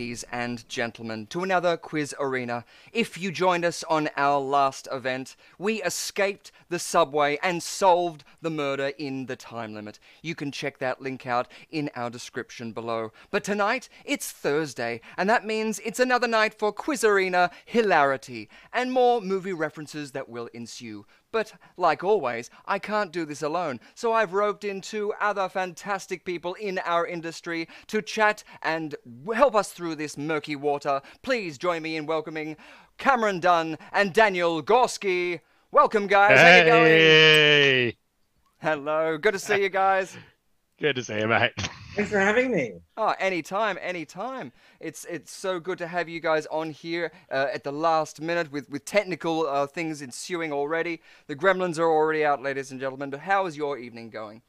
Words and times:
ladies 0.00 0.24
and 0.32 0.66
gentlemen, 0.66 1.26
to 1.26 1.42
another 1.42 1.76
quiz 1.76 2.14
arena. 2.18 2.64
If 2.90 3.20
you 3.20 3.30
joined 3.30 3.66
us 3.66 3.84
on 3.84 4.08
our 4.16 4.40
last 4.40 4.88
event, 4.90 5.36
we 5.58 5.82
escaped 5.82 6.52
the 6.70 6.78
subway 6.78 7.38
and 7.42 7.62
solved 7.62 8.24
the 8.40 8.48
murder 8.48 8.92
in 8.96 9.26
the 9.26 9.36
time 9.36 9.74
limit. 9.74 9.98
You 10.22 10.34
can 10.34 10.52
check 10.52 10.78
that 10.78 11.02
link 11.02 11.26
out 11.26 11.48
in 11.70 11.90
our 11.94 12.08
description 12.08 12.72
below. 12.72 13.12
But 13.30 13.44
tonight, 13.44 13.90
it's 14.06 14.32
Thursday, 14.32 15.02
and 15.18 15.28
that 15.28 15.44
means 15.44 15.78
it's 15.80 16.00
another 16.00 16.26
night 16.26 16.54
for 16.54 16.72
Quiz 16.72 17.04
Arena 17.04 17.50
hilarity 17.66 18.48
and 18.72 18.92
more 18.92 19.20
movie 19.20 19.52
references 19.52 20.12
that 20.12 20.30
will 20.30 20.48
ensue. 20.54 21.04
But 21.32 21.52
like 21.76 22.02
always, 22.02 22.50
I 22.66 22.78
can't 22.78 23.12
do 23.12 23.24
this 23.24 23.42
alone, 23.42 23.80
so 23.94 24.12
I've 24.12 24.32
roped 24.32 24.64
in 24.64 24.80
two 24.80 25.12
other 25.20 25.48
fantastic 25.48 26.24
people 26.24 26.54
in 26.54 26.78
our 26.84 27.06
industry 27.06 27.68
to 27.86 28.02
chat 28.02 28.42
and 28.62 28.94
help 29.34 29.54
us 29.54 29.72
through 29.72 29.94
this 29.96 30.18
murky 30.18 30.56
water. 30.56 31.00
Please 31.22 31.56
join 31.58 31.82
me 31.82 31.96
in 31.96 32.06
welcoming 32.06 32.56
Cameron 32.98 33.40
Dunn 33.40 33.78
and 33.92 34.12
Daniel 34.12 34.62
Gorski. 34.62 35.40
Welcome, 35.70 36.08
guys. 36.08 36.38
How 36.38 36.56
you 36.56 36.64
going? 36.64 36.86
Hey, 36.86 37.96
Hello. 38.58 39.16
Good 39.16 39.32
to 39.32 39.38
see 39.38 39.62
you 39.62 39.68
guys. 39.68 40.16
Good 40.80 40.96
to 40.96 41.04
see 41.04 41.18
you, 41.18 41.28
mate. 41.28 41.52
Thanks 41.94 42.10
for 42.10 42.18
having 42.18 42.52
me. 42.52 42.74
Oh, 42.96 43.14
anytime, 43.18 43.76
anytime. 43.80 44.52
It's 44.78 45.04
it's 45.06 45.32
so 45.32 45.58
good 45.58 45.78
to 45.78 45.86
have 45.86 46.08
you 46.08 46.20
guys 46.20 46.46
on 46.46 46.70
here 46.70 47.12
uh, 47.30 47.48
at 47.52 47.64
the 47.64 47.72
last 47.72 48.20
minute 48.20 48.50
with 48.52 48.70
with 48.70 48.84
technical 48.84 49.46
uh, 49.46 49.66
things 49.66 50.00
ensuing 50.00 50.52
already. 50.52 51.00
The 51.26 51.36
Gremlins 51.36 51.78
are 51.78 51.90
already 51.90 52.24
out, 52.24 52.42
ladies 52.42 52.70
and 52.70 52.80
gentlemen. 52.80 53.10
But 53.10 53.20
how 53.20 53.46
is 53.46 53.56
your 53.56 53.76
evening 53.76 54.10
going? 54.10 54.42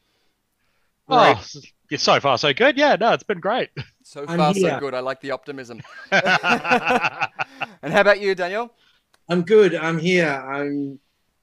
Oh, 1.10 1.32
s- 1.32 1.58
yeah, 1.90 1.98
so 1.98 2.20
far 2.20 2.38
so 2.38 2.54
good. 2.54 2.78
Yeah, 2.78 2.96
no, 2.96 3.12
it's 3.14 3.24
been 3.24 3.40
great. 3.40 3.70
So 4.04 4.26
far, 4.28 4.54
so 4.54 4.78
good. 4.80 4.94
I 4.94 5.00
like 5.00 5.22
the 5.22 5.32
optimism. 5.32 5.82
and 6.12 6.24
how 7.94 8.02
about 8.02 8.20
you, 8.20 8.36
Daniel? 8.36 8.74
I'm 9.30 9.44
good. 9.44 9.74
I'm 9.74 10.00
here. 10.00 10.28
I'm 10.28 11.00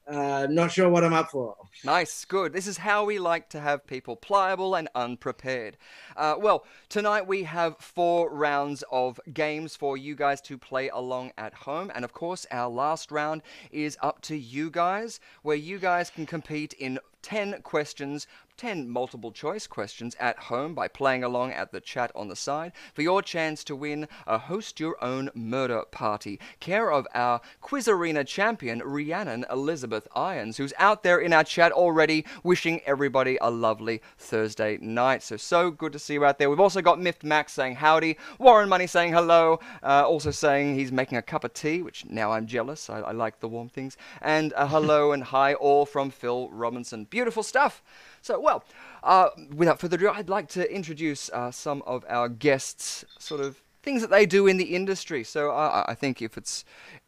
uh, 0.07 0.45
not 0.51 0.71
sure 0.71 0.87
what 0.87 1.03
I'm 1.03 1.13
up 1.13 1.31
for. 1.31 1.55
Nice, 1.83 2.25
good. 2.25 2.51
This 2.51 2.67
is 2.67 2.77
how 2.77 3.05
we 3.05 3.19
like 3.19 3.49
to 3.49 3.59
have 3.59 3.87
people 3.87 4.15
pliable 4.15 4.75
and 4.75 4.89
unprepared. 4.95 5.77
Uh, 6.17 6.35
well, 6.37 6.65
tonight 6.89 7.25
we 7.25 7.43
have 7.43 7.77
four 7.77 8.29
rounds 8.29 8.83
of 8.91 9.19
games 9.33 9.75
for 9.75 9.95
you 9.95 10.15
guys 10.15 10.41
to 10.41 10.57
play 10.57 10.89
along 10.89 11.31
at 11.37 11.53
home. 11.53 11.91
And 11.95 12.03
of 12.03 12.11
course, 12.11 12.45
our 12.51 12.69
last 12.69 13.11
round 13.11 13.43
is 13.71 13.97
up 14.01 14.21
to 14.23 14.35
you 14.35 14.69
guys, 14.69 15.19
where 15.41 15.55
you 15.55 15.79
guys 15.79 16.09
can 16.09 16.25
compete 16.25 16.73
in 16.73 16.99
10 17.21 17.61
questions. 17.61 18.27
10 18.59 18.89
multiple 18.89 19.31
choice 19.31 19.67
questions 19.67 20.17
at 20.19 20.37
home 20.37 20.75
by 20.75 20.85
playing 20.85 21.23
along 21.23 21.53
at 21.53 21.71
the 21.71 21.79
chat 21.79 22.11
on 22.13 22.27
the 22.27 22.35
side 22.35 22.73
for 22.93 23.01
your 23.01 23.21
chance 23.21 23.63
to 23.63 23.73
win 23.73 24.05
a 24.27 24.37
host 24.37 24.81
your 24.81 25.01
own 25.01 25.29
murder 25.33 25.83
party. 25.91 26.37
Care 26.59 26.91
of 26.91 27.07
our 27.13 27.39
quiz 27.61 27.87
arena 27.87 28.21
champion 28.25 28.79
rhiannon 28.83 29.45
elizabeth 29.49 30.09
irons 30.13 30.57
who's 30.57 30.73
out 30.77 31.03
there 31.03 31.19
in 31.19 31.31
our 31.31 31.43
chat 31.45 31.71
already 31.71 32.25
wishing 32.43 32.81
everybody 32.85 33.37
a 33.39 33.49
lovely 33.49 34.01
thursday 34.17 34.77
night. 34.81 35.23
So 35.23 35.37
so 35.37 35.71
good 35.71 35.93
to 35.93 35.99
see 35.99 36.15
you 36.15 36.25
out 36.25 36.37
there. 36.37 36.49
We've 36.49 36.59
also 36.59 36.81
got 36.81 36.99
miffed 36.99 37.23
max 37.23 37.53
saying 37.53 37.75
howdy 37.75 38.17
warren 38.39 38.67
money 38.67 38.87
saying 38.87 39.13
hello 39.13 39.61
uh, 39.81 40.03
also 40.05 40.31
saying 40.31 40.75
he's 40.75 40.91
making 40.91 41.17
a 41.17 41.21
cup 41.21 41.45
of 41.45 41.53
tea 41.53 41.81
which 41.81 42.03
now 42.09 42.33
i'm 42.33 42.45
jealous. 42.45 42.89
I, 42.89 42.99
I 42.99 43.11
like 43.13 43.39
the 43.39 43.47
warm 43.47 43.69
things. 43.69 43.95
And 44.21 44.51
a 44.57 44.67
hello 44.67 45.13
and 45.13 45.23
hi 45.23 45.53
all 45.53 45.85
from 45.85 46.09
phil 46.09 46.49
robinson 46.49 47.05
beautiful 47.09 47.43
stuff 47.43 47.83
so, 48.21 48.39
well, 48.39 48.63
uh, 49.03 49.29
without 49.55 49.79
further 49.79 49.95
ado, 49.95 50.09
I'd 50.09 50.29
like 50.29 50.49
to 50.49 50.73
introduce 50.73 51.29
uh, 51.29 51.51
some 51.51 51.81
of 51.85 52.05
our 52.09 52.29
guests, 52.29 53.05
sort 53.17 53.41
of 53.41 53.61
things 53.81 54.01
that 54.01 54.09
they 54.09 54.25
do 54.25 54.47
in 54.47 54.57
the 54.57 54.75
industry. 54.75 55.23
So, 55.23 55.51
uh, 55.51 55.85
I 55.87 55.95
think 55.95 56.21
if 56.21 56.37
it's 56.37 56.65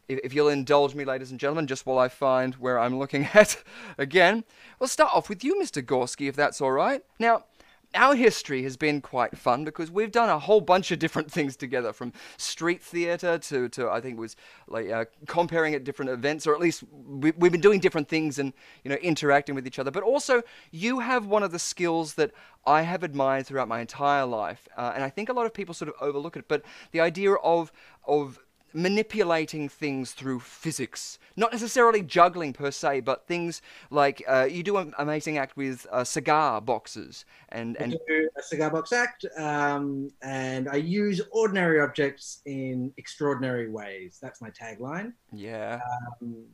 if, 0.08 0.20
if 0.24 0.34
you'll 0.34 0.48
indulge 0.48 0.94
me, 0.94 1.04
ladies 1.04 1.30
and 1.30 1.38
gentlemen, 1.38 1.66
just 1.66 1.86
while 1.86 1.98
I 1.98 2.08
find 2.08 2.54
where 2.54 2.78
I'm 2.78 2.98
looking 2.98 3.28
at 3.34 3.62
again, 3.98 4.44
we'll 4.78 4.88
start 4.88 5.12
off 5.14 5.28
with 5.28 5.44
you, 5.44 5.60
Mr. 5.60 5.82
Gorski, 5.84 6.28
if 6.28 6.36
that's 6.36 6.60
all 6.60 6.72
right. 6.72 7.02
Now. 7.18 7.44
Our 7.94 8.14
history 8.14 8.62
has 8.62 8.76
been 8.76 9.00
quite 9.00 9.36
fun 9.36 9.64
because 9.64 9.90
we've 9.90 10.10
done 10.10 10.28
a 10.28 10.38
whole 10.38 10.60
bunch 10.60 10.90
of 10.90 10.98
different 10.98 11.30
things 11.36 11.56
together, 11.56 11.92
from 11.92 12.12
street 12.36 12.82
theatre 12.82 13.38
to, 13.38 13.68
to 13.70 13.90
I 13.90 14.00
think 14.00 14.16
it 14.16 14.20
was 14.20 14.36
like 14.66 14.90
uh, 14.90 15.04
comparing 15.26 15.74
at 15.74 15.84
different 15.84 16.10
events, 16.10 16.46
or 16.46 16.54
at 16.54 16.60
least 16.60 16.84
we, 16.92 17.32
we've 17.32 17.52
been 17.52 17.60
doing 17.60 17.80
different 17.80 18.08
things 18.08 18.38
and 18.38 18.52
you 18.84 18.88
know 18.90 18.96
interacting 18.96 19.54
with 19.54 19.66
each 19.66 19.78
other. 19.78 19.90
But 19.90 20.02
also, 20.02 20.42
you 20.70 21.00
have 21.00 21.26
one 21.26 21.42
of 21.42 21.52
the 21.52 21.58
skills 21.58 22.14
that 22.14 22.32
I 22.64 22.82
have 22.82 23.02
admired 23.02 23.46
throughout 23.46 23.68
my 23.68 23.80
entire 23.80 24.24
life, 24.24 24.68
uh, 24.76 24.92
and 24.94 25.04
I 25.04 25.10
think 25.10 25.28
a 25.28 25.32
lot 25.32 25.46
of 25.46 25.52
people 25.52 25.74
sort 25.74 25.88
of 25.88 25.94
overlook 26.00 26.36
it. 26.36 26.48
But 26.48 26.62
the 26.92 27.00
idea 27.00 27.34
of 27.34 27.72
of 28.04 28.38
manipulating 28.74 29.68
things 29.68 30.12
through 30.12 30.40
physics, 30.40 31.18
not 31.36 31.52
necessarily 31.52 32.02
juggling 32.02 32.52
per 32.52 32.70
se, 32.70 33.00
but 33.00 33.26
things 33.26 33.62
like 33.90 34.22
uh, 34.28 34.46
you 34.50 34.62
do 34.62 34.76
an 34.76 34.94
amazing 34.98 35.38
act 35.38 35.56
with 35.56 35.86
uh, 35.90 36.04
cigar 36.04 36.60
boxes 36.60 37.24
and 37.50 37.76
I 37.78 37.84
and 37.84 37.92
do 38.06 38.28
a 38.38 38.42
cigar 38.42 38.70
box 38.70 38.92
act, 38.92 39.24
um, 39.38 40.10
and 40.22 40.68
I 40.68 40.76
use 40.76 41.20
ordinary 41.30 41.80
objects 41.80 42.40
in 42.46 42.92
extraordinary 42.96 43.70
ways. 43.70 44.18
That's 44.20 44.40
my 44.40 44.50
tagline. 44.50 45.12
yeah. 45.32 45.80
Um, 46.20 46.44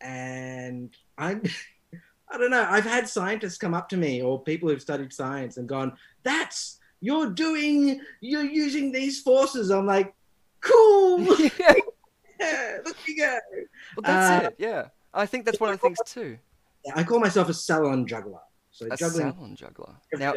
and 0.00 0.90
I'm, 1.18 1.42
I 2.32 2.38
don't 2.38 2.50
know. 2.50 2.66
I've 2.68 2.84
had 2.84 3.08
scientists 3.08 3.58
come 3.58 3.74
up 3.74 3.88
to 3.90 3.96
me 3.96 4.22
or 4.22 4.42
people 4.42 4.68
who've 4.68 4.80
studied 4.80 5.12
science 5.12 5.56
and 5.56 5.68
gone, 5.68 5.96
"That's 6.22 6.78
you're 7.00 7.30
doing. 7.30 8.00
You're 8.20 8.44
using 8.44 8.92
these 8.92 9.20
forces." 9.20 9.70
I'm 9.70 9.86
like, 9.86 10.14
"Cool, 10.60 11.36
yeah. 11.58 11.74
yeah, 12.40 12.78
look 12.84 12.96
me 13.06 13.16
go." 13.16 13.38
Well, 13.96 14.02
that's 14.02 14.30
Uh, 14.44 14.46
it. 14.48 14.54
Yeah, 14.58 14.88
I 15.14 15.26
think 15.26 15.44
that's 15.44 15.60
one 15.60 15.70
of 15.72 15.80
the 15.80 15.86
things 15.86 15.98
too. 16.06 16.38
Yeah, 16.84 16.92
I 16.96 17.04
call 17.04 17.20
myself 17.20 17.48
a 17.48 17.54
salon 17.54 18.06
juggler. 18.06 18.40
So 18.70 18.86
A 18.90 18.96
juggling. 18.96 19.32
salon 19.32 19.56
juggler. 19.56 19.94
Now, 20.18 20.34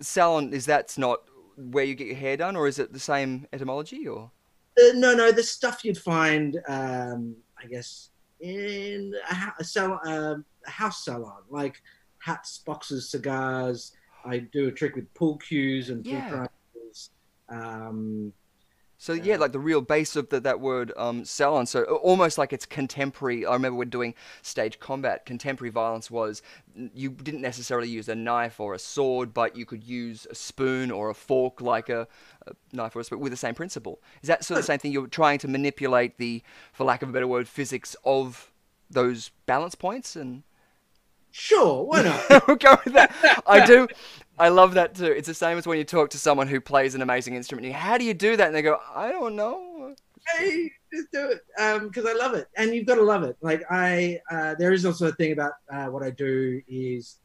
salon 0.00 0.52
is 0.52 0.66
that's 0.66 0.98
not 0.98 1.20
where 1.56 1.84
you 1.84 1.94
get 1.94 2.06
your 2.08 2.16
hair 2.16 2.36
done, 2.36 2.56
or 2.56 2.66
is 2.68 2.78
it 2.78 2.92
the 2.92 2.98
same 2.98 3.46
etymology? 3.52 4.06
Or 4.08 4.30
Uh, 4.78 4.92
no, 4.94 5.14
no, 5.14 5.30
the 5.32 5.42
stuff 5.42 5.84
you'd 5.84 5.98
find, 5.98 6.58
um, 6.68 7.36
I 7.62 7.66
guess, 7.66 8.10
in 8.40 9.14
a, 9.30 9.52
a, 9.60 9.64
sal- 9.64 10.00
um 10.06 10.44
a 10.66 10.70
house 10.70 11.04
salon, 11.04 11.42
like 11.50 11.80
hats, 12.18 12.58
boxes, 12.58 13.08
cigars. 13.10 13.92
I 14.24 14.38
do 14.38 14.68
a 14.68 14.72
trick 14.72 14.94
with 14.96 15.12
pool 15.14 15.36
cues 15.38 15.90
and 15.90 16.04
pool 16.04 16.12
Yeah. 16.12 16.46
Um, 17.48 18.32
so 19.02 19.14
yeah, 19.14 19.34
like 19.34 19.50
the 19.50 19.58
real 19.58 19.80
base 19.80 20.14
of 20.14 20.28
the, 20.28 20.38
that 20.38 20.60
word 20.60 20.92
um, 20.96 21.24
salon. 21.24 21.66
So 21.66 21.82
almost 21.82 22.38
like 22.38 22.52
it's 22.52 22.64
contemporary. 22.64 23.44
I 23.44 23.52
remember 23.54 23.78
when 23.78 23.88
doing 23.88 24.14
stage 24.42 24.78
combat, 24.78 25.26
contemporary 25.26 25.72
violence 25.72 26.08
was 26.08 26.40
you 26.76 27.10
didn't 27.10 27.40
necessarily 27.40 27.88
use 27.88 28.08
a 28.08 28.14
knife 28.14 28.60
or 28.60 28.74
a 28.74 28.78
sword, 28.78 29.34
but 29.34 29.56
you 29.56 29.66
could 29.66 29.82
use 29.82 30.24
a 30.30 30.36
spoon 30.36 30.92
or 30.92 31.10
a 31.10 31.14
fork, 31.14 31.60
like 31.60 31.88
a, 31.88 32.06
a 32.46 32.52
knife 32.72 32.94
or 32.94 33.00
a 33.00 33.04
spoon, 33.04 33.18
with 33.18 33.32
the 33.32 33.36
same 33.36 33.56
principle. 33.56 34.00
Is 34.22 34.28
that 34.28 34.44
sort 34.44 34.58
of 34.58 34.62
the 34.62 34.68
same 34.68 34.78
thing? 34.78 34.92
You're 34.92 35.08
trying 35.08 35.40
to 35.40 35.48
manipulate 35.48 36.18
the, 36.18 36.40
for 36.72 36.84
lack 36.84 37.02
of 37.02 37.08
a 37.08 37.12
better 37.12 37.26
word, 37.26 37.48
physics 37.48 37.96
of 38.04 38.52
those 38.88 39.32
balance 39.46 39.74
points 39.74 40.14
and 40.14 40.44
sure, 41.32 41.82
why 41.86 42.02
not? 42.02 42.46
we'll 42.46 42.56
go 42.56 42.78
with 42.84 42.94
that. 42.94 43.42
I 43.48 43.66
do. 43.66 43.88
I 44.38 44.48
love 44.48 44.74
that 44.74 44.94
too. 44.94 45.06
It's 45.06 45.28
the 45.28 45.34
same 45.34 45.58
as 45.58 45.66
when 45.66 45.78
you 45.78 45.84
talk 45.84 46.10
to 46.10 46.18
someone 46.18 46.48
who 46.48 46.60
plays 46.60 46.94
an 46.94 47.02
amazing 47.02 47.34
instrument. 47.34 47.66
You, 47.66 47.72
How 47.72 47.98
do 47.98 48.04
you 48.04 48.14
do 48.14 48.36
that? 48.36 48.46
And 48.46 48.54
they 48.54 48.62
go, 48.62 48.78
I 48.94 49.10
don't 49.12 49.36
know. 49.36 49.94
hey, 50.36 50.70
just 50.92 51.10
do 51.12 51.30
it 51.30 51.40
because 51.82 52.06
I 52.06 52.12
love 52.14 52.34
it, 52.34 52.48
and 52.56 52.74
you've 52.74 52.86
got 52.86 52.96
to 52.96 53.02
love 53.02 53.22
it. 53.22 53.36
Like 53.40 53.62
I, 53.70 54.20
uh, 54.30 54.54
there 54.58 54.72
is 54.72 54.84
also 54.86 55.08
a 55.08 55.12
thing 55.12 55.32
about 55.32 55.52
uh, 55.72 55.86
what 55.86 56.02
I 56.02 56.10
do 56.10 56.60
is 56.68 57.18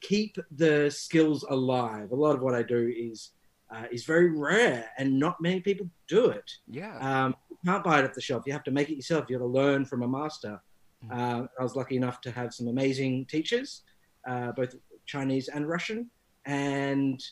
keep 0.00 0.36
the 0.56 0.90
skills 0.90 1.44
alive. 1.48 2.10
A 2.10 2.14
lot 2.14 2.34
of 2.34 2.42
what 2.42 2.54
I 2.54 2.62
do 2.62 2.92
is 2.94 3.30
uh, 3.74 3.84
is 3.90 4.04
very 4.04 4.30
rare, 4.30 4.90
and 4.98 5.18
not 5.18 5.40
many 5.40 5.60
people 5.60 5.88
do 6.08 6.26
it. 6.26 6.50
Yeah. 6.68 6.96
Um, 6.98 7.34
you 7.50 7.56
can't 7.64 7.84
buy 7.84 8.00
it 8.00 8.04
off 8.04 8.14
the 8.14 8.20
shelf. 8.20 8.42
You 8.46 8.52
have 8.52 8.64
to 8.64 8.70
make 8.70 8.90
it 8.90 8.96
yourself. 8.96 9.26
You 9.28 9.36
have 9.36 9.42
to 9.42 9.46
learn 9.46 9.84
from 9.84 10.02
a 10.02 10.08
master. 10.08 10.60
Mm. 11.04 11.12
Uh, 11.12 11.46
I 11.58 11.62
was 11.62 11.76
lucky 11.76 11.96
enough 11.96 12.20
to 12.22 12.30
have 12.30 12.52
some 12.52 12.68
amazing 12.68 13.26
teachers, 13.26 13.82
uh, 14.28 14.52
both 14.52 14.74
Chinese 15.06 15.48
and 15.48 15.68
Russian, 15.68 16.10
and 16.44 17.22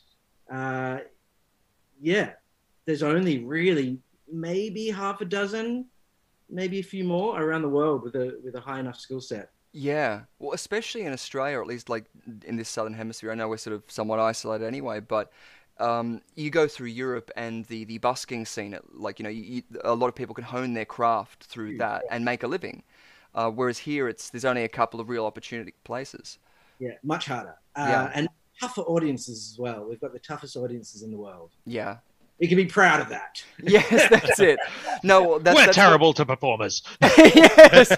uh, 0.53 0.99
yeah, 2.01 2.33
there's 2.87 3.03
only 3.03 3.45
really 3.45 3.99
maybe 4.33 4.89
half 4.91 5.21
a 5.21 5.25
dozen, 5.25 5.87
maybe 6.49 6.81
a 6.81 6.83
few 6.83 7.05
more 7.05 7.41
around 7.41 7.63
the 7.63 7.69
world 7.69 8.03
with 8.03 8.15
a 8.15 8.39
with 8.43 8.55
a 8.55 8.61
high 8.61 8.81
enough 8.81 8.99
skill 8.99 9.21
set. 9.21 9.51
Yeah, 9.73 10.23
well, 10.41 10.53
especially 10.53 11.03
in 11.03 11.13
Australia, 11.13 11.59
or 11.59 11.63
at 11.63 11.69
least 11.69 11.89
like 11.89 12.07
in 12.45 12.57
this 12.57 12.69
southern 12.69 12.95
hemisphere. 12.95 13.31
I 13.31 13.35
know 13.37 13.49
we're 13.49 13.57
sort 13.57 13.77
of 13.77 13.85
somewhat 13.87 14.19
isolated 14.19 14.67
anyway, 14.67 14.99
but 15.01 15.31
um, 15.79 16.23
you 16.35 16.51
go 16.51 16.67
through 16.67 16.89
Europe 16.89 17.31
and 17.37 17.65
the, 17.67 17.85
the 17.85 17.99
busking 17.99 18.45
scene, 18.47 18.77
like 18.93 19.19
you 19.19 19.23
know, 19.23 19.31
you, 19.31 19.43
you, 19.43 19.63
a 19.85 19.95
lot 19.95 20.09
of 20.09 20.15
people 20.15 20.35
can 20.35 20.45
hone 20.45 20.75
their 20.75 20.85
craft 20.85 21.45
through 21.45 21.79
that 21.79 22.05
and 22.11 22.25
make 22.25 22.43
a 22.43 22.49
living. 22.49 22.83
Uh, 23.35 23.49
whereas 23.51 23.79
here, 23.79 24.09
it's 24.09 24.31
there's 24.31 24.45
only 24.45 24.65
a 24.65 24.69
couple 24.69 25.01
of 25.01 25.09
real 25.09 25.25
opportunity 25.25 25.73
places. 25.85 26.39
Yeah, 26.81 26.95
much 27.03 27.27
harder. 27.27 27.57
Uh, 27.77 27.87
Yeah. 27.89 28.11
And 28.15 28.29
tougher 28.61 28.83
audiences 28.83 29.53
as 29.53 29.59
well. 29.59 29.87
We've 29.89 30.01
got 30.01 30.13
the 30.13 30.19
toughest 30.19 30.57
audiences 30.57 31.03
in 31.03 31.11
the 31.11 31.19
world. 31.19 31.51
Yeah. 31.65 31.99
We 32.41 32.49
can 32.49 32.57
be 32.57 32.65
proud 32.67 33.01
of 33.01 33.09
that. 33.11 33.43
Yes, 33.63 34.09
that's 34.09 34.41
it. 34.41 34.59
No, 35.03 35.39
that's, 35.39 35.55
We're 35.55 35.67
that's 35.67 35.77
what- 35.77 35.83
terrible 35.85 36.15
to 36.15 36.25
performers. 36.25 36.83
yes. 37.03 37.95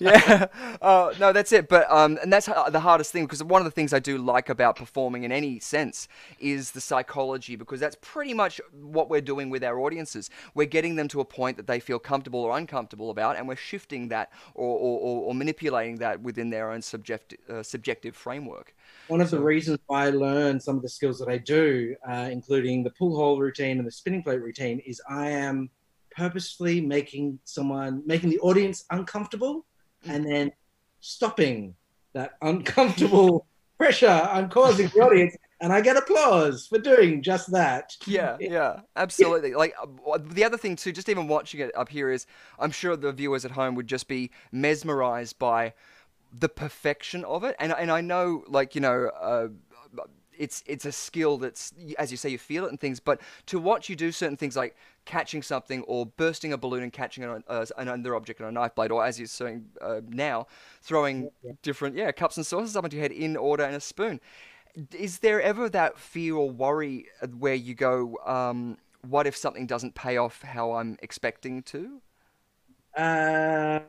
Yeah. 0.00 0.46
Uh, 0.80 1.12
no, 1.20 1.30
that's 1.34 1.52
it. 1.52 1.68
But 1.68 1.90
um, 1.90 2.18
and 2.22 2.32
that's 2.32 2.46
the 2.46 2.80
hardest 2.80 3.12
thing 3.12 3.26
because 3.26 3.44
one 3.44 3.60
of 3.60 3.66
the 3.66 3.70
things 3.70 3.92
I 3.92 3.98
do 3.98 4.16
like 4.16 4.48
about 4.48 4.76
performing 4.76 5.24
in 5.24 5.30
any 5.32 5.60
sense 5.60 6.08
is 6.38 6.70
the 6.70 6.80
psychology 6.80 7.54
because 7.54 7.80
that's 7.80 7.96
pretty 8.00 8.32
much 8.32 8.62
what 8.80 9.10
we're 9.10 9.20
doing 9.20 9.50
with 9.50 9.62
our 9.62 9.78
audiences. 9.80 10.30
We're 10.54 10.66
getting 10.66 10.96
them 10.96 11.06
to 11.08 11.20
a 11.20 11.24
point 11.26 11.58
that 11.58 11.66
they 11.66 11.80
feel 11.80 11.98
comfortable 11.98 12.40
or 12.40 12.56
uncomfortable 12.56 13.10
about, 13.10 13.36
and 13.36 13.46
we're 13.46 13.56
shifting 13.56 14.08
that 14.08 14.32
or 14.54 14.64
or, 14.78 14.98
or, 15.00 15.22
or 15.24 15.34
manipulating 15.34 15.96
that 15.96 16.22
within 16.22 16.48
their 16.48 16.70
own 16.70 16.80
subject 16.80 17.34
uh, 17.50 17.62
subjective 17.62 18.16
framework. 18.16 18.74
One 19.08 19.20
of 19.20 19.30
the 19.30 19.38
reasons 19.38 19.78
why 19.86 20.06
I 20.06 20.10
learn 20.10 20.58
some 20.58 20.76
of 20.76 20.82
the 20.82 20.88
skills 20.88 21.18
that 21.18 21.28
I 21.28 21.36
do, 21.36 21.94
uh, 22.08 22.30
including 22.32 22.82
the 22.82 22.90
pull 22.90 23.14
hole 23.14 23.38
routine 23.38 23.73
and 23.78 23.86
the 23.86 23.92
spinning 23.92 24.22
plate 24.22 24.40
routine, 24.40 24.80
is 24.80 25.00
I 25.08 25.30
am 25.30 25.70
purposefully 26.10 26.80
making 26.80 27.38
someone, 27.44 28.02
making 28.06 28.30
the 28.30 28.38
audience 28.40 28.84
uncomfortable 28.90 29.66
and 30.06 30.24
then 30.24 30.52
stopping 31.00 31.74
that 32.12 32.32
uncomfortable 32.42 33.46
pressure 33.78 34.08
I'm 34.08 34.48
causing 34.48 34.88
the 34.88 35.00
audience. 35.00 35.36
And 35.60 35.72
I 35.72 35.80
get 35.80 35.96
applause 35.96 36.66
for 36.66 36.78
doing 36.78 37.22
just 37.22 37.50
that. 37.52 37.96
Yeah, 38.06 38.36
yeah, 38.38 38.80
absolutely. 38.96 39.54
Like 39.54 39.74
the 40.20 40.44
other 40.44 40.58
thing 40.58 40.76
too, 40.76 40.92
just 40.92 41.08
even 41.08 41.26
watching 41.26 41.60
it 41.60 41.74
up 41.74 41.88
here 41.88 42.10
is, 42.10 42.26
I'm 42.58 42.70
sure 42.70 42.96
the 42.96 43.12
viewers 43.12 43.44
at 43.44 43.52
home 43.52 43.74
would 43.76 43.86
just 43.86 44.06
be 44.06 44.30
mesmerized 44.52 45.38
by 45.38 45.72
the 46.38 46.48
perfection 46.48 47.24
of 47.24 47.44
it, 47.44 47.56
and 47.58 47.72
and 47.72 47.90
I 47.90 48.00
know, 48.00 48.44
like 48.48 48.74
you 48.74 48.80
know, 48.80 49.10
uh, 49.20 49.48
it's 50.38 50.62
it's 50.66 50.84
a 50.84 50.92
skill 50.92 51.38
that's, 51.38 51.72
as 51.98 52.10
you 52.10 52.16
say, 52.16 52.28
you 52.28 52.38
feel 52.38 52.64
it 52.64 52.70
and 52.70 52.80
things, 52.80 53.00
but 53.00 53.20
to 53.46 53.58
watch 53.58 53.88
you 53.88 53.96
do 53.96 54.12
certain 54.12 54.36
things 54.36 54.56
like 54.56 54.76
catching 55.04 55.42
something 55.42 55.82
or 55.82 56.06
bursting 56.06 56.52
a 56.52 56.58
balloon 56.58 56.82
and 56.82 56.92
catching 56.92 57.24
an, 57.24 57.44
uh, 57.48 57.66
another 57.76 58.14
object 58.14 58.40
on 58.40 58.48
a 58.48 58.52
knife 58.52 58.74
blade, 58.74 58.90
or 58.90 59.04
as 59.04 59.18
you're 59.18 59.26
saying 59.26 59.66
uh, 59.80 60.00
now, 60.08 60.46
throwing 60.82 61.30
different 61.62 61.96
yeah 61.96 62.10
cups 62.12 62.36
and 62.36 62.46
saucers 62.46 62.76
up 62.76 62.84
into 62.84 62.96
your 62.96 63.02
head 63.02 63.12
in 63.12 63.36
order 63.36 63.64
and 63.64 63.76
a 63.76 63.80
spoon 63.80 64.20
is 64.98 65.18
there 65.20 65.40
ever 65.40 65.68
that 65.68 65.98
fear 65.98 66.34
or 66.34 66.50
worry 66.50 67.06
uh, 67.22 67.28
where 67.28 67.54
you 67.54 67.74
go, 67.74 68.16
um, 68.26 68.76
what 69.08 69.26
if 69.26 69.36
something 69.36 69.66
doesn't 69.66 69.94
pay 69.94 70.16
off 70.16 70.42
how 70.42 70.72
I'm 70.72 70.98
expecting 71.02 71.62
to? 71.64 72.00
Uh, 72.96 73.80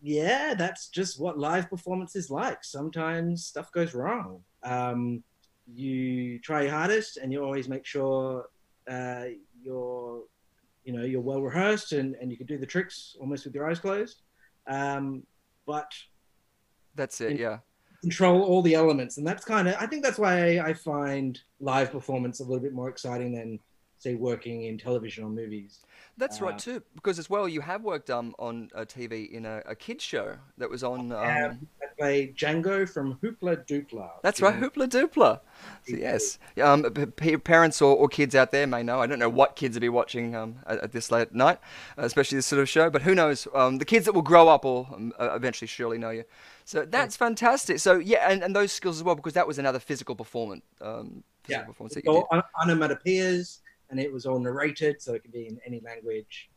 yeah, 0.00 0.54
that's 0.54 0.88
just 0.88 1.20
what 1.20 1.38
live 1.38 1.68
performance 1.68 2.16
is 2.16 2.30
like. 2.30 2.64
Sometimes 2.64 3.46
stuff 3.46 3.70
goes 3.72 3.94
wrong. 3.94 4.42
Um, 4.62 5.22
you 5.74 6.38
try 6.40 6.62
your 6.62 6.72
hardest, 6.72 7.16
and 7.16 7.32
you 7.32 7.42
always 7.42 7.68
make 7.68 7.84
sure 7.86 8.46
uh, 8.90 9.24
you're, 9.62 10.22
you 10.84 10.92
know, 10.92 11.04
you're 11.04 11.20
well 11.20 11.42
rehearsed, 11.42 11.92
and, 11.92 12.14
and 12.20 12.30
you 12.30 12.36
can 12.36 12.46
do 12.46 12.58
the 12.58 12.66
tricks 12.66 13.16
almost 13.20 13.44
with 13.44 13.54
your 13.54 13.68
eyes 13.68 13.78
closed. 13.78 14.22
Um, 14.66 15.22
but 15.66 15.90
That's 16.94 17.20
it, 17.20 17.38
yeah. 17.38 17.58
control 18.02 18.42
all 18.42 18.62
the 18.62 18.74
elements, 18.74 19.18
and 19.18 19.26
that's 19.26 19.44
kind 19.44 19.68
of. 19.68 19.76
I 19.80 19.86
think 19.86 20.02
that's 20.02 20.18
why 20.18 20.58
I 20.58 20.74
find 20.74 21.40
live 21.60 21.92
performance 21.92 22.40
a 22.40 22.42
little 22.42 22.60
bit 22.60 22.72
more 22.72 22.88
exciting 22.88 23.32
than, 23.32 23.58
say, 23.98 24.14
working 24.14 24.64
in 24.64 24.76
television 24.78 25.24
or 25.24 25.30
movies. 25.30 25.80
That's 26.18 26.40
right 26.40 26.54
Uh, 26.54 26.58
too, 26.58 26.82
because 26.94 27.18
as 27.18 27.30
well 27.30 27.48
you 27.48 27.60
have 27.62 27.82
worked 27.82 28.10
um, 28.10 28.34
on 28.38 28.68
a 28.74 28.84
TV 28.84 29.30
in 29.30 29.46
a, 29.46 29.62
a 29.64 29.74
kids 29.74 30.04
show 30.04 30.36
that 30.58 30.68
was 30.68 30.84
on. 30.84 31.12
Um, 31.12 31.66
I 32.02 32.04
play 32.04 32.34
Django 32.36 32.88
from 32.88 33.18
Hoopla 33.22 33.66
Doopla. 33.66 34.10
That's 34.22 34.40
right, 34.42 34.58
Hoopla 34.58 34.88
Doopla. 34.88 35.40
So, 35.88 35.96
yes, 35.96 36.38
um, 36.60 36.82
p- 36.84 37.06
p- 37.06 37.36
parents 37.36 37.80
or, 37.80 37.96
or 37.96 38.08
kids 38.08 38.34
out 38.34 38.50
there 38.50 38.66
may 38.66 38.82
know. 38.82 39.00
I 39.00 39.06
don't 39.06 39.18
know 39.18 39.28
what 39.28 39.54
kids 39.56 39.76
will 39.76 39.80
be 39.80 39.88
watching 39.88 40.34
um, 40.34 40.56
at, 40.66 40.78
at 40.80 40.92
this 40.92 41.10
late 41.10 41.22
at 41.22 41.34
night, 41.34 41.58
uh, 41.96 42.02
especially 42.02 42.36
this 42.38 42.46
sort 42.46 42.60
of 42.60 42.68
show. 42.68 42.90
But 42.90 43.02
who 43.02 43.14
knows? 43.14 43.46
Um, 43.54 43.78
the 43.78 43.84
kids 43.84 44.04
that 44.06 44.12
will 44.12 44.22
grow 44.22 44.48
up 44.48 44.64
will 44.64 44.88
um, 44.92 45.12
eventually 45.18 45.68
surely 45.68 45.98
know 45.98 46.10
you. 46.10 46.24
So 46.64 46.84
that's 46.84 47.16
fantastic. 47.16 47.78
So 47.78 47.94
yeah, 47.98 48.28
and, 48.30 48.42
and 48.42 48.54
those 48.54 48.72
skills 48.72 48.96
as 48.98 49.04
well, 49.04 49.14
because 49.14 49.34
that 49.34 49.46
was 49.46 49.58
another 49.58 49.78
physical 49.78 50.14
performance. 50.16 50.64
Um, 50.80 51.22
physical 51.44 51.60
Yeah, 51.62 51.64
performance 51.64 51.96
It's 51.96 52.04
that 52.06 52.10
you 52.12 52.16
all 52.18 52.28
on- 52.30 52.42
onomatopoeias, 52.68 53.60
and 53.90 54.00
it 54.00 54.12
was 54.12 54.26
all 54.26 54.38
narrated, 54.40 55.00
so 55.00 55.14
it 55.14 55.22
can 55.22 55.30
be 55.30 55.46
in 55.46 55.60
any 55.66 55.80
language. 55.80 56.50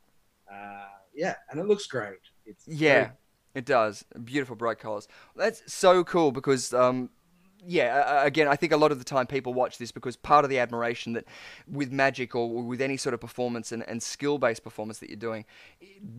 Uh, 0.52 0.88
yeah, 1.14 1.36
and 1.50 1.60
it 1.60 1.66
looks 1.68 1.86
great. 1.88 2.20
It's. 2.46 2.68
Yeah, 2.68 2.94
very- 2.94 3.12
it 3.56 3.66
does. 3.66 4.06
Beautiful 4.24 4.56
bright 4.56 4.78
colors. 4.78 5.08
That's 5.36 5.74
so 5.74 6.04
cool 6.04 6.32
because. 6.32 6.74
Um, 6.74 7.10
yeah, 7.68 8.24
again, 8.24 8.48
I 8.48 8.56
think 8.56 8.74
a 8.74 8.78
lot 8.78 8.92
of 8.92 9.00
the 9.00 9.04
time 9.04 9.26
people 9.26 9.52
watch 9.52 9.80
this 9.80 9.92
because 9.92 10.16
part 10.16 10.46
of 10.46 10.52
the 10.52 10.60
admiration 10.60 11.14
that 11.14 11.26
with 11.68 11.92
magic 11.92 12.36
or 12.36 12.62
with 12.62 12.80
any 12.80 12.96
sort 12.96 13.16
of 13.16 13.20
performance 13.20 13.72
and, 13.72 13.82
and 13.88 14.04
skill 14.04 14.38
based 14.38 14.64
performance 14.64 15.00
that 15.00 15.10
you're 15.10 15.18
doing, 15.18 15.46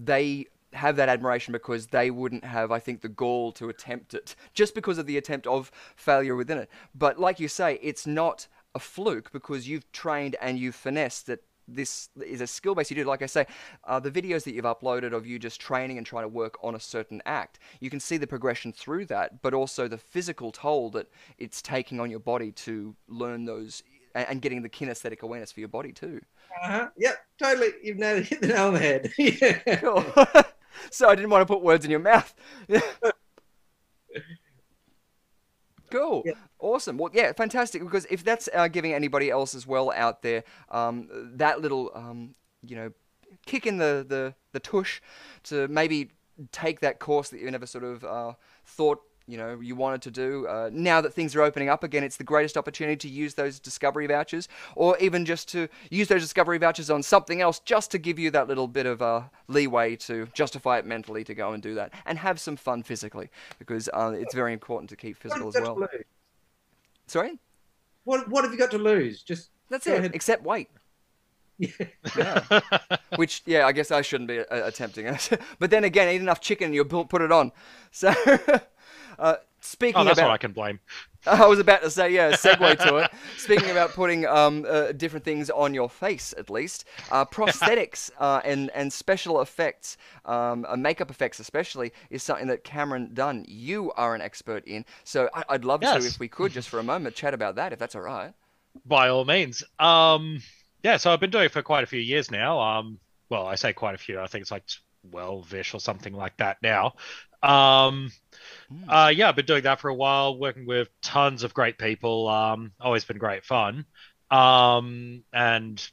they 0.05 0.47
have 0.73 0.97
that 0.97 1.09
admiration 1.09 1.53
because 1.53 1.89
they 1.89 2.11
wouldn't 2.11 2.45
have, 2.45 2.73
I 2.73 2.81
think, 2.81 3.01
the 3.01 3.09
gall 3.09 3.53
to 3.53 3.69
attempt 3.69 4.15
it 4.15 4.35
just 4.55 4.75
because 4.75 4.99
of 4.99 5.07
the 5.07 5.17
attempt 5.17 5.47
of 5.47 5.71
failure 5.95 6.35
within 6.35 6.59
it. 6.59 6.71
But 6.97 7.21
like 7.21 7.39
you 7.39 7.47
say, 7.47 7.79
it's 7.81 8.07
not 8.07 8.49
a 8.75 8.79
fluke 8.79 9.31
because 9.33 9.69
you've 9.69 9.91
trained 9.93 10.37
and 10.41 10.59
you've 10.59 10.75
finessed 10.75 11.27
that 11.29 11.45
this 11.69 12.09
is 12.25 12.41
a 12.41 12.47
skill 12.47 12.75
base 12.75 12.91
you 12.91 12.97
do. 12.97 13.05
Like 13.05 13.23
I 13.23 13.27
say, 13.27 13.47
uh, 13.85 14.01
the 14.01 14.11
videos 14.11 14.45
that 14.45 14.53
you've 14.53 14.65
uploaded 14.65 15.13
of 15.13 15.27
you 15.27 15.39
just 15.39 15.61
training 15.61 15.99
and 15.99 16.07
trying 16.07 16.25
to 16.25 16.29
work 16.29 16.57
on 16.63 16.75
a 16.75 16.81
certain 16.81 17.23
act, 17.27 17.59
you 17.81 17.91
can 17.91 18.01
see 18.01 18.17
the 18.17 18.27
progression 18.27 18.73
through 18.73 19.07
that, 19.07 19.43
but 19.43 19.55
also 19.55 19.89
the 19.89 19.99
physical 19.99 20.53
toll 20.53 20.91
that 20.91 21.09
it's 21.39 21.61
taking 21.63 22.01
on 22.01 22.11
your 22.11 22.21
body 22.21 22.53
to 22.53 22.95
learn 23.09 23.45
those 23.45 23.83
and, 24.15 24.27
and 24.29 24.43
getting 24.43 24.63
the 24.63 24.69
kinesthetic 24.69 25.21
awareness 25.23 25.53
for 25.53 25.61
your 25.61 25.69
body 25.69 25.93
too. 25.93 26.21
Uh-huh. 26.65 26.89
Yeah, 26.97 27.13
totally. 27.39 27.71
You've 27.83 27.99
nailed 27.99 28.25
hit 28.25 28.41
the 28.41 28.49
nail 28.49 28.69
on 28.69 28.75
the 28.75 28.81
head. 28.81 29.13
yeah. 29.19 30.43
So 30.91 31.09
I 31.09 31.15
didn't 31.15 31.31
want 31.31 31.41
to 31.41 31.47
put 31.47 31.63
words 31.63 31.87
in 31.87 31.91
your 31.91 32.01
mouth. 32.01 32.35
cool. 35.91 36.23
Yeah. 36.25 36.33
Awesome. 36.59 36.99
Well, 36.99 37.11
yeah, 37.13 37.33
fantastic. 37.33 37.83
Because 37.83 38.07
if 38.11 38.25
that's 38.25 38.49
uh, 38.55 38.69
giving 38.69 38.93
anybody 38.93 39.31
else 39.31 39.55
as 39.55 39.67
well 39.67 39.93
out 39.95 40.23
there 40.23 40.45
um, 40.71 41.09
that 41.35 41.61
little, 41.61 41.91
um, 41.95 42.35
you 42.65 42.77
know, 42.77 42.93
kick 43.47 43.67
in 43.67 43.79
the, 43.79 44.05
the, 44.09 44.35
the 44.53 44.61
tush 44.61 45.01
to 45.45 45.69
maybe 45.69 46.11
take 46.53 46.81
that 46.81 46.99
course 46.99 47.31
that 47.31 47.41
you 47.41 47.51
never 47.51 47.67
sort 47.67 47.85
of 47.85 48.05
uh, 48.05 48.33
thought 48.65 49.01
you 49.29 49.37
know 49.37 49.59
you 49.61 49.75
wanted 49.75 50.03
to 50.03 50.11
do 50.11 50.47
uh, 50.47 50.71
now 50.73 51.01
that 51.01 51.13
things 51.13 51.35
are 51.35 51.43
opening 51.43 51.69
up 51.69 51.83
again 51.83 52.05
it's 52.05 52.17
the 52.17 52.25
greatest 52.25 52.57
opportunity 52.57 52.97
to 52.97 53.09
use 53.09 53.35
those 53.35 53.59
discovery 53.59 54.07
vouchers 54.07 54.49
or 54.75 54.97
even 54.99 55.25
just 55.25 55.49
to 55.49 55.69
use 55.91 56.09
those 56.09 56.23
discovery 56.23 56.59
vouchers 56.59 56.91
on 56.91 57.03
something 57.03 57.41
else 57.41 57.59
just 57.61 57.91
to 57.91 57.99
give 57.99 58.19
you 58.19 58.31
that 58.31 58.49
little 58.49 58.69
bit 58.69 58.87
of 58.87 59.03
uh, 59.03 59.23
leeway 59.49 59.97
to 59.97 60.27
justify 60.33 60.79
it 60.79 60.87
mentally 60.87 61.25
to 61.25 61.35
go 61.35 61.53
and 61.53 61.63
do 61.63 61.75
that 61.75 61.93
and 62.05 62.19
have 62.19 62.39
some 62.39 62.57
fun 62.57 62.83
physically 62.83 63.29
because 63.59 63.89
uh, 63.93 64.13
it's 64.17 64.35
very 64.35 64.53
important 64.53 64.89
to 64.89 64.97
keep 64.97 65.17
physical 65.17 65.49
as 65.49 65.61
well. 65.61 65.89
sorry? 67.07 67.39
What, 68.05 68.29
what 68.29 68.45
have 68.45 68.53
you 68.53 68.59
got 68.59 68.71
to 68.71 68.79
lose? 68.79 69.23
Just 69.23 69.51
that's 69.69 69.87
it 69.87 69.99
ahead. 69.99 70.15
except 70.15 70.45
weight. 70.45 70.71
Yeah. 71.59 72.61
which 73.17 73.43
yeah 73.47 73.67
i 73.67 73.73
guess 73.73 73.91
i 73.91 74.03
shouldn't 74.03 74.29
be 74.29 74.41
uh, 74.41 74.45
attempting 74.51 75.07
it. 75.07 75.31
But 75.59 75.71
then 75.71 75.85
again 75.85 76.15
eat 76.15 76.21
enough 76.21 76.41
chicken 76.41 76.67
and 76.67 76.75
you'll 76.75 76.85
put 76.85 77.23
it 77.23 77.33
on. 77.33 77.51
So 77.91 78.13
uh, 79.19 79.37
speaking 79.61 80.01
Oh, 80.01 80.05
that's 80.05 80.19
about 80.19 80.29
what 80.29 80.35
I 80.35 80.39
can 80.39 80.53
blame. 80.53 80.81
I 81.27 81.45
was 81.47 81.59
about 81.59 81.83
to 81.83 81.91
say, 81.91 82.13
yeah, 82.15 82.33
segue 82.33 82.79
to 82.87 82.97
it. 82.99 83.11
Speaking 83.37 83.71
about 83.71 83.91
putting 83.91 84.27
um, 84.27 84.65
uh, 84.69 84.93
different 84.93 85.25
things 85.25 85.51
on 85.51 85.75
your 85.75 85.91
face, 85.91 86.33
at 86.39 86.49
least, 86.51 86.85
uh, 87.11 87.25
prosthetics 87.37 88.11
uh, 88.21 88.41
and 88.45 88.71
and 88.77 88.93
special 88.93 89.41
effects, 89.41 89.97
um, 90.25 90.65
uh, 90.69 90.77
makeup 90.77 91.11
effects 91.11 91.41
especially, 91.41 91.93
is 92.11 92.23
something 92.23 92.47
that 92.47 92.63
Cameron 92.63 93.11
Dunn, 93.13 93.45
you 93.49 93.91
are 93.97 94.15
an 94.15 94.21
expert 94.21 94.65
in. 94.67 94.85
So 95.03 95.29
I- 95.35 95.43
I'd 95.49 95.65
love 95.65 95.81
to, 95.81 95.97
if 96.07 96.21
we 96.21 96.29
could, 96.29 96.53
just 96.53 96.69
for 96.69 96.79
a 96.79 96.85
moment, 96.85 97.17
chat 97.17 97.35
about 97.35 97.57
that, 97.57 97.73
if 97.73 97.79
that's 97.81 97.97
all 97.97 98.03
right. 98.03 98.33
By 98.85 99.09
all 99.09 99.25
means. 99.25 99.65
Um, 99.81 100.41
yeah, 100.85 100.97
so 100.97 101.13
I've 101.13 101.19
been 101.19 101.31
doing 101.31 101.47
it 101.47 101.53
for 101.53 101.63
quite 101.63 101.83
a 101.83 101.87
few 101.89 102.01
years 102.01 102.31
now. 102.31 102.61
Um, 102.61 103.01
well, 103.31 103.47
I 103.47 103.57
say 103.57 103.73
quite 103.73 103.97
a 103.97 103.99
few. 103.99 104.21
I 104.21 104.29
think 104.29 104.43
it's 104.43 104.53
like 104.53 104.63
12-ish 105.11 105.75
or 105.75 105.81
something 105.81 106.13
like 106.13 106.37
that 106.37 106.59
now. 106.63 106.95
Um, 107.43 108.11
Hmm. 108.69 108.91
uh, 108.91 109.13
yeah, 109.15 109.29
I've 109.29 109.37
been 109.37 109.47
doing 109.47 109.63
that 109.65 109.81
for 109.81 109.89
a 109.89 109.95
while, 109.95 110.39
working 110.39 110.67
with 110.67 110.89
tons 111.03 111.45
of 111.45 111.55
great 111.55 111.79
people. 111.79 112.29
Um, 112.29 112.73
always 112.81 113.05
been 113.05 113.19
great 113.19 113.45
fun. 113.45 113.87
Um, 114.31 115.23
and 115.33 115.87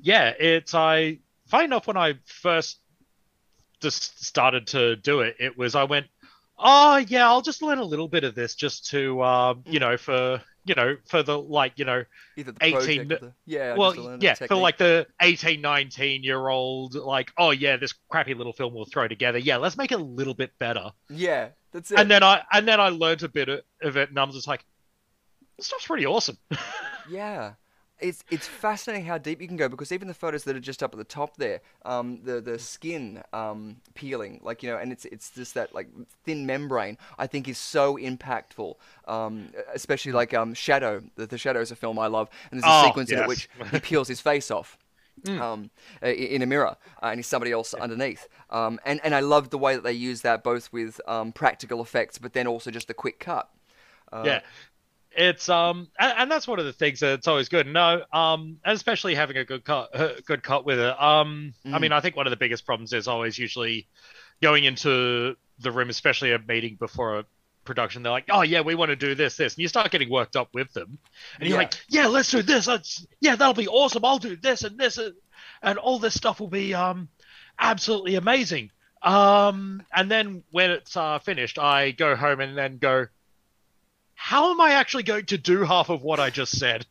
yeah, 0.00 0.32
it's 0.38 0.74
I 0.74 1.20
funny 1.48 1.64
enough 1.66 1.86
when 1.86 1.96
I 1.96 2.14
first 2.26 2.78
just 3.80 4.24
started 4.24 4.68
to 4.68 4.96
do 4.96 5.20
it, 5.20 5.36
it 5.40 5.58
was 5.58 5.74
I 5.74 5.84
went, 5.84 6.06
oh 6.58 6.96
yeah, 6.96 7.26
I'll 7.26 7.42
just 7.42 7.62
learn 7.62 7.78
a 7.78 7.84
little 7.84 8.08
bit 8.08 8.24
of 8.24 8.34
this 8.34 8.54
just 8.54 8.90
to 8.90 9.22
um, 9.22 9.64
you 9.66 9.80
know, 9.80 9.96
for 9.96 10.40
you 10.64 10.74
know, 10.74 10.96
for 11.06 11.22
the 11.22 11.38
like, 11.38 11.72
you 11.76 11.84
know, 11.84 12.04
Either 12.36 12.52
the 12.52 12.64
18 12.64 12.72
project 12.74 13.12
or 13.12 13.26
the, 13.26 13.32
yeah, 13.46 13.74
well, 13.76 13.92
just 13.92 14.04
to 14.04 14.16
the 14.16 14.18
yeah, 14.20 14.34
for 14.34 14.54
like 14.56 14.78
the 14.78 15.06
18, 15.20 15.60
19 15.60 16.22
year 16.22 16.48
old, 16.48 16.94
like, 16.94 17.32
oh 17.36 17.50
yeah, 17.50 17.76
this 17.76 17.92
crappy 18.08 18.34
little 18.34 18.52
film 18.52 18.72
we'll 18.74 18.84
throw 18.84 19.08
together. 19.08 19.38
Yeah, 19.38 19.56
let's 19.56 19.76
make 19.76 19.92
it 19.92 20.00
a 20.00 20.04
little 20.04 20.34
bit 20.34 20.52
better. 20.58 20.90
yeah, 21.08 21.48
that's 21.72 21.90
it. 21.90 21.98
And 21.98 22.10
then 22.10 22.22
I 22.22 22.42
and 22.52 22.66
then 22.66 22.80
I 22.80 22.88
learned 22.90 23.22
a 23.22 23.28
bit 23.28 23.48
of 23.48 23.60
of 23.82 23.96
it, 23.96 24.08
and 24.10 24.18
I 24.18 24.24
was 24.24 24.34
just 24.34 24.46
like, 24.46 24.64
this 25.56 25.66
stuff's 25.66 25.86
pretty 25.86 26.06
awesome. 26.06 26.38
Yeah. 27.10 27.54
It's 28.02 28.24
it's 28.30 28.48
fascinating 28.48 29.06
how 29.06 29.18
deep 29.18 29.40
you 29.40 29.48
can 29.48 29.56
go 29.56 29.68
because 29.68 29.92
even 29.92 30.08
the 30.08 30.14
photos 30.14 30.44
that 30.44 30.56
are 30.56 30.60
just 30.60 30.82
up 30.82 30.92
at 30.92 30.98
the 30.98 31.04
top 31.04 31.36
there, 31.36 31.60
um, 31.84 32.20
the 32.24 32.40
the 32.40 32.58
skin 32.58 33.22
um, 33.32 33.76
peeling, 33.94 34.40
like 34.42 34.62
you 34.62 34.70
know, 34.70 34.76
and 34.76 34.92
it's 34.92 35.04
it's 35.06 35.30
just 35.30 35.54
that 35.54 35.74
like 35.74 35.88
thin 36.24 36.44
membrane. 36.46 36.98
I 37.18 37.26
think 37.28 37.48
is 37.48 37.58
so 37.58 37.96
impactful, 37.96 38.74
um, 39.06 39.50
especially 39.72 40.12
like 40.12 40.34
um, 40.34 40.54
Shadow. 40.54 41.02
The, 41.16 41.26
the 41.26 41.38
Shadow 41.38 41.60
is 41.60 41.70
a 41.70 41.76
film 41.76 41.98
I 41.98 42.08
love, 42.08 42.28
and 42.50 42.58
there's 42.58 42.66
a 42.66 42.72
Oh, 42.72 42.72
sequence 42.72 43.12
in 43.12 43.18
it 43.18 43.24
which 43.24 43.48
he 43.70 43.78
peels 43.78 44.08
his 44.08 44.20
face 44.20 44.50
off. 44.50 44.78
Um, 45.38 45.70
in 46.02 46.42
a 46.42 46.46
mirror, 46.46 46.76
uh, 47.02 47.06
and 47.06 47.18
he's 47.18 47.26
somebody 47.26 47.52
else 47.52 47.74
underneath. 47.74 48.28
Um, 48.50 48.78
and 48.84 49.00
and 49.04 49.14
I 49.14 49.20
loved 49.20 49.50
the 49.50 49.58
way 49.58 49.74
that 49.74 49.82
they 49.84 49.92
use 49.92 50.20
that 50.22 50.42
both 50.44 50.72
with 50.72 51.00
um, 51.06 51.32
practical 51.32 51.80
effects, 51.82 52.18
but 52.18 52.32
then 52.34 52.46
also 52.46 52.70
just 52.70 52.88
the 52.88 52.94
quick 52.94 53.18
cut. 53.18 53.48
Uh, 54.12 54.34
yeah. 54.34 54.40
It's 55.16 55.48
um 55.48 55.88
and, 55.98 56.14
and 56.18 56.30
that's 56.30 56.48
one 56.48 56.58
of 56.58 56.64
the 56.64 56.72
things 56.72 57.00
that's 57.00 57.28
always 57.28 57.48
good. 57.48 57.66
No, 57.66 58.02
um 58.12 58.58
and 58.64 58.74
especially 58.74 59.14
having 59.14 59.36
a 59.36 59.44
good 59.44 59.64
cut 59.64 59.88
uh, 59.98 60.14
good 60.26 60.42
cut 60.42 60.64
with 60.64 60.78
it. 60.78 61.02
Um 61.02 61.54
I 61.72 61.78
Mm. 61.78 61.80
mean 61.80 61.92
I 61.92 62.00
think 62.00 62.16
one 62.16 62.26
of 62.26 62.30
the 62.30 62.36
biggest 62.36 62.64
problems 62.66 62.92
is 62.92 63.08
always 63.08 63.38
usually 63.38 63.88
going 64.42 64.64
into 64.64 65.36
the 65.58 65.70
room, 65.70 65.90
especially 65.90 66.32
a 66.32 66.38
meeting 66.38 66.76
before 66.78 67.18
a 67.20 67.24
production, 67.64 68.02
they're 68.02 68.12
like, 68.12 68.26
Oh 68.30 68.42
yeah, 68.42 68.62
we 68.62 68.74
want 68.74 68.90
to 68.90 68.96
do 68.96 69.14
this, 69.14 69.36
this 69.36 69.54
and 69.54 69.62
you 69.62 69.68
start 69.68 69.90
getting 69.92 70.10
worked 70.10 70.36
up 70.36 70.48
with 70.54 70.72
them. 70.72 70.98
And 71.40 71.48
you're 71.48 71.58
Yeah. 71.58 71.62
like, 71.64 71.74
Yeah, 71.88 72.06
let's 72.06 72.30
do 72.30 72.42
this. 72.42 72.66
Let's 72.66 73.06
yeah, 73.20 73.36
that'll 73.36 73.54
be 73.54 73.68
awesome. 73.68 74.04
I'll 74.04 74.18
do 74.18 74.36
this 74.36 74.62
and 74.64 74.78
this 74.78 74.98
and, 74.98 75.14
and 75.62 75.78
all 75.78 75.98
this 75.98 76.14
stuff 76.14 76.40
will 76.40 76.48
be 76.48 76.74
um 76.74 77.08
absolutely 77.58 78.14
amazing. 78.16 78.70
Um 79.02 79.82
and 79.94 80.10
then 80.10 80.44
when 80.50 80.70
it's 80.70 80.96
uh 80.96 81.18
finished, 81.20 81.58
I 81.58 81.90
go 81.92 82.16
home 82.16 82.40
and 82.40 82.56
then 82.56 82.78
go 82.78 83.06
how 84.14 84.50
am 84.52 84.60
I 84.60 84.72
actually 84.72 85.02
going 85.02 85.26
to 85.26 85.38
do 85.38 85.64
half 85.64 85.88
of 85.90 86.02
what 86.02 86.20
I 86.20 86.30
just 86.30 86.58
said? 86.58 86.86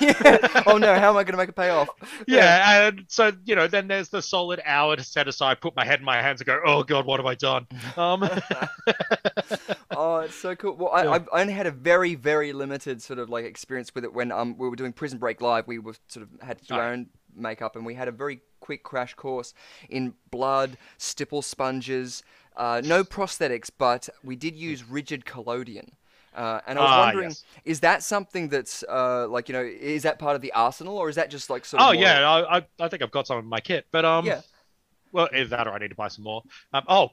yeah. 0.00 0.38
Oh 0.66 0.78
no, 0.78 0.94
how 0.98 1.10
am 1.10 1.16
I 1.16 1.24
going 1.24 1.32
to 1.32 1.36
make 1.36 1.48
a 1.48 1.52
payoff? 1.52 1.88
Yeah, 2.26 2.86
and 2.88 3.04
so 3.08 3.32
you 3.44 3.54
know, 3.56 3.66
then 3.66 3.88
there's 3.88 4.08
the 4.08 4.22
solid 4.22 4.60
hour 4.64 4.96
to 4.96 5.02
set 5.02 5.28
aside, 5.28 5.60
put 5.60 5.74
my 5.76 5.84
head 5.84 5.98
in 6.00 6.04
my 6.04 6.20
hands, 6.20 6.40
and 6.40 6.46
go, 6.46 6.60
"Oh 6.64 6.82
God, 6.82 7.06
what 7.06 7.20
have 7.20 7.26
I 7.26 7.34
done?" 7.34 7.66
Um, 7.96 8.28
Oh, 9.90 10.18
it's 10.18 10.34
so 10.34 10.54
cool. 10.56 10.74
Well, 10.76 10.90
I, 10.92 11.04
Yeah. 11.04 11.10
I've 11.12 11.28
only 11.32 11.52
had 11.52 11.66
a 11.66 11.70
very, 11.70 12.14
very 12.14 12.52
limited 12.52 13.00
sort 13.02 13.18
of 13.18 13.28
like 13.30 13.44
experience 13.44 13.94
with 13.94 14.04
it 14.04 14.12
when 14.12 14.32
um 14.32 14.56
we 14.58 14.68
were 14.68 14.76
doing 14.76 14.92
Prison 14.92 15.18
Break 15.18 15.40
live. 15.40 15.66
We 15.66 15.78
were 15.78 15.94
sort 16.08 16.24
of 16.26 16.40
had 16.46 16.58
to 16.58 16.64
do 16.66 16.74
Oh. 16.74 16.78
our 16.78 16.92
own 16.92 17.06
makeup, 17.34 17.76
and 17.76 17.84
we 17.86 17.94
had 17.94 18.08
a 18.08 18.12
very 18.12 18.40
quick 18.60 18.82
crash 18.82 19.14
course 19.14 19.54
in 19.88 20.14
blood, 20.30 20.76
stipple 20.98 21.42
sponges, 21.42 22.22
uh, 22.56 22.80
no 22.84 23.04
prosthetics, 23.04 23.70
but 23.76 24.08
we 24.22 24.36
did 24.36 24.56
use 24.56 24.82
rigid 24.88 25.24
collodion. 25.24 25.92
Uh, 26.34 26.60
and 26.66 26.78
I 26.78 26.82
was 26.82 26.90
Ah, 26.92 27.00
wondering, 27.06 27.28
yes. 27.30 27.44
is 27.64 27.80
that 27.80 28.02
something 28.02 28.48
that's 28.48 28.82
uh, 28.88 29.26
like 29.28 29.48
you 29.48 29.52
know, 29.52 29.62
is 29.62 30.02
that 30.02 30.18
part 30.18 30.36
of 30.36 30.42
the 30.42 30.52
arsenal, 30.52 30.96
or 30.98 31.08
is 31.08 31.16
that 31.16 31.30
just 31.30 31.48
like 31.50 31.64
sort 31.64 31.80
of? 31.82 31.88
oh 31.88 31.92
yeah, 31.92 32.28
I, 32.28 32.58
I 32.58 32.66
I 32.80 32.88
think 32.88 33.02
I've 33.02 33.10
got 33.10 33.26
some 33.26 33.38
in 33.38 33.46
my 33.46 33.60
kit, 33.60 33.86
but 33.92 34.04
um, 34.04 34.26
Yeah. 34.26 34.40
well, 35.12 35.28
either 35.34 35.48
that 35.50 35.66
or 35.68 35.72
I 35.74 35.78
need 35.78 35.88
to 35.90 35.94
buy 35.94 36.08
some 36.08 36.24
more. 36.24 36.42
Um, 36.72 36.84
oh, 36.88 37.10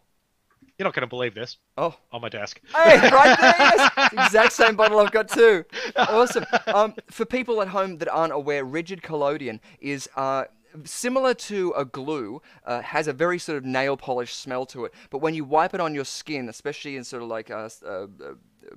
you're 0.77 0.85
not 0.85 0.93
going 0.95 1.01
to 1.01 1.07
believe 1.07 1.35
this 1.35 1.57
Oh, 1.77 1.95
on 2.11 2.21
my 2.21 2.29
desk. 2.29 2.59
Hey, 2.75 2.97
right 3.11 3.37
there, 3.39 3.55
yes. 3.59 4.13
Exact 4.13 4.53
same 4.53 4.75
bottle 4.75 4.99
I've 4.99 5.11
got 5.11 5.27
too. 5.29 5.65
Awesome. 5.95 6.45
Um, 6.67 6.95
for 7.11 7.25
people 7.25 7.61
at 7.61 7.67
home 7.67 7.97
that 7.99 8.09
aren't 8.09 8.33
aware, 8.33 8.63
rigid 8.65 9.01
collodion 9.03 9.59
is 9.79 10.09
uh, 10.15 10.45
similar 10.83 11.33
to 11.35 11.73
a 11.77 11.85
glue, 11.85 12.41
uh, 12.65 12.81
has 12.81 13.07
a 13.07 13.13
very 13.13 13.37
sort 13.37 13.57
of 13.57 13.65
nail 13.65 13.97
polish 13.97 14.33
smell 14.33 14.65
to 14.67 14.85
it. 14.85 14.93
But 15.11 15.19
when 15.19 15.33
you 15.35 15.43
wipe 15.43 15.73
it 15.75 15.81
on 15.81 15.93
your 15.93 16.05
skin, 16.05 16.49
especially 16.49 16.95
in 16.95 17.03
sort 17.03 17.21
of 17.21 17.29
like 17.29 17.49
a, 17.51 17.69
uh, 17.85 17.89
uh, 17.89 18.07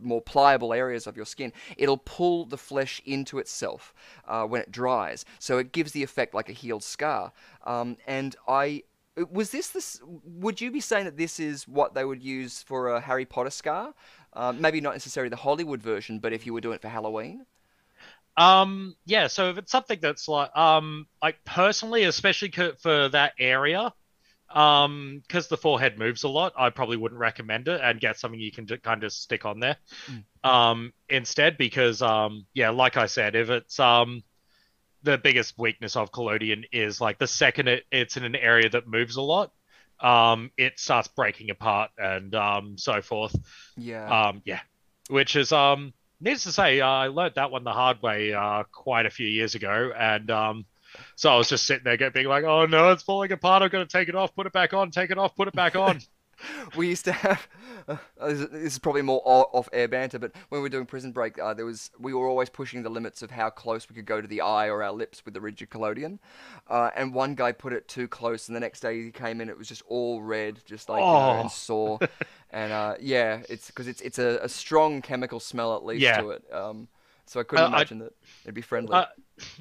more 0.01 0.21
pliable 0.21 0.73
areas 0.73 1.07
of 1.07 1.17
your 1.17 1.27
skin, 1.27 1.53
it'll 1.77 1.99
pull 1.99 2.45
the 2.45 2.59
flesh 2.59 3.03
into 3.05 3.39
itself 3.39 3.95
uh, 4.27 4.45
when 4.45 4.61
it 4.63 4.71
dries. 4.71 5.25
So 5.39 5.59
it 5.59 5.73
gives 5.73 5.93
the 5.93 6.03
effect 6.03 6.35
like 6.35 6.49
a 6.49 6.53
healed 6.53 6.85
scar. 6.85 7.33
Um, 7.65 7.97
and 8.07 8.37
I 8.49 8.83
was 9.31 9.51
this 9.51 9.69
this? 9.69 10.01
Would 10.25 10.61
you 10.61 10.71
be 10.71 10.81
saying 10.81 11.05
that 11.05 11.17
this 11.17 11.39
is 11.39 11.69
what 11.69 11.95
they 11.95 12.05
would 12.05 12.23
use 12.23 12.63
for 12.63 12.89
a 12.91 13.01
Harry 13.01 13.25
Potter 13.25 13.51
scar? 13.51 13.95
Uh, 14.33 14.53
maybe 14.53 14.81
not 14.81 14.93
necessarily 14.93 15.29
the 15.29 15.37
Hollywood 15.37 15.81
version, 15.81 16.19
but 16.19 16.33
if 16.33 16.47
you 16.47 16.53
were 16.53 16.61
doing 16.61 16.75
it 16.75 16.83
for 16.83 16.89
Halloween. 16.89 17.47
Um, 18.37 18.97
yeah, 19.07 19.29
so 19.29 19.51
if 19.51 19.59
it's 19.59 19.71
something 19.71 20.01
that's 20.03 20.27
like, 20.27 20.55
um, 20.57 21.07
like 21.23 21.37
personally, 21.45 22.03
especially 22.05 22.51
for 22.81 23.09
that 23.11 23.35
area, 23.39 23.93
um, 24.55 25.21
because 25.27 25.49
the 25.49 25.57
forehead 25.57 25.99
moves 25.99 26.23
a 26.23 26.29
lot, 26.29 26.53
I 26.57 26.71
probably 26.71 26.97
wouldn't 26.97 27.21
recommend 27.21 27.69
it 27.69 27.81
and 27.83 28.01
get 28.01 28.19
something 28.19 28.41
you 28.41 28.53
can 28.53 28.67
ju- 28.67 28.79
kind 28.79 29.05
of 29.05 29.13
stick 29.13 29.45
on 29.45 29.61
there, 29.61 29.77
um, 30.45 30.93
instead, 31.09 31.59
because, 31.59 32.01
um, 32.01 32.47
yeah, 32.55 32.71
like 32.71 32.97
I 32.97 33.07
said, 33.07 33.35
if 33.35 33.51
it's, 33.51 33.79
um, 33.81 34.23
the 35.03 35.19
biggest 35.19 35.59
weakness 35.59 35.97
of 35.97 36.13
collodion 36.13 36.65
is 36.73 37.01
like 37.01 37.19
the 37.19 37.27
second 37.27 37.69
it, 37.69 37.85
it's 37.93 38.17
in 38.17 38.25
an 38.25 38.37
area 38.37 38.71
that 38.71 38.87
moves 38.87 39.17
a 39.17 39.23
lot, 39.23 39.53
um, 40.01 40.51
it 40.57 40.79
starts 40.79 41.09
breaking 41.09 41.51
apart 41.51 41.91
and, 41.99 42.35
um, 42.35 42.79
so 42.79 43.03
forth. 43.03 43.35
Yeah. 43.77 44.29
Um, 44.29 44.43
yeah, 44.45 44.61
which 45.09 45.37
is 45.37 45.53
um, 45.53 45.93
needless 46.21 46.45
to 46.45 46.53
say, 46.53 46.81
uh, 46.81 46.87
I 46.87 47.09
learned 47.09 47.35
that 47.35 47.51
one 47.51 47.65
the 47.65 47.73
hard 47.73 48.01
way 48.03 48.33
uh, 48.33 48.63
quite 48.73 49.07
a 49.07 49.11
few 49.11 49.27
years 49.27 49.55
ago, 49.55 49.93
and 49.97 50.31
um, 50.31 50.65
so 51.17 51.31
I 51.31 51.37
was 51.37 51.49
just 51.49 51.67
sitting 51.67 51.85
there, 51.85 52.11
being 52.11 52.27
like, 52.27 52.45
"Oh 52.45 52.67
no, 52.67 52.91
it's 52.93 53.03
falling 53.03 53.33
apart! 53.33 53.63
I'm 53.63 53.69
gonna 53.69 53.87
take 53.87 54.09
it 54.09 54.15
off, 54.15 54.35
put 54.35 54.47
it 54.47 54.53
back 54.53 54.73
on, 54.75 54.91
take 54.91 55.11
it 55.11 55.19
off, 55.19 55.35
put 55.37 55.49
it 55.49 55.55
back 55.55 55.77
on." 55.77 56.01
we 56.77 56.89
used 56.89 57.05
to 57.05 57.13
have 57.13 57.47
uh, 57.89 57.97
this 58.21 58.41
is- 58.75 58.79
probably 58.81 59.03
more 59.03 59.23
off 59.25 59.69
air 59.73 59.87
banter 59.87 60.19
but 60.19 60.33
when 60.49 60.59
we 60.61 60.63
were 60.63 60.69
doing 60.69 60.85
prison 60.85 61.13
break 61.13 61.39
uh, 61.39 61.55
there 61.55 61.65
was 61.65 61.93
we 62.01 62.13
were 62.13 62.27
always 62.27 62.49
pushing 62.51 62.83
the 62.83 62.89
limits 62.91 63.23
of 63.23 63.31
how 63.31 63.49
close 63.49 63.89
we 63.89 63.95
could 63.95 64.05
go 64.05 64.21
to 64.21 64.27
the 64.27 64.41
eye 64.41 64.69
or 64.69 64.83
our 64.83 64.91
lips 64.91 65.25
with 65.25 65.33
the 65.33 65.41
rigid 65.41 65.71
collodion 65.71 66.19
uh, 66.69 66.91
and 66.97 67.15
one 67.15 67.37
guy 67.37 67.53
put 67.53 67.73
it 67.73 67.87
too 67.87 68.09
close 68.09 68.49
and 68.49 68.57
the 68.57 68.61
next 68.61 68.81
day 68.81 69.01
he 69.05 69.11
came 69.13 69.41
in 69.41 69.49
it 69.49 69.57
was 69.57 69.69
just 69.69 69.83
all 69.87 70.21
red 70.23 70.59
just 70.67 70.89
like 70.89 70.99
you 71.01 71.07
know, 71.07 71.13
Oh. 71.37 71.41
and 71.43 71.51
sore 71.53 72.01
and 72.51 72.73
uh, 72.73 72.97
yeah 73.01 73.43
it's 73.49 73.69
because 73.69 73.87
it's 73.87 74.01
it's 74.01 74.19
a, 74.19 74.41
a 74.43 74.49
strong 74.49 75.03
chemical 75.03 75.39
smell 75.39 75.77
at 75.77 75.85
least 75.85 76.03
Yeah. 76.03 76.21
to 76.21 76.31
it 76.31 76.43
um, 76.53 76.89
so 77.27 77.39
I 77.39 77.45
couldn't 77.45 77.67
Uh, 77.67 77.69
I- 77.69 77.77
imagine 77.77 77.99
that 78.01 78.13
it'd 78.45 78.55
be 78.57 78.61
friendly 78.61 78.93
Uh, 78.93 79.07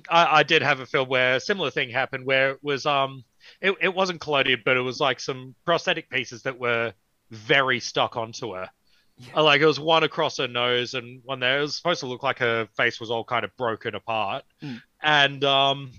I, 0.09 0.39
I 0.39 0.43
did 0.43 0.61
have 0.61 0.79
a 0.79 0.85
film 0.85 1.09
where 1.09 1.35
a 1.35 1.39
similar 1.39 1.71
thing 1.71 1.89
happened, 1.89 2.25
where 2.25 2.51
it 2.51 2.59
was 2.61 2.85
um, 2.85 3.23
it, 3.61 3.75
it 3.81 3.93
wasn't 3.93 4.21
collodion, 4.21 4.61
but 4.65 4.77
it 4.77 4.81
was 4.81 4.99
like 4.99 5.19
some 5.19 5.55
prosthetic 5.65 6.09
pieces 6.09 6.43
that 6.43 6.59
were 6.59 6.93
very 7.31 7.79
stuck 7.79 8.15
onto 8.17 8.53
her. 8.53 8.69
Yeah. 9.17 9.41
Like 9.41 9.61
it 9.61 9.65
was 9.65 9.79
one 9.79 10.03
across 10.03 10.37
her 10.37 10.47
nose 10.47 10.93
and 10.95 11.21
one 11.23 11.39
there. 11.39 11.59
It 11.59 11.61
was 11.61 11.75
supposed 11.75 11.99
to 11.99 12.07
look 12.07 12.23
like 12.23 12.39
her 12.39 12.67
face 12.75 12.99
was 12.99 13.11
all 13.11 13.23
kind 13.23 13.45
of 13.45 13.55
broken 13.57 13.95
apart. 13.95 14.43
Mm. 14.61 14.81
And 15.01 15.43
um, 15.43 15.91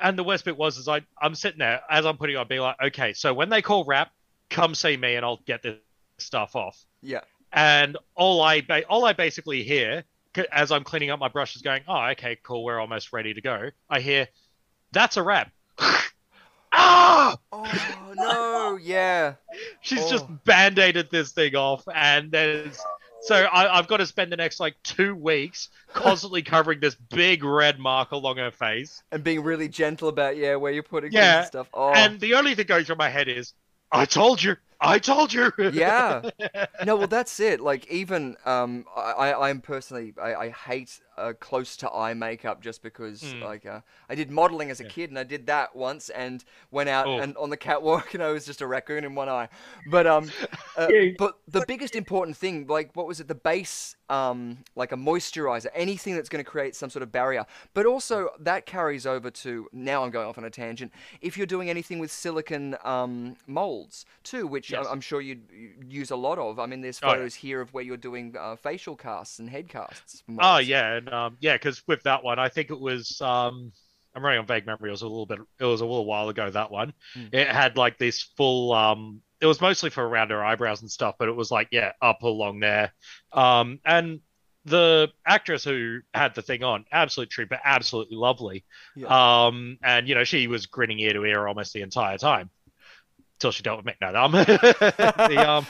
and 0.00 0.18
the 0.18 0.24
worst 0.24 0.44
bit 0.44 0.56
was 0.56 0.78
is 0.78 0.88
I 0.88 1.02
I'm 1.20 1.34
sitting 1.34 1.58
there 1.58 1.80
as 1.90 2.06
I'm 2.06 2.16
putting 2.16 2.36
it 2.36 2.38
on, 2.38 2.48
being 2.48 2.60
like, 2.60 2.76
okay, 2.82 3.12
so 3.12 3.34
when 3.34 3.48
they 3.48 3.62
call 3.62 3.84
rap, 3.84 4.10
come 4.50 4.74
see 4.74 4.96
me 4.96 5.16
and 5.16 5.24
I'll 5.24 5.40
get 5.46 5.62
this 5.62 5.76
stuff 6.18 6.54
off. 6.54 6.84
yeah 7.02 7.20
And 7.52 7.96
all 8.14 8.40
I 8.42 8.60
ba- 8.60 8.86
all 8.88 9.04
I 9.04 9.12
basically 9.12 9.62
hear 9.62 10.04
as 10.50 10.70
I'm 10.72 10.84
cleaning 10.84 11.10
up 11.10 11.18
my 11.20 11.28
brush 11.28 11.56
is 11.56 11.62
going, 11.62 11.82
oh, 11.88 12.06
okay, 12.12 12.38
cool, 12.42 12.64
we're 12.64 12.80
almost 12.80 13.12
ready 13.12 13.34
to 13.34 13.40
go. 13.40 13.70
I 13.90 14.00
hear, 14.00 14.28
that's 14.92 15.16
a 15.16 15.22
wrap. 15.22 15.50
ah! 16.72 17.36
oh 17.52 18.14
no 18.16 18.76
yeah 18.82 19.34
She's 19.82 20.00
Oh. 20.00 20.10
just 20.10 20.44
band-aided 20.44 21.10
this 21.10 21.32
thing 21.32 21.54
off, 21.54 21.84
and 21.94 22.30
there's 22.32 22.78
So 23.20 23.36
I, 23.36 23.78
I've 23.78 23.86
got 23.88 23.98
to 23.98 24.06
spend 24.06 24.32
the 24.32 24.36
next 24.36 24.58
like 24.58 24.74
two 24.82 25.14
weeks 25.14 25.68
constantly 25.92 26.42
covering 26.54 26.80
this 26.80 26.94
big 26.94 27.44
red 27.44 27.78
mark 27.78 28.12
along 28.12 28.38
her 28.38 28.50
face. 28.50 29.02
and 29.12 29.22
being 29.22 29.42
really 29.42 29.68
gentle 29.68 30.08
about 30.08 30.36
yeah 30.36 30.56
where 30.56 30.72
you're 30.72 30.82
putting 30.82 31.12
Yeah, 31.12 31.44
stuff. 31.44 31.68
Oh, 31.74 31.92
And 31.92 32.18
the 32.20 32.34
only 32.34 32.54
thing 32.54 32.66
going 32.66 32.84
through 32.84 32.96
my 32.96 33.08
head 33.10 33.28
is, 33.28 33.52
I 33.92 34.06
told 34.06 34.42
you, 34.42 34.56
I 34.82 34.98
told 34.98 35.32
you. 35.32 35.52
yeah. 35.72 36.22
No, 36.84 36.96
well, 36.96 37.06
that's 37.06 37.38
it. 37.38 37.60
Like, 37.60 37.86
even 37.88 38.36
um, 38.44 38.84
I, 38.96 39.00
I 39.12 39.48
I'm 39.50 39.60
personally, 39.60 40.12
I, 40.20 40.34
I 40.34 40.48
hate 40.50 41.00
uh, 41.16 41.32
close 41.38 41.76
to 41.76 41.90
eye 41.92 42.14
makeup 42.14 42.60
just 42.60 42.82
because, 42.82 43.22
Mm. 43.22 43.42
like, 43.42 43.66
uh, 43.66 43.80
I 44.08 44.14
did 44.16 44.30
modeling 44.30 44.70
as 44.70 44.80
a 44.80 44.84
Yeah. 44.84 44.88
kid 44.88 45.10
and 45.10 45.18
I 45.18 45.22
did 45.22 45.46
that 45.46 45.76
once 45.76 46.08
and 46.10 46.42
went 46.72 46.88
out 46.88 47.06
Oh. 47.06 47.18
and 47.18 47.36
on 47.36 47.50
the 47.50 47.56
catwalk 47.56 48.14
and 48.14 48.22
I 48.22 48.32
was 48.32 48.44
just 48.44 48.60
a 48.62 48.66
raccoon 48.66 49.04
in 49.04 49.14
one 49.14 49.28
eye. 49.28 49.48
But 49.90 50.06
um, 50.08 50.30
uh, 50.76 50.88
but 51.18 51.38
the 51.46 51.64
biggest 51.68 51.94
important 51.94 52.36
thing, 52.36 52.66
like, 52.66 52.90
what 52.96 53.06
was 53.06 53.20
it? 53.20 53.28
The 53.28 53.34
base, 53.36 53.94
um, 54.08 54.58
like 54.74 54.90
a 54.90 54.96
moisturizer, 54.96 55.66
anything 55.74 56.16
that's 56.16 56.28
going 56.28 56.44
to 56.44 56.50
create 56.50 56.74
some 56.74 56.90
sort 56.90 57.02
of 57.04 57.12
barrier. 57.12 57.46
But 57.74 57.86
also 57.86 58.30
that 58.40 58.66
carries 58.66 59.06
over 59.06 59.30
to 59.30 59.68
now. 59.72 60.02
I'm 60.02 60.10
going 60.10 60.26
off 60.26 60.38
on 60.38 60.44
a 60.44 60.50
tangent. 60.50 60.90
If 61.20 61.36
you're 61.36 61.46
doing 61.46 61.70
anything 61.70 61.98
with 62.00 62.10
silicon 62.10 62.76
um, 62.82 63.36
molds 63.46 64.04
too, 64.24 64.46
which 64.48 64.71
Yes. 64.72 64.86
I'm 64.90 65.00
sure 65.00 65.20
you'd 65.20 65.42
use 65.86 66.10
a 66.10 66.16
lot 66.16 66.38
of. 66.38 66.58
I 66.58 66.66
mean, 66.66 66.80
there's 66.80 67.00
Oh, 67.02 67.08
yeah. 67.08 67.14
photos 67.14 67.34
here 67.34 67.60
of 67.60 67.72
where 67.72 67.84
you're 67.84 67.96
doing 67.96 68.34
uh, 68.38 68.56
facial 68.56 68.96
casts 68.96 69.38
and 69.38 69.48
head 69.48 69.68
casts. 69.68 70.22
Oh 70.40 70.58
yeah, 70.58 70.94
and 70.94 71.08
um, 71.12 71.36
yeah, 71.40 71.54
because 71.56 71.82
with 71.86 72.02
that 72.04 72.22
one, 72.24 72.38
I 72.38 72.48
think 72.48 72.70
it 72.70 72.80
was 72.80 73.20
um, 73.20 73.72
I'm 74.14 74.24
running 74.24 74.40
on 74.40 74.46
vague 74.46 74.66
memory. 74.66 74.88
It 74.90 74.92
was 74.92 75.02
a 75.02 75.06
little 75.08 75.26
bit. 75.26 75.38
It 75.60 75.64
was 75.64 75.80
a 75.80 75.86
little 75.86 76.04
while 76.06 76.28
ago. 76.28 76.50
That 76.50 76.70
one, 76.70 76.92
Mm. 77.16 77.32
it 77.32 77.48
had 77.48 77.76
like 77.76 77.98
this 77.98 78.22
full. 78.36 78.72
Um, 78.72 79.22
it 79.40 79.46
was 79.46 79.60
mostly 79.60 79.90
for 79.90 80.06
around 80.06 80.30
her 80.30 80.44
eyebrows 80.44 80.82
and 80.82 80.90
stuff, 80.90 81.16
but 81.18 81.28
it 81.28 81.36
was 81.36 81.50
like 81.50 81.68
yeah, 81.72 81.92
up 82.00 82.22
along 82.22 82.60
there. 82.60 82.92
Um, 83.32 83.80
and 83.84 84.20
the 84.64 85.08
actress 85.26 85.64
who 85.64 85.98
had 86.14 86.36
the 86.36 86.42
thing 86.42 86.62
on, 86.62 86.84
absolute 86.92 87.28
trooper, 87.30 87.58
absolutely 87.64 88.16
lovely. 88.16 88.64
Yeah. 88.94 89.08
Um, 89.46 89.78
and 89.82 90.06
you 90.06 90.14
know 90.14 90.22
she 90.22 90.46
was 90.46 90.66
grinning 90.66 91.00
ear 91.00 91.14
to 91.14 91.24
ear 91.24 91.48
almost 91.48 91.72
the 91.72 91.82
entire 91.82 92.18
time, 92.18 92.50
till 93.42 93.52
she 93.52 93.62
dealt 93.62 93.78
with 93.78 93.86
me. 93.86 93.94
No, 94.00 94.14
um, 94.14 94.32
the 94.32 95.46
um, 95.48 95.66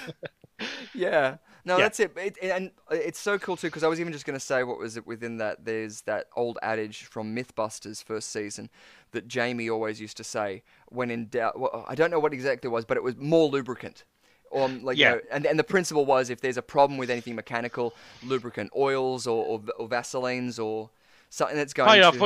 Yeah. 0.95 1.39
No, 1.65 1.77
Yeah. 1.77 1.83
that's 1.83 2.01
it. 2.01 2.13
it. 2.17 2.39
And 2.43 2.73
it's 2.91 3.21
so 3.21 3.39
cool 3.39 3.57
too 3.57 3.69
because 3.69 3.85
I 3.85 3.89
was 3.89 4.01
even 4.01 4.13
just 4.13 4.27
going 4.27 4.39
to 4.39 4.45
say 4.45 4.65
what 4.65 4.79
was 4.79 4.97
it 4.97 5.07
within 5.07 5.39
that. 5.39 5.65
There's 5.65 6.03
that 6.03 6.27
old 6.37 6.59
adage 6.63 7.05
from 7.05 7.35
MythBusters 7.37 8.03
first 8.03 8.31
season 8.31 8.69
that 9.13 9.29
Jamie 9.29 9.71
always 9.71 10.01
used 10.01 10.17
to 10.19 10.25
say 10.25 10.63
when 10.89 11.11
in 11.11 11.29
doubt. 11.29 11.59
Well, 11.59 11.85
I 11.89 11.95
don't 11.95 12.11
know 12.11 12.21
what 12.21 12.33
exactly 12.35 12.69
it 12.69 12.73
was, 12.73 12.85
but 12.85 12.97
it 12.97 13.03
was 13.03 13.17
more 13.17 13.49
lubricant. 13.49 14.05
Or 14.51 14.69
like 14.69 14.99
you 14.99 15.05
Yeah. 15.05 15.11
know, 15.11 15.21
and 15.31 15.47
and 15.47 15.59
the 15.59 15.65
principle 15.65 16.05
was 16.05 16.31
if 16.31 16.41
there's 16.41 16.59
a 16.59 16.63
problem 16.63 16.99
with 16.99 17.11
anything 17.11 17.35
mechanical, 17.37 17.95
lubricant 18.21 18.71
oils 18.77 19.27
or 19.27 19.45
or, 19.45 19.63
or 19.79 19.89
Vaselines 19.89 20.63
or 20.63 20.91
something 21.33 21.57
that's 21.57 21.73
going 21.73 21.91
Oh 21.91 21.95
yeah, 21.95 22.11
to. 22.11 22.19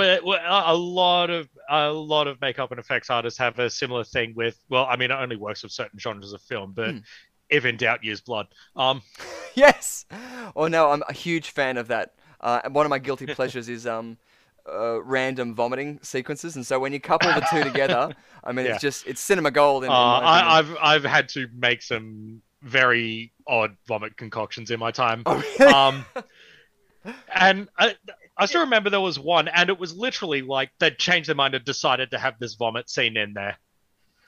a 0.67 0.75
lot 0.77 1.31
of 1.31 1.49
a 1.71 1.91
lot 1.91 2.27
of 2.27 2.41
makeup 2.41 2.71
and 2.71 2.81
effects 2.81 3.09
artists 3.11 3.39
have 3.39 3.59
a 3.59 3.71
similar 3.71 4.05
thing 4.05 4.35
with. 4.35 4.59
Well, 4.69 4.87
I 4.87 4.97
mean, 4.97 5.11
it 5.11 5.15
only 5.15 5.37
works 5.37 5.63
with 5.63 5.73
certain 5.73 5.99
genres 5.99 6.33
of 6.33 6.43
film, 6.43 6.73
but 6.75 6.91
Hmm. 6.93 6.99
if 7.49 7.65
in 7.65 7.77
doubt, 7.77 8.05
use 8.05 8.21
blood. 8.21 8.47
Um, 8.75 9.03
Yes. 9.55 10.05
Oh 10.55 10.67
no, 10.69 10.91
I'm 10.91 11.03
a 11.09 11.13
huge 11.15 11.51
fan 11.51 11.79
of 11.79 11.89
that. 11.89 12.13
Uh, 12.43 12.61
one 12.69 12.85
of 12.85 12.91
my 12.91 12.99
guilty 12.99 13.27
pleasures 13.35 13.69
is 13.71 13.87
um, 13.87 14.19
uh, 14.71 15.03
random 15.03 15.55
vomiting 15.55 15.99
sequences, 16.03 16.57
and 16.57 16.67
so 16.67 16.79
when 16.79 16.93
you 16.93 17.01
couple 17.01 17.33
the 17.33 17.41
two 17.41 17.65
together, 17.65 18.15
I 18.45 18.53
mean, 18.53 18.67
Yeah. 18.67 18.73
it's 18.73 18.83
just 18.83 19.07
it's 19.07 19.21
cinema 19.21 19.51
gold. 19.51 19.85
In, 19.85 19.93
uh, 19.93 19.95
in. 19.95 20.25
I, 20.27 20.59
I've 20.59 20.77
I've 20.83 21.05
had 21.05 21.29
to 21.31 21.49
make 21.57 21.81
some 21.83 22.43
very 22.63 23.33
odd 23.47 23.77
vomit 23.89 24.17
concoctions 24.17 24.71
in 24.71 24.79
my 24.79 24.91
time. 24.91 25.23
Oh, 25.27 25.43
really? 25.59 25.73
Um, 25.73 26.05
and 27.35 27.69
I, 27.79 27.95
I 28.39 28.47
still 28.47 28.63
remember 28.63 28.91
there 28.91 29.01
was 29.01 29.19
one, 29.19 29.49
and 29.49 29.71
it 29.71 29.79
was 29.79 29.95
literally 29.97 30.43
like 30.43 30.71
they'd 30.79 30.99
changed 30.99 31.29
their 31.29 31.37
mind 31.37 31.55
and 31.55 31.65
decided 31.65 32.11
to 32.11 32.19
have 32.19 32.39
this 32.39 32.55
vomit 32.55 32.91
scene 32.91 33.17
in 33.17 33.33
there. 33.33 33.57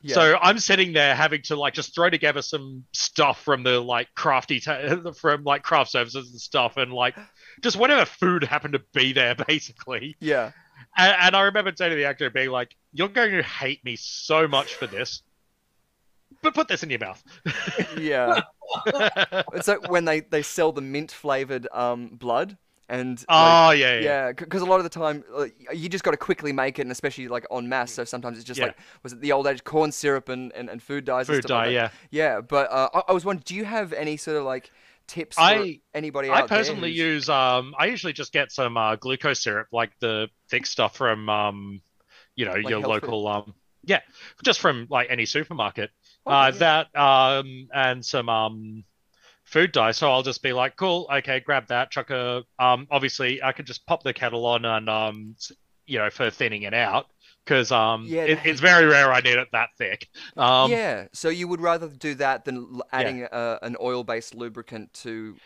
Yeah. 0.00 0.14
So 0.14 0.38
I'm 0.40 0.58
sitting 0.58 0.92
there 0.92 1.14
having 1.14 1.42
to 1.42 1.56
like 1.56 1.74
just 1.74 1.94
throw 1.94 2.08
together 2.08 2.40
some 2.40 2.84
stuff 2.92 3.42
from 3.42 3.64
the 3.64 3.80
like 3.80 4.08
crafty 4.14 4.60
ta- 4.60 5.12
from 5.20 5.44
like 5.44 5.62
craft 5.62 5.90
services 5.90 6.30
and 6.30 6.40
stuff, 6.40 6.76
and 6.76 6.92
like 6.92 7.16
just 7.60 7.76
whatever 7.76 8.04
food 8.04 8.44
happened 8.44 8.74
to 8.74 8.82
be 8.94 9.12
there, 9.12 9.34
basically. 9.48 10.16
yeah. 10.20 10.52
And, 10.96 11.16
and 11.20 11.36
I 11.36 11.42
remember 11.42 11.72
saying 11.76 11.90
to 11.90 11.96
the 11.96 12.04
actor, 12.04 12.30
being 12.30 12.50
like, 12.50 12.74
"You're 12.92 13.08
going 13.08 13.32
to 13.32 13.42
hate 13.42 13.84
me 13.84 13.96
so 13.96 14.46
much 14.46 14.74
for 14.74 14.86
this, 14.86 15.22
but 16.42 16.54
put 16.54 16.68
this 16.68 16.82
in 16.82 16.90
your 16.90 17.00
mouth." 17.00 17.22
Yeah. 17.98 18.42
it's 19.52 19.66
like 19.66 19.90
when 19.90 20.04
they, 20.04 20.20
they 20.20 20.42
sell 20.42 20.72
the 20.72 20.80
mint 20.80 21.10
flavored 21.10 21.66
um, 21.72 22.08
blood, 22.08 22.56
and 22.88 23.24
like, 23.36 23.58
oh 23.58 23.70
yeah, 23.70 23.98
yeah, 24.00 24.00
Yeah, 24.00 24.32
because 24.32 24.62
a 24.62 24.66
lot 24.66 24.78
of 24.78 24.84
the 24.84 24.90
time 24.90 25.24
like, 25.30 25.54
you 25.74 25.88
just 25.88 26.04
got 26.04 26.12
to 26.12 26.16
quickly 26.16 26.52
make 26.52 26.78
it, 26.78 26.82
and 26.82 26.92
especially 26.92 27.28
like 27.28 27.46
on 27.50 27.68
mass. 27.68 27.92
So 27.92 28.04
sometimes 28.04 28.38
it's 28.38 28.46
just 28.46 28.60
Yeah. 28.60 28.66
like 28.68 28.76
was 29.02 29.12
it 29.12 29.20
the 29.20 29.32
old 29.32 29.46
age 29.46 29.64
corn 29.64 29.92
syrup 29.92 30.28
and, 30.28 30.52
and, 30.52 30.70
and 30.70 30.82
food 30.82 31.04
dyes? 31.04 31.28
and 31.28 31.36
food 31.36 31.40
stuff 31.40 31.52
like 31.52 31.64
dye, 31.64 31.66
that? 31.66 31.72
yeah. 31.72 31.90
Yeah, 32.10 32.40
but 32.40 32.70
uh, 32.70 32.88
I, 32.94 33.02
I 33.08 33.12
was 33.12 33.24
wondering, 33.24 33.42
do 33.46 33.54
you 33.54 33.64
have 33.64 33.92
any 33.92 34.16
sort 34.16 34.36
of 34.36 34.44
like 34.44 34.70
tips 35.06 35.36
for 35.36 35.42
I- 35.44 35.80
anybody 35.94 36.28
I 36.30 36.42
personally 36.42 36.90
use 36.90 37.28
um 37.28 37.74
I 37.78 37.86
usually 37.86 38.12
just 38.12 38.32
get 38.32 38.52
some 38.52 38.76
uh, 38.76 38.96
glucose 38.96 39.40
syrup 39.42 39.68
like 39.72 39.92
the 40.00 40.28
thick 40.50 40.66
stuff 40.66 40.96
from 40.96 41.28
um 41.28 41.80
you 42.36 42.44
know 42.44 42.56
Like 42.62 42.70
your 42.70 42.80
health 42.80 43.00
food? 43.00 43.10
local 43.10 43.26
um 43.28 43.54
yeah 43.84 44.00
just 44.44 44.60
from 44.60 44.86
like 44.90 45.08
any 45.10 45.26
supermarket 45.26 45.90
Oh, 46.26 46.30
uh 46.32 46.50
yeah. 46.50 46.58
that 46.58 46.94
um 46.98 47.68
and 47.72 48.04
some 48.04 48.28
um 48.28 48.84
food 49.50 49.72
dye 49.72 49.92
so 49.92 50.10
I'll 50.10 50.22
just 50.22 50.42
be 50.42 50.52
like 50.52 50.76
cool 50.76 51.08
okay 51.12 51.40
grab 51.40 51.68
that 51.68 51.90
chuck 51.90 52.10
a 52.10 52.42
um 52.58 52.86
obviously 52.90 53.42
I 53.42 53.52
could 53.52 53.66
just 53.66 53.86
pop 53.86 54.02
the 54.02 54.12
kettle 54.12 54.46
on 54.46 54.64
and 54.64 54.88
um 54.88 55.36
you 55.86 55.98
know 55.98 56.10
for 56.10 56.30
thinning 56.30 56.62
it 56.62 56.74
out 56.74 57.06
because 57.44 57.72
um 57.72 58.04
Yeah, 58.06 58.24
it, 58.24 58.40
it's 58.44 58.60
very 58.60 58.86
rare 58.86 59.12
I 59.12 59.20
need 59.20 59.36
it 59.38 59.48
that 59.52 59.70
thick. 59.78 60.06
Um 60.36 60.70
yeah, 60.70 61.06
so 61.12 61.28
you 61.28 61.48
would 61.48 61.60
rather 61.60 61.88
do 61.88 62.14
that 62.16 62.44
than 62.44 62.80
adding 62.92 63.24
uh, 63.24 63.58
an 63.62 63.76
oil-based 63.80 64.34
lubricant 64.34 64.92
to 64.94 65.36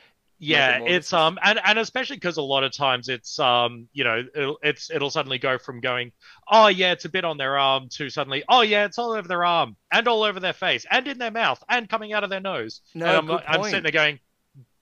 Yeah, 0.44 0.80
it's 0.82 1.12
um 1.12 1.38
and 1.42 1.60
and 1.64 1.78
especially 1.78 2.16
because 2.16 2.36
a 2.36 2.42
lot 2.42 2.64
of 2.64 2.72
times 2.72 3.08
it's 3.08 3.38
um 3.38 3.88
you 3.92 4.02
know 4.02 4.24
it'll 4.34 4.58
it's 4.62 4.90
it'll 4.90 5.08
suddenly 5.10 5.38
go 5.38 5.56
from 5.56 5.80
going 5.80 6.10
oh 6.50 6.66
yeah 6.66 6.90
it's 6.92 7.04
a 7.04 7.08
bit 7.08 7.24
on 7.24 7.38
their 7.38 7.56
arm 7.56 7.88
to 7.90 8.10
suddenly 8.10 8.42
oh 8.48 8.62
yeah 8.62 8.84
it's 8.84 8.98
all 8.98 9.12
over 9.12 9.28
their 9.28 9.44
arm 9.44 9.76
and 9.92 10.08
all 10.08 10.24
over 10.24 10.40
their 10.40 10.52
face 10.52 10.84
and 10.90 11.06
in 11.06 11.18
their 11.18 11.30
mouth 11.30 11.62
and 11.68 11.88
coming 11.88 12.12
out 12.12 12.24
of 12.24 12.30
their 12.30 12.40
nose. 12.40 12.80
No, 12.94 13.06
and 13.06 13.16
I'm, 13.18 13.26
good 13.26 13.42
I'm 13.46 13.60
point. 13.60 13.70
sitting 13.70 13.82
there 13.84 13.92
going, 13.92 14.18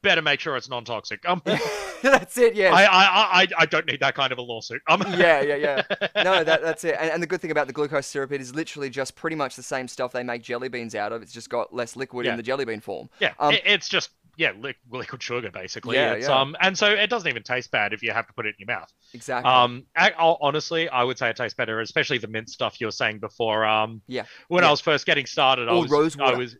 better 0.02 0.22
make 0.22 0.40
sure 0.40 0.56
it's 0.56 0.70
non-toxic. 0.70 1.20
Um, 1.28 1.42
That's 2.02 2.38
it. 2.38 2.54
yeah 2.54 2.72
I, 2.72 2.84
I 2.84 3.42
I 3.42 3.46
I 3.58 3.66
don't 3.66 3.84
need 3.86 4.00
that 4.00 4.14
kind 4.14 4.32
of 4.32 4.38
a 4.38 4.42
lawsuit. 4.42 4.80
Um, 4.88 5.02
yeah, 5.18 5.42
yeah, 5.42 5.56
yeah. 5.56 5.82
No, 6.24 6.42
that, 6.42 6.62
that's 6.62 6.82
it. 6.84 6.96
And, 6.98 7.10
and 7.10 7.22
the 7.22 7.26
good 7.26 7.42
thing 7.42 7.50
about 7.50 7.66
the 7.66 7.74
glucose 7.74 8.06
syrup, 8.06 8.32
it 8.32 8.40
is 8.40 8.54
literally 8.54 8.88
just 8.88 9.14
pretty 9.14 9.36
much 9.36 9.54
the 9.56 9.62
same 9.62 9.86
stuff 9.86 10.12
they 10.12 10.22
make 10.22 10.42
jelly 10.42 10.68
beans 10.70 10.94
out 10.94 11.12
of. 11.12 11.20
It's 11.20 11.32
just 11.32 11.50
got 11.50 11.74
less 11.74 11.96
liquid 11.96 12.24
Yeah. 12.24 12.32
in 12.32 12.36
the 12.38 12.42
jelly 12.42 12.64
bean 12.64 12.80
form. 12.80 13.10
yeah, 13.20 13.34
Um, 13.38 13.52
it, 13.52 13.60
it's 13.66 13.86
just 13.90 14.10
yeah 14.40 14.52
li- 14.58 14.74
liquid 14.90 15.22
sugar 15.22 15.50
basically. 15.50 15.96
Yeah, 15.96 16.14
it's, 16.14 16.26
yeah. 16.28 16.40
Um, 16.40 16.56
and 16.60 16.76
so 16.76 16.86
it 16.90 17.08
doesn't 17.10 17.28
even 17.28 17.42
taste 17.42 17.70
bad 17.70 17.92
if 17.92 18.02
you 18.02 18.10
have 18.12 18.26
to 18.26 18.32
put 18.32 18.46
it 18.46 18.54
in 18.58 18.66
your 18.66 18.74
mouth. 18.78 18.90
Exactly. 19.12 19.50
Um, 19.52 19.84
I, 19.94 20.12
I'll- 20.18 20.38
honestly, 20.40 20.88
I 20.88 21.02
would 21.04 21.18
say 21.18 21.28
it 21.30 21.36
tastes 21.36 21.56
better, 21.56 21.80
especially 21.80 22.18
the 22.18 22.28
mint 22.28 22.48
stuff 22.48 22.80
you 22.80 22.86
were 22.86 22.90
saying 23.02 23.18
before. 23.20 23.64
Um, 23.66 24.00
Yeah. 24.08 24.24
When 24.48 24.62
Yeah. 24.62 24.68
I 24.68 24.70
was 24.70 24.80
first 24.80 25.04
getting 25.06 25.26
started, 25.26 25.68
I 25.68 25.72
Or 25.72 25.82
was, 25.82 25.90
rose 25.90 26.16
I 26.18 26.32
was, 26.34 26.56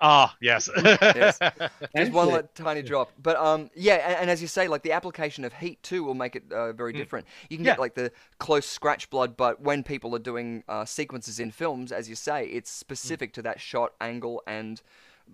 ah, 0.00 0.34
yes, 0.42 0.68
Yes. 0.76 1.38
just 1.96 2.12
one 2.12 2.28
flip. 2.28 2.50
little 2.54 2.64
tiny 2.64 2.82
drop. 2.82 3.12
But 3.22 3.36
um, 3.36 3.70
yeah, 3.74 3.94
and, 4.08 4.16
and 4.22 4.30
as 4.30 4.42
you 4.42 4.48
say, 4.48 4.68
like 4.68 4.82
the 4.82 4.92
application 4.92 5.44
of 5.44 5.52
heat 5.54 5.82
too 5.82 6.04
will 6.04 6.14
make 6.14 6.36
it 6.36 6.44
uh, 6.52 6.72
very 6.72 6.92
different. 6.92 7.26
You 7.48 7.56
can 7.56 7.64
get 7.64 7.76
Mm. 7.78 7.80
Like 7.80 7.94
the 7.94 8.10
close 8.38 8.66
scratch 8.66 9.08
blood, 9.10 9.36
but 9.36 9.60
when 9.60 9.82
people 9.82 10.14
are 10.16 10.24
doing 10.30 10.64
uh, 10.68 10.84
sequences 10.84 11.38
in 11.40 11.50
films, 11.50 11.92
as 11.92 12.08
you 12.08 12.14
say, 12.16 12.46
it's 12.46 12.70
Mm. 12.70 12.80
specific 12.80 13.32
to 13.34 13.42
that 13.42 13.60
shot 13.60 13.92
angle 14.00 14.42
and 14.46 14.82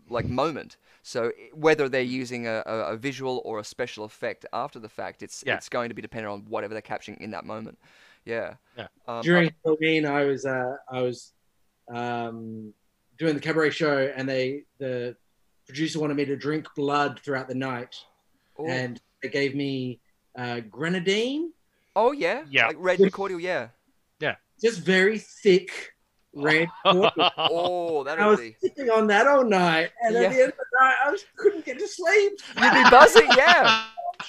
like 0.09 0.27
moment. 0.27 0.77
So 1.03 1.33
whether 1.53 1.89
they're 1.89 2.01
using 2.03 2.47
a, 2.47 2.63
a, 2.65 2.93
a 2.93 2.97
visual 2.97 3.43
or 3.45 3.59
a 3.59 3.65
special 3.65 4.05
effect 4.05 4.47
after 4.53 4.79
the 4.79 4.89
fact, 4.89 5.23
it's 5.23 5.43
Yeah. 5.47 5.57
it's 5.57 5.69
going 5.69 5.89
to 5.89 5.95
be 5.95 6.03
dependent 6.03 6.33
on 6.33 6.41
whatever 6.49 6.75
they're 6.75 6.81
capturing 6.81 7.19
in 7.21 7.33
that 7.33 7.45
moment. 7.45 7.79
Yeah. 8.25 8.55
Yeah. 8.79 8.87
Um, 9.09 9.23
during 9.23 9.53
Halloween, 9.65 10.07
I 10.07 10.25
was 10.25 10.47
uh, 10.47 10.77
I 10.89 11.03
was 11.03 11.33
um, 11.93 12.73
doing 13.19 13.35
the 13.35 13.41
cabaret 13.41 13.71
show, 13.71 14.13
and 14.17 14.29
they 14.29 14.65
the 14.79 15.17
producer 15.67 15.99
wanted 16.01 16.17
me 16.17 16.25
to 16.27 16.37
drink 16.37 16.69
blood 16.77 17.21
throughout 17.25 17.49
the 17.49 17.55
night, 17.55 17.97
oh, 18.59 18.67
and 18.69 19.01
they 19.23 19.29
gave 19.29 19.55
me 19.57 19.99
uh, 20.37 20.61
grenadine, 20.61 21.53
oh 21.97 22.13
yeah, 22.13 22.45
Yeah. 22.49 22.69
like 22.69 22.77
red 22.79 23.13
cordial, 23.13 23.41
yeah, 23.41 23.69
yeah. 24.21 24.37
just 24.61 24.81
very 24.81 25.19
thick 25.19 25.95
red. 26.35 26.69
cordial. 26.85 27.11
Oh, 27.37 28.05
that 28.05 28.19
I 28.19 28.27
was 28.27 28.41
be. 28.41 28.57
sitting 28.61 28.91
on 28.91 29.07
that 29.09 29.27
all 29.27 29.45
night, 29.45 29.91
and 30.03 30.15
Yeah. 30.15 30.23
at 30.23 30.33
the 30.33 30.43
end 30.43 30.53
of 30.53 30.59
the 30.59 30.81
night, 30.81 30.95
I 31.05 31.11
was, 31.11 31.25
couldn't 31.37 31.65
get 31.65 31.79
to 31.79 31.89
sleep. 31.89 32.33
You'd 32.61 32.73
be 32.73 32.91
buzzing, 32.91 33.29
yeah. 33.37 33.85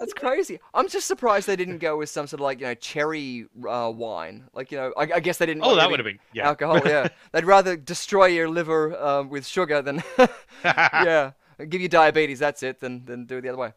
That's 0.00 0.12
crazy. 0.14 0.58
I'm 0.72 0.88
just 0.88 1.06
surprised 1.06 1.46
they 1.46 1.56
didn't 1.56 1.78
go 1.78 1.96
with 1.96 2.08
some 2.08 2.26
sort 2.26 2.40
of 2.40 2.44
like 2.44 2.60
you 2.60 2.66
know 2.66 2.74
cherry 2.74 3.46
uh, 3.68 3.92
wine. 3.94 4.44
Like 4.52 4.72
you 4.72 4.78
know, 4.78 4.92
I, 4.96 5.02
I 5.14 5.20
guess 5.20 5.38
they 5.38 5.46
didn't. 5.46 5.62
oh, 5.62 5.68
want 5.68 5.80
that 5.80 5.90
would 5.90 6.00
have 6.00 6.04
been 6.04 6.18
yeah. 6.32 6.48
alcohol. 6.48 6.80
Yeah, 6.84 7.08
they'd 7.32 7.44
rather 7.44 7.76
destroy 7.76 8.26
your 8.26 8.48
liver 8.48 8.96
um, 9.02 9.28
with 9.28 9.46
sugar 9.46 9.82
than 9.82 10.02
yeah. 10.64 11.32
give 11.68 11.80
you 11.80 11.88
diabetes. 11.88 12.38
That's 12.38 12.62
it. 12.62 12.80
Than 12.80 13.04
then 13.04 13.26
do 13.26 13.38
it 13.38 13.42
the 13.42 13.50
other 13.50 13.58
way. 13.58 13.72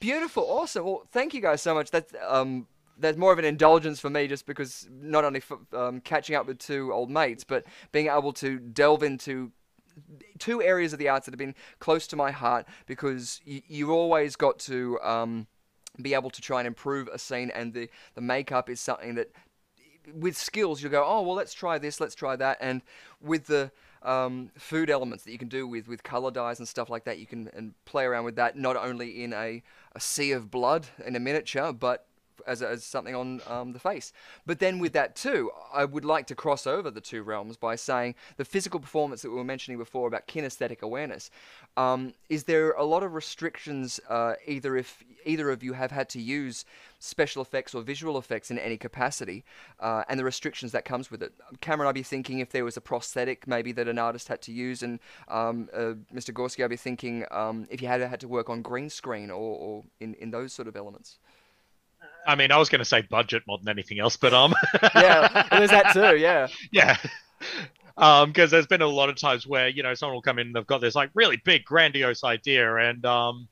Beautiful, 0.00 0.44
awesome. 0.48 0.84
Well, 0.84 1.06
thank 1.12 1.32
you 1.32 1.40
guys 1.40 1.62
so 1.62 1.74
much. 1.74 1.90
That's 1.90 2.12
um, 2.28 2.66
that's 2.98 3.16
more 3.16 3.32
of 3.32 3.38
an 3.38 3.44
indulgence 3.44 4.00
for 4.00 4.10
me, 4.10 4.26
just 4.26 4.46
because 4.46 4.88
not 4.90 5.24
only 5.24 5.40
for, 5.40 5.58
um, 5.72 6.00
catching 6.00 6.36
up 6.36 6.46
with 6.46 6.58
two 6.58 6.92
old 6.92 7.10
mates, 7.10 7.44
but 7.44 7.64
being 7.90 8.08
able 8.08 8.32
to 8.34 8.58
delve 8.58 9.02
into 9.02 9.52
two 10.38 10.62
areas 10.62 10.92
of 10.92 10.98
the 10.98 11.08
arts 11.08 11.26
that 11.26 11.32
have 11.32 11.38
been 11.38 11.54
close 11.78 12.06
to 12.06 12.16
my 12.16 12.30
heart 12.30 12.66
because 12.86 13.40
you, 13.44 13.60
you've 13.68 13.90
always 13.90 14.36
got 14.36 14.58
to 14.58 14.98
um, 15.02 15.46
be 16.00 16.14
able 16.14 16.30
to 16.30 16.40
try 16.40 16.60
and 16.60 16.66
improve 16.66 17.08
a 17.08 17.18
scene, 17.18 17.50
and 17.54 17.74
the, 17.74 17.88
the 18.14 18.20
makeup 18.20 18.70
is 18.70 18.80
something 18.80 19.14
that, 19.14 19.30
with 20.14 20.36
skills, 20.36 20.82
you 20.82 20.88
go, 20.88 21.04
oh, 21.06 21.22
well, 21.22 21.34
let's 21.34 21.54
try 21.54 21.78
this, 21.78 22.00
let's 22.00 22.14
try 22.14 22.34
that. 22.36 22.58
And 22.60 22.82
with 23.20 23.46
the 23.46 23.70
um, 24.02 24.50
food 24.56 24.90
elements 24.90 25.24
that 25.24 25.32
you 25.32 25.38
can 25.38 25.48
do 25.48 25.66
with, 25.66 25.86
with 25.86 26.02
color 26.02 26.30
dyes 26.30 26.58
and 26.58 26.66
stuff 26.66 26.90
like 26.90 27.04
that, 27.04 27.18
you 27.18 27.26
can 27.26 27.48
and 27.54 27.74
play 27.84 28.04
around 28.04 28.24
with 28.24 28.36
that 28.36 28.56
not 28.56 28.76
only 28.76 29.22
in 29.22 29.32
a, 29.32 29.62
a 29.94 30.00
sea 30.00 30.32
of 30.32 30.50
blood 30.50 30.86
in 31.06 31.14
a 31.14 31.20
miniature, 31.20 31.72
but 31.72 32.06
as, 32.46 32.62
as 32.62 32.84
something 32.84 33.14
on 33.14 33.40
um, 33.46 33.72
the 33.72 33.78
face. 33.78 34.12
But 34.46 34.58
then 34.58 34.78
with 34.78 34.92
that 34.92 35.16
too, 35.16 35.50
I 35.72 35.84
would 35.84 36.04
like 36.04 36.26
to 36.28 36.34
cross 36.34 36.66
over 36.66 36.90
the 36.90 37.00
two 37.00 37.22
realms 37.22 37.56
by 37.56 37.76
saying 37.76 38.14
the 38.36 38.44
physical 38.44 38.80
performance 38.80 39.22
that 39.22 39.30
we 39.30 39.36
were 39.36 39.44
mentioning 39.44 39.78
before 39.78 40.08
about 40.08 40.26
kinesthetic 40.26 40.82
awareness. 40.82 41.30
Um, 41.76 42.14
is 42.28 42.44
there 42.44 42.72
a 42.72 42.84
lot 42.84 43.02
of 43.02 43.14
restrictions, 43.14 44.00
uh, 44.08 44.34
either 44.46 44.76
if 44.76 45.02
either 45.24 45.50
of 45.50 45.62
you 45.62 45.72
have 45.72 45.90
had 45.90 46.08
to 46.10 46.20
use 46.20 46.64
special 46.98 47.42
effects 47.42 47.74
or 47.74 47.82
visual 47.82 48.18
effects 48.18 48.50
in 48.50 48.58
any 48.58 48.76
capacity, 48.76 49.44
uh, 49.80 50.02
and 50.08 50.18
the 50.18 50.24
restrictions 50.24 50.72
that 50.72 50.84
comes 50.84 51.10
with 51.10 51.22
it? 51.22 51.32
Cameron, 51.60 51.88
I'd 51.88 51.94
be 51.94 52.02
thinking 52.02 52.40
if 52.40 52.50
there 52.50 52.64
was 52.64 52.76
a 52.76 52.80
prosthetic 52.80 53.46
maybe 53.46 53.72
that 53.72 53.88
an 53.88 53.98
artist 53.98 54.28
had 54.28 54.42
to 54.42 54.52
use, 54.52 54.82
and 54.82 55.00
um, 55.28 55.68
uh, 55.72 55.94
Mr. 56.14 56.32
Gorski, 56.32 56.64
I'd 56.64 56.70
be 56.70 56.76
thinking 56.76 57.24
um, 57.30 57.66
if 57.70 57.80
you 57.80 57.88
had 57.88 58.00
had 58.00 58.20
to 58.20 58.28
work 58.28 58.50
on 58.50 58.62
green 58.62 58.90
screen 58.90 59.30
or, 59.30 59.56
or 59.56 59.84
in, 60.00 60.14
in 60.14 60.30
those 60.30 60.52
sort 60.52 60.68
of 60.68 60.76
elements. 60.76 61.18
I 62.26 62.34
mean, 62.34 62.50
I 62.52 62.56
was 62.56 62.68
going 62.68 62.78
to 62.80 62.84
say 62.84 63.02
budget 63.02 63.42
more 63.46 63.58
than 63.58 63.68
anything 63.68 63.98
else, 63.98 64.16
but 64.16 64.32
um, 64.32 64.54
yeah, 64.94 65.46
there's 65.50 65.70
that 65.70 65.92
too. 65.92 66.16
Yeah, 66.16 66.48
yeah. 66.72 66.96
Um, 67.96 68.30
because 68.30 68.50
there's 68.50 68.66
been 68.66 68.82
a 68.82 68.86
lot 68.86 69.08
of 69.10 69.16
times 69.16 69.46
where 69.46 69.68
you 69.68 69.82
know 69.82 69.94
someone 69.94 70.14
will 70.14 70.22
come 70.22 70.38
in 70.38 70.48
and 70.48 70.56
they've 70.56 70.66
got 70.66 70.80
this 70.80 70.94
like 70.94 71.10
really 71.14 71.40
big, 71.44 71.64
grandiose 71.64 72.24
idea, 72.24 72.74
and 72.76 73.04
um, 73.04 73.48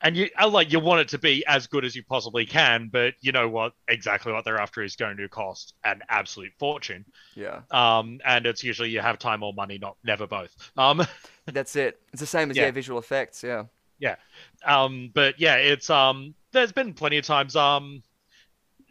and 0.00 0.16
you 0.16 0.28
like 0.48 0.72
you 0.72 0.80
want 0.80 1.00
it 1.00 1.08
to 1.08 1.18
be 1.18 1.44
as 1.46 1.66
good 1.66 1.84
as 1.84 1.94
you 1.94 2.02
possibly 2.02 2.44
can, 2.46 2.88
but 2.92 3.14
you 3.20 3.30
know 3.32 3.48
what? 3.48 3.72
Exactly 3.88 4.32
what 4.32 4.44
they're 4.44 4.58
after 4.58 4.82
is 4.82 4.96
going 4.96 5.16
to 5.18 5.28
cost 5.28 5.74
an 5.84 6.02
absolute 6.08 6.52
fortune. 6.58 7.04
yeah. 7.36 7.60
Um, 7.70 8.20
and 8.24 8.46
it's 8.46 8.64
usually 8.64 8.90
you 8.90 9.00
have 9.00 9.18
time 9.18 9.42
or 9.42 9.52
money, 9.52 9.78
not 9.78 9.96
never 10.04 10.26
both. 10.26 10.54
Um, 10.76 11.04
That's 11.46 11.76
it. 11.76 12.00
It's 12.12 12.20
the 12.20 12.26
same 12.26 12.50
as 12.50 12.56
yeah, 12.56 12.64
Yeah. 12.66 12.70
visual 12.72 12.98
effects. 12.98 13.42
Yeah. 13.42 13.64
Yeah. 14.00 14.16
um, 14.64 15.10
but 15.12 15.40
yeah, 15.40 15.56
it's 15.56 15.90
um, 15.90 16.34
there's 16.52 16.72
been 16.72 16.94
plenty 16.94 17.18
of 17.18 17.24
times. 17.24 17.56
Um, 17.56 18.02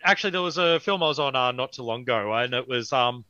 actually, 0.03 0.31
there 0.31 0.41
was 0.41 0.57
a 0.57 0.79
film 0.79 1.03
I 1.03 1.07
was 1.07 1.19
on 1.19 1.35
uh, 1.35 1.51
not 1.51 1.73
too 1.73 1.83
long 1.83 2.01
ago, 2.01 2.33
and 2.33 2.53
it 2.53 2.67
was 2.67 2.91
um, 2.93 3.25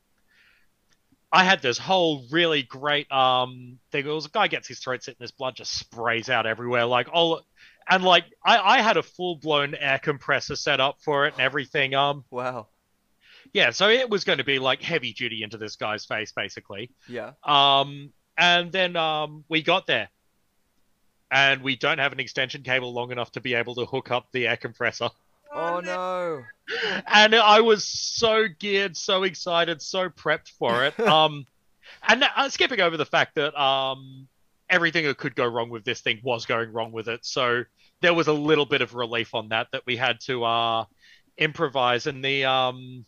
I 1.32 1.44
had 1.44 1.62
this 1.62 1.78
whole 1.78 2.26
really 2.32 2.64
great 2.64 3.12
um 3.12 3.80
thing. 3.92 4.06
It 4.06 4.10
was 4.10 4.26
a 4.26 4.30
guy 4.30 4.48
gets 4.48 4.68
his 4.68 4.80
throat 4.80 5.04
slit 5.04 5.18
and 5.20 5.24
his 5.24 5.32
blood 5.32 5.56
just 5.56 5.78
sprays 5.78 6.30
out 6.30 6.46
everywhere, 6.46 6.86
like 6.86 7.10
all, 7.12 7.42
and 7.90 8.04
like 8.04 8.26
I 8.46 8.58
I 8.78 8.82
had 8.82 8.98
a 8.98 9.04
full 9.04 9.36
blown 9.36 9.76
air 9.76 10.00
compressor 10.00 10.56
set 10.56 10.80
up 10.80 10.98
for 11.02 11.26
it 11.28 11.34
and 11.34 11.42
everything. 11.42 11.94
Um, 11.96 12.24
Wow. 12.32 12.68
yeah, 13.54 13.72
so 13.72 13.90
it 13.90 14.10
was 14.10 14.24
going 14.24 14.38
to 14.40 14.44
be 14.46 14.60
like 14.60 14.82
heavy 14.82 15.14
duty 15.14 15.44
into 15.44 15.58
this 15.58 15.76
guy's 15.76 16.06
face, 16.06 16.32
basically. 16.32 16.92
Yeah. 17.08 17.32
Um, 17.44 18.12
and 18.38 18.72
then 18.72 18.96
um, 18.96 19.44
we 19.50 19.64
got 19.64 19.88
there, 19.88 20.10
and 21.32 21.62
we 21.62 21.76
don't 21.76 22.00
have 22.00 22.14
an 22.14 22.20
extension 22.20 22.64
cable 22.64 22.94
long 22.94 23.12
enough 23.12 23.32
to 23.34 23.42
be 23.42 23.54
able 23.54 23.76
to 23.76 23.86
hook 23.86 24.12
up 24.12 24.28
the 24.32 24.48
air 24.48 24.58
compressor. 24.58 25.10
Oh 25.54 25.80
no. 25.80 26.44
And 27.08 27.36
I 27.36 27.62
was 27.62 27.84
so 27.84 28.48
geared, 28.60 28.98
so 28.98 29.24
excited, 29.24 29.82
so 29.82 30.10
prepped 30.10 30.50
for 30.50 30.86
it. 30.86 30.94
Um, 31.08 31.46
and 32.08 32.24
uh, 32.36 32.50
skipping 32.50 32.82
over 32.82 32.98
the 32.98 33.06
fact 33.06 33.36
that 33.36 33.60
um, 33.60 34.28
everything 34.70 35.06
that 35.06 35.18
could 35.18 35.36
go 35.36 35.46
wrong 35.46 35.70
with 35.70 35.84
this 35.86 36.02
thing 36.02 36.20
was 36.22 36.46
going 36.46 36.72
wrong 36.74 36.92
with 36.92 37.08
it, 37.08 37.26
so 37.26 37.64
there 38.02 38.14
was 38.14 38.28
a 38.28 38.34
little 38.34 38.66
bit 38.66 38.82
of 38.82 38.94
relief 38.94 39.34
on 39.34 39.50
that 39.50 39.68
that 39.72 39.84
we 39.86 39.96
had 39.96 40.20
to 40.22 40.44
uh, 40.44 40.86
improvise. 41.38 42.06
And 42.06 42.24
the 42.24 42.46
um, 42.46 43.06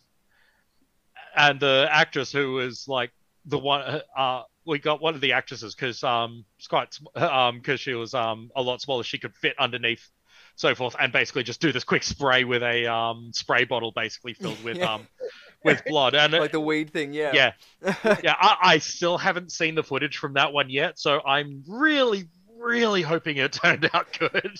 and 1.36 1.60
the 1.60 1.88
actress 1.90 2.32
who 2.32 2.54
was 2.54 2.88
like 2.88 3.10
the 3.46 3.58
one 3.58 4.02
uh 4.16 4.42
we 4.70 4.78
got 4.78 5.02
one 5.02 5.14
of 5.14 5.20
the 5.20 5.32
actresses 5.32 5.74
because 5.74 6.02
um 6.04 6.44
it's 6.58 6.66
quite 6.68 6.96
um 7.16 7.58
because 7.58 7.80
she 7.80 7.92
was 7.94 8.14
um 8.14 8.50
a 8.56 8.62
lot 8.62 8.80
smaller 8.80 9.02
she 9.02 9.18
could 9.18 9.34
fit 9.34 9.54
underneath 9.58 10.08
so 10.56 10.74
forth 10.74 10.94
and 11.00 11.12
basically 11.12 11.42
just 11.42 11.60
do 11.60 11.72
this 11.72 11.84
quick 11.84 12.02
spray 12.02 12.44
with 12.44 12.62
a 12.62 12.86
um 12.86 13.30
spray 13.34 13.64
bottle 13.64 13.92
basically 13.94 14.32
filled 14.34 14.62
with 14.64 14.80
um 14.90 15.06
with 15.64 15.82
blood 15.86 16.14
and 16.14 16.32
it- 16.34 16.40
Like 16.40 16.52
the 16.52 16.60
weed 16.60 16.90
thing. 16.90 17.12
Yeah. 17.12 17.32
yeah 17.34 17.52
yeah 18.22 18.34
I, 18.38 18.56
I 18.62 18.78
still 18.78 19.18
haven't 19.18 19.52
seen 19.52 19.74
the 19.74 19.82
footage 19.82 20.16
from 20.16 20.34
that 20.34 20.52
one 20.52 20.70
yet 20.70 20.98
so 20.98 21.20
i'm 21.26 21.62
really 21.68 22.24
really 22.58 23.02
hoping 23.02 23.38
it 23.38 23.52
turned 23.52 23.88
out 23.94 24.06
good 24.18 24.56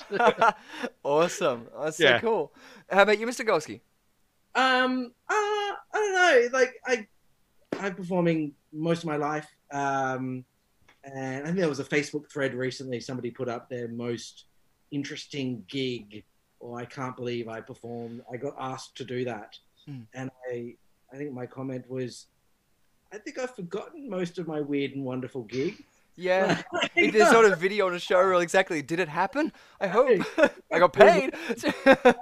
awesome. 1.04 1.68
That's 1.80 1.98
so 1.98 2.18
cool. 2.20 2.52
How 2.90 3.02
about 3.02 3.18
you, 3.18 3.26
Mr. 3.26 3.44
Gorski? 3.46 3.80
Um, 4.54 5.12
uh, 5.28 5.32
I 5.32 5.76
don't 5.92 6.14
know. 6.14 6.58
Like 6.58 6.72
I, 6.86 7.06
I'm 7.78 7.94
performing 7.94 8.54
most 8.72 9.00
of 9.00 9.04
my 9.06 9.16
life. 9.16 9.46
Um, 9.72 10.44
and 11.04 11.42
I 11.42 11.46
think 11.46 11.58
there 11.58 11.68
was 11.68 11.80
a 11.80 11.84
Facebook 11.84 12.30
thread 12.30 12.54
recently. 12.54 13.00
Somebody 13.00 13.30
put 13.30 13.48
up 13.48 13.68
their 13.70 13.88
most 13.88 14.44
interesting 14.90 15.64
gig, 15.68 16.24
or 16.58 16.78
I 16.78 16.84
can't 16.84 17.16
believe 17.16 17.48
I 17.48 17.60
performed. 17.60 18.22
I 18.32 18.36
got 18.36 18.54
asked 18.58 18.96
to 18.98 19.04
do 19.04 19.24
that, 19.24 19.56
Hmm. 19.86 20.00
and 20.12 20.30
I, 20.50 20.74
I 21.12 21.16
think 21.16 21.32
my 21.32 21.46
comment 21.46 21.88
was, 21.88 22.26
I 23.12 23.18
think 23.18 23.38
I've 23.38 23.54
forgotten 23.56 24.10
most 24.10 24.38
of 24.38 24.46
my 24.46 24.60
weird 24.60 24.92
and 24.92 25.04
wonderful 25.04 25.44
gigs. 25.44 25.80
Yeah. 26.16 26.60
If 26.96 27.14
there's 27.14 27.32
not 27.32 27.46
a 27.46 27.56
video 27.56 27.86
on 27.86 27.94
a 27.94 27.98
show 27.98 28.20
reel 28.20 28.40
exactly, 28.40 28.82
did 28.82 29.00
it 29.00 29.08
happen? 29.08 29.52
I 29.80 29.86
hope. 29.86 30.20
I 30.70 30.78
got 30.78 30.92
paid. 30.92 31.34
But 31.84 32.18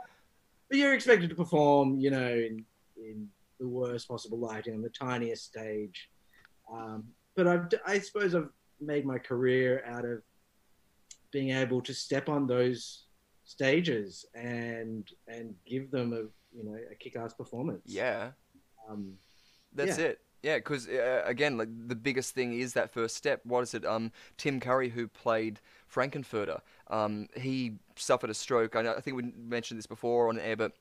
you're 0.70 0.94
expected 0.94 1.30
to 1.30 1.34
perform, 1.36 1.98
you 1.98 2.10
know, 2.10 2.28
in, 2.28 2.64
in 2.96 3.28
the 3.58 3.66
worst 3.66 4.06
possible 4.06 4.38
lighting 4.38 4.74
on 4.74 4.82
the 4.82 4.90
tiniest 4.90 5.46
stage. 5.46 6.08
Um, 6.72 7.08
but 7.38 7.46
I've, 7.46 7.68
I 7.86 8.00
suppose 8.00 8.34
I've 8.34 8.50
made 8.80 9.06
my 9.06 9.16
career 9.16 9.84
out 9.86 10.04
of 10.04 10.22
being 11.30 11.50
able 11.50 11.80
to 11.82 11.94
step 11.94 12.28
on 12.28 12.48
those 12.48 13.04
stages 13.44 14.26
and 14.34 15.08
and 15.28 15.54
give 15.64 15.90
them 15.90 16.12
a 16.12 16.22
you 16.56 16.64
know 16.64 16.76
a 16.90 16.96
kick-ass 16.96 17.32
performance. 17.34 17.82
yeah. 17.86 18.32
Um, 18.90 19.14
That's 19.72 19.98
Yeah. 19.98 20.06
it. 20.06 20.20
Yeah, 20.42 20.56
because 20.56 20.88
uh, 20.88 21.22
again, 21.24 21.56
like 21.58 21.68
the 21.88 21.96
biggest 21.96 22.34
thing 22.34 22.58
is 22.58 22.72
that 22.74 22.90
first 22.92 23.16
step. 23.16 23.40
What 23.44 23.62
is 23.62 23.74
it? 23.74 23.84
Um, 23.84 24.12
Tim 24.36 24.60
Curry, 24.60 24.88
who 24.88 25.08
played 25.08 25.60
Frank-N-Furter, 25.88 26.60
um, 26.88 27.28
he 27.36 27.78
suffered 27.96 28.30
a 28.30 28.34
stroke. 28.34 28.76
I, 28.76 28.82
know, 28.82 28.94
I 28.96 29.00
think 29.00 29.16
we 29.16 29.32
mentioned 29.36 29.78
this 29.78 29.86
before 29.86 30.28
on 30.28 30.38
air, 30.38 30.56
but 30.56 30.72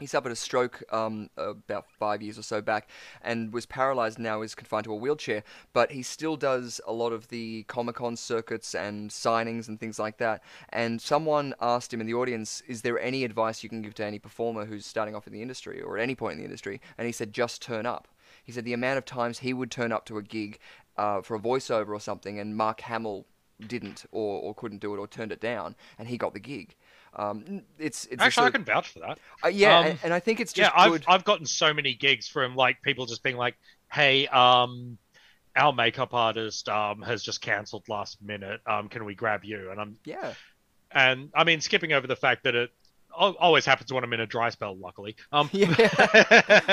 he 0.00 0.06
suffered 0.06 0.32
a 0.32 0.36
stroke 0.36 0.82
um, 0.90 1.30
about 1.36 1.86
five 1.98 2.22
years 2.22 2.38
or 2.38 2.42
so 2.42 2.60
back, 2.60 2.88
and 3.22 3.52
was 3.52 3.66
paralyzed. 3.66 4.18
Now 4.18 4.42
is 4.42 4.54
confined 4.54 4.84
to 4.84 4.92
a 4.92 4.96
wheelchair, 4.96 5.44
but 5.72 5.92
he 5.92 6.02
still 6.02 6.36
does 6.36 6.80
a 6.86 6.92
lot 6.92 7.12
of 7.12 7.28
the 7.28 7.64
Comic 7.64 7.96
Con 7.96 8.16
circuits 8.16 8.74
and 8.74 9.10
signings 9.10 9.68
and 9.68 9.78
things 9.78 9.98
like 9.98 10.16
that. 10.18 10.42
And 10.70 11.00
someone 11.00 11.54
asked 11.60 11.92
him 11.92 12.00
in 12.00 12.06
the 12.06 12.14
audience, 12.14 12.62
"Is 12.66 12.82
there 12.82 12.98
any 12.98 13.24
advice 13.24 13.62
you 13.62 13.68
can 13.68 13.82
give 13.82 13.94
to 13.94 14.04
any 14.04 14.18
performer 14.18 14.64
who's 14.64 14.86
starting 14.86 15.14
off 15.14 15.26
in 15.26 15.32
the 15.32 15.42
industry 15.42 15.80
or 15.80 15.98
at 15.98 16.02
any 16.02 16.14
point 16.14 16.32
in 16.32 16.38
the 16.38 16.44
industry?" 16.44 16.80
And 16.98 17.06
he 17.06 17.12
said, 17.12 17.32
"Just 17.32 17.62
turn 17.62 17.86
up." 17.86 18.08
He 18.42 18.52
said 18.52 18.64
the 18.64 18.72
amount 18.72 18.98
of 18.98 19.04
times 19.04 19.40
he 19.40 19.52
would 19.52 19.70
turn 19.70 19.92
up 19.92 20.06
to 20.06 20.18
a 20.18 20.22
gig 20.22 20.58
uh, 20.96 21.20
for 21.20 21.34
a 21.34 21.40
voiceover 21.40 21.90
or 21.90 22.00
something, 22.00 22.38
and 22.38 22.56
Mark 22.56 22.80
Hamill 22.80 23.26
didn't 23.66 24.06
or, 24.10 24.40
or 24.40 24.54
couldn't 24.54 24.80
do 24.80 24.94
it 24.94 24.98
or 24.98 25.06
turned 25.06 25.32
it 25.32 25.40
down, 25.40 25.76
and 25.98 26.08
he 26.08 26.16
got 26.16 26.32
the 26.32 26.40
gig. 26.40 26.74
Um, 27.16 27.62
it's 27.78 28.06
it's 28.06 28.22
actually 28.22 28.44
i 28.44 28.46
of- 28.48 28.52
can 28.52 28.64
vouch 28.64 28.88
for 28.90 29.00
that. 29.00 29.18
Uh, 29.44 29.48
yeah, 29.48 29.78
um, 29.78 29.86
and, 29.86 29.98
and 30.04 30.14
I 30.14 30.20
think 30.20 30.40
it's 30.40 30.52
yeah 30.54 30.70
just 30.70 30.76
I've. 30.76 31.02
I've 31.08 31.24
gotten 31.24 31.46
so 31.46 31.74
many 31.74 31.94
gigs 31.94 32.28
from 32.28 32.54
like 32.54 32.82
people 32.82 33.06
just 33.06 33.22
being 33.22 33.36
like 33.36 33.56
hey 33.92 34.26
um 34.28 34.98
our 35.56 35.72
makeup 35.72 36.14
artist 36.14 36.68
um 36.68 37.02
has 37.02 37.22
just 37.22 37.40
cancelled 37.40 37.88
last 37.88 38.22
minute. 38.22 38.60
Um 38.66 38.88
can 38.88 39.04
we 39.04 39.14
grab 39.14 39.44
you? 39.44 39.70
And 39.70 39.80
i'm 39.80 39.96
yeah, 40.04 40.34
and 40.92 41.30
i 41.34 41.44
mean 41.44 41.60
skipping 41.60 41.92
over 41.92 42.06
the 42.06 42.16
fact 42.16 42.44
that 42.44 42.54
it 42.54 42.70
always 43.16 43.64
happens 43.64 43.92
when 43.92 44.04
i'm 44.04 44.12
in 44.12 44.20
a 44.20 44.26
dry 44.26 44.48
spell 44.50 44.76
luckily 44.76 45.16
um 45.32 45.48
Yeah. 45.52 45.66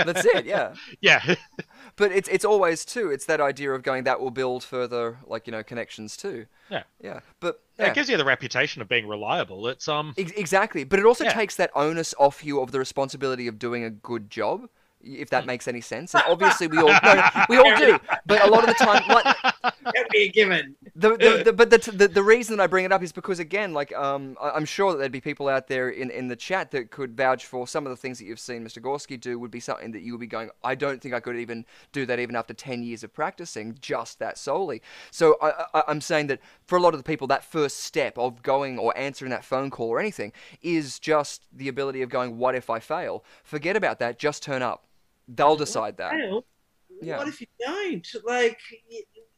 that's 0.06 0.26
it. 0.26 0.46
Yeah, 0.46 0.74
yeah 1.02 1.36
but 1.96 2.12
it's 2.12 2.30
it's 2.30 2.46
always 2.46 2.86
too. 2.86 3.10
It's 3.12 3.26
that 3.26 3.42
idea 3.42 3.72
of 3.74 3.84
going 3.84 4.04
that 4.06 4.20
will 4.20 4.32
build 4.32 4.64
further 4.64 5.18
like 5.26 5.48
you 5.48 5.52
know 5.52 5.64
connections 5.64 6.16
too. 6.18 6.46
Yeah. 6.70 6.84
yeah, 7.02 7.20
but 7.40 7.62
it 7.78 7.94
gives 7.94 8.10
you 8.10 8.18
the 8.18 8.26
reputation 8.26 8.82
of 8.82 8.90
being 8.90 9.08
reliable 9.08 9.68
it's 9.68 9.88
um 9.88 10.14
Ex- 10.18 10.32
Exactly, 10.32 10.84
but 10.84 11.00
it 11.00 11.06
also 11.06 11.24
Yeah. 11.24 11.34
takes 11.34 11.56
that 11.58 11.72
onus 11.76 12.14
off 12.20 12.44
you 12.44 12.62
of 12.62 12.72
the 12.72 12.80
responsibility 12.80 13.48
of 13.48 13.58
doing 13.60 13.84
a 13.84 13.90
good 13.90 14.30
job, 14.30 14.68
if 15.02 15.30
that 15.30 15.46
makes 15.46 15.68
any 15.68 15.82
sense. 15.82 16.14
And 16.14 16.24
obviously, 16.28 16.68
we 16.68 16.78
all 16.78 16.88
no, 17.04 17.30
we 17.50 17.58
all 17.58 17.76
do, 17.78 18.00
but 18.26 18.44
a 18.44 18.50
lot 18.50 18.62
of 18.68 18.68
the 18.68 18.84
time, 18.84 19.04
like 19.10 19.36
Can't 19.64 20.10
be 20.12 20.24
a 20.24 20.30
given. 20.30 20.76
the, 20.96 21.18
the, 21.18 21.42
the, 21.46 21.54
but 21.54 21.70
the, 21.70 21.78
the 21.92 22.08
the 22.08 22.24
reason 22.24 22.60
I 22.60 22.68
bring 22.68 22.86
it 22.86 22.92
up 22.92 23.02
is 23.04 23.12
because 23.12 23.40
again, 23.40 23.74
like 23.74 23.94
um, 23.96 24.38
I- 24.42 24.52
I'm 24.52 24.66
sure 24.66 24.92
that 24.92 24.98
there'd 24.98 25.12
be 25.12 25.22
people 25.22 25.48
out 25.48 25.68
there 25.68 25.90
in, 25.90 26.10
in 26.12 26.28
the 26.28 26.36
chat 26.36 26.72
that 26.72 26.92
could 26.92 27.16
vouch 27.16 27.46
for 27.46 27.68
some 27.68 27.86
of 27.86 27.90
the 27.90 27.98
things 27.98 28.20
that 28.20 28.26
you've 28.26 28.40
seen 28.40 28.64
Mr. 28.64 28.82
Gorski 28.82 29.20
do 29.20 29.40
would 29.40 29.52
be 29.52 29.60
something 29.60 29.92
that 29.92 30.02
you 30.02 30.14
would 30.14 30.20
be 30.20 30.28
going. 30.28 30.50
I 30.64 30.76
don't 30.76 31.02
think 31.02 31.14
I 31.14 31.20
could 31.20 31.36
even 31.38 31.66
do 31.92 32.06
that 32.06 32.20
even 32.20 32.36
after 32.36 32.54
ten 32.54 32.84
years 32.84 33.04
of 33.04 33.14
practicing 33.14 33.78
just 33.82 34.20
that 34.20 34.38
solely. 34.38 34.82
So 35.12 35.38
I, 35.42 35.66
I, 35.74 35.84
I'm 35.88 36.02
saying 36.02 36.28
that 36.28 36.40
for 36.66 36.78
a 36.78 36.82
lot 36.82 36.94
of 36.94 37.00
the 37.00 37.04
people, 37.04 37.28
that 37.28 37.44
first 37.44 37.80
step 37.80 38.18
of 38.18 38.42
going 38.44 38.78
or 38.78 38.98
answering 38.98 39.32
that 39.32 39.44
phone 39.46 39.70
call 39.70 39.90
or 39.90 40.00
anything 40.00 40.32
is 40.62 41.00
just 41.00 41.44
the 41.52 41.68
ability 41.68 42.02
of 42.02 42.10
going, 42.10 42.38
what 42.38 42.56
if 42.56 42.70
I 42.70 42.80
fail? 42.80 43.24
Forget 43.44 43.76
about 43.76 44.00
that. 44.00 44.20
Just 44.20 44.44
turn 44.44 44.62
up. 44.62 44.84
They'll 45.28 45.56
decide 45.58 45.98
that. 45.98 46.12
Fail. 46.12 46.46
Yeah. 47.02 47.18
What 47.20 47.28
if 47.28 47.42
you 47.42 47.48
don't? 47.60 48.08
Like, 48.26 48.60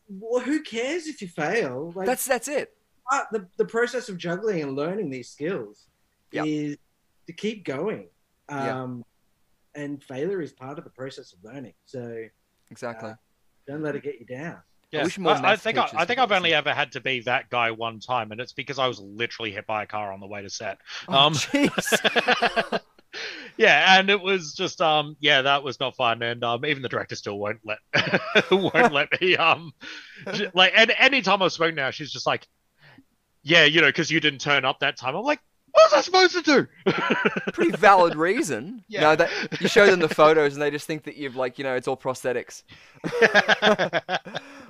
well, 0.09 0.41
who 0.41 0.61
cares 0.61 1.07
if 1.07 1.21
you 1.21 1.27
fail? 1.27 1.91
Like, 1.95 2.05
That's 2.07 2.25
that's 2.25 2.47
it. 2.47 2.75
part- 3.09 3.27
the 3.31 3.47
the 3.57 3.65
process 3.65 4.09
of 4.09 4.17
juggling 4.17 4.61
and 4.61 4.75
learning 4.75 5.09
these 5.09 5.29
skills 5.29 5.87
Yeah. 6.31 6.43
is 6.45 6.77
to 7.27 7.33
keep 7.33 7.63
going. 7.65 8.07
Yeah. 8.49 8.81
Um, 8.83 9.05
and 9.75 10.03
failure 10.03 10.41
is 10.41 10.51
part 10.51 10.77
of 10.79 10.83
the 10.83 10.89
process 10.89 11.31
of 11.33 11.39
learning. 11.43 11.73
So 11.85 12.23
Exactly. 12.71 13.13
don't 13.67 13.81
let 13.83 13.95
it 13.95 14.03
get 14.03 14.19
you 14.19 14.25
down. 14.25 14.57
Yeah. 14.91 15.03
wish 15.03 15.19
more 15.19 15.33
I, 15.33 15.51
I 15.51 15.55
think 15.55 15.77
I, 15.77 15.87
I, 15.95 16.05
think 16.05 16.19
I've 16.19 16.31
only 16.31 16.51
ever 16.55 16.73
had 16.73 16.91
to 16.93 17.01
be 17.01 17.19
that 17.21 17.49
guy 17.51 17.69
one 17.69 17.99
time, 17.99 18.31
and 18.31 18.41
it's 18.41 18.53
because 18.53 18.79
I 18.79 18.87
was 18.87 18.99
literally 18.99 19.51
hit 19.51 19.67
by 19.67 19.83
a 19.83 19.85
car 19.85 20.11
on 20.11 20.19
the 20.19 20.25
way 20.25 20.41
to 20.41 20.49
set. 20.49 20.79
Oh, 21.07 21.13
Um, 21.27 21.33
jeez. 21.35 22.79
yeah, 23.59 23.99
and 23.99 24.09
it 24.09 24.21
was 24.21 24.53
just 24.53 24.79
um 24.79 25.17
yeah, 25.19 25.41
that 25.41 25.63
was 25.63 25.81
not 25.81 25.93
fun, 25.97 26.23
and 26.23 26.41
um 26.45 26.65
even 26.65 26.81
the 26.81 26.87
director 26.87 27.15
still 27.15 27.37
won't 27.37 27.59
let 27.65 27.79
won't 28.51 28.93
let 28.93 29.09
me 29.19 29.35
um 29.35 29.73
j- 30.33 30.49
like 30.53 30.71
and 30.75 30.93
any 30.97 31.21
time 31.21 31.41
I've 31.41 31.51
spoken 31.51 31.75
now, 31.75 31.91
she's 31.91 32.09
just 32.09 32.25
like, 32.25 32.47
yeah, 33.43 33.65
you 33.65 33.81
know, 33.81 33.87
because 33.87 34.09
you 34.09 34.21
didn't 34.21 34.39
turn 34.39 34.63
up 34.63 34.79
that 34.79 34.95
time. 34.95 35.13
I'm 35.13 35.25
like, 35.25 35.41
what 35.71 35.91
was 35.91 35.93
I 35.93 36.01
supposed 36.01 36.45
to 36.45 36.67
do? 36.85 36.91
pretty 37.51 37.71
valid 37.71 38.15
reason. 38.15 38.81
Yeah. 38.87 39.01
No, 39.01 39.15
that 39.17 39.29
you 39.59 39.67
show 39.67 39.85
them 39.87 39.99
the 39.99 40.07
photos 40.07 40.53
and 40.53 40.61
they 40.61 40.71
just 40.71 40.87
think 40.87 41.03
that 41.03 41.17
you've 41.17 41.35
like 41.35 41.57
you 41.57 41.65
know 41.65 41.75
it's 41.75 41.89
all 41.89 41.97
prosthetics. 41.97 42.63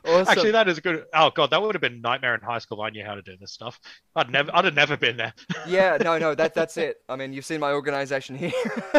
Awesome. 0.05 0.27
Actually, 0.27 0.51
that 0.51 0.67
is 0.67 0.77
a 0.77 0.81
good. 0.81 1.05
Oh 1.13 1.29
god, 1.29 1.51
that 1.51 1.61
would 1.61 1.75
have 1.75 1.81
been 1.81 2.01
nightmare 2.01 2.35
in 2.35 2.41
high 2.41 2.59
school. 2.59 2.81
I 2.81 2.89
knew 2.89 3.03
how 3.03 3.15
to 3.15 3.21
do 3.21 3.35
this 3.39 3.51
stuff. 3.51 3.79
I'd 4.15 4.29
never, 4.29 4.49
I'd 4.53 4.65
have 4.65 4.75
never 4.75 4.97
been 4.97 5.17
there. 5.17 5.33
yeah, 5.67 5.97
no, 6.01 6.17
no, 6.17 6.35
that 6.35 6.53
that's 6.53 6.77
it. 6.77 6.97
I 7.09 7.15
mean, 7.15 7.33
you've 7.33 7.45
seen 7.45 7.59
my 7.59 7.71
organization 7.71 8.35
here. 8.35 8.51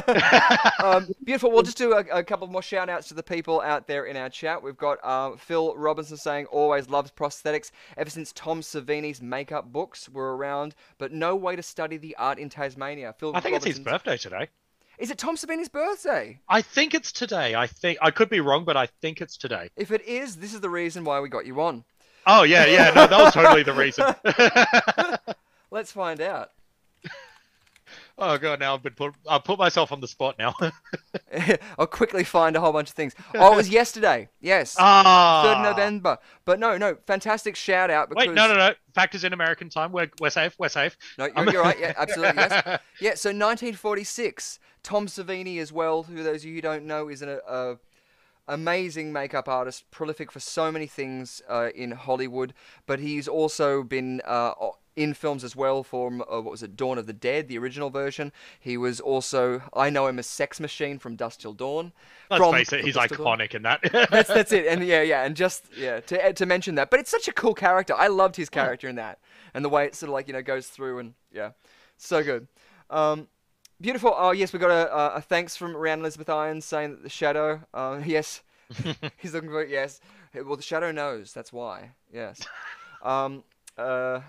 um, 0.83 1.09
beautiful. 1.25 1.51
We'll 1.51 1.63
just 1.63 1.79
do 1.79 1.93
a, 1.93 2.05
a 2.19 2.25
couple 2.25 2.47
more 2.49 2.63
shout 2.63 2.89
outs 2.89 3.09
to 3.09 3.15
the 3.15 3.23
people 3.23 3.61
out 3.61 3.87
there 3.87 4.07
in 4.07 4.17
our 4.17 4.29
chat. 4.29 4.63
We've 4.63 4.77
got 4.77 4.99
uh, 5.03 5.37
Phil 5.37 5.75
Robinson 5.77 6.17
saying 6.17 6.47
always 6.47 6.89
loves 6.89 7.11
prosthetics 7.11 7.71
ever 7.97 8.11
since 8.11 8.33
Tom 8.33 8.61
Savini's 8.61 9.23
makeup 9.23 9.73
books 9.73 10.09
were 10.09 10.37
around, 10.37 10.75
but 10.99 11.13
no 11.13 11.37
way 11.37 11.57
to 11.57 11.63
study 11.63 11.97
the 11.97 12.17
art 12.17 12.39
in 12.39 12.49
Tasmania. 12.49 13.15
Phil 13.19 13.35
I 13.35 13.41
think 13.41 13.57
it's 13.57 13.65
his 13.65 13.81
birthday 13.81 14.17
today. 14.17 14.49
Is 15.01 15.11
it 15.11 15.17
Tom 15.17 15.35
Savini's 15.35 15.71
birthday? 15.71 16.39
I 16.47 16.61
think 16.61 16.93
it's 16.93 17.11
today. 17.11 17.55
I 17.55 17.67
think 17.67 17.99
I 18.03 18.11
could 18.11 18.29
be 18.29 18.41
wrong, 18.41 18.65
but 18.65 18.77
I 18.77 18.87
think 19.01 19.23
it's 19.23 19.39
today. 19.39 19.71
If 19.75 19.91
it 19.93 20.07
is, 20.07 20.37
this 20.37 20.53
is 20.53 20.61
the 20.61 20.69
reason 20.69 21.05
why 21.05 21.21
we 21.21 21.31
got 21.31 21.47
you 21.47 21.59
on. 21.63 21.85
Oh 22.27 22.43
yeah, 22.43 22.67
yeah. 22.67 22.91
No, 22.95 23.07
that 23.07 23.19
was 23.19 23.33
totally 23.33 23.63
the 23.63 23.73
reason. 23.73 24.05
Let's 25.71 25.91
find 25.91 26.21
out. 26.21 26.51
oh 28.19 28.37
god, 28.37 28.61
now 28.61 28.75
I've 28.75 28.83
been 28.83 28.93
put. 28.93 29.15
I've 29.27 29.43
put 29.43 29.59
myself 29.59 29.91
on 29.91 30.03
the 30.03 30.07
spot 30.07 30.39
now. 30.39 30.55
I'll 31.79 31.87
quickly 31.87 32.23
find 32.23 32.55
a 32.55 32.61
whole 32.61 32.75
bunch 32.75 32.91
of 32.91 32.95
things. 32.95 33.15
Oh, 33.35 33.55
it 33.55 33.57
was 33.57 33.71
yesterday. 33.71 34.29
Yes. 34.43 34.77
ah, 34.79 35.43
Third 35.43 35.63
November. 35.63 36.19
But 36.45 36.61
no, 36.61 36.77
no, 36.77 36.99
fantastic 37.07 37.57
shout 37.57 37.91
out 37.91 38.11
because 38.11 38.27
Wait, 38.27 38.35
no, 38.35 38.47
no, 38.49 38.55
no. 38.55 38.75
Factors 38.95 39.25
in 39.25 39.33
American 39.33 39.71
time. 39.71 39.93
We're 39.93 40.11
we're 40.21 40.29
safe. 40.29 40.55
We're 40.59 40.69
safe. 40.69 40.99
No, 41.17 41.25
you're, 41.25 41.53
you're 41.53 41.63
right. 41.63 41.81
Yeah, 41.81 41.95
absolutely. 41.97 42.37
Yes. 42.37 42.81
Yeah. 43.01 43.15
So 43.15 43.31
1946. 43.31 44.59
Tom 44.83 45.07
Savini 45.07 45.59
as 45.59 45.73
well. 45.73 46.05
Who 46.05 46.23
those 46.23 46.43
of 46.43 46.45
you 46.47 46.55
who 46.55 46.61
don't 46.61 46.87
know 46.87 47.09
is 47.09 47.23
an 47.23 47.39
a, 47.47 47.77
amazing 48.49 49.13
makeup 49.13 49.49
artist, 49.49 49.91
prolific 49.91 50.31
for 50.33 50.41
so 50.41 50.71
many 50.73 50.87
things 50.87 51.43
uh, 51.49 51.71
in 51.75 51.93
Hollywood. 51.93 52.55
But 52.87 52.99
he's 52.99 53.29
also 53.29 53.83
been 53.83 54.21
uh, 54.25 54.53
in 54.97 55.15
films 55.15 55.45
as 55.45 55.55
well. 55.55 55.83
From 55.83 56.21
uh, 56.23 56.41
what 56.41 56.51
was 56.51 56.63
it, 56.63 56.77
Dawn 56.77 56.99
of 56.99 57.07
the 57.07 57.13
Dead, 57.13 57.49
the 57.49 57.59
original 57.59 57.91
version. 57.91 58.33
He 58.59 58.77
was 58.77 59.01
also 59.01 59.63
I 59.75 59.91
know 59.91 60.07
him 60.07 60.19
as 60.19 60.27
Sex 60.27 60.61
Machine 60.61 60.99
from 60.99 61.17
Dusk 61.17 61.41
Till 61.41 61.55
Dawn. 61.55 61.93
Let's 62.31 62.43
from- 62.43 62.55
face 62.55 62.73
it. 62.73 62.85
He's 62.85 62.95
Dust 62.95 63.13
iconic 63.13 63.55
in 63.55 63.63
that. 63.63 63.81
that's 64.11 64.29
that's 64.29 64.53
it 64.53 64.67
and 64.67 64.85
yeah 64.85 65.03
yeah 65.03 65.25
and 65.25 65.37
just 65.37 65.65
yeah 65.77 66.01
to 66.01 66.33
to 66.33 66.47
mention 66.47 66.75
that 66.75 66.91
but 66.91 67.01
it's 67.01 67.11
such 67.11 67.29
a 67.29 67.33
cool 67.33 67.55
character 67.55 67.95
i 67.97 68.07
loved 68.07 68.37
his 68.37 68.49
character 68.49 68.89
in 68.89 68.97
that 68.97 69.19
and 69.55 69.65
the 69.65 69.69
way 69.69 69.85
it 69.85 69.95
sort 69.95 70.09
of 70.09 70.13
like 70.13 70.27
you 70.27 70.33
know 70.33 70.43
goes 70.43 70.67
through 70.69 70.99
and 70.99 71.15
yeah 71.33 71.51
so 71.97 72.23
good 72.23 72.47
um 72.91 73.27
beautiful 73.81 74.15
oh 74.17 74.31
yes 74.31 74.53
we 74.53 74.59
got 74.59 74.71
a, 74.71 74.95
a, 74.95 75.15
a 75.17 75.21
thanks 75.21 75.57
from 75.57 75.77
Rhiannon 75.77 76.01
elizabeth 76.05 76.29
irons 76.29 76.65
saying 76.65 76.91
that 76.91 77.03
the 77.03 77.09
shadow 77.09 77.61
uh, 77.75 78.01
yes 78.07 78.43
he's 79.19 79.35
looking 79.35 79.51
for 79.51 79.63
it. 79.63 79.71
yes 79.71 80.01
well 80.35 80.57
the 80.57 80.63
shadow 80.63 80.93
knows 80.93 81.33
that's 81.33 81.53
why 81.53 81.91
yes 82.13 82.41
um 83.03 83.43
uh 83.79 84.21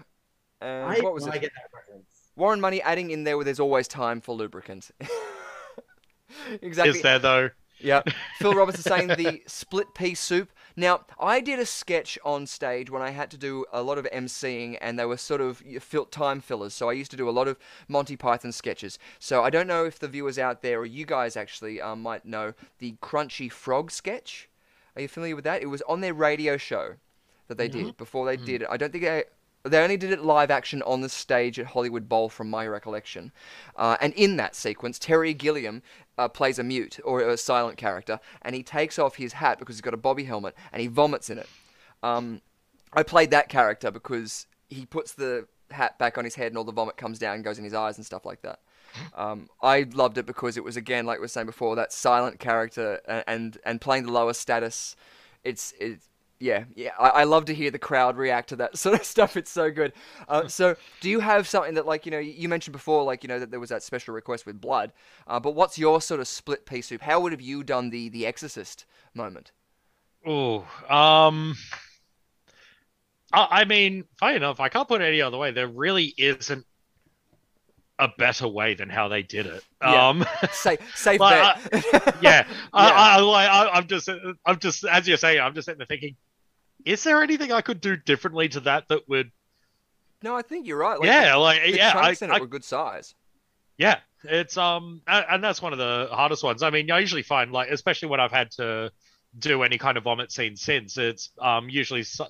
and 0.62 0.86
I, 0.92 1.00
what 1.02 1.14
was 1.14 1.28
I 1.28 1.36
it 1.36 1.42
get 1.42 1.52
that 1.56 1.70
reference. 1.74 2.08
warren 2.36 2.62
money 2.62 2.82
adding 2.82 3.12
in 3.12 3.24
there 3.24 3.36
where 3.38 3.46
there's 3.46 3.60
always 3.60 3.88
time 3.88 4.22
for 4.22 4.36
lubricant 4.36 4.92
exactly 6.62 6.98
Is 6.98 7.02
there 7.04 7.20
though? 7.20 7.50
yeah. 7.80 8.02
Phil 8.38 8.54
Roberts 8.54 8.80
is 8.80 8.86
saying 8.86 9.08
the 9.08 9.42
split 9.48 9.94
pea 9.96 10.14
soup. 10.16 10.50
Now, 10.76 11.02
I 11.20 11.42
did 11.42 11.60
a 11.60 11.66
sketch 11.66 12.18
on 12.24 12.48
stage 12.48 12.90
when 12.90 13.02
I 13.02 13.12
had 13.12 13.30
to 13.32 13.38
do 13.38 13.66
a 13.72 13.82
lot 13.82 13.98
of 13.98 14.06
emceeing, 14.06 14.78
and 14.82 14.98
they 14.98 15.06
were 15.06 15.18
sort 15.18 15.42
of 15.42 15.58
fill- 15.80 16.06
time 16.06 16.42
fillers. 16.42 16.74
So 16.74 16.90
I 16.90 16.94
used 16.94 17.12
to 17.12 17.18
do 17.18 17.30
a 17.30 17.32
lot 17.32 17.48
of 17.48 17.58
Monty 17.88 18.16
Python 18.16 18.52
sketches. 18.52 18.98
So 19.20 19.44
I 19.44 19.50
don't 19.50 19.68
know 19.68 19.86
if 19.86 20.00
the 20.00 20.08
viewers 20.08 20.40
out 20.40 20.62
there 20.62 20.80
or 20.80 20.86
you 20.86 21.06
guys 21.06 21.36
actually 21.36 21.82
um, 21.82 22.02
might 22.02 22.26
know 22.26 22.54
the 22.80 22.96
Crunchy 23.02 23.52
Frog 23.52 23.92
sketch. 23.92 24.50
Are 24.96 25.02
you 25.02 25.08
familiar 25.08 25.36
with 25.36 25.46
that? 25.46 25.62
It 25.62 25.68
was 25.68 25.82
on 25.84 26.02
their 26.02 26.14
radio 26.14 26.58
show 26.58 26.96
that 27.48 27.58
they 27.58 27.68
did 27.68 27.98
before 27.98 28.26
they 28.26 28.38
did 28.38 28.62
it. 28.62 28.68
I 28.70 28.78
don't 28.78 28.92
think 28.92 29.04
they. 29.04 29.24
They 29.64 29.78
only 29.78 29.98
did 29.98 30.12
it 30.12 30.24
live 30.24 30.50
action 30.50 30.82
on 30.84 31.02
the 31.02 31.10
stage 31.10 31.60
at 31.60 31.68
Hollywood 31.68 32.10
Bowl, 32.10 32.30
from 32.30 32.50
my 32.50 32.66
recollection. 32.66 33.32
Uh, 33.76 33.98
and 34.02 34.14
in 34.14 34.38
that 34.38 34.56
sequence, 34.56 34.98
Terry 34.98 35.34
Gilliam 35.34 35.84
uh, 36.18 36.28
plays 36.28 36.58
a 36.58 36.64
mute 36.64 37.00
or 37.04 37.22
a 37.22 37.38
silent 37.38 37.78
character, 37.78 38.20
and 38.42 38.56
he 38.56 38.64
takes 38.64 38.98
off 38.98 39.16
his 39.16 39.34
hat 39.34 39.60
because 39.60 39.76
he's 39.76 39.82
got 39.82 39.94
a 39.94 39.98
bobby 39.98 40.24
helmet, 40.24 40.56
and 40.72 40.82
he 40.82 40.88
vomits 40.88 41.30
in 41.30 41.38
it. 41.38 41.50
Um, 42.02 42.42
I 42.94 43.04
played 43.04 43.32
that 43.32 43.50
character 43.50 43.92
because 43.92 44.48
he 44.70 44.86
puts 44.86 45.14
the 45.14 45.48
hat 45.70 45.98
back 46.00 46.18
on 46.18 46.24
his 46.24 46.36
head, 46.36 46.48
and 46.48 46.58
all 46.58 46.64
the 46.64 46.72
vomit 46.72 46.98
comes 46.98 47.20
down 47.20 47.36
and 47.36 47.44
goes 47.44 47.58
in 47.58 47.64
his 47.64 47.74
eyes 47.74 47.98
and 47.98 48.06
stuff 48.06 48.26
like 48.26 48.42
that. 48.42 48.60
Um, 49.16 49.48
I 49.62 49.86
loved 49.94 50.18
it 50.18 50.26
because 50.26 50.58
it 50.58 50.64
was 50.64 50.76
again, 50.76 51.06
like 51.06 51.20
we 51.20 51.24
were 51.24 51.28
saying 51.28 51.46
before, 51.46 51.76
that 51.76 51.94
silent 51.94 52.40
character 52.40 53.00
and 53.08 53.24
and, 53.28 53.58
and 53.66 53.82
playing 53.82 54.06
the 54.06 54.12
lower 54.12 54.34
status. 54.34 54.96
It's 55.44 55.74
it's 55.80 56.10
yeah 56.42 56.66
yeah. 56.76 56.92
I, 57.00 57.10
I 57.10 57.24
love 57.24 57.46
to 57.46 57.54
hear 57.54 57.72
the 57.72 57.80
crowd 57.80 58.18
react 58.18 58.50
to 58.50 58.56
that 58.58 58.78
sort 58.84 59.00
of 59.00 59.06
stuff. 59.06 59.38
It's 59.38 59.52
so 59.52 59.72
good. 59.72 59.94
Uh, 60.28 60.48
so 60.50 60.76
do 61.00 61.10
you 61.10 61.20
have 61.20 61.48
something 61.48 61.76
that 61.76 61.86
like 61.86 62.06
you 62.06 62.12
know 62.12 62.20
you 62.20 62.50
mentioned 62.50 62.74
before 62.74 63.04
like 63.04 63.24
you 63.24 63.28
know 63.30 63.40
that 63.40 63.52
there 63.52 63.60
was 63.60 63.70
that 63.70 63.84
special 63.84 64.14
request 64.14 64.46
with 64.46 64.60
blood, 64.60 64.92
uh, 65.28 65.40
but 65.40 65.56
what's 65.56 65.78
your 65.78 66.02
sort 66.02 66.20
of 66.20 66.28
split 66.28 66.66
pea 66.66 66.82
soup? 66.82 67.02
How 67.02 67.20
would 67.20 67.32
have 67.32 67.42
you 67.42 67.64
done 67.64 67.90
the 67.90 68.10
the 68.10 68.26
Exorcist 68.26 68.86
moment? 69.14 69.52
Oh, 70.26 70.68
um, 70.90 71.56
I, 73.34 73.62
I 73.62 73.66
mean, 73.66 74.06
funny 74.20 74.36
enough, 74.38 74.60
I 74.60 74.70
can't 74.70 74.88
put 74.88 75.02
it 75.02 75.06
any 75.06 75.22
other 75.22 75.38
way. 75.38 75.52
There 75.52 75.68
really 75.68 76.14
isn't 76.18 76.66
a 78.00 78.08
better 78.18 78.48
way 78.48 78.74
than 78.74 78.90
how 78.90 79.08
they 79.08 79.22
did 79.24 79.46
it. 79.46 79.64
Yeah. 79.86 80.10
Um, 80.10 80.26
Say 80.52 80.78
safe 80.96 81.20
Like, 81.20 81.58
bet. 81.72 82.16
yeah, 82.22 82.48
I, 82.74 82.90
Yeah. 82.90 82.96
I, 83.18 83.20
like, 83.22 83.50
I, 83.50 83.70
I'm 83.70 83.88
just, 83.88 84.10
I'm 84.46 84.60
just, 84.60 84.84
as 84.86 85.08
you're 85.08 85.18
saying, 85.18 85.40
I'm 85.40 85.54
just 85.54 85.66
sitting 85.66 85.78
there 85.78 85.86
thinking, 85.88 86.16
is 86.86 87.04
there 87.04 87.22
anything 87.24 87.52
I 87.52 87.62
could 87.62 87.82
do 87.82 87.96
differently 87.96 88.50
to 88.50 88.60
that 88.62 88.88
that 88.90 89.08
would, 89.08 89.32
no, 90.24 90.36
I 90.36 90.42
think 90.42 90.68
you're 90.68 90.78
right. 90.78 91.00
Like, 91.00 91.08
yeah, 91.08 91.36
like, 91.36 91.64
the, 91.64 91.72
the 91.72 91.78
yeah, 91.78 91.94
I, 91.96 92.10
in 92.10 92.30
it 92.30 92.32
I, 92.32 92.40
were 92.40 92.48
good 92.48 92.64
size. 92.64 93.16
Yeah, 93.78 93.98
it's 94.24 94.56
um, 94.58 95.02
and, 95.08 95.26
and 95.30 95.44
that's 95.44 95.62
one 95.62 95.74
of 95.74 95.80
the 95.80 96.10
hardest 96.12 96.44
ones. 96.44 96.62
I 96.62 96.70
mean, 96.70 96.92
I 96.92 97.00
usually 97.00 97.24
find 97.24 97.52
like, 97.52 97.72
especially 97.72 98.10
when 98.10 98.20
I've 98.20 98.32
had 98.32 98.52
to 98.52 98.92
do 99.40 99.64
any 99.64 99.78
kind 99.78 99.98
of 99.98 100.04
vomit 100.04 100.32
scene 100.32 100.56
since, 100.56 100.98
it's 100.98 101.32
um 101.40 101.70
usually 101.70 102.04
so, 102.04 102.28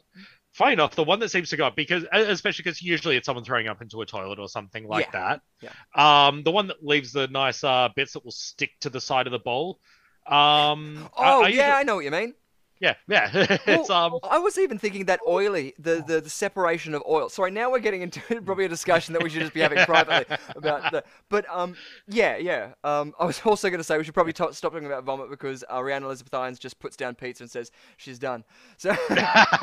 funny 0.54 0.74
enough 0.74 0.96
the 0.96 1.04
one 1.04 1.20
that 1.20 1.32
seems 1.32 1.50
to 1.50 1.58
go 1.58 1.66
up 1.66 1.76
because, 1.76 2.06
especially 2.14 2.64
because 2.64 2.82
usually 2.82 3.18
it's 3.18 3.26
someone 3.26 3.44
throwing 3.44 3.68
up 3.68 3.82
into 3.82 4.02
a 4.02 4.06
toilet 4.06 4.40
or 4.40 4.48
something 4.48 4.88
like 4.88 5.08
Yeah, 5.14 5.40
that. 5.62 5.72
Yeah. 5.96 6.28
Um, 6.28 6.44
the 6.44 6.52
one 6.52 6.68
that 6.68 6.86
leaves 6.86 7.12
the 7.12 7.28
nice 7.28 7.64
uh 7.64 7.90
bits 7.96 8.14
that 8.14 8.24
will 8.24 8.32
stick 8.32 8.72
to 8.82 8.90
the 8.90 9.02
side 9.02 9.28
of 9.28 9.32
the 9.32 9.40
bowl. 9.40 9.80
Um, 10.28 11.10
Oh 11.18 11.44
I 11.44 11.48
yeah, 11.50 11.76
I 11.76 11.84
know 11.84 11.96
what 11.96 12.06
you 12.06 12.12
mean. 12.12 12.36
Yeah, 12.82 12.96
yeah. 13.08 13.30
it's 13.68 13.90
Well, 13.90 14.16
um. 14.16 14.20
I 14.30 14.40
was 14.40 14.58
even 14.58 14.80
thinking 14.80 15.06
that 15.06 15.20
oily, 15.28 15.74
the, 15.78 16.04
the, 16.06 16.20
the 16.20 16.30
separation 16.30 16.96
of 16.96 17.04
oil. 17.08 17.30
Sorry, 17.30 17.52
now 17.52 17.72
we're 17.72 17.80
getting 17.80 18.02
into 18.02 18.20
probably 18.42 18.66
a 18.66 18.70
discussion 18.70 19.14
that 19.14 19.22
we 19.24 19.30
should 19.30 19.42
just 19.42 19.54
be 19.54 19.60
having 19.60 19.86
privately 19.86 20.36
about 20.56 20.92
the. 20.92 21.04
But 21.30 21.46
um, 21.50 21.76
yeah, 22.08 22.38
yeah. 22.38 22.74
Um, 22.84 23.14
I 23.20 23.26
was 23.26 23.40
also 23.46 23.70
going 23.70 23.80
to 23.80 23.84
say 23.84 23.98
we 23.98 24.04
should 24.04 24.16
probably 24.16 24.34
to 24.34 24.52
stop 24.54 24.72
talking 24.74 24.88
about 24.88 25.04
vomit 25.04 25.30
because 25.30 25.64
uh, 25.72 25.82
Rhiannon 25.82 26.08
Elizabeth 26.08 26.34
Irons 26.34 26.58
just 26.58 26.80
puts 26.80 26.98
down 26.98 27.14
pizza 27.16 27.44
and 27.44 27.52
says 27.52 27.72
she's 27.98 28.18
done. 28.18 28.44
So, 28.78 28.94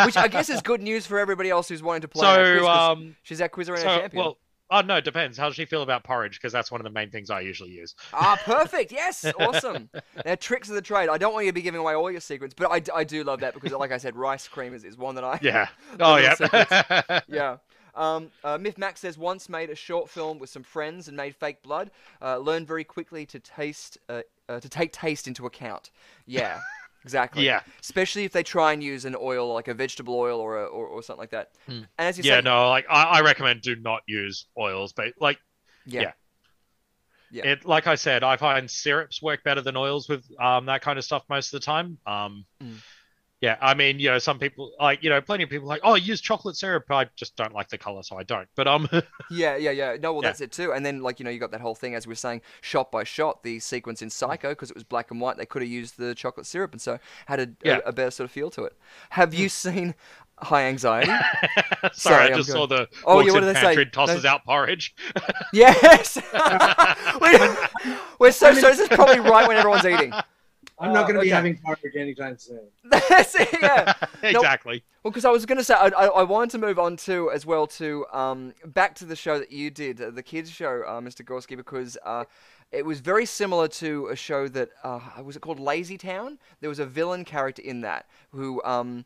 which 0.04 0.16
I 0.16 0.28
guess 0.30 0.48
is 0.48 0.62
good 0.62 0.80
news 0.80 1.06
for 1.06 1.18
everybody 1.18 1.50
else 1.50 1.68
who's 1.68 1.82
wanting 1.82 2.02
to 2.02 2.08
play. 2.08 2.26
our 2.26 2.58
quiz 2.58 2.68
um. 2.68 3.16
she's 3.22 3.40
our 3.40 3.48
quiz 3.48 3.68
arena 3.68 3.82
So 3.82 3.98
champion. 3.98 4.24
well. 4.24 4.38
Oh 4.70 4.80
no, 4.82 4.96
it 4.96 5.04
depends. 5.04 5.38
How 5.38 5.46
does 5.46 5.56
she 5.56 5.64
feel 5.64 5.82
about 5.82 6.04
porridge? 6.04 6.38
Because 6.38 6.52
that's 6.52 6.70
one 6.70 6.80
of 6.80 6.84
the 6.84 6.90
main 6.90 7.10
things 7.10 7.30
I 7.30 7.40
usually 7.40 7.70
use. 7.70 7.94
Ah, 8.12 8.38
perfect. 8.44 8.90
Yes, 8.92 9.24
awesome. 9.40 9.88
They're 10.24 10.36
tricks 10.36 10.68
of 10.68 10.74
the 10.74 10.82
trade. 10.82 11.08
I 11.08 11.18
don't 11.18 11.32
want 11.32 11.46
you 11.46 11.52
to 11.52 11.54
be 11.54 11.62
giving 11.62 11.80
away 11.80 11.94
all 11.94 12.10
your 12.10 12.20
secrets, 12.20 12.52
but 12.54 12.70
I, 12.70 12.98
I 12.98 13.04
do 13.04 13.22
love 13.24 13.40
that 13.40 13.54
because, 13.54 13.72
like 13.72 13.92
I 13.92 13.98
said, 13.98 14.16
rice 14.16 14.48
cream 14.48 14.74
is, 14.74 14.84
is 14.84 14.96
one 14.98 15.14
that 15.14 15.24
I 15.24 15.38
Yeah. 15.40 15.68
Oh 16.00 16.16
yeah. 16.16 17.20
yeah. 17.28 17.56
Um, 17.94 18.30
uh, 18.44 18.58
Myth 18.58 18.78
Max 18.78 19.00
says 19.00 19.18
once 19.18 19.48
made 19.48 19.70
a 19.70 19.74
short 19.74 20.08
film 20.08 20.38
with 20.38 20.50
some 20.50 20.62
friends 20.62 21.08
and 21.08 21.16
made 21.16 21.34
fake 21.34 21.62
blood. 21.62 21.90
Uh, 22.22 22.38
learned 22.38 22.66
very 22.66 22.84
quickly 22.84 23.26
to 23.26 23.40
taste 23.40 23.98
uh, 24.08 24.22
uh, 24.48 24.60
to 24.60 24.68
take 24.68 24.92
taste 24.92 25.26
into 25.26 25.46
account. 25.46 25.90
Yeah, 26.26 26.60
exactly. 27.04 27.44
Yeah. 27.44 27.60
Especially 27.80 28.24
if 28.24 28.32
they 28.32 28.42
try 28.42 28.72
and 28.72 28.82
use 28.82 29.04
an 29.04 29.16
oil 29.18 29.52
like 29.52 29.68
a 29.68 29.74
vegetable 29.74 30.14
oil 30.14 30.40
or 30.40 30.62
a, 30.62 30.66
or, 30.66 30.86
or 30.86 31.02
something 31.02 31.20
like 31.20 31.30
that. 31.30 31.50
Hmm. 31.66 31.82
And 31.98 32.08
as 32.08 32.18
you 32.18 32.24
yeah. 32.24 32.38
say, 32.38 32.42
No. 32.42 32.68
Like 32.68 32.86
I, 32.90 33.04
I 33.04 33.20
recommend 33.20 33.62
do 33.62 33.76
not 33.76 34.02
use 34.06 34.46
oils, 34.58 34.92
but 34.92 35.14
like 35.20 35.38
yeah, 35.86 36.00
yeah. 36.00 36.12
Yeah. 37.30 37.46
it 37.46 37.66
like 37.66 37.86
I 37.86 37.94
said, 37.94 38.24
I 38.24 38.36
find 38.36 38.70
syrups 38.70 39.20
work 39.20 39.44
better 39.44 39.60
than 39.60 39.76
oils 39.76 40.08
with 40.08 40.24
um 40.40 40.66
that 40.66 40.80
kind 40.82 40.98
of 40.98 41.04
stuff 41.04 41.24
most 41.28 41.52
of 41.52 41.60
the 41.60 41.64
time. 41.64 41.98
Um. 42.06 42.44
Mm. 42.62 42.76
Yeah, 43.40 43.56
I 43.60 43.74
mean, 43.74 44.00
you 44.00 44.08
know, 44.10 44.18
some 44.18 44.40
people 44.40 44.72
like, 44.80 45.04
you 45.04 45.10
know, 45.10 45.20
plenty 45.20 45.44
of 45.44 45.50
people 45.50 45.68
like, 45.68 45.80
oh, 45.84 45.94
use 45.94 46.20
chocolate 46.20 46.56
syrup. 46.56 46.90
I 46.90 47.06
just 47.14 47.36
don't 47.36 47.54
like 47.54 47.68
the 47.68 47.78
color, 47.78 48.02
so 48.02 48.18
I 48.18 48.24
don't. 48.24 48.48
But 48.56 48.66
um, 48.66 48.88
yeah, 49.30 49.54
yeah, 49.56 49.70
yeah. 49.70 49.96
No, 50.02 50.12
well, 50.12 50.22
Yeah. 50.24 50.30
that's 50.30 50.40
it 50.40 50.50
too. 50.50 50.72
And 50.72 50.84
then, 50.84 51.02
like, 51.02 51.20
you 51.20 51.24
know, 51.24 51.30
you 51.30 51.38
got 51.38 51.52
that 51.52 51.60
whole 51.60 51.76
thing, 51.76 51.94
as 51.94 52.04
we 52.04 52.12
are 52.14 52.16
saying, 52.16 52.42
shot 52.62 52.90
by 52.90 53.04
shot, 53.04 53.44
the 53.44 53.60
sequence 53.60 54.02
in 54.02 54.10
Psycho, 54.10 54.48
because 54.48 54.70
it 54.70 54.74
was 54.76 54.82
black 54.82 55.12
and 55.12 55.20
white, 55.20 55.36
they 55.36 55.46
could 55.46 55.62
have 55.62 55.70
used 55.70 55.98
the 55.98 56.16
chocolate 56.16 56.46
syrup 56.46 56.72
and 56.72 56.80
so 56.80 56.98
had 57.26 57.38
a, 57.38 57.48
Yeah. 57.62 57.76
a, 57.84 57.90
a 57.90 57.92
better 57.92 58.10
sort 58.10 58.24
of 58.24 58.32
feel 58.32 58.50
to 58.50 58.64
it. 58.64 58.76
Have 59.10 59.32
you 59.34 59.48
seen 59.48 59.94
High 60.38 60.62
Anxiety? 60.64 61.06
sorry, 61.12 61.92
Sorry, 61.92 62.32
I 62.32 62.36
just 62.36 62.50
saw 62.50 62.66
the 62.66 62.88
Oh, 63.04 63.20
yeah, 63.20 63.30
what 63.32 63.44
in 63.44 63.54
did 63.54 63.56
they 63.56 63.74
say? 63.76 63.84
tosses 63.84 64.24
No. 64.24 64.30
out 64.30 64.44
porridge. 64.46 64.96
Yes. 65.52 66.18
we're, 67.20 67.56
we're 68.18 68.32
so 68.32 68.52
so. 68.52 68.68
This 68.68 68.80
is 68.80 68.88
probably 68.88 69.20
right 69.20 69.46
when 69.46 69.56
everyone's 69.56 69.84
eating. 69.86 70.12
I'm 70.80 70.92
not 70.92 71.02
going 71.02 71.14
to 71.14 71.20
be 71.20 71.28
okay. 71.28 71.34
having 71.34 71.58
porridge 71.58 71.96
anytime 71.96 72.38
soon. 72.38 72.60
That's 72.84 73.34
it. 73.34 73.48
Yeah. 73.60 73.94
exactly. 74.22 74.84
Well, 75.02 75.10
because 75.10 75.24
I 75.24 75.30
was 75.30 75.44
going 75.44 75.58
to 75.58 75.64
say, 75.64 75.74
I, 75.74 75.88
I, 75.88 76.06
I 76.06 76.22
wanted 76.22 76.50
to 76.50 76.58
move 76.58 76.78
on 76.78 76.96
to 76.98 77.30
as 77.30 77.44
well 77.44 77.66
to 77.66 78.06
um, 78.12 78.54
back 78.66 78.94
to 78.96 79.04
the 79.04 79.16
show 79.16 79.38
that 79.38 79.50
you 79.50 79.70
did, 79.70 80.00
uh, 80.00 80.10
the 80.10 80.22
kids 80.22 80.50
show, 80.50 80.84
uh, 80.86 81.00
Mr. 81.00 81.24
Gorski, 81.24 81.56
because 81.56 81.98
uh, 82.04 82.24
it 82.70 82.84
was 82.84 83.00
very 83.00 83.26
similar 83.26 83.66
to 83.68 84.08
a 84.08 84.16
show 84.16 84.46
that 84.48 84.70
uh, 84.84 85.00
was 85.22 85.36
it 85.36 85.40
called 85.40 85.58
Lazy 85.58 85.98
Town. 85.98 86.38
There 86.60 86.68
was 86.70 86.78
a 86.78 86.86
villain 86.86 87.24
character 87.24 87.62
in 87.62 87.80
that 87.80 88.06
who 88.30 88.62
um, 88.62 89.04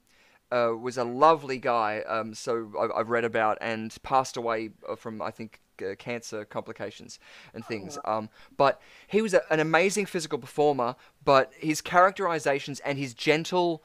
uh, 0.51 0.73
was 0.79 0.99
a 0.99 1.05
lovely 1.05 1.59
guy. 1.59 2.01
Um, 2.01 2.35
so 2.35 2.71
I've, 2.79 2.91
I've 2.93 3.11
read 3.11 3.25
about 3.25 3.57
and 3.63 3.97
passed 4.03 4.37
away 4.37 4.71
uh, 4.87 4.97
from 4.97 5.23
I 5.23 5.31
think 5.31 5.62
uh, 5.81 5.95
cancer 5.97 6.45
complications 6.45 7.19
and 7.55 7.65
things. 7.65 7.99
Um, 8.05 8.29
but 8.57 8.81
he 9.07 9.23
was 9.23 9.35
a, 9.35 9.43
an 9.53 9.61
amazing 9.61 10.07
physical 10.07 10.39
performer. 10.39 10.97
But 11.25 11.53
his 11.59 11.81
characterizations 11.81 12.81
and 12.81 12.99
his 12.99 13.15
gentle, 13.15 13.83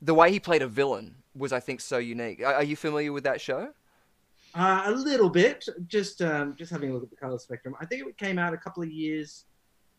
the 0.00 0.14
way 0.14 0.30
he 0.30 0.40
played 0.40 0.62
a 0.62 0.68
villain 0.68 1.16
was, 1.34 1.52
I 1.52 1.60
think, 1.60 1.80
so 1.80 1.98
unique. 1.98 2.40
Are, 2.42 2.54
are 2.54 2.62
you 2.64 2.76
familiar 2.76 3.12
with 3.12 3.24
that 3.24 3.40
show? 3.40 3.70
Uh, 4.54 4.84
a 4.86 4.90
little 4.92 5.28
bit, 5.28 5.68
just 5.86 6.22
um, 6.22 6.54
just 6.56 6.70
having 6.72 6.90
a 6.90 6.94
look 6.94 7.02
at 7.02 7.10
the 7.10 7.16
color 7.16 7.38
spectrum. 7.38 7.74
I 7.80 7.84
think 7.84 8.06
it 8.06 8.16
came 8.16 8.38
out 8.38 8.54
a 8.54 8.56
couple 8.56 8.82
of 8.82 8.90
years 8.90 9.44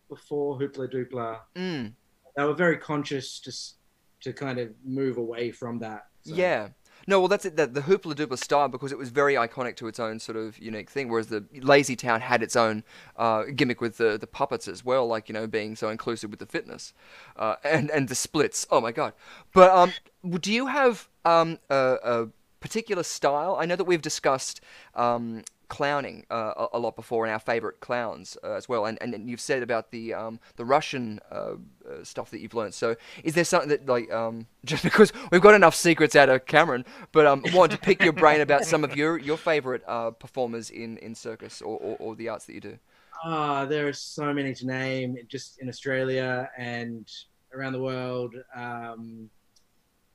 before 0.09 0.57
Hoopla 0.57 0.91
Doopla. 0.91 1.39
Mm, 1.55 1.93
They 2.35 2.43
were 2.43 2.53
very 2.55 2.77
conscious 2.77 3.39
just 3.39 3.75
to 4.21 4.33
kind 4.33 4.57
of 4.57 4.69
move 4.83 5.17
away 5.17 5.51
from 5.51 5.77
that. 5.79 6.07
So- 6.23 6.33
Yeah. 6.33 6.69
No, 7.09 7.19
well, 7.19 7.29
that's 7.29 7.45
it. 7.45 7.55
The, 7.55 7.67
the 7.67 7.81
Hoopla 7.81 8.15
Doopla 8.15 8.37
style 8.37 8.67
because 8.67 8.91
it 8.91 8.97
was 8.97 9.09
very 9.09 9.35
iconic 9.35 9.77
to 9.77 9.87
its 9.87 9.97
own 9.97 10.19
sort 10.19 10.37
of 10.37 10.59
unique 10.59 10.89
thing. 10.89 11.07
Whereas 11.07 11.27
the 11.27 11.45
Lazy 11.61 11.95
Town 11.95 12.19
had 12.19 12.43
its 12.43 12.57
own 12.57 12.83
uh, 13.15 13.43
gimmick 13.55 13.79
with 13.79 13.95
the, 13.95 14.17
the 14.17 14.27
puppets 14.27 14.67
as 14.67 14.83
well, 14.83 15.07
like 15.07 15.29
you 15.29 15.33
know 15.33 15.47
being 15.47 15.77
so 15.77 15.87
inclusive 15.89 16.29
with 16.29 16.39
the 16.39 16.45
fitness 16.45 16.93
uh, 17.37 17.55
and 17.63 17.89
and 17.91 18.09
the 18.09 18.15
splits. 18.15 18.67
Oh 18.69 18.81
my 18.81 18.91
god! 18.91 19.13
But 19.53 19.71
um, 19.71 19.93
do 20.41 20.51
you 20.51 20.67
have 20.67 21.07
um 21.23 21.59
a, 21.69 21.97
a 22.03 22.27
particular 22.67 23.03
style? 23.03 23.55
I 23.59 23.65
know 23.65 23.75
that 23.75 23.85
we've 23.85 24.01
discussed 24.01 24.61
um 24.93 25.43
clowning 25.69 26.25
uh, 26.31 26.53
a, 26.55 26.77
a 26.77 26.79
lot 26.79 26.95
before 26.95 27.25
and 27.25 27.33
our 27.33 27.39
favorite 27.39 27.81
clowns 27.81 28.37
uh, 28.41 28.53
as 28.53 28.69
well 28.69 28.85
and, 28.85 28.97
and 29.01 29.13
and 29.13 29.29
you've 29.29 29.41
said 29.41 29.61
about 29.61 29.91
the 29.91 30.13
um 30.13 30.39
the 30.55 30.63
russian 30.63 31.19
uh, 31.29 31.55
uh, 31.89 32.03
stuff 32.03 32.31
that 32.31 32.39
you've 32.39 32.53
learned 32.53 32.73
so 32.73 32.95
is 33.21 33.33
there 33.33 33.43
something 33.43 33.67
that 33.67 33.85
like 33.85 34.09
um 34.09 34.47
just 34.65 34.81
because 34.81 35.11
we've 35.29 35.41
got 35.41 35.53
enough 35.53 35.75
secrets 35.75 36.15
out 36.15 36.29
of 36.29 36.45
cameron 36.45 36.85
but 37.11 37.25
um 37.25 37.43
wanted 37.53 37.75
to 37.75 37.81
pick 37.81 38.01
your 38.01 38.13
brain 38.13 38.39
about 38.39 38.63
some 38.63 38.85
of 38.85 38.95
your 38.95 39.17
your 39.17 39.37
favorite 39.37 39.83
uh 39.87 40.09
performers 40.11 40.69
in 40.69 40.97
in 40.99 41.13
circus 41.13 41.61
or, 41.61 41.77
or, 41.79 41.97
or 41.99 42.15
the 42.15 42.29
arts 42.29 42.45
that 42.45 42.53
you 42.53 42.61
do 42.61 42.79
Ah, 43.23 43.65
there 43.65 43.87
are 43.87 43.93
so 43.93 44.31
many 44.31 44.53
to 44.53 44.65
name 44.65 45.17
just 45.27 45.59
in 45.59 45.67
Australia 45.67 46.49
and 46.57 47.09
around 47.53 47.73
the 47.73 47.81
world. 47.81 48.35
Um, 48.55 49.29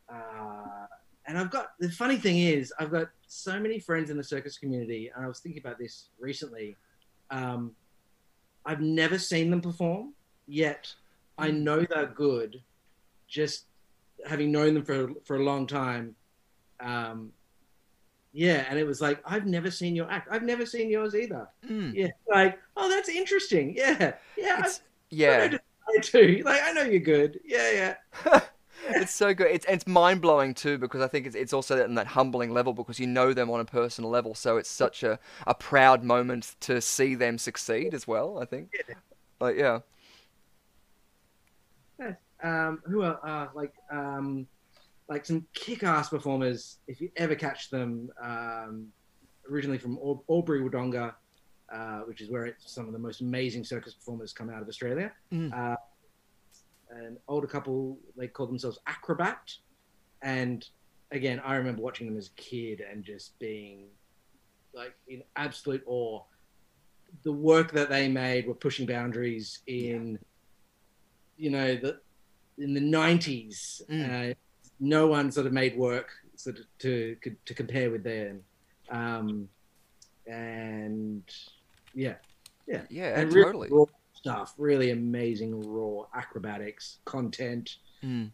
uh, 0.08 0.86
and 1.26 1.38
I've 1.38 1.50
got 1.50 1.72
the 1.78 1.90
funny 1.90 2.16
thing 2.16 2.38
is, 2.38 2.72
I've 2.78 2.90
got 2.90 3.08
so 3.26 3.58
many 3.61 3.78
friends 3.78 4.11
in 4.11 4.16
the 4.16 4.24
circus 4.24 4.58
community, 4.58 5.11
and 5.14 5.24
I 5.24 5.28
was 5.28 5.40
thinking 5.40 5.61
about 5.64 5.78
this 5.78 6.08
recently. 6.18 6.76
Um, 7.30 7.72
I've 8.66 8.80
never 8.80 9.18
seen 9.18 9.50
them 9.50 9.61
perform, 9.61 10.14
yet 10.46 10.92
I 11.38 11.50
know 11.50 11.85
they're 11.85 12.06
good, 12.06 12.62
just 13.28 13.64
having 14.26 14.52
known 14.52 14.74
them 14.74 14.85
for 14.85 15.11
for 15.24 15.37
a 15.37 15.42
long 15.44 15.66
time. 15.66 16.14
Um, 16.80 17.32
yeah, 18.32 18.64
and 18.68 18.78
it 18.78 18.87
was 18.87 19.00
like 19.00 19.20
I've 19.24 19.46
never 19.46 19.70
seen 19.70 19.94
your 19.94 20.11
act. 20.11 20.28
I've 20.30 20.42
never 20.42 20.64
seen 20.66 20.88
yours 20.90 21.14
either. 21.14 21.48
Mm, 21.68 21.92
Yeah, 21.94 22.08
like, 22.28 22.58
oh, 22.76 22.88
that's 22.88 23.08
interesting. 23.08 23.74
Yeah, 23.76 24.14
yeah, 24.37 24.62
I, 24.64 24.70
yeah 25.11 25.58
I 25.88 25.98
do. 26.00 26.42
Like, 26.44 26.62
I 26.62 26.72
know 26.72 26.82
you're 26.82 27.00
good. 27.00 27.40
Yeah, 27.44 27.94
yeah. 28.24 28.40
it's 28.96 29.14
so 29.14 29.35
good. 29.35 29.48
It's 29.48 29.66
it's 29.68 29.87
mind 29.87 30.20
blowing 30.20 30.55
too 30.55 30.78
because 30.78 31.00
I 31.00 31.09
think 31.09 31.26
it's 31.26 31.37
it's 31.37 31.52
also 31.52 31.85
in 31.85 31.94
that 31.96 32.07
humbling 32.07 32.52
level 32.52 32.72
because 32.72 32.98
you 32.98 33.07
know 33.07 33.33
them 33.33 33.50
on 33.50 33.61
a 33.61 33.64
personal 33.64 34.11
level. 34.11 34.35
So 34.35 34.57
it's 34.57 34.70
such 34.70 35.02
a, 35.02 35.18
a 35.46 35.55
proud 35.55 36.02
moment 36.02 36.57
to 36.61 36.81
see 36.81 37.14
them 37.14 37.38
succeed 37.38 37.94
as 37.94 38.07
well. 38.07 38.38
I 38.38 38.44
think. 38.44 38.70
Like 39.40 39.57
yeah. 39.57 39.81
Um, 42.44 42.83
who 42.87 43.02
are 43.02 43.20
uh, 43.24 43.48
like 43.55 43.72
um, 43.90 44.48
like 45.09 45.24
some 45.24 45.46
kick-ass 45.55 46.09
performers 46.09 46.78
if 46.88 47.00
you 47.00 47.11
ever 47.16 47.37
catch 47.37 47.70
them. 47.70 48.11
Um, 48.20 48.88
originally 49.50 49.78
from 49.78 49.98
Au- 49.98 50.22
Albury 50.28 50.61
Wodonga, 50.61 51.14
uh, 51.72 52.00
which 52.00 52.20
is 52.20 52.31
where 52.31 52.46
it's, 52.46 52.72
some 52.72 52.87
of 52.87 52.92
the 52.92 52.98
most 52.98 53.20
amazing 53.20 53.64
circus 53.64 53.94
performers 53.94 54.33
come 54.33 54.50
out 54.50 54.62
of 54.62 54.68
Australia. 54.68 55.12
Mm. 55.33 55.52
Uh, 55.52 55.76
an 56.92 57.18
older 57.28 57.46
couple, 57.46 57.98
they 58.16 58.28
call 58.28 58.46
themselves 58.46 58.78
Acrobat, 58.87 59.52
and 60.22 60.66
again, 61.11 61.40
I 61.44 61.57
remember 61.57 61.83
watching 61.83 62.07
them 62.07 62.16
as 62.16 62.28
a 62.28 62.40
kid 62.40 62.81
and 62.81 63.05
just 63.05 63.38
being 63.38 63.88
like 64.74 64.94
in 65.09 65.22
absolute 65.37 65.83
awe. 65.87 66.22
The 67.24 67.33
work 67.33 67.72
that 67.72 67.90
they 67.90 68.09
made 68.09 68.46
were 68.46 68.55
pushing 68.55 68.87
boundaries 68.87 69.61
in, 69.66 70.18
you 71.37 71.50
know, 71.50 71.76
the 71.76 72.00
in 72.59 72.74
the 72.74 72.81
nineties. 72.81 73.83
Mm. 73.90 74.31
Uh, 74.31 74.35
no 74.81 75.07
one 75.07 75.31
sort 75.31 75.46
of 75.46 75.52
made 75.52 75.76
work 75.76 76.11
sort 76.37 76.59
of 76.59 76.64
to 76.78 77.16
to 77.44 77.55
compare 77.55 77.90
with 77.90 78.02
them, 78.02 78.40
um, 78.90 79.48
and 80.27 81.23
yeah, 81.94 82.14
yeah, 82.66 82.83
Yeah, 82.88 83.21
and 83.21 83.33
really 83.33 83.44
totally. 83.44 83.69
raw 83.71 83.85
stuff. 84.23 84.54
Really 84.56 84.90
amazing 84.90 85.60
raw 85.68 86.04
acrobatics 86.14 86.98
content. 87.04 87.77
Mm. 88.04 88.31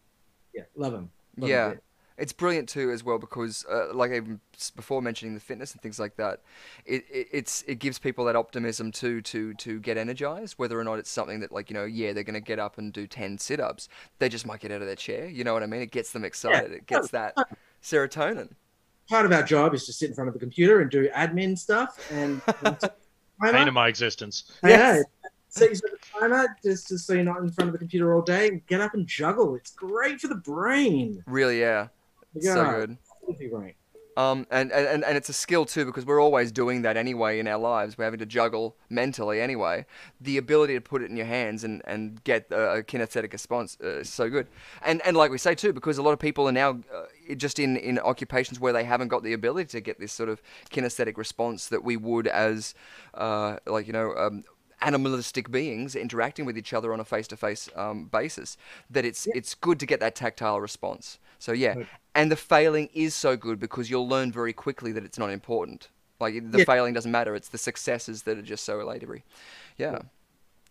Yeah, 0.55 0.65
love 0.77 0.93
them. 0.93 1.11
Yeah. 1.37 1.75
It's 2.19 2.33
brilliant 2.33 2.69
too, 2.69 2.91
as 2.91 3.05
well, 3.05 3.19
because 3.19 3.65
uh, 3.71 3.95
like 3.95 4.11
even 4.11 4.41
before 4.75 5.01
mentioning 5.01 5.35
the 5.35 5.41
fitness 5.41 5.73
and 5.73 5.81
things 5.81 6.01
like 6.01 6.17
that, 6.17 6.41
it, 6.85 7.05
it 7.09 7.29
it's 7.31 7.63
it 7.69 7.79
gives 7.79 8.01
people 8.01 8.25
that 8.25 8.35
optimism 8.35 8.91
too 8.91 9.23
to 9.23 9.55
to 9.55 9.79
get 9.79 9.97
energized. 9.97 10.55
Whether 10.59 10.81
or 10.81 10.83
not 10.83 10.99
it's 10.99 11.11
something 11.11 11.39
that 11.41 11.53
like 11.53 11.71
you 11.71 11.75
know, 11.75 11.85
yeah, 11.85 12.13
they're 12.13 12.25
gonna 12.25 12.41
get 12.41 12.59
up 12.59 12.77
and 12.77 12.93
do 12.93 13.07
ten 13.07 13.39
sit-ups, 13.39 13.89
they 14.19 14.29
just 14.29 14.49
might 14.49 14.59
get 14.59 14.73
out 14.73 14.81
of 14.81 14.89
their 14.89 14.97
chair. 14.97 15.29
You 15.29 15.45
know 15.45 15.55
what 15.55 15.63
I 15.63 15.67
mean? 15.67 15.81
It 15.81 15.93
gets 15.93 16.11
them 16.11 16.25
excited. 16.25 16.73
It 16.73 16.87
gets 16.87 17.09
that 17.13 17.37
serotonin. 17.85 18.51
Part 19.09 19.25
of 19.25 19.31
our 19.31 19.45
job 19.45 19.73
is 19.73 19.87
to 19.87 19.93
sit 19.93 20.09
in 20.09 20.17
front 20.17 20.27
of 20.27 20.35
the 20.35 20.41
computer 20.41 20.81
and 20.81 20.91
do 20.91 21.09
admin 21.11 21.57
stuff 21.57 22.05
and. 22.11 22.43
Pain 23.41 23.69
of 23.69 23.75
my 23.75 23.87
existence. 23.87 24.51
yeah 24.65 24.95
know. 24.95 25.05
Set 25.49 25.73
the 25.73 25.99
timer 26.13 26.57
just, 26.63 26.89
just 26.89 27.07
so 27.07 27.15
you're 27.15 27.25
not 27.25 27.39
in 27.39 27.51
front 27.51 27.69
of 27.69 27.73
the 27.73 27.79
computer 27.79 28.15
all 28.15 28.23
day. 28.23 28.63
Get 28.67 28.81
up 28.81 28.95
and 28.95 29.07
juggle. 29.07 29.55
It's 29.55 29.71
great 29.71 30.21
for 30.21 30.29
the 30.29 30.37
brain. 30.37 31.23
Really, 31.27 31.61
yeah. 31.61 31.89
So 32.41 32.65
good. 32.65 32.99
Um, 34.19 34.49
and, 34.51 34.73
and, 34.73 35.05
and 35.05 35.17
it's 35.17 35.29
a 35.29 35.33
skill 35.33 35.65
too 35.65 35.85
because 35.85 36.05
we're 36.05 36.21
always 36.21 36.51
doing 36.51 36.83
that 36.83 36.97
anyway 36.97 37.39
in 37.39 37.47
our 37.47 37.59
lives. 37.59 37.97
We're 37.97 38.05
having 38.05 38.19
to 38.19 38.27
juggle 38.27 38.75
mentally 38.91 39.41
anyway. 39.41 39.87
The 40.21 40.39
ability 40.39 40.75
to 40.75 40.81
put 40.81 41.03
it 41.03 41.11
in 41.11 41.17
your 41.17 41.27
hands 41.27 41.63
and, 41.63 41.83
and 41.85 42.23
get 42.25 42.51
a, 42.51 42.79
a 42.79 42.83
kinesthetic 42.83 43.33
response 43.33 43.79
uh, 43.81 44.01
is 44.01 44.13
so 44.13 44.29
good. 44.29 44.49
And 44.85 45.01
and 45.07 45.17
like 45.17 45.31
we 45.31 45.39
say 45.39 45.55
too, 45.55 45.73
because 45.73 45.99
a 45.99 46.03
lot 46.03 46.11
of 46.11 46.19
people 46.19 46.49
are 46.49 46.53
now 46.53 46.81
uh, 46.93 47.35
just 47.37 47.61
in, 47.61 47.77
in 47.77 48.01
occupations 48.01 48.59
where 48.59 48.73
they 48.73 48.83
haven't 48.83 49.07
got 49.07 49.23
the 49.23 49.35
ability 49.35 49.69
to 49.69 49.81
get 49.81 50.01
this 50.01 50.13
sort 50.13 50.29
of 50.29 50.43
kinesthetic 50.71 51.17
response 51.17 51.69
that 51.69 51.85
we 51.85 51.97
would 51.97 52.27
as 52.27 52.75
uh, 53.15 53.59
like 53.67 53.87
you 53.87 53.93
know. 53.93 54.17
Um, 54.17 54.43
animalistic 54.81 55.51
beings 55.51 55.97
interacting 55.97 56.45
with 56.45 56.57
each 56.57 56.73
other 56.73 56.93
on 56.93 57.01
a 57.01 57.05
face-to-face 57.05 57.69
um, 57.75 58.05
basis 58.07 58.57
that 58.91 59.05
it's 59.05 59.27
it's 59.35 59.55
good 59.55 59.81
to 59.81 59.87
get 59.87 60.01
that 60.01 60.15
tactile 60.15 60.61
response. 60.61 61.19
So 61.39 61.53
yeah. 61.53 61.75
Right. 61.75 61.87
and 62.15 62.31
the 62.31 62.37
failing 62.37 62.89
is 62.95 63.15
so 63.15 63.37
good 63.37 63.59
because 63.61 63.91
you'll 63.91 64.09
learn 64.09 64.33
very 64.33 64.53
quickly 64.53 64.93
that 64.93 65.05
it's 65.05 65.19
not 65.19 65.31
important. 65.31 65.89
Like 66.21 66.51
the 66.51 66.59
Yeah. 66.59 66.65
failing 66.65 66.95
doesn't 66.95 67.13
matter. 67.13 67.35
It's 67.37 67.49
the 67.49 67.59
successes 67.59 68.23
that 68.25 68.39
are 68.39 68.43
just 68.43 68.65
so 68.65 68.79
elatory 68.79 69.23
yeah. 69.77 69.99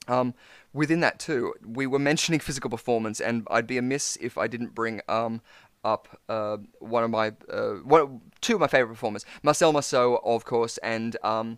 Um, 0.10 0.34
within 0.74 1.02
that 1.02 1.20
too, 1.20 1.54
we 1.66 1.86
were 1.86 2.00
mentioning 2.00 2.40
physical 2.40 2.70
performance, 2.70 3.20
and 3.20 3.46
I'd 3.50 3.68
be 3.68 3.78
amiss 3.78 4.18
if 4.22 4.38
I 4.38 4.48
didn't 4.48 4.74
bring 4.74 5.02
um, 5.10 5.42
up 5.84 6.20
uh, 6.30 6.58
one 6.80 7.04
of 7.04 7.10
my 7.10 7.34
uh, 7.52 7.74
one, 7.84 8.22
two 8.42 8.56
of 8.56 8.62
my 8.62 8.68
favorite 8.68 8.94
performers, 8.94 9.26
Marcel 9.44 9.74
Marceau, 9.74 10.22
of 10.24 10.46
course, 10.46 10.78
and 10.80 11.18
um, 11.24 11.58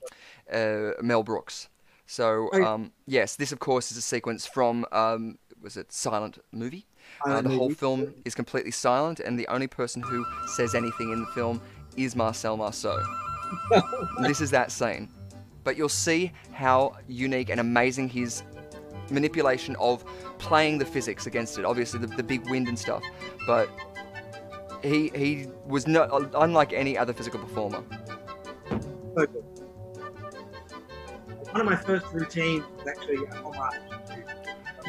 uh, 0.52 0.92
Mel 1.02 1.24
Brooks. 1.24 1.70
So 2.10 2.52
um, 2.54 2.92
yes, 3.06 3.36
this 3.36 3.52
of 3.52 3.60
course 3.60 3.92
is 3.92 3.98
a 3.98 4.02
sequence 4.02 4.48
from 4.48 4.84
um, 4.92 5.38
was 5.62 5.78
it 5.78 5.92
Silent 5.92 6.40
Movie? 6.52 6.88
Uh, 7.24 7.40
the 7.42 7.50
whole 7.50 7.70
film 7.70 8.16
is 8.26 8.34
completely 8.34 8.72
silent, 8.72 9.20
and 9.20 9.38
the 9.38 9.48
only 9.48 9.68
person 9.68 10.02
who 10.02 10.26
says 10.48 10.74
anything 10.74 11.12
in 11.12 11.20
the 11.20 11.28
film 11.28 11.62
is 11.98 12.16
Marcel 12.16 12.58
Marceau. 12.58 13.00
this 14.22 14.42
is 14.42 14.50
that 14.50 14.72
scene. 14.72 15.08
But 15.64 15.78
you'll 15.78 15.88
see 15.88 16.32
how 16.52 16.98
unique 17.08 17.52
and 17.52 17.60
amazing 17.60 18.10
his 18.10 18.42
manipulation 19.12 19.76
of 19.76 20.04
playing 20.40 20.80
the 20.80 20.86
physics 20.86 21.28
against 21.28 21.60
it. 21.60 21.66
Obviously, 21.66 22.00
the, 22.00 22.08
the 22.08 22.24
big 22.24 22.50
wind 22.50 22.68
and 22.68 22.80
stuff. 22.80 23.04
But 23.46 23.70
he 24.82 25.12
he 25.14 25.48
was 25.64 25.86
not 25.86 26.10
unlike 26.34 26.74
any 26.74 26.98
other 26.98 27.14
physical 27.14 27.40
performer. 27.40 27.84
Good. 29.16 29.44
One 31.52 31.62
of 31.62 31.66
my 31.66 31.76
first 31.76 32.06
routines 32.14 32.64
was 32.78 32.88
actually 32.88 33.26
a 33.26 33.36
homage 33.42 33.82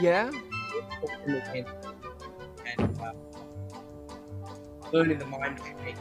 Yeah. 0.01 0.31
to 0.31 0.39
routine. 1.27 1.67
and 2.79 3.01
uh, 3.01 3.13
learning 4.93 5.19
the 5.19 5.27
mind 5.27 5.59
techniques. 5.59 5.99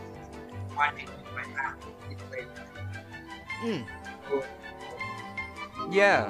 Finding 0.75 1.07
my 1.35 1.45
mouth. 1.55 1.85
Mm. 3.63 3.85
Yeah. 5.91 6.29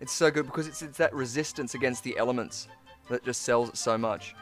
It's 0.00 0.12
so 0.12 0.30
good 0.30 0.46
because 0.46 0.66
it's 0.66 0.82
it's 0.82 0.98
that 0.98 1.14
resistance 1.14 1.74
against 1.74 2.02
the 2.02 2.18
elements 2.18 2.66
that 3.08 3.24
just 3.24 3.42
sells 3.42 3.68
it 3.68 3.76
so 3.76 3.96
much. 3.96 4.34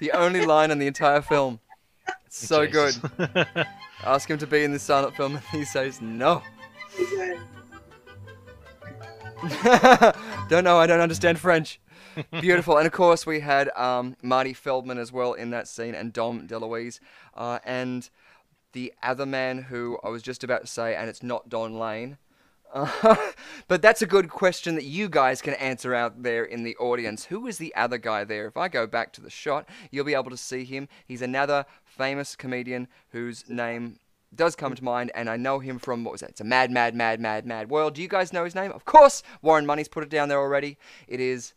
The 0.00 0.12
only 0.12 0.44
line 0.44 0.70
in 0.70 0.78
the 0.78 0.86
entire 0.86 1.20
film. 1.22 1.60
It's 2.26 2.36
so 2.48 2.66
good. 2.66 2.94
Ask 4.04 4.30
him 4.30 4.38
to 4.38 4.46
be 4.46 4.64
in 4.64 4.72
this 4.72 4.82
silent 4.82 5.14
film, 5.14 5.36
and 5.36 5.44
he 5.52 5.64
says 5.64 6.00
no. 6.00 6.42
don't 10.48 10.64
know. 10.64 10.78
I 10.78 10.86
don't 10.86 11.00
understand 11.00 11.38
French. 11.38 11.80
Beautiful, 12.40 12.76
and 12.76 12.86
of 12.86 12.92
course 12.92 13.24
we 13.24 13.40
had 13.40 13.70
um, 13.76 14.16
Marty 14.22 14.52
Feldman 14.52 14.98
as 14.98 15.12
well 15.12 15.34
in 15.34 15.50
that 15.50 15.68
scene, 15.68 15.94
and 15.94 16.12
Dom 16.12 16.48
DeLuise, 16.48 16.98
uh, 17.34 17.60
and 17.64 18.10
the 18.72 18.92
other 19.02 19.26
man 19.26 19.62
who 19.62 19.98
I 20.02 20.08
was 20.08 20.22
just 20.22 20.42
about 20.42 20.62
to 20.62 20.66
say, 20.66 20.94
and 20.94 21.08
it's 21.08 21.22
not 21.22 21.48
Don 21.48 21.78
Lane. 21.78 22.18
Uh, 22.72 23.16
but 23.68 23.82
that's 23.82 24.02
a 24.02 24.06
good 24.06 24.28
question 24.28 24.74
that 24.74 24.84
you 24.84 25.08
guys 25.08 25.42
can 25.42 25.54
answer 25.54 25.94
out 25.94 26.22
there 26.22 26.44
in 26.44 26.62
the 26.62 26.76
audience. 26.76 27.24
Who 27.26 27.46
is 27.46 27.58
the 27.58 27.74
other 27.74 27.98
guy 27.98 28.24
there? 28.24 28.46
If 28.46 28.56
I 28.56 28.68
go 28.68 28.86
back 28.86 29.12
to 29.14 29.20
the 29.20 29.30
shot, 29.30 29.68
you'll 29.90 30.04
be 30.04 30.14
able 30.14 30.30
to 30.30 30.36
see 30.36 30.64
him. 30.64 30.88
He's 31.06 31.22
another 31.22 31.66
famous 31.84 32.36
comedian 32.36 32.88
whose 33.10 33.48
name 33.48 33.98
does 34.34 34.54
come 34.54 34.74
to 34.74 34.84
mind, 34.84 35.10
and 35.14 35.28
I 35.28 35.36
know 35.36 35.58
him 35.58 35.78
from 35.78 36.04
what 36.04 36.12
was 36.12 36.20
that? 36.20 36.30
It's 36.30 36.40
a 36.40 36.44
mad, 36.44 36.70
mad, 36.70 36.94
mad, 36.94 37.20
mad, 37.20 37.44
mad 37.44 37.68
world. 37.68 37.94
Do 37.94 38.02
you 38.02 38.08
guys 38.08 38.32
know 38.32 38.44
his 38.44 38.54
name? 38.54 38.70
Of 38.72 38.84
course, 38.84 39.22
Warren 39.42 39.66
Money's 39.66 39.88
put 39.88 40.04
it 40.04 40.10
down 40.10 40.28
there 40.28 40.38
already. 40.38 40.78
It 41.08 41.20
is 41.20 41.54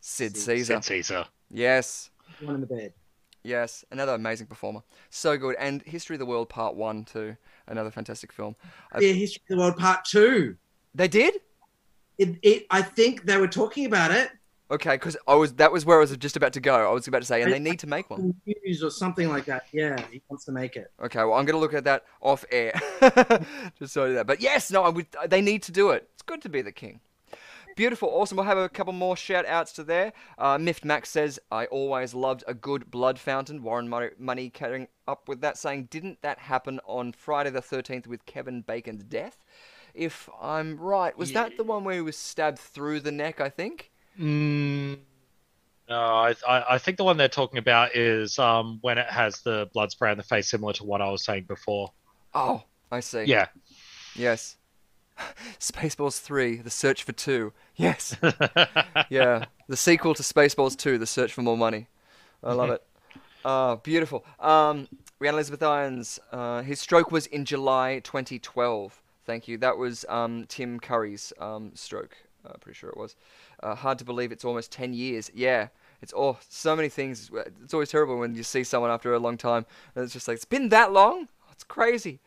Sid 0.00 0.36
Caesar. 0.36 0.74
Sid 0.74 0.84
Caesar. 0.84 1.24
Yes, 1.50 2.10
one 2.40 2.56
in 2.56 2.60
the 2.60 2.66
bed. 2.66 2.92
Yes, 3.42 3.84
another 3.90 4.12
amazing 4.12 4.46
performer. 4.46 4.82
So 5.10 5.36
good, 5.36 5.56
and 5.58 5.82
History 5.82 6.16
of 6.16 6.20
the 6.20 6.26
World 6.26 6.48
Part 6.48 6.74
One 6.74 7.04
too. 7.04 7.36
Another 7.66 7.90
fantastic 7.90 8.32
film. 8.32 8.56
Yeah, 8.98 9.12
History 9.12 9.42
of 9.50 9.56
the 9.56 9.62
World 9.62 9.76
Part 9.76 10.04
Two. 10.04 10.56
They 10.94 11.08
did. 11.08 11.40
It, 12.18 12.38
it, 12.42 12.66
I 12.70 12.82
think 12.82 13.24
they 13.24 13.38
were 13.38 13.48
talking 13.48 13.86
about 13.86 14.10
it. 14.10 14.30
Okay, 14.70 14.94
because 14.94 15.18
I 15.28 15.34
was 15.34 15.52
that 15.54 15.70
was 15.70 15.84
where 15.84 15.98
I 15.98 16.00
was 16.00 16.16
just 16.16 16.36
about 16.36 16.54
to 16.54 16.60
go. 16.60 16.74
I 16.74 16.92
was 16.92 17.06
about 17.06 17.20
to 17.20 17.26
say, 17.26 17.42
and 17.42 17.52
they 17.52 17.58
need 17.58 17.78
to 17.80 17.86
make 17.86 18.08
one. 18.08 18.34
News 18.46 18.82
or 18.82 18.90
something 18.90 19.28
like 19.28 19.44
that. 19.44 19.64
Yeah, 19.70 20.02
he 20.10 20.22
wants 20.30 20.46
to 20.46 20.52
make 20.52 20.76
it. 20.76 20.90
Okay, 21.02 21.18
well 21.18 21.34
I'm 21.34 21.44
gonna 21.44 21.58
look 21.58 21.74
at 21.74 21.84
that 21.84 22.04
off 22.22 22.44
air, 22.50 22.72
just 23.78 23.92
so 23.92 24.14
that. 24.14 24.26
But 24.26 24.40
yes, 24.40 24.70
no, 24.70 24.82
I 24.82 24.88
would, 24.88 25.06
they 25.26 25.42
need 25.42 25.62
to 25.64 25.72
do 25.72 25.90
it. 25.90 26.08
It's 26.14 26.22
good 26.22 26.40
to 26.42 26.48
be 26.48 26.62
the 26.62 26.72
king. 26.72 27.00
Beautiful, 27.76 28.08
awesome. 28.10 28.36
We'll 28.36 28.46
have 28.46 28.58
a 28.58 28.68
couple 28.68 28.92
more 28.92 29.16
shout 29.16 29.46
outs 29.46 29.72
to 29.72 29.84
there. 29.84 30.12
Uh, 30.38 30.58
Miffed 30.58 30.84
Max 30.84 31.10
says, 31.10 31.38
I 31.50 31.66
always 31.66 32.14
loved 32.14 32.44
a 32.46 32.54
good 32.54 32.90
blood 32.90 33.18
fountain. 33.18 33.62
Warren 33.62 33.88
Money, 33.88 34.10
Money 34.18 34.50
carrying 34.50 34.88
up 35.08 35.28
with 35.28 35.40
that, 35.40 35.56
saying, 35.56 35.88
Didn't 35.90 36.20
that 36.22 36.38
happen 36.38 36.80
on 36.86 37.12
Friday 37.12 37.50
the 37.50 37.62
13th 37.62 38.06
with 38.06 38.26
Kevin 38.26 38.60
Bacon's 38.60 39.04
death? 39.04 39.38
If 39.94 40.28
I'm 40.40 40.78
right, 40.78 41.16
was 41.16 41.32
that 41.32 41.56
the 41.56 41.64
one 41.64 41.84
where 41.84 41.96
he 41.96 42.00
was 42.00 42.16
stabbed 42.16 42.58
through 42.58 43.00
the 43.00 43.12
neck, 43.12 43.40
I 43.40 43.50
think? 43.50 43.90
Mm, 44.18 44.98
no, 45.88 45.98
I, 45.98 46.34
I 46.48 46.64
I 46.74 46.78
think 46.78 46.96
the 46.96 47.04
one 47.04 47.16
they're 47.16 47.28
talking 47.28 47.58
about 47.58 47.94
is 47.94 48.38
um 48.38 48.78
when 48.80 48.98
it 48.98 49.06
has 49.08 49.40
the 49.40 49.68
blood 49.74 49.90
spray 49.90 50.10
on 50.10 50.16
the 50.16 50.22
face, 50.22 50.50
similar 50.50 50.72
to 50.74 50.84
what 50.84 51.02
I 51.02 51.10
was 51.10 51.24
saying 51.24 51.44
before. 51.44 51.92
Oh, 52.34 52.62
I 52.90 53.00
see. 53.00 53.24
Yeah. 53.24 53.48
Yes. 54.14 54.56
Spaceballs 55.60 56.20
3, 56.20 56.56
The 56.56 56.70
Search 56.70 57.02
for 57.02 57.12
2. 57.12 57.52
Yes. 57.76 58.16
yeah. 59.10 59.46
The 59.68 59.76
sequel 59.76 60.14
to 60.14 60.22
Spaceballs 60.22 60.76
2, 60.76 60.98
The 60.98 61.06
Search 61.06 61.32
for 61.32 61.42
More 61.42 61.56
Money. 61.56 61.88
I 62.42 62.52
love 62.52 62.70
it. 62.70 62.82
Uh, 63.44 63.76
beautiful. 63.76 64.24
Um, 64.40 64.88
Rhiannon 65.18 65.38
Elizabeth 65.38 65.62
Irons, 65.62 66.18
uh, 66.32 66.62
his 66.62 66.80
stroke 66.80 67.10
was 67.10 67.26
in 67.26 67.44
July 67.44 68.00
2012. 68.00 69.00
Thank 69.24 69.48
you. 69.48 69.58
That 69.58 69.78
was 69.78 70.04
um, 70.08 70.46
Tim 70.48 70.80
Curry's 70.80 71.32
um, 71.38 71.70
stroke. 71.74 72.16
Uh, 72.44 72.54
pretty 72.60 72.76
sure 72.76 72.90
it 72.90 72.96
was. 72.96 73.14
Uh, 73.62 73.74
hard 73.74 73.98
to 73.98 74.04
believe 74.04 74.32
it's 74.32 74.44
almost 74.44 74.72
10 74.72 74.94
years. 74.94 75.30
Yeah. 75.34 75.68
It's 76.00 76.12
oh, 76.16 76.36
so 76.48 76.74
many 76.74 76.88
things. 76.88 77.30
It's 77.62 77.72
always 77.72 77.88
terrible 77.88 78.18
when 78.18 78.34
you 78.34 78.42
see 78.42 78.64
someone 78.64 78.90
after 78.90 79.14
a 79.14 79.20
long 79.20 79.36
time. 79.36 79.64
And 79.94 80.04
it's 80.04 80.12
just 80.12 80.26
like, 80.26 80.34
it's 80.34 80.44
been 80.44 80.68
that 80.70 80.92
long? 80.92 81.28
It's 81.52 81.62
crazy. 81.62 82.18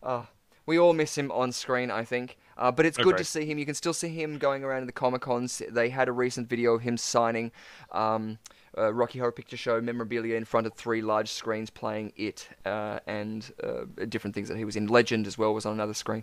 Uh, 0.00 0.22
we 0.68 0.78
all 0.78 0.92
miss 0.92 1.16
him 1.16 1.32
on 1.32 1.50
screen, 1.50 1.90
I 1.90 2.04
think. 2.04 2.36
Uh, 2.58 2.70
but 2.70 2.84
it's 2.84 2.98
good 2.98 3.16
to 3.16 3.24
see 3.24 3.46
him. 3.46 3.56
You 3.58 3.64
can 3.64 3.74
still 3.74 3.94
see 3.94 4.08
him 4.08 4.36
going 4.36 4.62
around 4.64 4.82
in 4.82 4.86
the 4.86 4.92
Comic 4.92 5.22
Cons. 5.22 5.62
They 5.70 5.88
had 5.88 6.08
a 6.08 6.12
recent 6.12 6.48
video 6.48 6.74
of 6.74 6.82
him 6.82 6.96
signing 6.96 7.52
um, 7.92 8.38
uh, 8.76 8.92
Rocky 8.92 9.18
Horror 9.18 9.32
Picture 9.32 9.56
Show 9.56 9.80
memorabilia 9.80 10.36
in 10.36 10.44
front 10.44 10.66
of 10.66 10.74
three 10.74 11.00
large 11.00 11.30
screens 11.30 11.70
playing 11.70 12.12
it 12.16 12.48
uh, 12.66 12.98
and 13.06 13.50
uh, 13.62 14.04
different 14.08 14.34
things 14.34 14.48
that 14.48 14.58
he 14.58 14.64
was 14.66 14.76
in. 14.76 14.88
Legend 14.88 15.26
as 15.26 15.38
well 15.38 15.54
was 15.54 15.64
on 15.64 15.72
another 15.72 15.94
screen 15.94 16.22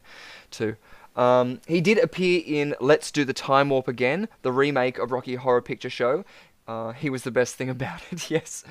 too. 0.51 0.75
Um, 1.15 1.61
he 1.67 1.81
did 1.81 1.97
appear 1.97 2.43
in 2.45 2.75
Let's 2.79 3.11
Do 3.11 3.25
the 3.25 3.33
Time 3.33 3.69
Warp 3.69 3.87
Again, 3.87 4.27
the 4.43 4.51
remake 4.51 4.99
of 4.99 5.11
Rocky 5.11 5.35
Horror 5.35 5.61
Picture 5.61 5.89
Show. 5.89 6.23
Uh, 6.67 6.93
he 6.93 7.09
was 7.09 7.23
the 7.23 7.31
best 7.31 7.55
thing 7.55 7.69
about 7.77 8.01
it. 8.11 8.29
yes, 8.31 8.63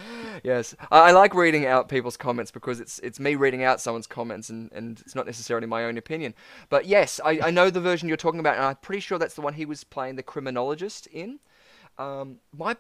yes. 0.43 0.75
I, 0.91 1.09
I 1.09 1.11
like 1.13 1.35
reading 1.35 1.67
out 1.67 1.89
people's 1.89 2.17
comments 2.17 2.51
because 2.51 2.81
it's 2.81 2.99
it's 3.01 3.21
me 3.21 3.35
reading 3.35 3.63
out 3.63 3.81
someone's 3.81 4.07
comments, 4.07 4.51
and, 4.51 4.71
and 4.73 5.01
it's 5.01 5.15
not 5.15 5.27
necessarily 5.27 5.67
my 5.67 5.85
own 5.85 5.97
opinion. 5.97 6.35
But 6.69 6.87
yes, 6.87 7.21
I, 7.25 7.41
I 7.45 7.51
know 7.51 7.71
the 7.71 7.81
version 7.81 8.09
you're 8.09 8.17
talking 8.17 8.41
about, 8.41 8.57
and 8.57 8.65
I'm 8.65 8.77
pretty 8.77 9.01
sure 9.01 9.19
that's 9.19 9.35
the 9.35 9.43
one 9.43 9.55
he 9.55 9.67
was 9.67 9.85
playing 9.85 10.17
the 10.17 10.23
criminologist 10.23 11.07
in. 11.09 11.39
Um, 11.99 12.39
my 12.57 12.77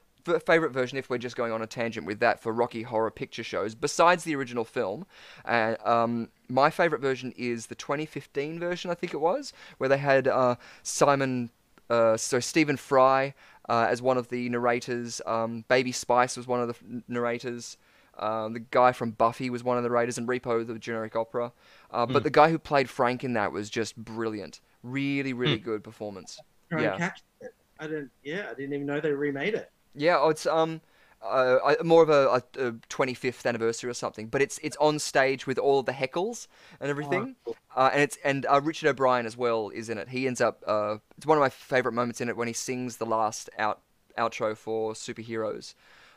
favorite 0.46 0.72
version, 0.72 0.98
if 0.98 1.10
we're 1.10 1.18
just 1.18 1.36
going 1.36 1.52
on 1.52 1.62
a 1.62 1.66
tangent 1.66 2.06
with 2.06 2.20
that, 2.20 2.40
for 2.40 2.52
Rocky 2.52 2.82
Horror 2.82 3.10
Picture 3.10 3.44
Shows, 3.44 3.74
besides 3.74 4.24
the 4.24 4.34
original 4.34 4.64
film, 4.64 5.06
uh, 5.44 5.76
um, 5.84 6.28
my 6.48 6.70
favorite 6.70 7.00
version 7.00 7.32
is 7.36 7.66
the 7.66 7.74
2015 7.74 8.58
version, 8.58 8.90
I 8.90 8.94
think 8.94 9.12
it 9.12 9.20
was, 9.20 9.52
where 9.78 9.88
they 9.88 9.98
had 9.98 10.26
uh, 10.26 10.56
Simon, 10.82 11.50
uh, 11.90 12.16
so 12.16 12.40
Stephen 12.40 12.76
Fry 12.76 13.34
uh, 13.68 13.86
as 13.88 14.02
one 14.02 14.18
of 14.18 14.28
the 14.28 14.48
narrators, 14.48 15.20
um, 15.26 15.64
Baby 15.68 15.92
Spice 15.92 16.36
was 16.36 16.46
one 16.46 16.60
of 16.60 16.68
the 16.68 16.74
f- 16.74 17.02
narrators. 17.08 17.76
Um, 18.18 18.52
the 18.52 18.60
guy 18.60 18.92
from 18.92 19.10
Buffy 19.10 19.50
was 19.50 19.64
one 19.64 19.76
of 19.76 19.82
the 19.82 19.88
narrators, 19.88 20.18
and 20.18 20.28
Repo, 20.28 20.64
the 20.66 20.78
Genetic 20.78 21.16
opera. 21.16 21.52
Uh, 21.90 22.06
But 22.06 22.22
the 22.22 22.30
guy 22.30 22.50
who 22.50 22.58
played 22.58 22.88
Frank 22.88 23.24
in 23.24 23.32
that 23.32 23.50
was 23.52 23.68
just 23.70 23.96
brilliant. 23.96 24.60
Really, 24.82 25.32
really 25.32 25.58
good 25.58 25.82
performance. 25.82 26.38
Try 26.70 26.82
Yeah. 26.82 26.90
and 26.92 26.98
catch 27.00 27.22
it. 27.40 27.54
I 27.80 27.86
didn't. 27.88 28.10
Yeah, 28.22 28.46
I 28.50 28.54
didn't 28.54 28.72
even 28.72 28.86
know 28.86 29.00
they 29.00 29.12
remade 29.12 29.54
it. 29.54 29.70
Yeah, 29.96 30.18
oh, 30.20 30.28
it's 30.28 30.46
um, 30.46 30.80
uh, 31.24 31.58
I- 31.64 31.82
more 31.82 32.02
of 32.02 32.10
a, 32.10 32.42
a, 32.58 32.68
a 32.68 32.72
25th 32.72 33.46
anniversary 33.46 33.90
or 33.90 33.94
something, 33.94 34.28
but 34.28 34.42
it's 34.42 34.58
it's 34.62 34.76
on 34.76 34.98
stage 34.98 35.46
with 35.46 35.58
all 35.58 35.82
the 35.82 35.92
heckles 35.92 36.46
and 36.80 36.90
everything, 36.90 37.36
cool. 37.44 37.56
uh, 37.74 37.90
and 37.92 38.02
it's 38.02 38.18
and 38.24 38.46
uh, 38.46 38.60
Richard 38.62 38.88
O'Brien 38.88 39.26
as 39.26 39.36
well 39.36 39.70
is 39.70 39.88
in 39.88 39.98
it. 39.98 40.08
He 40.10 40.26
ends 40.26 40.40
up 40.40 40.62
uh, 40.66 40.96
it's 41.16 41.26
one 41.26 41.38
of 41.38 41.42
my 41.42 41.48
favorite 41.48 41.92
moments 41.92 42.20
in 42.20 42.28
it 42.28 42.36
when 42.36 42.48
he 42.48 42.54
sings 42.54 42.98
the 42.98 43.06
last 43.06 43.48
out 43.58 43.80
outro 44.18 44.56
for 44.56 44.92
superheroes. 44.92 45.74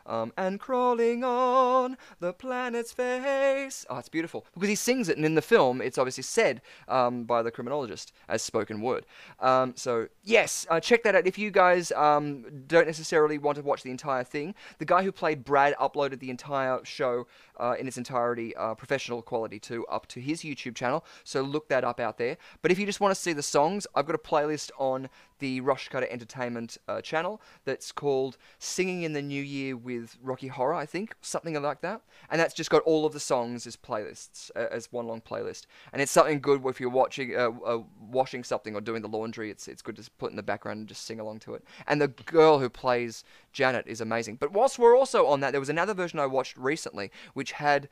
Um, 0.08 0.32
and 0.38 0.60
crawling 0.60 1.24
on 1.24 1.98
the 2.20 2.34
planet's 2.34 2.94
face. 2.94 3.86
Oh, 3.90 3.98
it's 3.98 4.10
beautiful 4.10 4.46
because 4.54 4.70
he 4.70 4.76
sings 4.76 5.10
it, 5.10 5.18
and 5.18 5.26
in 5.26 5.36
the 5.36 5.42
film, 5.42 5.82
it's 5.82 5.98
obviously 5.98 6.24
said 6.24 6.62
um, 6.88 7.26
by 7.26 7.44
the 7.44 7.52
criminologist 7.52 8.14
as 8.30 8.42
spoken 8.42 8.82
word. 8.82 9.06
Um, 9.40 9.74
so 9.76 10.08
yes, 10.24 10.66
uh, 10.70 10.80
check 10.80 11.04
that 11.04 11.14
out. 11.14 11.28
If 11.28 11.38
you 11.38 11.52
guys 11.52 11.92
um, 11.92 12.46
don't 12.68 12.88
necessarily 12.88 13.38
want 13.38 13.58
to 13.58 13.64
watch 13.64 13.84
the 13.84 13.92
entire 13.92 14.24
thing, 14.24 14.56
the 14.80 14.86
guy 14.86 15.04
who 15.04 15.12
played 15.12 15.44
Brad 15.44 15.76
uploaded 15.76 16.20
the 16.20 16.30
entire 16.30 16.80
show 16.86 17.28
uh, 17.60 17.76
in 17.80 17.88
its 17.88 17.98
entirety, 17.98 18.56
uh, 18.56 18.74
professional 18.76 19.22
quality 19.22 19.60
too, 19.60 19.86
up 19.88 20.08
to 20.08 20.20
his 20.20 20.42
YouTube 20.42 20.76
channel. 20.76 21.06
So 21.24 21.42
look 21.42 21.70
that 21.70 21.84
up 21.84 22.00
out 22.00 22.18
there. 22.18 22.38
But 22.62 22.72
if 22.72 22.80
you 22.80 22.86
just 22.86 23.00
want 23.00 23.14
to 23.14 23.20
see 23.20 23.34
the 23.34 23.44
songs, 23.44 23.88
I've 23.96 24.06
got 24.06 24.16
a 24.16 24.20
playlist 24.20 24.72
on 24.78 25.10
the 25.40 25.62
Rushcutter 25.62 26.10
Entertainment 26.10 26.78
uh, 26.88 27.02
channel 27.02 27.42
that's 27.66 27.92
called 27.92 28.38
"Singing 28.60 29.04
in 29.04 29.14
the 29.14 29.22
New 29.22 29.42
Year 29.42 29.78
with 29.78 30.18
Rocky 30.22 30.48
Horror," 30.48 30.74
I 30.74 30.86
think, 30.86 31.16
something 31.22 31.62
like 31.62 31.82
that. 31.82 32.02
And 32.30 32.40
that's 32.40 32.54
just 32.54 32.70
got 32.70 32.82
all 32.84 33.06
of 33.06 33.14
the 33.14 33.20
songs 33.20 33.68
as 33.68 33.76
playlists, 33.76 34.50
uh, 34.56 34.66
as 34.72 34.92
one 34.92 35.08
long 35.08 35.22
playlist. 35.22 35.66
And 35.94 36.02
it's 36.02 36.12
something 36.12 36.40
good 36.40 36.66
if 36.66 36.80
you're 36.80 36.90
watching, 36.90 37.36
uh, 37.36 37.52
uh, 37.66 37.84
washing 38.10 38.44
something 38.44 38.76
or 38.76 38.82
doing 38.82 39.02
the 39.02 39.08
laundry. 39.08 39.52
It's 39.52 39.68
it's 39.68 39.82
good 39.82 39.96
to 39.98 40.10
put 40.18 40.32
in 40.32 40.36
the 40.36 40.44
background 40.44 40.80
and 40.80 40.88
just 40.88 41.06
sing 41.06 41.20
along 41.20 41.40
to 41.40 41.54
it. 41.54 41.64
And 41.88 42.02
the 42.02 42.08
girl 42.08 42.60
who 42.60 42.70
plays 42.70 43.24
Janet 43.58 43.86
is 43.88 44.00
amazing. 44.02 44.36
But 44.36 44.52
whilst 44.52 44.78
we're 44.78 44.96
also 44.96 45.26
on 45.26 45.40
that, 45.40 45.50
there 45.52 45.60
was 45.60 45.68
another 45.70 45.96
version 45.96 46.20
I 46.20 46.28
watched 46.28 46.56
recently 46.58 47.10
which 47.34 47.54
had 47.54 47.90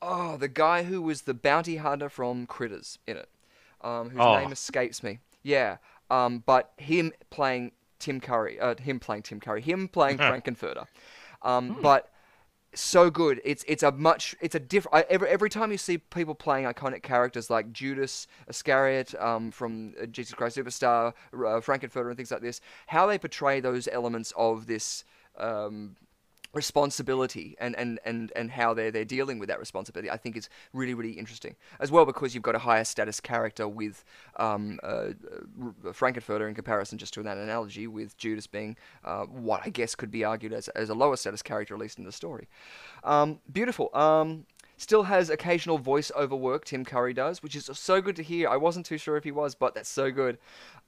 oh 0.00 0.36
the 0.36 0.46
guy 0.48 0.84
who 0.84 1.02
was 1.02 1.22
the 1.22 1.34
bounty 1.34 1.76
hunter 1.78 2.08
from 2.08 2.46
Critters 2.46 2.98
in 3.06 3.16
it, 3.16 3.28
um, 3.80 4.10
whose 4.10 4.20
Oh. 4.20 4.38
name 4.38 4.52
escapes 4.52 5.02
me. 5.02 5.18
Yeah, 5.42 5.78
um, 6.08 6.44
but 6.46 6.72
him 6.76 7.12
playing 7.30 7.72
Tim 7.98 8.20
Curry, 8.20 8.60
uh, 8.60 8.76
him 8.76 9.00
playing 9.00 9.22
Tim 9.22 9.40
Curry, 9.40 9.60
him 9.62 9.88
playing 9.88 10.16
Frank-N-Furter. 10.28 10.86
Um, 11.42 11.76
But 11.82 12.11
so 12.74 13.10
good. 13.10 13.40
It's 13.44 13.64
it's 13.68 13.82
a 13.82 13.92
much 13.92 14.34
it's 14.40 14.54
a 14.54 14.60
different. 14.60 15.06
Every 15.08 15.28
every 15.28 15.50
time 15.50 15.70
you 15.70 15.78
see 15.78 15.98
people 15.98 16.34
playing 16.34 16.66
iconic 16.66 17.02
characters 17.02 17.50
like 17.50 17.72
Judas 17.72 18.26
Iscariot 18.48 19.14
um, 19.20 19.50
from 19.50 19.94
uh, 20.00 20.06
Jesus 20.06 20.34
Christ 20.34 20.56
Superstar, 20.56 21.12
uh, 21.46 21.60
Frank-N-Furter, 21.60 22.08
and 22.08 22.16
things 22.16 22.30
like 22.30 22.42
this, 22.42 22.60
how 22.86 23.06
they 23.06 23.18
portray 23.18 23.60
those 23.60 23.88
elements 23.88 24.32
of 24.36 24.66
this. 24.66 25.04
Um, 25.36 25.96
responsibility 26.54 27.56
and, 27.58 27.74
and, 27.76 27.98
and, 28.04 28.32
and 28.36 28.50
how 28.50 28.74
they're, 28.74 28.90
they're 28.90 29.04
dealing 29.04 29.38
with 29.38 29.48
that 29.48 29.58
responsibility 29.58 30.10
I 30.10 30.16
think 30.16 30.36
is 30.36 30.48
really 30.72 30.94
really 30.94 31.12
interesting 31.12 31.56
as 31.80 31.90
well 31.90 32.04
because 32.04 32.34
you've 32.34 32.42
got 32.42 32.54
a 32.54 32.58
higher 32.58 32.84
status 32.84 33.20
character 33.20 33.66
with 33.66 34.04
um, 34.36 34.78
uh, 34.82 35.10
uh, 35.86 35.92
Frank-N-Furter 35.92 36.48
in 36.48 36.54
comparison 36.54 36.98
just 36.98 37.14
to 37.14 37.22
that 37.22 37.38
analogy 37.38 37.86
with 37.86 38.16
Judas 38.18 38.46
being 38.46 38.76
uh, 39.04 39.24
what 39.24 39.62
I 39.64 39.70
guess 39.70 39.94
could 39.94 40.10
be 40.10 40.24
argued 40.24 40.52
as, 40.52 40.68
as 40.68 40.90
a 40.90 40.94
lower 40.94 41.16
status 41.16 41.42
character 41.42 41.74
at 41.74 41.80
least 41.80 41.98
in 41.98 42.04
the 42.04 42.12
story 42.12 42.48
um, 43.04 43.40
beautiful 43.50 43.90
um, 43.94 44.44
Still 44.82 45.04
has 45.04 45.30
occasional 45.30 45.78
voiceover 45.78 46.36
work, 46.36 46.64
Tim 46.64 46.84
Curry 46.84 47.14
does, 47.14 47.40
which 47.40 47.54
is 47.54 47.70
so 47.72 48.02
good 48.02 48.16
to 48.16 48.22
hear. 48.22 48.48
I 48.48 48.56
wasn't 48.56 48.84
too 48.84 48.98
sure 48.98 49.16
if 49.16 49.22
he 49.22 49.30
was, 49.30 49.54
but 49.54 49.76
that's 49.76 49.88
so 49.88 50.10
good. 50.10 50.38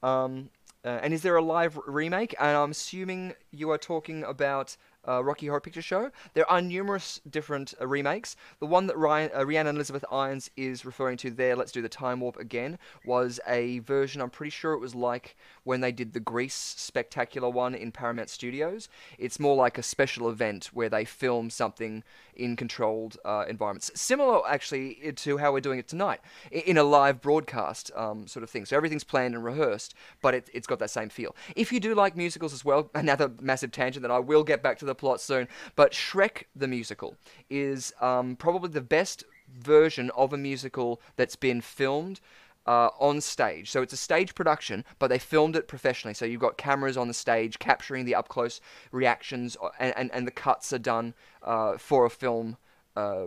Um, 0.02 0.50
uh, 0.84 0.98
and 1.00 1.14
is 1.14 1.22
there 1.22 1.36
a 1.36 1.42
live 1.42 1.78
remake? 1.86 2.34
And 2.40 2.56
I'm 2.56 2.72
assuming 2.72 3.34
you 3.52 3.70
are 3.70 3.78
talking 3.78 4.24
about 4.24 4.76
uh, 5.08 5.22
Rocky 5.22 5.46
Horror 5.46 5.60
Picture 5.60 5.82
Show. 5.82 6.10
There 6.34 6.50
are 6.50 6.60
numerous 6.60 7.20
different 7.28 7.74
uh, 7.80 7.86
remakes. 7.86 8.36
The 8.60 8.66
one 8.66 8.86
that 8.86 8.96
Ryan, 8.96 9.30
uh, 9.36 9.44
Rhiannon 9.44 9.76
Elizabeth 9.76 10.04
Irons 10.10 10.50
is 10.56 10.84
referring 10.84 11.16
to 11.18 11.30
there, 11.30 11.56
Let's 11.56 11.72
Do 11.72 11.82
the 11.82 11.88
Time 11.88 12.20
Warp 12.20 12.36
Again, 12.36 12.78
was 13.04 13.40
a 13.46 13.80
version, 13.80 14.20
I'm 14.20 14.30
pretty 14.30 14.50
sure 14.50 14.72
it 14.72 14.80
was 14.80 14.94
like 14.94 15.36
when 15.64 15.80
they 15.80 15.92
did 15.92 16.12
the 16.12 16.20
Grease 16.20 16.54
spectacular 16.54 17.48
one 17.50 17.74
in 17.74 17.92
Paramount 17.92 18.30
Studios. 18.30 18.88
It's 19.18 19.40
more 19.40 19.56
like 19.56 19.78
a 19.78 19.82
special 19.82 20.28
event 20.28 20.70
where 20.72 20.88
they 20.88 21.04
film 21.04 21.50
something 21.50 22.02
in 22.34 22.56
controlled 22.56 23.16
uh, 23.24 23.44
environments. 23.48 23.90
Similar, 23.94 24.48
actually, 24.48 25.12
to 25.16 25.38
how 25.38 25.52
we're 25.52 25.60
doing 25.60 25.78
it 25.78 25.88
tonight, 25.88 26.20
in 26.50 26.76
a 26.76 26.84
live 26.84 27.20
broadcast 27.20 27.90
um, 27.94 28.26
sort 28.26 28.42
of 28.42 28.50
thing. 28.50 28.64
So 28.64 28.76
everything's 28.76 29.04
planned 29.04 29.34
and 29.34 29.44
rehearsed, 29.44 29.94
but 30.20 30.34
it, 30.34 30.50
it's 30.52 30.66
got 30.66 30.78
that 30.80 30.90
same 30.90 31.08
feel. 31.08 31.34
If 31.56 31.72
you 31.72 31.80
do 31.80 31.94
like 31.94 32.16
musicals 32.16 32.52
as 32.52 32.64
well, 32.64 32.90
another 32.94 33.30
massive 33.40 33.72
tangent 33.72 34.02
that 34.02 34.10
I 34.10 34.18
will 34.18 34.44
get 34.44 34.62
back 34.62 34.78
to 34.78 34.84
the 34.84 34.93
plot 34.94 35.20
soon, 35.20 35.48
but 35.76 35.92
Shrek 35.92 36.44
the 36.54 36.68
musical 36.68 37.16
is 37.50 37.92
um, 38.00 38.36
probably 38.36 38.70
the 38.70 38.80
best 38.80 39.24
version 39.52 40.10
of 40.16 40.32
a 40.32 40.36
musical 40.36 41.00
that's 41.16 41.36
been 41.36 41.60
filmed 41.60 42.20
uh, 42.66 42.88
on 42.98 43.20
stage. 43.20 43.70
So 43.70 43.82
it's 43.82 43.92
a 43.92 43.98
stage 43.98 44.34
production, 44.34 44.84
but 44.98 45.08
they 45.08 45.18
filmed 45.18 45.56
it 45.56 45.68
professionally. 45.68 46.14
So 46.14 46.24
you've 46.24 46.40
got 46.40 46.56
cameras 46.56 46.96
on 46.96 47.08
the 47.08 47.14
stage 47.14 47.58
capturing 47.58 48.04
the 48.04 48.14
up 48.14 48.28
close 48.28 48.60
reactions, 48.90 49.56
uh, 49.62 49.68
and, 49.78 49.94
and, 49.96 50.10
and 50.12 50.26
the 50.26 50.30
cuts 50.30 50.72
are 50.72 50.78
done 50.78 51.14
uh, 51.42 51.76
for 51.76 52.06
a 52.06 52.10
film 52.10 52.56
uh, 52.96 53.26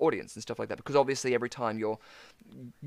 audience 0.00 0.34
and 0.34 0.42
stuff 0.42 0.58
like 0.58 0.68
that. 0.68 0.76
Because 0.76 0.96
obviously, 0.96 1.34
every 1.34 1.48
time 1.48 1.78
you're 1.78 1.98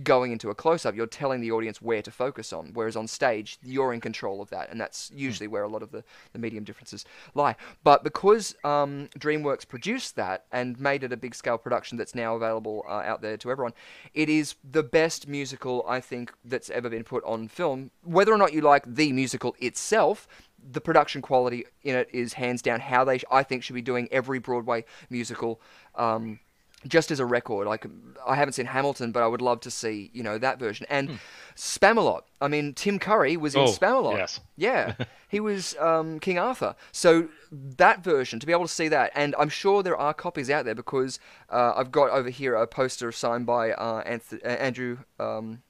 going 0.04 0.32
into 0.32 0.50
a 0.50 0.56
close 0.56 0.86
up, 0.86 0.96
you're 0.96 1.08
telling 1.08 1.42
the 1.42 1.52
audience 1.52 1.82
where 1.82 2.02
to 2.02 2.12
focus 2.12 2.54
on. 2.54 2.72
Whereas 2.74 2.96
on 2.96 3.08
stage, 3.08 3.58
you're 3.64 3.94
in 3.94 4.02
control 4.02 4.42
of 4.42 4.50
that, 4.50 4.70
and 4.70 4.80
that's 4.80 5.12
usually 5.14 5.48
where 5.48 5.64
a 5.64 5.68
lot 5.68 5.84
of 5.84 5.92
the, 5.92 6.04
the 6.34 6.40
medium 6.40 6.64
differences 6.64 7.06
lie. 7.34 7.56
But 7.84 8.04
because 8.04 8.56
um, 8.64 9.10
DreamWorks 9.18 9.68
produced 9.68 10.16
that 10.16 10.46
and 10.52 10.80
made 10.80 11.04
it 11.04 11.14
a 11.14 11.18
big 11.18 11.36
scale 11.36 11.58
production 11.58 11.98
that's 11.98 12.16
now 12.16 12.36
available 12.36 12.86
uh, 12.88 13.02
out 13.06 13.22
there 13.22 13.38
to 13.38 13.52
everyone, 13.52 13.74
it 14.14 14.30
is 14.30 14.56
the 14.70 14.84
best 14.84 15.28
musical 15.28 15.86
I 15.88 16.00
think 16.00 16.34
that's 16.46 16.70
ever 16.70 16.90
been 16.90 17.04
put 17.04 17.24
on 17.24 17.48
film. 17.48 17.92
Whether 18.04 18.34
or 18.34 18.38
not 18.38 18.54
you 18.54 18.62
like 18.62 18.84
the 18.86 19.12
musical 19.12 19.56
itself, 19.60 20.28
the 20.72 20.82
production 20.82 21.22
quality 21.22 21.66
in 21.84 21.96
it 21.96 22.10
is 22.14 22.34
hands 22.34 22.62
down 22.62 22.80
how 22.80 23.04
they, 23.04 23.20
I 23.32 23.44
think, 23.44 23.64
should 23.64 23.76
be 23.76 23.82
doing 23.82 24.08
every 24.12 24.40
Broadway 24.40 24.86
musical. 25.10 25.62
Um, 25.96 26.40
just 26.88 27.12
as 27.12 27.20
a 27.20 27.26
record, 27.26 27.68
like 27.68 27.86
I 28.26 28.36
haven't 28.36 28.54
seen 28.54 28.66
Hamilton, 28.66 29.12
but 29.12 29.22
I 29.22 29.28
would 29.28 29.42
love 29.42 29.60
to 29.62 29.72
see 29.72 30.10
you 30.14 30.24
know 30.24 30.38
that 30.38 30.60
version 30.60 30.86
and 30.90 31.20
Spamalot. 31.54 32.22
I 32.40 32.48
mean, 32.48 32.74
Tim 32.74 33.00
Curry 33.00 33.36
was 33.36 33.54
in 33.54 33.62
Oh, 33.62 33.66
Spamalot. 33.66 34.16
yes. 34.16 34.40
Yeah, 34.56 34.94
he 35.28 35.42
was 35.42 35.76
um, 35.78 36.22
King 36.22 36.40
Arthur. 36.40 36.76
So 36.94 37.28
that 37.52 38.02
version, 38.02 38.40
to 38.40 38.46
be 38.46 38.54
able 38.54 38.66
to 38.66 38.74
see 38.74 38.88
that, 38.88 39.12
and 39.14 39.36
I'm 39.38 39.50
sure 39.50 39.84
there 39.84 39.98
are 39.98 40.14
copies 40.14 40.50
out 40.50 40.64
there 40.64 40.74
because 40.76 41.20
uh, 41.50 41.74
I've 41.76 41.92
got 41.92 42.12
over 42.12 42.30
here 42.30 42.56
a 42.56 42.66
poster 42.66 43.12
signed 43.12 43.46
by 43.46 43.72
uh, 43.72 44.02
Anth- 44.06 44.42
uh, 44.42 44.48
Andrew. 44.48 45.00
Um, 45.20 45.62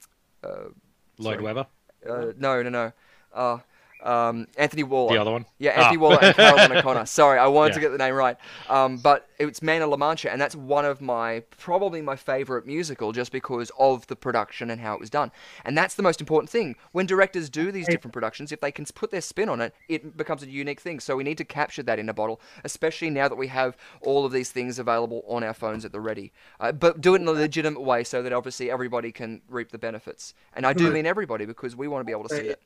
Lloyd 0.44 0.74
Sorry. 1.22 1.44
Webber, 1.44 1.68
uh, 2.08 2.26
no, 2.38 2.62
no, 2.62 2.70
no. 2.70 3.62
Um, 4.02 4.48
Anthony 4.58 4.84
Warlow. 4.84 5.14
the 5.14 5.20
other 5.22 5.32
one. 5.32 5.46
Yeah, 5.58 5.72
Anthony 5.72 5.98
Ah. 5.98 6.00
Warlow 6.00 6.18
and 6.20 6.36
Caroline 6.36 6.72
O'Connor. 6.78 7.06
Sorry, 7.06 7.38
I 7.38 7.48
wanted 7.48 7.74
to 7.74 7.80
get 7.82 7.90
the 7.92 7.98
name 7.98 8.14
right. 8.16 8.38
Um, 8.70 8.98
but 8.98 9.28
it's 9.40 9.62
Man 9.62 9.82
of 9.82 9.90
La 9.90 9.98
Mancha, 9.98 10.32
and 10.32 10.40
that's 10.40 10.56
one 10.56 10.86
of 10.86 11.02
my 11.02 11.44
probably 11.58 12.02
my 12.02 12.16
favorite 12.16 12.66
musical, 12.66 13.12
just 13.12 13.32
because 13.32 13.72
of 13.78 14.08
the 14.08 14.16
production 14.16 14.70
and 14.70 14.80
how 14.82 14.94
it 14.94 15.00
was 15.00 15.10
done. 15.10 15.32
And 15.66 15.78
that's 15.78 15.96
the 15.96 16.04
most 16.04 16.22
important 16.22 16.50
thing. 16.50 16.76
When 16.92 17.06
directors 17.06 17.50
do 17.50 17.72
these 17.72 17.88
different 17.88 18.14
productions, 18.14 18.52
if 18.52 18.62
they 18.62 18.72
can 18.72 18.86
put 18.94 19.12
their 19.12 19.22
spin 19.22 19.50
on 19.50 19.60
it, 19.62 19.74
it 19.88 20.16
becomes 20.18 20.44
a 20.44 20.50
unique 20.50 20.80
thing. 20.80 21.00
So 21.00 21.16
we 21.18 21.24
need 21.24 21.38
to 21.38 21.46
capture 21.46 21.84
that 21.84 22.00
in 22.00 22.08
a 22.10 22.14
bottle, 22.14 22.40
especially 22.64 23.10
now 23.10 23.28
that 23.28 23.36
we 23.36 23.48
have 23.48 23.76
all 24.02 24.26
of 24.26 24.32
these 24.32 24.52
things 24.52 24.80
available 24.80 25.24
on 25.28 25.44
our 25.44 25.54
phones 25.54 25.84
at 25.86 25.92
the 25.92 26.00
ready. 26.00 26.32
Uh, 26.60 26.72
but 26.72 27.02
do 27.02 27.16
it 27.16 27.22
in 27.22 27.28
a 27.28 27.32
legitimate 27.32 27.82
way, 27.82 28.04
so 28.04 28.22
that 28.24 28.32
obviously 28.34 28.72
everybody 28.72 29.12
can 29.12 29.42
reap 29.50 29.72
the 29.72 29.78
benefits. 29.78 30.34
And 30.54 30.66
I 30.66 30.74
do 30.74 30.90
mean 30.92 31.06
everybody, 31.06 31.46
because 31.46 31.76
we 31.76 31.88
want 31.88 32.02
to 32.02 32.06
be 32.06 32.12
able 32.12 32.28
to 32.30 32.36
see 32.36 32.42
it. 32.48 32.62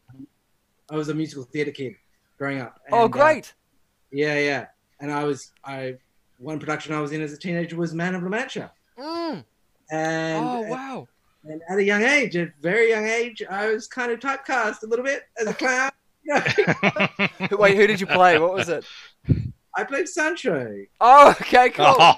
I 0.90 0.96
was 0.96 1.10
a 1.10 1.14
musical 1.14 1.44
theatre 1.44 1.72
kid 1.72 1.96
growing 2.38 2.60
up. 2.60 2.80
Oh, 2.92 3.06
and, 3.06 3.06
uh, 3.06 3.08
great! 3.08 3.54
Yeah, 4.12 4.38
yeah. 4.38 4.66
And 5.00 5.12
I 5.12 5.24
was 5.24 5.52
I 5.66 5.96
one 6.38 6.60
production 6.60 6.94
I 6.94 7.00
was 7.02 7.12
in 7.12 7.22
as 7.22 7.34
a 7.34 7.38
teenager 7.38 7.76
was 7.76 7.94
Man 7.94 8.16
of 8.16 8.24
La 8.24 8.30
Mancha. 8.30 8.72
Mm. 8.98 9.44
And, 9.92 10.46
Oh 10.46 10.62
wow. 10.62 11.08
and 11.46 11.62
at 11.70 11.78
a 11.78 11.84
young 11.84 12.04
age, 12.04 12.36
at 12.36 12.48
a 12.48 12.52
very 12.62 12.90
young 12.90 13.06
age, 13.06 13.42
I 13.50 13.68
was 13.68 13.88
kind 13.88 14.12
of 14.12 14.20
typecast 14.20 14.84
a 14.84 14.88
little 14.88 15.06
bit 15.06 15.24
as 15.40 15.48
a 15.48 15.54
clown. 15.54 15.92
Wait, 17.60 17.76
who 17.76 17.88
did 17.88 18.00
you 18.00 18.08
play? 18.08 18.40
What 18.40 18.54
was 18.54 18.70
it? 18.70 18.86
I 19.76 19.84
played 19.84 20.08
Sancho. 20.08 20.86
Oh, 21.02 21.32
okay, 21.42 21.70
cool. 21.70 21.96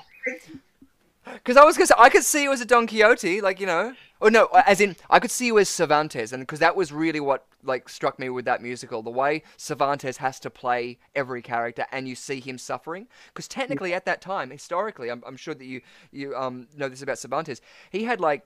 Oh, 1.28 1.34
Because 1.34 1.58
I 1.58 1.64
was 1.64 1.78
gonna 1.78 1.88
say 1.88 1.96
I 1.98 2.10
could 2.10 2.24
see 2.24 2.44
you 2.44 2.52
as 2.52 2.62
a 2.62 2.66
Don 2.66 2.88
Quixote, 2.88 3.42
like 3.42 3.60
you 3.60 3.66
know, 3.68 3.94
or 4.20 4.32
no, 4.32 4.46
as 4.66 4.80
in 4.80 4.96
I 5.10 5.20
could 5.20 5.32
see 5.32 5.48
you 5.48 5.60
as 5.60 5.70
Cervantes, 5.70 6.32
and 6.32 6.42
because 6.42 6.60
that 6.60 6.76
was 6.76 6.92
really 6.92 7.20
what 7.20 7.46
like 7.64 7.90
struck 7.90 8.18
me 8.20 8.30
with 8.30 8.46
that 8.46 8.62
musical, 8.62 9.02
the 9.02 9.10
way 9.10 9.44
Cervantes 9.58 10.18
has 10.18 10.40
to 10.42 10.50
play 10.50 10.98
every 11.16 11.42
character, 11.42 11.86
and 11.92 12.08
you 12.08 12.16
see 12.16 12.40
him 12.40 12.58
suffering. 12.58 13.08
Because 13.28 13.48
technically, 13.48 13.94
at 13.94 14.06
that 14.06 14.22
time, 14.22 14.52
historically, 14.52 15.10
I'm, 15.10 15.24
I'm 15.26 15.38
sure 15.38 15.54
that 15.54 15.66
you 15.66 15.82
you 16.12 16.36
um 16.36 16.68
know 16.76 16.90
this 16.90 17.02
about 17.02 17.20
Cervantes. 17.20 17.62
He 17.90 18.06
had 18.06 18.20
like 18.22 18.46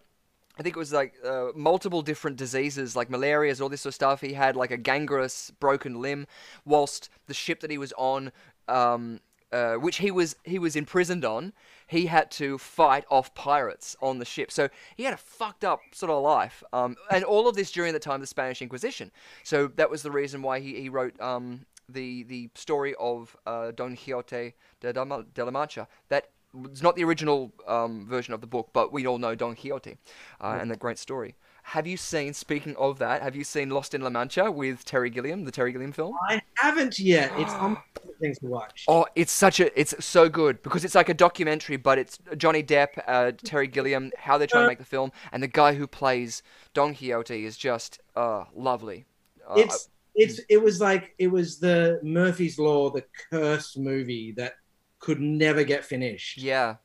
I 0.59 0.61
think 0.61 0.75
it 0.75 0.79
was 0.79 0.91
like 0.91 1.13
uh, 1.25 1.47
multiple 1.55 2.01
different 2.01 2.35
diseases, 2.35 2.95
like 2.95 3.09
malarias, 3.09 3.61
all 3.61 3.69
this 3.69 3.81
sort 3.81 3.91
of 3.91 3.95
stuff. 3.95 4.21
He 4.21 4.33
had 4.33 4.57
like 4.57 4.71
a 4.71 4.77
gangrenous 4.77 5.51
broken 5.59 6.01
limb, 6.01 6.27
whilst 6.65 7.09
the 7.27 7.33
ship 7.33 7.61
that 7.61 7.71
he 7.71 7.77
was 7.77 7.93
on, 7.97 8.33
um, 8.67 9.21
uh, 9.53 9.75
which 9.75 9.97
he 9.97 10.11
was 10.11 10.35
he 10.43 10.59
was 10.59 10.75
imprisoned 10.75 11.23
on, 11.23 11.53
he 11.89 12.05
had 12.05 12.29
to 12.29 12.59
fight 12.59 13.03
off 13.09 13.33
pirates 13.33 13.95
on 13.99 14.19
the 14.19 14.25
ship. 14.25 14.51
So 14.51 14.69
he 14.95 15.03
had 15.03 15.13
a 15.13 15.17
fucked 15.17 15.65
up 15.65 15.81
sort 15.91 16.11
of 16.11 16.21
life, 16.21 16.63
um, 16.71 16.95
and 17.09 17.23
all 17.23 17.47
of 17.49 17.55
this 17.55 17.71
during 17.71 17.93
the 17.93 17.99
time 17.99 18.15
of 18.15 18.21
the 18.21 18.27
Spanish 18.27 18.61
Inquisition. 18.61 19.11
So 19.43 19.67
that 19.75 19.89
was 19.89 20.03
the 20.03 20.11
reason 20.11 20.43
why 20.43 20.59
he, 20.59 20.79
he 20.79 20.89
wrote 20.89 21.19
um, 21.19 21.65
the 21.89 22.23
the 22.23 22.49
story 22.53 22.93
of 22.99 23.35
uh, 23.47 23.71
Don 23.71 23.95
Quixote 23.95 24.53
de, 24.81 24.93
de 24.93 25.45
la 25.45 25.51
Mancha. 25.51 25.87
That 26.09 26.29
it's 26.63 26.83
not 26.83 26.95
the 26.95 27.03
original 27.03 27.51
um, 27.67 28.05
version 28.07 28.35
of 28.35 28.41
the 28.41 28.47
book, 28.47 28.69
but 28.71 28.93
we 28.93 29.07
all 29.07 29.17
know 29.17 29.33
Don 29.33 29.55
Quixote 29.55 29.97
uh, 30.41 30.57
and 30.61 30.69
that 30.69 30.79
great 30.79 30.99
story. 30.99 31.35
Have 31.63 31.85
you 31.85 31.97
seen? 31.97 32.33
Speaking 32.33 32.75
of 32.77 32.99
that, 32.99 33.21
have 33.21 33.35
you 33.35 33.43
seen 33.43 33.69
Lost 33.69 33.93
in 33.93 34.01
La 34.01 34.09
Mancha 34.09 34.51
with 34.51 34.85
Terry 34.85 35.09
Gilliam, 35.09 35.43
the 35.43 35.51
Terry 35.51 35.71
Gilliam 35.71 35.91
film? 35.91 36.15
I 36.27 36.41
haven't 36.55 36.99
yet. 36.99 37.31
It's 37.37 37.53
on 37.65 37.77
things 38.19 38.39
to 38.39 38.47
watch. 38.47 38.85
Oh, 38.87 39.05
it's 39.15 39.31
such 39.31 39.59
a 39.59 39.79
it's 39.79 39.93
so 40.03 40.29
good 40.29 40.61
because 40.63 40.83
it's 40.85 40.95
like 40.95 41.09
a 41.09 41.13
documentary, 41.13 41.77
but 41.77 41.97
it's 41.97 42.19
Johnny 42.37 42.63
Depp, 42.63 42.89
uh, 43.07 43.31
Terry 43.43 43.67
Gilliam, 43.67 44.11
how 44.17 44.37
they're 44.37 44.47
trying 44.47 44.63
to 44.63 44.67
make 44.67 44.77
the 44.77 44.85
film, 44.85 45.11
and 45.31 45.41
the 45.41 45.47
guy 45.47 45.73
who 45.73 45.87
plays 45.87 46.43
Don 46.73 46.93
Quixote 46.95 47.45
is 47.45 47.57
just 47.57 47.99
uh, 48.15 48.45
lovely. 48.55 49.05
Uh, 49.47 49.55
it's 49.57 49.89
it's 50.15 50.39
it 50.49 50.61
was 50.61 50.81
like 50.81 51.13
it 51.17 51.27
was 51.27 51.59
the 51.59 51.99
Murphy's 52.03 52.59
Law, 52.59 52.89
the 52.89 53.05
cursed 53.29 53.77
movie 53.77 54.33
that 54.33 54.53
could 54.99 55.19
never 55.19 55.63
get 55.63 55.85
finished. 55.85 56.37
yeah, 56.37 56.75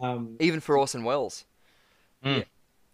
Um, 0.00 0.36
even 0.40 0.60
for 0.60 0.78
Orson 0.78 1.04
Welles. 1.04 1.44
Mm. 2.24 2.44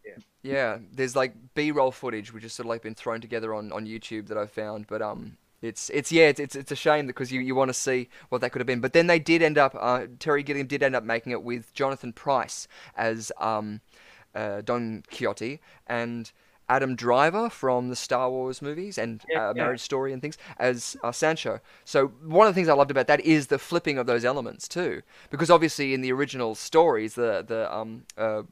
Yeah. 0.04 0.12
Yeah, 0.42 0.78
there's 0.92 1.14
like 1.14 1.34
B-roll 1.54 1.92
footage 1.92 2.32
which 2.32 2.44
has 2.44 2.54
sort 2.54 2.66
of 2.66 2.70
like 2.70 2.82
been 2.82 2.94
thrown 2.94 3.20
together 3.20 3.54
on, 3.54 3.70
on 3.72 3.86
YouTube 3.86 4.28
that 4.28 4.38
I've 4.38 4.50
found, 4.50 4.86
but 4.86 5.02
um, 5.02 5.36
it's 5.62 5.90
it's 5.90 6.10
yeah, 6.10 6.28
it's 6.28 6.40
it's, 6.40 6.56
it's 6.56 6.72
a 6.72 6.76
shame 6.76 7.06
because 7.06 7.30
you, 7.32 7.40
you 7.40 7.54
want 7.54 7.68
to 7.68 7.74
see 7.74 8.08
what 8.28 8.40
that 8.40 8.50
could 8.50 8.60
have 8.60 8.66
been. 8.66 8.80
But 8.80 8.92
then 8.92 9.06
they 9.06 9.18
did 9.18 9.42
end 9.42 9.58
up, 9.58 9.76
uh, 9.78 10.06
Terry 10.18 10.42
Gilliam 10.42 10.66
did 10.66 10.82
end 10.82 10.94
up 10.96 11.04
making 11.04 11.32
it 11.32 11.42
with 11.42 11.72
Jonathan 11.74 12.12
Pryce 12.12 12.66
as 12.96 13.32
um, 13.38 13.80
uh, 14.34 14.60
Don 14.62 15.02
Quixote 15.10 15.60
and. 15.86 16.32
Adam 16.68 16.94
Driver 16.94 17.50
from 17.50 17.88
the 17.88 17.96
Star 17.96 18.30
Wars 18.30 18.62
movies 18.62 18.96
and 18.96 19.20
Yeah, 19.28 19.48
uh, 19.48 19.52
yeah. 19.56 19.62
Marriage 19.64 19.80
Story 19.80 20.12
and 20.12 20.22
things 20.22 20.38
as 20.56 20.96
uh, 21.02 21.10
Sancho. 21.10 21.58
So 21.84 22.06
one 22.24 22.46
of 22.46 22.54
the 22.54 22.56
things 22.56 22.68
I 22.68 22.74
loved 22.74 22.92
about 22.92 23.08
that 23.08 23.18
is 23.22 23.48
the 23.48 23.58
flipping 23.58 23.98
of 23.98 24.06
those 24.06 24.24
elements 24.24 24.68
too, 24.68 25.02
because 25.30 25.50
obviously 25.50 25.94
in 25.94 26.00
the 26.00 26.12
original 26.12 26.54
stories, 26.54 27.16
the 27.16 27.42
the 27.44 27.74
um 27.74 28.04
uh, 28.16 28.42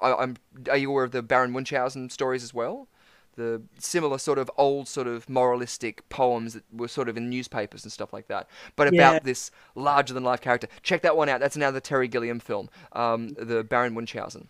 I, 0.00 0.14
I'm 0.14 0.36
are 0.70 0.76
you 0.76 0.90
aware 0.90 1.02
of 1.02 1.10
the 1.10 1.20
Baron 1.20 1.50
Munchausen 1.50 2.10
stories 2.10 2.44
as 2.44 2.54
well? 2.54 2.86
The 3.36 3.62
similar 3.78 4.18
sort 4.18 4.38
of 4.38 4.50
old 4.58 4.88
sort 4.88 5.06
of 5.06 5.28
moralistic 5.28 6.06
poems 6.10 6.52
that 6.54 6.64
were 6.72 6.88
sort 6.88 7.08
of 7.08 7.16
in 7.16 7.30
newspapers 7.30 7.82
and 7.82 7.90
stuff 7.92 8.12
like 8.12 8.28
that, 8.28 8.46
but 8.76 8.88
about 8.88 9.14
Yeah. 9.14 9.18
this 9.20 9.50
larger 9.74 10.12
than 10.12 10.22
life 10.22 10.40
character. 10.42 10.68
Check 10.82 11.00
that 11.02 11.16
one 11.16 11.28
out. 11.30 11.40
That's 11.40 11.56
another 11.56 11.80
Terry 11.80 12.08
Gilliam 12.08 12.40
film, 12.40 12.68
um, 12.92 13.30
the 13.30 13.64
Baron 13.64 13.94
Munchausen. 13.94 14.48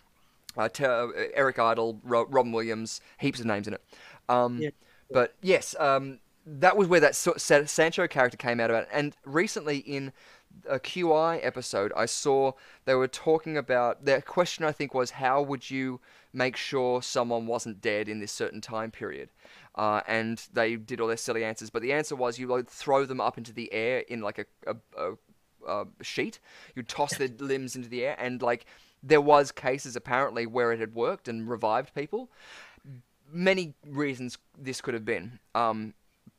Uh, 0.57 0.69
Ter- 0.69 1.31
Eric 1.33 1.57
Idle, 1.59 1.99
Ro- 2.03 2.27
Robin 2.29 2.51
Williams, 2.51 3.01
heaps 3.19 3.39
of 3.39 3.45
names 3.45 3.67
in 3.67 3.73
it. 3.73 3.81
Um, 4.29 4.59
Yeah. 4.59 4.69
But 5.09 5.33
yes, 5.41 5.75
um, 5.79 6.19
that 6.45 6.75
was 6.75 6.87
where 6.87 6.99
that 6.99 7.15
so- 7.15 7.35
Sa- 7.37 7.65
Sancho 7.65 8.07
character 8.07 8.37
came 8.37 8.59
out 8.59 8.69
about. 8.69 8.87
And 8.91 9.15
recently 9.25 9.77
in 9.77 10.11
a 10.69 10.77
QI 10.79 11.37
episode, 11.41 11.91
I 11.95 12.05
saw 12.05 12.51
they 12.85 12.93
were 12.95 13.07
talking 13.07 13.57
about 13.57 14.05
their 14.05 14.21
question. 14.21 14.65
I 14.65 14.71
think 14.71 14.93
was 14.93 15.11
how 15.11 15.41
would 15.41 15.69
you 15.71 15.99
make 16.33 16.57
sure 16.57 17.01
someone 17.01 17.45
wasn't 17.45 17.81
dead 17.81 18.09
in 18.09 18.19
this 18.19 18.31
certain 18.31 18.61
time 18.61 18.91
period? 18.91 19.29
Uh, 19.75 20.01
and 20.07 20.47
they 20.53 20.75
did 20.75 20.99
all 20.99 21.07
their 21.07 21.17
silly 21.17 21.43
answers, 21.43 21.69
but 21.69 21.81
the 21.81 21.93
answer 21.93 22.15
was 22.15 22.37
you 22.37 22.47
would 22.47 22.67
throw 22.67 23.05
them 23.05 23.21
up 23.21 23.37
into 23.37 23.53
the 23.53 23.71
air 23.73 23.99
in 23.99 24.21
like 24.21 24.39
a, 24.39 24.45
a, 24.67 24.75
a, 24.97 25.15
a 25.67 25.85
sheet. 26.03 26.39
You'd 26.75 26.89
toss 26.89 27.17
their 27.17 27.29
limbs 27.39 27.75
into 27.75 27.89
the 27.89 28.05
air, 28.05 28.15
and 28.19 28.41
like 28.41 28.65
there 29.01 29.21
was 29.21 29.51
cases 29.51 29.95
apparently 29.95 30.45
where 30.45 30.71
it 30.71 30.79
had 30.79 30.93
worked 30.93 31.27
and 31.27 31.49
revived 31.49 31.93
people. 31.93 32.29
Many 33.31 33.73
reasons 33.85 34.37
this 34.57 34.79
could 34.79 34.93
have 34.93 35.05
been. 35.05 35.39
Um, 35.55 35.93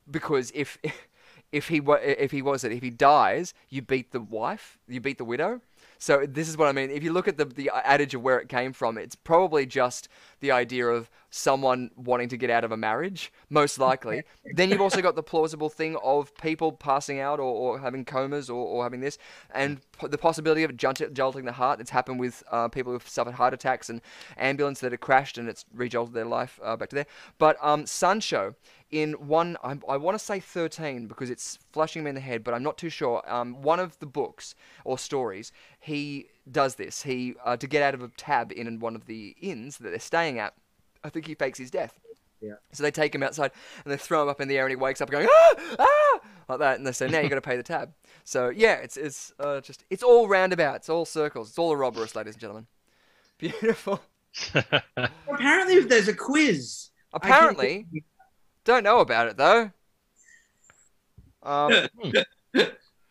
because 0.09 0.51
if 0.55 0.77
if 1.51 1.67
he 1.67 1.79
wa- 1.79 1.99
if 2.01 2.31
he 2.31 2.41
was 2.41 2.63
it 2.63 2.71
if 2.71 2.83
he 2.83 2.89
dies 2.89 3.53
you 3.69 3.81
beat 3.81 4.11
the 4.11 4.19
wife 4.19 4.77
you 4.87 4.99
beat 4.99 5.17
the 5.17 5.25
widow 5.25 5.61
so 5.97 6.25
this 6.27 6.49
is 6.49 6.57
what 6.57 6.67
i 6.67 6.71
mean. 6.71 6.89
If 6.89 7.03
you 7.03 7.11
look 7.13 7.27
at 7.27 7.37
the 7.37 7.45
the 7.45 7.71
adage 7.73 8.13
of 8.13 8.21
where 8.21 8.39
it 8.39 8.49
came 8.49 8.73
from 8.73 8.97
it's 8.97 9.15
probably 9.15 9.65
just 9.65 10.07
the 10.39 10.51
idea 10.51 10.87
of 10.87 11.09
someone 11.29 11.91
wanting 11.97 12.29
to 12.29 12.37
get 12.37 12.49
out 12.49 12.63
of 12.63 12.71
a 12.71 12.77
marriage 12.77 13.31
most 13.49 13.77
likely. 13.77 14.23
Then 14.53 14.69
you've 14.69 14.79
also 14.79 15.01
got 15.01 15.15
the 15.15 15.23
plausible 15.23 15.69
thing 15.69 15.97
of 16.01 16.33
people 16.37 16.71
passing 16.71 17.19
out 17.19 17.39
or, 17.39 17.53
or 17.53 17.79
having 17.79 18.05
comas 18.05 18.49
or, 18.49 18.65
or 18.65 18.83
having 18.83 19.01
this 19.01 19.17
and 19.53 19.81
p- 19.99 20.07
the 20.07 20.17
possibility 20.17 20.63
of 20.63 20.77
junt- 20.77 21.11
jolting 21.13 21.43
the 21.43 21.51
heart. 21.51 21.79
That's 21.79 21.89
happened 21.89 22.21
with 22.21 22.41
uh, 22.51 22.69
people 22.69 22.93
who've 22.93 23.07
suffered 23.07 23.33
heart 23.33 23.53
attacks 23.53 23.89
and 23.89 24.01
ambulance 24.37 24.79
that 24.79 24.93
have 24.93 25.01
crashed 25.01 25.37
and 25.37 25.49
it's 25.49 25.65
rejolted 25.73 26.13
their 26.13 26.25
life 26.25 26.57
uh, 26.63 26.77
back 26.77 26.89
to 26.89 26.95
there. 26.95 27.07
But 27.37 27.57
um, 27.61 27.85
sancho 27.85 28.55
in 28.95 29.11
one 29.13 29.57
I, 29.61 29.77
I 29.89 29.97
want 29.97 30.17
to 30.17 30.23
say 30.23 30.39
13 30.39 31.07
because 31.07 31.29
it's 31.29 31.59
flashing 31.73 32.03
me 32.03 32.09
in 32.09 32.15
the 32.15 32.21
head 32.21 32.45
but 32.45 32.53
i'm 32.53 32.63
not 32.63 32.77
too 32.77 32.89
sure. 32.89 33.21
Um, 33.31 33.61
one 33.61 33.79
of 33.79 33.99
the 33.99 34.05
books 34.05 34.55
or 34.85 34.97
stories 34.97 35.51
he 35.79 36.27
does 36.49 36.75
this. 36.75 37.03
He 37.03 37.35
uh, 37.43 37.57
to 37.57 37.67
get 37.67 37.83
out 37.83 37.93
of 37.93 38.01
a 38.01 38.07
tab 38.15 38.51
in 38.53 38.79
one 38.79 38.95
of 38.95 39.05
the 39.05 39.35
inns 39.41 39.77
that 39.79 39.89
they're 39.89 39.99
staying 39.99 40.39
at 40.39 40.53
i 41.03 41.09
think 41.09 41.27
he 41.27 41.35
fakes 41.35 41.59
his 41.59 41.69
death. 41.71 41.99
Yeah. 42.41 42.55
so 42.73 42.83
they 42.83 42.91
take 42.91 43.15
him 43.15 43.23
outside 43.23 43.51
and 43.83 43.91
they 43.91 43.97
throw 43.97 44.21
him 44.23 44.29
up 44.29 44.39
in 44.39 44.47
the 44.47 44.57
air 44.57 44.65
and 44.65 44.71
he 44.71 44.75
wakes 44.75 45.01
up 45.01 45.09
going 45.09 45.27
ah! 45.29 45.55
Ah! 45.79 46.19
Like 46.47 46.59
that. 46.59 46.77
And 46.77 46.85
they 46.85 46.91
say 46.91 47.07
now 47.07 47.19
you 47.19 47.27
got 47.27 47.35
to 47.35 47.41
pay 47.41 47.57
the 47.57 47.63
tab. 47.63 47.91
So 48.23 48.49
yeah 48.49 48.75
it's 48.75 48.97
it's 48.97 49.33
uh, 49.39 49.61
just 49.61 49.83
it's 49.89 50.03
all 50.03 50.27
roundabout. 50.27 50.75
It's 50.77 50.89
all 50.89 51.05
circles. 51.05 51.49
It's 51.49 51.57
all 51.57 51.71
a 51.71 51.75
ouroboros 51.75 52.15
ladies 52.15 52.35
and 52.35 52.41
gentlemen. 52.41 52.67
Beautiful. 53.37 53.99
Apparently, 55.27 55.79
there's 55.81 56.07
a 56.07 56.13
quiz. 56.13 56.89
I 57.13 57.19
can- 57.19 57.31
apparently 57.31 57.87
Don't 58.65 58.83
know 58.83 58.99
about 58.99 59.27
it 59.27 59.37
though. 59.37 59.71
Um, 61.43 61.71
uh, 62.03 62.67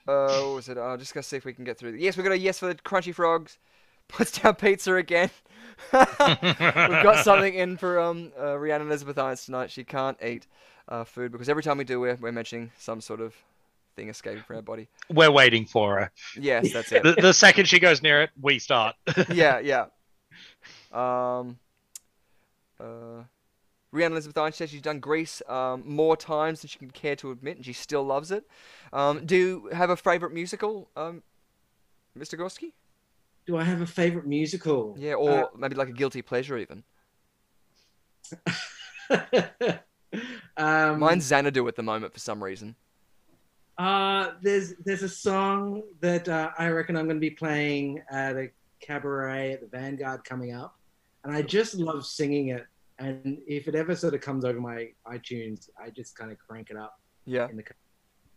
what 0.07 0.55
was 0.55 0.69
it? 0.69 0.77
I'm 0.77 0.99
just 0.99 1.15
gonna 1.15 1.23
see 1.23 1.37
if 1.37 1.45
we 1.45 1.55
can 1.55 1.65
get 1.65 1.79
through. 1.79 1.95
Yes, 1.95 2.17
we 2.17 2.25
got 2.25 2.33
a 2.33 2.39
yes 2.39 2.59
for 2.59 2.67
the 2.67 2.75
crunchy 2.75 3.15
frogs. 3.15 3.59
Puts 4.09 4.39
down 4.39 4.57
pizza 4.57 4.95
again. 4.97 5.31
We've 5.93 6.03
got 6.03 7.25
something 7.25 7.55
in 7.55 7.79
for 7.79 7.99
um 7.99 8.33
uh, 8.39 8.59
Rhiannon 8.59 8.89
Elizabeth 8.89 9.17
Irons 9.17 9.47
tonight. 9.47 9.71
She 9.71 9.85
can't 9.85 10.19
eat 10.23 10.47
uh, 10.89 11.05
food 11.05 11.33
because 11.33 11.49
every 11.49 11.63
time 11.63 11.79
we 11.79 11.85
do, 11.85 12.01
we're, 12.01 12.17
we're 12.17 12.33
mentioning 12.33 12.71
some 12.77 13.01
sort 13.01 13.21
of 13.21 13.35
thing 13.97 14.09
escaping 14.09 14.43
from 14.43 14.57
her 14.57 14.63
body. 14.63 14.89
We're 15.09 15.31
waiting 15.31 15.65
for 15.65 15.99
her. 16.01 16.11
Yes, 16.39 16.73
that's 16.73 16.93
it. 16.93 17.03
The, 17.03 17.13
the 17.13 17.33
second 17.33 17.67
she 17.67 17.79
goes 17.79 18.03
near 18.03 18.23
it, 18.23 18.31
we 18.41 18.59
start. 18.59 18.97
yeah, 19.33 19.61
yeah. 19.61 19.87
Um, 20.93 21.59
uh, 22.79 23.23
Rhiannon 23.95 24.17
Elizabeth 24.17 24.57
says 24.57 24.71
she's 24.71 24.83
done 24.83 24.99
Grease 24.99 25.41
um, 25.49 25.85
more 25.87 26.17
times 26.17 26.61
than 26.61 26.69
she 26.69 26.79
can 26.81 26.91
care 26.91 27.15
to 27.17 27.31
admit, 27.31 27.57
and 27.57 27.65
she 27.65 27.73
still 27.73 28.03
loves 28.03 28.33
it. 28.33 28.45
Um, 28.93 29.25
do 29.25 29.37
you 29.37 29.69
have 29.73 29.91
a 29.91 29.97
favourite 29.97 30.35
musical, 30.35 30.91
um, 30.97 31.23
Mr. 32.19 32.37
Gorski? 32.37 32.73
Do 33.47 33.57
I 33.57 33.63
have 33.63 33.81
a 33.83 33.87
favorite 33.87 34.27
musical? 34.27 34.97
Yeah, 34.99 35.15
or 35.15 35.51
maybe 35.57 35.77
like 35.77 35.89
a 35.89 35.93
guilty 35.93 36.23
pleasure 36.23 36.59
even. 36.59 36.83
um, 40.57 40.99
Mine's 40.99 41.25
Xanadu 41.25 41.69
at 41.69 41.77
the 41.77 41.83
moment 41.83 42.13
for 42.13 42.19
some 42.19 42.43
reason. 42.43 42.75
Uh, 43.79 44.33
there's 44.43 44.75
there's 44.85 45.03
a 45.03 45.09
song 45.09 45.83
that 46.01 46.29
uh, 46.29 46.51
I 46.59 46.69
reckon 46.69 46.97
I'm 46.97 47.05
going 47.05 47.17
to 47.17 47.21
be 47.21 47.31
playing 47.31 48.03
at 48.11 48.37
a 48.37 48.49
cabaret 48.81 49.53
at 49.53 49.61
the 49.61 49.67
Vanguard 49.67 50.25
coming 50.25 50.53
up, 50.53 50.77
and 51.23 51.35
I 51.35 51.43
just 51.43 51.75
love 51.75 52.05
singing 52.05 52.49
it. 52.49 52.67
And 52.99 53.39
if 53.47 53.67
it 53.67 53.75
ever 53.75 53.97
sort 53.97 54.15
of 54.15 54.21
comes 54.21 54.45
over 54.45 54.61
my 54.61 54.89
iTunes, 55.07 55.69
I 55.83 55.91
just 55.91 56.17
kind 56.17 56.31
of 56.31 56.39
crank 56.39 56.71
it 56.71 56.77
up 56.77 57.01
Yeah. 57.25 57.49
in 57.49 57.57
the. 57.57 57.65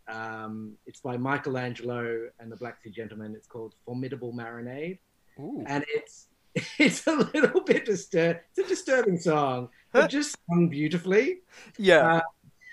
Um, 0.09 0.73
it's 0.85 1.01
by 1.01 1.17
Michelangelo 1.17 2.29
and 2.39 2.51
the 2.51 2.55
Black 2.55 2.81
Sea 2.81 2.89
Gentlemen. 2.89 3.35
It's 3.35 3.47
called 3.47 3.75
Formidable 3.85 4.33
Marinade, 4.33 4.99
Ooh. 5.39 5.63
and 5.67 5.83
it's 5.89 6.27
it's 6.79 7.05
a 7.07 7.11
little 7.33 7.61
bit 7.61 7.85
disturb. 7.85 8.37
It's 8.55 8.65
a 8.65 8.69
disturbing 8.69 9.19
song, 9.19 9.69
but 9.91 10.09
just 10.09 10.37
sung 10.49 10.69
beautifully. 10.69 11.39
Yeah. 11.77 12.15
Uh, 12.15 12.21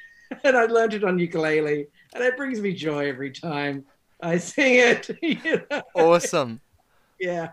and 0.45 0.57
I 0.57 0.67
learned 0.67 0.95
it 0.95 1.05
on 1.05 1.19
ukulele, 1.19 1.89
and 2.15 2.25
it 2.25 2.37
brings 2.37 2.61
me 2.61 2.73
joy 2.73 3.09
every 3.09 3.31
time 3.31 3.85
I 4.23 4.39
sing 4.39 4.77
it. 4.77 5.11
you 5.23 5.63
know? 5.71 5.83
awesome. 5.95 6.61
Yeah. 7.21 7.51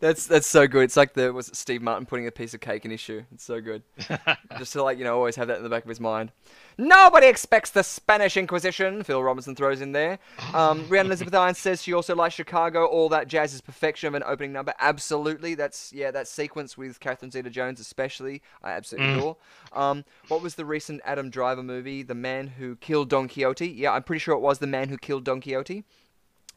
That's 0.00 0.26
that's 0.26 0.46
so 0.46 0.66
good. 0.66 0.82
It's 0.84 0.96
like 0.96 1.14
the 1.14 1.32
was 1.32 1.48
it 1.48 1.56
Steve 1.56 1.82
Martin 1.82 2.06
putting 2.06 2.26
a 2.26 2.30
piece 2.30 2.54
of 2.54 2.60
cake 2.60 2.84
in 2.84 2.90
his 2.90 3.00
shoe. 3.00 3.24
It's 3.32 3.44
so 3.44 3.60
good. 3.60 3.82
Just 4.58 4.72
to 4.74 4.82
like 4.82 4.98
you 4.98 5.04
know 5.04 5.16
always 5.16 5.36
have 5.36 5.48
that 5.48 5.58
in 5.58 5.62
the 5.62 5.68
back 5.68 5.82
of 5.84 5.88
his 5.88 6.00
mind. 6.00 6.32
Nobody 6.76 7.26
expects 7.26 7.70
the 7.70 7.82
Spanish 7.82 8.36
Inquisition. 8.36 9.02
Phil 9.02 9.22
Robinson 9.22 9.56
throws 9.56 9.80
in 9.80 9.92
there. 9.92 10.18
Um, 10.54 10.86
Rhiannon 10.88 11.06
Elizabeth 11.10 11.34
Irons 11.34 11.58
says 11.58 11.82
she 11.82 11.92
also 11.92 12.14
likes 12.14 12.34
Chicago. 12.34 12.86
All 12.86 13.08
that 13.08 13.26
jazz 13.28 13.52
is 13.54 13.60
perfection 13.60 14.08
of 14.08 14.14
an 14.14 14.22
opening 14.24 14.52
number. 14.52 14.72
Absolutely. 14.80 15.54
That's 15.54 15.92
yeah. 15.92 16.10
That 16.10 16.28
sequence 16.28 16.76
with 16.78 17.00
Catherine 17.00 17.30
Zeta-Jones 17.30 17.80
especially. 17.80 18.42
I 18.62 18.72
absolutely 18.72 19.08
Mm. 19.08 19.16
adore. 19.18 19.36
Um, 19.72 20.04
what 20.28 20.42
was 20.42 20.54
the 20.56 20.64
recent 20.64 21.00
Adam 21.04 21.30
Driver 21.30 21.62
movie? 21.62 22.02
The 22.02 22.14
Man 22.14 22.46
Who 22.48 22.76
Killed 22.76 23.08
Don 23.10 23.28
Quixote. 23.28 23.66
Yeah, 23.68 23.92
I'm 23.92 24.02
pretty 24.02 24.20
sure 24.20 24.34
it 24.34 24.40
was 24.40 24.58
the 24.58 24.66
Man 24.66 24.88
Who 24.88 24.96
Killed 24.98 25.24
Don 25.24 25.40
Quixote. 25.40 25.84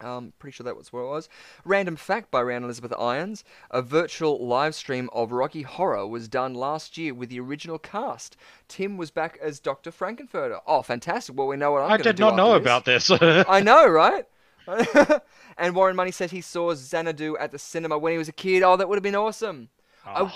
Um, 0.01 0.33
pretty 0.39 0.55
sure 0.55 0.63
that 0.63 0.75
was 0.75 0.91
what 0.91 1.01
it 1.01 1.09
was. 1.09 1.29
Random 1.63 1.95
fact 1.95 2.31
by 2.31 2.41
Rhiannon 2.41 2.65
Elizabeth 2.65 2.93
Irons: 2.97 3.43
a 3.69 3.81
virtual 3.81 4.45
live 4.45 4.75
stream 4.75 5.09
of 5.13 5.31
Rocky 5.31 5.61
Horror 5.61 6.07
was 6.07 6.27
done 6.27 6.53
last 6.53 6.97
year 6.97 7.13
with 7.13 7.29
the 7.29 7.39
original 7.39 7.77
cast. 7.77 8.35
Tim 8.67 8.97
was 8.97 9.11
back 9.11 9.37
as 9.41 9.59
Dr. 9.59 9.91
Frank-N-Furter. 9.91 10.59
Oh, 10.65 10.81
fantastic! 10.81 11.37
Well, 11.37 11.47
we 11.47 11.57
know 11.57 11.71
what 11.71 11.83
I'm 11.83 11.91
I 11.91 11.97
did 11.97 12.19
not 12.19 12.35
know 12.35 12.53
this. 12.53 12.61
about 12.61 12.85
this. 12.85 13.11
I 13.47 13.61
know, 13.63 13.87
right? 13.87 14.25
and 15.57 15.75
Warren 15.75 15.95
Money 15.95 16.11
said 16.11 16.31
he 16.31 16.41
saw 16.41 16.73
Xanadu 16.73 17.37
at 17.37 17.51
the 17.51 17.59
cinema 17.59 17.97
when 17.97 18.11
he 18.11 18.17
was 18.17 18.29
a 18.29 18.33
kid. 18.33 18.63
Oh, 18.63 18.77
that 18.77 18.87
would 18.87 18.95
have 18.95 19.03
been 19.03 19.15
awesome. 19.15 19.69
Oh. 20.05 20.25
I 20.25 20.33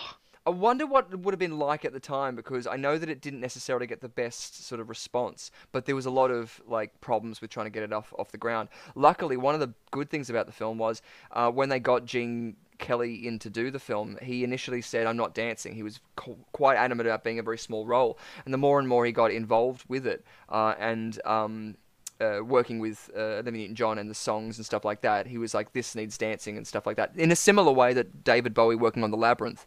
wonder 0.52 0.86
what 0.86 1.08
it 1.12 1.20
would 1.20 1.34
have 1.34 1.40
been 1.40 1.58
like 1.58 1.86
at 1.86 1.94
the 1.94 2.00
time 2.00 2.36
because 2.36 2.68
I 2.68 2.76
know 2.76 2.98
that 2.98 3.10
it 3.10 3.22
didn't 3.22 3.40
necessarily 3.40 3.88
get 3.88 4.02
the 4.02 4.10
best 4.10 4.66
sort 4.66 4.80
of 4.80 4.90
response, 4.90 5.52
but 5.72 5.86
there 5.86 5.96
was 5.96 6.06
a 6.06 6.12
lot 6.12 6.32
of 6.32 6.62
like 6.68 7.02
problems 7.02 7.42
with 7.42 7.50
trying 7.50 7.66
to 7.66 7.72
get 7.72 7.84
it 7.84 7.92
off 7.92 8.14
off 8.20 8.32
the 8.32 8.38
ground. 8.38 8.70
Luckily, 8.94 9.38
one 9.38 9.56
of 9.56 9.60
the 9.60 9.74
good 9.92 10.10
things 10.10 10.30
about 10.30 10.46
the 10.46 10.52
film 10.52 10.78
was 10.78 11.02
uh, 11.32 11.50
when 11.50 11.70
they 11.70 11.80
got 11.80 12.06
Gene 12.06 12.56
Kelly 12.78 13.28
in 13.28 13.40
to 13.40 13.50
do 13.50 13.72
the 13.72 13.80
film, 13.80 14.18
he 14.22 14.44
initially 14.44 14.82
said, 14.82 15.08
"I'm 15.08 15.18
not 15.18 15.34
dancing." 15.34 15.74
He 15.74 15.84
was 15.84 16.00
qu- 16.16 16.38
quite 16.52 16.78
adamant 16.78 17.08
about 17.08 17.24
being 17.24 17.40
a 17.40 17.44
very 17.44 17.58
small 17.58 17.86
role, 17.86 18.18
and 18.44 18.54
the 18.54 18.58
more 18.58 18.80
and 18.80 18.88
more 18.88 19.06
he 19.06 19.12
got 19.12 19.32
involved 19.32 19.86
with 19.88 20.06
it, 20.06 20.26
uh, 20.50 20.76
and 20.78 21.20
um, 21.26 21.78
uh, 22.22 22.40
working 22.44 22.80
with 22.80 23.10
uh, 23.16 23.20
Olivia 23.40 23.62
Newton-John 23.62 23.98
and 23.98 24.10
the 24.10 24.16
songs 24.16 24.58
and 24.58 24.66
stuff 24.66 24.86
like 24.86 25.02
that, 25.02 25.28
he 25.28 25.38
was 25.38 25.54
like, 25.54 25.74
"This 25.74 25.96
needs 25.96 26.18
dancing" 26.18 26.56
and 26.58 26.66
stuff 26.66 26.86
like 26.86 26.98
that. 26.98 27.12
In 27.16 27.32
a 27.32 27.36
similar 27.36 27.72
way 27.72 27.94
that 27.94 28.24
David 28.24 28.54
Bowie, 28.54 28.76
working 28.76 29.04
on 29.04 29.12
the 29.12 29.18
Labyrinth, 29.18 29.66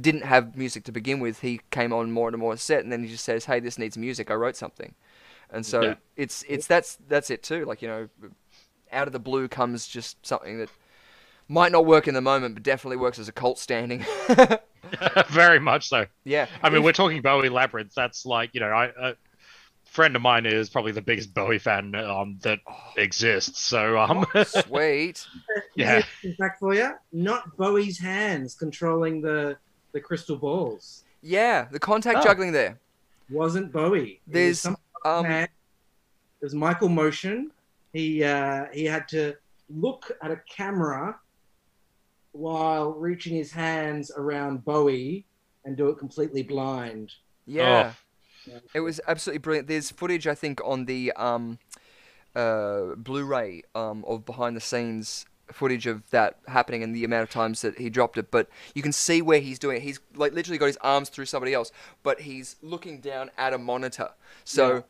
didn't 0.00 0.22
have 0.24 0.56
music 0.56 0.84
to 0.84 0.92
begin 0.92 1.20
with. 1.20 1.40
He 1.40 1.60
came 1.70 1.92
on 1.92 2.10
more 2.12 2.28
and 2.28 2.38
more 2.38 2.56
set, 2.56 2.82
and 2.82 2.90
then 2.92 3.02
he 3.04 3.10
just 3.10 3.24
says, 3.24 3.44
"Hey, 3.44 3.60
this 3.60 3.78
needs 3.78 3.98
music. 3.98 4.30
I 4.30 4.34
wrote 4.34 4.56
something," 4.56 4.94
and 5.50 5.66
so 5.66 5.82
Yeah. 5.82 5.94
it's 6.16 6.44
it's 6.48 6.66
that's 6.66 6.96
that's 7.08 7.30
it 7.30 7.42
too. 7.42 7.64
Like 7.66 7.82
you 7.82 7.88
know, 7.88 8.08
out 8.92 9.06
of 9.06 9.12
the 9.12 9.18
blue 9.20 9.48
comes 9.48 9.86
just 9.86 10.24
something 10.24 10.58
that 10.58 10.70
might 11.48 11.72
not 11.72 11.84
work 11.84 12.08
in 12.08 12.14
the 12.14 12.20
moment, 12.22 12.54
but 12.54 12.62
definitely 12.62 12.96
works 12.96 13.18
as 13.18 13.28
a 13.28 13.32
cult 13.32 13.58
standing. 13.58 14.04
Very 15.28 15.58
much 15.60 15.88
so. 15.88 16.06
yeah, 16.24 16.46
I 16.62 16.68
mean, 16.68 16.78
If- 16.78 16.84
we're 16.84 16.92
talking 16.92 17.22
Bowie 17.22 17.48
Labyrinth. 17.48 17.94
That's 17.94 18.24
like, 18.26 18.50
you 18.54 18.60
know, 18.60 18.68
I, 18.68 18.86
a 18.98 19.14
friend 19.92 20.16
of 20.16 20.22
mine 20.22 20.46
is 20.46 20.70
probably 20.70 20.92
the 20.92 21.02
biggest 21.02 21.34
Bowie 21.34 21.58
fan 21.58 21.94
um, 21.94 22.38
that 22.42 22.60
exists. 22.96 23.60
So, 23.60 23.98
um, 23.98 24.26
sweet. 24.44 25.26
yeah. 25.76 26.02
In 26.24 26.34
fact, 26.34 26.58
for 26.60 26.74
you, 26.74 26.92
not 27.12 27.54
Bowie's 27.58 27.98
hands 27.98 28.54
controlling 28.54 29.20
the 29.20 29.56
the 29.92 30.00
crystal 30.00 30.36
balls. 30.36 31.04
Yeah, 31.20 31.68
the 31.70 31.78
contact 31.78 32.18
Oh. 32.20 32.22
juggling 32.24 32.52
there. 32.52 32.80
Wasn't 33.30 33.70
Bowie. 33.70 34.00
It 34.02 34.20
was 34.26 34.62
There's 34.62 34.66
um, 35.04 35.22
man. 35.24 35.44
It 35.44 36.44
was 36.44 36.54
Michael 36.54 36.88
Moschen. 36.88 37.50
He 37.92 38.24
uh, 38.24 38.66
he 38.72 38.86
had 38.86 39.06
to 39.08 39.34
look 39.68 40.10
at 40.22 40.30
a 40.30 40.40
camera 40.48 41.18
while 42.32 42.92
reaching 42.92 43.36
his 43.36 43.52
hands 43.52 44.10
around 44.16 44.64
Bowie 44.64 45.26
and 45.66 45.76
do 45.76 45.90
it 45.90 45.98
completely 45.98 46.42
blind. 46.42 47.12
Yeah. 47.46 47.92
Oh. 47.92 47.96
It 48.74 48.80
was 48.80 49.00
absolutely 49.06 49.38
brilliant. 49.38 49.68
There's 49.68 49.90
footage 49.90 50.26
I 50.26 50.34
think 50.34 50.60
on 50.64 50.86
the 50.86 51.12
um, 51.12 51.58
uh, 52.34 52.94
Blu-ray 52.96 53.62
um, 53.74 54.04
of 54.06 54.24
behind 54.24 54.56
the 54.56 54.60
scenes 54.60 55.26
footage 55.50 55.86
of 55.86 56.08
that 56.10 56.38
happening 56.48 56.82
and 56.82 56.94
the 56.94 57.04
amount 57.04 57.24
of 57.24 57.30
times 57.30 57.60
that 57.62 57.78
he 57.78 57.90
dropped 57.90 58.16
it. 58.16 58.30
But 58.30 58.48
you 58.74 58.82
can 58.82 58.92
see 58.92 59.22
where 59.22 59.40
he's 59.40 59.58
doing 59.58 59.76
it. 59.78 59.82
He's 59.82 60.00
like 60.14 60.32
literally 60.32 60.58
got 60.58 60.66
his 60.66 60.78
arms 60.78 61.08
through 61.08 61.26
somebody 61.26 61.54
else, 61.54 61.72
but 62.02 62.22
he's 62.22 62.56
looking 62.62 63.00
down 63.00 63.30
at 63.36 63.52
a 63.52 63.58
monitor. 63.58 64.10
So 64.44 64.84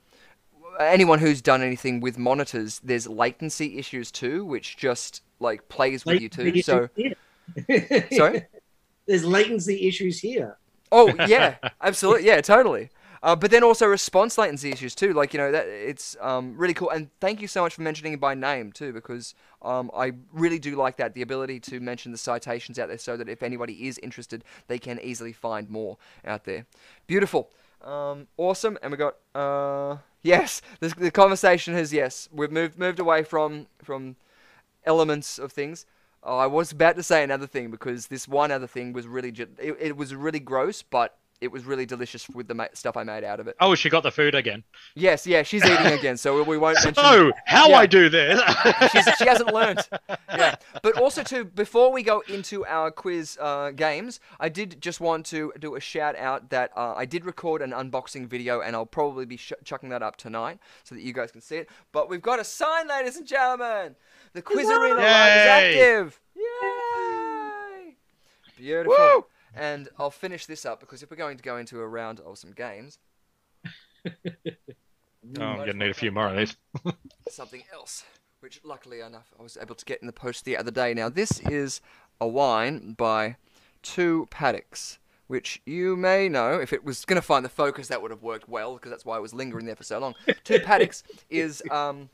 anyone 0.81 1.19
who's 1.19 1.43
done 1.43 1.63
anything 1.63 2.01
with 2.01 2.19
monitors, 2.19 2.81
there's 2.83 3.07
latency 3.07 3.79
issues 3.79 4.11
too, 4.11 4.45
which 4.45 4.77
just 4.77 5.23
like 5.41 5.69
plays 5.69 6.05
with 6.05 6.21
you 6.21 6.29
too. 6.29 6.63
So 6.63 6.89
sorry. 8.13 8.47
There's 9.07 9.25
latency 9.25 9.89
issues 9.89 10.21
here. 10.21 10.59
Oh 10.93 11.13
yeah, 11.27 11.57
absolutely, 11.81 12.27
yeah, 12.27 12.41
totally. 12.41 12.91
Uh, 13.23 13.37
but 13.37 13.53
then 13.53 13.63
also 13.63 13.87
response 13.87 14.37
latency 14.37 14.73
issues 14.73 14.95
too. 14.97 15.13
Like 15.13 15.33
you 15.33 15.39
know 15.39 15.53
that 15.53 15.67
it's 15.67 16.17
um, 16.21 16.57
really 16.57 16.75
cool. 16.75 16.91
And 16.91 17.09
thank 17.21 17.41
you 17.41 17.47
so 17.47 17.63
much 17.63 17.75
for 17.75 17.83
mentioning 17.83 18.15
it 18.15 18.21
by 18.21 18.35
name 18.35 18.73
too, 18.73 18.93
because 18.93 19.35
um, 19.63 19.93
I 19.97 20.13
really 20.33 20.59
do 20.59 20.75
like 20.75 20.97
that 20.97 21.15
the 21.15 21.23
ability 21.23 21.61
to 21.61 21.79
mention 21.79 22.11
the 22.11 22.19
citations 22.19 22.79
out 22.79 22.89
there, 22.89 22.99
so 22.99 23.17
that 23.17 23.29
if 23.29 23.43
anybody 23.43 23.87
is 23.87 23.99
interested, 23.99 24.43
they 24.67 24.79
can 24.79 24.99
easily 25.01 25.33
find 25.33 25.71
more 25.71 25.99
out 26.25 26.45
there. 26.45 26.67
Beautiful, 27.07 27.51
um, 27.83 28.27
awesome. 28.37 28.77
And 28.83 28.91
we 28.91 28.99
got 28.99 29.15
uh, 29.37 29.99
yes, 30.23 30.61
the, 30.81 30.89
the 30.89 31.11
conversation 31.13 31.75
has 31.75 31.93
yes, 31.93 32.29
we've 32.33 32.51
moved 32.51 32.77
moved 32.77 32.99
away 32.99 33.23
from 33.23 33.69
from 33.83 34.17
elements 34.85 35.39
of 35.39 35.53
things. 35.53 35.87
Oh, 36.25 36.39
I 36.39 36.47
was 36.47 36.73
about 36.73 36.97
to 36.97 37.03
say 37.05 37.23
another 37.23 37.47
thing 37.47 37.71
because 37.71 38.09
this 38.09 38.27
one 38.27 38.51
other 38.51 38.67
thing 38.67 38.93
was 38.93 39.07
really 39.07 39.31
it, 39.31 39.77
it 39.81 39.97
was 39.97 40.13
really 40.13 40.41
gross, 40.41 40.83
but 40.83 41.19
it 41.43 41.51
was 41.51 41.65
really 41.65 41.85
delicious 41.85 42.29
with 42.31 42.47
the 42.47 42.55
ma- 42.55 42.69
stuff 42.73 42.97
I 42.97 43.03
made 43.03 43.25
out 43.25 43.41
of 43.41 43.49
it. 43.49 43.57
Oh, 43.61 43.75
she 43.75 43.91
got 43.91 44.05
the 44.05 44.13
food 44.13 44.35
again. 44.35 44.63
Yes, 44.95 45.27
yeah, 45.27 45.43
she's 45.43 45.65
eating 45.65 45.87
again, 45.99 46.17
so 46.17 46.43
we, 46.45 46.57
won't 46.57 46.77
mention. 46.85 46.95
Oh, 46.97 47.33
how 47.47 47.69
Yeah. 47.71 47.77
I 47.79 47.87
do 47.87 48.09
this. 48.09 48.41
She's, 48.93 49.05
she 49.19 49.27
hasn't 49.29 49.53
learned. 49.53 49.81
Yeah, 50.35 50.55
but 50.83 50.97
also 50.97 51.23
too, 51.23 51.45
before 51.45 51.93
we 51.93 52.03
go 52.03 52.21
into 52.27 52.65
our 52.65 52.91
quiz 52.91 53.37
uh, 53.39 53.71
games, 53.73 54.19
I 54.41 54.49
did 54.49 54.81
just 54.81 54.99
want 54.99 55.27
to 55.27 55.53
do 55.59 55.75
a 55.75 55.81
shout 55.81 56.17
out 56.17 56.49
that 56.51 56.71
uh, 56.75 56.95
I 56.97 57.05
did 57.05 57.27
record 57.27 57.61
an 57.61 57.73
unboxing 57.73 58.27
video, 58.29 58.61
and 58.63 58.75
I'll 58.75 58.87
probably 58.87 59.27
be 59.27 59.37
sh- 59.37 59.53
chucking 59.63 59.91
that 59.91 60.03
up 60.03 60.17
tonight 60.17 60.59
so 60.85 60.95
that 60.95 61.03
you 61.03 61.13
guys 61.13 61.31
can 61.31 61.43
see 61.43 61.57
it. 61.57 61.69
But 61.93 62.09
we've 62.09 62.23
got 62.23 62.41
a 62.41 62.45
sign, 62.45 62.89
ladies 62.89 63.17
and 63.17 63.27
gentlemen. 63.27 63.95
The 64.33 64.41
quiz 64.41 64.71
arena 64.71 65.01
is 65.01 65.07
active. 65.07 66.21
Yay! 66.35 67.97
Beautiful. 68.57 68.95
Woo! 68.97 69.27
And 69.55 69.89
I'll 69.99 70.11
finish 70.11 70.47
this 70.47 70.65
up 70.65 70.81
because 70.81 71.03
if 71.03 71.11
we're 71.11 71.17
going 71.17 71.37
to 71.37 71.43
go 71.43 71.57
into 71.57 71.81
a 71.81 71.87
round 71.87 72.21
of 72.21 72.39
some 72.39 72.53
games, 72.53 72.99
oh, 74.07 74.11
I'm 75.39 75.59
gonna 75.59 75.73
need 75.75 75.91
a 75.91 75.95
few 75.95 76.13
more 76.13 76.29
of 76.29 76.37
these. 76.37 76.57
something 77.31 77.63
else, 77.73 78.05
which 78.41 78.61
luckily 78.65 79.01
enough 79.01 79.33
I 79.39 79.43
was 79.43 79.57
able 79.61 79.75
to 79.75 79.85
get 79.85 80.01
in 80.01 80.07
the 80.07 80.13
post 80.13 80.45
the 80.45 80.57
other 80.57 80.71
day. 80.71 80.95
Now 80.95 81.09
this 81.09 81.41
is 81.41 81.81
a 82.21 82.27
wine 82.27 82.95
by 82.95 83.37
Two 83.83 84.27
Paddocks, 84.31 84.99
which 85.27 85.61
you 85.67 85.97
may 85.97 86.29
know. 86.29 86.59
If 86.61 86.73
it 86.73 86.85
was 86.85 87.05
going 87.05 87.21
to 87.21 87.27
find 87.27 87.45
the 87.45 87.49
focus, 87.51 87.89
that 87.89 88.01
would 88.03 88.11
have 88.11 88.23
worked 88.23 88.49
well 88.49 88.75
because 88.75 88.91
that's 88.91 89.05
why 89.05 89.17
I 89.17 89.21
was 89.21 89.35
lingering 89.35 89.67
there 89.67 89.77
for 89.77 89.85
so 89.85 89.99
long. 89.99 90.15
Two 90.45 90.61
Paddocks 90.65 91.03
is 91.31 91.63
um, 91.71 92.09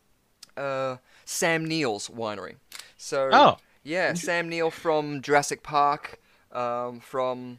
uh, 0.57 0.97
Sam 1.25 1.65
Neill's 1.67 2.09
winery. 2.09 2.57
So 2.97 3.31
Oh. 3.33 3.57
yeah, 3.85 4.15
Sam 4.15 4.49
Neill 4.49 4.71
from 4.71 5.21
Jurassic 5.23 5.63
Park, 5.63 6.19
um, 6.53 7.01
from. 7.01 7.59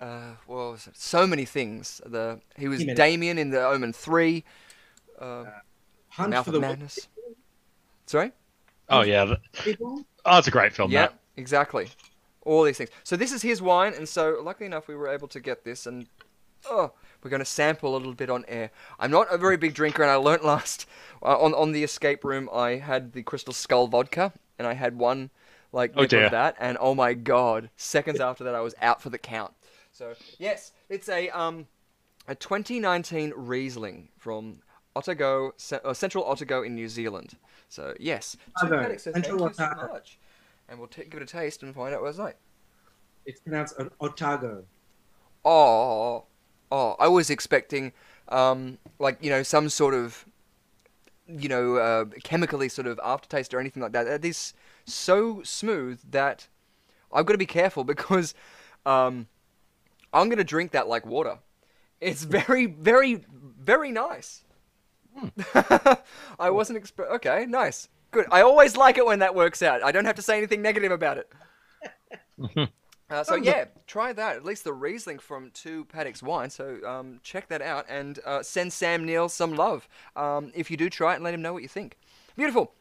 Uh, 0.00 0.32
what 0.46 0.56
was 0.56 0.86
it? 0.86 0.96
So 0.96 1.26
many 1.26 1.44
things. 1.44 2.00
The 2.06 2.40
he 2.56 2.68
was 2.68 2.82
Damien 2.84 3.36
in 3.36 3.50
the 3.50 3.66
Omen 3.66 3.92
Three. 3.92 4.44
Uh, 5.18 5.44
Hunt 6.08 6.30
Mouth 6.30 6.44
for 6.44 6.50
of 6.50 6.54
the 6.54 6.60
Madness. 6.60 7.08
Sorry? 8.06 8.32
Oh 8.88 9.02
yeah. 9.02 9.24
th- 9.26 9.38
people. 9.52 10.04
Oh, 10.24 10.38
it's 10.38 10.48
a 10.48 10.50
great 10.50 10.72
film. 10.72 10.90
Yeah, 10.90 11.08
That. 11.08 11.18
exactly. 11.36 11.88
All 12.44 12.64
these 12.64 12.78
things. 12.78 12.90
So 13.04 13.16
this 13.16 13.32
is 13.32 13.42
his 13.42 13.60
wine, 13.62 13.92
and 13.94 14.08
so 14.08 14.40
luckily 14.42 14.66
enough, 14.66 14.88
we 14.88 14.96
were 14.96 15.08
able 15.08 15.28
to 15.28 15.38
get 15.40 15.64
this, 15.64 15.86
and 15.86 16.06
oh, 16.68 16.92
we're 17.22 17.30
going 17.30 17.40
to 17.40 17.44
sample 17.44 17.94
a 17.94 17.98
little 17.98 18.14
bit 18.14 18.30
on 18.30 18.44
air. 18.48 18.70
I'm 18.98 19.10
not 19.10 19.32
a 19.32 19.36
very 19.38 19.56
big 19.56 19.74
drinker, 19.74 20.02
and 20.02 20.10
I 20.10 20.14
learnt 20.16 20.44
last 20.54 20.86
uh, 21.22 21.38
on 21.38 21.54
on 21.54 21.72
the 21.72 21.84
escape 21.84 22.24
room. 22.24 22.48
I 22.52 22.76
had 22.76 23.12
the 23.12 23.22
Crystal 23.22 23.52
Skull 23.52 23.86
vodka, 23.86 24.32
and 24.58 24.66
I 24.66 24.72
had 24.74 24.96
one 24.98 25.30
like 25.72 25.92
Oh, 25.96 26.06
dear. 26.06 26.28
that, 26.30 26.56
and 26.58 26.76
oh 26.80 26.94
my 26.94 27.14
god! 27.14 27.70
Seconds 27.76 28.20
after 28.20 28.44
that, 28.44 28.54
I 28.54 28.60
was 28.60 28.74
out 28.80 29.00
for 29.02 29.10
the 29.10 29.18
count. 29.18 29.52
So 29.92 30.14
yes, 30.38 30.72
it's 30.88 31.08
a 31.08 31.28
um 31.30 31.66
a 32.28 32.34
2019 32.34 33.32
Riesling 33.36 34.08
from 34.18 34.60
Otago, 34.94 35.52
Ce- 35.56 35.72
uh, 35.84 35.94
Central 35.94 36.24
Otago 36.24 36.62
in 36.62 36.74
New 36.74 36.88
Zealand. 36.88 37.36
So 37.68 37.94
yes, 38.00 38.36
Two 38.60 38.66
Otago, 38.66 38.82
Paddock 38.82 39.00
Central 39.00 39.48
thank 39.48 39.58
you 39.58 39.64
so 39.80 39.92
much, 39.92 40.18
and 40.68 40.78
we'll 40.78 40.88
t- 40.88 41.04
give 41.04 41.20
it 41.20 41.22
a 41.22 41.26
taste 41.26 41.62
and 41.62 41.74
find 41.74 41.94
out 41.94 42.02
what 42.02 42.08
it's 42.08 42.18
like. 42.18 42.36
It's 43.26 43.40
pronounced 43.40 43.78
Ot- 43.78 43.92
Otago. 44.00 44.64
Oh, 45.44 46.24
oh, 46.70 46.96
I 46.98 47.08
was 47.08 47.30
expecting, 47.30 47.92
um, 48.28 48.78
like 48.98 49.18
you 49.22 49.30
know, 49.30 49.42
some 49.42 49.68
sort 49.68 49.94
of, 49.94 50.26
you 51.26 51.48
know, 51.48 51.76
uh, 51.76 52.04
chemically 52.22 52.68
sort 52.68 52.86
of 52.86 53.00
aftertaste 53.02 53.54
or 53.54 53.60
anything 53.60 53.82
like 53.82 53.92
that. 53.92 54.04
That 54.04 54.24
is 54.24 54.52
so 54.92 55.42
smooth 55.42 56.00
that 56.10 56.48
I've 57.12 57.26
got 57.26 57.32
to 57.32 57.38
be 57.38 57.46
careful 57.46 57.84
because, 57.94 58.34
um, 58.86 59.26
I'm 60.12 60.28
gonna 60.28 60.44
drink 60.44 60.72
that 60.72 60.88
like 60.88 61.06
water. 61.06 61.38
It's 62.00 62.24
very, 62.24 62.66
very, 62.66 63.24
very 63.32 63.92
nice. 63.92 64.44
I 66.38 66.50
wasn't 66.50 66.78
expect. 66.78 67.10
Okay, 67.10 67.46
nice, 67.46 67.88
good. 68.10 68.26
I 68.30 68.42
always 68.42 68.76
like 68.76 68.98
it 68.98 69.06
when 69.06 69.18
that 69.20 69.34
works 69.34 69.62
out. 69.62 69.84
I 69.84 69.92
don't 69.92 70.04
have 70.04 70.16
to 70.16 70.22
say 70.22 70.38
anything 70.38 70.62
negative 70.62 70.92
about 70.92 71.18
it. 71.18 71.32
Uh, 73.10 73.24
so 73.24 73.34
yeah, 73.34 73.64
try 73.88 74.12
that. 74.12 74.36
At 74.36 74.44
least 74.44 74.62
the 74.62 74.72
Riesling 74.72 75.18
from 75.18 75.50
Two 75.50 75.84
Paddocks 75.86 76.22
Wine. 76.22 76.48
So 76.48 76.78
um, 76.86 77.18
check 77.24 77.48
that 77.48 77.60
out 77.60 77.86
and 77.88 78.20
uh, 78.24 78.42
send 78.42 78.72
Sam 78.72 79.04
Neill 79.04 79.28
some 79.28 79.56
love 79.56 79.88
um, 80.14 80.52
if 80.54 80.70
you 80.70 80.76
do 80.76 80.88
try 80.88 81.12
it 81.12 81.16
and 81.16 81.24
let 81.24 81.34
him 81.34 81.42
know 81.42 81.52
what 81.52 81.62
you 81.62 81.68
think. 81.68 81.98
Beautiful. 82.36 82.72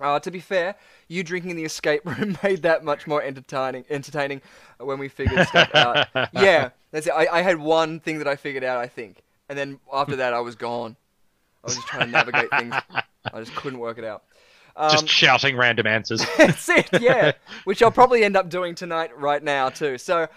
Uh, 0.00 0.18
to 0.18 0.30
be 0.30 0.40
fair, 0.40 0.74
you 1.08 1.22
drinking 1.22 1.50
in 1.50 1.56
the 1.56 1.64
escape 1.64 2.04
room 2.06 2.38
made 2.42 2.62
that 2.62 2.84
much 2.84 3.06
more 3.06 3.22
entertaining. 3.22 3.84
Entertaining 3.90 4.40
when 4.78 4.98
we 4.98 5.08
figured 5.08 5.46
stuff 5.48 5.74
out. 5.74 6.08
Yeah, 6.32 6.70
that's 6.90 7.06
it. 7.06 7.12
I, 7.12 7.26
I 7.38 7.42
had 7.42 7.58
one 7.58 8.00
thing 8.00 8.18
that 8.18 8.28
I 8.28 8.36
figured 8.36 8.64
out, 8.64 8.78
I 8.78 8.86
think, 8.86 9.22
and 9.48 9.58
then 9.58 9.78
after 9.92 10.16
that, 10.16 10.32
I 10.32 10.40
was 10.40 10.54
gone. 10.54 10.96
I 11.62 11.66
was 11.66 11.74
just 11.74 11.86
trying 11.88 12.06
to 12.06 12.12
navigate 12.12 12.50
things. 12.50 12.74
I 13.32 13.40
just 13.40 13.54
couldn't 13.54 13.78
work 13.78 13.98
it 13.98 14.04
out. 14.04 14.24
Um, 14.76 14.90
Just 14.92 15.08
shouting 15.08 15.56
random 15.56 15.86
answers. 15.86 16.24
that's 16.38 16.68
it, 16.68 16.88
yeah. 17.00 17.32
Which 17.64 17.82
I'll 17.82 17.90
probably 17.90 18.24
end 18.24 18.36
up 18.36 18.48
doing 18.48 18.74
tonight, 18.74 19.16
right 19.18 19.42
now, 19.42 19.68
too. 19.68 19.98
So, 19.98 20.28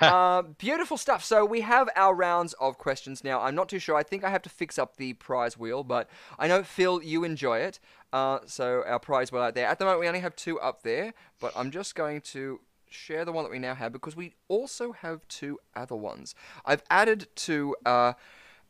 uh, 0.00 0.42
beautiful 0.58 0.96
stuff. 0.96 1.24
So, 1.24 1.44
we 1.44 1.62
have 1.62 1.88
our 1.96 2.14
rounds 2.14 2.52
of 2.54 2.78
questions 2.78 3.24
now. 3.24 3.40
I'm 3.40 3.54
not 3.54 3.68
too 3.68 3.78
sure. 3.78 3.96
I 3.96 4.02
think 4.02 4.22
I 4.22 4.30
have 4.30 4.42
to 4.42 4.48
fix 4.48 4.78
up 4.78 4.96
the 4.96 5.14
prize 5.14 5.58
wheel, 5.58 5.82
but 5.82 6.08
I 6.38 6.46
know, 6.46 6.62
Phil, 6.62 7.02
you 7.02 7.24
enjoy 7.24 7.58
it. 7.58 7.80
Uh, 8.12 8.40
so, 8.46 8.82
our 8.86 8.98
prize 8.98 9.30
wheel 9.30 9.42
out 9.42 9.54
there. 9.54 9.66
At 9.66 9.78
the 9.78 9.84
moment, 9.84 10.00
we 10.00 10.08
only 10.08 10.20
have 10.20 10.34
two 10.34 10.58
up 10.60 10.82
there, 10.82 11.14
but 11.38 11.52
I'm 11.56 11.70
just 11.70 11.94
going 11.94 12.20
to 12.22 12.60
share 12.88 13.24
the 13.24 13.32
one 13.32 13.44
that 13.44 13.50
we 13.52 13.58
now 13.60 13.74
have 13.74 13.92
because 13.92 14.16
we 14.16 14.34
also 14.48 14.92
have 14.92 15.26
two 15.28 15.58
other 15.76 15.96
ones. 15.96 16.34
I've 16.64 16.82
added 16.90 17.28
to. 17.36 17.76
Uh, 17.86 18.12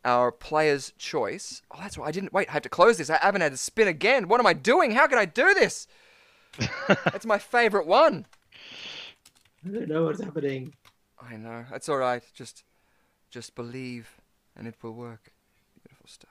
our 0.03 0.31
player's 0.31 0.93
choice. 0.97 1.61
Oh, 1.71 1.77
that's 1.79 1.97
why 1.97 2.07
I 2.07 2.11
didn't 2.11 2.33
wait. 2.33 2.49
I 2.49 2.53
have 2.53 2.63
to 2.63 2.69
close 2.69 2.97
this. 2.97 3.09
I 3.09 3.17
haven't 3.17 3.41
had 3.41 3.51
to 3.51 3.57
spin 3.57 3.87
again. 3.87 4.27
What 4.27 4.39
am 4.39 4.47
I 4.47 4.53
doing? 4.53 4.91
How 4.91 5.07
can 5.07 5.19
I 5.19 5.25
do 5.25 5.53
this? 5.53 5.87
That's 6.87 7.25
my 7.25 7.37
favorite 7.37 7.87
one. 7.87 8.25
I 9.65 9.69
don't 9.69 9.87
know 9.87 10.05
what's 10.05 10.23
happening. 10.23 10.73
I 11.21 11.37
know. 11.37 11.65
That's 11.69 11.87
all 11.87 11.97
right. 11.97 12.23
Just, 12.33 12.63
just 13.29 13.55
believe, 13.55 14.09
and 14.55 14.67
it 14.67 14.75
will 14.81 14.93
work. 14.93 15.31
Beautiful 15.83 16.07
stuff. 16.07 16.29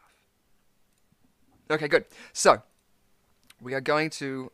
Okay, 1.71 1.87
good. 1.87 2.05
So, 2.33 2.63
we 3.61 3.75
are 3.75 3.81
going 3.81 4.11
to 4.11 4.51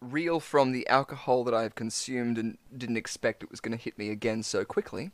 reel 0.00 0.40
from 0.40 0.72
the 0.72 0.86
alcohol 0.88 1.44
that 1.44 1.54
I 1.54 1.62
have 1.62 1.74
consumed 1.74 2.38
and 2.38 2.58
didn't 2.76 2.96
expect 2.96 3.42
it 3.42 3.50
was 3.50 3.60
going 3.60 3.76
to 3.76 3.82
hit 3.82 3.98
me 3.98 4.10
again 4.10 4.42
so 4.42 4.64
quickly. 4.64 5.10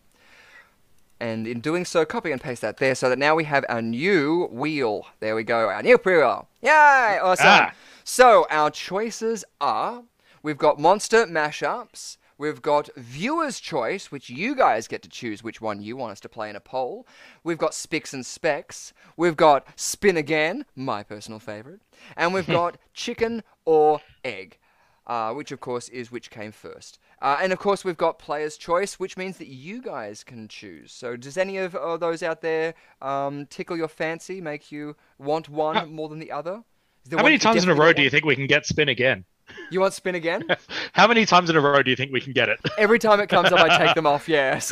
And 1.21 1.47
in 1.47 1.61
doing 1.61 1.85
so, 1.85 2.05
copy 2.05 2.33
and 2.33 2.41
paste 2.41 2.63
that 2.63 2.79
there 2.79 2.95
so 2.95 3.09
that 3.09 3.19
now 3.19 3.35
we 3.35 3.45
have 3.45 3.65
our 3.69 3.81
new 3.81 4.47
wheel. 4.51 5.07
There 5.21 5.35
we 5.35 5.45
go, 5.45 5.69
our 5.69 5.83
new 5.83 5.97
wheel. 5.97 6.49
Yay! 6.61 7.19
Awesome. 7.23 7.47
Ah. 7.47 7.73
So, 8.03 8.47
our 8.51 8.71
choices 8.71 9.45
are 9.61 10.03
we've 10.43 10.59
got 10.59 10.79
monster 10.79 11.25
mashups, 11.25 12.19
we've 12.39 12.63
got 12.63 12.89
viewer's 12.97 13.61
choice, 13.61 14.11
which 14.11 14.31
you 14.31 14.55
guys 14.55 14.89
get 14.89 15.03
to 15.03 15.09
choose 15.09 15.43
which 15.43 15.61
one 15.61 15.83
you 15.83 15.97
want 15.97 16.13
us 16.13 16.21
to 16.21 16.29
play 16.29 16.51
in 16.51 16.57
a 16.57 16.61
poll. 16.61 17.07
We've 17.43 17.59
got 17.59 17.75
Spicks 17.75 18.13
and 18.13 18.25
Specs, 18.25 18.93
we've 19.17 19.37
got 19.37 19.67
Spin 19.77 20.17
Again, 20.17 20.65
my 20.75 21.03
personal 21.03 21.39
favorite, 21.39 21.81
and 22.17 22.35
we've 22.35 22.47
got 22.61 22.79
chicken 22.93 23.43
or 23.65 24.01
egg. 24.25 24.59
Uh, 25.07 25.35
which 25.35 25.53
of 25.53 25.61
course 25.61 25.91
is 25.91 26.11
which 26.11 26.31
came 26.31 26.51
first. 26.51 26.99
Uh, 27.21 27.37
and 27.43 27.53
of 27.53 27.59
course 27.59 27.85
we've 27.85 27.99
got 27.99 28.19
player's 28.19 28.57
choice, 28.57 28.95
which 28.99 29.19
means 29.19 29.37
that 29.37 29.49
you 29.49 29.83
guys 29.83 30.25
can 30.25 30.49
choose. 30.49 30.93
So 30.93 31.15
does 31.15 31.37
any 31.37 31.59
of 31.59 31.77
uh, 31.77 31.99
those 31.99 32.23
out 32.23 32.41
there 32.41 32.73
um, 33.03 33.45
tickle 33.51 33.77
your 33.77 33.89
fancy, 33.89 34.41
make 34.41 34.73
you 34.73 34.97
want 35.19 35.51
one 35.51 35.93
more 35.93 36.09
than 36.09 36.21
the 36.21 36.33
other? 36.33 36.63
How 37.11 37.23
many 37.23 37.37
times 37.37 37.65
in 37.65 37.69
a 37.69 37.75
row 37.75 37.93
do 37.93 38.01
you 38.01 38.09
think 38.09 38.25
we 38.25 38.35
can 38.35 38.47
get 38.47 38.65
spin 38.65 38.89
again? 38.89 39.27
You 39.71 39.81
want 39.81 39.95
spin 39.95 40.15
again? 40.15 40.45
How 40.93 41.07
many 41.07 41.27
times 41.27 41.51
in 41.51 41.57
a 41.57 41.61
row 41.61 41.83
do 41.83 41.91
you 41.91 41.97
think 41.97 42.13
we 42.13 42.21
can 42.21 42.33
get 42.33 42.49
it? 42.49 42.59
every 42.79 42.99
time 42.99 43.21
it 43.21 43.29
comes 43.29 43.53
up, 43.53 43.61
I 43.61 43.79
take 43.85 43.95
them 43.95 44.07
off. 44.07 44.29
Yeah, 44.29 44.55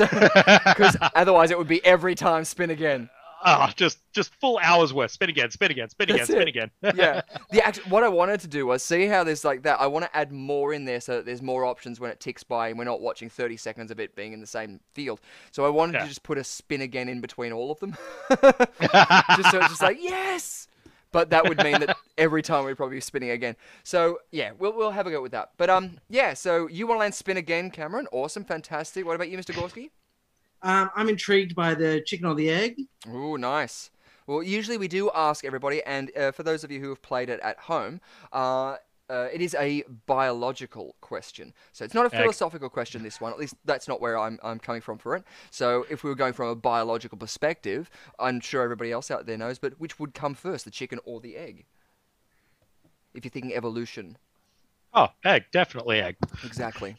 because 0.65 0.97
otherwise 1.15 1.51
it 1.51 1.59
would 1.59 1.69
be 1.69 1.85
every 1.85 2.15
time 2.15 2.45
spin 2.45 2.71
again. 2.71 3.09
Ah, 3.45 3.73
just 3.75 3.99
just 4.13 4.33
full 4.37 4.57
hours 4.63 4.95
worth. 4.95 5.11
Spin 5.11 5.29
again, 5.29 5.51
spin 5.51 5.73
again, 5.73 5.89
spin 5.89 6.11
again, 6.11 6.27
spin 6.27 6.47
again. 6.47 6.71
yeah. 6.95 7.23
The 7.51 7.67
act- 7.67 7.85
what 7.89 8.05
I 8.05 8.09
wanted 8.09 8.39
to 8.43 8.47
do 8.47 8.67
was 8.67 8.85
see 8.85 9.07
how 9.07 9.25
there's 9.25 9.45
like 9.45 9.63
that. 9.65 9.81
I 9.81 9.89
want 9.89 10.05
to 10.05 10.17
add 10.17 10.31
more 10.31 10.73
in 10.73 10.85
there 10.85 11.01
so 11.01 11.17
that 11.17 11.27
there's 11.27 11.43
more 11.43 11.65
options 11.65 11.99
when 11.99 12.13
it 12.13 12.21
ticks 12.21 12.45
by 12.45 12.69
and 12.69 12.79
we're 12.79 12.85
not 12.85 13.01
watching 13.01 13.29
30 13.29 13.57
seconds 13.57 13.91
of 13.91 13.99
it 13.99 14.15
being 14.15 14.33
in 14.33 14.41
the 14.41 14.47
same 14.47 14.79
field. 14.95 15.21
So 15.51 15.65
I 15.65 15.71
wanted 15.71 15.95
Yeah. 15.95 16.03
to 16.03 16.09
just 16.09 16.23
put 16.23 16.39
a 16.39 16.45
spin 16.45 16.83
again 16.83 17.09
in 17.09 17.21
between 17.21 17.51
all 17.53 17.73
of 17.73 17.81
them. 17.81 17.97
just 18.31 19.51
so 19.51 19.59
it's 19.59 19.69
just 19.71 19.83
like, 19.83 19.99
yes! 20.01 20.69
But 21.13 21.31
that 21.31 21.49
would 21.49 21.63
mean 21.63 21.81
that 21.81 21.97
every 22.19 22.43
time 22.43 22.65
we'd 22.65 22.77
probably 22.77 22.97
be 22.97 23.01
spinning 23.01 23.31
again. 23.31 23.57
So 23.85 24.19
yeah, 24.31 24.53
we'll, 24.59 24.73
we'll 24.73 24.91
have 24.91 25.07
a 25.07 25.11
go 25.11 25.23
with 25.23 25.33
that. 25.33 25.51
But 25.57 25.71
um, 25.71 25.99
yeah, 26.09 26.35
so 26.35 26.67
you 26.69 26.87
want 26.87 26.97
to 26.97 27.01
land 27.01 27.15
spin 27.15 27.37
again, 27.37 27.71
Cameron? 27.71 28.09
Awesome, 28.13 28.45
fantastic. 28.45 29.07
What 29.07 29.15
about 29.15 29.29
you, 29.29 29.39
Mr. 29.39 29.55
Gorski? 29.55 29.91
Um, 30.63 30.91
I'm 30.95 31.09
intrigued 31.09 31.55
by 31.55 31.75
the 31.75 32.03
chicken 32.07 32.27
or 32.27 32.35
the 32.35 32.51
egg. 32.51 32.77
Ooh, 33.09 33.37
nice. 33.37 33.91
Well, 34.27 34.43
usually 34.43 34.79
we 34.79 34.89
do 34.89 35.11
ask 35.15 35.45
everybody, 35.45 35.83
and 35.83 36.17
uh, 36.17 36.31
for 36.31 36.45
those 36.45 36.63
of 36.63 36.71
you 36.71 36.81
who 36.81 36.89
have 36.91 37.03
played 37.03 37.29
it 37.29 37.41
at 37.41 37.59
home, 37.59 38.01
uh, 38.33 38.77
uh, 39.13 39.29
it 39.31 39.43
is 39.43 39.55
a 39.57 39.85
biological 40.07 40.97
question. 41.03 41.53
So 41.73 41.85
it's 41.85 41.93
not 41.93 42.07
a 42.07 42.11
philosophical 42.11 42.71
question, 42.71 43.03
this 43.03 43.21
one. 43.21 43.31
At 43.31 43.39
least 43.39 43.55
that's 43.67 43.87
not 43.87 44.01
where 44.01 44.19
I'm, 44.19 44.39
I'm 44.43 44.59
coming 44.59 44.81
from 44.81 44.97
for 44.97 45.15
it. 45.15 45.25
So 45.51 45.85
if 45.91 46.03
we 46.03 46.09
were 46.09 46.17
going 46.17 46.33
from 46.33 46.49
a 46.49 46.55
biological 46.55 47.19
perspective, 47.19 47.91
I'm 48.19 48.41
sure 48.41 48.63
everybody 48.63 48.91
else 48.91 49.11
out 49.11 49.27
there 49.27 49.37
knows, 49.37 49.59
but 49.59 49.79
which 49.79 49.99
would 50.01 50.15
come 50.15 50.35
first, 50.35 50.65
the 50.65 50.71
chicken 50.71 50.99
or 51.05 51.21
the 51.21 51.37
egg? 51.37 51.67
If 53.13 53.25
you're 53.25 53.31
thinking 53.31 53.55
evolution. 53.55 54.17
Oh, 54.95 55.09
egg, 55.25 55.45
definitely 55.53 56.01
egg. 56.01 56.17
Exactly. 56.43 56.97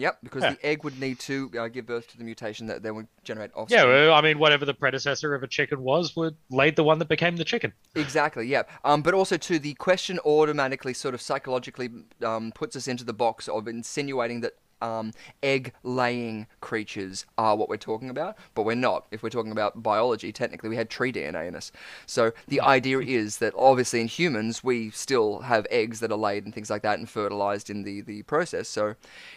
Yep, 0.00 0.18
because 0.22 0.42
Yeah. 0.42 0.50
the 0.54 0.66
egg 0.66 0.82
would 0.84 0.98
need 0.98 1.18
to 1.20 1.50
uh, 1.58 1.68
give 1.68 1.86
birth 1.86 2.08
to 2.08 2.18
the 2.18 2.24
mutation 2.24 2.66
that 2.68 2.82
then 2.82 2.94
would 2.96 3.08
generate 3.22 3.50
offspring. 3.54 3.80
Yeah, 3.80 3.86
well, 3.86 4.14
I 4.14 4.20
mean, 4.22 4.38
whatever 4.38 4.64
the 4.64 4.74
predecessor 4.74 5.34
of 5.34 5.42
a 5.42 5.46
chicken 5.46 5.82
was, 5.82 6.16
would 6.16 6.36
laid 6.50 6.76
the 6.76 6.84
one 6.84 6.98
that 7.00 7.08
became 7.08 7.36
the 7.36 7.44
chicken. 7.44 7.72
Exactly, 7.94 8.46
yeah. 8.46 8.62
Um, 8.84 9.02
but 9.02 9.12
also, 9.14 9.36
too, 9.36 9.58
the 9.58 9.74
question 9.74 10.18
automatically 10.20 10.94
sort 10.94 11.14
of 11.14 11.20
psychologically 11.20 11.90
um, 12.24 12.52
puts 12.52 12.74
us 12.76 12.88
into 12.88 13.04
the 13.04 13.12
box 13.12 13.46
of 13.48 13.68
insinuating 13.68 14.40
that 14.40 14.54
um, 14.80 15.12
egg 15.42 15.72
laying 15.82 16.46
creatures 16.60 17.26
are 17.38 17.56
what 17.56 17.68
we're 17.68 17.76
talking 17.76 18.10
about, 18.10 18.36
but 18.54 18.64
we're 18.64 18.74
not. 18.74 19.06
If 19.10 19.22
we're 19.22 19.30
talking 19.30 19.52
about 19.52 19.82
biology, 19.82 20.32
technically 20.32 20.68
we 20.68 20.76
had 20.76 20.90
tree 20.90 21.12
DNA 21.12 21.48
in 21.48 21.54
us. 21.54 21.72
So 22.06 22.32
the 22.48 22.60
idea 22.60 23.00
is 23.00 23.38
that 23.38 23.52
obviously 23.56 24.00
in 24.00 24.08
humans, 24.08 24.62
we 24.64 24.90
still 24.90 25.40
have 25.40 25.66
eggs 25.70 26.00
that 26.00 26.12
are 26.12 26.18
laid 26.18 26.44
and 26.44 26.54
things 26.54 26.70
like 26.70 26.82
that 26.82 26.98
and 26.98 27.08
fertilized 27.08 27.70
in 27.70 27.82
the, 27.82 28.00
the 28.00 28.22
process. 28.22 28.68
So 28.68 28.94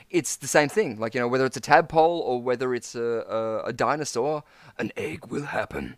it's 0.09 0.35
the 0.35 0.47
same 0.47 0.69
thing. 0.69 0.99
Like, 0.99 1.13
you 1.13 1.21
know, 1.21 1.27
whether 1.27 1.45
it's 1.45 1.57
a 1.57 1.61
tadpole 1.61 2.19
or 2.19 2.41
whether 2.41 2.73
it's 2.73 2.95
a, 2.95 3.01
a, 3.01 3.63
a 3.65 3.73
dinosaur, 3.73 4.43
an 4.77 4.91
egg 4.97 5.27
will 5.27 5.45
happen. 5.45 5.97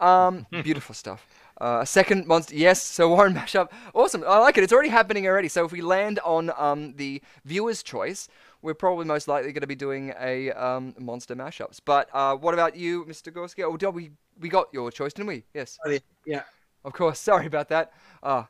Um, 0.00 0.46
beautiful 0.62 0.94
stuff. 0.94 1.26
Uh, 1.60 1.80
a 1.82 1.86
second 1.86 2.26
monster, 2.26 2.54
yes. 2.56 2.82
So 2.82 3.08
Warren 3.08 3.34
mashup, 3.34 3.70
awesome. 3.94 4.24
I 4.26 4.38
like 4.38 4.58
it. 4.58 4.64
It's 4.64 4.72
already 4.72 4.88
happening 4.88 5.26
already. 5.26 5.48
So 5.48 5.64
if 5.64 5.70
we 5.70 5.82
land 5.82 6.18
on 6.24 6.50
um, 6.56 6.94
the 6.96 7.22
viewer's 7.44 7.82
choice, 7.82 8.28
we're 8.64 8.74
probably 8.74 9.04
most 9.04 9.28
likely 9.28 9.52
going 9.52 9.60
to 9.60 9.66
be 9.66 9.74
doing 9.76 10.12
a 10.18 10.50
um, 10.52 10.94
monster 10.98 11.36
mashups. 11.36 11.80
But 11.84 12.08
uh, 12.14 12.34
what 12.34 12.54
about 12.54 12.74
you, 12.76 13.04
Mr. 13.04 13.30
Gorski? 13.30 13.62
Oh, 13.62 13.76
did 13.76 13.90
we 13.90 14.10
we 14.40 14.48
got 14.48 14.68
your 14.72 14.90
choice, 14.90 15.12
didn't 15.12 15.28
we? 15.28 15.44
Yes, 15.54 15.78
Oh, 15.86 15.90
yeah. 15.90 15.98
yeah. 16.26 16.42
of 16.84 16.92
course. 16.94 17.18
Sorry 17.30 17.46
about 17.46 17.68
that. 17.68 17.92
Uh, 18.22 18.44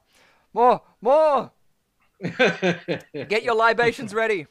more, 0.54 0.80
more. 1.02 1.50
Get 2.22 3.42
your 3.42 3.56
libations 3.56 4.14
ready. 4.14 4.46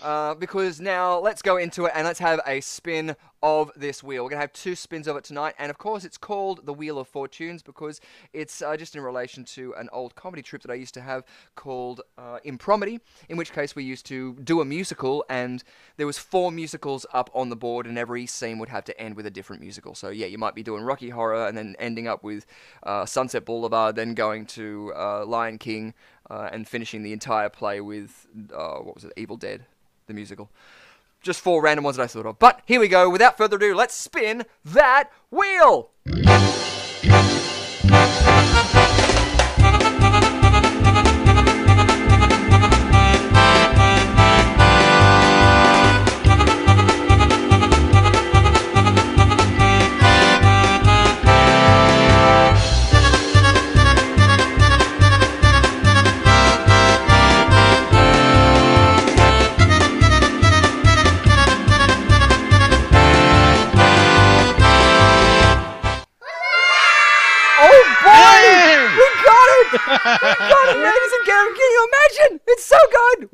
Uh, 0.00 0.34
because 0.34 0.80
now 0.80 1.18
let's 1.18 1.42
go 1.42 1.56
into 1.56 1.86
it 1.86 1.92
and 1.94 2.06
let's 2.06 2.20
have 2.20 2.40
a 2.46 2.60
spin 2.60 3.16
of 3.42 3.70
this 3.76 4.02
wheel. 4.02 4.22
We're 4.22 4.30
going 4.30 4.38
to 4.38 4.42
have 4.42 4.52
two 4.52 4.76
spins 4.76 5.08
of 5.08 5.16
it 5.16 5.24
tonight, 5.24 5.54
and 5.58 5.70
of 5.70 5.78
course, 5.78 6.04
it's 6.04 6.18
called 6.18 6.66
the 6.66 6.72
Wheel 6.72 6.98
of 6.98 7.08
Four 7.08 7.26
Tunes 7.26 7.62
because 7.62 8.00
it's 8.32 8.62
uh, 8.62 8.76
just 8.76 8.94
in 8.94 9.02
relation 9.02 9.44
to 9.44 9.74
an 9.74 9.88
old 9.92 10.14
comedy 10.14 10.42
trip 10.42 10.62
that 10.62 10.70
I 10.70 10.74
used 10.74 10.94
to 10.94 11.00
have 11.00 11.24
called 11.56 12.00
uh, 12.16 12.38
Impromedy, 12.44 13.00
in 13.28 13.36
which 13.36 13.52
case 13.52 13.74
we 13.74 13.84
used 13.84 14.06
to 14.06 14.34
do 14.44 14.60
a 14.60 14.64
musical, 14.64 15.24
and 15.28 15.64
there 15.96 16.06
was 16.06 16.18
four 16.18 16.52
musicals 16.52 17.04
up 17.12 17.28
on 17.34 17.48
the 17.48 17.56
board, 17.56 17.86
and 17.86 17.98
every 17.98 18.26
scene 18.26 18.58
would 18.58 18.68
have 18.68 18.84
to 18.84 19.00
end 19.00 19.16
with 19.16 19.26
a 19.26 19.30
different 19.30 19.62
musical. 19.62 19.94
So 19.94 20.10
yeah, 20.10 20.26
you 20.26 20.38
might 20.38 20.54
be 20.54 20.62
doing 20.62 20.82
Rocky 20.84 21.10
Horror, 21.10 21.46
and 21.48 21.56
then 21.58 21.74
ending 21.78 22.06
up 22.06 22.22
with 22.22 22.46
uh, 22.84 23.04
Sunset 23.04 23.44
Boulevard, 23.44 23.96
then 23.96 24.14
going 24.14 24.46
to 24.46 24.92
uh, 24.94 25.24
Lion 25.26 25.58
King, 25.58 25.94
and 26.30 26.68
finishing 26.68 27.02
the 27.02 27.12
entire 27.12 27.48
play 27.48 27.80
with 27.80 28.26
what 28.52 28.94
was 28.94 29.04
it, 29.04 29.12
Evil 29.16 29.36
Dead, 29.36 29.64
the 30.08 30.14
musical 30.14 30.50
just 31.20 31.40
four 31.40 31.62
random 31.62 31.84
ones 31.84 31.96
that 31.96 32.04
I 32.04 32.06
thought 32.06 32.26
of. 32.26 32.38
But 32.38 32.60
here 32.64 32.80
we 32.80 32.88
go. 32.88 33.10
Without 33.10 33.36
further 33.36 33.56
ado, 33.56 33.74
let's 33.74 33.94
spin 33.94 34.44
that 34.64 35.10
wheel. 35.30 35.90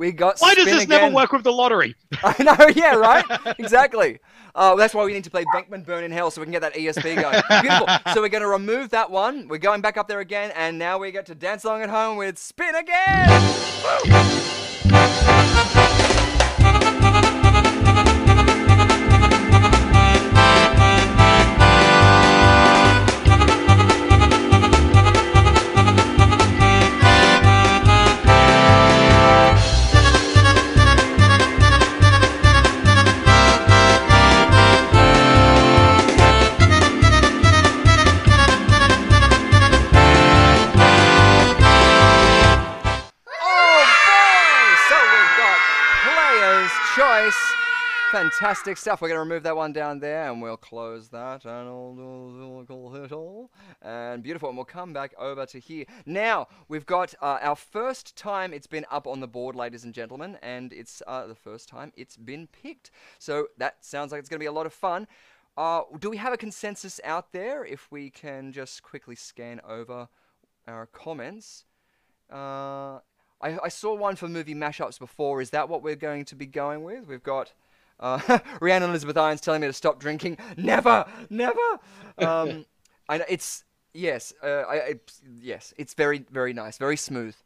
We 0.04 0.12
got. 0.12 0.38
Why 0.38 0.54
does 0.54 0.66
this 0.66 0.82
again. 0.82 1.00
never 1.00 1.14
work 1.14 1.32
with 1.32 1.44
the 1.44 1.52
lottery? 1.52 1.96
I 2.22 2.42
know, 2.42 2.68
yeah, 2.76 2.94
right? 2.96 3.24
exactly. 3.58 4.18
Uh, 4.54 4.74
that's 4.74 4.92
why 4.92 5.02
we 5.02 5.14
need 5.14 5.24
to 5.24 5.30
play 5.30 5.46
Venkman 5.46 5.82
Burn 5.82 6.04
in 6.04 6.12
Hell 6.12 6.30
so 6.30 6.42
we 6.42 6.44
can 6.44 6.52
get 6.52 6.60
that 6.60 6.74
ESP 6.74 7.22
going. 7.22 7.40
Beautiful. 7.62 7.88
So 8.12 8.20
we're 8.20 8.28
going 8.28 8.42
to 8.42 8.48
remove 8.48 8.90
that 8.90 9.10
one. 9.10 9.48
We're 9.48 9.56
going 9.56 9.80
back 9.80 9.96
up 9.96 10.06
there 10.06 10.20
again, 10.20 10.52
and 10.54 10.78
now 10.78 10.98
we 10.98 11.10
get 11.10 11.24
to 11.26 11.34
dance 11.34 11.64
along 11.64 11.80
at 11.80 11.88
home 11.88 12.18
with 12.18 12.36
Spin 12.36 12.74
Again! 12.74 13.30
Fantastic 48.14 48.76
stuff. 48.76 49.02
We're 49.02 49.08
going 49.08 49.16
to 49.16 49.28
remove 49.28 49.42
that 49.42 49.56
one 49.56 49.72
down 49.72 49.98
there 49.98 50.30
and 50.30 50.40
we'll 50.40 50.56
close 50.56 51.08
that. 51.08 51.44
And, 51.44 51.68
all- 51.68 53.50
and 53.82 54.22
beautiful. 54.22 54.50
And 54.50 54.56
we'll 54.56 54.64
come 54.64 54.92
back 54.92 55.12
over 55.18 55.44
to 55.46 55.58
here. 55.58 55.84
Now, 56.06 56.46
we've 56.68 56.86
got 56.86 57.12
uh, 57.20 57.38
our 57.42 57.56
first 57.56 58.14
time 58.14 58.54
it's 58.54 58.68
been 58.68 58.86
up 58.88 59.08
on 59.08 59.18
the 59.18 59.26
board, 59.26 59.56
ladies 59.56 59.82
and 59.82 59.92
gentlemen. 59.92 60.38
And 60.42 60.72
it's 60.72 61.02
uh, 61.08 61.26
the 61.26 61.34
first 61.34 61.68
time 61.68 61.92
it's 61.96 62.16
been 62.16 62.46
picked. 62.46 62.92
So 63.18 63.48
that 63.58 63.84
sounds 63.84 64.12
like 64.12 64.20
it's 64.20 64.28
going 64.28 64.38
to 64.38 64.44
be 64.44 64.46
a 64.46 64.52
lot 64.52 64.66
of 64.66 64.72
fun. 64.72 65.08
Uh, 65.56 65.80
do 65.98 66.08
we 66.08 66.16
have 66.18 66.32
a 66.32 66.36
consensus 66.36 67.00
out 67.02 67.32
there? 67.32 67.64
If 67.64 67.90
we 67.90 68.10
can 68.10 68.52
just 68.52 68.84
quickly 68.84 69.16
scan 69.16 69.60
over 69.68 70.06
our 70.68 70.86
comments. 70.86 71.64
Uh, 72.32 73.00
I, 73.40 73.58
I 73.64 73.68
saw 73.68 73.92
one 73.92 74.14
for 74.14 74.28
movie 74.28 74.54
mashups 74.54 75.00
before. 75.00 75.40
Is 75.40 75.50
that 75.50 75.68
what 75.68 75.82
we're 75.82 75.96
going 75.96 76.24
to 76.26 76.36
be 76.36 76.46
going 76.46 76.84
with? 76.84 77.08
We've 77.08 77.20
got 77.20 77.52
uh, 78.00 78.38
Rhiannon 78.60 78.90
Elizabeth 78.90 79.16
Irons 79.16 79.40
telling 79.40 79.60
me 79.60 79.66
to 79.66 79.72
stop 79.72 79.98
drinking. 80.00 80.38
Never, 80.56 81.06
never. 81.30 81.60
Um, 82.18 82.66
I 83.08 83.18
know 83.18 83.24
it's 83.28 83.64
yes, 83.92 84.32
uh, 84.42 84.62
I, 84.68 84.74
I 84.74 84.94
yes, 85.40 85.74
it's 85.76 85.94
very 85.94 86.24
very 86.30 86.52
nice, 86.52 86.78
very 86.78 86.96
smooth. 86.96 87.36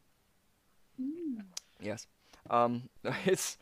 Yes, 1.81 2.07
um, 2.49 2.89
it's 3.25 3.57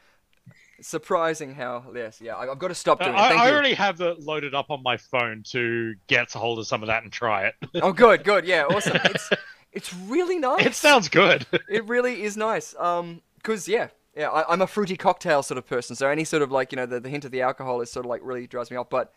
surprising 0.82 1.56
how 1.56 1.84
yes, 1.96 2.22
yeah. 2.22 2.36
I, 2.36 2.52
I've 2.52 2.60
got 2.60 2.70
to 2.70 2.76
stop 2.76 3.02
I, 3.02 3.06
doing 3.06 3.16
it. 3.16 3.20
Thank 3.20 3.42
I 3.42 3.48
you. 3.48 3.54
already 3.54 3.74
have 3.74 4.00
it 4.02 4.22
loaded 4.22 4.54
up 4.54 4.70
on 4.70 4.84
my 4.84 4.98
phone 4.98 5.44
to 5.52 5.96
get 6.08 6.34
a 6.36 6.38
hold 6.38 6.60
of 6.60 6.68
some 6.68 6.84
of 6.84 6.88
that 6.88 7.04
and 7.04 7.12
try 7.12 7.48
it. 7.48 7.56
Oh, 7.82 7.92
good, 7.92 8.24
good, 8.24 8.46
yeah, 8.46 8.64
awesome. 8.64 9.00
It's 9.06 9.30
it's 9.72 9.94
really 9.94 10.40
nice. 10.40 10.66
It 10.66 10.76
sounds 10.76 11.10
good. 11.10 11.46
it 11.70 11.88
really 11.88 12.24
is 12.24 12.38
nice. 12.38 12.76
Um, 12.80 13.22
cause 13.44 13.68
yeah, 13.68 13.90
yeah, 14.18 14.30
I, 14.30 14.52
I'm 14.52 14.62
a 14.62 14.68
fruity 14.68 14.98
cocktail 14.98 15.44
sort 15.44 15.58
of 15.60 15.68
person. 15.68 15.96
So 15.96 16.08
any 16.08 16.24
sort 16.24 16.42
of 16.42 16.52
like 16.52 16.72
you 16.72 16.76
know 16.76 16.88
the, 16.88 17.00
the 17.00 17.10
hint 17.10 17.24
of 17.24 17.32
the 17.32 17.42
alcohol 17.42 17.82
is 17.82 17.92
sort 17.92 18.06
of 18.06 18.10
like 18.10 18.22
really 18.24 18.48
drives 18.48 18.72
me 18.72 18.78
off. 18.78 18.90
But 18.90 19.14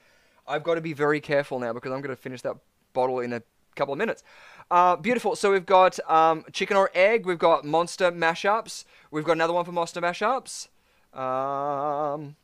I've 0.46 0.62
got 0.62 0.74
to 0.74 0.80
be 0.80 0.92
very 0.92 1.20
careful 1.20 1.58
now 1.58 1.72
because 1.72 1.90
I'm 1.90 2.02
going 2.02 2.14
to 2.14 2.20
finish 2.20 2.42
that 2.42 2.56
bottle 2.92 3.20
in 3.20 3.32
a 3.32 3.42
couple 3.76 3.92
of 3.92 3.98
minutes. 3.98 4.22
Uh, 4.70 4.96
beautiful. 4.96 5.34
So 5.36 5.52
we've 5.52 5.66
got 5.66 5.98
um, 6.08 6.44
chicken 6.52 6.76
or 6.76 6.90
egg. 6.94 7.24
We've 7.24 7.38
got 7.38 7.64
monster 7.64 8.12
mashups. 8.12 8.84
We've 9.10 9.24
got 9.24 9.32
another 9.32 9.52
one 9.54 9.64
for 9.64 9.72
monster 9.72 10.00
mashups. 10.00 10.68
Um, 11.12 12.36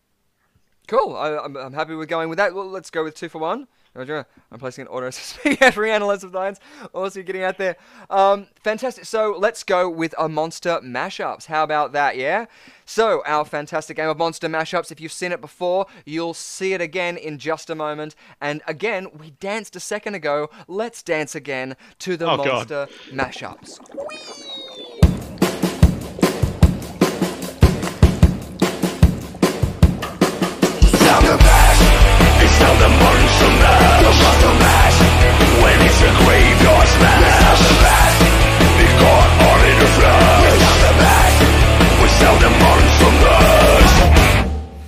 cool. 0.88 1.14
I, 1.14 1.36
I'm, 1.36 1.56
I'm 1.56 1.72
happy 1.74 1.94
with 1.94 2.08
going 2.08 2.28
with 2.28 2.38
that. 2.38 2.54
Well, 2.54 2.68
let's 2.68 2.90
go 2.90 3.04
with 3.04 3.14
two 3.14 3.28
for 3.28 3.38
one. 3.38 3.68
Roger. 3.96 4.26
I'm 4.52 4.58
placing 4.58 4.82
an 4.82 4.88
order 4.88 5.10
speaking 5.12 5.58
at 5.66 5.76
Rhiannon 5.76 6.08
of 6.10 6.34
Lions. 6.34 6.60
Also 6.94 7.22
getting 7.22 7.42
out 7.42 7.58
there. 7.58 7.76
Um, 8.10 8.46
fantastic. 8.62 9.04
So 9.04 9.34
let's 9.38 9.62
go 9.64 9.88
with 9.88 10.14
a 10.18 10.28
monster 10.28 10.80
mashups. 10.82 11.46
How 11.46 11.62
about 11.64 11.92
that? 11.92 12.16
Yeah. 12.16 12.46
So 12.84 13.22
our 13.26 13.44
fantastic 13.44 13.96
game 13.96 14.08
of 14.08 14.18
monster 14.18 14.48
mashups. 14.48 14.92
If 14.92 15.00
you've 15.00 15.12
seen 15.12 15.32
it 15.32 15.40
before, 15.40 15.86
you'll 16.04 16.34
see 16.34 16.72
it 16.72 16.80
again 16.80 17.16
in 17.16 17.38
just 17.38 17.70
a 17.70 17.74
moment. 17.74 18.14
And 18.40 18.62
again, 18.66 19.08
we 19.18 19.30
danced 19.32 19.74
a 19.76 19.80
second 19.80 20.14
ago. 20.14 20.50
Let's 20.68 21.02
dance 21.02 21.34
again 21.34 21.76
to 22.00 22.16
the 22.16 22.26
Oh, 22.30 22.36
God. 22.36 22.46
monster 22.46 22.88
mashups. 23.10 24.54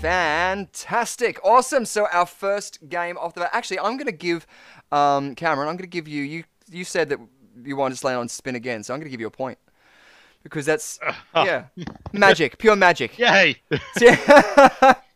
Fantastic, 0.00 1.38
awesome. 1.44 1.84
So 1.84 2.06
our 2.12 2.26
first 2.26 2.88
game 2.88 3.16
off 3.18 3.34
the 3.34 3.40
bat. 3.40 3.50
Actually, 3.52 3.80
I'm 3.80 3.96
going 3.96 4.06
to 4.06 4.12
give 4.12 4.46
um, 4.90 5.34
Cameron. 5.34 5.68
I'm 5.68 5.76
going 5.76 5.88
to 5.88 5.96
give 5.96 6.08
you. 6.08 6.22
You 6.22 6.44
you 6.70 6.84
said 6.84 7.08
that 7.10 7.18
you 7.62 7.76
wanted 7.76 7.94
to 7.94 7.98
slay 7.98 8.14
on 8.14 8.28
spin 8.28 8.54
again, 8.54 8.82
so 8.82 8.94
I'm 8.94 9.00
going 9.00 9.06
to 9.06 9.10
give 9.10 9.20
you 9.20 9.26
a 9.26 9.30
point 9.30 9.58
because 10.42 10.66
that's 10.66 10.98
yeah, 11.34 11.64
magic, 12.12 12.58
pure 12.58 12.76
magic. 12.76 13.18
Yay! 13.18 13.56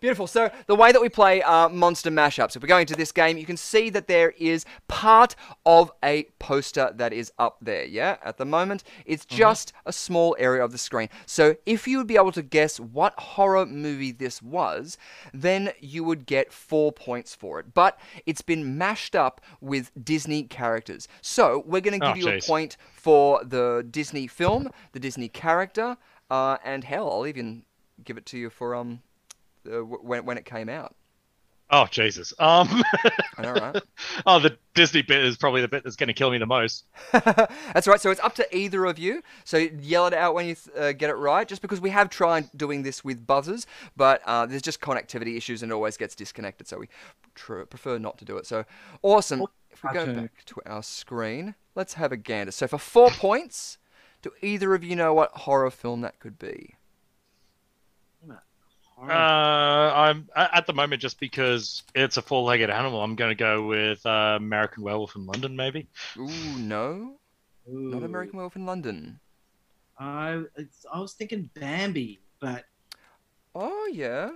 Beautiful. 0.00 0.26
So 0.26 0.50
the 0.66 0.74
way 0.74 0.92
that 0.92 1.00
we 1.00 1.08
play 1.08 1.42
uh, 1.42 1.68
monster 1.68 2.10
mashups, 2.10 2.54
if 2.56 2.62
we're 2.62 2.68
going 2.68 2.86
to 2.86 2.94
this 2.94 3.12
game, 3.12 3.36
you 3.38 3.46
can 3.46 3.56
see 3.56 3.90
that 3.90 4.06
there 4.06 4.30
is 4.38 4.64
part 4.86 5.34
of 5.66 5.90
a 6.04 6.24
poster 6.38 6.92
that 6.94 7.12
is 7.12 7.32
up 7.38 7.56
there. 7.60 7.84
Yeah, 7.84 8.16
at 8.22 8.36
the 8.36 8.44
moment, 8.44 8.84
it's 9.06 9.24
just 9.24 9.72
a 9.86 9.92
small 9.92 10.36
area 10.38 10.64
of 10.64 10.72
the 10.72 10.78
screen. 10.78 11.08
So 11.26 11.56
if 11.66 11.86
you 11.88 11.98
would 11.98 12.06
be 12.06 12.16
able 12.16 12.32
to 12.32 12.42
guess 12.42 12.78
what 12.78 13.18
horror 13.18 13.66
movie 13.66 14.12
this 14.12 14.40
was, 14.40 14.96
then 15.34 15.72
you 15.80 16.04
would 16.04 16.26
get 16.26 16.52
four 16.52 16.92
points 16.92 17.34
for 17.34 17.58
it. 17.60 17.74
But 17.74 17.98
it's 18.26 18.42
been 18.42 18.78
mashed 18.78 19.16
up 19.16 19.40
with 19.60 19.90
Disney 20.02 20.44
characters. 20.44 21.08
So 21.20 21.62
we're 21.66 21.80
going 21.80 21.98
to 22.00 22.06
Oh, 22.06 22.14
give 22.14 22.22
you 22.22 22.28
a 22.28 22.40
point 22.40 22.76
for 22.92 23.42
the 23.44 23.84
Disney 23.90 24.26
film, 24.26 24.70
the 24.92 25.00
Disney 25.00 25.28
character, 25.28 25.96
uh, 26.30 26.58
and 26.64 26.84
hell, 26.84 27.10
I'll 27.10 27.26
even 27.26 27.64
give 28.04 28.16
it 28.16 28.26
to 28.26 28.38
you 28.38 28.48
for 28.48 28.74
um 28.76 29.02
uh, 29.66 29.78
when 29.80 30.24
when 30.24 30.38
it 30.38 30.44
came 30.44 30.68
out. 30.68 30.94
Oh 31.70 31.86
Jesus. 31.90 32.32
Um. 32.38 32.82
I 33.36 33.42
know, 33.42 33.52
right? 33.52 33.82
oh, 34.26 34.38
the 34.38 34.56
Disney 34.74 35.02
bit 35.02 35.22
is 35.22 35.36
probably 35.36 35.60
the 35.60 35.68
bit 35.68 35.84
that's 35.84 35.96
going 35.96 36.08
to 36.08 36.14
kill 36.14 36.30
me 36.30 36.38
the 36.38 36.46
most. 36.46 36.86
That's 37.12 37.86
right. 37.86 38.00
So 38.00 38.10
it's 38.10 38.20
up 38.20 38.34
to 38.36 38.56
either 38.56 38.86
of 38.86 38.98
you. 38.98 39.22
So 39.44 39.58
yell 39.58 40.06
it 40.06 40.14
out 40.14 40.34
when 40.34 40.46
you 40.46 40.56
uh, 40.78 40.92
get 40.92 41.10
it 41.10 41.14
right. 41.14 41.46
Just 41.46 41.60
because 41.60 41.80
we 41.80 41.90
have 41.90 42.08
tried 42.08 42.48
doing 42.56 42.84
this 42.84 43.04
with 43.04 43.26
buzzers, 43.26 43.66
but 43.96 44.22
uh, 44.24 44.46
there's 44.46 44.62
just 44.62 44.80
connectivity 44.80 45.36
issues 45.36 45.62
and 45.62 45.70
it 45.70 45.74
always 45.74 45.98
gets 45.98 46.14
disconnected. 46.14 46.68
So 46.68 46.78
we 46.78 46.88
tr- 47.34 47.62
prefer 47.62 47.98
not 47.98 48.16
to 48.18 48.24
do 48.24 48.38
it. 48.38 48.46
So 48.46 48.64
awesome. 49.02 49.44
If 49.70 49.84
we 49.84 49.92
go 49.92 50.06
back 50.06 50.44
to 50.46 50.56
our 50.64 50.82
screen, 50.82 51.54
let's 51.74 51.94
have 51.94 52.12
a 52.12 52.16
gander. 52.16 52.52
So 52.52 52.66
for 52.66 52.78
four 52.78 53.10
points, 53.10 53.76
do 54.22 54.32
either 54.42 54.74
of 54.74 54.82
you 54.82 54.96
know 54.96 55.12
what 55.12 55.30
horror 55.32 55.70
film 55.70 56.00
that 56.00 56.18
could 56.18 56.38
be? 56.38 56.76
Uh, 59.00 59.92
I'm 59.94 60.28
at 60.34 60.66
the 60.66 60.72
moment 60.72 61.00
just 61.00 61.20
because 61.20 61.82
it's 61.94 62.16
a 62.16 62.22
four-legged 62.22 62.70
animal. 62.70 63.02
I'm 63.02 63.14
going 63.14 63.30
to 63.30 63.34
go 63.36 63.66
with 63.66 64.04
uh, 64.04 64.34
American 64.36 64.82
Werewolf 64.82 65.14
in 65.16 65.26
London, 65.26 65.54
maybe. 65.56 65.86
Ooh, 66.16 66.58
no, 66.58 67.16
not 67.66 68.02
American 68.02 68.36
Werewolf 68.36 68.56
in 68.56 68.66
London. 68.66 69.20
I 69.98 70.42
it's, 70.56 70.84
I 70.92 71.00
was 71.00 71.12
thinking 71.12 71.50
Bambi, 71.54 72.20
but 72.40 72.64
Oh 73.54 73.88
yeah, 73.92 74.30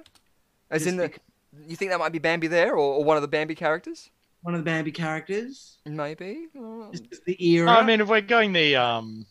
as 0.71 0.83
Just 0.83 0.91
in 0.91 0.97
the. 0.97 1.09
bec- 1.09 1.21
You 1.69 1.77
think 1.77 1.91
that 1.91 1.99
might 1.99 2.13
be 2.13 2.19
Bambi 2.19 2.47
there, 2.47 2.73
or, 2.73 2.95
or 2.95 3.05
one 3.05 3.17
of 3.17 3.23
the 3.23 3.29
Bambi 3.29 3.55
characters? 3.55 4.11
one 4.43 4.55
of 4.55 4.61
the 4.61 4.65
Bambi 4.65 4.91
characters. 4.91 5.79
Maybe. 5.87 6.49
Just 6.93 7.25
the 7.25 7.37
era. 7.45 7.71
I 7.71 7.85
mean, 7.85 8.01
if 8.01 8.09
we're 8.09 8.21
going 8.21 8.53
the 8.53 8.77
um, 8.77 9.25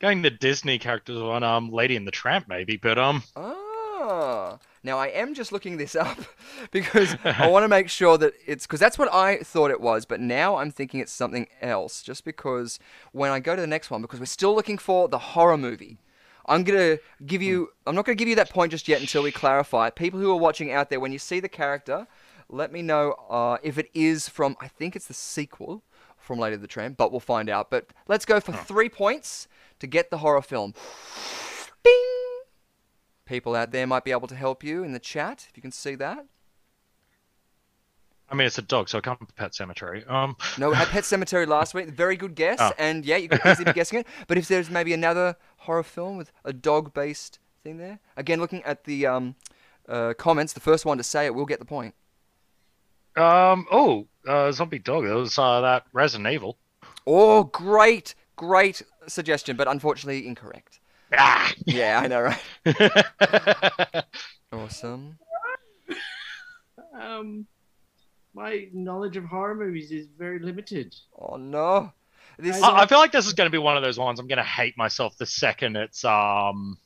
going 0.00 0.22
the 0.22 0.30
Disney 0.30 0.78
characters 0.78 1.18
on 1.18 1.44
um, 1.44 1.70
Lady 1.70 1.96
and 1.96 2.06
the 2.06 2.10
Tramp, 2.10 2.48
maybe. 2.48 2.76
But 2.76 2.98
um, 2.98 3.22
Ah, 4.06 4.58
now 4.82 4.98
I 4.98 5.06
am 5.06 5.32
just 5.32 5.50
looking 5.50 5.78
this 5.78 5.96
up 5.96 6.18
because 6.70 7.16
I 7.24 7.46
want 7.46 7.64
to 7.64 7.68
make 7.68 7.88
sure 7.88 8.18
that 8.18 8.34
it's 8.46 8.66
because 8.66 8.78
that's 8.78 8.98
what 8.98 9.10
I 9.10 9.38
thought 9.38 9.70
it 9.70 9.80
was, 9.80 10.04
but 10.04 10.20
now 10.20 10.56
I'm 10.56 10.70
thinking 10.70 11.00
it's 11.00 11.10
something 11.10 11.46
else. 11.62 12.02
Just 12.02 12.22
because 12.22 12.78
when 13.12 13.30
I 13.30 13.40
go 13.40 13.56
to 13.56 13.62
the 13.62 13.66
next 13.66 13.90
one, 13.90 14.02
because 14.02 14.20
we're 14.20 14.26
still 14.26 14.54
looking 14.54 14.76
for 14.76 15.08
the 15.08 15.16
horror 15.16 15.56
movie, 15.56 15.96
I'm 16.44 16.64
gonna 16.64 16.98
give 17.24 17.40
you. 17.40 17.70
I'm 17.86 17.94
not 17.94 18.04
gonna 18.04 18.14
give 18.16 18.28
you 18.28 18.36
that 18.36 18.50
point 18.50 18.72
just 18.72 18.88
yet 18.88 19.00
until 19.00 19.22
we 19.22 19.32
clarify. 19.32 19.88
People 19.88 20.20
who 20.20 20.30
are 20.30 20.36
watching 20.36 20.70
out 20.70 20.90
there, 20.90 21.00
when 21.00 21.12
you 21.12 21.18
see 21.18 21.40
the 21.40 21.48
character, 21.48 22.06
let 22.50 22.70
me 22.70 22.82
know 22.82 23.12
uh, 23.30 23.56
if 23.62 23.78
it 23.78 23.88
is 23.94 24.28
from. 24.28 24.54
I 24.60 24.68
think 24.68 24.96
it's 24.96 25.06
the 25.06 25.14
sequel 25.14 25.82
from 26.18 26.38
Lady 26.38 26.56
of 26.56 26.60
the 26.60 26.66
Tramp, 26.66 26.98
but 26.98 27.10
we'll 27.10 27.20
find 27.20 27.48
out. 27.48 27.70
But 27.70 27.86
let's 28.06 28.26
go 28.26 28.38
for 28.38 28.52
three 28.52 28.90
points 28.90 29.48
to 29.78 29.86
get 29.86 30.10
the 30.10 30.18
horror 30.18 30.42
film. 30.42 30.74
Bing. 31.82 32.23
People 33.26 33.54
out 33.56 33.70
there 33.72 33.86
might 33.86 34.04
be 34.04 34.10
able 34.10 34.28
to 34.28 34.34
help 34.36 34.62
you 34.62 34.82
in 34.84 34.92
the 34.92 34.98
chat 34.98 35.46
if 35.48 35.56
you 35.56 35.62
can 35.62 35.72
see 35.72 35.94
that. 35.94 36.26
I 38.30 38.34
mean, 38.34 38.46
it's 38.46 38.58
a 38.58 38.62
dog, 38.62 38.88
so 38.88 38.98
I 38.98 39.00
can't 39.00 39.34
Pet 39.36 39.52
Sematary. 39.52 40.08
Um, 40.10 40.36
No, 40.58 40.70
we 40.70 40.76
had 40.76 40.88
Pet 40.96 41.04
Sematary 41.04 41.46
last 41.46 41.74
week. 41.74 41.88
Very 41.90 42.16
good 42.16 42.34
guess, 42.34 42.58
Oh. 42.60 42.72
and 42.78 43.04
yeah, 43.04 43.16
you 43.16 43.28
could 43.28 43.40
easily 43.46 43.66
be 43.66 43.72
guessing 43.74 44.00
it. 44.00 44.06
But 44.26 44.38
if 44.38 44.48
there's 44.48 44.70
maybe 44.70 44.92
another 44.92 45.36
horror 45.58 45.82
film 45.82 46.16
with 46.16 46.32
a 46.44 46.52
dog-based 46.52 47.38
thing 47.62 47.76
there, 47.78 47.98
again, 48.16 48.40
looking 48.40 48.62
at 48.64 48.84
the 48.84 49.06
um, 49.06 49.34
uh, 49.88 50.14
comments, 50.18 50.52
the 50.52 50.60
first 50.60 50.84
one 50.86 50.96
to 50.98 51.04
say 51.04 51.26
it 51.26 51.34
will 51.34 51.46
get 51.46 51.58
the 51.58 51.64
point. 51.66 51.94
um, 53.16 53.66
oh, 53.70 54.06
uh, 54.26 54.50
zombie 54.52 54.78
dog. 54.78 55.04
That 55.04 55.14
was 55.14 55.38
uh, 55.38 55.60
that 55.60 55.84
Resident 55.92 56.32
Evil. 56.32 56.56
Oh, 57.06 57.44
great, 57.44 58.14
great 58.36 58.82
suggestion, 59.06 59.56
but 59.56 59.68
unfortunately 59.68 60.26
incorrect. 60.26 60.80
Ah. 61.12 61.52
Yeah, 61.66 62.00
I 62.02 62.06
know, 62.08 62.20
right? 62.22 64.04
Awesome. 64.52 65.18
um, 67.00 67.46
my 68.34 68.68
knowledge 68.72 69.16
of 69.16 69.24
horror 69.24 69.54
movies 69.54 69.90
is 69.90 70.06
very 70.16 70.38
limited. 70.38 70.94
Oh 71.18 71.36
no, 71.36 71.92
this. 72.38 72.62
I, 72.62 72.82
I 72.82 72.86
feel 72.86 72.98
like 72.98 73.10
this 73.12 73.26
is 73.26 73.32
going 73.32 73.46
to 73.46 73.50
be 73.52 73.58
one 73.58 73.76
of 73.76 73.82
those 73.82 73.98
ones 73.98 74.20
I'm 74.20 74.28
going 74.28 74.38
to 74.38 74.44
hate 74.44 74.76
myself 74.78 75.16
the 75.18 75.26
second 75.26 75.74
it's 75.76 76.04
um, 76.04 76.78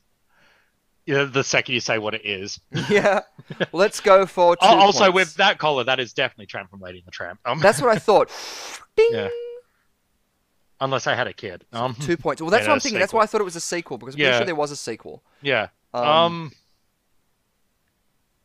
yeah, 1.06 1.24
the 1.24 1.44
second 1.44 1.74
you 1.74 1.80
say 1.80 1.98
what 1.98 2.14
it 2.14 2.24
is. 2.24 2.58
yeah. 2.90 3.20
Let's 3.72 4.00
go 4.00 4.24
for 4.26 4.56
two 4.56 4.60
Oh, 4.62 4.78
also, 4.78 5.04
points. 5.04 5.14
with 5.14 5.34
that 5.36 5.58
collar, 5.58 5.84
that 5.84 6.00
is 6.00 6.12
definitely 6.12 6.46
Tramp 6.46 6.70
from 6.70 6.80
Lady 6.80 6.98
and 6.98 7.06
the 7.06 7.10
Tramp. 7.12 7.38
Um, 7.46 7.60
That's 7.60 7.80
what 7.82 7.90
I 7.94 7.98
thought. 7.98 8.30
Bing. 8.96 9.08
Yeah. 9.12 9.28
Unless 10.80 11.06
I 11.06 11.14
had 11.14 11.26
a 11.26 11.32
kid. 11.32 11.64
Um, 11.72 11.94
Two 11.94 12.16
points. 12.16 12.40
Well, 12.40 12.50
that's 12.50 12.62
Yeah, 12.64 12.68
what 12.70 12.74
I'm 12.74 12.80
thinking. 12.80 13.00
That's 13.00 13.12
why 13.12 13.22
I 13.22 13.26
thought 13.26 13.40
it 13.40 13.44
was 13.44 13.56
a 13.56 13.60
sequel 13.60 13.98
because 13.98 14.14
I'm 14.14 14.18
pretty 14.18 14.32
Yeah. 14.32 14.38
sure 14.38 14.46
there 14.46 14.54
was 14.54 14.70
a 14.70 14.76
sequel. 14.76 15.22
yeah. 15.42 15.68
Um, 15.94 16.04
Um. 16.04 16.52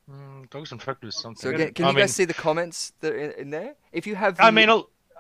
mm, 0.10 0.50
dogs 0.50 0.72
and 0.72 0.82
something. 0.82 1.36
so 1.36 1.50
again, 1.50 1.74
can 1.74 1.86
I 1.86 1.90
you 1.90 1.96
mean, 1.96 2.02
guys 2.04 2.12
see 2.12 2.26
the 2.26 2.34
comments 2.34 2.94
that 3.02 3.14
in, 3.16 3.32
in 3.32 3.50
there? 3.50 3.76
If 3.92 4.08
you 4.08 4.16
have, 4.16 4.40
I 4.40 4.52
mean, 4.52 4.70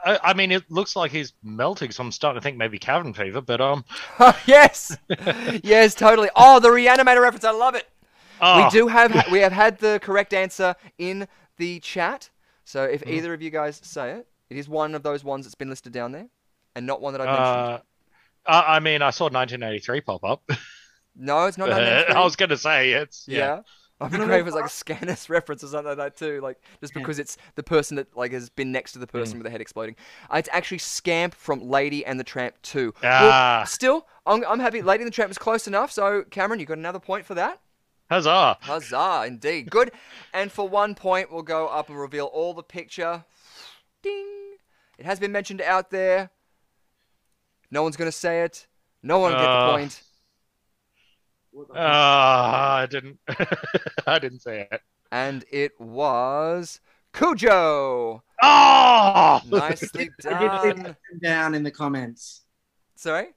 I, 0.05 0.19
I 0.23 0.33
mean, 0.33 0.51
it 0.51 0.69
looks 0.69 0.95
like 0.95 1.11
he's 1.11 1.33
melting, 1.43 1.91
so 1.91 2.03
I'm 2.03 2.11
starting 2.11 2.39
to 2.39 2.43
think 2.43 2.57
maybe 2.57 2.77
cabin 2.79 3.13
fever. 3.13 3.41
But 3.41 3.61
um, 3.61 3.85
yes, 4.45 4.97
yes, 5.63 5.95
totally. 5.95 6.29
Oh, 6.35 6.59
the 6.59 6.69
reanimator 6.69 7.21
reference. 7.21 7.45
I 7.45 7.51
love 7.51 7.75
it. 7.75 7.87
oh, 8.41 8.65
We 8.65 8.69
do 8.71 8.87
have 8.87 9.31
we 9.31 9.39
have 9.39 9.51
had 9.53 9.79
the 9.79 9.99
correct 10.03 10.33
answer 10.33 10.75
in 10.97 11.27
the 11.57 11.79
chat. 11.79 12.29
So 12.65 12.83
if 12.83 13.01
Mm-hmm. 13.01 13.13
either 13.13 13.33
of 13.33 13.41
you 13.41 13.49
guys 13.49 13.79
say 13.83 14.11
it, 14.11 14.27
it 14.49 14.57
is 14.57 14.67
one 14.69 14.95
of 14.95 15.03
those 15.03 15.23
ones 15.23 15.45
that's 15.45 15.55
been 15.55 15.69
listed 15.69 15.93
down 15.93 16.11
there, 16.11 16.27
and 16.75 16.85
not 16.85 17.01
one 17.01 17.13
that 17.13 17.21
I 17.21 17.25
mentioned. 17.25 17.45
Uh, 17.45 17.79
I, 18.45 18.75
I 18.75 18.79
mean, 18.79 19.01
I 19.01 19.09
saw 19.11 19.25
1983 19.25 20.01
pop 20.01 20.23
up. 20.23 20.43
no, 21.15 21.45
it's 21.45 21.57
not. 21.57 21.71
I 21.71 22.23
was 22.23 22.35
going 22.35 22.49
to 22.49 22.57
say 22.57 22.91
it's 22.91 23.25
Yeah. 23.27 23.37
yeah. 23.37 23.59
I'd 24.01 24.11
be 24.11 24.17
No, 24.17 24.25
no, 24.25 24.33
if 24.33 24.39
it 24.39 24.43
was 24.45 24.55
like 24.55 24.65
a 24.65 24.69
Scanners 24.69 25.29
reference 25.29 25.63
or 25.63 25.67
something 25.67 25.89
like 25.89 25.97
that 25.97 26.17
too, 26.17 26.41
like 26.41 26.57
just 26.81 26.93
Yeah. 26.95 27.01
because 27.01 27.19
it's 27.19 27.37
the 27.55 27.63
person 27.63 27.95
that 27.97 28.17
like 28.17 28.33
has 28.33 28.49
been 28.49 28.71
next 28.71 28.93
to 28.93 28.99
the 28.99 29.07
Mm. 29.07 29.11
person 29.11 29.37
with 29.37 29.45
the 29.45 29.49
head 29.49 29.61
exploding. 29.61 29.95
Uh, 30.29 30.37
it's 30.37 30.49
actually 30.51 30.79
Scamp 30.79 31.35
from 31.35 31.61
Lady 31.61 32.05
and 32.05 32.19
the 32.19 32.23
Tramp 32.23 32.55
2. 32.63 32.93
Ah. 33.03 33.59
Well, 33.59 33.65
still, 33.67 34.07
I'm, 34.25 34.43
I'm 34.45 34.59
happy. 34.59 34.81
Lady 34.81 35.03
and 35.03 35.07
the 35.11 35.15
Tramp 35.15 35.29
was 35.29 35.37
close 35.37 35.67
enough, 35.67 35.91
so 35.91 36.23
Cameron, 36.31 36.59
you 36.59 36.65
got 36.65 36.77
another 36.79 36.99
point 36.99 37.25
for 37.25 37.35
that. 37.35 37.61
Huzzah! 38.09 38.57
Huzzah, 38.61 39.23
indeed. 39.25 39.69
Good. 39.71 39.91
And 40.33 40.51
for 40.51 40.67
one 40.67 40.93
point, 40.95 41.31
we'll 41.31 41.41
go 41.43 41.67
up 41.67 41.87
and 41.89 41.97
reveal 41.97 42.25
all 42.25 42.53
the 42.53 42.61
picture. 42.63 43.23
Ding. 44.01 44.57
It 44.97 45.05
has 45.05 45.19
been 45.19 45.31
mentioned 45.31 45.61
out 45.61 45.89
there. 45.89 46.29
No 47.73 47.81
one's 47.81 47.97
going 47.97 48.07
to 48.11 48.15
say 48.15 48.43
it. 48.43 48.67
No 49.01 49.17
one 49.17 49.31
will 49.31 49.39
get 49.39 49.45
the 49.47 49.51
Uh. 49.51 49.71
point. 49.71 50.03
What 51.49 51.67
the 51.69 51.73
Ah, 51.75 52.75
I 52.77 52.85
didn't. 52.85 53.17
I 54.07 54.19
didn't 54.19 54.41
say 54.41 54.67
it. 54.71 54.81
And 55.11 55.43
it 55.51 55.71
was 55.79 56.79
Cujo. 57.13 58.23
Oh! 58.43 59.41
Nicely 59.47 60.11
I 60.25 60.61
did 60.63 60.75
done. 60.83 60.97
down 61.21 61.55
in 61.55 61.63
the 61.63 61.71
comments. 61.71 62.43
Sorry? 62.95 63.29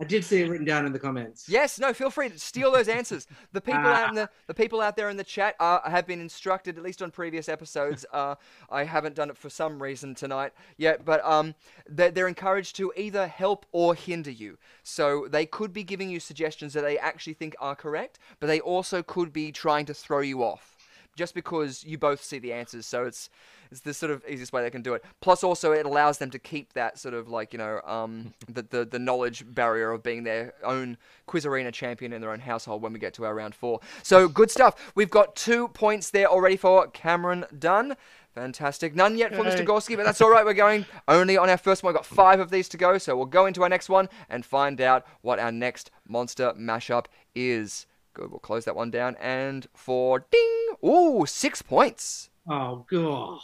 I 0.00 0.04
did 0.04 0.24
see 0.24 0.40
it 0.42 0.48
written 0.48 0.66
down 0.66 0.86
in 0.86 0.92
the 0.92 0.98
comments. 0.98 1.48
Yes, 1.48 1.78
no, 1.78 1.92
feel 1.92 2.10
free 2.10 2.28
to 2.28 2.38
steal 2.38 2.72
those 2.72 2.88
answers. 2.88 3.28
The 3.52 3.60
people 3.60 3.86
out 3.86 4.08
in 4.08 4.16
the 4.16 4.28
the 4.48 4.54
people 4.54 4.80
out 4.80 4.96
there 4.96 5.08
in 5.08 5.16
the 5.16 5.24
chat 5.24 5.54
have 5.60 6.06
been 6.06 6.20
instructed, 6.20 6.76
at 6.76 6.82
least 6.82 7.00
on 7.00 7.10
previous 7.12 7.48
episodes. 7.48 8.04
Uh, 8.12 8.34
I 8.70 8.84
haven't 8.84 9.14
done 9.14 9.30
it 9.30 9.36
for 9.36 9.50
some 9.50 9.80
reason 9.80 10.14
tonight 10.14 10.52
yet, 10.76 11.04
but 11.04 11.24
um, 11.24 11.54
they're, 11.88 12.10
they're 12.10 12.28
encouraged 12.28 12.76
to 12.76 12.92
either 12.96 13.28
help 13.28 13.66
or 13.70 13.94
hinder 13.94 14.30
you. 14.30 14.58
So 14.82 15.28
they 15.28 15.46
could 15.46 15.72
be 15.72 15.84
giving 15.84 16.10
you 16.10 16.18
suggestions 16.18 16.72
that 16.72 16.82
they 16.82 16.98
actually 16.98 17.34
think 17.34 17.54
are 17.60 17.76
correct, 17.76 18.18
but 18.40 18.48
they 18.48 18.60
also 18.60 19.02
could 19.02 19.32
be 19.32 19.52
trying 19.52 19.86
to 19.86 19.94
throw 19.94 20.20
you 20.20 20.42
off. 20.42 20.73
Just 21.16 21.34
because 21.34 21.84
you 21.84 21.98
both 21.98 22.22
see 22.22 22.38
the 22.38 22.52
answers, 22.52 22.86
so 22.86 23.04
it's 23.04 23.30
it's 23.70 23.80
the 23.80 23.94
sort 23.94 24.12
of 24.12 24.22
easiest 24.28 24.52
way 24.52 24.62
they 24.62 24.70
can 24.70 24.82
do 24.82 24.94
it. 24.94 25.04
Plus, 25.20 25.42
also 25.42 25.72
it 25.72 25.86
allows 25.86 26.18
them 26.18 26.30
to 26.30 26.38
keep 26.38 26.72
that 26.74 26.98
sort 26.98 27.14
of 27.14 27.28
like 27.28 27.52
you 27.52 27.58
know 27.58 27.80
um, 27.84 28.32
the, 28.48 28.62
the 28.62 28.84
the 28.84 28.98
knowledge 28.98 29.44
barrier 29.46 29.90
of 29.90 30.02
being 30.02 30.24
their 30.24 30.54
own 30.62 30.96
quiz 31.26 31.46
arena 31.46 31.72
champion 31.72 32.12
in 32.12 32.20
their 32.20 32.30
own 32.30 32.40
household 32.40 32.82
when 32.82 32.92
we 32.92 32.98
get 32.98 33.14
to 33.14 33.24
our 33.24 33.34
round 33.34 33.54
four. 33.54 33.80
So 34.02 34.28
good 34.28 34.50
stuff. 34.50 34.92
We've 34.94 35.10
got 35.10 35.36
two 35.36 35.68
points 35.68 36.10
there 36.10 36.26
already 36.26 36.56
for 36.56 36.88
Cameron 36.88 37.44
Dunn. 37.58 37.96
Fantastic. 38.34 38.96
None 38.96 39.16
yet 39.16 39.32
for 39.32 39.44
Mr. 39.44 39.58
Yay. 39.58 39.64
Gorski, 39.64 39.96
but 39.96 40.04
that's 40.04 40.20
all 40.20 40.30
right. 40.30 40.44
We're 40.44 40.54
going 40.54 40.86
only 41.06 41.36
on 41.36 41.48
our 41.48 41.56
first 41.56 41.84
one. 41.84 41.92
We've 41.92 41.98
got 41.98 42.06
five 42.06 42.40
of 42.40 42.50
these 42.50 42.68
to 42.70 42.76
go, 42.76 42.98
so 42.98 43.16
we'll 43.16 43.26
go 43.26 43.46
into 43.46 43.62
our 43.62 43.68
next 43.68 43.88
one 43.88 44.08
and 44.28 44.44
find 44.44 44.80
out 44.80 45.06
what 45.22 45.38
our 45.38 45.52
next 45.52 45.92
monster 46.08 46.52
mashup 46.58 47.06
is. 47.36 47.86
Good. 48.14 48.30
We'll 48.30 48.38
close 48.40 48.64
that 48.64 48.76
one 48.76 48.90
down. 48.90 49.16
And 49.20 49.66
for 49.74 50.24
ding, 50.30 50.74
ooh, 50.84 51.24
six 51.26 51.62
points. 51.62 52.30
Oh 52.48 52.84
god. 52.88 53.40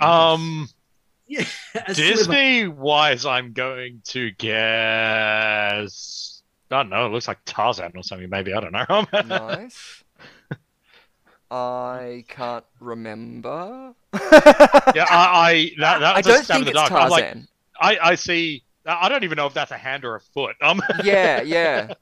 Um, 0.00 0.68
Yeah. 1.26 1.46
a 1.74 1.94
sliver. 1.94 1.96
Disney 2.14 2.68
wise, 2.68 3.24
I'm 3.24 3.52
going 3.54 4.02
to 4.08 4.30
guess. 4.32 6.42
I 6.70 6.76
don't 6.82 6.90
know. 6.90 7.06
It 7.06 7.12
looks 7.12 7.28
like 7.28 7.38
Tarzan 7.46 7.92
or 7.94 8.02
something. 8.02 8.28
Maybe 8.28 8.52
I 8.52 8.60
don't 8.60 8.72
know. 8.72 9.06
Nice. 9.24 10.04
I 11.50 12.24
can't 12.28 12.64
remember. 12.80 13.94
yeah, 14.14 15.06
I, 15.08 15.30
I 15.30 15.70
that 15.78 16.02
I 16.02 16.14
that's 16.22 16.26
a 16.26 16.30
don't 16.30 16.44
stab 16.44 16.56
in 16.58 16.64
think 16.64 16.74
the 16.74 16.80
it's 16.80 16.88
dark. 16.90 17.02
I'm 17.04 17.10
like, 17.10 17.24
Tarzan. 17.24 17.48
I, 17.80 17.98
I 18.02 18.14
see. 18.16 18.62
I 18.86 19.08
don't 19.08 19.24
even 19.24 19.36
know 19.36 19.46
if 19.46 19.54
that's 19.54 19.70
a 19.70 19.78
hand 19.78 20.04
or 20.04 20.16
a 20.16 20.20
foot. 20.20 20.56
Um, 20.60 20.82
yeah, 21.04 21.40
yeah. 21.42 21.94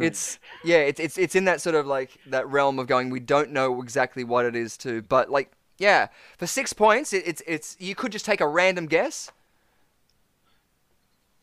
It's 0.00 0.38
yeah, 0.64 0.78
it's 0.78 0.98
it's 0.98 1.16
it's 1.16 1.34
in 1.36 1.44
that 1.44 1.60
sort 1.60 1.76
of 1.76 1.86
like 1.86 2.10
that 2.26 2.48
realm 2.48 2.78
of 2.78 2.86
going. 2.88 3.10
We 3.10 3.20
don't 3.20 3.52
know 3.52 3.80
exactly 3.80 4.24
what 4.24 4.44
it 4.44 4.56
is 4.56 4.76
too, 4.76 5.02
but 5.02 5.30
like 5.30 5.52
Yeah, 5.78 6.08
for 6.38 6.46
six 6.46 6.72
points, 6.72 7.12
it, 7.12 7.22
it's 7.26 7.42
it's 7.46 7.76
you 7.78 7.94
could 7.94 8.12
just 8.12 8.24
take 8.24 8.40
a 8.40 8.48
random 8.48 8.86
guess. 8.86 9.30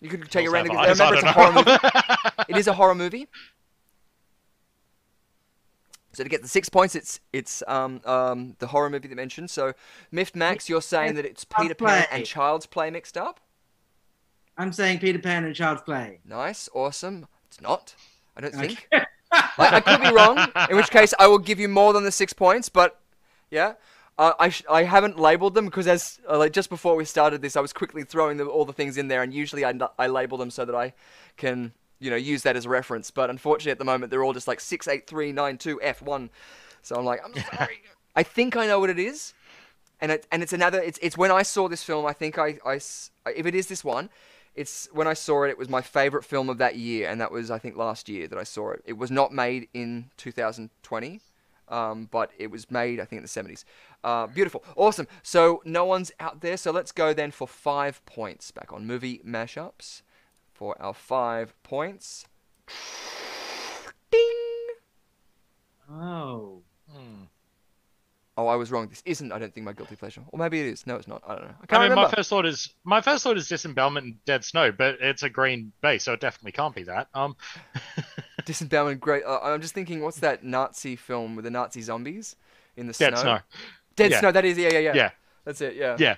You 0.02 0.10
could 0.10 0.30
take 0.30 0.46
a 0.48 0.50
random 0.50 0.76
guess. 0.76 1.00
eyes, 1.00 1.00
I 1.00 1.06
Remember, 1.06 1.16
it's 1.16 1.24
a 1.24 1.34
don't 1.34 1.34
horror 1.34 1.54
movie. 1.54 2.46
It 2.50 2.58
is 2.58 2.68
a 2.68 2.74
horror 2.74 2.96
movie. 2.96 3.28
So 6.12 6.24
to 6.24 6.30
get 6.30 6.42
the 6.42 6.48
six 6.48 6.70
points, 6.70 6.96
it's 6.96 7.20
it's 7.32 7.64
um 7.68 8.02
um 8.06 8.56
the 8.60 8.68
horror 8.68 8.90
movie 8.90 9.08
that 9.08 9.16
mentioned. 9.16 9.50
So, 9.50 9.74
Miffed 10.12 10.36
Max, 10.36 10.70
you're 10.70 10.82
saying 10.82 11.16
that 11.16 11.26
it's 11.26 11.46
Peter 11.46 11.74
Pan 11.74 12.06
and 12.12 12.26
Child's 12.26 12.66
Play 12.66 12.90
mixed 12.92 13.18
up. 13.18 13.40
I'm 14.58 14.72
saying 14.72 15.00
Peter 15.00 15.18
Pan 15.18 15.46
and 15.46 15.56
Child's 15.56 15.82
Play. 15.82 16.20
Nice, 16.26 16.70
awesome. 16.74 17.28
It's 17.48 17.62
not. 17.62 17.96
I 18.36 18.42
don't 18.42 18.54
think. 18.54 18.90
Like, 19.58 19.74
I 19.74 19.80
could 19.82 20.02
be 20.02 20.12
wrong. 20.12 20.38
In 20.70 20.76
which 20.76 20.92
case, 20.92 21.12
I 21.18 21.26
will 21.26 21.40
give 21.40 21.60
you 21.60 21.68
more 21.68 21.92
than 21.92 22.04
the 22.04 22.12
six 22.12 22.34
points. 22.34 22.70
But 22.70 23.00
yeah, 23.50 23.74
uh, 24.18 24.34
I 24.40 24.50
sh- 24.50 24.64
I 24.70 24.84
haven't 24.84 25.18
labeled 25.18 25.56
them 25.56 25.66
because 25.66 25.88
as 25.88 26.20
uh, 26.30 26.38
like 26.38 26.54
just 26.54 26.70
before 26.70 26.96
we 26.96 27.06
started 27.06 27.42
this, 27.42 27.56
I 27.56 27.60
was 27.62 27.74
quickly 27.74 28.04
throwing 28.04 28.38
the, 28.38 28.46
all 28.46 28.66
the 28.66 28.74
things 28.74 28.98
in 28.98 29.08
there, 29.08 29.24
and 29.24 29.34
usually 29.34 29.66
I 29.66 29.74
I 29.98 30.08
label 30.08 30.38
them 30.38 30.52
so 30.52 30.66
that 30.66 30.76
I 30.76 30.94
can 31.36 31.74
you 32.00 32.12
know 32.12 32.16
use 32.16 32.44
that 32.44 32.56
as 32.56 32.66
a 32.66 32.70
reference. 32.70 33.10
But 33.10 33.30
unfortunately, 33.30 33.72
at 33.72 33.80
the 33.80 33.86
moment, 33.86 34.12
they're 34.12 34.24
all 34.24 34.34
just 34.34 34.48
like 34.48 34.60
six 34.60 34.88
eight 34.88 35.08
three 35.08 35.32
nine 35.32 35.58
two 35.58 35.82
F 35.82 36.02
one. 36.02 36.30
So 36.84 36.96
I'm 36.96 37.06
like, 37.06 37.22
I'm 37.26 37.34
sorry. 37.58 37.82
I 38.16 38.22
think 38.24 38.56
I 38.56 38.68
know 38.68 38.80
what 38.80 38.90
it 38.92 39.00
is. 39.00 39.34
And 40.00 40.12
it, 40.12 40.28
and 40.32 40.44
it's 40.44 40.54
another. 40.54 40.80
It's 40.80 41.00
it's 41.02 41.18
when 41.18 41.32
I 41.32 41.44
saw 41.44 41.68
this 41.68 41.82
film. 41.82 42.06
I 42.06 42.14
think 42.14 42.38
I, 42.38 42.60
I 42.66 42.80
if 43.36 43.46
it 43.46 43.56
is 43.56 43.68
this 43.68 43.84
one, 43.84 44.10
it's 44.56 44.88
when 44.92 45.08
I 45.08 45.14
saw 45.14 45.44
it. 45.44 45.50
It 45.50 45.58
was 45.58 45.70
my 45.70 45.82
favorite 45.82 46.24
film 46.24 46.50
of 46.50 46.58
that 46.60 46.76
year, 46.76 47.10
and 47.10 47.20
that 47.22 47.32
was 47.32 47.50
I 47.50 47.60
think 47.60 47.76
last 47.76 48.08
year 48.10 48.28
that 48.28 48.38
I 48.38 48.44
saw 48.44 48.72
it. 48.72 48.82
It 48.86 48.94
was 48.94 49.12
not 49.12 49.34
made 49.34 49.68
in 49.74 50.12
2020, 50.18 51.20
um, 51.70 52.08
but 52.12 52.32
it 52.38 52.52
was 52.52 52.70
made 52.70 53.00
I 53.00 53.06
think 53.06 53.18
in 53.20 53.24
the 53.24 53.30
70s. 53.30 53.64
Uh, 54.04 54.28
beautiful, 54.28 54.64
awesome. 54.76 55.08
So 55.22 55.62
no 55.66 55.86
one's 55.86 56.12
out 56.20 56.42
there. 56.42 56.58
So 56.58 56.72
let's 56.72 56.92
go 56.92 57.14
then 57.14 57.32
for 57.32 57.48
five 57.48 58.06
points 58.06 58.52
back 58.52 58.72
on 58.72 58.86
movie 58.86 59.22
mashups 59.26 60.02
for 60.54 60.80
our 60.82 60.94
five 60.94 61.54
points. 61.64 62.26
Ding. 64.12 64.20
Oh. 65.90 66.62
Hmm. 66.92 67.24
Oh, 68.36 68.48
I 68.48 68.56
was 68.56 68.72
wrong. 68.72 68.88
This 68.88 69.04
isn't. 69.06 69.32
I 69.32 69.38
don't 69.38 69.54
think 69.54 69.64
my 69.64 69.74
guilty 69.74 69.96
pleasure. 69.96 70.22
Or 70.30 70.40
maybe 70.40 70.60
it 70.60 70.66
is. 70.66 70.88
No, 70.88 70.96
it's 70.96 71.08
not. 71.08 71.22
I 71.28 71.36
don't 71.36 71.44
know. 71.44 71.54
I 71.62 71.66
can't 71.68 71.74
I 71.74 71.84
mean, 71.86 71.90
remember. 71.92 72.10
my 72.10 72.16
first 72.16 72.30
thought 72.32 72.46
is 72.48 72.74
my 72.84 73.00
first 73.00 73.24
thought 73.24 73.38
is 73.38 73.48
disembowelment 73.48 74.06
and 74.06 74.26
dead 74.26 74.44
snow, 74.44 74.72
but 74.72 74.98
it's 75.02 75.22
a 75.22 75.30
green 75.30 75.72
base, 75.82 76.04
so 76.04 76.14
it 76.14 76.20
definitely 76.20 76.54
can't 76.54 76.74
be 76.74 76.84
that. 76.84 77.10
Um, 77.14 77.36
Disembowelment, 78.46 79.00
great. 79.00 79.24
Uh, 79.24 79.40
I'm 79.42 79.62
just 79.62 79.74
thinking, 79.74 80.02
what's 80.02 80.20
that 80.20 80.44
Nazi 80.44 80.96
film 80.96 81.36
with 81.36 81.46
the 81.46 81.52
Nazi 81.52 81.82
zombies 81.82 82.36
in 82.76 82.88
the 82.88 82.94
snow? 82.94 83.10
dead 83.12 83.18
snow? 83.18 83.22
snow. 83.24 83.40
Dead 83.96 84.12
Yeah. 84.12 84.20
Snow. 84.20 84.32
That 84.32 84.46
is, 84.46 84.58
yeah, 84.58 84.70
yeah, 84.74 84.80
yeah. 84.80 84.94
Yeah. 84.96 85.10
That's 85.46 85.62
it. 85.62 85.76
Yeah. 85.76 85.96
Yeah, 86.00 86.16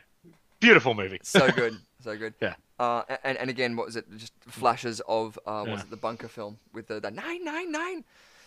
beautiful 0.59 0.93
movie. 0.93 1.19
So 1.23 1.51
good. 1.55 1.77
So 2.01 2.15
good. 2.17 2.33
Yeah. 2.41 2.55
Uh, 2.79 3.03
and 3.23 3.37
and 3.37 3.49
again, 3.49 3.75
what 3.75 3.85
was 3.87 3.95
it? 3.95 4.05
Just 4.17 4.33
flashes 4.47 5.01
of 5.07 5.37
uh, 5.45 5.59
what 5.63 5.71
was 5.71 5.79
Yeah. 5.79 5.83
it 5.85 5.89
the 5.89 5.97
bunker 5.97 6.27
film 6.27 6.57
with 6.73 6.87
the, 6.87 6.99
the 6.99 7.11
nine 7.11 7.43
nine 7.43 7.71
nine. 7.71 8.03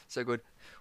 So 0.09 0.24
good. 0.24 0.40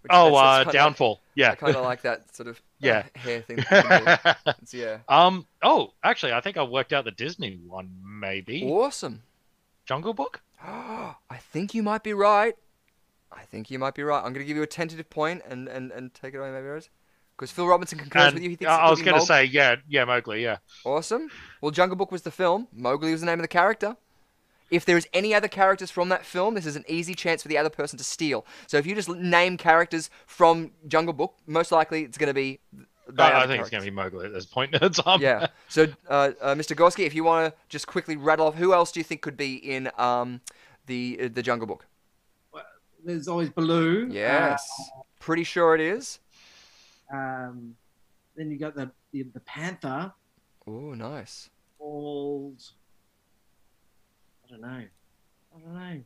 Oh, 0.10 0.36
uh, 0.36 0.58
kinda 0.58 0.66
like- 0.68 0.74
Downfall. 0.74 1.20
I 1.24 1.30
Yeah. 1.36 1.56
kind 1.56 1.76
of 1.76 1.84
like 1.84 2.02
that 2.02 2.36
sort 2.36 2.48
of 2.50 2.58
uh, 2.58 2.60
Yeah. 2.80 3.04
hair 3.16 3.42
thing. 3.42 3.58
that 3.70 3.84
you 3.84 3.90
can 3.90 4.06
do. 4.06 4.52
It's- 4.52 4.74
yeah. 4.74 4.98
um. 5.08 5.46
Oh, 5.62 5.94
actually, 6.04 6.34
I 6.34 6.42
think 6.42 6.58
I 6.58 6.64
worked 6.64 6.94
out 6.94 7.06
the 7.06 7.12
Disney 7.12 7.60
one. 7.68 7.90
Maybe 8.04 8.64
Awesome. 8.64 9.24
Jungle 9.86 10.14
Book. 10.14 10.42
I 10.64 11.16
think 11.52 11.74
you 11.74 11.84
might 11.84 12.04
be 12.04 12.14
right. 12.14 12.56
I 13.32 13.44
think 13.44 13.70
you 13.70 13.78
might 13.80 13.94
be 13.94 14.04
right. 14.04 14.18
I'm 14.18 14.34
going 14.34 14.44
to 14.44 14.46
give 14.46 14.58
you 14.58 14.64
a 14.64 14.68
tentative 14.68 15.10
point 15.10 15.44
and, 15.48 15.68
and, 15.68 15.92
and 15.92 16.14
take 16.14 16.34
it 16.34 16.38
away, 16.38 16.50
maybe, 16.52 16.66
Rose. 16.66 16.90
Because 17.36 17.52
Phil 17.52 17.68
Robinson 17.68 18.00
concurs 18.00 18.24
And 18.24 18.34
with 18.36 18.44
you. 18.44 18.50
He 18.50 18.56
thinks 18.56 18.72
I 18.72 18.90
was 18.90 19.02
going 19.02 19.20
to 19.20 19.26
say, 19.26 19.44
yeah, 19.46 19.76
yeah, 19.88 20.06
Mowgli, 20.06 20.42
yeah. 20.42 20.58
Awesome. 20.84 21.30
Well, 21.62 21.70
Jungle 21.72 21.96
Book 21.96 22.12
was 22.12 22.24
the 22.24 22.32
film. 22.32 22.68
Mowgli 22.74 23.12
was 23.12 23.20
the 23.20 23.28
name 23.28 23.38
of 23.40 23.44
the 23.44 23.48
character. 23.50 23.96
If 24.70 24.86
there 24.86 24.98
is 24.98 25.08
any 25.14 25.34
other 25.34 25.48
characters 25.48 25.90
from 25.92 26.10
that 26.10 26.26
film, 26.26 26.54
this 26.56 26.66
is 26.66 26.76
an 26.76 26.84
easy 26.88 27.14
chance 27.14 27.42
for 27.42 27.48
the 27.48 27.58
other 27.58 27.70
person 27.70 27.98
to 27.98 28.04
steal. 28.04 28.46
So 28.68 28.78
if 28.78 28.86
you 28.86 28.96
just 28.96 29.10
name 29.10 29.58
characters 29.58 30.10
from 30.26 30.72
Jungle 30.88 31.14
Book, 31.14 31.36
most 31.46 31.72
likely 31.72 32.04
it's 32.04 32.18
going 32.18 32.28
to 32.28 32.34
be. 32.34 32.60
the 33.08 33.24
I, 33.24 33.28
other 33.28 33.36
I 33.36 33.48
think 33.48 33.62
it's 33.62 33.70
going 33.70 33.84
to 33.84 33.90
be 33.90 33.96
Mowgli 33.96 34.26
at 34.26 34.34
this 34.34 34.46
point. 34.46 34.76
It's, 34.82 35.00
Yeah. 35.20 35.48
So, 35.70 35.88
uh, 36.10 36.32
uh, 36.42 36.56
Mr. 36.56 36.76
Gorski, 36.76 37.06
if 37.06 37.16
you 37.16 37.24
want 37.24 37.54
to 37.54 37.60
just 37.70 37.88
quickly 37.88 38.18
rattle 38.18 38.48
off, 38.48 38.56
who 38.56 38.74
else 38.74 38.92
do 38.92 39.00
you 39.00 39.04
think 39.06 39.22
could 39.22 39.38
be 39.38 39.56
in 39.56 39.90
um, 39.98 40.42
the 40.86 41.18
uh, 41.24 41.30
the 41.34 41.42
Jungle 41.42 41.68
Book? 41.68 41.86
There's 43.06 43.30
always 43.30 43.50
Baloo. 43.50 44.10
Yes. 44.12 44.68
Pretty 45.20 45.46
sure 45.46 45.76
it 45.76 45.82
is. 45.82 46.20
Uh, 47.14 47.18
um, 47.18 47.76
then 48.36 48.52
you 48.52 48.58
got 48.58 48.76
the, 48.76 48.92
the 49.14 49.24
the 49.34 49.40
panther 49.42 50.12
Oh, 50.68 50.94
nice. 50.94 51.50
called. 51.80 52.62
I 54.48 54.52
don't 54.52 54.62
know. 54.62 54.68
I 55.56 55.60
don't 55.60 55.74
know. 55.74 56.02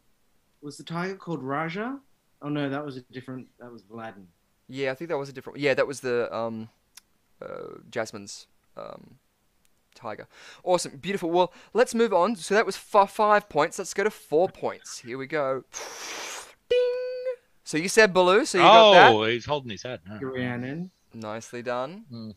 Was 0.61 0.77
the 0.77 0.83
tiger 0.83 1.15
called 1.15 1.43
Raja? 1.43 1.99
Oh 2.41 2.49
no, 2.49 2.69
that 2.69 2.83
was 2.83 2.97
a 2.97 3.01
different. 3.01 3.47
That 3.59 3.71
was 3.71 3.83
Aladdin. 3.91 4.27
Yeah, 4.67 4.91
I 4.91 4.95
think 4.95 5.09
that 5.09 5.17
was 5.17 5.29
a 5.29 5.33
different. 5.33 5.59
Yeah, 5.59 5.73
that 5.73 5.85
was 5.87 5.99
the 5.99 6.33
um, 6.35 6.69
uh, 7.41 7.79
Jasmine's 7.89 8.47
um, 8.77 9.15
tiger. 9.93 10.27
Awesome, 10.63 10.97
beautiful. 10.97 11.29
Well, 11.29 11.53
let's 11.73 11.93
move 11.93 12.13
on. 12.13 12.35
So 12.35 12.55
that 12.55 12.65
was 12.65 12.75
f- 12.75 13.11
five 13.11 13.49
points. 13.49 13.77
Let's 13.77 13.93
go 13.93 14.03
to 14.03 14.11
four 14.11 14.49
points. 14.49 14.99
Here 14.99 15.17
we 15.17 15.27
go. 15.27 15.63
Ding. 16.69 16.79
So 17.63 17.77
you 17.77 17.89
said 17.89 18.13
Baloo. 18.13 18.45
So 18.45 18.57
you 18.57 18.63
got 18.63 18.93
that. 18.93 19.11
oh, 19.11 19.23
he's 19.25 19.45
holding 19.45 19.71
his 19.71 19.83
head. 19.83 19.99
Oh. 20.09 20.17
Rhiannon. 20.19 20.91
Nicely 21.13 21.61
done. 21.61 22.05
Hmm. 22.09 22.31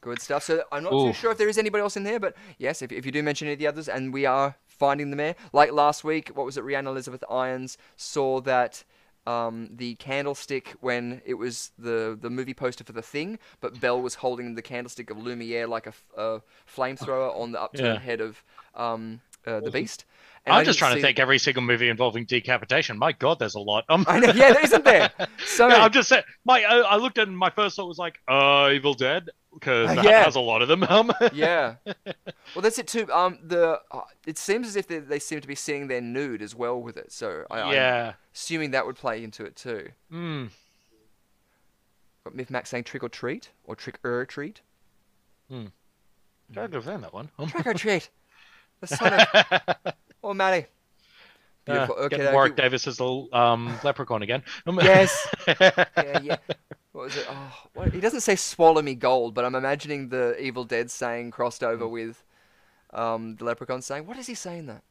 Good 0.00 0.20
stuff. 0.20 0.44
So 0.44 0.62
I'm 0.70 0.84
not 0.84 0.90
too 0.90 1.12
sure 1.14 1.32
if 1.32 1.38
there 1.38 1.48
is 1.48 1.56
anybody 1.56 1.80
else 1.80 1.96
in 1.96 2.02
there, 2.02 2.20
but 2.20 2.36
yes, 2.58 2.82
if, 2.82 2.92
if 2.92 3.06
you 3.06 3.12
do 3.12 3.22
mention 3.22 3.46
any 3.46 3.54
of 3.54 3.58
the 3.58 3.66
others, 3.66 3.88
and 3.88 4.12
we 4.12 4.26
are 4.26 4.56
finding 4.78 5.10
them 5.10 5.18
there. 5.18 5.36
Like 5.52 5.72
last 5.72 6.04
week, 6.04 6.30
what 6.34 6.46
was 6.46 6.56
it? 6.56 6.64
Rhiannon 6.64 6.92
Elizabeth 6.92 7.24
Irons 7.30 7.78
saw 7.96 8.40
that 8.42 8.84
um, 9.26 9.70
the 9.74 9.94
candlestick 9.94 10.74
when 10.80 11.22
it 11.24 11.34
was 11.34 11.70
the 11.78 12.16
the 12.20 12.28
movie 12.28 12.52
poster 12.54 12.84
for 12.84 12.92
the 12.92 13.02
thing, 13.02 13.38
but 13.60 13.80
Belle 13.80 14.02
was 14.02 14.16
holding 14.16 14.54
the 14.54 14.62
candlestick 14.62 15.08
of 15.10 15.16
Lumiere 15.16 15.66
like 15.66 15.86
a, 15.86 15.94
a 16.16 16.42
flamethrower 16.68 17.34
on 17.38 17.52
the 17.52 17.60
upturned 17.62 17.94
Yeah. 17.94 17.98
head 18.00 18.20
of 18.20 18.42
um, 18.74 19.20
uh, 19.46 19.60
the 19.60 19.70
Beast. 19.70 20.04
And 20.46 20.54
I 20.54 20.58
I'm 20.58 20.64
just 20.66 20.78
trying 20.78 20.94
to 20.94 21.00
think 21.00 21.18
every 21.18 21.38
single 21.38 21.62
movie 21.62 21.88
involving 21.88 22.26
decapitation. 22.26 22.98
My 22.98 23.12
God, 23.12 23.38
there's 23.38 23.54
a 23.54 23.60
lot. 23.60 23.84
Um, 23.88 24.04
I 24.08 24.20
know, 24.20 24.32
yeah, 24.34 24.54
isn't 24.62 24.84
there? 24.84 25.10
So 25.46 25.68
yeah, 25.68 25.84
I'm 25.84 25.92
just 25.92 26.08
saying. 26.08 26.24
My, 26.44 26.62
I, 26.62 26.78
I 26.80 26.96
looked 26.96 27.16
at 27.18 27.22
it 27.22 27.28
and 27.28 27.38
my 27.38 27.48
first 27.48 27.76
thought 27.76 27.86
was 27.86 27.98
like, 27.98 28.20
uh, 28.28 28.70
Evil 28.72 28.92
Dead, 28.92 29.30
because 29.54 29.88
Uh, 29.90 29.94
that 29.94 30.04
yeah. 30.04 30.24
has 30.24 30.34
a 30.36 30.40
lot 30.40 30.60
of 30.62 30.68
them. 30.68 30.82
Um, 30.90 31.12
yeah. 31.32 31.76
Well, 31.86 32.60
that's 32.62 32.78
it 32.78 32.86
too. 32.88 33.10
Um, 33.10 33.38
the 33.42 33.80
uh, 33.90 34.02
it 34.26 34.36
seems 34.36 34.66
as 34.66 34.76
if 34.76 34.86
they, 34.86 34.98
they 34.98 35.18
seem 35.18 35.40
to 35.40 35.48
be 35.48 35.54
seeing 35.54 35.88
their 35.88 36.00
nude 36.02 36.42
as 36.42 36.54
well 36.54 36.80
with 36.80 36.96
it. 36.98 37.10
So 37.12 37.44
I, 37.50 37.60
I'm 37.60 37.72
yeah. 37.72 38.12
assuming 38.34 38.72
that 38.72 38.84
would 38.84 38.96
play 38.96 39.24
into 39.24 39.44
it 39.44 39.56
too. 39.56 39.88
Mm. 40.12 40.50
Got 42.24 42.34
Miff 42.34 42.50
Max 42.50 42.70
saying 42.70 42.84
trick 42.84 43.02
or 43.02 43.08
treat 43.08 43.50
or 43.64 43.76
trick 43.76 43.98
or 44.04 44.26
treat. 44.26 44.60
Hmm. 45.50 45.66
Don't 46.52 46.70
defend 46.70 47.02
that 47.04 47.12
one. 47.14 47.30
Trick 47.48 47.66
or 47.66 47.74
treat. 47.74 48.10
The 48.86 48.96
son 48.96 49.12
of 49.12 49.94
oh 50.22 50.34
Maddie. 50.34 50.66
Beautiful. 51.64 51.94
uh, 51.98 52.02
okay. 52.02 52.16
getting. 52.18 52.32
Warwick 52.34 52.56
Davis 52.56 52.86
as 52.86 52.98
the 52.98 53.26
um, 53.32 53.78
leprechaun 53.82 54.22
again. 54.22 54.42
Yes. 54.82 55.26
yeah, 55.48 56.20
yeah. 56.22 56.36
What 56.92 57.04
was 57.06 57.16
it? 57.16 57.26
Oh, 57.28 57.52
what? 57.72 57.92
he 57.92 57.98
doesn't 58.00 58.20
say 58.20 58.36
"swallow 58.36 58.80
me 58.82 58.94
gold," 58.94 59.34
but 59.34 59.44
I'm 59.44 59.56
imagining 59.56 60.10
the 60.10 60.40
Evil 60.40 60.64
Dead 60.64 60.90
saying 60.90 61.32
crossed 61.32 61.60
Hmm. 61.62 61.66
over 61.72 61.88
with 61.88 62.22
um, 62.92 63.34
the 63.36 63.44
leprechaun 63.44 63.82
saying. 63.82 64.06
What 64.06 64.16
is 64.16 64.26
he 64.28 64.34
saying 64.34 64.66
that? 64.66 64.82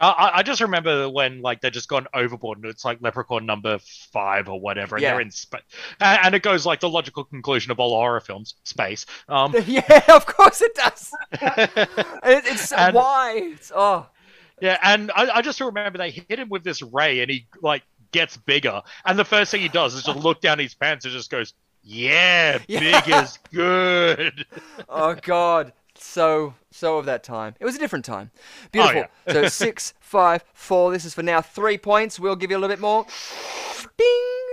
I- 0.00 0.30
I, 0.38 0.42
just 0.42 0.60
remember 0.60 1.08
when 1.08 1.40
like 1.40 1.60
they're 1.60 1.70
just 1.70 1.88
gone 1.88 2.06
overboard 2.12 2.58
and 2.58 2.66
it's 2.66 2.84
like 2.84 2.98
leprechaun 3.00 3.46
number 3.46 3.78
five 4.12 4.48
or 4.48 4.60
whatever, 4.60 4.96
and 4.96 5.02
Yeah. 5.02 5.12
they're 5.12 5.20
in 5.20 5.30
space, 5.30 5.62
and, 6.00 6.18
and 6.24 6.34
it 6.34 6.42
goes 6.42 6.66
like 6.66 6.80
the 6.80 6.88
logical 6.88 7.24
conclusion 7.24 7.70
of 7.70 7.78
all 7.78 7.90
horror 7.90 8.20
films, 8.20 8.54
space. 8.64 9.06
Um, 9.28 9.54
yeah, 9.66 10.02
of 10.12 10.26
course 10.26 10.60
it 10.62 10.74
does. 10.74 11.10
It, 12.26 12.44
it's 12.46 12.72
And- 12.72 12.94
why. 12.94 13.34
It's, 13.54 13.70
oh. 13.74 14.06
yeah, 14.60 14.78
and 14.82 15.10
I, 15.14 15.28
I 15.36 15.42
just 15.42 15.60
remember 15.60 15.98
they 15.98 16.10
hit 16.10 16.38
him 16.38 16.48
with 16.48 16.64
this 16.64 16.82
ray, 16.82 17.20
and 17.20 17.30
he 17.30 17.46
like 17.62 17.82
gets 18.12 18.36
bigger, 18.36 18.82
and 19.04 19.18
the 19.18 19.24
first 19.24 19.50
thing 19.50 19.60
he 19.60 19.68
does 19.68 19.94
is 19.94 20.02
just 20.02 20.18
look 20.18 20.40
down 20.40 20.58
his 20.58 20.74
pants 20.74 21.04
and 21.04 21.12
just 21.14 21.30
goes, 21.30 21.54
"Yeah, 21.82 22.58
Yeah. 22.68 22.80
big 23.00 23.14
is 23.14 23.38
good." 23.52 24.46
oh 24.88 25.14
god 25.22 25.72
so 25.96 26.54
so 26.70 26.98
of 26.98 27.06
that 27.06 27.22
time. 27.22 27.54
It 27.60 27.64
was 27.64 27.76
a 27.76 27.78
different 27.78 28.04
time. 28.04 28.30
Beautiful. 28.72 29.04
yeah. 29.26 29.32
so 29.32 29.48
six 29.48 29.94
five 30.00 30.44
four. 30.52 30.92
This 30.92 31.04
is 31.04 31.14
for 31.14 31.22
now 31.22 31.40
three 31.40 31.78
points. 31.78 32.18
We'll 32.18 32.36
give 32.36 32.50
you 32.50 32.56
a 32.56 32.60
little 32.60 32.74
bit 32.74 32.80
more. 32.80 33.06
Ding 33.96 34.44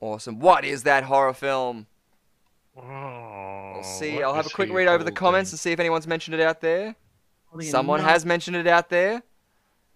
awesome. 0.00 0.38
What 0.40 0.64
is 0.64 0.82
that 0.84 1.04
horror 1.04 1.32
film? 1.32 1.86
We'll 2.74 3.72
we'll 3.74 3.82
see 3.82 4.22
i'll 4.22 4.34
have 4.34 4.46
a 4.46 4.50
quick 4.50 4.72
read 4.72 4.86
over 4.88 5.04
the 5.04 5.12
comments 5.12 5.50
and 5.50 5.58
see 5.58 5.72
if 5.72 5.80
anyone's 5.80 6.06
mentioned 6.06 6.34
it 6.34 6.40
out 6.40 6.60
there. 6.60 6.94
Someone 7.62 8.00
has 8.00 8.24
mentioned 8.24 8.56
it 8.56 8.66
out 8.66 8.88
there. 8.88 9.22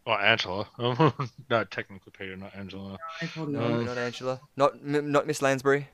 Oh, 0.07 0.13
Angela. 0.13 0.69
no, 0.79 1.65
technically 1.65 2.13
Peter, 2.19 2.37
not 2.37 2.55
Angela. 2.55 2.99
Holding 3.35 3.55
no 3.55 3.79
knife. 3.79 3.87
not 3.87 3.99
angela. 3.99 4.41
Not 4.57 4.75
M- 4.85 5.11
not 5.13 5.27
miss 5.27 5.41
lansbury. 5.41 5.89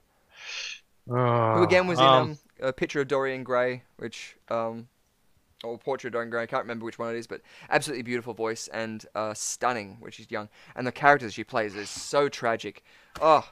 Who 1.07 1.63
again 1.63 1.87
was 1.87 1.99
in 1.99 2.05
um, 2.05 2.31
um, 2.31 2.39
a 2.61 2.73
picture 2.73 3.01
of 3.01 3.09
Dorian 3.09 3.43
Gray, 3.45 3.83
which 3.97 4.37
um, 4.49 4.89
or 5.63 5.77
portrait 5.79 6.09
of 6.09 6.13
Dorian 6.15 6.31
Gray. 6.31 6.43
I 6.43 6.47
can't 6.47 6.63
remember 6.63 6.85
which 6.85 6.99
one 6.99 7.15
it 7.15 7.19
is, 7.19 7.27
but 7.27 7.41
absolutely 7.69 8.03
beautiful 8.03 8.33
voice 8.35 8.69
and 8.69 9.05
uh, 9.15 9.35
stunning 9.35 9.97
when 10.01 10.11
she's 10.13 10.31
young. 10.31 10.49
And 10.75 10.87
the 10.87 10.93
characters 10.93 11.35
she 11.35 11.45
plays 11.45 11.75
is 11.75 11.91
so 11.91 12.29
tragic. 12.29 12.83
Oh, 13.21 13.47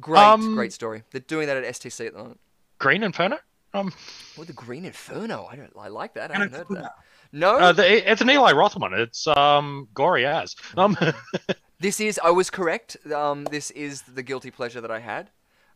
great, 0.00 0.22
Um, 0.22 0.54
great 0.54 0.72
story. 0.72 1.04
They're 1.10 1.20
doing 1.22 1.46
that 1.46 1.56
at 1.56 1.64
STC 1.64 2.06
at 2.06 2.12
the 2.12 2.18
moment. 2.18 2.40
Green 2.78 3.02
Inferno. 3.02 3.38
Um, 3.74 3.92
Oh, 4.38 4.44
the 4.44 4.52
Green 4.52 4.84
Inferno. 4.84 5.46
I 5.50 5.56
don't. 5.56 5.72
I 5.78 5.88
like 5.88 6.14
that. 6.14 6.30
I 6.30 6.34
haven't 6.34 6.52
heard 6.54 6.66
that. 6.70 6.92
No, 7.32 7.58
uh, 7.58 7.72
the, 7.72 8.10
it's 8.10 8.22
an 8.22 8.30
Eli 8.30 8.52
Roth 8.52 8.74
one. 8.76 8.94
It's 8.94 9.26
um 9.26 9.88
gory 9.94 10.24
as. 10.24 10.56
Um, 10.76 10.96
This 11.80 12.00
is, 12.00 12.18
I 12.24 12.30
was 12.30 12.50
correct. 12.50 12.96
Um, 13.14 13.44
this 13.44 13.70
is 13.70 14.02
the 14.02 14.22
guilty 14.24 14.50
pleasure 14.50 14.80
that 14.80 14.90
I 14.90 14.98
had. 14.98 15.30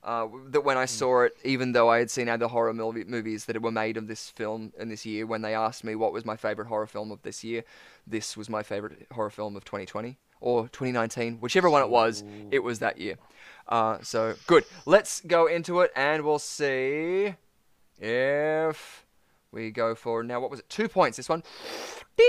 Uh, 0.04 0.26
that 0.48 0.62
when 0.62 0.76
I 0.76 0.84
saw 0.84 1.22
it, 1.22 1.36
even 1.44 1.70
though 1.72 1.88
I 1.88 1.98
had 1.98 2.10
seen 2.10 2.28
other 2.28 2.48
horror 2.48 2.74
movie, 2.74 3.04
movies 3.04 3.44
that 3.44 3.62
were 3.62 3.70
made 3.70 3.96
of 3.96 4.08
this 4.08 4.30
film 4.30 4.72
in 4.76 4.88
this 4.88 5.06
year, 5.06 5.26
when 5.26 5.42
they 5.42 5.54
asked 5.54 5.84
me 5.84 5.94
what 5.94 6.12
was 6.12 6.24
my 6.24 6.36
favorite 6.36 6.66
horror 6.66 6.88
film 6.88 7.12
of 7.12 7.22
this 7.22 7.44
year, 7.44 7.62
this 8.04 8.36
was 8.36 8.50
my 8.50 8.64
favorite 8.64 9.06
horror 9.12 9.30
film 9.30 9.54
of 9.54 9.64
2020 9.64 10.18
or 10.40 10.64
2019, 10.68 11.36
whichever 11.38 11.70
one 11.70 11.82
it 11.82 11.88
was. 11.88 12.24
It 12.50 12.58
was 12.58 12.80
that 12.80 12.98
year. 12.98 13.16
Uh, 13.68 13.98
so 14.02 14.34
good. 14.48 14.64
Let's 14.86 15.20
go 15.20 15.46
into 15.46 15.80
it, 15.82 15.92
and 15.94 16.24
we'll 16.24 16.40
see 16.40 17.34
if 18.00 19.06
we 19.52 19.70
go 19.70 19.94
for 19.94 20.24
now. 20.24 20.40
What 20.40 20.50
was 20.50 20.58
it? 20.60 20.68
Two 20.68 20.88
points. 20.88 21.16
This 21.16 21.28
one. 21.28 21.44
Ding. 22.16 22.26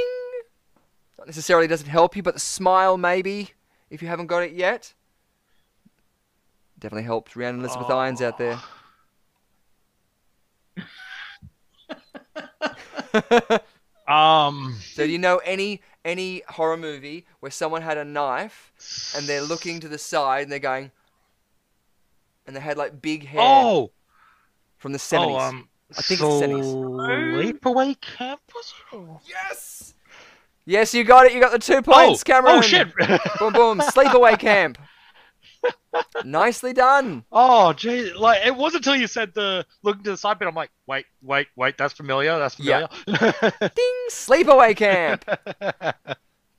Not 1.17 1.25
necessarily 1.27 1.67
doesn't 1.67 1.89
help 1.89 2.15
you, 2.15 2.21
but 2.21 2.35
the 2.35 2.39
smile 2.39 2.97
maybe 2.97 3.51
if 3.89 4.01
you 4.01 4.07
haven't 4.07 4.27
got 4.27 4.43
it 4.43 4.51
yet. 4.51 4.93
Definitely 6.83 7.03
helps 7.03 7.33
Rhiannon 7.37 7.61
Elizabeth 7.61 7.89
Irons 7.89 8.21
out 8.21 8.37
there. 8.37 8.59
um, 14.05 14.75
So 14.93 15.05
do 15.05 15.09
you 15.09 15.17
know 15.17 15.37
any 15.45 15.79
any 16.03 16.43
horror 16.49 16.75
movie 16.75 17.25
where 17.39 17.53
someone 17.53 17.83
had 17.83 17.97
a 17.97 18.03
knife 18.03 18.73
and 19.15 19.25
they're 19.25 19.41
looking 19.41 19.79
to 19.79 19.87
the 19.87 19.97
side 19.97 20.43
and 20.43 20.51
they're 20.51 20.59
going 20.59 20.91
and 22.45 22.53
they 22.53 22.59
had 22.59 22.75
like 22.75 23.01
big 23.01 23.27
hair 23.27 23.39
oh, 23.41 23.91
from 24.75 24.91
the 24.91 24.99
70s? 24.99 25.19
oh, 25.19 25.39
um, 25.39 25.69
I 25.97 26.01
think 26.01 26.19
it's 26.19 26.39
the 26.41 26.47
70s. 26.47 27.61
Sleepaway 27.63 28.01
Camp. 28.01 28.41
Was 28.53 28.73
it? 28.91 28.99
Yes. 29.25 29.93
Yes, 30.65 30.93
you 30.93 31.05
got 31.05 31.27
it. 31.27 31.31
You 31.31 31.39
got 31.39 31.53
the 31.53 31.59
2 31.59 31.81
points, 31.81 32.23
oh, 32.23 32.23
Cameron. 32.25 32.55
oh 32.57 32.61
shit. 32.61 32.93
Boom 33.39 33.53
boom. 33.53 33.79
Sleepaway 33.79 34.37
camp. 34.37 34.77
Nicely 36.23 36.73
done. 36.73 37.23
Oh, 37.31 37.73
gee, 37.73 38.11
like 38.13 38.45
it 38.45 38.55
wasn't 38.55 38.85
until 38.85 38.99
you 38.99 39.07
said 39.07 39.33
the 39.33 39.65
looking 39.83 40.03
to 40.03 40.11
the 40.11 40.17
side 40.17 40.39
bit. 40.39 40.47
I'm 40.47 40.55
like, 40.55 40.71
wait, 40.87 41.05
wait, 41.21 41.47
wait. 41.55 41.77
That's 41.77 41.93
familiar. 41.93 42.37
That's 42.39 42.59
Yeah. 42.59 42.87
familiar. 43.05 43.53
Ding! 43.75 44.07
Sleepaway 44.09 44.75
camp. 44.75 45.25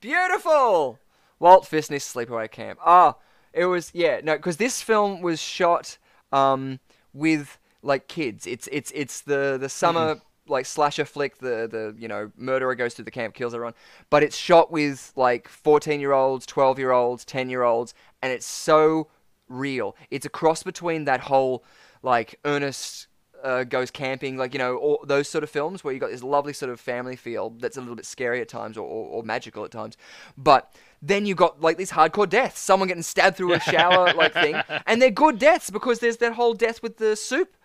Beautiful. 0.01 0.99
Walt 1.39 1.69
Disney's 1.71 2.05
Sleepaway 2.05 2.51
Camp. 2.51 2.79
Ah, 2.85 3.17
it 3.53 3.67
was 3.67 3.91
yeah 3.95 4.21
no 4.23 4.37
because 4.37 4.57
this 4.57 4.81
film 4.83 5.21
was 5.21 5.41
shot 5.41 5.99
um 6.33 6.79
with 7.13 7.59
like 7.83 8.09
kids. 8.09 8.47
It's 8.47 8.69
it's 8.73 8.93
it's 8.95 9.23
the 9.23 9.59
the 9.61 9.69
summer 9.69 10.21
like 10.47 10.67
slasher 10.67 11.05
flick. 11.05 11.39
The 11.39 11.69
the 11.71 11.95
you 11.99 12.09
know 12.09 12.31
murderer 12.37 12.75
goes 12.75 12.95
through 12.95 13.07
the 13.07 13.11
camp, 13.11 13.35
kills 13.35 13.55
everyone. 13.55 13.75
But 14.11 14.23
it's 14.23 14.37
shot 14.37 14.71
with 14.71 15.13
like 15.17 15.49
fourteen 15.49 16.01
year 16.01 16.13
olds, 16.13 16.47
twelve 16.47 16.79
year 16.79 16.93
olds, 16.93 17.25
ten 17.25 17.49
year 17.49 17.63
olds, 17.63 17.95
and 18.23 18.33
it's 18.33 18.47
so 18.47 19.09
real. 19.49 19.97
It's 20.11 20.27
a 20.27 20.31
cross 20.31 20.63
between 20.63 21.05
that 21.05 21.21
whole 21.21 21.65
like 22.03 22.39
Ernest 22.45 23.09
uh, 23.45 23.63
goes 23.63 23.91
camping, 23.91 24.37
like 24.39 24.55
you 24.55 24.59
know, 24.59 24.77
all 24.77 25.05
those 25.07 25.29
sort 25.29 25.45
of 25.45 25.51
films 25.51 25.85
where 25.85 25.93
you 25.93 26.01
got 26.01 26.11
this 26.11 26.23
lovely 26.23 26.55
sort 26.55 26.73
of 26.73 26.81
family 26.81 27.15
feel 27.15 27.51
that's 27.51 27.77
a 27.77 27.81
little 27.81 27.95
bit 27.95 28.07
scary 28.07 28.41
at 28.41 28.49
times 28.49 28.79
or, 28.79 28.87
or, 28.89 29.07
or 29.09 29.23
magical 29.23 29.65
at 29.65 29.71
times, 29.71 29.97
but 30.37 30.75
then 31.03 31.27
you 31.27 31.35
got 31.35 31.61
like 31.61 31.77
these 31.77 31.93
hardcore 31.93 32.29
deaths, 32.29 32.59
someone 32.59 32.89
getting 32.89 33.03
stabbed 33.03 33.37
through 33.37 33.53
a 33.53 33.61
shower 33.61 34.13
like 34.15 34.33
thing, 34.33 34.57
and 34.87 35.01
they're 35.01 35.11
good 35.11 35.39
deaths 35.39 35.69
because 35.69 35.99
there's 35.99 36.17
that 36.17 36.33
whole 36.33 36.55
death 36.55 36.83
with 36.83 36.97
the 36.97 37.15
soup 37.15 37.57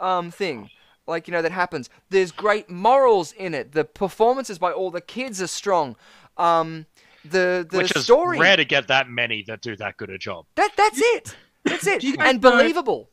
um 0.00 0.30
thing. 0.32 0.68
Like 1.10 1.28
you 1.28 1.32
know 1.32 1.42
that 1.42 1.52
happens. 1.52 1.90
There's 2.08 2.32
great 2.32 2.70
morals 2.70 3.32
in 3.32 3.52
it. 3.52 3.72
The 3.72 3.84
performances 3.84 4.58
by 4.58 4.72
all 4.72 4.90
the 4.90 5.00
kids 5.00 5.42
are 5.42 5.46
strong. 5.46 5.96
Um, 6.38 6.86
the 7.24 7.66
the 7.70 7.78
Which 7.78 7.94
is 7.94 8.04
story 8.04 8.38
rare 8.38 8.56
to 8.56 8.64
get 8.64 8.88
that 8.88 9.10
many 9.10 9.42
that 9.42 9.60
do 9.60 9.76
that 9.76 9.96
good 9.98 10.08
a 10.10 10.18
job. 10.18 10.46
that 10.54 10.70
that's 10.76 11.00
it. 11.02 11.36
That's 11.64 11.86
it. 11.86 12.00
Do 12.00 12.06
you 12.08 12.16
guys 12.16 12.30
and 12.30 12.42
know- 12.42 12.50
believable. 12.52 13.10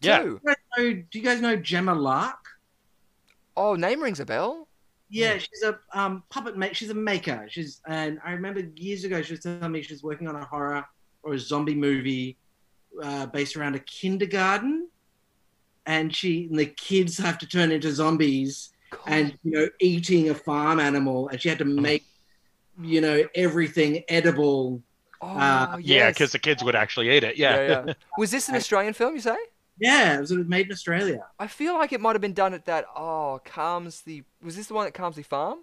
Yeah. 0.00 0.22
Too. 0.22 0.40
Do 0.42 0.48
you 0.48 0.54
guys 0.54 0.56
know, 0.78 1.02
do 1.10 1.18
you 1.18 1.24
guys 1.24 1.40
know 1.40 1.56
Gemma 1.56 1.94
Lark? 1.94 2.38
Oh, 3.56 3.74
name 3.74 4.02
rings 4.02 4.20
a 4.20 4.24
bell. 4.24 4.68
Yeah, 5.10 5.38
she's 5.38 5.62
a 5.64 5.78
um, 5.92 6.22
puppet 6.30 6.56
make. 6.56 6.74
She's 6.74 6.90
a 6.90 6.94
maker. 6.94 7.46
She's 7.50 7.80
and 7.86 8.20
I 8.24 8.30
remember 8.32 8.60
years 8.76 9.02
ago 9.04 9.20
she 9.22 9.32
was 9.32 9.40
telling 9.40 9.72
me 9.72 9.82
she 9.82 9.92
was 9.92 10.04
working 10.04 10.28
on 10.28 10.36
a 10.36 10.44
horror 10.44 10.84
or 11.24 11.34
a 11.34 11.38
zombie 11.38 11.74
movie 11.74 12.36
uh, 13.02 13.26
based 13.26 13.56
around 13.56 13.74
a 13.74 13.80
kindergarten, 13.80 14.88
and 15.86 16.14
she 16.14 16.46
and 16.50 16.58
the 16.58 16.66
kids 16.66 17.18
have 17.18 17.38
to 17.38 17.46
turn 17.46 17.70
into 17.72 17.90
zombies 17.92 18.70
Cool. 18.90 19.02
and 19.14 19.38
you 19.44 19.52
know 19.52 19.68
eating 19.80 20.30
a 20.30 20.34
farm 20.34 20.80
animal, 20.80 21.28
and 21.28 21.40
she 21.40 21.48
had 21.48 21.58
to 21.58 21.64
make 21.64 22.04
you 22.82 23.00
know 23.00 23.24
everything 23.34 24.02
edible. 24.08 24.82
oh, 25.20 25.26
uh, 25.28 25.76
Yeah, 25.80 25.96
yes. 26.06 26.14
because 26.14 26.32
the 26.32 26.38
kids 26.38 26.64
would 26.64 26.74
actually 26.74 27.10
eat 27.10 27.22
it. 27.24 27.36
Yeah. 27.36 27.56
yeah, 27.68 27.84
yeah. 27.86 27.92
Was 28.18 28.30
this 28.30 28.48
an 28.48 28.56
Australian 28.56 28.94
film? 28.94 29.14
You 29.14 29.20
say? 29.20 29.36
Yeah, 29.78 30.16
it 30.16 30.20
was, 30.20 30.30
it 30.30 30.36
was 30.38 30.46
made 30.46 30.66
in 30.66 30.72
Australia. 30.72 31.24
I 31.38 31.46
feel 31.46 31.72
like 31.74 31.92
it 31.92 32.00
might 32.02 32.12
have 32.14 32.20
been 32.20 32.34
done 32.34 32.52
at 32.52 32.66
that. 32.66 32.84
Oh, 32.96 33.40
calms 33.44 34.02
the. 34.02 34.22
Was 34.42 34.56
this 34.56 34.66
the 34.66 34.74
one 34.74 34.86
at 34.86 34.92
Calmsley 34.94 35.22
Farm? 35.24 35.60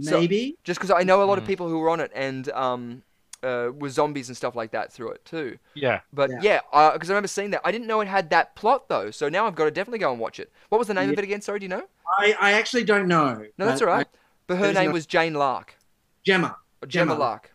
So- 0.00 0.18
Maybe. 0.20 0.56
Just 0.64 0.78
because 0.80 0.90
I 0.90 1.04
know 1.04 1.22
a 1.22 1.24
lot 1.24 1.38
of 1.38 1.44
Mm. 1.44 1.48
people 1.48 1.68
who 1.68 1.78
were 1.78 1.88
on 1.90 2.00
it 2.00 2.10
and 2.14 2.50
um, 2.52 3.02
uh, 3.42 3.70
were 3.74 3.88
zombies 3.88 4.28
and 4.28 4.36
stuff 4.36 4.54
like 4.54 4.70
that 4.72 4.92
through 4.92 5.10
it 5.12 5.24
too. 5.24 5.58
yeah. 5.74 6.00
But 6.12 6.30
Yeah. 6.30 6.60
yeah, 6.72 6.90
because 6.92 7.08
I 7.10 7.12
remember 7.14 7.28
seeing 7.28 7.50
that. 7.50 7.60
I 7.64 7.72
didn't 7.72 7.86
know 7.86 8.00
it 8.00 8.08
had 8.08 8.30
that 8.30 8.54
plot 8.54 8.88
though, 8.88 9.10
so 9.10 9.28
now 9.28 9.46
I've 9.46 9.54
got 9.54 9.64
to 9.64 9.70
definitely 9.70 9.98
go 10.00 10.10
and 10.12 10.20
watch 10.20 10.38
it. 10.40 10.52
What 10.68 10.78
was 10.78 10.88
the 10.88 10.94
name 10.94 11.10
of 11.10 11.18
it 11.18 11.24
again? 11.24 11.40
Sorry, 11.40 11.58
do 11.58 11.64
you 11.64 11.68
know? 11.70 11.84
I, 12.18 12.34
I 12.40 12.52
actually 12.52 12.84
don't 12.84 13.08
know. 13.08 13.44
No, 13.58 13.66
that's 13.66 13.80
all 13.80 13.88
right. 13.88 14.06
I- 14.06 14.18
But 14.46 14.58
her 14.58 14.72
name 14.72 14.86
no- 14.86 14.92
was 14.92 15.06
Jane 15.06 15.34
Lark. 15.34 15.76
Gemma. 16.24 16.56
Or 16.82 16.86
Gemma, 16.86 17.12
Gemma. 17.12 17.18
Lark. 17.20 17.52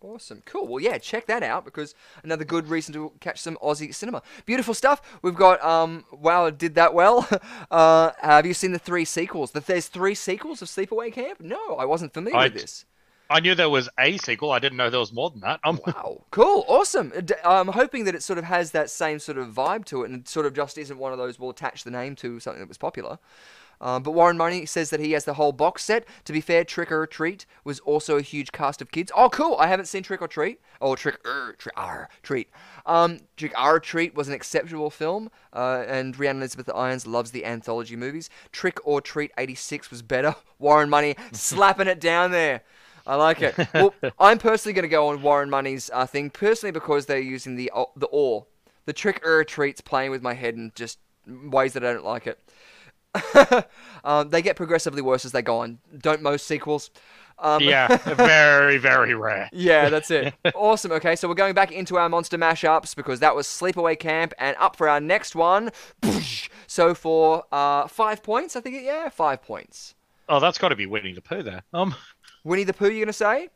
Awesome. 0.00 0.42
Cool. 0.44 0.68
Well, 0.68 0.80
yeah, 0.80 0.98
check 0.98 1.26
that 1.28 1.42
out 1.42 1.64
because 1.64 1.94
another 2.22 2.44
good 2.44 2.68
reason 2.68 2.92
to 2.92 3.12
catch 3.20 3.40
some 3.40 3.56
Aussie 3.62 3.94
cinema. 3.94 4.20
Beautiful 4.44 4.74
stuff. 4.74 5.00
We've 5.22 5.34
got, 5.34 5.64
um, 5.64 6.04
wow, 6.12 6.44
it 6.46 6.58
did 6.58 6.74
that 6.74 6.92
well. 6.92 7.26
Uh, 7.70 8.12
have 8.20 8.44
you 8.46 8.54
seen 8.54 8.72
the 8.72 8.78
three 8.78 9.04
sequels? 9.06 9.52
That 9.52 9.66
there's 9.66 9.88
three 9.88 10.14
sequels 10.14 10.60
of 10.62 10.68
Sleepaway 10.68 11.12
Camp? 11.12 11.40
No, 11.40 11.76
I 11.76 11.84
wasn't 11.86 12.12
familiar 12.12 12.38
I 12.38 12.44
with 12.44 12.54
this. 12.54 12.84
I 13.30 13.40
knew 13.40 13.54
there 13.54 13.70
was 13.70 13.88
a 13.98 14.16
sequel. 14.18 14.50
I 14.50 14.58
didn't 14.58 14.76
know 14.76 14.90
there 14.90 15.00
was 15.00 15.12
more 15.12 15.30
than 15.30 15.40
that. 15.40 15.60
Um, 15.64 15.80
Wow. 15.86 16.22
Cool. 16.30 16.64
Awesome. 16.68 17.12
I'm 17.44 17.68
hoping 17.68 18.04
that 18.04 18.14
it 18.14 18.22
sort 18.22 18.38
of 18.38 18.44
has 18.44 18.72
that 18.72 18.90
same 18.90 19.18
sort 19.18 19.38
of 19.38 19.48
vibe 19.48 19.84
to 19.86 20.02
it 20.02 20.10
and 20.10 20.26
sort 20.28 20.46
of 20.46 20.52
just 20.52 20.76
isn't 20.78 20.98
one 20.98 21.12
of 21.12 21.18
those 21.18 21.38
we'll 21.38 21.50
attach 21.50 21.84
the 21.84 21.90
name 21.90 22.16
to 22.16 22.38
something 22.40 22.60
that 22.60 22.68
was 22.68 22.78
popular. 22.78 23.18
Um, 23.80 24.02
but 24.02 24.12
Warren 24.12 24.36
Money 24.36 24.66
says 24.66 24.90
that 24.90 25.00
he 25.00 25.12
has 25.12 25.24
the 25.24 25.34
whole 25.34 25.52
box 25.52 25.84
set. 25.84 26.06
To 26.24 26.32
be 26.32 26.40
fair, 26.40 26.64
Trick 26.64 26.92
or 26.92 27.06
Treat 27.06 27.44
was 27.64 27.80
also 27.80 28.16
a 28.16 28.22
huge 28.22 28.52
cast 28.52 28.80
of 28.80 28.90
kids. 28.90 29.10
Oh, 29.16 29.28
cool! 29.28 29.56
I 29.58 29.66
haven't 29.66 29.86
seen 29.86 30.02
Trick 30.02 30.22
or 30.22 30.28
Treat. 30.28 30.60
Oh, 30.80 30.94
Trick 30.94 31.18
or 31.26 31.56
Treat. 31.58 31.74
Treat. 32.22 32.48
Um, 32.86 33.18
Trick 33.36 33.52
or 33.60 33.80
Treat 33.80 34.14
was 34.14 34.28
an 34.28 34.34
exceptional 34.34 34.90
film, 34.90 35.30
uh, 35.52 35.84
and 35.86 36.18
Rhiannon 36.18 36.42
Elizabeth 36.42 36.70
Irons 36.74 37.06
loves 37.06 37.32
the 37.32 37.44
anthology 37.44 37.96
movies. 37.96 38.30
Trick 38.52 38.78
or 38.86 39.00
Treat 39.00 39.32
'86 39.36 39.90
was 39.90 40.02
better. 40.02 40.34
Warren 40.58 40.88
Money 40.88 41.16
slapping 41.32 41.88
it 41.88 42.00
down 42.00 42.30
there. 42.30 42.62
I 43.06 43.16
like 43.16 43.42
it. 43.42 43.54
Well, 43.74 43.94
I'm 44.18 44.38
personally 44.38 44.72
going 44.72 44.84
to 44.84 44.88
go 44.88 45.08
on 45.08 45.22
Warren 45.22 45.50
Money's 45.50 45.90
uh, 45.92 46.06
thing, 46.06 46.30
personally 46.30 46.72
because 46.72 47.06
they're 47.06 47.18
using 47.18 47.56
the 47.56 47.70
uh, 47.74 47.84
the 47.96 48.06
or 48.06 48.46
the 48.86 48.92
trick 48.92 49.24
or 49.26 49.44
treats 49.44 49.80
playing 49.80 50.10
with 50.10 50.22
my 50.22 50.34
head 50.34 50.54
in 50.54 50.72
just 50.74 50.98
ways 51.26 51.72
that 51.74 51.84
I 51.84 51.92
don't 51.92 52.04
like 52.04 52.26
it. 52.26 52.38
um, 54.04 54.30
they 54.30 54.42
get 54.42 54.56
progressively 54.56 55.02
worse 55.02 55.24
as 55.24 55.32
they 55.32 55.42
go 55.42 55.58
on. 55.58 55.78
Don't 55.98 56.22
most 56.22 56.46
sequels? 56.46 56.90
Um, 57.38 57.62
yeah, 57.62 57.96
very, 58.14 58.78
very 58.78 59.14
rare. 59.14 59.48
yeah, 59.52 59.88
that's 59.88 60.10
it. 60.10 60.34
awesome. 60.54 60.92
Okay, 60.92 61.16
so 61.16 61.28
we're 61.28 61.34
going 61.34 61.54
back 61.54 61.72
into 61.72 61.96
our 61.96 62.08
monster 62.08 62.38
mashups 62.38 62.94
because 62.94 63.20
that 63.20 63.34
was 63.34 63.46
Sleepaway 63.46 63.98
Camp, 63.98 64.32
and 64.38 64.56
up 64.58 64.76
for 64.76 64.88
our 64.88 65.00
next 65.00 65.34
one. 65.34 65.70
So 66.66 66.94
for 66.94 67.44
uh, 67.52 67.86
five 67.88 68.22
points, 68.22 68.56
I 68.56 68.60
think. 68.60 68.76
It, 68.76 68.84
yeah, 68.84 69.08
five 69.08 69.42
points. 69.42 69.94
Oh, 70.28 70.40
that's 70.40 70.58
got 70.58 70.70
to 70.70 70.76
be 70.76 70.86
Winnie 70.86 71.12
the 71.12 71.20
Pooh 71.20 71.42
there. 71.42 71.62
Um, 71.72 71.94
Winnie 72.44 72.64
the 72.64 72.72
Pooh, 72.74 72.90
you're 72.90 73.04
gonna 73.04 73.12
say? 73.12 73.48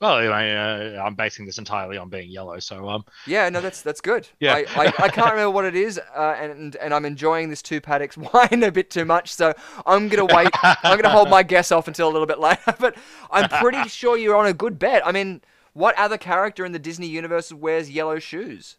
well, 0.00 0.16
I, 0.16 0.50
uh, 0.50 1.02
I'm 1.02 1.14
basing 1.14 1.46
this 1.46 1.56
entirely 1.58 1.96
on 1.96 2.10
being 2.10 2.28
yellow, 2.28 2.58
so 2.58 2.88
um, 2.88 3.04
Yeah, 3.26 3.48
no, 3.48 3.60
that's 3.60 3.80
that's 3.80 4.00
good. 4.00 4.28
Yeah. 4.40 4.54
I, 4.54 4.66
I, 4.76 4.86
I 4.98 5.08
can't 5.08 5.30
remember 5.30 5.50
what 5.50 5.64
it 5.64 5.74
is, 5.76 5.98
uh, 6.14 6.36
and 6.38 6.76
and 6.76 6.92
I'm 6.92 7.04
enjoying 7.04 7.48
this 7.48 7.62
two 7.62 7.80
paddocks 7.80 8.16
wine 8.34 8.62
a 8.62 8.72
bit 8.72 8.90
too 8.90 9.04
much, 9.04 9.32
so 9.32 9.54
I'm 9.86 10.08
gonna 10.08 10.26
wait. 10.26 10.50
I'm 10.62 11.00
gonna 11.00 11.10
hold 11.14 11.30
my 11.30 11.42
guess 11.54 11.72
off 11.72 11.88
until 11.88 12.08
a 12.08 12.12
little 12.12 12.26
bit 12.26 12.38
later. 12.38 12.60
But 12.78 12.96
I'm 13.30 13.48
pretty 13.48 13.88
sure 13.88 14.18
you're 14.18 14.36
on 14.36 14.46
a 14.46 14.52
good 14.52 14.78
bet. 14.78 15.06
I 15.06 15.12
mean, 15.12 15.40
what 15.72 15.96
other 15.96 16.18
character 16.18 16.64
in 16.64 16.72
the 16.72 16.78
Disney 16.78 17.06
universe 17.06 17.52
wears 17.52 17.90
yellow 17.90 18.18
shoes? 18.18 18.76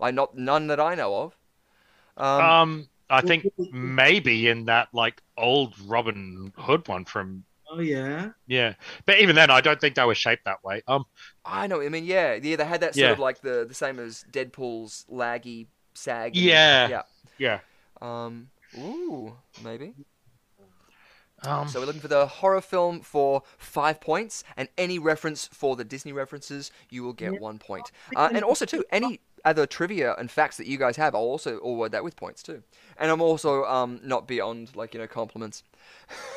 I 0.00 0.10
not 0.10 0.36
none 0.36 0.66
that 0.66 0.80
I 0.80 0.94
know 0.94 1.14
of. 1.22 1.36
Um, 2.16 2.44
Um, 2.44 2.88
I 3.08 3.20
think 3.20 3.46
maybe 3.72 4.48
in 4.48 4.66
that 4.66 4.88
like 4.92 5.22
old 5.38 5.74
Robin 5.86 6.52
Hood 6.56 6.88
one 6.88 7.04
from 7.04 7.44
Oh 7.74 7.80
yeah. 7.80 8.32
yeah, 8.46 8.74
but 9.06 9.18
even 9.20 9.34
then, 9.34 9.50
I 9.50 9.62
don't 9.62 9.80
think 9.80 9.94
they 9.94 10.04
were 10.04 10.14
shaped 10.14 10.44
that 10.44 10.62
way. 10.62 10.82
Um, 10.86 11.04
I 11.44 11.66
know. 11.66 11.80
I 11.80 11.88
mean, 11.88 12.04
yeah, 12.04 12.34
yeah. 12.34 12.56
They 12.56 12.64
had 12.64 12.82
that 12.82 12.94
sort 12.94 13.06
Yeah. 13.06 13.12
of 13.12 13.18
like 13.18 13.40
the 13.40 13.64
the 13.66 13.72
same 13.74 13.98
as 13.98 14.24
Deadpool's 14.30 15.06
laggy, 15.10 15.68
saggy. 15.94 16.40
Yeah. 16.40 16.88
Yeah. 16.88 17.02
yeah. 17.38 17.60
Um. 18.02 18.50
Ooh, 18.78 19.36
maybe. 19.64 19.94
Um, 21.44 21.66
So 21.66 21.80
we're 21.80 21.86
looking 21.86 22.00
for 22.00 22.08
the 22.08 22.26
horror 22.26 22.60
film 22.60 23.00
for 23.00 23.42
five 23.58 24.00
points, 24.00 24.44
and 24.56 24.68
any 24.78 24.98
reference 24.98 25.48
for 25.52 25.74
the 25.74 25.84
Disney 25.84 26.12
references, 26.12 26.70
you 26.90 27.02
will 27.02 27.14
get 27.14 27.40
one 27.40 27.58
point. 27.58 27.90
Uh, 28.14 28.28
and 28.32 28.44
also 28.44 28.64
too, 28.64 28.84
any 28.92 29.20
other 29.44 29.66
trivia 29.66 30.14
and 30.18 30.30
facts 30.30 30.56
that 30.56 30.66
you 30.66 30.78
guys 30.78 30.96
have, 30.96 31.14
I'll 31.14 31.22
also 31.22 31.58
award 31.60 31.92
that 31.92 32.04
with 32.04 32.16
points 32.16 32.42
too. 32.42 32.62
And 32.98 33.10
I'm 33.10 33.20
also 33.20 33.64
um 33.64 34.00
not 34.02 34.26
beyond 34.28 34.74
like 34.76 34.94
you 34.94 35.00
know 35.00 35.06
compliments, 35.06 35.62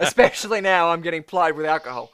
especially 0.00 0.60
now 0.60 0.90
I'm 0.90 1.00
getting 1.02 1.22
plied 1.22 1.56
with 1.56 1.66
alcohol. 1.66 2.10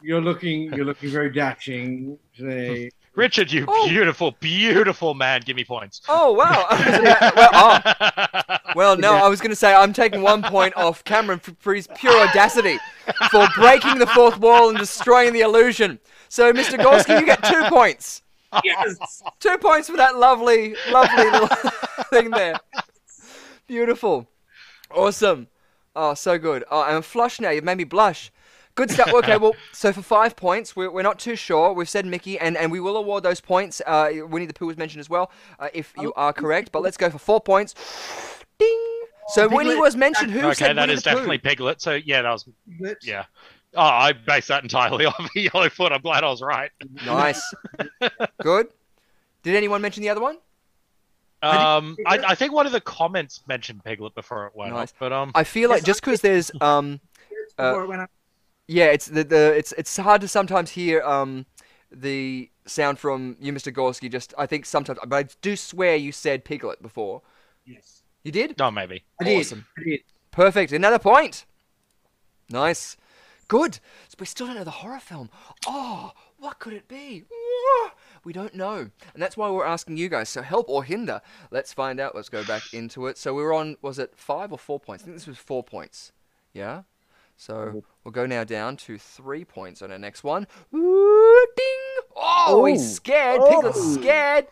You're 0.00 0.20
looking. 0.20 0.72
You're 0.72 0.84
looking 0.84 1.10
very 1.10 1.30
dashing 1.30 2.18
today. 2.36 2.90
Richard, 3.14 3.52
you 3.52 3.66
Oh. 3.68 3.86
beautiful, 3.88 4.30
beautiful 4.40 5.12
man, 5.12 5.42
give 5.44 5.54
me 5.54 5.64
points. 5.64 6.00
Oh 6.08 6.32
wow! 6.32 6.64
I 6.70 6.76
was 6.78 6.98
about- 6.98 7.36
well, 7.36 8.40
oh, 8.48 8.56
well, 8.74 8.96
no, 8.96 9.12
I 9.14 9.28
was 9.28 9.38
going 9.42 9.50
to 9.50 9.56
say 9.56 9.74
I'm 9.74 9.92
taking 9.92 10.22
one 10.22 10.42
point 10.42 10.74
off 10.76 11.04
Cameron 11.04 11.38
for, 11.38 11.52
for 11.58 11.74
his 11.74 11.86
pure 11.94 12.26
audacity 12.26 12.78
for 13.30 13.46
breaking 13.54 13.98
the 13.98 14.06
fourth 14.06 14.38
wall 14.38 14.70
and 14.70 14.78
destroying 14.78 15.34
the 15.34 15.42
illusion. 15.42 16.00
So, 16.30 16.54
Mr. 16.54 16.78
Gorski, 16.82 17.20
you 17.20 17.26
get 17.26 17.44
two 17.44 17.64
points. 17.68 18.22
Yes. 18.64 19.22
Two 19.40 19.58
points 19.58 19.88
for 19.88 19.96
that 19.96 20.16
lovely, 20.16 20.74
lovely 20.90 21.24
little 21.30 21.48
thing 22.10 22.30
there. 22.30 22.56
Beautiful. 23.66 24.28
Awesome. 24.90 25.48
Oh, 25.94 26.14
so 26.14 26.38
good. 26.38 26.64
Oh, 26.70 26.82
I'm 26.82 27.02
flush 27.02 27.40
now. 27.40 27.50
You've 27.50 27.64
made 27.64 27.78
me 27.78 27.84
blush. 27.84 28.30
Good 28.74 28.90
stuff. 28.90 29.12
Okay, 29.12 29.36
well, 29.36 29.54
so 29.72 29.92
for 29.92 30.02
five 30.02 30.34
points, 30.36 30.74
we're, 30.74 30.90
we're 30.90 31.02
not 31.02 31.18
too 31.18 31.36
sure. 31.36 31.72
We've 31.72 31.88
said 31.88 32.06
Mickey, 32.06 32.38
and, 32.38 32.56
and 32.56 32.72
we 32.72 32.80
will 32.80 32.96
award 32.96 33.22
those 33.22 33.40
points. 33.40 33.82
Uh, 33.86 34.10
Winnie 34.28 34.46
the 34.46 34.54
Pooh 34.54 34.66
was 34.66 34.76
mentioned 34.76 35.00
as 35.00 35.10
well, 35.10 35.30
uh, 35.58 35.68
if 35.74 35.92
you 35.98 36.12
are 36.14 36.32
correct. 36.32 36.72
But 36.72 36.82
let's 36.82 36.96
go 36.96 37.10
for 37.10 37.18
four 37.18 37.40
points. 37.40 37.74
Ding. 38.58 39.01
So 39.32 39.48
when 39.48 39.66
he 39.66 39.74
was 39.76 39.96
mentioned. 39.96 40.30
Who 40.32 40.40
okay, 40.46 40.54
said 40.54 40.76
that 40.76 40.82
Winnie 40.82 40.94
is 40.94 41.02
Pooh? 41.02 41.10
definitely 41.10 41.38
Piglet. 41.38 41.80
So 41.80 41.94
yeah, 41.94 42.22
that 42.22 42.30
was 42.30 42.48
Let's- 42.80 43.06
yeah. 43.06 43.24
Oh, 43.74 43.80
I 43.80 44.12
based 44.12 44.48
that 44.48 44.62
entirely 44.62 45.06
off 45.06 45.30
the 45.34 45.50
yellow. 45.52 45.68
I'm 45.90 46.00
glad 46.02 46.24
I 46.24 46.28
was 46.28 46.42
right. 46.42 46.70
Nice. 47.06 47.42
good. 48.42 48.68
Did 49.42 49.56
anyone 49.56 49.80
mention 49.80 50.02
the 50.02 50.10
other 50.10 50.20
one? 50.20 50.36
Um, 51.42 51.96
I, 52.06 52.18
I 52.18 52.34
think 52.36 52.52
one 52.52 52.66
of 52.66 52.72
the 52.72 52.80
comments 52.80 53.40
mentioned 53.48 53.82
Piglet 53.82 54.14
before 54.14 54.46
it 54.46 54.52
went 54.54 54.72
Nice. 54.74 54.90
up, 54.90 54.96
but 55.00 55.12
um, 55.12 55.32
I 55.34 55.42
feel 55.42 55.70
like 55.70 55.78
Yes, 55.78 55.86
just 55.86 56.00
because 56.00 56.20
there's 56.20 56.52
um 56.60 57.00
Before 57.56 57.82
it 57.82 57.88
went 57.88 58.02
up. 58.02 58.10
Yeah, 58.68 58.86
it's 58.86 59.06
the, 59.06 59.24
the 59.24 59.52
it's 59.56 59.72
it's 59.72 59.96
hard 59.96 60.20
to 60.20 60.28
sometimes 60.28 60.70
hear 60.70 61.02
um 61.02 61.46
the 61.90 62.48
sound 62.66 62.98
from 63.00 63.36
you, 63.40 63.52
Mr. 63.52 63.72
Gorski. 63.72 64.10
Just 64.10 64.34
I 64.38 64.46
think 64.46 64.66
sometimes, 64.66 65.00
but 65.06 65.16
I 65.16 65.28
do 65.40 65.56
swear 65.56 65.96
you 65.96 66.12
said 66.12 66.44
piglet 66.44 66.80
before. 66.80 67.22
Yes. 67.66 68.01
You 68.24 68.32
did? 68.32 68.58
no, 68.58 68.70
maybe. 68.70 69.04
I 69.20 69.24
did. 69.24 69.40
Awesome. 69.40 69.66
I 69.78 69.82
did. 69.82 70.00
Perfect. 70.30 70.72
Another 70.72 70.98
point. 70.98 71.44
Nice. 72.48 72.96
Good. 73.48 73.74
So 74.08 74.16
we 74.18 74.26
still 74.26 74.46
don't 74.46 74.56
know 74.56 74.64
the 74.64 74.70
horror 74.70 75.00
film. 75.00 75.28
Oh, 75.66 76.12
what 76.38 76.58
could 76.58 76.72
it 76.72 76.88
be? 76.88 77.24
We 78.24 78.32
don't 78.32 78.54
know, 78.54 78.76
and 79.14 79.22
that's 79.22 79.36
why 79.36 79.50
we're 79.50 79.66
asking 79.66 79.96
you 79.96 80.08
guys. 80.08 80.28
So 80.28 80.42
help 80.42 80.68
or 80.68 80.84
hinder. 80.84 81.20
Let's 81.50 81.72
find 81.72 81.98
out. 81.98 82.14
Let's 82.14 82.28
go 82.28 82.44
back 82.44 82.72
into 82.72 83.06
it. 83.08 83.18
So 83.18 83.34
we 83.34 83.42
were 83.42 83.52
on. 83.52 83.76
Was 83.82 83.98
it 83.98 84.12
five 84.16 84.52
or 84.52 84.58
four 84.58 84.78
points? 84.78 85.02
I 85.02 85.06
think 85.06 85.16
this 85.16 85.26
was 85.26 85.38
four 85.38 85.64
points. 85.64 86.12
Yeah. 86.52 86.82
So 87.36 87.54
mm-hmm. 87.54 87.78
we'll 88.04 88.12
go 88.12 88.26
now 88.26 88.44
down 88.44 88.76
to 88.78 88.96
three 88.98 89.44
points 89.44 89.82
on 89.82 89.90
our 89.90 89.98
next 89.98 90.22
one. 90.22 90.46
Ooh, 90.74 91.46
ding! 91.56 92.06
Oh, 92.16 92.64
he's 92.66 92.80
Oh. 92.82 92.94
scared. 92.94 93.40
Piglet's 93.40 93.78
Oh. 93.78 93.94
scared. 94.00 94.46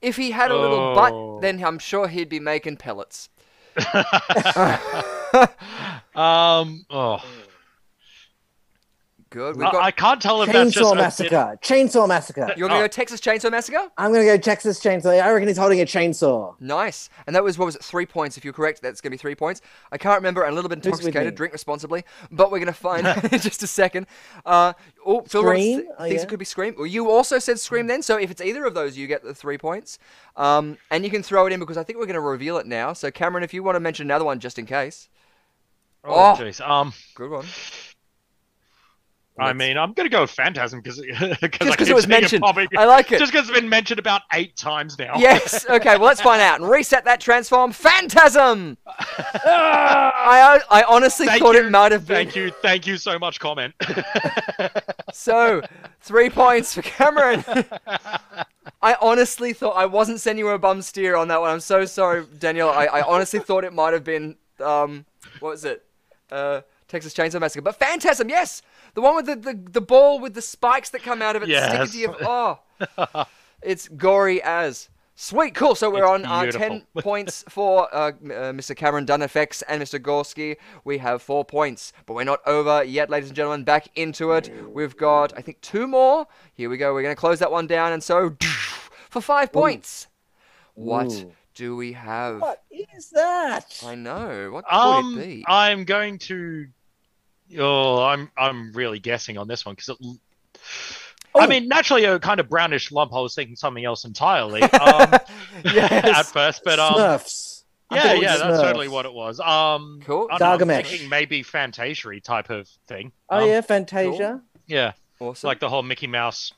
If 0.00 0.16
he 0.16 0.30
had 0.30 0.50
a 0.50 0.56
little 0.56 0.78
Oh. 0.78 0.94
butt, 0.94 1.42
then 1.42 1.62
I'm 1.64 1.78
sure 1.78 2.08
he'd 2.08 2.28
be 2.28 2.40
making 2.40 2.76
pellets. 2.76 3.28
Um, 6.14 6.84
oh, 6.90 7.22
Good. 9.30 9.56
We've 9.56 9.66
I, 9.66 9.72
got. 9.72 9.82
I 9.84 9.90
can't 9.90 10.22
tell 10.22 10.40
if 10.42 10.50
that's 10.50 10.72
just 10.72 10.84
Chainsaw 10.86 10.92
a 10.92 10.94
bit- 10.94 11.02
Massacre. 11.02 11.58
Chainsaw 11.62 12.08
Massacre. 12.08 12.54
You're 12.56 12.68
gonna 12.68 12.80
Oh. 12.80 12.84
go 12.84 12.88
Texas 12.88 13.20
Chainsaw 13.20 13.50
Massacre? 13.50 13.90
I'm 13.98 14.10
gonna 14.10 14.24
go 14.24 14.38
Texas 14.38 14.80
Chainsaw. 14.80 15.20
I 15.22 15.30
reckon 15.30 15.48
he's 15.48 15.58
holding 15.58 15.82
a 15.82 15.84
chainsaw. 15.84 16.54
Nice. 16.60 17.10
And 17.26 17.36
that 17.36 17.44
was 17.44 17.58
what 17.58 17.66
was 17.66 17.76
it? 17.76 17.82
Three 17.84 18.06
points. 18.06 18.38
If 18.38 18.44
you're 18.44 18.54
correct, 18.54 18.80
that's 18.80 19.02
gonna 19.02 19.10
be 19.10 19.16
three 19.18 19.34
points. 19.34 19.60
I 19.92 19.98
can't 19.98 20.16
remember. 20.16 20.46
I'm 20.46 20.52
a 20.52 20.54
little 20.54 20.70
bit 20.70 20.78
with 20.78 20.86
intoxicated. 20.86 21.34
me? 21.34 21.36
Drink 21.36 21.52
responsibly. 21.52 22.04
But 22.30 22.50
we're 22.50 22.58
gonna 22.60 22.72
find 22.72 23.06
out 23.06 23.22
in 23.32 23.38
just 23.38 23.62
a 23.62 23.66
second. 23.66 24.06
Uh, 24.46 24.72
oh, 25.04 25.20
Phil 25.22 25.44
Ross 25.44 25.52
Scream? 25.56 25.78
th- 25.80 25.88
Oh, 25.98 26.02
thinks 26.04 26.16
yeah. 26.16 26.22
it 26.22 26.28
could 26.30 26.38
be 26.38 26.44
Scream. 26.46 26.74
Well, 26.78 26.86
you 26.86 27.10
also 27.10 27.38
said 27.38 27.58
Scream 27.60 27.86
then. 27.86 28.00
So 28.02 28.16
if 28.18 28.30
it's 28.30 28.40
either 28.40 28.64
of 28.64 28.72
those, 28.72 28.96
you 28.96 29.06
get 29.06 29.22
the 29.24 29.34
three 29.34 29.58
points. 29.58 29.98
Um, 30.36 30.78
and 30.90 31.04
you 31.04 31.10
can 31.10 31.22
throw 31.22 31.46
it 31.46 31.52
in 31.52 31.60
because 31.60 31.76
I 31.76 31.82
think 31.84 31.98
we're 31.98 32.06
gonna 32.06 32.20
reveal 32.20 32.56
it 32.56 32.66
now. 32.66 32.94
So 32.94 33.10
Cameron, 33.10 33.44
if 33.44 33.52
you 33.52 33.62
want 33.62 33.76
to 33.76 33.80
mention 33.80 34.06
another 34.06 34.24
one 34.24 34.40
just 34.40 34.58
in 34.58 34.64
case. 34.64 35.10
Oh, 36.04 36.14
Oh. 36.32 36.36
jeez. 36.40 36.66
Um, 36.66 36.94
Good 37.14 37.30
one. 37.30 37.44
I 39.38 39.52
mean, 39.52 39.76
I'm 39.78 39.92
gonna 39.92 40.08
go 40.08 40.22
with 40.22 40.30
Phantasm 40.30 40.80
because 40.80 41.00
because 41.40 41.88
it 41.88 41.94
was 41.94 42.06
mentioned. 42.06 42.44
I 42.44 42.84
like 42.84 43.12
it. 43.12 43.18
Just 43.18 43.32
because 43.32 43.48
it's 43.48 43.58
been 43.58 43.68
mentioned 43.68 43.98
about 43.98 44.22
eight 44.32 44.56
times 44.56 44.98
now. 44.98 45.14
Yes. 45.28 45.66
Okay. 45.68 45.96
Well, 45.96 46.06
let's 46.06 46.20
find 46.20 46.40
out 46.40 46.60
and 46.60 46.70
reset 46.70 47.04
that 47.04 47.20
transform. 47.20 47.72
Phantasm. 47.72 48.78
I 48.86 50.60
I 50.70 50.84
honestly 50.88 51.26
Thank 51.26 51.42
thought 51.42 51.54
you, 51.54 51.66
it 51.66 51.70
might 51.70 51.92
have 51.92 52.06
been. 52.06 52.16
Thank 52.16 52.36
you, 52.36 52.50
thank 52.62 52.86
you 52.86 52.96
so 52.96 53.18
much. 53.18 53.40
Comment. 53.40 53.74
So, 55.12 55.62
three 56.00 56.30
points 56.30 56.74
for 56.74 56.82
Cameron. 56.82 57.44
I 58.80 58.96
honestly 59.00 59.52
thought 59.52 59.72
I 59.72 59.86
wasn't 59.86 60.20
sending 60.20 60.44
you 60.44 60.50
a 60.50 60.58
bum 60.58 60.82
steer 60.82 61.16
on 61.16 61.28
that 61.28 61.40
one. 61.40 61.50
I'm 61.50 61.60
so 61.60 61.84
sorry, 61.84 62.24
Daniel. 62.38 62.68
I, 62.70 62.86
I 62.86 63.02
honestly 63.02 63.40
thought 63.40 63.64
it 63.64 63.72
might 63.72 63.92
have 63.92 64.04
been 64.04 64.36
um, 64.60 65.04
what 65.40 65.50
was 65.50 65.64
it? 65.64 65.84
Uh, 66.30 66.62
Texas 66.88 67.14
Chainsaw 67.14 67.40
Massacre. 67.40 67.62
But 67.62 67.76
Phantasm, 67.78 68.28
yes, 68.28 68.62
the 68.94 69.00
one 69.00 69.16
with 69.16 69.26
the, 69.26 69.36
the, 69.36 69.54
the 69.70 69.80
ball 69.80 70.18
with 70.18 70.34
the 70.34 70.42
spikes 70.42 70.90
that 70.90 71.02
come 71.02 71.22
out 71.22 71.36
of 71.36 71.42
it, 71.42 71.48
Yes. 71.48 71.90
sticking 71.90 72.12
to 72.14 72.28
oh, 72.28 73.24
it's 73.62 73.88
gory 73.88 74.42
as. 74.42 74.88
Sweet, 75.20 75.56
cool. 75.56 75.74
So 75.74 75.90
we're 75.90 76.04
It's 76.04 76.10
on 76.10 76.24
our 76.26 76.46
ten 76.52 76.86
points 77.00 77.44
for 77.48 77.92
uh, 77.92 78.10
uh, 78.10 78.12
Mr. 78.52 78.76
Cameron 78.76 79.04
Dunn-FX 79.04 79.64
and 79.68 79.82
Mr. 79.82 79.98
Gorski. 79.98 80.56
We 80.84 80.98
have 80.98 81.22
four 81.22 81.44
points, 81.44 81.92
but 82.06 82.14
we're 82.14 82.22
not 82.22 82.38
over 82.46 82.84
yet, 82.84 83.10
ladies 83.10 83.30
and 83.30 83.34
gentlemen. 83.34 83.64
Back 83.64 83.88
into 83.96 84.30
it. 84.30 84.48
We've 84.72 84.96
got, 84.96 85.36
I 85.36 85.40
think, 85.40 85.60
two 85.60 85.88
more. 85.88 86.28
Here 86.54 86.70
we 86.70 86.76
go. 86.76 86.94
We're 86.94 87.02
going 87.02 87.16
to 87.16 87.20
close 87.20 87.40
that 87.40 87.50
one 87.50 87.66
down, 87.66 87.92
and 87.92 88.00
so 88.00 88.36
for 89.10 89.20
five 89.20 89.50
points. 89.52 90.06
What 90.74 91.12
Ooh. 91.12 91.32
do 91.56 91.74
we 91.74 91.94
have? 91.94 92.40
What 92.40 92.62
is 92.70 93.10
that? 93.10 93.82
I 93.84 93.96
know. 93.96 94.52
What 94.52 94.66
could 94.66 94.76
um, 94.76 95.18
it 95.18 95.24
be? 95.26 95.44
I'm 95.48 95.82
going 95.82 96.18
to. 96.30 96.68
Oh, 97.56 98.02
I'm 98.02 98.30
I'm 98.36 98.72
really 98.72 98.98
guessing 98.98 99.38
on 99.38 99.48
this 99.48 99.64
one 99.64 99.74
because 99.74 99.88
it. 99.90 99.96
I 101.34 101.44
Oh. 101.44 101.46
mean, 101.46 101.68
naturally, 101.68 102.04
a 102.04 102.18
kind 102.18 102.40
of 102.40 102.48
brownish 102.48 102.90
lump. 102.90 103.12
I 103.14 103.20
was 103.20 103.34
thinking 103.34 103.54
something 103.54 103.84
else 103.84 104.04
entirely 104.04 104.62
um, 104.62 104.70
at 105.64 106.22
first, 106.24 106.62
but 106.64 106.78
um, 106.80 106.94
Smurfs. 106.94 107.62
Yeah, 107.92 108.12
yeah, 108.14 108.36
that's 108.38 108.42
Smurfs. 108.58 108.62
totally 108.62 108.88
what 108.88 109.06
it 109.06 109.12
was. 109.12 109.38
Um, 109.40 110.00
Cool. 110.04 110.28
I 110.30 110.38
don't 110.38 110.48
know, 110.48 110.52
I'm 110.54 110.68
Gargamel. 110.82 110.86
thinking 110.88 111.08
maybe 111.08 111.42
Fantasia 111.42 112.20
type 112.20 112.50
of 112.50 112.68
thing. 112.88 113.12
Oh 113.30 113.42
Um, 113.42 113.48
yeah, 113.48 113.60
Fantasia. 113.60 114.42
yeah, 114.66 114.92
Awesome. 115.20 115.46
like 115.46 115.60
the 115.60 115.68
whole 115.68 115.82
Mickey 115.82 116.06
Mouse 116.06 116.52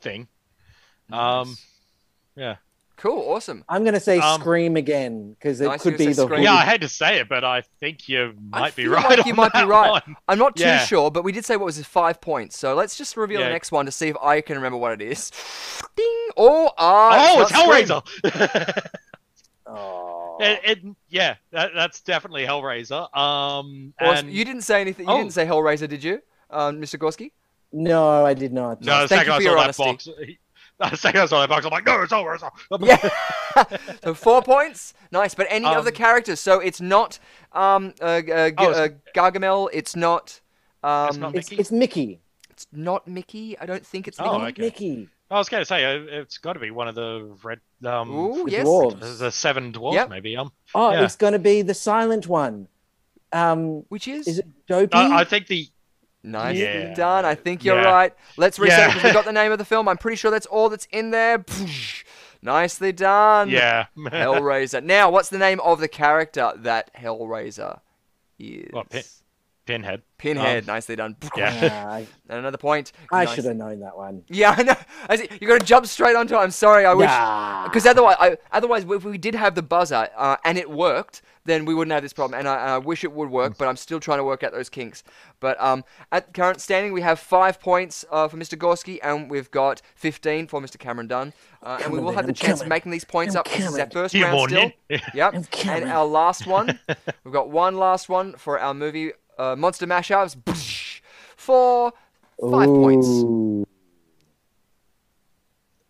thing. 0.00 0.28
Um, 1.12 1.56
yeah, 2.36 2.56
cool. 2.96 3.30
Awesome. 3.32 3.64
I'm 3.68 3.84
gonna 3.84 4.00
say 4.00 4.18
Um, 4.18 4.40
Scream 4.40 4.76
again 4.76 5.34
because 5.38 5.60
it 5.60 5.66
Nice, 5.66 5.82
could 5.82 5.96
be 5.98 6.06
the 6.06 6.14
Scream. 6.14 6.42
yeah. 6.42 6.52
I 6.54 6.60
hoodie- 6.60 6.70
hate 6.70 6.80
to 6.82 6.88
say 6.88 7.18
it, 7.20 7.28
but 7.28 7.44
I 7.44 7.62
think 7.80 8.08
you 8.08 8.34
I 8.52 8.60
might 8.60 8.76
be 8.76 8.84
feel 8.84 8.92
right. 8.92 9.18
like 9.18 9.26
you 9.26 9.32
on 9.32 9.36
might 9.36 9.52
be 9.52 9.62
right. 9.64 9.90
one. 9.90 10.16
I'm 10.28 10.38
not 10.38 10.56
too 10.56 10.64
Yeah. 10.64 10.78
sure, 10.84 11.10
but 11.10 11.22
we 11.24 11.32
did 11.32 11.44
say 11.44 11.56
what 11.56 11.66
was 11.66 11.76
his 11.76 11.86
five 11.86 12.20
points. 12.20 12.58
So 12.58 12.74
let's 12.74 12.96
just 12.96 13.16
reveal 13.16 13.40
the 13.40 13.48
next 13.48 13.70
one 13.72 13.86
to 13.86 13.92
see 13.92 14.08
if 14.08 14.16
I 14.22 14.40
can 14.40 14.56
remember 14.56 14.78
what 14.78 14.92
it 14.92 15.02
is. 15.02 15.30
Ding! 15.96 16.28
Oh, 16.36 16.70
ah, 16.78 17.34
Oh, 17.36 17.42
it's. 17.42 17.52
Hellraiser. 17.52 18.86
Oh. 19.68 20.36
it, 20.40 20.60
it, 20.62 20.96
yeah, 21.08 21.34
that, 21.50 21.72
that's 21.74 22.00
definitely 22.00 22.44
Hellraiser. 22.44 23.02
Um, 23.16 23.92
Awesome. 24.00 24.26
and 24.28 24.30
You 24.32 24.44
didn't 24.44 24.62
say 24.62 24.80
anything. 24.80 25.06
You 25.08 25.12
Oh. 25.14 25.18
didn't 25.18 25.32
say 25.32 25.44
Hellraiser, 25.44 25.88
did 25.88 26.04
you, 26.04 26.22
um, 26.50 26.80
Mr. 26.80 26.98
Gorski? 27.00 27.32
No, 27.72 28.24
I 28.24 28.32
did 28.34 28.52
not. 28.52 28.80
no, 28.80 29.02
the 29.02 29.08
Thank 29.08 29.26
second 29.26 29.26
you 29.26 29.32
I 29.32 29.36
for 29.38 29.42
saw 29.42 29.48
your 29.48 29.56
that 29.56 29.80
honesty. 29.80 30.38
box, 30.80 30.90
the 30.92 30.96
second 30.98 31.20
I 31.22 31.26
saw 31.26 31.40
that 31.40 31.48
box, 31.48 31.64
I'm 31.64 31.70
like, 31.72 31.86
no, 31.86 32.00
it's 32.02 32.12
Hellraiser. 32.12 32.50
Yeah. 32.80 33.76
so 34.04 34.14
four 34.14 34.42
points. 34.42 34.94
Nice. 35.10 35.34
But 35.34 35.46
any 35.50 35.66
of 35.66 35.84
the 35.84 35.90
Um, 35.90 35.96
characters. 35.96 36.40
So 36.40 36.60
it's 36.60 36.80
not 36.80 37.18
um, 37.52 37.94
uh, 38.00 38.04
uh, 38.04 38.20
g- 38.22 38.32
Oh, 38.58 38.70
it's- 38.70 38.76
uh, 38.76 38.88
Gargamel. 39.14 39.68
It's 39.72 39.96
not. 39.96 40.40
Um, 40.82 41.08
It's 41.08 41.16
not 41.18 41.34
It's, 41.34 41.50
Mickey? 41.50 41.60
it's 41.60 41.72
Mickey. 41.72 42.20
it's 42.50 42.66
not 42.72 43.08
Mickey. 43.08 43.58
I 43.58 43.66
don't 43.66 43.84
think 43.86 44.06
it's 44.08 44.18
Oh, 44.20 44.38
Mickey. 44.38 44.52
okay. 44.52 44.62
Mickey. 44.62 45.08
I 45.30 45.38
was 45.38 45.48
going 45.48 45.60
to 45.62 45.64
say 45.66 45.84
uh, 45.84 46.20
it's 46.20 46.38
got 46.38 46.52
to 46.52 46.60
be 46.60 46.70
one 46.70 46.86
of 46.86 46.94
the 46.94 47.36
red 47.42 47.58
um 47.84 48.10
Ooh, 48.10 48.44
The 48.44 48.50
yes. 48.52 48.66
dwarves. 48.66 49.18
the 49.18 49.32
seven 49.32 49.72
dwarves 49.72 49.94
Yep. 49.94 50.10
maybe 50.10 50.36
um. 50.36 50.52
Oh, 50.74 50.92
Yeah. 50.92 51.04
it's 51.04 51.16
going 51.16 51.32
to 51.32 51.38
be 51.40 51.62
the 51.62 51.74
silent 51.74 52.28
one. 52.28 52.68
Um, 53.32 53.82
Which 53.88 54.06
is? 54.06 54.28
is 54.28 54.38
it 54.38 54.46
Dopey? 54.68 54.96
I, 54.96 55.20
I 55.20 55.24
think 55.24 55.48
the 55.48 55.66
Nice 56.26 56.58
Yeah. 56.58 56.92
done. 56.94 57.24
I 57.24 57.34
think 57.36 57.64
you're 57.64 57.80
Yeah. 57.80 57.90
right. 57.90 58.14
Let's 58.36 58.58
reset 58.58 58.78
Yeah. 58.78 58.86
because 58.88 59.04
we 59.04 59.12
got 59.12 59.24
the 59.24 59.32
name 59.32 59.52
of 59.52 59.58
the 59.58 59.64
film. 59.64 59.88
I'm 59.88 59.96
pretty 59.96 60.16
sure 60.16 60.30
that's 60.30 60.46
all 60.46 60.68
that's 60.68 60.86
in 60.90 61.10
there. 61.12 61.44
Nicely 62.42 62.92
done. 62.92 63.48
yeah. 63.48 63.86
Hellraiser. 63.96 64.82
Now, 64.82 65.10
what's 65.10 65.28
the 65.30 65.38
name 65.38 65.60
of 65.60 65.80
the 65.80 65.88
character 65.88 66.52
that 66.56 66.90
Hellraiser 66.94 67.80
is? 68.38 68.68
What, 68.72 68.90
Pin- 68.90 69.02
Pinhead. 69.66 70.02
Pinhead. 70.16 70.62
Um, 70.62 70.66
Nicely 70.66 70.96
done. 70.96 71.16
Yeah. 71.36 71.84
Ah, 71.84 71.96
And 72.28 72.38
another 72.38 72.56
point. 72.56 72.92
I 73.12 73.24
Nice. 73.24 73.34
should 73.34 73.44
have 73.44 73.56
known 73.56 73.80
that 73.80 73.96
one. 73.96 74.22
Yeah, 74.28 74.54
I 74.56 74.62
know. 74.62 74.74
I 75.08 75.16
see, 75.16 75.28
you 75.40 75.46
got 75.46 75.60
to 75.60 75.66
jump 75.66 75.86
straight 75.86 76.16
onto 76.16 76.34
it. 76.34 76.38
I'm 76.38 76.50
sorry. 76.50 76.84
I 76.86 76.94
wish. 76.94 77.06
Nah. 77.08 77.64
Because 77.64 77.84
otherwise, 77.84 78.16
I, 78.18 78.38
otherwise, 78.52 78.84
if 78.88 79.04
we 79.04 79.18
did 79.18 79.34
have 79.34 79.54
the 79.54 79.62
buzzer 79.62 80.08
uh, 80.16 80.36
and 80.44 80.56
it 80.56 80.70
worked, 80.70 81.22
then 81.44 81.64
we 81.64 81.74
wouldn't 81.74 81.92
have 81.92 82.02
this 82.02 82.12
problem. 82.12 82.38
And 82.38 82.48
I, 82.48 82.74
I 82.74 82.78
wish 82.78 83.04
it 83.04 83.12
would 83.12 83.30
work, 83.30 83.58
but 83.58 83.68
I'm 83.68 83.76
still 83.76 84.00
trying 84.00 84.18
to 84.18 84.24
work 84.24 84.42
out 84.42 84.52
those 84.52 84.68
kinks. 84.68 85.04
But 85.40 85.60
um, 85.60 85.84
at 86.10 86.32
current 86.32 86.60
standing, 86.60 86.92
we 86.92 87.02
have 87.02 87.20
five 87.20 87.60
points 87.60 88.04
uh, 88.10 88.26
for 88.28 88.36
Mr. 88.36 88.56
Gorski, 88.56 88.98
and 89.02 89.30
we've 89.30 89.50
got 89.50 89.82
15 89.96 90.46
for 90.48 90.60
Mr. 90.60 90.78
Cameron 90.78 91.08
Dunn. 91.08 91.32
Uh, 91.62 91.78
and 91.82 91.92
we 91.92 91.98
will 91.98 92.12
have 92.12 92.26
the 92.26 92.30
I'm 92.30 92.34
chance 92.34 92.62
of 92.62 92.68
making 92.68 92.92
these 92.92 93.04
points 93.04 93.34
I'm 93.34 93.40
up. 93.40 93.48
This 93.48 93.66
is 93.68 93.78
our 93.78 93.90
first 93.90 94.14
You 94.14 94.24
round 94.24 94.50
still. 94.50 94.72
Yep. 95.14 95.34
And 95.66 95.84
our 95.90 96.06
last 96.06 96.46
one, 96.46 96.78
we've 97.24 97.34
got 97.34 97.50
one 97.50 97.76
last 97.76 98.08
one 98.08 98.34
for 98.34 98.58
our 98.58 98.72
movie 98.74 99.12
uh, 99.38 99.56
Monster 99.56 99.86
Mashups 99.86 101.00
for 101.36 101.92
five 102.40 102.66
points. 102.68 103.66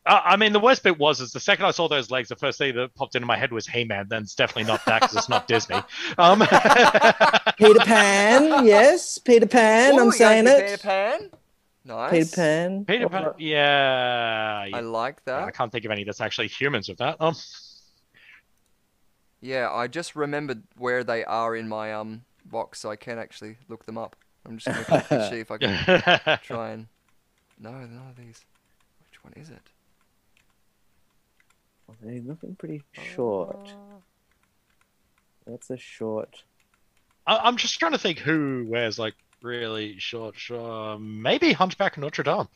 Uh, 0.07 0.21
I 0.25 0.37
mean, 0.37 0.53
the 0.53 0.61
worst 0.61 0.85
bit 0.85 0.97
was 0.99 1.21
is 1.21 1.33
the 1.33 1.41
second 1.41 1.65
I 1.65 1.73
saw 1.73 1.89
those 1.89 2.13
legs, 2.13 2.29
the 2.29 2.37
first 2.37 2.59
thing 2.59 2.77
that 2.77 2.95
popped 2.95 3.17
into 3.17 3.27
my 3.27 3.37
head 3.37 3.53
was 3.53 3.67
He-Man. 3.67 4.07
Then 4.09 4.23
it's 4.23 4.37
definitely 4.37 4.71
not 4.71 4.85
that 4.87 5.01
because 5.03 5.17
it's 5.17 5.29
not 5.29 5.49
Disney. 5.49 5.83
Um, 6.17 6.39
Peter 7.59 7.81
Pan, 7.81 8.65
yes, 8.65 9.19
Peter 9.19 9.47
Pan. 9.47 9.95
Ooh, 9.95 10.03
I'm 10.03 10.13
saying 10.13 10.47
it. 10.47 10.65
Peter 10.65 10.79
Pan. 10.79 11.31
Nice. 11.85 12.11
Peter 12.13 12.37
Pan. 12.37 12.85
Peter 12.85 13.09
Pan. 13.09 13.33
Yeah. 13.39 14.67
I 14.73 14.81
like 14.81 15.25
that. 15.25 15.43
I 15.43 15.51
can't 15.51 15.73
think 15.73 15.85
of 15.85 15.91
any 15.91 16.05
that's 16.05 16.21
actually 16.21 16.49
humans 16.49 16.89
with 16.89 16.99
that. 16.99 17.17
Um, 17.21 17.35
Yeah, 19.41 19.71
I 19.73 19.89
just 19.89 20.15
remembered 20.15 20.63
where 20.77 21.03
they 21.03 21.25
are 21.25 21.57
in 21.57 21.69
my 21.69 21.93
um 21.93 22.23
box, 22.51 22.81
so 22.81 22.91
I 22.91 22.97
can 22.97 23.19
actually 23.19 23.57
look 23.69 23.85
them 23.87 23.99
up. 23.99 24.17
I'm 24.45 24.59
just 24.59 24.89
gonna 24.89 25.31
see 25.31 25.41
if 25.41 25.51
I 25.51 25.59
can 25.59 26.39
try 26.43 26.71
and. 26.71 26.87
No, 27.59 27.71
none 27.73 28.09
of 28.11 28.17
these. 28.17 28.45
Which 29.11 29.25
one 29.25 29.33
is 29.35 29.51
it? 29.51 29.63
They're 32.03 32.21
looking 32.21 32.55
pretty 32.57 32.83
short. 32.93 33.69
Uh, 33.69 34.01
That's 35.47 35.71
a 35.71 35.77
short. 35.77 36.43
I- 37.27 37.39
I'm 37.39 37.57
just 37.57 37.79
trying 37.79 37.93
to 37.93 37.99
think 37.99 38.19
who 38.19 38.67
wears 38.69 38.99
like 38.99 39.15
really 39.43 39.99
short, 39.99 40.37
short. 40.37 41.01
Maybe 41.01 41.53
Hunchback 41.53 41.97
Notre 41.97 42.23
Dame. 42.23 42.49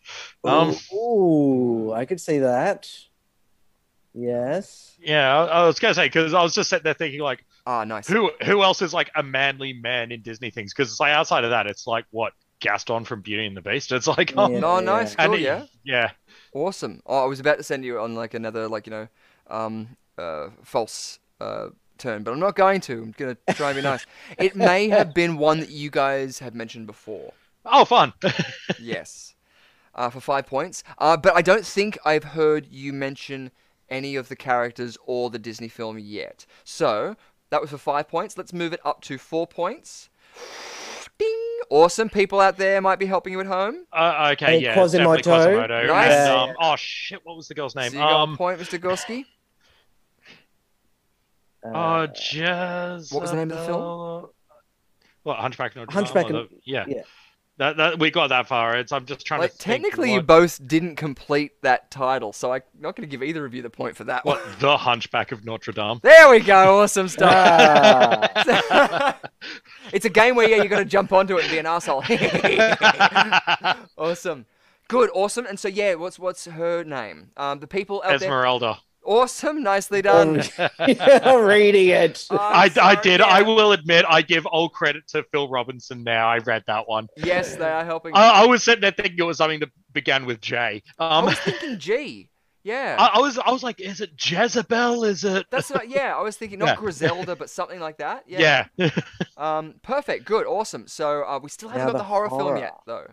Um, 0.44 0.74
Ooh, 0.92 1.92
I 1.92 2.04
could 2.04 2.20
see 2.20 2.38
that. 2.38 2.90
Yes. 4.12 4.96
yeah, 5.00 5.36
I, 5.36 5.44
I 5.62 5.66
was 5.66 5.78
gonna 5.78 5.94
say 5.94 6.06
because 6.06 6.34
I 6.34 6.42
was 6.42 6.52
just 6.54 6.68
sitting 6.68 6.82
there 6.82 6.94
thinking 6.94 7.20
like, 7.20 7.44
Ah, 7.72 7.84
nice. 7.84 8.08
who 8.08 8.32
who 8.44 8.64
else 8.64 8.82
is 8.82 8.92
like 8.92 9.10
a 9.14 9.22
manly 9.22 9.72
man 9.72 10.10
in 10.10 10.22
Disney 10.22 10.50
things? 10.50 10.72
Because 10.74 10.90
it's 10.90 10.98
like 10.98 11.12
outside 11.12 11.44
of 11.44 11.50
that, 11.50 11.68
it's 11.68 11.86
like 11.86 12.04
what 12.10 12.32
Gaston 12.58 13.04
from 13.04 13.20
Beauty 13.20 13.46
and 13.46 13.56
the 13.56 13.60
Beast. 13.60 13.92
It's 13.92 14.08
like, 14.08 14.34
oh, 14.36 14.50
Yeah. 14.50 14.58
No, 14.58 14.80
nice, 14.80 15.14
and 15.16 15.30
cool, 15.30 15.38
it- 15.38 15.42
yeah, 15.42 15.66
yeah. 15.84 16.10
awesome. 16.52 17.00
Oh, 17.06 17.22
I 17.22 17.26
was 17.26 17.38
about 17.38 17.58
to 17.58 17.62
send 17.62 17.84
you 17.84 18.00
on 18.00 18.16
like 18.16 18.34
another 18.34 18.66
like 18.66 18.88
you 18.88 18.90
know, 18.90 19.08
um, 19.48 19.96
uh, 20.18 20.48
false 20.64 21.20
uh 21.40 21.68
turn, 21.96 22.24
but 22.24 22.32
I'm 22.32 22.40
not 22.40 22.56
going 22.56 22.80
to. 22.82 22.92
I'm 22.94 23.14
gonna 23.16 23.36
try 23.54 23.70
and 23.70 23.76
be 23.76 23.82
nice. 23.82 24.04
It 24.38 24.56
may 24.56 24.88
have 24.88 25.14
been 25.14 25.38
one 25.38 25.60
that 25.60 25.70
you 25.70 25.90
guys 25.90 26.40
have 26.40 26.56
mentioned 26.56 26.88
before. 26.88 27.32
Oh, 27.64 27.84
fun. 27.84 28.14
yes, 28.80 29.36
uh, 29.94 30.10
for 30.10 30.20
five 30.20 30.44
points. 30.46 30.82
Uh, 30.98 31.16
but 31.16 31.36
I 31.36 31.42
don't 31.42 31.64
think 31.64 31.98
I've 32.04 32.24
heard 32.24 32.66
you 32.66 32.92
mention 32.92 33.52
any 33.90 34.16
of 34.16 34.28
the 34.28 34.36
characters 34.36 34.96
or 35.04 35.30
the 35.30 35.38
Disney 35.38 35.68
film 35.68 35.98
yet. 35.98 36.46
So 36.64 37.16
that 37.50 37.60
was 37.60 37.70
for 37.70 37.78
five 37.78 38.08
points. 38.08 38.36
Let's 38.38 38.52
move 38.52 38.72
it 38.72 38.80
up 38.84 39.00
to 39.02 39.18
four 39.18 39.46
points. 39.46 40.08
Ding! 41.18 41.46
Awesome. 41.68 42.08
People 42.08 42.40
out 42.40 42.56
there 42.56 42.80
might 42.80 42.98
be 42.98 43.06
helping 43.06 43.32
you 43.32 43.40
at 43.40 43.46
home. 43.46 43.84
uh, 43.92 44.30
okay, 44.32 44.46
Hey, 44.46 44.58
yeah, 44.62 44.80
it's 44.80 44.92
definitely 44.92 45.22
Quasimodo. 45.22 45.56
Quasimodo. 45.66 45.86
Nice. 45.88 46.12
And, 46.12 46.32
um, 46.50 46.56
oh 46.60 46.76
shit, 46.76 47.20
what 47.24 47.36
was 47.36 47.48
the 47.48 47.54
girl's 47.54 47.74
name? 47.76 47.90
So 47.90 47.96
you 47.98 48.02
got 48.02 48.12
a 48.12 48.16
um, 48.22 48.36
point, 48.36 48.58
Mr. 48.60 48.78
Gorski. 48.78 49.24
oh, 51.64 51.70
Uh, 51.70 52.06
Jez. 52.08 53.12
What 53.12 53.20
was 53.22 53.30
the 53.30 53.36
name 53.36 53.50
of 53.50 53.58
the 53.58 53.64
film? 53.66 54.26
What 55.22 55.36
Hunchback 55.38 55.72
of 55.72 55.76
Notre 55.76 55.92
Hunchback 55.92 56.26
Dame? 56.28 56.36
or 56.36 56.40
of- 56.40 56.48
the- 56.50 56.60
yeah. 56.64 56.84
yeah. 56.88 57.02
That, 57.60 57.76
that 57.76 57.98
we 57.98 58.10
got 58.10 58.28
that 58.28 58.48
far. 58.48 58.78
It's 58.78 58.90
I'm 58.90 59.04
just 59.04 59.26
trying 59.26 59.42
Like 59.42 59.52
to 59.52 59.58
technically, 59.58 60.14
you 60.14 60.22
both 60.22 60.66
didn't 60.66 60.96
complete 60.96 61.60
that 61.60 61.90
title, 61.90 62.32
so 62.32 62.54
I'm 62.54 62.62
not 62.80 62.96
going 62.96 63.06
to 63.06 63.10
give 63.10 63.22
either 63.22 63.44
of 63.44 63.52
you 63.52 63.60
the 63.60 63.68
point 63.68 63.98
for 63.98 64.04
that 64.04 64.24
one. 64.24 64.38
what 64.38 64.60
the 64.60 64.78
Hunchback 64.78 65.30
of 65.30 65.44
Notre 65.44 65.70
Dame. 65.70 66.00
There 66.02 66.30
we 66.30 66.40
go. 66.40 66.80
Awesome 66.80 67.06
stuff. 67.08 68.30
it's 69.92 70.06
a 70.06 70.08
game 70.08 70.36
where 70.36 70.48
yeah, 70.48 70.62
you 70.62 70.70
got 70.70 70.78
to 70.78 70.86
jump 70.86 71.12
onto 71.12 71.36
it 71.36 71.42
and 71.42 71.50
be 71.50 71.58
an 71.58 71.66
asshole. 71.66 72.02
awesome. 73.98 74.46
Good, 74.88 75.10
awesome. 75.12 75.44
And 75.44 75.60
so 75.60 75.68
yeah, 75.68 75.96
what's 75.96 76.18
what's 76.18 76.46
her 76.46 76.82
name? 76.82 77.32
Um, 77.36 77.60
the 77.60 77.66
people 77.66 78.00
out 78.02 78.20
there. 78.20 78.30
Esmeralda. 78.30 78.78
Awesome, 79.04 79.62
nicely 79.62 80.02
done. 80.02 80.42
I'm 80.78 81.44
reading 81.44 81.88
it. 81.88 82.26
I'm 82.30 82.38
I, 82.38 82.70
I 82.80 82.94
did. 82.96 83.20
I 83.20 83.42
will 83.42 83.72
admit, 83.72 84.04
I 84.08 84.22
give 84.22 84.46
all 84.46 84.68
credit 84.68 85.08
to 85.08 85.24
Phil 85.32 85.48
Robinson. 85.48 86.04
Now 86.04 86.28
I 86.28 86.38
read 86.38 86.64
that 86.66 86.86
one. 86.88 87.08
Yes, 87.16 87.56
they 87.56 87.68
are 87.68 87.84
helping. 87.84 88.14
I, 88.14 88.42
I 88.42 88.46
was 88.46 88.62
sitting 88.62 88.82
there 88.82 88.90
thinking 88.92 89.18
it 89.18 89.22
was 89.24 89.38
something 89.38 89.60
that 89.60 89.70
began 89.92 90.26
with 90.26 90.40
J. 90.40 90.82
I 90.98 91.18
Um, 91.18 91.24
was 91.26 91.38
thinking 91.38 91.78
G. 91.78 92.30
Yeah. 92.62 92.96
I, 92.98 93.06
I 93.14 93.18
was 93.20 93.38
I 93.38 93.50
was 93.50 93.62
like, 93.62 93.80
is 93.80 94.00
it 94.02 94.10
Jezebel? 94.18 95.04
Is 95.04 95.24
it? 95.24 95.46
That's 95.50 95.70
what, 95.70 95.88
yeah, 95.88 96.14
I 96.16 96.20
was 96.20 96.36
thinking 96.36 96.58
not 96.58 96.72
Yeah. 96.72 96.74
Griselda, 96.74 97.34
but 97.36 97.48
something 97.50 97.80
like 97.80 97.98
that. 97.98 98.24
Yeah. 98.26 98.66
yeah. 98.76 98.90
Um, 99.36 99.76
perfect, 99.82 100.26
good, 100.26 100.46
awesome. 100.46 100.86
So 100.86 101.22
uh, 101.24 101.40
we 101.42 101.48
still 101.48 101.70
haven't 101.70 101.86
Now 101.86 101.86
got 101.86 101.96
the 101.96 101.98
the 101.98 102.04
horror, 102.04 102.30
film 102.30 102.56
yet, 102.56 102.76
though. 102.86 103.06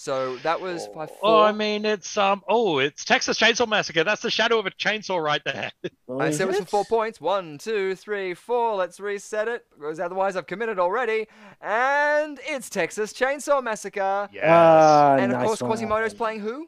So 0.00 0.36
that 0.36 0.62
was 0.62 0.88
by 0.88 1.04
four. 1.04 1.18
Oh, 1.22 1.42
I 1.42 1.52
mean, 1.52 1.84
it's 1.84 2.16
um. 2.16 2.40
Oh, 2.48 2.78
it's 2.78 3.04
Texas 3.04 3.38
Chainsaw 3.38 3.68
Massacre. 3.68 4.02
That's 4.02 4.22
the 4.22 4.30
shadow 4.30 4.58
of 4.58 4.64
a 4.64 4.70
chainsaw 4.70 5.22
right 5.22 5.42
there. 5.44 5.70
I 6.18 6.30
said 6.30 6.44
it 6.44 6.46
was 6.46 6.56
for 6.60 6.64
four 6.64 6.84
points. 6.86 7.20
One, 7.20 7.58
two, 7.58 7.94
three, 7.94 8.32
four. 8.32 8.76
Let's 8.76 8.98
reset 8.98 9.46
it, 9.46 9.66
because 9.78 10.00
otherwise 10.00 10.36
I've 10.36 10.46
committed 10.46 10.78
already. 10.78 11.28
And 11.60 12.40
it's 12.44 12.70
Texas 12.70 13.12
Chainsaw 13.12 13.62
Massacre. 13.62 14.30
Yes. 14.32 14.44
Ah, 14.48 15.16
and 15.16 15.32
of 15.32 15.38
nice 15.38 15.46
course, 15.46 15.60
one. 15.60 15.68
Quasimodo's 15.72 16.14
playing 16.14 16.40
who? 16.40 16.66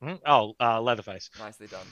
Hmm? 0.00 0.14
Oh, 0.24 0.54
uh, 0.60 0.80
Leatherface. 0.80 1.30
Nicely 1.36 1.66
done. 1.66 1.86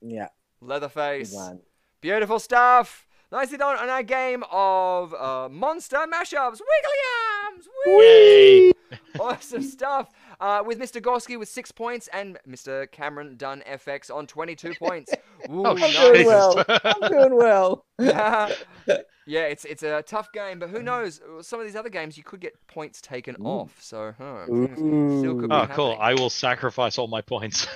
Yeah, 0.00 0.28
Leatherface. 0.62 1.34
one. 1.34 1.60
Beautiful 2.00 2.38
stuff. 2.38 3.06
Nicely 3.32 3.58
done 3.58 3.76
on 3.76 3.88
our 3.88 4.02
game 4.02 4.42
of 4.50 5.14
uh, 5.14 5.48
monster 5.50 5.98
mashups. 6.12 6.60
Wiggly 6.60 7.00
arms. 7.44 7.68
Whee! 7.86 7.92
Yay! 8.02 8.72
awesome 9.20 9.62
stuff. 9.62 10.08
Uh, 10.40 10.62
with 10.66 10.80
Mr. 10.80 11.00
Gorski 11.00 11.38
with 11.38 11.48
six 11.48 11.70
points 11.70 12.08
and 12.12 12.38
Mr. 12.48 12.90
Cameron 12.90 13.36
Dunn 13.36 13.62
FX 13.70 14.12
on 14.12 14.26
22 14.26 14.74
points. 14.80 15.12
Ooh, 15.50 15.64
Oh, 15.64 15.70
I'm 15.70 15.76
nice. 15.78 15.96
doing 15.96 16.26
well. 16.26 16.64
I'm 16.68 17.08
doing 17.10 17.36
well. 17.36 17.86
yeah, 18.00 18.48
it's 19.44 19.64
it's 19.64 19.82
a 19.84 20.02
tough 20.02 20.32
game, 20.32 20.58
but 20.58 20.70
who 20.70 20.82
knows? 20.82 21.20
Some 21.42 21.60
of 21.60 21.66
these 21.66 21.76
other 21.76 21.88
games 21.88 22.16
you 22.18 22.24
could 22.24 22.40
get 22.40 22.54
points 22.66 23.00
taken 23.00 23.36
off. 23.36 23.76
So, 23.80 24.12
huh, 24.18 24.44
still 24.46 25.38
could 25.38 25.50
be 25.50 25.54
Oh, 25.54 25.66
cool. 25.70 25.96
I 26.00 26.14
will 26.14 26.30
sacrifice 26.30 26.98
all 26.98 27.06
my 27.06 27.20
points. 27.20 27.66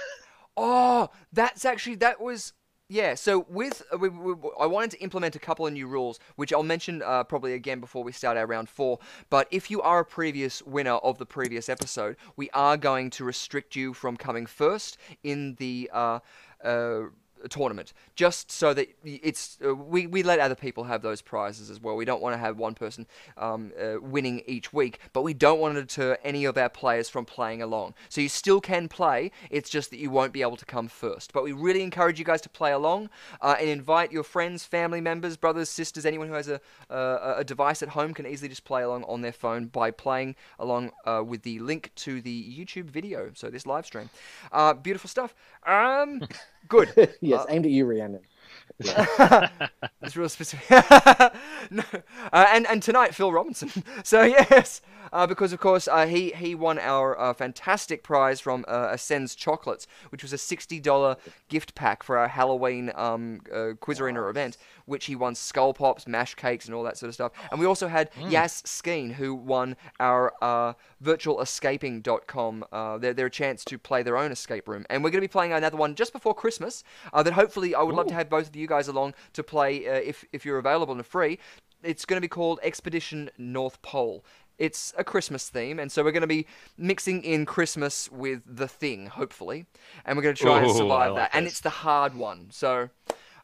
Oh, 0.56 1.10
that's 1.32 1.64
actually 1.64 1.96
that 1.96 2.20
was 2.20 2.52
yeah. 2.88 3.14
So 3.14 3.46
with 3.48 3.82
uh, 3.92 3.98
we, 3.98 4.08
we, 4.08 4.34
I 4.60 4.66
wanted 4.66 4.90
to 4.92 4.98
implement 5.00 5.36
a 5.36 5.38
couple 5.38 5.66
of 5.66 5.72
new 5.72 5.86
rules, 5.86 6.18
which 6.36 6.52
I'll 6.52 6.62
mention 6.62 7.02
uh, 7.02 7.24
probably 7.24 7.54
again 7.54 7.80
before 7.80 8.04
we 8.04 8.12
start 8.12 8.36
our 8.36 8.46
round 8.46 8.68
four. 8.68 8.98
But 9.30 9.48
if 9.50 9.70
you 9.70 9.80
are 9.82 10.00
a 10.00 10.04
previous 10.04 10.62
winner 10.62 10.94
of 10.94 11.18
the 11.18 11.26
previous 11.26 11.68
episode, 11.68 12.16
we 12.36 12.50
are 12.50 12.76
going 12.76 13.10
to 13.10 13.24
restrict 13.24 13.74
you 13.74 13.94
from 13.94 14.16
coming 14.16 14.46
first 14.46 14.98
in 15.22 15.54
the 15.56 15.90
uh, 15.92 16.18
uh, 16.62 17.02
tournament, 17.48 17.92
just 18.14 18.50
so 18.50 18.74
that 18.74 18.88
it's 19.04 19.58
uh, 19.64 19.74
we 19.74 20.06
we 20.06 20.22
let 20.22 20.40
other 20.40 20.54
people 20.54 20.84
have 20.84 21.02
those 21.02 21.22
prizes 21.22 21.70
as 21.70 21.80
well. 21.80 21.96
We 21.96 22.04
don't 22.04 22.22
want 22.22 22.34
to 22.34 22.38
have 22.38 22.58
one 22.58 22.74
person 22.74 23.06
um, 23.36 23.72
uh, 23.80 24.00
winning 24.00 24.42
each 24.46 24.72
week, 24.72 24.98
but 25.12 25.22
we 25.22 25.34
don't 25.34 25.60
want 25.60 25.74
to 25.74 25.82
deter 25.82 26.18
any 26.24 26.44
of 26.44 26.56
our 26.56 26.68
players 26.68 27.08
from 27.08 27.24
playing 27.24 27.62
along. 27.62 27.94
So 28.08 28.20
you 28.20 28.28
still 28.28 28.60
can 28.60 28.88
play. 28.88 29.30
It's 29.50 29.70
just 29.70 29.90
that 29.90 29.98
you 29.98 30.10
won't 30.10 30.32
be 30.32 30.42
able 30.42 30.56
to 30.56 30.64
come 30.66 30.88
first. 30.88 31.32
But 31.32 31.44
we 31.44 31.52
really 31.52 31.82
encourage 31.82 32.18
you 32.18 32.24
guys 32.24 32.40
to 32.42 32.48
play 32.48 32.72
along 32.72 33.10
uh, 33.40 33.56
and 33.58 33.68
invite 33.68 34.12
your 34.12 34.24
friends, 34.24 34.64
family 34.64 35.00
members, 35.00 35.36
brothers, 35.36 35.68
sisters, 35.68 36.06
anyone 36.06 36.28
who 36.28 36.34
has 36.34 36.48
a 36.48 36.60
a 36.90 37.44
device 37.44 37.82
at 37.82 37.90
home 37.90 38.14
can 38.14 38.26
easily 38.26 38.48
just 38.48 38.64
play 38.64 38.82
along 38.82 39.04
on 39.04 39.20
their 39.20 39.32
phone 39.32 39.66
by 39.66 39.90
playing 39.90 40.36
along 40.58 40.92
uh, 41.04 41.22
with 41.24 41.42
the 41.42 41.58
link 41.58 41.90
to 41.96 42.20
the 42.20 42.58
YouTube 42.58 42.90
video. 42.90 43.30
So 43.34 43.48
this 43.48 43.66
live 43.66 43.86
stream, 43.86 44.10
uh, 44.52 44.74
beautiful 44.74 45.08
stuff. 45.08 45.34
Um, 45.66 46.22
good. 46.68 47.14
yes, 47.20 47.44
aimed 47.48 47.66
at 47.66 47.70
you, 47.72 47.86
Rhiannon. 47.86 48.20
That's 48.78 50.16
real 50.16 50.28
specific. 50.28 50.68
no. 51.70 51.84
uh, 52.32 52.46
and 52.48 52.66
and 52.66 52.82
tonight 52.82 53.14
Phil 53.14 53.32
Robinson. 53.32 53.70
So 54.02 54.22
yes, 54.22 54.80
uh, 55.12 55.26
because 55.26 55.52
of 55.52 55.60
course 55.60 55.88
uh, 55.88 56.06
he 56.06 56.30
he 56.32 56.54
won 56.54 56.78
our 56.78 57.18
uh, 57.18 57.32
fantastic 57.32 58.02
prize 58.02 58.40
from 58.40 58.64
uh, 58.68 58.88
Ascends 58.92 59.34
Chocolates, 59.34 59.86
which 60.10 60.22
was 60.22 60.32
a 60.32 60.38
sixty 60.38 60.80
dollar 60.80 61.16
gift 61.48 61.74
pack 61.74 62.02
for 62.02 62.18
our 62.18 62.28
Halloween 62.28 62.92
um, 62.94 63.40
uh, 63.52 63.70
Quiz 63.80 64.00
Arena 64.00 64.26
event, 64.28 64.56
which 64.86 65.06
he 65.06 65.16
won 65.16 65.34
skull 65.34 65.74
pops, 65.74 66.06
mash 66.06 66.34
cakes, 66.34 66.66
and 66.66 66.74
all 66.74 66.82
that 66.84 66.96
sort 66.96 67.08
of 67.08 67.14
stuff. 67.14 67.32
And 67.50 67.60
we 67.60 67.66
also 67.66 67.88
had 67.88 68.10
Yas 68.28 68.62
Skeen, 68.62 69.12
who 69.12 69.34
won 69.34 69.76
our 70.00 70.32
uh, 70.42 70.74
virtualescaping.com 71.02 72.64
uh, 72.72 72.98
their 72.98 73.14
their 73.14 73.28
chance 73.28 73.64
to 73.64 73.78
play 73.78 74.02
their 74.02 74.16
own 74.16 74.32
escape 74.32 74.68
room. 74.68 74.84
And 74.90 75.02
we're 75.02 75.10
going 75.10 75.22
to 75.22 75.28
be 75.28 75.32
playing 75.32 75.52
another 75.52 75.76
one 75.76 75.94
just 75.94 76.12
before 76.12 76.34
Christmas. 76.34 76.84
Uh, 77.12 77.22
that 77.22 77.32
hopefully 77.32 77.74
I 77.74 77.82
would 77.82 77.94
love 77.94 78.06
to 78.08 78.14
have 78.14 78.28
both 78.28 78.48
of 78.48 78.56
you 78.56 78.66
guys 78.66 78.88
along 78.88 79.14
to 79.32 79.42
play 79.42 79.86
uh, 79.88 79.94
if 79.94 80.24
if 80.32 80.44
you're 80.44 80.58
available 80.58 80.94
and 80.94 81.04
free. 81.06 81.38
It's 81.82 82.06
going 82.06 82.16
to 82.16 82.24
be 82.24 82.28
called 82.28 82.60
Expedition 82.62 83.30
North 83.36 83.82
Pole. 83.82 84.24
It's 84.58 84.94
a 84.96 85.04
Christmas 85.04 85.48
theme, 85.48 85.78
and 85.78 85.90
so 85.90 86.04
we're 86.04 86.12
going 86.12 86.20
to 86.22 86.26
be 86.26 86.46
mixing 86.76 87.24
in 87.24 87.44
Christmas 87.44 88.10
with 88.10 88.42
the 88.46 88.68
thing, 88.68 89.06
hopefully, 89.06 89.66
and 90.04 90.16
we're 90.16 90.22
going 90.22 90.34
to 90.34 90.42
try 90.42 90.58
and 90.58 90.66
Ooh, 90.66 90.70
I 90.70 90.76
survive 90.76 91.12
like 91.12 91.16
that. 91.16 91.36
And 91.36 91.46
it's 91.46 91.60
the 91.60 91.70
hard 91.70 92.14
one, 92.14 92.48
so 92.50 92.90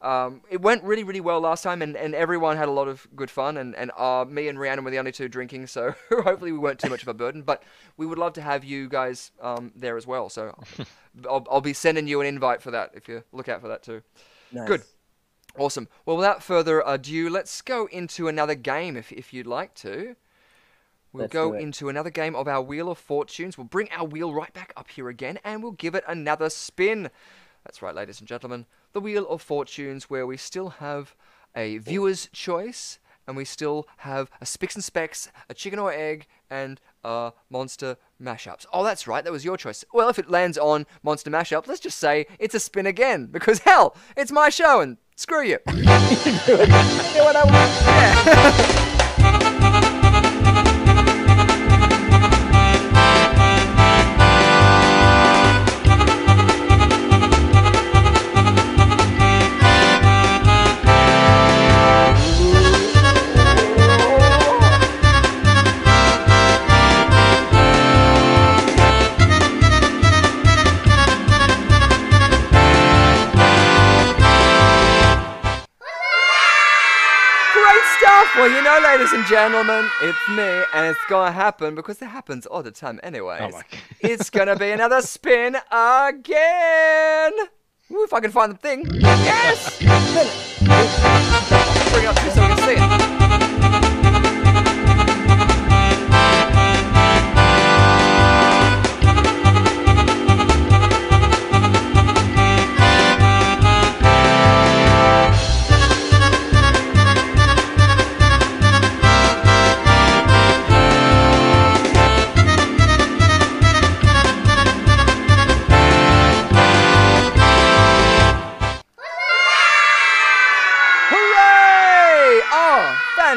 um, 0.03 0.41
it 0.49 0.63
went 0.63 0.83
really, 0.83 1.05
really 1.05 1.21
well 1.21 1.41
last 1.41 1.63
time, 1.63 1.83
and, 1.83 1.97
and 1.97 2.15
everyone 2.15 2.57
had 2.57 2.69
a 2.69 2.73
lot 2.73 2.89
of 2.89 3.07
good 3.15 3.31
fun. 3.31 3.57
And, 3.59 3.75
and 3.75 3.91
uh, 3.97 4.25
me 4.27 4.49
and 4.49 4.59
Rhiannon 4.59 4.85
were 4.85 4.91
the 4.91 4.99
only 4.99 5.13
two 5.13 5.29
drinking, 5.29 5.67
so 5.67 5.95
hopefully 6.09 6.53
we 6.53 6.59
weren't 6.59 6.79
too 6.79 6.89
much 6.89 7.03
of 7.03 7.09
a 7.09 7.15
burden. 7.15 7.43
But 7.43 7.63
we 7.97 8.07
would 8.07 8.19
love 8.19 8.33
to 8.35 8.43
have 8.43 8.65
you 8.65 8.89
guys 8.89 9.31
um, 9.43 9.73
there 9.77 9.97
as 9.97 10.07
well. 10.07 10.31
So 10.31 10.57
I'll, 11.29 11.47
I'll 11.51 11.61
be 11.61 11.75
sending 11.75 12.07
you 12.07 12.21
an 12.21 12.27
invite 12.27 12.63
for 12.63 12.71
that 12.71 12.93
if 12.95 13.09
you 13.09 13.23
look 13.33 13.49
out 13.49 13.61
for 13.61 13.69
that 13.69 13.83
too. 13.83 14.03
Nice. 14.53 14.69
Good. 14.69 14.83
Awesome. 15.59 15.89
Well, 16.07 16.17
without 16.17 16.43
further 16.43 16.83
ado, 16.87 17.29
let's 17.29 17.61
go 17.61 17.87
into 17.87 18.29
another 18.29 18.55
game 18.55 18.97
if, 18.97 19.13
if 19.13 19.35
you'd 19.35 19.49
like 19.49 19.75
to. 19.77 20.17
We'll 21.13 21.23
Let's 21.23 21.33
go 21.33 21.55
into 21.55 21.89
another 21.89 22.11
game 22.11 22.37
of 22.37 22.47
our 22.47 22.63
Wheel 22.63 22.89
of 22.89 22.99
Four 22.99 23.25
Tunes. 23.25 23.59
We'll 23.59 23.67
bring 23.67 23.89
our 23.91 24.05
wheel 24.05 24.33
right 24.33 24.53
back 24.53 24.73
up 24.77 24.91
here 24.91 25.09
again 25.09 25.41
and 25.43 25.63
we'll 25.63 25.73
give 25.73 25.97
it 25.97 26.05
another 26.07 26.49
spin. 26.51 27.11
That's 27.65 27.83
right, 27.83 27.95
ladies 27.95 28.21
and 28.21 28.29
gentlemen. 28.29 28.67
The 28.93 29.01
Wheel 29.01 29.27
of 29.29 29.43
Four 29.43 29.65
Tunes, 29.65 30.09
where 30.09 30.27
we 30.27 30.37
still 30.37 30.69
have 30.71 31.17
a 31.57 31.79
viewer's 31.79 32.29
choice 32.33 33.01
and 33.27 33.37
we 33.37 33.45
still 33.45 33.87
have 33.99 34.31
a 34.41 34.47
Spicks 34.47 34.75
and 34.75 34.85
Specks, 34.85 35.31
a 35.49 35.55
chicken 35.55 35.79
or 35.79 35.93
egg, 35.93 36.27
and 36.49 36.81
a 37.05 37.33
monster 37.49 37.97
mashups. 38.21 38.67
Oh, 38.73 38.83
that's 38.83 39.07
right, 39.07 39.23
that 39.23 39.33
was 39.33 39.45
your 39.45 39.57
choice. 39.57 39.85
Well, 39.93 40.09
if 40.09 40.19
it 40.19 40.31
lands 40.31 40.59
on 40.59 40.87
monster 41.03 41.31
mashup, 41.31 41.67
let's 41.67 41.81
just 41.81 41.99
say 41.99 42.27
it's 42.39 42.55
a 42.55 42.61
spin 42.61 42.87
again, 42.87 43.27
because 43.27 43.61
hell, 43.61 43.97
it's 44.17 44.33
my 44.33 44.49
show 44.49 44.81
and 44.81 44.97
screw 45.17 45.43
you. 45.43 45.59
Do 45.67 45.73
what 45.77 47.37
I 47.37 47.45
want. 47.45 48.87
Great 48.87 48.97
ladies 79.11 79.19
and 79.19 79.29
gentlemen, 79.29 79.91
it's 80.03 80.29
me, 80.31 80.63
and 80.75 80.87
it's 80.87 81.05
gonna 81.09 81.33
happen 81.33 81.75
because 81.75 82.01
it 82.03 82.07
happens 82.07 82.47
all 82.47 82.63
the 82.63 82.71
time, 82.71 83.01
anyways. 83.03 83.53
Oh 83.55 83.63
it's 84.01 84.31
gonna 84.31 84.57
be 84.57 84.71
another 84.71 85.03
spin 85.03 85.57
again! 85.71 87.33
Ooh, 87.93 88.05
if 88.05 88.13
I 88.13 88.21
can 88.21 88.31
find 88.31 88.53
the 88.53 88.57
thing. 88.57 88.87
Yes! 88.93 89.79
Bring 91.93 92.07
up 92.07 92.17
here 92.21 92.31
so 92.31 92.41
can 92.41 92.57
see 92.59 92.75
it. 92.77 93.20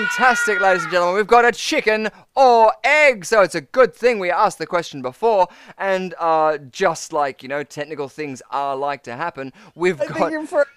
Fantastic, 0.04 0.60
ladies 0.60 0.84
and 0.84 0.92
gentlemen. 0.92 1.16
We've 1.16 1.28
got 1.28 1.46
a 1.46 1.52
chicken 1.52 2.10
or 2.36 2.74
egg. 2.84 3.24
So 3.24 3.42
it's 3.42 3.56
a 3.56 3.62
good 3.62 3.94
thing 3.94 4.20
we 4.20 4.30
asked 4.30 4.58
the 4.58 4.66
question 4.66 5.02
before. 5.02 5.48
And 5.78 6.14
uh, 6.20 6.58
just 6.58 7.14
like, 7.14 7.42
you 7.42 7.48
know, 7.48 7.64
technical 7.64 8.10
things 8.10 8.42
are 8.52 8.76
like 8.76 9.04
to 9.04 9.16
happen, 9.16 9.54
we've 9.76 10.00
I 10.02 10.08
got. 10.08 10.18
think 10.18 10.32
you're 10.32 10.46
frozen. 10.46 10.70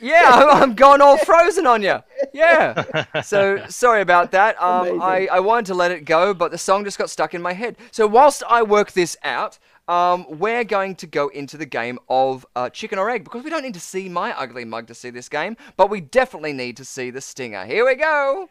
Yeah, 0.00 0.30
I'm, 0.32 0.62
I'm 0.62 0.74
gone 0.74 1.02
all 1.02 1.18
frozen 1.18 1.66
on 1.66 1.82
you. 1.82 1.98
Yeah. 2.32 3.20
So 3.22 3.64
sorry 3.68 4.00
about 4.00 4.30
that. 4.32 4.60
Um, 4.60 5.00
I, 5.02 5.28
I 5.30 5.40
wanted 5.40 5.66
to 5.66 5.74
let 5.74 5.90
it 5.90 6.06
go, 6.06 6.32
but 6.32 6.50
the 6.50 6.58
song 6.58 6.84
just 6.84 6.96
got 6.96 7.10
stuck 7.10 7.34
in 7.34 7.42
my 7.42 7.52
head. 7.52 7.76
So 7.90 8.06
whilst 8.06 8.42
I 8.48 8.62
work 8.62 8.92
this 8.92 9.16
out, 9.22 9.58
um, 9.88 10.24
we're 10.28 10.64
going 10.64 10.94
to 10.96 11.06
go 11.06 11.28
into 11.28 11.58
the 11.58 11.66
game 11.66 11.98
of 12.08 12.46
uh, 12.56 12.70
chicken 12.70 12.98
or 12.98 13.10
egg 13.10 13.24
because 13.24 13.44
we 13.44 13.50
don't 13.50 13.62
need 13.62 13.74
to 13.74 13.80
see 13.80 14.08
my 14.08 14.32
ugly 14.38 14.64
mug 14.64 14.86
to 14.86 14.94
see 14.94 15.10
this 15.10 15.28
game, 15.28 15.56
but 15.76 15.90
we 15.90 16.00
definitely 16.00 16.52
need 16.52 16.76
to 16.78 16.84
see 16.84 17.10
the 17.10 17.20
stinger. 17.20 17.66
Here 17.66 17.84
we 17.84 17.96
go. 17.96 18.48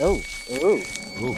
Oh, 0.00 0.22
oh, 0.52 0.82
oh, 1.20 1.24
ooh. 1.24 1.36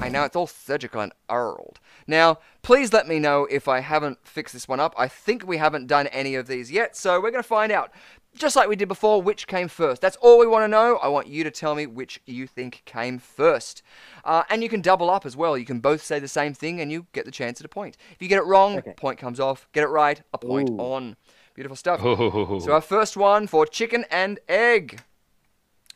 I 0.00 0.08
know 0.08 0.24
it's 0.24 0.36
all 0.36 0.46
surgical 0.46 1.00
and 1.00 1.12
old. 1.28 1.80
Now, 2.06 2.38
please 2.62 2.92
let 2.92 3.06
me 3.08 3.18
know 3.18 3.46
if 3.50 3.68
I 3.68 3.80
haven't 3.80 4.18
fixed 4.26 4.54
this 4.54 4.68
one 4.68 4.80
up. 4.80 4.94
I 4.96 5.08
think 5.08 5.46
we 5.46 5.58
haven't 5.58 5.86
done 5.86 6.06
any 6.08 6.34
of 6.34 6.46
these 6.46 6.70
yet, 6.70 6.96
so 6.96 7.20
we're 7.20 7.30
going 7.30 7.42
to 7.42 7.48
find 7.48 7.70
out. 7.72 7.92
Just 8.36 8.54
like 8.56 8.68
we 8.68 8.76
did 8.76 8.88
before, 8.88 9.20
which 9.20 9.46
came 9.48 9.66
first. 9.68 10.00
That's 10.00 10.16
all 10.16 10.38
we 10.38 10.46
want 10.46 10.62
to 10.64 10.68
know. 10.68 10.98
I 11.02 11.08
want 11.08 11.26
you 11.26 11.42
to 11.44 11.50
tell 11.50 11.74
me 11.74 11.86
which 11.86 12.20
you 12.24 12.46
think 12.46 12.82
came 12.84 13.18
first. 13.18 13.82
Uh, 14.24 14.44
and 14.48 14.62
you 14.62 14.68
can 14.68 14.80
double 14.80 15.10
up 15.10 15.26
as 15.26 15.36
well. 15.36 15.58
You 15.58 15.64
can 15.64 15.80
both 15.80 16.02
say 16.04 16.18
the 16.20 16.28
same 16.28 16.54
thing 16.54 16.80
and 16.80 16.92
you 16.92 17.06
get 17.12 17.24
the 17.24 17.32
chance 17.32 17.60
at 17.60 17.64
a 17.64 17.68
point. 17.68 17.96
If 18.12 18.22
you 18.22 18.28
get 18.28 18.38
it 18.38 18.44
wrong, 18.44 18.78
Okay. 18.78 18.92
point 18.96 19.18
comes 19.18 19.40
off. 19.40 19.66
Get 19.72 19.82
it 19.82 19.88
right, 19.88 20.22
a 20.32 20.38
point 20.38 20.70
Ooh. 20.70 20.78
on. 20.78 21.16
Beautiful 21.54 21.76
stuff. 21.76 22.02
Ooh. 22.04 22.60
So 22.64 22.72
our 22.72 22.80
first 22.80 23.16
one 23.16 23.46
for 23.48 23.66
chicken 23.66 24.04
and 24.10 24.38
egg. 24.48 25.00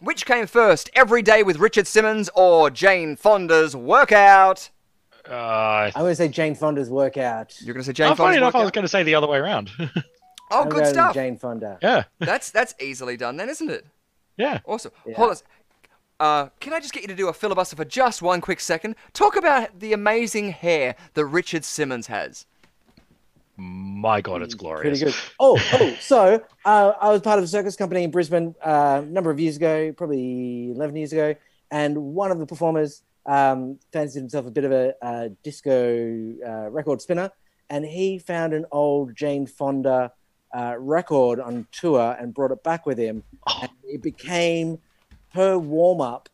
Which 0.02 0.26
came 0.26 0.48
first, 0.48 0.90
Every 0.94 1.22
Day 1.22 1.44
with 1.44 1.58
Richard 1.58 1.86
Simmons 1.86 2.28
or 2.34 2.70
Jane 2.70 3.14
Fonda's 3.14 3.76
Workout? 3.76 4.68
Uh, 5.30 5.92
I'm 5.94 6.02
going 6.02 6.10
to 6.10 6.16
say 6.16 6.26
Jane 6.26 6.56
Fonda's 6.56 6.90
workout. 6.90 7.54
You're 7.60 7.72
going 7.72 7.84
to 7.84 7.86
say 7.86 7.92
Jane 7.92 8.08
oh, 8.10 8.14
funny 8.16 8.34
Fonda's 8.34 8.36
enough, 8.38 8.54
I 8.56 8.62
was 8.62 8.72
going 8.72 8.82
to 8.82 8.88
say 8.88 9.04
the 9.04 9.14
other 9.14 9.28
way 9.28 9.38
around. 9.38 9.70
Oh, 10.54 10.64
I'm 10.64 10.68
good 10.68 10.86
stuff. 10.86 11.14
Jane 11.14 11.38
Fonda. 11.38 11.78
yeah, 11.80 12.04
That's 12.18 12.50
that's 12.50 12.74
easily 12.78 13.16
done 13.16 13.38
then, 13.38 13.48
isn't 13.48 13.70
it? 13.70 13.86
yeah. 14.36 14.58
Awesome. 14.66 14.92
Yeah. 15.06 15.16
Hold 15.16 15.30
on. 15.30 15.36
Uh, 16.20 16.48
can 16.60 16.74
I 16.74 16.80
just 16.80 16.92
get 16.92 17.00
you 17.00 17.08
to 17.08 17.14
do 17.14 17.28
a 17.28 17.32
filibuster 17.32 17.74
for 17.74 17.86
just 17.86 18.20
one 18.20 18.42
quick 18.42 18.60
second? 18.60 18.96
Talk 19.14 19.34
about 19.36 19.80
the 19.80 19.94
amazing 19.94 20.50
hair 20.50 20.94
that 21.14 21.24
Richard 21.24 21.64
Simmons 21.64 22.08
has. 22.08 22.44
My 23.62 24.20
God, 24.20 24.42
it's 24.42 24.54
glorious. 24.54 24.98
Pretty 24.98 25.12
good. 25.12 25.22
Oh, 25.38 25.58
oh. 25.74 25.96
So 26.00 26.42
uh, 26.64 26.92
I 27.00 27.10
was 27.10 27.20
part 27.20 27.38
of 27.38 27.44
a 27.44 27.48
circus 27.48 27.76
company 27.76 28.02
in 28.02 28.10
Brisbane 28.10 28.54
uh, 28.60 29.02
a 29.02 29.06
number 29.06 29.30
of 29.30 29.38
years 29.38 29.56
ago, 29.56 29.92
probably 29.92 30.72
11 30.72 30.96
years 30.96 31.12
ago, 31.12 31.34
and 31.70 31.96
one 31.96 32.30
of 32.32 32.38
the 32.38 32.46
performers 32.46 33.02
um, 33.26 33.78
fancied 33.92 34.18
himself 34.18 34.46
a 34.46 34.50
bit 34.50 34.64
of 34.64 34.72
a, 34.72 34.94
uh 35.00 35.28
disco 35.44 36.34
uh, 36.44 36.68
record 36.70 37.00
spinner, 37.00 37.30
and 37.70 37.84
he 37.84 38.18
found 38.18 38.52
an 38.52 38.66
old 38.72 39.14
Jane 39.14 39.46
Fonda 39.46 40.12
uh, 40.52 40.74
record 40.78 41.38
on 41.38 41.66
tour 41.70 42.16
and 42.18 42.34
brought 42.34 42.50
it 42.50 42.62
back 42.64 42.84
with 42.84 42.98
him. 42.98 43.22
Oh. 43.46 43.58
And 43.62 43.70
it 43.84 44.02
became 44.02 44.78
her 45.34 45.58
warm 45.58 46.00
up 46.00 46.28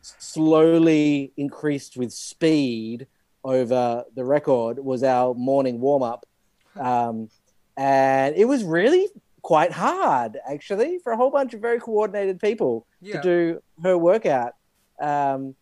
slowly 0.00 1.32
increased 1.36 1.96
with 1.96 2.12
speed 2.12 3.06
over 3.44 4.04
the 4.14 4.24
record 4.24 4.78
was 4.78 5.02
our 5.02 5.34
morning 5.34 5.80
warm 5.80 6.02
up. 6.02 6.26
Um, 6.78 7.30
and 7.76 8.34
it 8.36 8.46
was 8.46 8.64
really 8.64 9.08
quite 9.42 9.72
hard 9.72 10.36
actually 10.50 10.98
for 10.98 11.12
a 11.12 11.16
whole 11.16 11.30
bunch 11.30 11.54
of 11.54 11.60
very 11.60 11.78
coordinated 11.78 12.40
people 12.40 12.86
Yeah. 13.00 13.20
to 13.20 13.22
do 13.22 13.62
her 13.82 13.96
workout. 13.96 14.54
Um, 15.00 15.54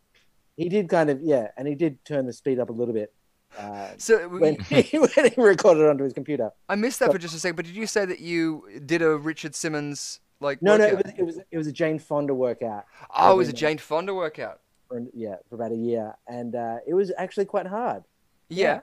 he 0.57 0.69
did 0.69 0.89
kind 0.89 1.11
of 1.11 1.21
yeah, 1.21 1.49
and 1.57 1.69
he 1.69 1.75
did 1.75 2.03
turn 2.05 2.27
the 2.27 2.33
speed 2.33 2.59
up 2.59 2.71
a 2.71 2.73
little 2.73 2.95
bit 2.95 3.13
uh, 3.59 3.89
So 3.99 4.29
when 4.43 4.59
he 4.71 4.99
when 4.99 5.11
he 5.31 5.41
recorded 5.41 5.89
onto 5.89 6.05
his 6.05 6.13
computer. 6.13 6.51
I 6.69 6.75
missed 6.75 6.99
that 7.01 7.13
for 7.13 7.19
just 7.19 7.35
a 7.35 7.39
second, 7.39 7.57
but 7.57 7.67
did 7.67 7.77
you 7.77 7.87
say 7.87 8.05
that 8.07 8.21
you 8.21 8.65
did 8.87 9.03
a 9.03 9.17
Richard 9.17 9.55
Simmons 9.55 10.21
like? 10.41 10.63
No, 10.63 10.77
no, 10.77 10.87
it 10.87 10.97
was, 10.97 11.13
it 11.19 11.23
was 11.23 11.39
it 11.51 11.59
was 11.59 11.67
a 11.67 11.73
Jane 11.73 11.99
Fonda 11.99 12.35
workout. 12.35 12.87
Oh, 13.17 13.33
it 13.33 13.37
was 13.37 13.49
a 13.49 13.53
Jane 13.53 13.79
Fonda 13.79 14.15
workout. 14.15 14.61
For, 14.89 15.03
yeah, 15.15 15.37
for 15.49 15.57
about 15.57 15.73
a 15.73 15.77
year, 15.77 16.15
and 16.29 16.55
uh, 16.55 16.77
it 16.87 16.95
was 16.95 17.13
actually 17.19 17.47
quite 17.47 17.67
hard. 17.67 18.05
Yeah. 18.49 18.65
Yeah. 18.65 18.81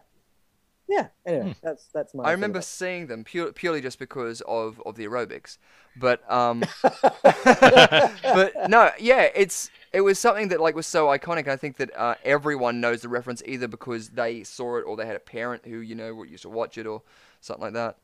Anyway, 1.26 1.56
that's 1.62 1.88
that's 1.94 2.14
my. 2.14 2.24
I 2.24 2.32
remember 2.32 2.62
seeing 2.62 3.08
them 3.08 3.24
pure, 3.24 3.52
purely 3.54 3.82
just 3.82 4.00
because 4.00 4.42
of, 4.42 4.82
of 4.86 4.96
the 4.96 5.06
aerobics, 5.06 5.58
but 5.96 6.30
um, 6.32 6.64
but 6.82 8.70
no, 8.70 8.92
yeah, 9.00 9.30
it's 9.36 9.70
it 9.92 10.02
was 10.02 10.20
something 10.20 10.50
that 10.50 10.60
like 10.60 10.76
was 10.76 10.88
so 10.88 11.08
iconic. 11.08 11.48
I 11.48 11.56
think 11.56 11.78
that 11.78 11.96
uh, 11.98 12.16
everyone 12.24 12.82
knows 12.82 13.02
the 13.02 13.10
reference 13.10 13.42
either 13.46 13.68
because 13.68 14.10
they 14.10 14.44
saw 14.44 14.78
it 14.78 14.82
or 14.82 14.98
they 14.98 15.06
had 15.06 15.16
a 15.16 15.20
parent 15.20 15.66
who 15.66 15.80
you 15.80 15.96
know 15.96 16.24
used 16.24 16.44
to 16.44 16.50
watch 16.50 16.78
it 16.78 16.86
or 16.86 17.02
something 17.44 17.64
like 17.64 17.74
that. 17.74 17.98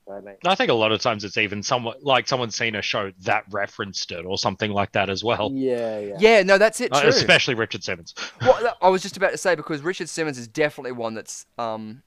I 0.46 0.56
think 0.56 0.70
a 0.70 0.74
lot 0.74 0.92
of 0.92 1.02
times 1.02 1.24
it's 1.24 1.38
even 1.38 1.64
someone 1.64 1.96
like 2.02 2.28
someone's 2.28 2.56
seen 2.56 2.76
a 2.76 2.82
show 2.82 3.12
that 3.22 3.46
referenced 3.50 4.12
it 4.12 4.26
or 4.26 4.38
something 4.38 4.72
like 4.72 4.92
that 4.92 5.10
as 5.10 5.24
well. 5.24 5.52
Yeah, 5.54 6.00
yeah. 6.00 6.18
Yeah, 6.20 6.44
no, 6.44 6.58
that's 6.58 6.82
it. 6.82 6.94
Uh, 6.94 7.02
True. 7.02 7.10
especially 7.10 7.56
Richard 7.56 7.84
Simmons. 7.84 8.14
well, 8.42 8.78
I 8.82 8.90
was 8.90 9.02
just 9.02 9.18
about 9.18 9.32
to 9.32 9.38
say 9.38 9.56
because 9.56 9.82
Richard 9.82 10.10
Simmons 10.10 10.38
is 10.38 10.48
definitely 10.48 10.92
one 10.92 11.14
that's 11.14 11.46
um, 11.58 12.04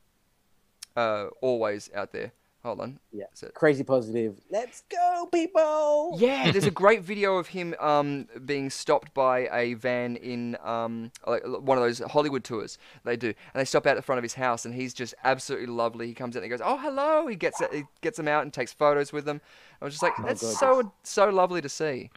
uh, 0.96 1.26
always 1.40 1.90
out 1.94 2.12
there. 2.12 2.32
Hold 2.62 2.78
on. 2.80 3.00
Yeah. 3.12 3.24
Is 3.34 3.42
it- 3.42 3.54
Crazy 3.54 3.82
positive. 3.82 4.38
Let's 4.48 4.82
go, 4.88 5.28
people. 5.32 6.16
Yeah, 6.20 6.50
there's 6.52 6.64
a 6.64 6.70
great 6.70 7.02
video 7.02 7.36
of 7.38 7.48
him 7.48 7.74
um, 7.80 8.28
being 8.44 8.70
stopped 8.70 9.12
by 9.14 9.48
a 9.52 9.74
van 9.74 10.14
in 10.14 10.56
um, 10.62 11.10
like 11.26 11.42
one 11.44 11.76
of 11.76 11.82
those 11.82 11.98
Hollywood 11.98 12.44
tours 12.44 12.78
they 13.02 13.16
do, 13.16 13.26
and 13.28 13.60
they 13.60 13.64
stop 13.64 13.84
out 13.84 13.96
the 13.96 14.02
front 14.02 14.18
of 14.18 14.22
his 14.22 14.34
house, 14.34 14.64
and 14.64 14.72
he's 14.74 14.94
just 14.94 15.12
absolutely 15.24 15.66
lovely. 15.66 16.06
He 16.06 16.14
comes 16.14 16.36
out 16.36 16.44
and 16.44 16.52
he 16.52 16.56
goes, 16.56 16.64
"Oh, 16.64 16.76
hello!" 16.78 17.26
He 17.26 17.34
gets 17.34 17.60
it 17.60 17.72
he 17.74 17.82
gets 18.00 18.16
them 18.16 18.28
out 18.28 18.44
and 18.44 18.52
takes 18.52 18.72
photos 18.72 19.12
with 19.12 19.24
them. 19.24 19.40
I 19.80 19.84
was 19.84 19.94
just 19.94 20.02
like, 20.04 20.12
Oh, 20.20 20.22
"That's 20.24 20.40
gorgeous. 20.42 20.60
so 20.60 20.92
so 21.02 21.30
lovely 21.30 21.62
to 21.62 21.68
see." 21.68 22.10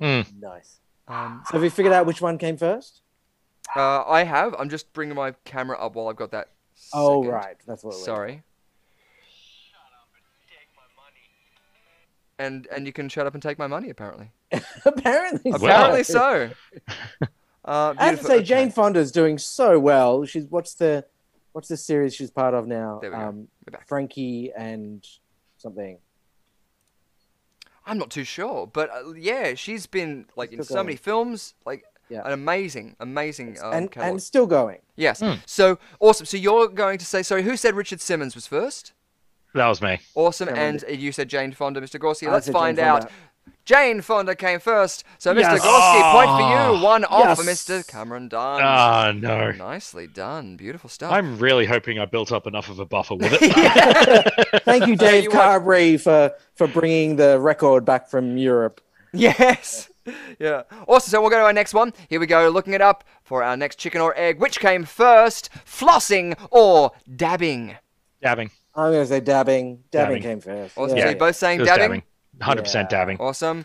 Mm. 0.00 0.26
Nice. 0.40 0.80
Um, 1.06 1.42
So 1.46 1.52
have 1.52 1.62
you 1.62 1.70
figured 1.70 1.92
out 1.94 2.04
which 2.04 2.20
one 2.20 2.36
came 2.36 2.56
first? 2.56 3.02
uh, 3.76 4.02
I 4.06 4.24
have. 4.24 4.56
I'm 4.58 4.68
just 4.70 4.92
bringing 4.92 5.14
my 5.14 5.34
camera 5.44 5.78
up 5.78 5.94
while 5.94 6.08
I've 6.08 6.16
got 6.16 6.32
that. 6.32 6.48
Oh, 6.92 7.22
second. 7.22 7.34
right. 7.34 7.56
That's 7.66 7.82
what. 7.84 7.90
It 7.92 7.96
was. 7.96 8.04
Sorry. 8.04 8.42
And 12.38 12.66
and 12.74 12.84
you 12.86 12.92
can 12.92 13.08
shut 13.08 13.26
up 13.26 13.34
and 13.34 13.42
take 13.42 13.58
my 13.58 13.66
money 13.68 13.90
apparently. 13.90 14.32
Apparently. 14.84 15.52
so. 15.52 15.56
Apparently 15.56 16.02
so. 16.02 16.50
Uh, 17.66 17.94
I 17.96 18.08
have 18.08 18.18
to 18.18 18.24
say, 18.26 18.34
Okay. 18.34 18.44
Jane 18.44 18.70
Fonda's 18.70 19.10
doing 19.10 19.38
so 19.38 19.78
well. 19.78 20.26
She's 20.26 20.44
what's 20.44 20.74
the 20.74 21.06
what's 21.52 21.68
the 21.68 21.78
series 21.78 22.14
she's 22.14 22.30
part 22.30 22.52
of 22.52 22.66
now? 22.66 22.98
There 23.00 23.10
we 23.10 23.16
go. 23.16 23.22
Um. 23.22 23.48
Frankie 23.86 24.52
and 24.54 25.02
something. 25.56 25.96
I'm 27.86 27.96
not 27.96 28.10
too 28.10 28.24
sure, 28.24 28.66
but 28.66 28.90
uh, 28.90 29.12
yeah, 29.14 29.54
she's 29.54 29.86
been 29.86 30.26
like 30.36 30.52
in 30.52 30.62
so 30.62 30.74
going. 30.74 30.88
many 30.88 30.96
films, 30.96 31.54
like 31.64 31.84
Yeah. 32.14 32.22
an 32.26 32.32
amazing, 32.32 32.96
amazing 33.00 33.58
um, 33.62 33.72
and 33.72 33.90
catalog. 33.90 34.10
and 34.12 34.22
still 34.22 34.46
going. 34.46 34.78
yes, 34.96 35.20
Hmm. 35.20 35.34
so 35.46 35.78
awesome. 36.00 36.26
So 36.26 36.36
you're 36.36 36.68
going 36.68 36.98
to 36.98 37.04
say, 37.04 37.22
sorry, 37.22 37.42
who 37.42 37.56
said 37.56 37.74
Richard 37.74 38.00
Simmons 38.00 38.34
was 38.34 38.46
first? 38.46 38.92
That 39.54 39.68
was 39.68 39.80
me. 39.80 40.00
Awesome, 40.14 40.48
Yeah, 40.48 40.54
and 40.68 40.84
you 40.88 41.12
said 41.12 41.28
Jane 41.28 41.52
Fonda, 41.52 41.80
Mr. 41.80 41.98
Gorski. 42.00 42.26
I 42.28 42.32
Let's 42.32 42.46
said 42.46 42.52
Jane 42.52 42.60
find 42.60 42.76
Fonda. 42.78 43.06
out. 43.06 43.10
Jane 43.66 44.00
Fonda 44.00 44.34
came 44.34 44.58
first, 44.58 45.04
so 45.18 45.32
Mr. 45.34 45.40
Yes. 45.40 45.60
Gorski, 45.60 46.12
point 46.12 46.28
for 46.28 46.42
Oh. 46.42 46.74
you, 46.78 46.82
one 46.82 47.04
off 47.04 47.38
for 47.38 47.44
Mr. 47.44 47.86
Cameron 47.86 48.28
Dunn. 48.28 48.60
Ah, 48.62 49.12
no. 49.14 49.52
Nicely 49.52 50.06
done, 50.06 50.56
beautiful 50.56 50.88
stuff. 50.90 51.12
I'm 51.12 51.38
really 51.38 51.66
hoping 51.66 51.98
I 51.98 52.04
built 52.06 52.32
up 52.32 52.46
enough 52.46 52.68
of 52.68 52.78
a 52.78 52.84
buffer 52.86 53.14
with 53.14 53.32
it. 53.40 54.62
Thank 54.64 54.86
you, 54.86 54.96
Dave 54.96 55.24
you 55.24 55.30
what. 55.30 55.36
Carberry, 55.38 55.98
for 55.98 56.32
for 56.56 56.66
bringing 56.66 57.16
the 57.16 57.38
record 57.40 57.84
back 57.84 58.08
from 58.08 58.36
Europe. 58.36 58.80
Yes. 59.12 59.88
Yeah. 60.38 60.62
Awesome. 60.88 61.10
So 61.10 61.20
we'll 61.20 61.30
go 61.30 61.38
to 61.38 61.44
our 61.44 61.52
next 61.52 61.74
one. 61.74 61.92
Here 62.08 62.20
we 62.20 62.26
go. 62.26 62.48
Looking 62.48 62.74
it 62.74 62.80
up 62.80 63.04
for 63.22 63.42
our 63.42 63.56
next 63.56 63.78
chicken 63.78 64.00
or 64.00 64.14
egg. 64.16 64.38
Which 64.40 64.58
came 64.60 64.84
first, 64.84 65.50
flossing 65.66 66.34
or 66.50 66.92
dabbing? 67.16 67.76
dabbing. 68.22 68.50
I'm 68.74 68.90
going 68.92 69.02
to 69.04 69.06
say 69.08 69.20
dabbing. 69.20 69.84
Dabbing, 69.90 70.16
Dabbing. 70.16 70.22
came 70.22 70.40
first. 70.40 70.76
Awesome. 70.76 70.96
Yeah. 70.96 71.04
So 71.04 71.10
you're 71.10 71.18
both 71.18 71.36
saying 71.36 71.64
dabbing? 71.64 72.02
dabbing. 72.38 72.64
100% 72.64 72.74
Yeah. 72.74 72.88
dabbing. 72.88 73.16
Awesome. 73.20 73.64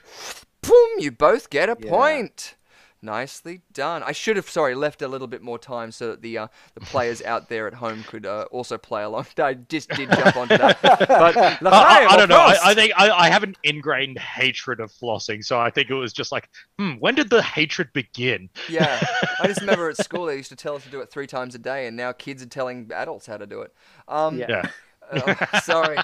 Boom. 0.61 0.89
You 0.99 1.11
both 1.11 1.49
get 1.49 1.69
a 1.69 1.77
Yeah. 1.79 1.89
point. 1.89 2.55
Nicely 3.01 3.61
done. 3.71 4.03
I 4.03 4.11
should 4.11 4.35
have, 4.35 4.49
sorry, 4.49 4.75
left 4.75 5.01
a 5.01 5.07
little 5.07 5.27
bit 5.27 5.41
more 5.41 5.57
time 5.57 5.89
so 5.91 6.09
that 6.09 6.21
the 6.21 6.37
uh, 6.37 6.47
the 6.73 6.81
players 6.81 7.21
out 7.21 7.47
there 7.47 7.65
at 7.65 7.73
home 7.75 8.03
could 8.03 8.25
uh, 8.25 8.45
also 8.51 8.77
play 8.77 9.03
along. 9.03 9.25
I 9.37 9.53
just 9.53 9.89
did 9.91 10.09
jump 10.11 10.35
onto 10.35 10.57
that. 10.57 10.79
But 11.07 11.37
Uh, 11.37 11.57
I, 11.63 12.07
I 12.09 12.17
don't 12.17 12.27
know. 12.27 12.35
I. 12.37 12.57
I 12.61 12.73
think 12.73 12.91
I, 12.97 13.09
I 13.09 13.29
have 13.29 13.43
an 13.43 13.55
ingrained 13.63 14.19
hatred 14.19 14.81
of 14.81 14.91
flossing, 14.91 15.43
so 15.45 15.57
I 15.57 15.69
think 15.69 15.89
it 15.89 15.93
was 15.93 16.11
just 16.11 16.31
like, 16.33 16.49
hmm, 16.77 16.93
when 16.95 17.15
did 17.15 17.29
the 17.29 17.41
hatred 17.41 17.93
begin? 17.93 18.49
Yeah, 18.69 18.99
I 19.39 19.47
just 19.47 19.61
remember 19.61 19.89
at 19.89 19.97
school 20.03 20.25
they 20.25 20.35
used 20.35 20.49
to 20.49 20.57
tell 20.57 20.75
us 20.75 20.83
to 20.83 20.89
do 20.89 20.99
it 20.99 21.09
three 21.09 21.27
times 21.27 21.55
a 21.55 21.59
day, 21.59 21.87
and 21.87 21.95
now 21.95 22.11
kids 22.11 22.43
are 22.43 22.47
telling 22.47 22.91
adults 22.93 23.25
how 23.27 23.37
to 23.37 23.47
do 23.47 23.61
it. 23.61 23.73
Um, 24.09 24.37
Yeah. 24.37 24.63
Yeah. 25.11 25.35
uh, 25.51 25.59
sorry, 25.61 25.97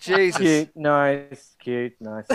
Jesus. 0.00 0.38
Cute, 0.40 0.76
nice, 0.76 1.54
cute, 1.60 1.94
nice. 2.00 2.26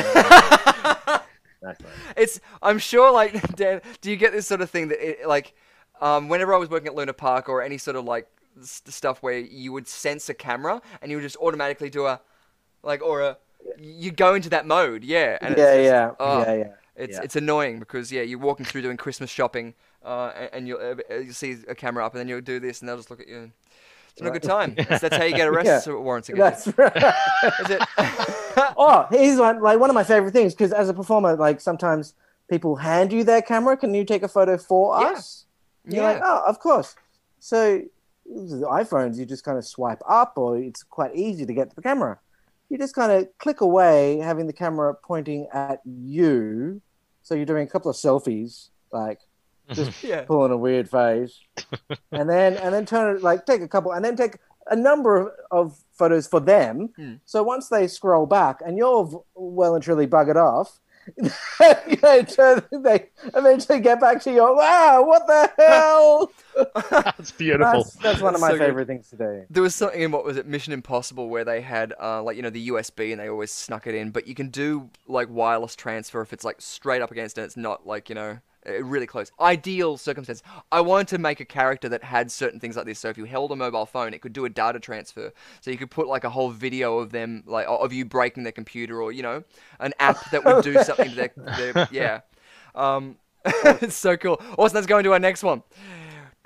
Nice, 1.65 1.79
nice. 1.81 1.89
nice. 1.89 2.13
It's. 2.17 2.39
I'm 2.61 2.79
sure. 2.79 3.11
Like, 3.11 3.55
Dan, 3.55 3.81
do 4.01 4.09
you 4.11 4.17
get 4.17 4.31
this 4.31 4.47
sort 4.47 4.61
of 4.61 4.69
thing 4.69 4.87
that, 4.89 4.99
it, 5.21 5.27
like, 5.27 5.53
um, 6.01 6.29
whenever 6.29 6.53
I 6.53 6.57
was 6.57 6.69
working 6.69 6.87
at 6.87 6.95
Luna 6.95 7.13
Park 7.13 7.49
or 7.49 7.61
any 7.61 7.77
sort 7.77 7.95
of 7.97 8.05
like 8.05 8.27
s- 8.61 8.81
stuff 8.87 9.21
where 9.23 9.37
you 9.39 9.71
would 9.73 9.87
sense 9.87 10.29
a 10.29 10.33
camera 10.33 10.81
and 11.01 11.11
you 11.11 11.17
would 11.17 11.23
just 11.23 11.37
automatically 11.37 11.89
do 11.89 12.05
a, 12.05 12.19
like, 12.83 13.01
or 13.01 13.21
a, 13.21 13.37
you 13.79 14.11
go 14.11 14.35
into 14.35 14.49
that 14.49 14.65
mode. 14.65 15.03
Yeah. 15.03 15.37
And 15.41 15.57
yeah, 15.57 15.63
it's 15.63 15.77
just, 15.77 15.83
yeah, 15.85 16.11
oh, 16.19 16.39
yeah, 16.41 16.53
yeah. 16.53 16.67
It's 16.97 17.17
Yeah. 17.17 17.23
it's 17.23 17.35
annoying 17.35 17.79
because 17.79 18.09
yeah, 18.11 18.21
you're 18.21 18.39
walking 18.39 18.65
through 18.65 18.81
doing 18.83 18.95
Christmas 18.95 19.29
shopping, 19.29 19.73
uh, 20.05 20.31
and, 20.35 20.49
and 20.53 20.67
you'll 20.67 20.79
uh, 21.11 21.15
you 21.15 21.33
see 21.33 21.57
a 21.67 21.75
camera 21.75 22.05
up, 22.05 22.13
and 22.13 22.19
then 22.21 22.29
you'll 22.29 22.39
do 22.39 22.57
this, 22.57 22.79
and 22.79 22.87
they'll 22.87 22.95
just 22.95 23.09
look 23.11 23.19
at 23.19 23.27
you. 23.27 23.37
And 23.37 23.51
it's 24.15 24.21
not 24.21 24.29
a 24.29 24.39
good 24.39 24.43
time. 24.43 24.75
That's, 24.75 25.01
that's 25.01 25.17
how 25.17 25.23
you 25.25 25.35
get 25.35 25.47
arrested. 25.53 25.91
Yeah. 25.91 25.97
Warrants 25.97 26.29
against. 26.29 26.65
That's 26.65 26.77
right. 26.77 27.13
Is 27.59 27.69
it? 27.69 27.81
oh, 28.77 29.05
here's 29.11 29.37
one 29.37 29.61
like 29.61 29.77
one 29.79 29.89
of 29.89 29.93
my 29.93 30.05
favorite 30.05 30.31
things 30.31 30.53
because 30.53 30.71
as 30.71 30.87
a 30.87 30.93
performer, 30.93 31.35
like 31.35 31.59
sometimes 31.59 32.13
people 32.49 32.77
hand 32.77 33.11
you 33.11 33.23
their 33.25 33.41
camera. 33.41 33.75
Can 33.75 33.93
you 33.93 34.05
take 34.05 34.23
a 34.23 34.27
photo 34.29 34.57
for 34.57 34.97
Yeah. 35.01 35.07
us? 35.07 35.45
You're 35.87 36.03
like, 36.03 36.21
oh, 36.23 36.43
of 36.47 36.59
course. 36.59 36.95
So 37.39 37.81
the 38.25 38.65
iPhones, 38.67 39.17
you 39.17 39.25
just 39.25 39.43
kind 39.43 39.57
of 39.57 39.65
swipe 39.65 40.01
up, 40.07 40.33
or 40.37 40.57
it's 40.57 40.81
quite 40.81 41.13
easy 41.15 41.45
to 41.45 41.53
get 41.53 41.69
to 41.69 41.75
the 41.75 41.81
camera. 41.81 42.19
You 42.69 42.77
just 42.79 42.95
kind 42.95 43.11
of 43.11 43.27
click 43.37 43.61
away, 43.61 44.17
having 44.17 44.47
the 44.47 44.53
camera 44.53 44.95
pointing 44.95 45.47
at 45.53 45.81
you. 45.85 46.81
So 47.21 47.35
you're 47.35 47.45
doing 47.45 47.67
a 47.67 47.69
couple 47.69 47.91
of 47.91 47.97
selfies, 47.97 48.69
like 48.91 49.19
just 49.73 50.03
yeah. 50.03 50.21
pulling 50.23 50.51
a 50.51 50.57
weird 50.57 50.89
face, 50.89 51.39
and 52.11 52.29
then 52.29 52.57
and 52.57 52.73
then 52.73 52.85
turn 52.85 53.15
it 53.15 53.23
like 53.23 53.45
take 53.45 53.61
a 53.61 53.67
couple, 53.67 53.91
and 53.91 54.03
then 54.03 54.15
take 54.15 54.37
a 54.67 54.75
number 54.75 55.17
of, 55.17 55.29
of 55.51 55.77
photos 55.91 56.27
for 56.27 56.39
them. 56.39 56.89
Hmm. 56.95 57.13
So 57.25 57.43
once 57.43 57.69
they 57.69 57.87
scroll 57.87 58.25
back, 58.25 58.61
and 58.65 58.77
you're 58.77 59.05
v- 59.05 59.17
well 59.35 59.75
and 59.75 59.83
truly 59.83 60.07
buggered 60.07 60.35
off, 60.37 60.79
they 62.01 62.23
turn, 62.23 62.63
they 62.71 63.09
eventually 63.35 63.79
get 63.79 63.99
back 63.99 64.21
to 64.23 64.31
you. 64.31 64.41
Wow, 64.41 65.03
what 65.05 65.27
the 65.27 65.51
hell? 65.57 66.31
That's 66.89 67.31
beautiful. 67.31 67.83
That's, 67.83 67.95
that's 67.97 68.21
one 68.21 68.33
of 68.33 68.41
my 68.41 68.49
So 68.49 68.57
good. 68.57 68.65
favorite 68.65 68.87
things 68.87 69.09
to 69.09 69.17
do. 69.17 69.43
There 69.49 69.61
was 69.61 69.75
something 69.75 70.01
in 70.01 70.11
what 70.11 70.25
was 70.25 70.37
it 70.37 70.47
Mission 70.47 70.73
Impossible 70.73 71.29
where 71.29 71.45
they 71.45 71.61
had 71.61 71.93
uh, 72.01 72.23
like 72.23 72.35
you 72.37 72.41
know 72.41 72.49
the 72.49 72.69
USB 72.69 73.11
and 73.11 73.19
they 73.21 73.29
always 73.29 73.51
snuck 73.51 73.85
it 73.87 73.93
in, 73.93 74.09
but 74.11 74.27
you 74.27 74.33
can 74.33 74.49
do 74.49 74.89
like 75.07 75.29
wireless 75.29 75.75
transfer 75.75 76.21
if 76.21 76.33
it's 76.33 76.43
like 76.43 76.59
straight 76.59 77.01
up 77.03 77.11
against 77.11 77.37
it. 77.37 77.41
It's 77.41 77.57
not 77.57 77.85
like 77.85 78.09
you 78.09 78.15
know 78.15 78.39
really 78.65 79.07
close. 79.07 79.31
Ideal 79.39 79.97
circumstance. 79.97 80.41
I 80.71 80.81
wanted 80.81 81.07
to 81.09 81.17
make 81.17 81.39
a 81.39 81.45
character 81.45 81.89
that 81.89 82.03
had 82.03 82.31
certain 82.31 82.59
things 82.59 82.75
like 82.75 82.85
this. 82.85 82.99
So 82.99 83.09
if 83.09 83.17
you 83.17 83.25
held 83.25 83.51
a 83.51 83.55
mobile 83.55 83.85
phone, 83.85 84.13
it 84.13 84.21
could 84.21 84.33
do 84.33 84.45
a 84.45 84.49
data 84.49 84.79
transfer. 84.79 85.31
So 85.61 85.71
you 85.71 85.77
could 85.77 85.91
put 85.91 86.07
like 86.07 86.23
a 86.23 86.29
whole 86.29 86.49
video 86.49 86.99
of 86.99 87.11
them 87.11 87.43
like 87.45 87.65
of 87.67 87.93
you 87.93 88.05
breaking 88.05 88.43
their 88.43 88.51
computer 88.51 89.01
or 89.01 89.11
you 89.11 89.23
know 89.23 89.43
an 89.79 89.93
app 89.99 90.29
that 90.31 90.43
would 90.43 90.63
do 90.63 90.81
something 90.83 91.09
to 91.09 91.15
their, 91.15 91.31
their 91.57 91.87
yeah. 91.91 92.21
Um, 92.73 93.17
it's 93.45 93.95
so 94.07 94.17
cool. 94.17 94.41
Awesome. 94.57 94.75
Let's 94.75 94.87
go 94.87 94.97
into 94.97 95.13
our 95.13 95.19
next 95.19 95.43
one. 95.43 95.63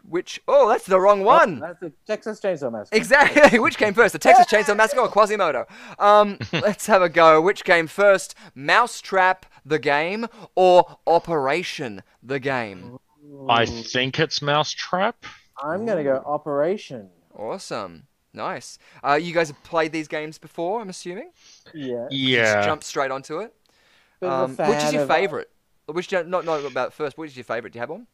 Which? 0.09 0.41
Oh, 0.47 0.67
that's 0.67 0.87
the 0.87 0.99
wrong 0.99 1.23
one. 1.23 1.59
That's 1.59 1.79
the 1.79 1.93
Texas 2.07 2.39
Chainsaw 2.41 2.71
Massacre. 2.71 2.97
Exactly. 2.97 3.59
Which 3.65 3.77
came 3.77 3.93
first, 3.93 4.13
the 4.13 4.19
Texas 4.19 4.47
Chainsaw 4.51 4.75
Massacre 4.75 5.01
or 5.01 5.07
Quasimodo? 5.07 5.67
Um, 5.99 6.39
let's 6.53 6.87
have 6.87 7.03
a 7.03 7.09
go. 7.09 7.39
Which 7.39 7.63
came 7.63 7.85
first, 7.85 8.33
Mousetrap 8.55 9.45
the 9.63 9.77
game 9.77 10.25
or 10.55 10.97
Operation 11.05 12.01
the 12.23 12.39
game? 12.39 12.97
I 13.47 13.65
think 13.67 14.19
it's 14.19 14.41
Mousetrap. 14.41 15.25
I'm 15.61 15.85
gonna 15.85 16.03
go 16.03 16.23
Operation. 16.25 17.09
Awesome. 17.37 18.07
Nice. 18.33 18.79
Uh, 19.03 19.13
you 19.13 19.33
guys 19.33 19.49
have 19.49 19.61
played 19.63 19.91
these 19.91 20.07
games 20.07 20.37
before, 20.39 20.81
I'm 20.81 20.89
assuming. 20.89 21.31
Yeah. 21.73 22.07
Just 22.09 22.13
Yeah. 22.13 22.65
jump 22.65 22.83
straight 22.83 23.11
onto 23.11 23.39
it. 23.39 23.53
Bit 24.19 24.29
of 24.29 24.59
a 24.59 24.63
Um, 24.63 24.69
which 24.69 24.83
is 24.83 24.93
your 24.93 25.03
uh, 25.03 25.07
favorite? 25.07 25.49
Which 25.85 26.11
not 26.11 26.45
not 26.45 26.65
about 26.65 26.93
first. 26.93 27.17
Which 27.17 27.31
is 27.31 27.37
your 27.37 27.43
favorite? 27.43 27.73
Do 27.73 27.77
you 27.77 27.81
have 27.81 27.89
one? 27.89 28.07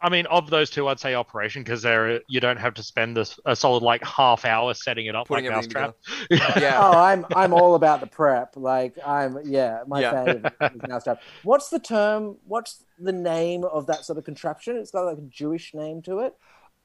I 0.00 0.08
mean, 0.10 0.26
of 0.26 0.48
those 0.50 0.70
two, 0.70 0.86
I'd 0.88 1.00
say 1.00 1.14
Operation 1.14 1.62
because 1.62 1.82
there 1.82 2.20
you 2.28 2.40
don't 2.40 2.56
have 2.58 2.74
to 2.74 2.82
spend 2.82 3.16
this 3.16 3.38
a 3.44 3.56
solid 3.56 3.82
like 3.82 4.04
half 4.04 4.44
hour 4.44 4.72
setting 4.74 5.06
it 5.06 5.16
up 5.16 5.28
Putting 5.28 5.46
like 5.46 5.54
Mousetrap. 5.54 5.94
Yeah. 6.56 6.78
Oh, 6.78 6.96
I'm 6.96 7.26
I'm 7.34 7.52
all 7.52 7.74
about 7.74 8.00
the 8.00 8.06
prep. 8.06 8.56
Like 8.56 8.94
I'm 9.04 9.38
yeah, 9.44 9.82
my 9.86 10.02
Yeah. 10.02 10.10
fan 10.10 10.30
of 10.30 10.46
is 10.74 10.82
Mousetrap. 10.86 11.20
What's 11.42 11.68
the 11.70 11.80
term? 11.80 12.36
What's 12.44 12.84
the 12.98 13.12
name 13.12 13.64
of 13.64 13.86
that 13.86 14.04
sort 14.04 14.18
of 14.18 14.24
contraption? 14.24 14.76
It's 14.76 14.90
got 14.90 15.02
like 15.06 15.18
a 15.18 15.22
Jewish 15.22 15.74
name 15.74 16.02
to 16.02 16.20
it. 16.20 16.34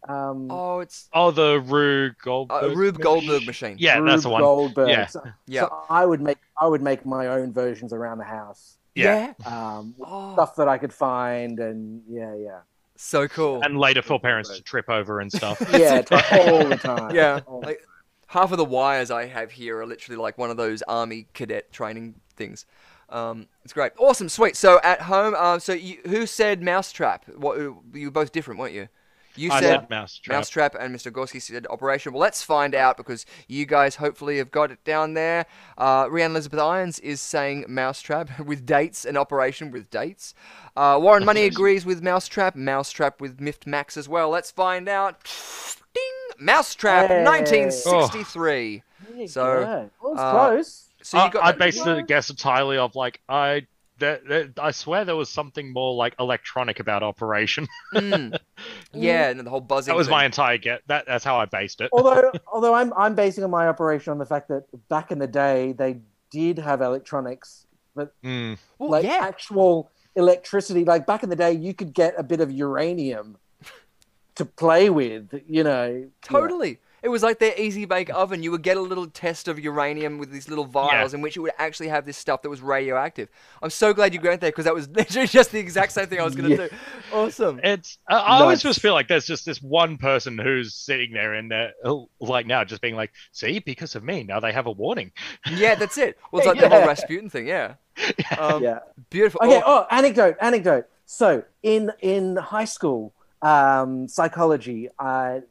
Um, 0.07 0.49
Oh, 0.49 0.79
it's 0.79 1.07
Oh, 1.13 1.31
the 1.31 1.59
Rube 1.61 2.15
Goldberg. 2.21 2.63
uh, 2.63 2.75
Rube 2.75 2.99
Goldberg 2.99 3.45
machine. 3.45 3.77
Yeah, 3.79 3.99
Rube 3.99 4.07
that's 4.07 4.23
the 4.23 4.29
one. 4.29 4.41
Goldberg. 4.41 4.89
Yeah. 4.89 5.07
So, 5.07 5.21
Yeah. 5.47 5.61
so 5.61 5.85
I 5.89 6.05
would 6.05 6.21
make 6.21 6.39
I 6.59 6.67
would 6.67 6.81
make 6.81 7.05
my 7.05 7.27
own 7.27 7.53
versions 7.53 7.93
around 7.93 8.17
the 8.17 8.25
house. 8.25 8.77
Yeah. 8.95 9.33
Um, 9.45 9.95
Oh, 10.01 10.33
stuff 10.35 10.55
that 10.57 10.67
I 10.67 10.77
could 10.77 10.93
find 10.93 11.59
and 11.59 12.03
yeah, 12.09 12.35
yeah, 12.35 12.59
so 13.03 13.27
cool. 13.27 13.61
And 13.63 13.77
later 13.77 14.01
for 14.01 14.19
parents 14.19 14.49
to 14.55 14.61
trip 14.61 14.89
over 14.89 15.19
and 15.19 15.31
stuff. 15.31 15.61
yeah, 15.73 16.01
t- 16.01 16.15
all 16.15 16.65
the 16.65 16.77
time. 16.77 17.03
Yeah, 17.15 17.41
like 17.47 17.85
half 18.27 18.51
of 18.51 18.57
the 18.57 18.65
wires 18.65 19.11
I 19.11 19.25
have 19.25 19.51
here 19.51 19.79
are 19.79 19.85
literally 19.85 20.17
like 20.17 20.37
one 20.37 20.49
of 20.49 20.57
those 20.57 20.81
army 20.83 21.27
cadet 21.33 21.71
training 21.71 22.15
things. 22.35 22.65
Um, 23.09 23.47
it's 23.63 23.73
great, 23.73 23.91
awesome, 23.99 24.29
sweet. 24.29 24.55
So 24.55 24.79
at 24.83 25.01
home, 25.01 25.35
uh, 25.37 25.59
so 25.59 25.73
you, 25.73 25.99
who 26.07 26.25
said 26.25 26.63
mousetrap? 26.63 27.27
What 27.35 27.57
you 27.57 28.05
were 28.05 28.11
both 28.11 28.31
different, 28.31 28.59
weren't 28.59 28.73
you? 28.73 28.87
You 29.35 29.51
I 29.51 29.59
said 29.61 29.79
said 29.81 29.89
Mousetrap. 29.89 30.35
Mousetrap 30.37 30.75
and 30.79 30.95
Mr. 30.95 31.11
Gorski 31.11 31.41
said 31.41 31.65
Operation. 31.69 32.13
Well, 32.13 32.21
let's 32.21 32.43
find 32.43 32.75
out 32.75 32.97
because 32.97 33.25
you 33.47 33.65
guys 33.65 33.95
hopefully 33.95 34.37
have 34.37 34.51
got 34.51 34.69
it 34.71 34.83
down 34.83 35.13
there. 35.15 35.45
Uh, 35.77 36.07
Rhiannon 36.09 36.35
Elizabeth 36.35 36.59
Irons 36.59 36.99
is 36.99 37.19
saying 37.21 37.65
Mousetrap 37.67 38.39
with 38.45 38.65
dates 38.65 39.05
and 39.05 39.17
Operation 39.17 39.71
with 39.71 39.89
dates. 39.89 40.33
Uh, 40.75 40.99
Warren 41.01 41.25
Money 41.25 41.43
agrees 41.45 41.85
with 41.85 42.03
Mousetrap. 42.03 42.55
Mousetrap 42.55 43.19
with 43.21 43.39
Miffed 43.41 43.65
Max 43.67 43.97
as 43.97 44.07
well. 44.09 44.29
Let's 44.29 44.51
find 44.51 44.87
out. 44.87 45.23
Ding! 45.93 46.03
Mousetrap, 46.45 47.07
Hey. 47.09 47.23
1963. 47.23 48.83
There 49.09 49.21
you 49.21 49.27
So, 49.27 49.43
go. 49.63 49.89
Well, 50.01 50.11
it's 50.13 50.21
uh, 50.21 50.31
close. 50.31 50.89
So 51.01 51.17
you 51.17 51.23
I, 51.23 51.29
got 51.29 51.43
I 51.43 51.51
that- 51.51 51.59
based 51.59 51.83
the 51.83 52.01
guess 52.01 52.29
entirely 52.29 52.77
of 52.77 52.95
like 52.95 53.19
I. 53.27 53.67
That, 53.99 54.27
that, 54.27 54.59
I 54.59 54.71
swear 54.71 55.05
there 55.05 55.15
was 55.15 55.29
something 55.29 55.71
more 55.71 55.93
like 55.93 56.15
electronic 56.19 56.79
about 56.79 57.03
Operation. 57.03 57.67
Mm. 57.93 58.37
yeah, 58.93 59.29
and 59.29 59.39
the 59.39 59.49
whole 59.49 59.61
buzzing. 59.61 59.91
That 59.91 59.97
was 59.97 60.07
thing. 60.07 60.15
my 60.15 60.25
entire 60.25 60.57
get. 60.57 60.81
That 60.87 61.05
that's 61.05 61.23
how 61.23 61.37
I 61.37 61.45
based 61.45 61.79
it. 61.81 61.89
although 61.93 62.31
although 62.51 62.73
I'm 62.73 62.91
I'm 62.93 63.15
basing 63.15 63.47
my 63.49 63.67
operation 63.67 64.11
on 64.11 64.17
the 64.17 64.25
fact 64.25 64.47
that 64.47 64.63
back 64.89 65.11
in 65.11 65.19
the 65.19 65.27
day 65.27 65.73
they 65.73 65.99
did 66.31 66.57
have 66.57 66.81
electronics, 66.81 67.67
Mm. 67.95 68.57
Well, 68.79 68.89
like 68.89 69.03
yeah. 69.05 69.19
actual 69.21 69.91
electricity. 70.15 70.85
Like 70.85 71.05
back 71.05 71.23
in 71.23 71.29
the 71.29 71.35
day, 71.35 71.53
you 71.53 71.73
could 71.73 71.93
get 71.93 72.15
a 72.17 72.23
bit 72.23 72.41
of 72.41 72.51
uranium 72.51 73.37
to 74.35 74.45
play 74.45 74.89
with. 74.89 75.41
You 75.47 75.63
know, 75.63 76.09
Totally. 76.21 76.79
It 77.03 77.09
was 77.09 77.21
like 77.21 77.37
their 77.39 77.53
easy 77.59 77.83
bake 77.85 78.09
oven. 78.13 78.41
You 78.43 78.51
would 78.51 78.61
get 78.63 78.77
a 78.77 78.81
little 78.81 79.07
test 79.07 79.49
of 79.49 79.59
uranium 79.59 80.17
with 80.17 80.31
these 80.31 80.47
little 80.47 80.63
vials 80.65 81.13
in 81.13 81.19
which 81.21 81.35
it 81.35 81.41
would 81.41 81.51
actually 81.57 81.89
have 81.89 82.05
this 82.05 82.15
stuff 82.17 82.41
that 82.43 82.49
was 82.49 82.61
radioactive. 82.61 83.27
I'm 83.61 83.69
so 83.69 83.93
glad 83.93 84.13
you 84.13 84.21
went 84.21 84.39
there 84.39 84.51
because 84.51 84.63
that 84.65 84.73
was 84.73 84.87
literally 84.95 85.27
just 85.27 85.51
the 85.51 85.59
exact 85.59 85.91
same 85.91 86.07
thing 86.07 86.21
I 86.21 86.23
was 86.23 86.33
going 86.35 86.49
to 86.49 86.63
Yeah. 86.63 86.67
do. 86.69 86.75
Awesome. 87.11 87.59
It's. 87.63 87.97
I 88.07 88.15
I 88.15 88.39
always 88.39 88.63
Nuts. 88.63 88.75
just 88.75 88.79
feel 88.81 88.93
like 88.93 89.09
there's 89.09 89.25
just 89.27 89.45
this 89.45 89.61
one 89.61 89.97
person 89.97 90.37
who's 90.37 90.73
sitting 90.75 91.11
there 91.11 91.33
and 91.33 91.51
they're 91.51 91.73
oh, 91.83 92.09
like 92.21 92.47
now 92.47 92.63
just 92.63 92.81
being 92.81 92.95
like, 92.95 93.11
see, 93.33 93.59
because 93.59 93.95
of 93.95 94.03
me, 94.03 94.23
now 94.23 94.39
they 94.39 94.53
have 94.53 94.65
a 94.65 94.71
warning. 94.71 95.11
Yeah, 95.51 95.75
that's 95.75 95.97
it. 95.97 96.17
Well, 96.31 96.39
it's 96.39 96.47
like 96.51 96.59
the 96.59 96.69
whole 96.69 96.79
Yeah. 96.79 96.85
Rasputin 96.87 97.29
thing. 97.29 97.47
Yeah. 97.47 97.75
Um, 98.39 98.63
yeah. 98.63 98.79
Beautiful. 99.09 99.41
Okay. 99.43 99.61
Oh, 99.65 99.85
Oh, 99.89 99.95
anecdote, 99.95 100.37
anecdote. 100.41 100.85
So 101.05 101.43
in 101.61 101.91
in 101.99 102.37
high 102.37 102.65
school 102.65 103.13
um, 103.41 104.07
psychology, 104.07 104.87
uh, 104.97 105.41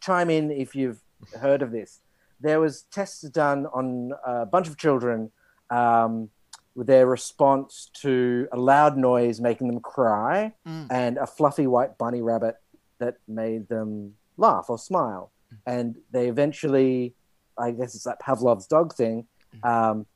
chime 0.00 0.30
in 0.30 0.50
if 0.50 0.74
you've 0.74 1.00
heard 1.40 1.62
of 1.62 1.70
this. 1.72 2.00
There 2.40 2.60
was 2.60 2.82
tests 2.90 3.22
done 3.22 3.66
on 3.66 4.12
a 4.26 4.46
bunch 4.46 4.68
of 4.68 4.76
children 4.76 5.30
um, 5.70 6.28
with 6.74 6.86
their 6.86 7.06
response 7.06 7.90
to 8.02 8.48
a 8.52 8.56
loud 8.58 8.96
noise 8.96 9.40
making 9.40 9.68
them 9.68 9.80
cry, 9.80 10.52
Mm. 10.66 10.86
and 10.90 11.18
a 11.18 11.26
fluffy 11.26 11.66
white 11.66 11.96
bunny 11.98 12.20
rabbit 12.22 12.56
that 12.98 13.16
made 13.28 13.68
them 13.68 14.14
laugh 14.36 14.66
or 14.68 14.78
smile. 14.78 15.30
And 15.66 15.96
they 16.10 16.28
eventually, 16.28 17.14
I 17.58 17.72
guess 17.72 17.94
it's 17.94 18.04
that 18.04 18.18
Pavlov's 18.20 18.66
dog 18.66 18.94
thing. 18.94 19.26
Um, 19.62 20.06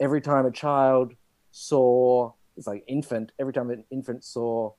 every 0.00 0.20
time 0.22 0.46
a 0.46 0.50
child 0.50 1.12
saw, 1.50 2.32
it's 2.56 2.66
like 2.66 2.84
infant, 2.86 3.32
every 3.38 3.52
time 3.52 3.70
an 3.70 3.84
infant 3.90 4.24
saw 4.24 4.72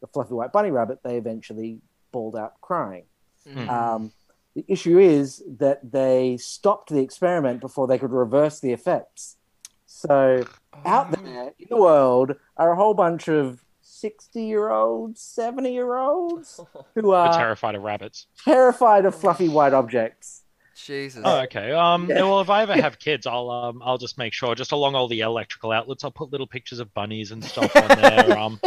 the 0.00 0.06
fluffy 0.06 0.34
white 0.34 0.52
bunny 0.52 0.70
rabbit, 0.70 1.00
they 1.02 1.16
eventually 1.16 1.80
bawled 2.12 2.36
out 2.36 2.60
crying. 2.60 3.04
Mm. 3.48 3.68
Um, 3.68 4.12
the 4.54 4.64
issue 4.68 4.98
is 4.98 5.42
that 5.58 5.90
they 5.92 6.36
stopped 6.36 6.90
the 6.90 7.00
experiment 7.00 7.60
before 7.60 7.86
they 7.86 7.98
could 7.98 8.12
reverse 8.12 8.60
the 8.60 8.72
effects. 8.72 9.36
So 9.86 10.44
out 10.84 11.10
there 11.10 11.52
in 11.58 11.66
the 11.68 11.76
world 11.76 12.34
are 12.56 12.72
a 12.72 12.76
whole 12.76 12.94
bunch 12.94 13.28
of 13.28 13.64
60 13.82 14.42
year 14.42 14.70
olds, 14.70 15.20
70 15.20 15.72
year 15.72 15.96
olds 15.96 16.60
who 16.94 17.08
We're 17.08 17.16
are 17.16 17.32
terrified 17.36 17.74
of 17.74 17.82
rabbits. 17.82 18.26
terrified 18.44 19.04
of 19.06 19.14
fluffy 19.14 19.48
white 19.48 19.72
objects. 19.72 20.42
Jesus. 20.76 21.22
Oh, 21.24 21.40
okay. 21.42 21.70
Um. 21.70 22.08
Yeah. 22.10 22.22
Well, 22.22 22.40
if 22.40 22.50
I 22.50 22.62
ever 22.62 22.74
have 22.74 22.98
kids, 23.08 23.26
I'll 23.28 23.48
um, 23.48 23.80
I'll 23.84 23.96
just 23.96 24.18
make 24.18 24.32
sure, 24.32 24.56
just 24.56 24.72
along 24.72 24.96
all 24.96 25.06
the 25.06 25.20
electrical 25.20 25.70
outlets, 25.70 26.02
I'll 26.02 26.10
put 26.10 26.32
little 26.32 26.48
pictures 26.48 26.80
of 26.80 26.92
bunnies 26.92 27.30
and 27.30 27.44
stuff 27.44 27.74
on 27.76 27.88
there. 27.88 28.36
Um. 28.36 28.60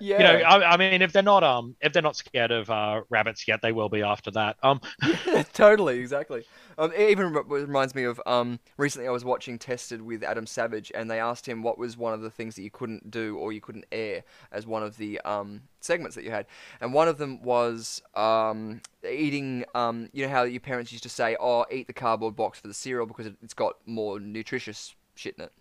Yeah. 0.00 0.18
You 0.18 0.38
know, 0.38 0.44
I, 0.44 0.72
I 0.72 0.76
mean, 0.76 1.02
if 1.02 1.12
they're 1.12 1.22
not 1.22 1.42
um, 1.42 1.74
if 1.80 1.92
they're 1.92 2.02
not 2.02 2.16
scared 2.16 2.50
of 2.50 2.70
uh 2.70 3.02
rabbits 3.10 3.48
yet, 3.48 3.60
they 3.62 3.72
will 3.72 3.88
be 3.88 4.02
after 4.02 4.30
that. 4.32 4.56
Um. 4.62 4.80
totally, 5.52 5.98
exactly. 5.98 6.44
Um, 6.78 6.92
it 6.92 7.10
even 7.10 7.32
rem- 7.32 7.48
reminds 7.48 7.94
me 7.94 8.04
of 8.04 8.20
um, 8.24 8.58
recently 8.78 9.06
I 9.06 9.10
was 9.10 9.24
watching 9.24 9.58
Tested 9.58 10.00
with 10.00 10.22
Adam 10.22 10.46
Savage, 10.46 10.90
and 10.94 11.10
they 11.10 11.20
asked 11.20 11.46
him 11.46 11.62
what 11.62 11.76
was 11.78 11.96
one 11.96 12.14
of 12.14 12.22
the 12.22 12.30
things 12.30 12.54
that 12.56 12.62
you 12.62 12.70
couldn't 12.70 13.10
do 13.10 13.36
or 13.36 13.52
you 13.52 13.60
couldn't 13.60 13.84
air 13.92 14.22
as 14.52 14.66
one 14.66 14.82
of 14.82 14.96
the 14.96 15.20
um, 15.26 15.62
segments 15.80 16.14
that 16.16 16.24
you 16.24 16.30
had, 16.30 16.46
and 16.80 16.94
one 16.94 17.08
of 17.08 17.18
them 17.18 17.42
was 17.42 18.00
um, 18.14 18.80
eating. 19.08 19.64
Um, 19.74 20.08
you 20.12 20.24
know 20.24 20.32
how 20.32 20.44
your 20.44 20.60
parents 20.60 20.92
used 20.92 21.02
to 21.04 21.10
say, 21.10 21.36
"Oh, 21.40 21.66
eat 21.70 21.86
the 21.86 21.92
cardboard 21.92 22.36
box 22.36 22.60
for 22.60 22.68
the 22.68 22.74
cereal 22.74 23.06
because 23.06 23.26
it- 23.26 23.36
it's 23.42 23.54
got 23.54 23.76
more 23.86 24.18
nutritious 24.20 24.94
shit 25.14 25.34
in 25.36 25.44
it." 25.44 25.52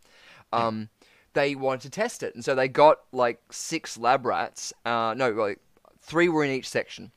Um, 0.51 0.89
they 1.33 1.55
wanted 1.55 1.81
to 1.81 1.89
test 1.89 2.23
it, 2.23 2.35
and 2.35 2.43
so 2.43 2.55
they 2.55 2.67
got 2.67 2.99
like 3.11 3.41
six 3.51 3.97
lab 3.97 4.25
rats. 4.25 4.73
Uh, 4.85 5.13
no, 5.15 5.31
like 5.31 5.59
three 6.01 6.29
were 6.29 6.43
in 6.43 6.51
each 6.51 6.67
section. 6.67 7.11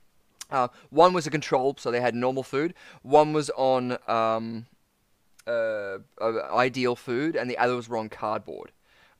Uh, 0.50 0.68
one 0.90 1.12
was 1.14 1.26
a 1.26 1.30
control, 1.30 1.74
so 1.78 1.90
they 1.90 2.00
had 2.00 2.14
normal 2.14 2.42
food. 2.42 2.74
One 3.02 3.32
was 3.32 3.50
on 3.50 3.96
um, 4.06 4.66
uh, 5.46 5.98
ideal 6.20 6.94
food, 6.94 7.36
and 7.36 7.50
the 7.50 7.58
others 7.58 7.88
were 7.88 7.96
on 7.96 8.08
cardboard. 8.08 8.70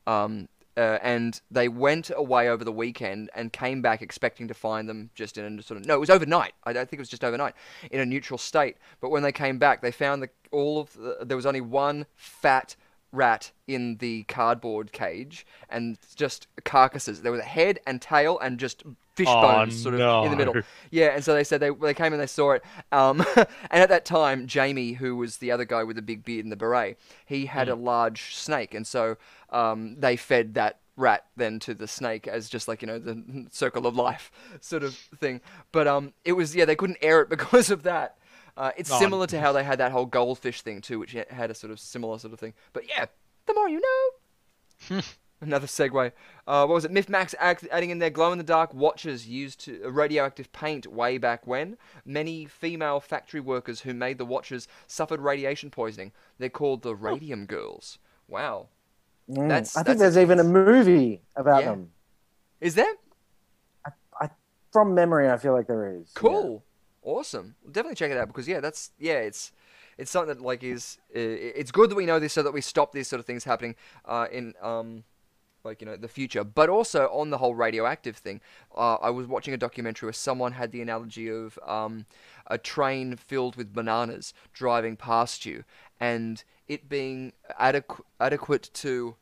Um, 0.07 0.49
uh, 0.77 0.99
and 1.03 1.41
they 1.51 1.69
went 1.69 2.11
away 2.15 2.49
over 2.49 2.65
the 2.65 2.73
weekend 2.73 3.31
and 3.35 3.53
came 3.53 3.83
back 3.83 4.01
expecting 4.01 4.49
to 4.49 4.55
find 4.55 4.89
them 4.89 5.11
just 5.15 5.37
in 5.37 5.59
a 5.59 5.63
sort 5.63 5.79
of 5.79 5.87
no, 5.87 5.95
it 5.95 6.01
was 6.01 6.09
overnight. 6.09 6.55
I 6.65 6.73
don't 6.73 6.89
think 6.89 6.99
it 6.99 7.03
was 7.03 7.11
just 7.11 7.25
overnight 7.25 7.55
in 7.91 8.01
a 8.01 8.07
neutral 8.07 8.39
state. 8.39 8.77
But 9.01 9.11
when 9.11 9.23
they 9.23 9.33
came 9.33 9.59
back, 9.59 9.83
they 9.83 9.93
found 9.93 10.23
that 10.23 10.31
all 10.51 10.81
of 10.81 10.93
the, 10.95 11.19
there 11.23 11.37
was 11.37 11.45
only 11.45 11.61
one 11.61 12.07
fat 12.17 12.75
rat 13.13 13.53
in 13.69 13.97
the 13.99 14.25
cardboard 14.25 14.91
cage 14.93 15.47
and 15.69 15.99
just 16.17 16.47
carcasses. 16.65 17.23
There 17.23 17.33
was 17.33 17.41
a 17.41 17.45
head 17.45 17.79
and 17.87 18.01
tail 18.01 18.39
and 18.39 18.59
just 18.59 18.83
fish 19.15 19.29
Oh, 19.29 19.43
bones 19.43 19.81
sort 19.81 19.95
of 19.95 20.25
in 20.25 20.31
the 20.31 20.37
middle. 20.37 20.55
Yeah, 20.91 21.09
and 21.09 21.25
so 21.25 21.35
they 21.35 21.45
said 21.45 21.61
they 21.61 21.71
they 21.71 21.95
came 21.95 22.13
and 22.13 22.21
they 22.21 22.27
saw 22.27 22.53
it. 22.53 22.65
Um, 22.91 23.25
and 23.37 23.47
at 23.83 23.91
that 23.91 24.05
time, 24.05 24.47
Jamie, 24.47 24.95
who 24.95 25.17
was 25.17 25.37
the 25.37 25.51
other 25.51 25.65
guy 25.65 25.85
with 25.85 25.97
the 25.97 26.03
big 26.03 26.25
beard 26.25 26.45
and 26.45 26.53
the 26.53 26.57
beret, 26.57 26.99
he 27.27 27.47
had 27.47 27.69
a 27.69 27.75
large 27.75 28.35
snake, 28.35 28.75
and 28.75 28.87
so 28.87 29.17
um, 29.51 29.97
they 29.99 30.17
fed 30.17 30.55
that 30.55 30.79
rat 30.97 31.25
then 31.37 31.59
to 31.59 31.73
the 31.73 31.89
snake 31.89 32.29
as 32.29 32.51
just 32.51 32.69
like 32.69 32.83
you 32.83 32.87
know 32.87 32.99
the 32.99 33.47
circle 33.51 33.87
of 33.87 33.97
life 33.97 34.31
sort 34.61 34.83
of 34.83 34.95
thing. 34.95 35.41
But 35.71 35.87
um, 35.87 36.13
it 36.25 36.33
was 36.33 36.57
yeah 36.57 36.65
they 36.65 36.77
couldn't 36.77 36.99
air 37.03 37.21
it 37.21 37.29
because 37.37 37.71
of 37.71 37.83
that. 37.83 38.17
Uh, 38.57 38.71
it's 38.77 38.91
Oh, 38.93 38.99
similar 38.99 39.27
to 39.29 39.41
how 39.41 39.53
they 39.53 39.65
had 39.65 39.79
that 39.79 39.93
whole 39.93 40.05
goldfish 40.07 40.61
thing 40.63 40.81
too, 40.81 40.99
which 40.99 41.13
had 41.13 41.51
a 41.51 41.55
sort 41.55 41.71
of 41.73 41.81
similar 41.81 42.19
sort 42.19 42.33
of 42.35 42.39
thing. 42.41 42.53
But 42.73 42.89
yeah, 42.89 43.07
the 43.47 43.55
more 43.55 43.69
you 43.69 43.81
know. 44.91 45.01
Another 45.41 45.67
segue. 45.67 46.13
Uh, 46.47 46.67
what 46.67 46.75
was 46.75 46.85
it? 46.85 46.93
Mythmax 46.93 47.35
act- 47.41 47.67
adding 47.73 47.91
in 47.91 47.99
their 47.99 48.11
glow-in-the-dark 48.11 48.73
watches 48.75 49.27
used 49.27 49.59
to, 49.65 49.83
uh, 49.85 49.89
radioactive 49.91 50.53
paint 50.53 50.87
way 50.87 51.19
back 51.19 51.47
when. 51.49 51.77
Many 52.05 52.45
female 52.45 53.01
factory 53.01 53.41
workers 53.41 53.81
who 53.81 53.93
made 53.93 54.19
the 54.19 54.25
watches 54.25 54.69
suffered 54.87 55.19
radiation 55.21 55.69
poisoning. 55.71 56.13
They're 56.39 56.49
called 56.49 56.83
the 56.83 56.95
Radium 56.95 57.47
Girls. 57.47 57.99
Wow. 58.29 58.69
Mm. 59.29 59.49
That's- 59.49 59.77
I 59.77 59.83
think 59.83 59.99
that's 59.99 60.15
there's 60.15 60.19
even 60.19 60.39
a 60.39 60.45
movie 60.45 61.23
about 61.35 61.63
Yeah. 61.63 61.71
them. 61.71 61.91
Is 62.61 62.75
there? 62.77 62.95
From 64.73 64.95
memory, 64.95 65.29
I 65.31 65.37
feel 65.37 65.53
like 65.53 65.67
there 65.67 65.87
is. 65.97 66.13
yeah. 66.23 66.59
Awesome. 67.03 67.57
Definitely 67.71 67.97
check 67.97 68.11
it 68.11 68.17
out 68.17 68.29
because 68.29 68.47
yeah, 68.47 68.61
that's 68.61 68.93
yeah, 68.99 69.19
it's 69.19 69.53
it's 69.99 70.11
something 70.11 70.37
that 70.37 70.43
like 70.43 70.63
is 70.63 70.99
it's 71.11 71.73
good 71.73 71.91
that 71.91 71.97
we 71.97 72.07
know 72.07 72.19
this 72.19 72.33
so 72.33 72.43
that 72.43 72.53
we 72.53 72.61
stop 72.61 72.93
these 72.93 73.09
sort 73.09 73.21
of 73.21 73.27
things 73.27 73.45
happening 73.45 73.75
uh, 74.05 74.27
in 74.31 74.55
um 74.63 75.03
like 75.65 75.81
you 75.81 75.87
know 75.87 75.97
the 75.97 76.09
future. 76.09 76.45
But 76.45 76.69
also 76.69 77.09
on 77.09 77.31
the 77.31 77.39
whole 77.39 77.55
radioactive 77.55 78.17
thing, 78.17 78.41
uh, 78.77 78.95
I 78.97 79.11
was 79.11 79.27
watching 79.27 79.53
a 79.53 79.57
documentary 79.57 80.07
where 80.09 80.13
someone 80.13 80.53
had 80.53 80.71
the 80.71 80.81
analogy 80.81 81.29
of 81.29 81.59
um 81.67 82.07
a 82.47 82.59
train 82.59 83.17
filled 83.17 83.57
with 83.57 83.73
bananas 83.73 84.33
driving 84.53 84.97
past 84.97 85.45
you 85.45 85.65
and 86.01 86.45
it 86.69 86.89
being 86.89 87.33
adequ- 87.61 88.03
adequate 88.21 88.71
to 88.75 89.17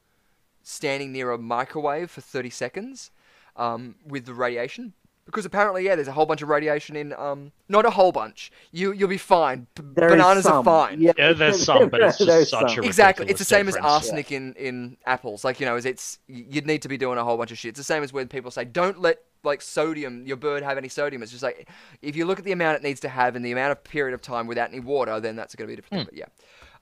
standing 0.62 1.12
near 1.12 1.30
a 1.32 1.38
microwave 1.38 2.10
for 2.10 2.20
30 2.20 2.50
seconds 2.50 3.10
um, 3.56 3.96
with 4.06 4.26
the 4.26 4.34
radiation 4.34 4.92
because 5.30 5.46
apparently 5.46 5.84
yeah 5.84 5.94
there's 5.96 6.08
a 6.08 6.12
whole 6.12 6.26
bunch 6.26 6.42
of 6.42 6.48
radiation 6.48 6.96
in 6.96 7.12
um 7.14 7.52
not 7.68 7.86
a 7.86 7.90
whole 7.90 8.12
bunch. 8.12 8.50
You 8.72 8.92
you'll 8.92 9.08
be 9.08 9.16
fine. 9.18 9.66
B- 9.74 9.82
There 9.94 10.08
is 10.08 10.12
bananas 10.14 10.46
are 10.46 10.50
some. 10.56 10.64
fine. 10.64 11.00
Yeah, 11.00 11.12
Yeah, 11.16 11.32
there's 11.32 11.64
some, 11.70 11.88
but 11.88 12.00
it's 12.02 12.18
just 12.18 12.50
such 12.50 12.74
some. 12.74 12.84
a 12.84 12.86
exactly. 12.86 13.26
It's 13.30 13.38
the 13.38 13.44
ridiculous 13.44 13.48
same 13.48 13.68
as 13.68 13.74
difference. 13.74 13.94
arsenic 13.94 14.32
in 14.32 14.54
in 14.54 14.96
apples. 15.06 15.44
Like 15.44 15.60
you 15.60 15.66
know 15.66 15.76
is 15.76 15.86
it's 15.86 16.18
you'd 16.26 16.66
need 16.66 16.82
to 16.82 16.88
be 16.88 16.98
doing 16.98 17.16
a 17.18 17.24
whole 17.24 17.36
bunch 17.38 17.52
of 17.52 17.58
shit. 17.58 17.70
It's 17.70 17.78
the 17.78 17.84
same 17.84 18.02
as 18.02 18.12
when 18.12 18.28
people 18.28 18.50
say 18.50 18.64
don't 18.64 19.00
let 19.00 19.20
like 19.42 19.62
sodium 19.62 20.26
your 20.26 20.36
bird 20.36 20.62
have 20.62 20.76
any 20.76 20.88
sodium. 20.88 21.22
It's 21.22 21.32
just 21.32 21.42
like 21.42 21.66
if 22.02 22.14
you 22.16 22.26
look 22.26 22.38
at 22.38 22.44
the 22.44 22.52
amount 22.52 22.76
it 22.76 22.82
needs 22.82 23.00
to 23.00 23.08
have 23.08 23.36
and 23.36 23.42
the 23.44 23.52
amount 23.52 23.72
of 23.72 23.82
period 23.82 24.12
of 24.12 24.20
time 24.20 24.46
without 24.46 24.68
any 24.68 24.80
water 24.80 25.18
then 25.18 25.34
that's 25.36 25.54
going 25.54 25.66
to 25.66 25.72
be 25.72 25.76
different. 25.80 26.00
Thing 26.00 26.06
but 26.10 26.18
yeah. 26.18 26.26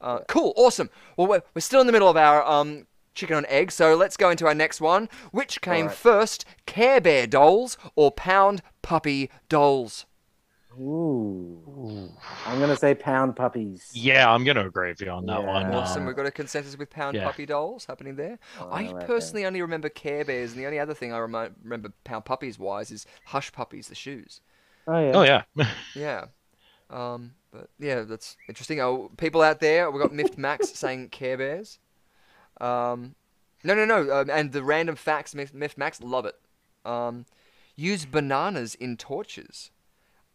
Uh, 0.00 0.20
cool. 0.26 0.52
Awesome. 0.56 0.90
Well 1.16 1.28
we're, 1.28 1.42
we're 1.54 1.60
still 1.60 1.80
in 1.80 1.86
the 1.86 1.92
middle 1.92 2.08
of 2.08 2.16
our 2.16 2.44
um 2.44 2.86
chicken 3.18 3.36
and 3.36 3.46
egg 3.48 3.70
so 3.70 3.94
let's 3.94 4.16
go 4.16 4.30
into 4.30 4.46
our 4.46 4.54
next 4.54 4.80
one 4.80 5.08
which 5.32 5.60
came 5.60 5.86
Alright. 5.86 5.96
first 5.96 6.44
care 6.66 7.00
bear 7.00 7.26
dolls 7.26 7.76
or 7.96 8.10
pound 8.10 8.62
puppy 8.82 9.30
dolls 9.48 10.06
Ooh. 10.80 12.12
I'm 12.46 12.60
gonna 12.60 12.76
say 12.76 12.94
pound 12.94 13.34
puppies. 13.34 13.90
Yeah, 13.92 14.30
I'm 14.30 14.44
gonna 14.44 14.66
agree 14.66 14.90
with 14.90 15.00
you 15.00 15.10
on 15.10 15.26
that 15.26 15.40
Yeah. 15.40 15.46
one. 15.46 15.74
Awesome. 15.74 16.06
We've 16.06 16.14
got 16.14 16.26
a 16.26 16.30
consensus 16.30 16.78
with 16.78 16.88
pound 16.88 17.16
yeah. 17.16 17.24
puppy 17.24 17.46
dolls 17.46 17.86
happening 17.86 18.14
there. 18.14 18.38
Oh, 18.60 18.68
I 18.70 18.86
okay. 18.88 19.06
personally 19.06 19.44
only 19.44 19.60
remember 19.60 19.88
Care 19.88 20.24
Bears, 20.24 20.52
and 20.52 20.60
the 20.60 20.66
only 20.66 20.78
other 20.78 20.94
thing 20.94 21.12
I 21.12 21.18
remi- 21.18 21.54
remember 21.64 21.92
pound 22.04 22.26
puppies 22.26 22.58
wise 22.58 22.90
is 22.92 23.06
Hush 23.26 23.50
Puppies, 23.50 23.88
the 23.88 23.94
shoes. 23.96 24.40
Oh 24.86 25.00
yeah. 25.00 25.12
oh 25.14 25.22
yeah. 25.22 25.66
Yeah. 25.96 26.26
Um, 26.90 27.32
but 27.50 27.70
yeah, 27.78 28.02
that's 28.02 28.36
interesting. 28.48 28.80
Oh, 28.80 29.10
people 29.16 29.42
out 29.42 29.60
there, 29.60 29.90
we've 29.90 30.02
got 30.02 30.12
Miffed 30.12 30.38
Max 30.38 30.70
saying 30.70 31.08
Care 31.08 31.38
Bears. 31.38 31.78
Um, 32.60 33.14
no, 33.64 33.74
no, 33.74 33.84
no. 33.84 34.20
Um, 34.20 34.30
and 34.30 34.52
the 34.52 34.62
random 34.62 34.96
facts, 34.96 35.34
Miffed 35.34 35.78
Max, 35.78 36.00
love 36.00 36.26
it. 36.26 36.36
Um, 36.84 37.26
use 37.76 38.04
bananas 38.04 38.74
in 38.74 38.96
torches. 38.96 39.70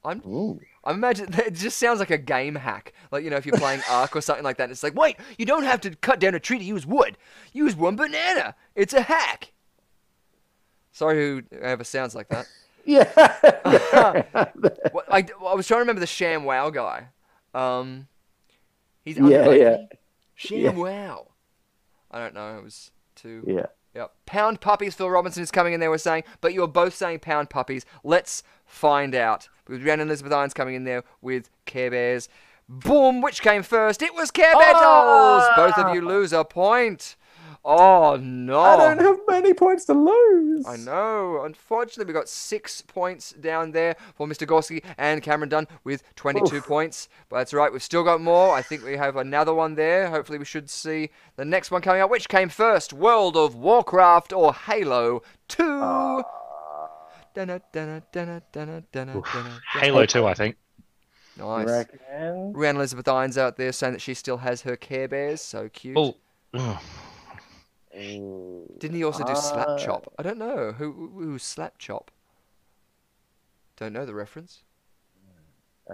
I'm 0.06 0.22
Ooh. 0.28 0.60
I 0.84 0.92
imagine 0.92 1.34
it 1.38 1.54
just 1.54 1.78
sounds 1.78 2.00
like 2.00 2.12
a 2.12 2.18
game 2.18 2.56
hack. 2.56 2.94
Like, 3.12 3.24
you 3.24 3.30
know, 3.30 3.38
if 3.38 3.46
you're 3.46 3.58
playing 3.58 3.82
Ark 3.90 4.16
or 4.16 4.22
something 4.22 4.44
like 4.44 4.58
that, 4.58 4.70
it's 4.70 4.84
like, 4.84 4.96
wait, 4.96 5.18
you 5.38 5.46
don't 5.46 5.64
have 5.64 5.82
to 5.82 5.96
cut 5.96 6.20
down 6.20 6.36
a 6.36 6.40
tree 6.40 6.60
to 6.60 6.64
use 6.64 6.86
wood. 6.86 7.18
Use 7.54 7.76
one 7.76 7.96
banana. 7.96 8.56
It's 8.76 8.94
a 8.94 9.02
hack. 9.02 9.54
Sorry, 10.92 11.44
whoever 11.50 11.84
sounds 11.84 12.16
like 12.16 12.30
that. 12.30 12.48
Yeah. 12.86 13.10
I, 13.16 14.26
I 15.10 15.54
was 15.54 15.66
trying 15.66 15.78
to 15.78 15.84
remember 15.84 16.02
the 16.02 16.06
Sham 16.06 16.44
Wow 16.44 16.70
guy. 16.70 17.08
Um, 17.54 18.10
he's 19.06 19.18
Yeah, 19.18 19.52
yeah. 19.52 19.78
Sham 20.36 20.78
Yeah. 20.78 21.20
I 22.14 22.20
don't 22.20 22.34
know. 22.34 22.58
It 22.58 22.64
was 22.64 22.92
too. 23.16 23.44
yeah. 23.48 23.66
Yep. 23.96 24.12
Pound 24.26 24.60
puppies. 24.60 24.96
Phil 24.96 25.10
Robinson 25.10 25.44
is 25.44 25.52
coming 25.52 25.74
in 25.74 25.80
there. 25.80 25.92
We're 25.92 26.00
saying, 26.00 26.24
but 26.42 26.54
you're 26.54 26.68
both 26.68 26.96
saying 26.96 27.20
pound 27.20 27.50
puppies. 27.50 27.86
Let's 28.04 28.42
find 28.66 29.14
out. 29.14 29.50
With 29.68 29.84
Rhiannon 29.84 30.08
Elizabeth 30.08 30.34
Irons 30.34 30.54
coming 30.54 30.76
in 30.76 30.84
there 30.84 31.04
with 31.22 31.50
Care 31.66 31.92
Bears. 31.92 32.28
Boom! 32.68 33.22
Which 33.22 33.42
came 33.42 33.62
first? 33.62 34.02
It 34.02 34.16
was 34.16 34.32
Care 34.32 34.54
Bear 34.54 34.74
oh! 34.76 34.82
dolls. 34.82 35.44
Both 35.56 35.78
of 35.78 35.94
you 35.94 36.02
lose 36.02 36.34
a 36.34 36.44
point. 36.44 37.16
Oh 37.66 38.18
no! 38.18 38.60
I 38.60 38.76
don't 38.76 39.00
have 39.00 39.20
many 39.26 39.54
points 39.54 39.86
to 39.86 39.94
lose. 39.94 40.66
I 40.68 40.76
know. 40.76 41.44
Unfortunately, 41.46 42.06
we 42.06 42.14
got 42.14 42.28
six 42.28 42.82
points 42.82 43.32
down 43.32 43.72
there 43.72 43.96
for 44.16 44.28
Mr. 44.28 44.46
Gorski 44.46 44.84
and 44.98 45.24
Cameron 45.24 45.48
Dunn 45.48 45.68
with 45.86 46.04
22 46.16 46.58
Oof. 46.58 46.66
points. 46.66 47.08
But 47.30 47.38
that's 47.38 47.54
right. 47.54 47.72
We've 47.72 47.82
still 47.82 48.04
got 48.04 48.20
more. 48.20 48.54
I 48.54 48.62
think 48.62 48.84
we 48.84 48.98
have 48.98 49.16
another 49.16 49.54
one 49.54 49.76
there. 49.76 50.10
Hopefully, 50.10 50.40
we 50.40 50.46
should 50.46 50.70
see 50.70 51.10
the 51.38 51.46
next 51.46 51.72
one 51.72 51.82
coming 51.82 52.02
up. 52.02 52.10
Which 52.10 52.28
came 52.28 52.50
first? 52.50 52.92
World 52.92 53.38
of 53.38 53.56
Warcraft 53.56 54.34
or 54.34 54.54
Halo 54.54 55.22
2? 55.48 55.64
Ah. 55.82 56.24
Dunna, 57.34 57.62
dunna, 57.72 58.04
dunna, 58.12 58.44
dunna, 58.52 58.84
dunna, 58.92 59.14
dunna, 59.14 59.24
dunna. 59.34 59.60
Halo 59.80 60.06
2, 60.06 60.26
I 60.26 60.34
think. 60.34 60.58
Nice. 61.38 61.66
Reckon. 61.66 62.54
Rhiannon 62.54 62.76
Elizabeth 62.76 63.08
Irons 63.08 63.38
out 63.38 63.56
there 63.56 63.72
saying 63.72 63.94
that 63.94 64.02
she 64.02 64.14
still 64.14 64.38
has 64.38 64.62
her 64.64 64.76
Care 64.76 65.08
Bears. 65.08 65.42
So 65.42 65.70
cute. 65.70 65.98
Oh, 65.98 66.18
ugh. 66.54 66.78
Ooh. 66.78 67.13
Didn't 67.94 68.96
he 68.96 69.04
also 69.04 69.24
do 69.24 69.36
Slap 69.36 69.68
Uh, 69.68 69.78
Chop? 69.78 70.12
I 70.18 70.24
don't 70.24 70.38
know. 70.40 70.72
Who, 70.74 70.92
who 70.92 71.10
who's 71.24 71.44
Slap 71.44 71.78
Chop? 71.78 72.10
Don't 73.78 73.94
know 73.94 74.06
the 74.06 74.14
reference. 74.16 74.64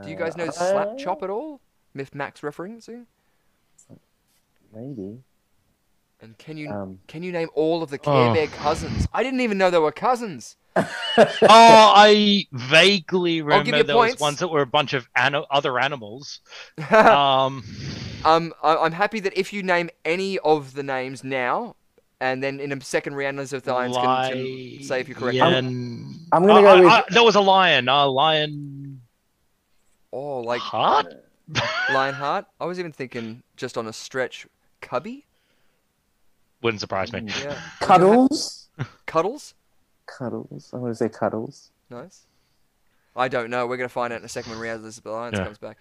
Do 0.04 0.10
you 0.10 0.16
guys 0.16 0.38
know 0.38 0.46
uh, 0.46 0.52
Slap 0.52 0.98
Chop 0.98 1.24
at 1.24 1.30
all? 1.30 1.62
Myth 1.94 2.14
Max 2.16 2.42
referencing? 2.42 3.06
Maybe. 4.74 5.18
And 6.22 6.38
can 6.38 6.58
you 6.58 6.70
Um. 6.70 7.00
can 7.08 7.24
you 7.24 7.32
name 7.32 7.50
all 7.56 7.82
of 7.82 7.90
the 7.90 7.98
Care 7.98 8.14
Oh. 8.14 8.34
Bear 8.34 8.48
cousins? 8.48 9.08
I 9.14 9.24
didn't 9.24 9.40
even 9.42 9.58
know 9.58 9.70
they 9.70 9.80
were 9.80 9.92
cousins. 9.92 10.58
oh, 10.76 10.86
I 11.42 12.46
vaguely 12.52 13.42
remember 13.42 13.78
you 13.78 13.84
there 13.84 13.96
points. 13.96 14.16
was 14.16 14.22
ones 14.22 14.40
that 14.40 14.50
were 14.50 14.62
a 14.62 14.68
bunch 14.68 14.94
of 14.94 15.10
ani- 15.16 15.46
other 15.50 15.80
animals. 15.80 16.40
Um, 16.92 17.64
um, 18.26 18.54
I, 18.62 18.76
I'm 18.78 18.92
happy 18.92 19.20
that 19.22 19.38
if 19.38 19.52
you 19.54 19.64
name 19.64 19.90
any 20.06 20.38
of 20.40 20.74
the 20.74 20.84
names 20.84 21.24
now, 21.24 21.76
and 22.22 22.44
then 22.44 22.60
in 22.60 22.72
a 22.72 22.82
second 22.82 23.16
round, 23.16 23.38
Elizabeth 23.38 23.68
Irons 23.68 23.96
can, 23.96 24.32
can 24.34 24.84
say 24.84 25.00
if 25.02 25.08
you're 25.08 25.18
correct. 25.18 25.38
lion- 25.38 26.16
I'm 26.32 26.46
gonna 26.46 26.62
go 26.62 26.68
I- 26.68 26.80
with- 26.82 26.90
I- 26.90 27.04
there 27.10 27.24
was 27.24 27.36
a 27.36 27.42
lion. 27.42 27.88
A 27.90 28.06
lion. 28.08 29.02
Oh, 30.12 30.40
like 30.40 30.62
Heart? 30.62 31.24
Lionheart. 31.92 32.46
I 32.60 32.66
was 32.66 32.80
even 32.80 32.92
thinking 32.92 33.44
just 33.58 33.78
on 33.78 33.88
a 33.88 33.94
stretch, 33.94 34.48
Cubby. 34.82 35.26
Wouldn't 36.62 36.82
surprise 36.82 37.14
me. 37.14 37.22
Yeah. 37.42 37.60
Cuddles. 37.80 38.68
Cuddles. 39.06 39.54
Cuddles. 40.06 40.70
I'm 40.74 40.82
gonna 40.82 40.96
say 40.96 41.10
cuddles. 41.10 41.70
Nice. 41.90 42.24
I 43.16 43.28
don't 43.28 43.50
know. 43.50 43.66
We're 43.68 43.78
going 43.78 43.90
to 43.90 43.94
find 43.94 44.14
out 44.14 44.20
in 44.20 44.26
a 44.26 44.30
second 44.30 44.52
when 44.52 44.62
Rhiannon 44.62 44.84
Elizabeth 44.84 45.12
Irons 45.12 45.38
Yeah. 45.38 45.44
comes 45.46 45.58
back. 45.58 45.78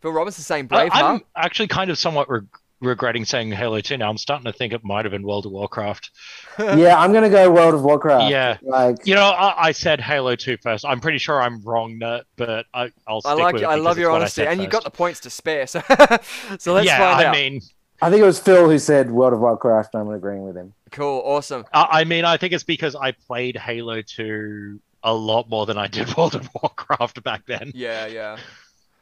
Phil 0.00 0.10
Robinson's 0.12 0.46
saying 0.46 0.68
I, 0.70 0.88
Braveheart. 0.88 1.02
I'm 1.02 1.20
actually 1.36 1.68
kind 1.68 1.90
of 1.90 1.96
somewhat 1.98 2.28
reg- 2.28 2.46
regretting 2.84 3.24
saying 3.24 3.52
Halo 3.52 3.80
2 3.80 3.96
now. 3.96 4.08
I'm 4.08 4.18
starting 4.18 4.44
to 4.44 4.52
think 4.52 4.72
it 4.72 4.84
might 4.84 5.04
have 5.04 5.12
been 5.12 5.22
World 5.22 5.46
of 5.46 5.52
Warcraft. 5.52 6.10
yeah, 6.58 6.98
I'm 6.98 7.12
gonna 7.12 7.30
go 7.30 7.50
World 7.50 7.74
of 7.74 7.82
Warcraft. 7.82 8.30
Yeah. 8.30 8.56
Like. 8.62 9.06
You 9.06 9.14
know, 9.14 9.24
I, 9.24 9.68
I 9.68 9.72
said 9.72 10.00
Halo 10.00 10.36
2 10.36 10.58
first. 10.62 10.84
I'm 10.84 11.00
pretty 11.00 11.18
sure 11.18 11.40
I'm 11.40 11.60
wrong, 11.62 11.98
but 12.36 12.66
I, 12.72 12.90
I'll 13.06 13.20
stick 13.20 13.30
I 13.30 13.34
like 13.34 13.54
with 13.54 13.62
you. 13.62 13.68
it 13.68 13.72
I 13.72 13.76
love 13.76 13.98
your 13.98 14.10
honesty, 14.10 14.42
said 14.42 14.48
and 14.48 14.60
you 14.60 14.68
got 14.68 14.84
the 14.84 14.90
points 14.90 15.20
to 15.20 15.30
spare. 15.30 15.66
So, 15.66 15.80
so 16.58 16.72
let's 16.74 16.86
yeah, 16.86 16.98
find 16.98 17.20
I 17.20 17.24
out. 17.26 17.34
mean, 17.34 17.60
I 18.00 18.10
think 18.10 18.22
it 18.22 18.26
was 18.26 18.38
Phil 18.38 18.68
who 18.68 18.78
said 18.78 19.10
World 19.10 19.32
of 19.32 19.40
Warcraft, 19.40 19.94
and 19.94 20.02
I'm 20.02 20.14
agreeing 20.14 20.44
with 20.44 20.56
him. 20.56 20.74
cool, 20.90 21.22
awesome. 21.24 21.64
I, 21.72 22.00
I 22.00 22.04
mean, 22.04 22.24
I 22.24 22.36
think 22.36 22.52
it's 22.52 22.64
because 22.64 22.94
I 22.94 23.12
played 23.12 23.56
Halo 23.56 24.02
2 24.02 24.80
a 25.04 25.14
lot 25.14 25.48
more 25.48 25.66
than 25.66 25.78
I 25.78 25.86
did 25.86 26.14
World 26.16 26.34
of 26.34 26.48
Warcraft 26.60 27.22
back 27.22 27.46
then. 27.46 27.72
Yeah, 27.74 28.06
yeah. 28.06 28.38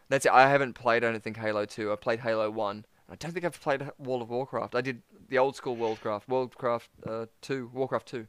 That's 0.08 0.26
it. 0.26 0.32
I 0.32 0.50
haven't 0.50 0.74
played. 0.74 1.04
I 1.04 1.10
don't 1.10 1.22
think 1.22 1.38
Halo 1.38 1.64
Two. 1.64 1.90
I 1.90 1.96
played 1.96 2.20
Halo 2.20 2.50
One. 2.50 2.84
I 3.12 3.16
don't 3.16 3.32
think 3.32 3.44
I've 3.44 3.60
played 3.60 3.82
World 3.98 4.22
of 4.22 4.30
Warcraft. 4.30 4.74
I 4.74 4.80
did 4.80 5.02
the 5.28 5.36
old 5.38 5.54
school 5.54 5.76
Worldcraft, 5.76 6.22
Worldcraft 6.30 6.88
uh, 7.06 7.26
Two, 7.42 7.70
Warcraft 7.74 8.08
Two. 8.08 8.26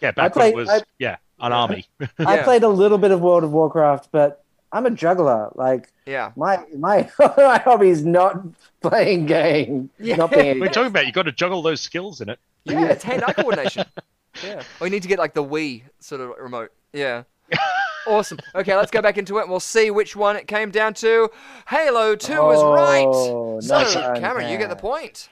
Yeah, 0.00 0.12
back 0.12 0.32
played- 0.32 0.54
when 0.54 0.66
it 0.66 0.70
was 0.72 0.80
I- 0.82 0.84
yeah 0.98 1.16
an 1.40 1.52
army. 1.52 1.86
I 2.20 2.38
played 2.38 2.62
a 2.62 2.68
little 2.68 2.98
bit 2.98 3.10
of 3.10 3.20
World 3.20 3.42
of 3.42 3.50
Warcraft, 3.52 4.10
but 4.12 4.44
I'm 4.70 4.86
a 4.86 4.90
juggler. 4.90 5.50
Like 5.56 5.92
Yeah. 6.06 6.30
my 6.36 6.64
my 6.78 7.10
my 7.18 7.58
hobby 7.58 7.88
is 7.88 8.04
not 8.04 8.36
playing 8.80 9.26
game. 9.26 9.90
Yeah. 9.98 10.16
Not 10.16 10.30
being 10.30 10.60
What 10.60 10.66
are 10.66 10.68
you 10.68 10.72
talking 10.72 10.86
about? 10.86 11.06
You 11.06 11.12
got 11.12 11.24
to 11.24 11.32
juggle 11.32 11.60
those 11.62 11.80
skills 11.80 12.20
in 12.20 12.28
it. 12.28 12.38
Yeah, 12.64 12.86
it's 12.86 13.02
hand-eye 13.10 13.32
coordination. 13.32 13.84
Yeah. 14.44 14.62
Or 14.80 14.86
you 14.86 14.92
need 14.92 15.02
to 15.02 15.08
get 15.08 15.18
like 15.18 15.34
the 15.34 15.42
Wii 15.44 15.82
sort 15.98 16.20
of 16.20 16.30
remote. 16.38 16.70
Yeah. 16.92 17.24
Awesome. 18.06 18.38
Okay, 18.54 18.76
let's 18.76 18.90
go 18.90 19.00
back 19.02 19.18
into 19.18 19.38
it 19.38 19.42
and 19.42 19.50
we'll 19.50 19.60
see 19.60 19.90
which 19.90 20.14
one 20.16 20.36
it 20.36 20.46
came 20.46 20.70
down 20.70 20.94
to. 20.94 21.30
Halo 21.68 22.14
2 22.16 22.32
is 22.32 22.38
Oh, 22.38 22.74
right. 22.74 23.62
So, 23.62 23.76
nice 23.76 23.94
one, 23.94 24.20
Cameron, 24.20 24.50
you 24.50 24.58
get 24.58 24.68
the 24.68 24.74
Cam. 24.76 24.82
point. 24.82 25.28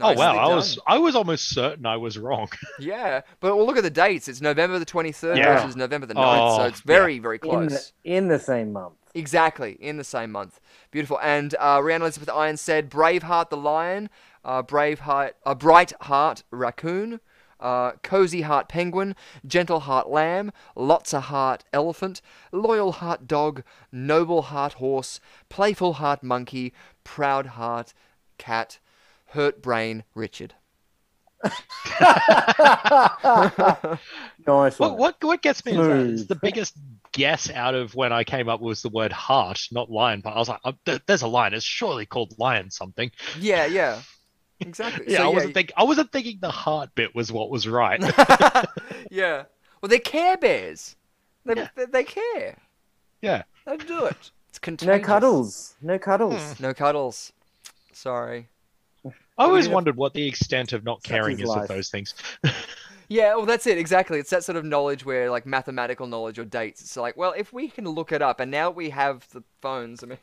Oh 0.00 0.08
Nicely 0.08 0.16
wow, 0.16 0.36
I 0.38 0.54
was 0.54 0.78
I 0.86 0.98
was 0.98 1.14
almost 1.14 1.50
certain 1.50 1.84
I 1.84 1.98
was 1.98 2.16
wrong. 2.16 2.48
Yeah, 2.80 3.20
but 3.40 3.54
well, 3.56 3.66
look 3.66 3.76
at 3.76 3.82
the 3.82 3.90
dates. 3.90 4.26
It's 4.26 4.40
November 4.40 4.78
the 4.78 4.86
23rd 4.86 5.36
Yeah. 5.36 5.56
versus 5.56 5.76
November 5.76 6.06
the 6.06 6.14
9th, 6.14 6.56
so 6.56 6.62
Oh, 6.62 6.66
it's 6.66 6.80
very, 6.80 7.18
very 7.18 7.36
in 7.36 7.40
close. 7.40 7.92
the, 8.04 8.10
in 8.10 8.28
the 8.28 8.38
same 8.38 8.72
month. 8.72 8.94
Exactly, 9.14 9.72
in 9.80 9.98
the 9.98 10.04
same 10.04 10.32
month. 10.32 10.58
Beautiful. 10.90 11.20
And 11.22 11.54
uh, 11.60 11.80
Rhiannon 11.84 12.02
Elizabeth 12.06 12.30
Iron 12.30 12.56
said 12.56 12.90
Braveheart 12.90 13.50
the 13.50 13.58
Lion, 13.58 14.08
uh, 14.44 14.62
Braveheart, 14.62 15.32
uh, 15.44 15.54
Bright 15.54 15.92
Heart 16.00 16.44
Raccoon, 16.50 17.20
uh, 17.62 17.92
Cozy 18.02 18.42
Heart 18.42 18.68
Penguin, 18.68 19.14
Gentle 19.46 19.80
Heart 19.80 20.10
Lamb, 20.10 20.52
Lots 20.76 21.14
of 21.14 21.24
Heart 21.24 21.64
Elephant, 21.72 22.20
Loyal 22.50 22.92
Heart 22.92 23.26
Dog, 23.26 23.62
Noble 23.90 24.42
Heart 24.42 24.74
Horse, 24.74 25.20
Playful 25.48 25.94
Heart 25.94 26.22
Monkey, 26.22 26.74
Proud 27.04 27.46
Heart 27.46 27.94
Cat, 28.36 28.78
Hurt 29.28 29.62
Brain 29.62 30.04
Richard. 30.14 30.54
Nice 34.46 34.78
one. 34.78 34.92
What 34.92 34.98
what 34.98 35.16
what 35.20 35.42
gets 35.42 35.64
me 35.64 35.72
is, 35.72 35.78
that 35.78 35.96
is 35.96 36.26
the 36.26 36.34
biggest 36.36 36.76
guess 37.12 37.50
out 37.50 37.74
of 37.74 37.94
when 37.94 38.12
I 38.12 38.24
came 38.24 38.48
up 38.48 38.60
was 38.60 38.82
the 38.82 38.88
word 38.88 39.12
heart, 39.12 39.60
not 39.70 39.90
lion. 39.90 40.20
But 40.22 40.30
I 40.30 40.38
was 40.38 40.48
like, 40.48 40.60
oh, 40.64 40.74
there's 41.06 41.22
a 41.22 41.28
lion. 41.28 41.54
It's 41.54 41.64
surely 41.64 42.06
called 42.06 42.34
lion 42.38 42.70
something. 42.70 43.10
Yeah, 43.38 43.66
yeah. 43.66 44.00
Exactly. 44.66 45.06
Yeah, 45.08 45.18
So, 45.18 45.24
I 45.24 45.28
wasn't 45.34 45.54
think 45.54 45.72
I 45.76 45.84
wasn't 45.84 46.12
thinking 46.12 46.38
the 46.40 46.50
heart 46.50 46.90
bit 46.94 47.14
was 47.14 47.30
what 47.32 47.50
was 47.50 47.68
right. 47.68 48.00
yeah. 49.10 49.44
Well, 49.80 49.88
they're 49.88 49.98
Care 49.98 50.36
Bears. 50.36 50.96
They, 51.44 51.54
Yeah. 51.56 51.68
they, 51.74 51.84
they 51.86 52.04
care. 52.04 52.56
yeah. 53.20 53.42
They 53.66 53.76
do 53.76 54.06
it. 54.06 54.30
It's 54.48 54.82
no 54.84 54.98
cuddles. 55.00 55.74
No 55.80 55.98
cuddles. 55.98 56.54
Hmm. 56.54 56.62
No 56.62 56.74
cuddles. 56.74 57.32
Sorry. 57.92 58.48
I 59.04 59.10
always 59.44 59.66
Yeah. 59.66 59.74
wondered 59.74 59.96
what 59.96 60.14
the 60.14 60.26
extent 60.26 60.72
of 60.72 60.84
not 60.84 61.02
caring 61.02 61.40
is 61.40 61.48
is 61.48 61.56
of 61.56 61.68
those 61.68 61.88
things. 61.90 62.14
Yeah, 63.08 63.34
well, 63.36 63.44
that's 63.44 63.66
it. 63.66 63.76
Exactly. 63.76 64.18
It's 64.18 64.30
that 64.30 64.42
sort 64.42 64.56
of 64.56 64.64
knowledge 64.64 65.04
where, 65.04 65.30
like, 65.30 65.44
mathematical 65.44 66.06
knowledge 66.06 66.38
or 66.38 66.46
dates. 66.46 66.80
It's 66.80 66.96
like, 66.96 67.14
well, 67.14 67.34
if 67.36 67.52
we 67.52 67.68
can 67.68 67.84
look 67.84 68.10
it 68.10 68.22
up, 68.22 68.40
and 68.40 68.50
now 68.50 68.70
we 68.70 68.88
have 68.88 69.28
the 69.32 69.42
phones. 69.60 70.02
I 70.02 70.06
mean, 70.06 70.18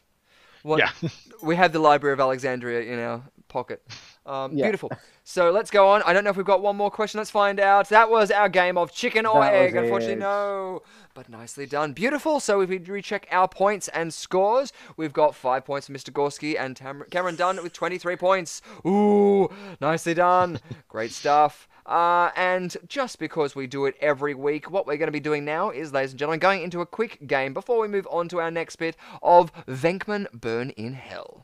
what? 0.63 0.79
Yeah. 0.79 1.09
We 1.43 1.55
have 1.55 1.71
the 1.71 1.77
Library 1.79 2.13
of 2.13 2.19
Alexandria 2.19 2.81
in 2.91 2.97
our 2.97 3.21
pocket. 3.49 3.84
Um, 4.26 4.53
Yeah. 4.55 4.65
Beautiful. 4.65 4.91
So 5.23 5.51
let's 5.51 5.69
go 5.69 5.89
on. 5.89 6.01
I 6.03 6.13
don't 6.13 6.23
know 6.23 6.30
if 6.30 6.38
we've 6.38 6.45
got 6.45 6.61
one 6.61 6.76
more 6.77 6.89
question. 6.89 7.17
Let's 7.17 7.30
find 7.31 7.59
out. 7.59 7.89
That 7.89 8.09
was 8.09 8.31
our 8.31 8.47
game 8.49 8.77
of 8.77 8.91
chicken 8.93 9.26
or 9.26 9.41
That 9.41 9.53
egg. 9.53 9.76
Unfortunately, 9.76 10.13
it. 10.13 10.19
no. 10.19 10.81
But 11.13 11.27
nicely 11.30 11.65
done. 11.65 11.93
Beautiful. 11.93 12.39
So 12.39 12.61
if 12.61 12.69
we 12.69 12.77
recheck 12.77 13.27
our 13.31 13.47
points 13.47 13.88
and 13.89 14.13
scores, 14.13 14.71
we've 14.95 15.11
got 15.13 15.35
five 15.35 15.65
points 15.65 15.88
for 15.88 15.93
Mr. 15.93 16.11
Gorski 16.11 16.57
and 16.59 16.76
Tam- 16.77 17.03
Cameron 17.11 17.35
Dunn 17.35 17.61
with 17.61 17.73
23 17.73 18.15
points. 18.15 18.61
Ooh, 18.85 19.49
nicely 19.81 20.13
done. 20.13 20.59
Great 20.88 21.11
stuff. 21.11 21.67
Uh, 21.89 22.29
and 22.35 22.77
just 22.87 23.17
because 23.17 23.55
we 23.55 23.65
do 23.65 23.87
it 23.87 23.95
every 23.99 24.35
week, 24.35 24.69
what 24.69 24.85
we're 24.85 24.95
going 24.95 25.07
to 25.07 25.11
be 25.11 25.19
doing 25.19 25.43
now 25.43 25.71
is, 25.71 25.91
ladies 25.91 26.11
and 26.11 26.19
gentlemen, 26.19 26.39
going 26.39 26.61
into 26.61 26.81
a 26.81 26.85
quick 26.85 27.25
game 27.25 27.51
before 27.51 27.79
we 27.79 27.87
move 27.87 28.07
on 28.11 28.29
to 28.29 28.39
our 28.39 28.51
next 28.51 28.75
bit 28.75 28.95
of 29.23 29.51
Venkman 29.65 30.31
Burn 30.31 30.69
in 30.71 30.93
Hell. 30.93 31.41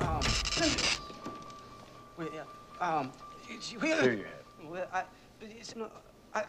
Um, 0.00 0.20
wait, 2.18 2.30
yeah, 2.34 2.42
um, 2.80 3.12
it's, 3.48 3.76
well, 3.80 4.16
well, 4.64 4.86
I, 4.92 5.04
it's 5.40 5.76
not, 5.76 5.92
I, 6.34 6.42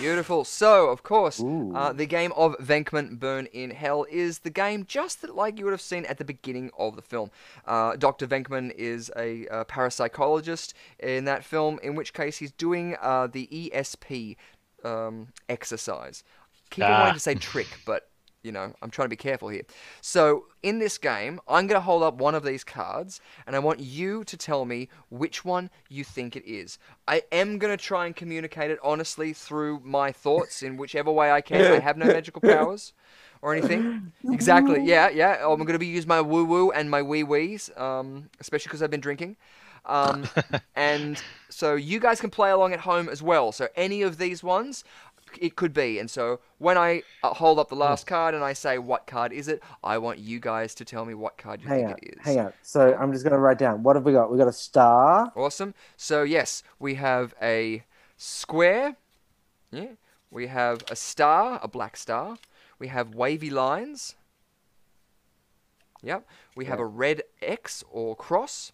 Beautiful. 0.00 0.44
So, 0.44 0.88
of 0.88 1.02
course, 1.02 1.40
uh, 1.40 1.92
the 1.92 2.06
game 2.06 2.32
of 2.34 2.56
Venkman 2.58 3.18
Burn 3.20 3.46
in 3.46 3.70
Hell 3.70 4.04
is 4.10 4.40
the 4.40 4.50
game 4.50 4.84
just 4.86 5.22
that, 5.22 5.36
like 5.36 5.58
you 5.58 5.64
would 5.66 5.70
have 5.72 5.80
seen 5.80 6.04
at 6.06 6.18
the 6.18 6.24
beginning 6.24 6.70
of 6.78 6.96
the 6.96 7.02
film. 7.02 7.30
Uh, 7.66 7.94
Dr. 7.96 8.26
Venkman 8.26 8.72
is 8.74 9.12
a 9.16 9.46
uh, 9.48 9.64
parapsychologist 9.64 10.72
in 10.98 11.24
that 11.26 11.44
film, 11.44 11.78
in 11.82 11.94
which 11.94 12.14
case 12.14 12.38
he's 12.38 12.52
doing 12.52 12.96
uh, 13.00 13.26
the 13.28 13.46
ESP 13.52 14.36
um, 14.82 15.28
exercise. 15.48 16.24
Keep 16.70 16.84
Ah. 16.86 16.98
wanting 17.00 17.14
to 17.14 17.20
say 17.20 17.34
trick, 17.34 17.68
but 17.84 18.08
you 18.42 18.52
know, 18.52 18.72
I'm 18.82 18.90
trying 18.90 19.06
to 19.06 19.10
be 19.10 19.16
careful 19.16 19.48
here. 19.48 19.62
So, 20.00 20.44
in 20.62 20.78
this 20.78 20.98
game, 20.98 21.40
I'm 21.48 21.66
going 21.66 21.80
to 21.80 21.84
hold 21.84 22.02
up 22.02 22.14
one 22.14 22.34
of 22.34 22.42
these 22.42 22.64
cards, 22.64 23.20
and 23.46 23.54
I 23.54 23.58
want 23.58 23.80
you 23.80 24.24
to 24.24 24.36
tell 24.36 24.64
me 24.64 24.88
which 25.10 25.44
one 25.44 25.70
you 25.88 26.04
think 26.04 26.36
it 26.36 26.44
is. 26.44 26.78
I 27.06 27.22
am 27.32 27.58
going 27.58 27.76
to 27.76 27.82
try 27.82 28.06
and 28.06 28.14
communicate 28.14 28.70
it 28.70 28.78
honestly 28.82 29.32
through 29.32 29.80
my 29.84 30.12
thoughts 30.12 30.62
in 30.62 30.76
whichever 30.76 31.10
way 31.10 31.30
I 31.30 31.40
can. 31.40 31.72
I 31.72 31.78
have 31.78 31.96
no 31.96 32.06
magical 32.06 32.40
powers 32.42 32.92
or 33.42 33.54
anything. 33.54 34.12
Exactly. 34.30 34.82
Yeah, 34.92 35.10
yeah. 35.10 35.44
I'm 35.44 35.58
going 35.58 35.72
to 35.72 35.78
be 35.78 35.86
using 35.86 36.08
my 36.08 36.20
woo 36.20 36.44
woo 36.44 36.70
and 36.70 36.90
my 36.90 37.02
wee 37.02 37.22
wees, 37.22 37.70
um, 37.76 38.28
especially 38.40 38.68
because 38.68 38.82
I've 38.82 38.90
been 38.90 39.00
drinking. 39.00 39.36
Um, 39.86 40.24
and 40.76 41.20
so 41.48 41.74
you 41.74 41.98
guys 42.00 42.20
can 42.20 42.30
play 42.30 42.50
along 42.50 42.72
at 42.72 42.80
home 42.80 43.08
as 43.08 43.22
well. 43.22 43.52
So 43.52 43.68
any 43.76 44.02
of 44.02 44.18
these 44.18 44.42
ones, 44.42 44.84
it 45.40 45.56
could 45.56 45.72
be. 45.72 45.98
And 45.98 46.10
so 46.10 46.40
when 46.58 46.76
I 46.76 47.02
uh, 47.22 47.34
hold 47.34 47.58
up 47.58 47.68
the 47.68 47.74
last 47.76 48.06
card 48.06 48.34
and 48.34 48.42
I 48.42 48.52
say 48.52 48.78
what 48.78 49.06
card 49.06 49.32
is 49.32 49.48
it, 49.48 49.62
I 49.82 49.98
want 49.98 50.18
you 50.18 50.40
guys 50.40 50.74
to 50.76 50.84
tell 50.84 51.04
me 51.04 51.14
what 51.14 51.38
card 51.38 51.62
you 51.62 51.68
Hang 51.68 51.78
think 51.86 51.90
on. 51.90 51.96
it 52.02 52.14
is. 52.18 52.24
Hang 52.24 52.38
on. 52.40 52.52
So 52.62 52.96
I'm 52.98 53.12
just 53.12 53.24
going 53.24 53.32
to 53.32 53.38
write 53.38 53.58
down. 53.58 53.82
What 53.82 53.96
have 53.96 54.04
we 54.04 54.12
got? 54.12 54.30
We 54.30 54.38
got 54.38 54.48
a 54.48 54.52
star. 54.52 55.32
Awesome. 55.36 55.74
So 55.96 56.22
yes, 56.22 56.62
we 56.78 56.94
have 56.96 57.34
a 57.40 57.84
square. 58.16 58.96
Yeah. 59.70 59.92
We 60.30 60.46
have 60.46 60.82
a 60.90 60.96
star, 60.96 61.60
a 61.62 61.68
black 61.68 61.96
star. 61.96 62.38
We 62.78 62.88
have 62.88 63.14
wavy 63.14 63.50
lines. 63.50 64.16
Yep. 66.02 66.26
We 66.56 66.64
have 66.64 66.80
a 66.80 66.86
red 66.86 67.22
X 67.40 67.84
or 67.90 68.16
cross. 68.16 68.72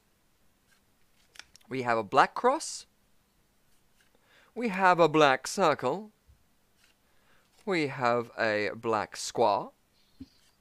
We 1.69 1.83
have 1.83 1.99
a 1.99 2.03
black 2.03 2.35
cross. 2.35 2.87
We 4.55 4.69
have 4.69 4.99
a 4.99 5.09
black 5.09 5.47
circle. 5.47 6.11
We 7.69 7.89
have 7.89 8.31
a 8.39 8.71
black 8.75 9.15
squaw. 9.15 9.73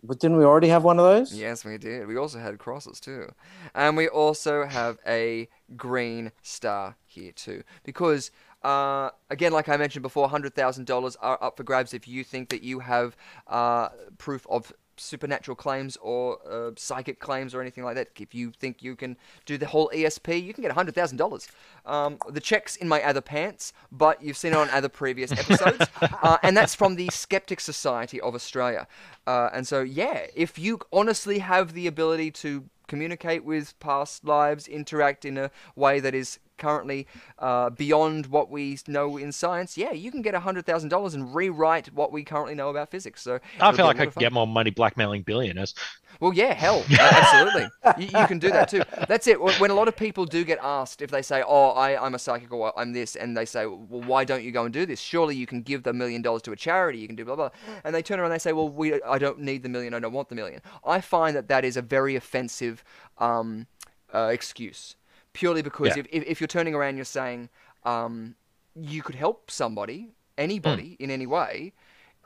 But 0.03 0.19
didn't 0.19 0.35
we 0.35 0.43
already 0.43 0.67
have 0.67 0.83
one 0.83 0.99
of 0.99 1.05
those? 1.05 1.33
Yes, 1.33 1.63
we 1.63 1.77
did. 1.77 2.05
We 2.05 2.17
also 2.17 2.37
had 2.37 2.59
crosses 2.59 2.99
too. 2.99 3.31
And 3.73 3.95
we 3.95 4.09
also 4.09 4.65
have 4.65 4.97
a 5.07 5.47
green 5.77 6.33
star 6.41 6.97
here 7.05 7.31
too. 7.31 7.63
Because, 7.85 8.31
uh, 8.61 9.11
again, 9.29 9.53
like 9.53 9.69
I 9.69 9.77
mentioned 9.77 10.03
before, 10.03 10.27
$100,000 10.27 11.15
are 11.21 11.41
up 11.41 11.55
for 11.55 11.63
grabs 11.63 11.93
if 11.93 12.09
you 12.09 12.25
think 12.25 12.49
that 12.49 12.61
you 12.61 12.79
have 12.79 13.15
uh, 13.47 13.87
proof 14.17 14.45
of 14.49 14.73
supernatural 14.97 15.55
claims 15.55 15.97
or 16.01 16.39
uh, 16.49 16.71
psychic 16.75 17.19
claims 17.19 17.53
or 17.53 17.61
anything 17.61 17.83
like 17.83 17.95
that. 17.95 18.09
If 18.19 18.33
you 18.33 18.51
think 18.51 18.81
you 18.83 18.95
can 18.95 19.17
do 19.45 19.57
the 19.57 19.67
whole 19.67 19.89
ESP, 19.93 20.43
you 20.43 20.53
can 20.53 20.61
get 20.61 20.75
$100,000. 20.75 21.47
Um, 21.85 22.17
the 22.29 22.41
check's 22.41 22.75
in 22.75 22.87
my 22.87 23.01
other 23.03 23.21
pants, 23.21 23.73
but 23.91 24.21
you've 24.21 24.37
seen 24.37 24.53
it 24.53 24.57
on 24.57 24.69
other 24.69 24.89
previous 24.89 25.31
episodes. 25.39 25.85
uh, 26.01 26.37
and 26.43 26.55
that's 26.55 26.75
from 26.75 26.95
the 26.95 27.09
Skeptic 27.11 27.59
Society 27.59 28.19
of 28.21 28.35
Australia. 28.35 28.87
Uh, 29.25 29.49
and 29.53 29.67
so, 29.67 29.81
yeah, 29.81 30.27
if 30.35 30.57
you 30.57 30.79
honestly 30.91 31.39
have 31.39 31.73
the 31.73 31.87
ability 31.87 32.31
to 32.31 32.65
communicate 32.87 33.43
with 33.43 33.77
past 33.79 34.25
lives, 34.25 34.67
interact 34.67 35.25
in 35.25 35.37
a 35.37 35.51
way 35.75 35.99
that 35.99 36.15
is 36.15 36.39
currently 36.57 37.07
uh, 37.39 37.69
beyond 37.69 38.27
what 38.27 38.49
we 38.49 38.77
know 38.87 39.17
in 39.17 39.31
science, 39.31 39.77
yeah, 39.77 39.91
you 39.91 40.11
can 40.11 40.21
get 40.21 40.33
$100,000 40.33 41.13
and 41.13 41.35
rewrite 41.35 41.93
what 41.93 42.11
we 42.11 42.23
currently 42.23 42.55
know 42.55 42.69
about 42.69 42.89
physics. 42.89 43.21
So 43.21 43.39
I 43.59 43.71
feel 43.73 43.85
like 43.85 43.99
I 43.99 44.05
could 44.05 44.15
fun. 44.15 44.21
get 44.21 44.33
more 44.33 44.47
money 44.47 44.71
blackmailing 44.71 45.23
billionaires. 45.23 45.75
Well, 46.19 46.33
yeah, 46.33 46.53
hell, 46.53 46.83
absolutely. 46.99 47.67
You, 47.97 48.19
you 48.19 48.27
can 48.27 48.39
do 48.39 48.49
that 48.49 48.69
too. 48.69 48.81
That's 49.07 49.27
it. 49.27 49.39
When 49.39 49.53
when 49.55 49.71
a 49.71 49.73
lot 49.73 49.87
of 49.87 49.95
people 49.95 50.25
do 50.25 50.43
get 50.43 50.57
asked 50.61 51.01
if 51.01 51.11
they 51.11 51.21
say, 51.21 51.43
"Oh, 51.45 51.69
I, 51.71 52.03
I'm 52.03 52.15
a 52.15 52.19
psychic 52.19 52.51
or 52.51 52.77
I'm 52.79 52.93
this," 52.93 53.15
and 53.15 53.35
they 53.35 53.45
say, 53.45 53.65
"Well, 53.65 54.01
why 54.01 54.23
don't 54.23 54.43
you 54.43 54.51
go 54.51 54.63
and 54.63 54.73
do 54.73 54.85
this? 54.85 54.99
Surely 54.99 55.35
you 55.35 55.45
can 55.45 55.61
give 55.61 55.83
the 55.83 55.93
million 55.93 56.21
dollars 56.21 56.41
to 56.43 56.51
a 56.51 56.55
charity. 56.55 56.99
You 56.99 57.07
can 57.07 57.15
do 57.15 57.25
blah 57.25 57.35
blah." 57.35 57.49
And 57.83 57.93
they 57.93 58.01
turn 58.01 58.19
around 58.19 58.31
and 58.31 58.39
they 58.39 58.43
say, 58.43 58.53
"Well, 58.53 58.69
we, 58.69 59.01
I 59.03 59.17
don't 59.17 59.39
need 59.39 59.63
the 59.63 59.69
million. 59.69 59.93
I 59.93 59.99
don't 59.99 60.13
want 60.13 60.29
the 60.29 60.35
million. 60.35 60.61
I 60.85 61.01
find 61.01 61.35
that 61.35 61.47
that 61.49 61.63
is 61.65 61.77
a 61.77 61.81
very 61.81 62.15
offensive 62.15 62.83
um, 63.19 63.67
uh, 64.13 64.29
excuse, 64.31 64.95
purely 65.39 65.61
because 65.61 65.95
Yeah. 65.95 66.03
if, 66.17 66.23
if 66.33 66.41
you're 66.41 66.47
turning 66.57 66.75
around, 66.75 66.95
you're 66.97 67.13
saying 67.19 67.49
um, 67.83 68.35
you 68.75 69.01
could 69.03 69.15
help 69.15 69.51
somebody, 69.51 69.99
anybody, 70.37 70.89
Hmm. 70.97 71.03
in 71.03 71.09
any 71.11 71.27
way. 71.27 71.73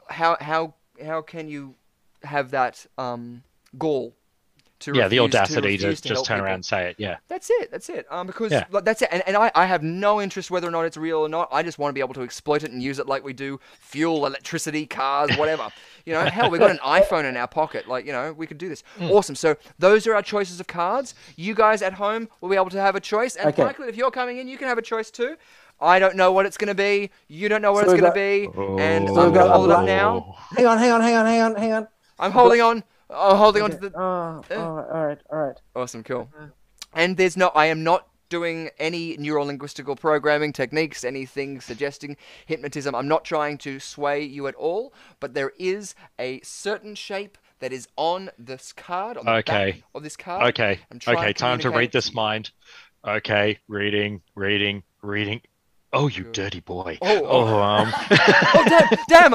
How 0.09 0.31
how 0.39 0.73
how 1.09 1.21
can 1.21 1.47
you 1.47 1.75
have 2.23 2.51
that 2.51 2.85
um, 2.97 3.43
gall 3.77 4.15
to 4.81 4.93
yeah, 4.95 5.07
the 5.07 5.19
audacity 5.19 5.77
to, 5.77 5.87
refuse 5.87 6.01
just 6.01 6.25
turn 6.25 6.37
people? 6.37 6.45
around 6.45 6.53
and 6.55 6.65
say 6.65 6.89
it. 6.89 6.95
Yeah. 6.99 7.17
That's 7.27 7.49
it. 7.49 7.71
That's 7.71 7.89
it. 7.89 8.05
Um, 8.11 8.27
because 8.27 8.51
Yeah. 8.51 8.65
like, 8.71 8.85
that's 8.85 9.01
it. 9.01 9.09
And, 9.11 9.23
and 9.25 9.35
I, 9.37 9.51
I 9.55 9.65
have 9.65 9.81
no 9.83 10.21
interest 10.21 10.51
whether 10.51 10.67
or 10.67 10.71
not 10.71 10.83
it's 10.85 10.97
real 10.97 11.19
or 11.19 11.29
not. 11.29 11.47
I 11.51 11.63
just 11.63 11.79
want 11.79 11.89
to 11.89 11.93
be 11.93 12.01
able 12.01 12.13
to 12.15 12.21
exploit 12.23 12.63
it 12.63 12.71
and 12.71 12.81
use 12.83 12.99
it 12.99 13.07
like 13.07 13.23
we 13.23 13.33
do 13.33 13.59
fuel, 13.79 14.25
electricity, 14.25 14.85
cars, 14.85 15.35
whatever. 15.37 15.69
you 16.05 16.13
know, 16.13 16.25
hell, 16.25 16.49
we've 16.49 16.59
got 16.61 16.71
an 16.71 16.79
iPhone 16.79 17.25
in 17.25 17.37
our 17.37 17.47
pocket. 17.47 17.87
Like, 17.87 18.05
you 18.05 18.11
know, 18.11 18.33
we 18.33 18.45
could 18.47 18.57
do 18.57 18.69
this. 18.69 18.83
Hmm. 18.97 19.05
Awesome. 19.11 19.35
So 19.35 19.55
those 19.79 20.05
are 20.07 20.15
our 20.15 20.21
choices 20.21 20.59
of 20.59 20.67
cards. 20.67 21.15
You 21.35 21.53
guys 21.55 21.81
at 21.81 21.93
home 21.93 22.27
will 22.41 22.49
be 22.49 22.55
able 22.55 22.69
to 22.71 22.81
have 22.81 22.95
a 22.95 22.99
choice. 23.01 23.35
And 23.35 23.47
Okay. 23.49 23.61
Franklin, 23.63 23.89
if 23.89 23.95
you're 23.95 24.11
coming 24.11 24.37
in, 24.37 24.47
you 24.47 24.57
can 24.57 24.67
have 24.67 24.77
a 24.77 24.81
choice 24.83 25.09
too. 25.11 25.35
I 25.83 25.97
don't 25.97 26.15
know 26.15 26.31
what 26.31 26.45
it's 26.45 26.57
going 26.57 26.67
to 26.67 26.75
be. 26.75 27.09
You 27.27 27.49
don't 27.49 27.61
know 27.63 27.71
what 27.73 27.85
So 27.85 27.91
it's 27.91 27.99
going 28.01 28.13
to 28.13 28.19
got- 28.19 28.77
be. 28.77 28.81
And 28.83 29.09
Oh. 29.09 29.13
I'm 29.13 29.15
going 29.15 29.25
we've 29.25 29.33
to 29.33 29.39
got 29.39 29.47
a 29.47 29.53
hold 29.53 29.69
it 29.71 29.73
up 29.75 29.85
now. 29.85 30.35
Hang 30.55 30.65
on, 30.67 30.77
hang 30.77 30.91
on, 30.91 31.01
hang 31.01 31.15
on, 31.15 31.25
hang 31.25 31.41
on, 31.41 31.55
hang 31.55 31.73
on. 31.73 31.87
I'm 32.19 32.31
holding 32.31 32.61
on. 32.61 32.83
Oh, 33.11 33.35
holding 33.35 33.63
on 33.63 33.71
to 33.71 33.77
the. 33.77 33.91
Oh, 33.95 34.43
oh, 34.49 34.55
all 34.57 35.05
right, 35.05 35.19
all 35.29 35.39
right. 35.39 35.57
Awesome, 35.75 36.03
cool. 36.03 36.29
Uh-huh. 36.35 36.47
And 36.93 37.17
there's 37.17 37.37
no, 37.37 37.47
I 37.49 37.67
am 37.67 37.83
not 37.83 38.07
doing 38.29 38.69
any 38.79 39.17
neurolinguistical 39.17 39.99
programming 39.99 40.53
techniques, 40.53 41.03
anything 41.03 41.59
suggesting 41.61 42.15
hypnotism. 42.45 42.95
I'm 42.95 43.07
not 43.07 43.25
trying 43.25 43.57
to 43.59 43.79
sway 43.79 44.23
you 44.23 44.47
at 44.47 44.55
all, 44.55 44.93
but 45.19 45.33
there 45.33 45.51
is 45.59 45.95
a 46.17 46.39
certain 46.41 46.95
shape 46.95 47.37
that 47.59 47.73
is 47.73 47.87
on 47.97 48.29
this 48.39 48.73
card, 48.73 49.17
on 49.17 49.25
the 49.25 49.31
Okay. 49.35 49.71
back 49.71 49.83
of 49.93 50.03
this 50.03 50.17
card. 50.17 50.49
Okay. 50.49 50.79
I'm 50.89 50.99
trying 50.99 51.17
Okay. 51.17 51.33
Time 51.33 51.59
to 51.59 51.69
read 51.69 51.91
this 51.91 52.13
mind. 52.13 52.51
Okay. 53.05 53.59
Reading. 53.67 54.21
Reading. 54.35 54.83
Reading. 55.01 55.41
Oh, 55.93 56.07
you 56.07 56.23
Good. 56.23 56.31
dirty 56.33 56.59
boy. 56.61 56.97
Oh, 57.01 57.25
Oh, 57.25 57.47
oh. 57.47 57.61
um. 57.61 57.93
Oh, 58.53 58.65
damn, 58.67 58.89
damn! 59.09 59.31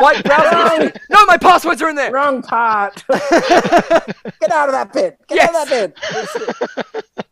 White 0.00 0.24
browser. 0.24 0.92
No, 1.10 1.26
my 1.26 1.36
passwords 1.36 1.82
are 1.82 1.90
in 1.90 1.96
there! 1.96 2.10
Wrong 2.10 2.42
part. 2.42 3.04
Get 3.10 4.50
out 4.50 4.68
of 4.68 4.72
that 4.72 4.90
pit. 4.92 5.18
Get 5.28 5.54
out 5.54 5.62
of 5.62 5.68
that 5.68 5.94
pit. 5.94 7.24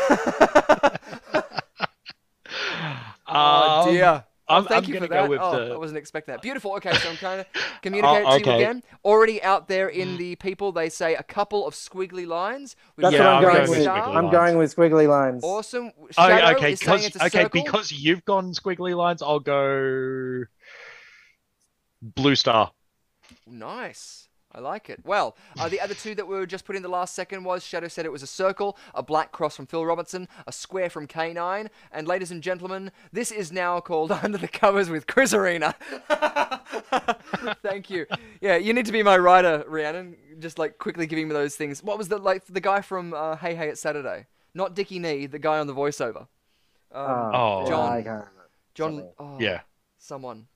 oh, 3.27 3.83
um, 3.85 3.93
dear. 3.93 4.23
Oh, 4.47 4.55
I'm- 4.55 4.65
thank 4.65 4.83
I'm 4.85 4.93
you 4.93 4.99
for 4.99 5.07
gonna 5.07 5.21
go 5.21 5.21
that. 5.23 5.29
with 5.29 5.39
oh, 5.41 5.67
the- 5.67 5.73
I 5.73 5.77
wasn't 5.77 5.97
expecting 5.97 6.33
that. 6.33 6.41
Beautiful. 6.41 6.75
Okay, 6.75 6.93
so 6.93 7.09
I'm 7.09 7.17
trying 7.17 7.43
to 7.43 7.49
communicate 7.81 8.21
it 8.21 8.25
oh, 8.27 8.39
to 8.39 8.45
you 8.45 8.55
again. 8.55 8.83
Already 9.03 9.41
out 9.41 9.67
there 9.67 9.87
in 9.87 10.09
mm. 10.09 10.17
the 10.17 10.35
people, 10.35 10.71
they 10.71 10.89
say 10.89 11.15
a 11.15 11.23
couple 11.23 11.67
of 11.67 11.73
squiggly 11.73 12.27
lines. 12.27 12.75
We've 12.95 13.05
what 13.05 13.15
I'm 13.15 13.21
I'm 13.21 13.41
going 13.41 13.55
going 13.55 13.61
with. 13.61 13.69
with 13.71 13.81
star. 13.81 14.01
squiggly 14.01 14.15
I'm 14.15 14.29
going 14.29 14.57
with 14.57 14.75
squiggly 14.75 15.07
lines. 15.09 15.43
Awesome. 15.43 15.91
Oh, 16.17 16.51
okay, 16.53 16.73
is 16.73 16.79
saying 16.79 16.97
because 16.97 17.05
it's 17.07 17.15
a 17.15 17.25
okay, 17.25 17.43
circle. 17.43 17.63
because 17.63 17.91
you've 17.91 18.23
gone 18.25 18.53
squiggly 18.53 18.95
lines, 18.95 19.21
I'll 19.23 19.39
go 19.39 20.43
blue 22.01 22.35
star. 22.35 22.71
Nice. 23.47 24.24
I 24.55 24.61
like 24.61 24.89
it. 24.89 25.01
Well, 25.03 25.35
uh, 25.59 25.67
the 25.67 25.81
other 25.81 25.93
two 25.93 26.15
that 26.15 26.25
we 26.25 26.35
were 26.35 26.45
just 26.45 26.63
put 26.63 26.77
in 26.77 26.81
the 26.81 26.87
last 26.87 27.13
second 27.13 27.43
was 27.43 27.61
Shadow 27.61 27.89
said 27.89 28.05
it 28.05 28.11
was 28.11 28.23
a 28.23 28.27
circle, 28.27 28.77
a 28.93 29.03
black 29.03 29.33
cross 29.33 29.53
from 29.57 29.65
Phil 29.67 29.85
Robertson, 29.85 30.29
a 30.47 30.51
square 30.53 30.89
from 30.89 31.07
K9, 31.07 31.67
and 31.91 32.07
ladies 32.07 32.31
and 32.31 32.41
gentlemen, 32.41 32.91
this 33.11 33.31
is 33.31 33.51
now 33.51 33.81
called 33.81 34.11
Under 34.23 34.37
the 34.37 34.47
Covers 34.47 34.89
with 34.89 35.07
Quiz 35.07 35.33
Arena. 35.33 35.75
Thank 37.61 37.89
you. 37.89 38.05
Yeah, 38.39 38.55
you 38.55 38.73
need 38.73 38.85
to 38.85 38.91
be 38.93 39.03
my 39.03 39.17
writer, 39.17 39.65
Rhiannon. 39.67 40.15
Just 40.39 40.57
like 40.57 40.77
quickly 40.77 41.05
giving 41.05 41.27
me 41.27 41.33
those 41.33 41.55
things. 41.55 41.83
What 41.83 41.97
was 41.97 42.07
the 42.07 42.17
like 42.17 42.45
the 42.45 42.61
guy 42.61 42.79
from 42.81 43.13
uh, 43.13 43.35
Hey 43.35 43.55
Hey 43.55 43.69
It's 43.69 43.81
Saturday? 43.81 44.27
Not 44.53 44.73
Dicky 44.73 44.99
Knee, 44.99 45.25
the 45.25 45.39
guy 45.39 45.59
on 45.59 45.67
the 45.67 45.75
voiceover. 45.75 46.27
Um, 46.91 47.31
Oh. 47.33 47.65
John. 47.67 47.91
I 47.91 48.01
can't. 48.01 48.25
John. 48.73 49.09
Oh, 49.19 49.37
Yeah. 49.39 49.61
Someone. 49.97 50.47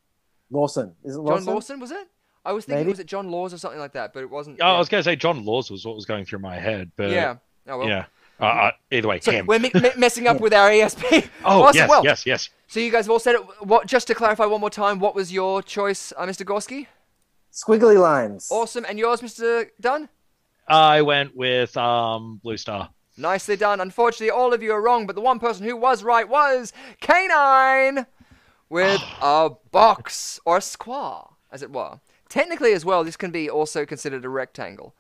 Lawson. 0.52 0.96
Is 1.04 1.16
it 1.16 1.18
John 1.18 1.26
Lawson? 1.26 1.54
Lawson 1.54 1.80
was 1.80 1.92
it? 1.92 2.08
I 2.46 2.54
was 2.54 2.66
thinking 2.66 2.82
Maybe. 2.86 2.92
was 2.92 3.00
it 3.00 3.08
John 3.08 3.30
Laws 3.32 3.54
or 3.54 3.58
something 3.58 3.80
like 3.80 3.94
that, 3.94 4.14
but 4.14 4.22
it 4.22 4.30
wasn't. 4.30 4.60
Oh, 4.62 4.66
yeah. 4.68 4.74
I 4.76 4.80
was 4.80 4.90
going 4.90 5.00
to 5.00 5.04
say 5.04 5.16
John 5.16 5.44
Laws 5.46 5.70
was 5.70 5.86
what 5.86 5.96
was 5.96 6.06
going 6.06 6.26
through 6.26 6.40
my 6.40 6.56
head, 6.58 6.92
but 6.96 7.10
yeah. 7.12 7.36
Oh 7.68 7.80
well. 7.80 7.88
yeah. 7.88 8.06
Uh, 8.42 8.46
uh, 8.46 8.72
either 8.92 9.08
way, 9.10 9.20
So 9.20 9.32
him. 9.32 9.46
we're 9.46 9.60
mi- 9.60 9.72
mi- 9.74 9.92
messing 9.98 10.26
up 10.28 10.40
with 10.42 10.54
our 10.54 10.70
ESP. 10.70 11.28
Oh, 11.44 11.64
awesome. 11.64 11.76
yes, 11.78 11.90
well, 11.90 12.04
yes, 12.06 12.26
yes. 12.26 12.50
so 12.68 12.80
you 12.80 12.90
guys 12.90 13.06
have 13.06 13.12
all 13.12 13.20
said 13.20 13.36
it. 13.36 13.42
What? 13.66 13.86
Just 13.86 14.08
to 14.08 14.16
clarify 14.16 14.46
one 14.46 14.62
more 14.62 14.70
time, 14.70 15.00
what 15.00 15.14
was 15.14 15.34
your 15.34 15.62
choice, 15.62 16.14
uh, 16.16 16.26
Mr. 16.26 16.46
Gorski? 16.46 16.88
Squiggly 17.52 18.00
lines. 18.00 18.48
Awesome, 18.50 18.86
and 18.88 18.98
yours, 18.98 19.20
Mr. 19.22 19.68
Dunn? 19.82 20.08
I 20.68 21.02
went 21.02 21.36
with 21.36 21.76
um 21.76 22.40
blue 22.42 22.56
star. 22.58 22.90
Nicely 23.18 23.58
done. 23.58 23.82
Unfortunately, 23.82 24.30
all 24.30 24.54
of 24.54 24.64
you 24.64 24.72
are 24.72 24.82
wrong, 24.82 25.06
but 25.06 25.16
the 25.16 25.22
one 25.22 25.40
person 25.40 25.66
who 25.66 25.76
was 25.76 26.04
right 26.04 26.28
was 26.30 26.72
Canine 27.02 28.06
with 28.70 29.02
a 29.22 29.50
box 29.72 30.40
or 30.46 30.58
a 30.58 30.62
square, 30.62 31.24
as 31.52 31.62
it 31.62 31.72
were. 31.72 32.00
Technically, 32.30 32.74
as 32.74 32.86
well, 32.86 33.04
this 33.04 33.18
can 33.18 33.32
be 33.32 33.50
also 33.50 33.86
considered 33.86 34.24
a 34.24 34.30
rectangle. 34.30 34.96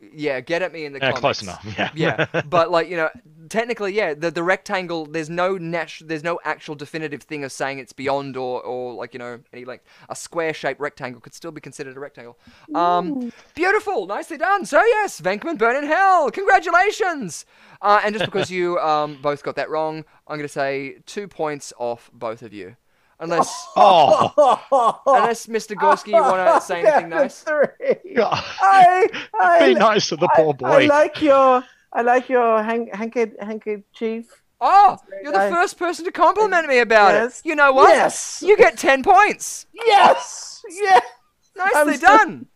Yeah, 0.00 0.38
get 0.40 0.62
at 0.62 0.72
me 0.72 0.84
in 0.84 0.92
the 0.92 1.00
Yeah, 1.00 1.10
comments. 1.10 1.20
close 1.20 1.42
enough. 1.42 1.66
Yeah. 1.76 1.90
yeah, 1.92 2.42
but 2.48 2.70
like 2.70 2.88
you 2.88 2.96
know, 2.96 3.10
technically, 3.48 3.94
yeah, 3.94 4.14
the 4.14 4.30
the 4.30 4.44
rectangle. 4.44 5.06
There's 5.06 5.28
no 5.28 5.58
nat- 5.58 6.00
There's 6.00 6.22
no 6.22 6.38
actual 6.44 6.76
definitive 6.76 7.24
thing 7.24 7.42
of 7.42 7.50
saying 7.50 7.80
it's 7.80 7.92
beyond 7.92 8.36
or 8.36 8.62
or 8.62 8.94
like 8.94 9.12
you 9.12 9.18
know 9.18 9.40
any 9.52 9.64
like 9.64 9.84
A 10.08 10.14
square 10.14 10.54
shaped 10.54 10.78
rectangle 10.80 11.20
could 11.20 11.34
still 11.34 11.50
be 11.50 11.60
considered 11.60 11.96
a 11.96 12.00
rectangle. 12.00 12.38
Um, 12.76 13.32
beautiful, 13.56 14.06
nicely 14.06 14.36
done. 14.38 14.64
So 14.66 14.80
yes, 14.84 15.20
Venkman 15.20 15.58
Burn 15.58 15.74
in 15.74 15.90
Hell. 15.90 16.30
Congratulations. 16.30 17.44
Uh, 17.82 18.00
and 18.04 18.14
just 18.14 18.24
because 18.24 18.50
you 18.58 18.78
um 18.78 19.18
both 19.20 19.42
got 19.42 19.56
that 19.56 19.68
wrong, 19.68 20.04
I'm 20.28 20.36
gonna 20.38 20.46
say 20.46 20.98
two 21.06 21.26
points 21.26 21.72
off 21.76 22.08
both 22.14 22.42
of 22.42 22.52
you, 22.52 22.76
unless 23.20 23.66
Oh, 23.76 25.00
unless 25.06 25.46
Mr. 25.46 25.74
Gorski 25.76 26.08
you 26.08 26.14
want 26.14 26.60
to 26.60 26.60
say 26.66 26.80
anything 26.80 27.10
Down 27.10 27.22
nice. 27.22 27.40
Three. 27.40 28.16
I, 28.18 29.08
I, 29.40 29.66
be 29.68 29.74
nice 29.74 30.08
to 30.08 30.16
the 30.16 30.28
poor 30.34 30.54
boy. 30.54 30.66
I 30.66 30.78
boy. 30.80 30.86
like 30.86 31.22
your, 31.22 31.64
I 31.92 32.02
like 32.02 32.28
your 32.28 32.62
hank, 32.62 32.94
hanky, 32.94 33.26
handkerchief. 33.40 34.26
Oh, 34.60 34.98
you're 35.22 35.30
the 35.32 35.38
nice. 35.38 35.52
first 35.52 35.78
person 35.78 36.04
to 36.04 36.10
compliment 36.12 36.66
me 36.66 36.80
about 36.80 37.12
Yes. 37.12 37.40
it. 37.40 37.46
You 37.46 37.54
know 37.54 37.72
what? 37.72 37.90
Yes. 37.90 38.42
You 38.44 38.56
get 38.56 38.76
10 38.76 39.02
points. 39.04 39.66
Yes. 39.72 40.62
Yes. 40.68 41.04
Nicely 41.56 41.80
I'm 41.80 41.94
so- 41.94 42.06
done. 42.06 42.46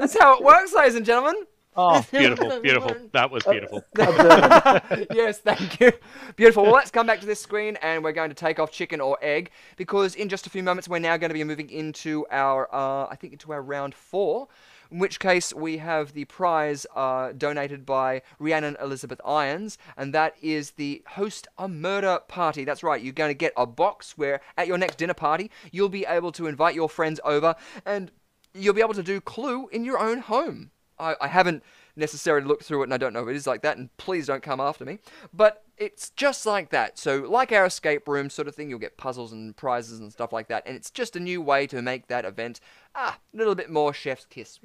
That's 0.00 0.18
how 0.18 0.36
it 0.36 0.42
works, 0.42 0.74
ladies 0.74 0.96
and 0.96 1.06
gentlemen. 1.06 1.36
Oh, 1.76 2.04
beautiful, 2.10 2.60
beautiful. 2.62 2.96
That 3.12 3.30
was 3.30 3.44
beautiful. 3.44 3.84
Yes, 5.14 5.38
thank 5.38 5.80
you. 5.80 5.92
Beautiful. 6.36 6.64
Well, 6.64 6.72
let's 6.72 6.90
come 6.90 7.06
back 7.06 7.20
to 7.20 7.26
this 7.26 7.40
screen 7.40 7.76
and 7.82 8.04
we're 8.04 8.12
going 8.12 8.30
to 8.30 8.34
take 8.34 8.58
off 8.58 8.70
chicken 8.70 9.00
or 9.00 9.18
egg 9.22 9.50
because 9.76 10.14
in 10.14 10.28
just 10.28 10.46
a 10.46 10.50
few 10.50 10.62
moments 10.62 10.88
we're 10.88 10.98
now 10.98 11.16
going 11.16 11.30
to 11.30 11.34
be 11.34 11.44
moving 11.44 11.70
into 11.70 12.26
our, 12.30 12.72
uh, 12.74 13.06
I 13.10 13.16
think, 13.16 13.32
into 13.32 13.52
our 13.52 13.62
round 13.62 13.94
four. 13.94 14.48
In 14.90 14.98
which 14.98 15.18
case, 15.18 15.52
we 15.52 15.78
have 15.78 16.12
the 16.12 16.24
prize 16.26 16.86
uh, 16.94 17.32
donated 17.32 17.84
by 17.84 18.22
Rhiannon 18.38 18.76
Elizabeth 18.80 19.20
Irons, 19.24 19.76
and 19.96 20.14
that 20.14 20.36
is 20.40 20.72
the 20.72 21.02
Host 21.08 21.48
a 21.58 21.66
Murder 21.66 22.20
Party. 22.28 22.64
That's 22.64 22.82
right, 22.84 23.02
you're 23.02 23.12
going 23.12 23.30
to 23.30 23.34
get 23.34 23.52
a 23.56 23.66
box 23.66 24.16
where 24.16 24.40
at 24.56 24.68
your 24.68 24.78
next 24.78 24.98
dinner 24.98 25.14
party, 25.14 25.50
you'll 25.72 25.88
be 25.88 26.04
able 26.06 26.30
to 26.32 26.46
invite 26.46 26.74
your 26.76 26.88
friends 26.88 27.18
over 27.24 27.56
and 27.84 28.12
you'll 28.52 28.74
be 28.74 28.82
able 28.82 28.94
to 28.94 29.02
do 29.02 29.20
Clue 29.20 29.68
in 29.68 29.84
your 29.84 29.98
own 29.98 30.18
home. 30.20 30.70
I, 30.98 31.16
I 31.20 31.28
haven't 31.28 31.62
necessarily 31.96 32.46
looked 32.46 32.64
through 32.64 32.82
it 32.82 32.84
and 32.84 32.94
I 32.94 32.96
don't 32.96 33.12
know 33.12 33.22
if 33.22 33.28
it 33.28 33.36
is 33.36 33.46
like 33.46 33.62
that, 33.62 33.76
and 33.76 33.94
please 33.96 34.26
don't 34.26 34.42
come 34.42 34.60
after 34.60 34.84
me. 34.84 34.98
But 35.32 35.62
it's 35.76 36.10
just 36.10 36.46
like 36.46 36.70
that. 36.70 36.98
So, 36.98 37.18
like 37.28 37.52
our 37.52 37.66
escape 37.66 38.06
room 38.06 38.30
sort 38.30 38.48
of 38.48 38.54
thing, 38.54 38.70
you'll 38.70 38.78
get 38.78 38.96
puzzles 38.96 39.32
and 39.32 39.56
prizes 39.56 40.00
and 40.00 40.12
stuff 40.12 40.32
like 40.32 40.48
that, 40.48 40.64
and 40.66 40.76
it's 40.76 40.90
just 40.90 41.16
a 41.16 41.20
new 41.20 41.40
way 41.42 41.66
to 41.66 41.82
make 41.82 42.06
that 42.08 42.24
event 42.24 42.60
ah, 42.94 43.18
a 43.32 43.36
little 43.36 43.54
bit 43.54 43.70
more 43.70 43.92
chef's 43.92 44.26
kiss. 44.26 44.60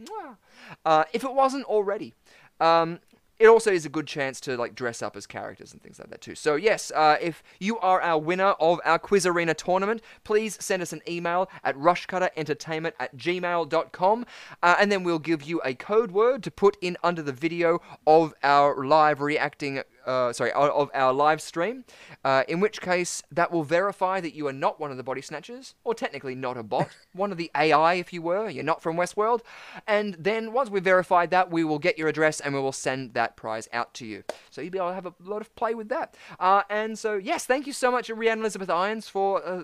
Uh, 0.86 1.06
if 1.14 1.24
it 1.24 1.34
wasn't 1.34 1.66
already. 1.66 2.14
Um, 2.60 3.00
it 3.40 3.48
also 3.48 3.72
is 3.72 3.86
a 3.86 3.90
good 3.90 4.06
chance 4.06 4.40
to 4.42 4.58
like 4.58 4.76
dress 4.76 5.02
up 5.02 5.16
as 5.16 5.26
characters 5.26 5.72
and 5.72 5.82
things 5.82 5.98
like 5.98 6.10
that 6.10 6.22
too. 6.22 6.36
So 6.36 6.56
yes, 6.56 6.92
uh, 6.94 7.18
if 7.22 7.42
you 7.60 7.80
are 7.80 8.02
our 8.02 8.20
winner 8.20 8.54
of 8.60 8.80
our 8.84 9.00
Quiz 9.00 9.26
Arena 9.26 9.54
tournament, 9.54 10.02
please 10.24 10.58
send 10.62 10.82
us 10.82 10.94
an 10.94 11.02
email 11.08 11.50
at 11.64 11.76
rushcutterentertainment 11.78 12.94
at 13.00 13.16
gmail.com 13.16 14.26
uh, 14.62 14.76
and 14.80 14.92
then 14.92 15.04
we'll 15.04 15.20
give 15.20 15.44
you 15.44 15.62
a 15.64 15.74
code 15.74 16.12
word 16.12 16.44
to 16.44 16.52
put 16.52 16.78
in 16.82 16.98
under 17.04 17.22
the 17.22 17.32
video 17.32 17.82
of 18.06 18.34
our 18.44 18.86
live 18.86 19.22
reacting 19.22 19.82
uh, 20.06 20.34
sorry, 20.34 20.52
of 20.52 20.90
our 20.94 21.14
live 21.14 21.42
stream, 21.42 21.86
uh, 22.24 22.44
in 22.48 22.60
which 22.60 22.82
case 22.82 23.24
that 23.32 23.52
will 23.52 23.64
verify 23.64 24.20
that 24.20 24.34
you 24.34 24.48
are 24.48 24.54
not 24.54 24.80
one 24.80 24.92
of 24.92 24.98
the 24.98 25.04
body 25.04 25.22
snatchers, 25.22 25.76
or 25.84 25.94
technically 25.94 26.36
not 26.36 26.58
a 26.58 26.64
bot, 26.64 26.90
one 27.14 27.32
of 27.32 27.38
the 27.38 27.52
AI 27.56 27.96
if 27.96 28.14
you 28.14 28.22
were, 28.22 28.50
you're 28.50 28.64
not 28.64 28.82
from 28.82 28.96
Westworld. 28.96 29.42
And 29.88 30.16
then 30.16 30.54
once 30.54 30.70
we've 30.70 30.84
verified 30.84 31.32
that, 31.32 31.52
we 31.52 31.64
will 31.64 31.80
get 31.80 31.98
your 31.98 32.08
address 32.08 32.40
and 32.40 32.54
we 32.54 32.60
will 32.60 32.72
send 32.72 33.14
that 33.14 33.36
prize 33.36 33.68
out 33.74 33.94
to 33.96 34.06
you. 34.06 34.24
So 34.50 34.62
you'll 34.62 34.72
be 34.72 34.78
able 34.78 34.90
to 34.90 34.96
have 34.96 35.06
a 35.06 35.14
lot 35.24 35.42
of 35.42 35.54
play 35.56 35.76
with 35.76 35.90
that. 35.90 36.16
Uh, 36.40 36.64
and 36.70 36.98
so, 36.98 37.16
yes, 37.16 37.46
thank 37.46 37.68
you 37.68 37.74
so 37.74 37.92
much, 37.92 38.10
Rhiannon 38.10 38.40
Elizabeth 38.40 38.70
Irons, 38.70 39.08
for 39.08 39.46
uh, 39.46 39.64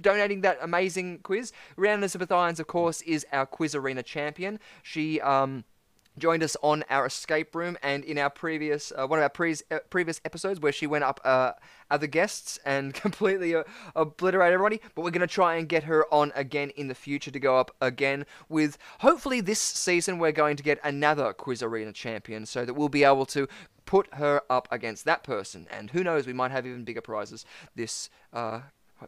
donating 0.00 0.40
that 0.42 0.58
amazing 0.60 1.18
quiz. 1.22 1.52
Rhiannon 1.76 2.00
Elizabeth 2.00 2.32
Irons, 2.32 2.60
of 2.60 2.66
course, 2.66 3.02
is 3.02 3.26
our 3.32 3.46
Quiz 3.46 3.74
Arena 3.74 4.02
champion. 4.02 4.58
She, 4.82 5.20
um, 5.20 5.64
joined 6.18 6.42
us 6.42 6.56
on 6.62 6.84
our 6.90 7.06
escape 7.06 7.54
room 7.54 7.76
and 7.82 8.04
in 8.04 8.18
our 8.18 8.30
previous 8.30 8.92
uh, 8.96 9.06
one 9.06 9.18
of 9.18 9.22
our 9.22 9.28
pre- 9.28 9.56
uh, 9.70 9.78
previous 9.90 10.20
episodes 10.24 10.60
where 10.60 10.72
she 10.72 10.86
went 10.86 11.04
up 11.04 11.20
uh, 11.24 11.52
other 11.90 12.06
guests 12.06 12.58
and 12.64 12.94
completely 12.94 13.54
uh, 13.54 13.62
obliterated 13.96 14.54
everybody 14.54 14.80
but 14.94 15.02
we're 15.02 15.10
going 15.10 15.20
to 15.20 15.26
try 15.26 15.56
and 15.56 15.68
get 15.68 15.84
her 15.84 16.06
on 16.12 16.32
again 16.34 16.70
in 16.70 16.88
the 16.88 16.94
future 16.94 17.30
to 17.30 17.40
go 17.40 17.58
up 17.58 17.74
again 17.80 18.26
with 18.48 18.76
hopefully 19.00 19.40
this 19.40 19.60
season 19.60 20.18
we're 20.18 20.32
going 20.32 20.56
to 20.56 20.62
get 20.62 20.78
another 20.84 21.32
quiz 21.32 21.62
arena 21.62 21.92
champion 21.92 22.44
so 22.44 22.64
that 22.64 22.74
we'll 22.74 22.88
be 22.88 23.04
able 23.04 23.26
to 23.26 23.48
put 23.84 24.14
her 24.14 24.42
up 24.48 24.68
against 24.70 25.04
that 25.04 25.22
person. 25.22 25.66
And 25.70 25.90
who 25.90 26.04
knows 26.04 26.26
we 26.26 26.32
might 26.32 26.50
have 26.50 26.66
even 26.66 26.84
bigger 26.84 27.00
prizes 27.00 27.44
this 27.74 28.10
uh, 28.32 28.60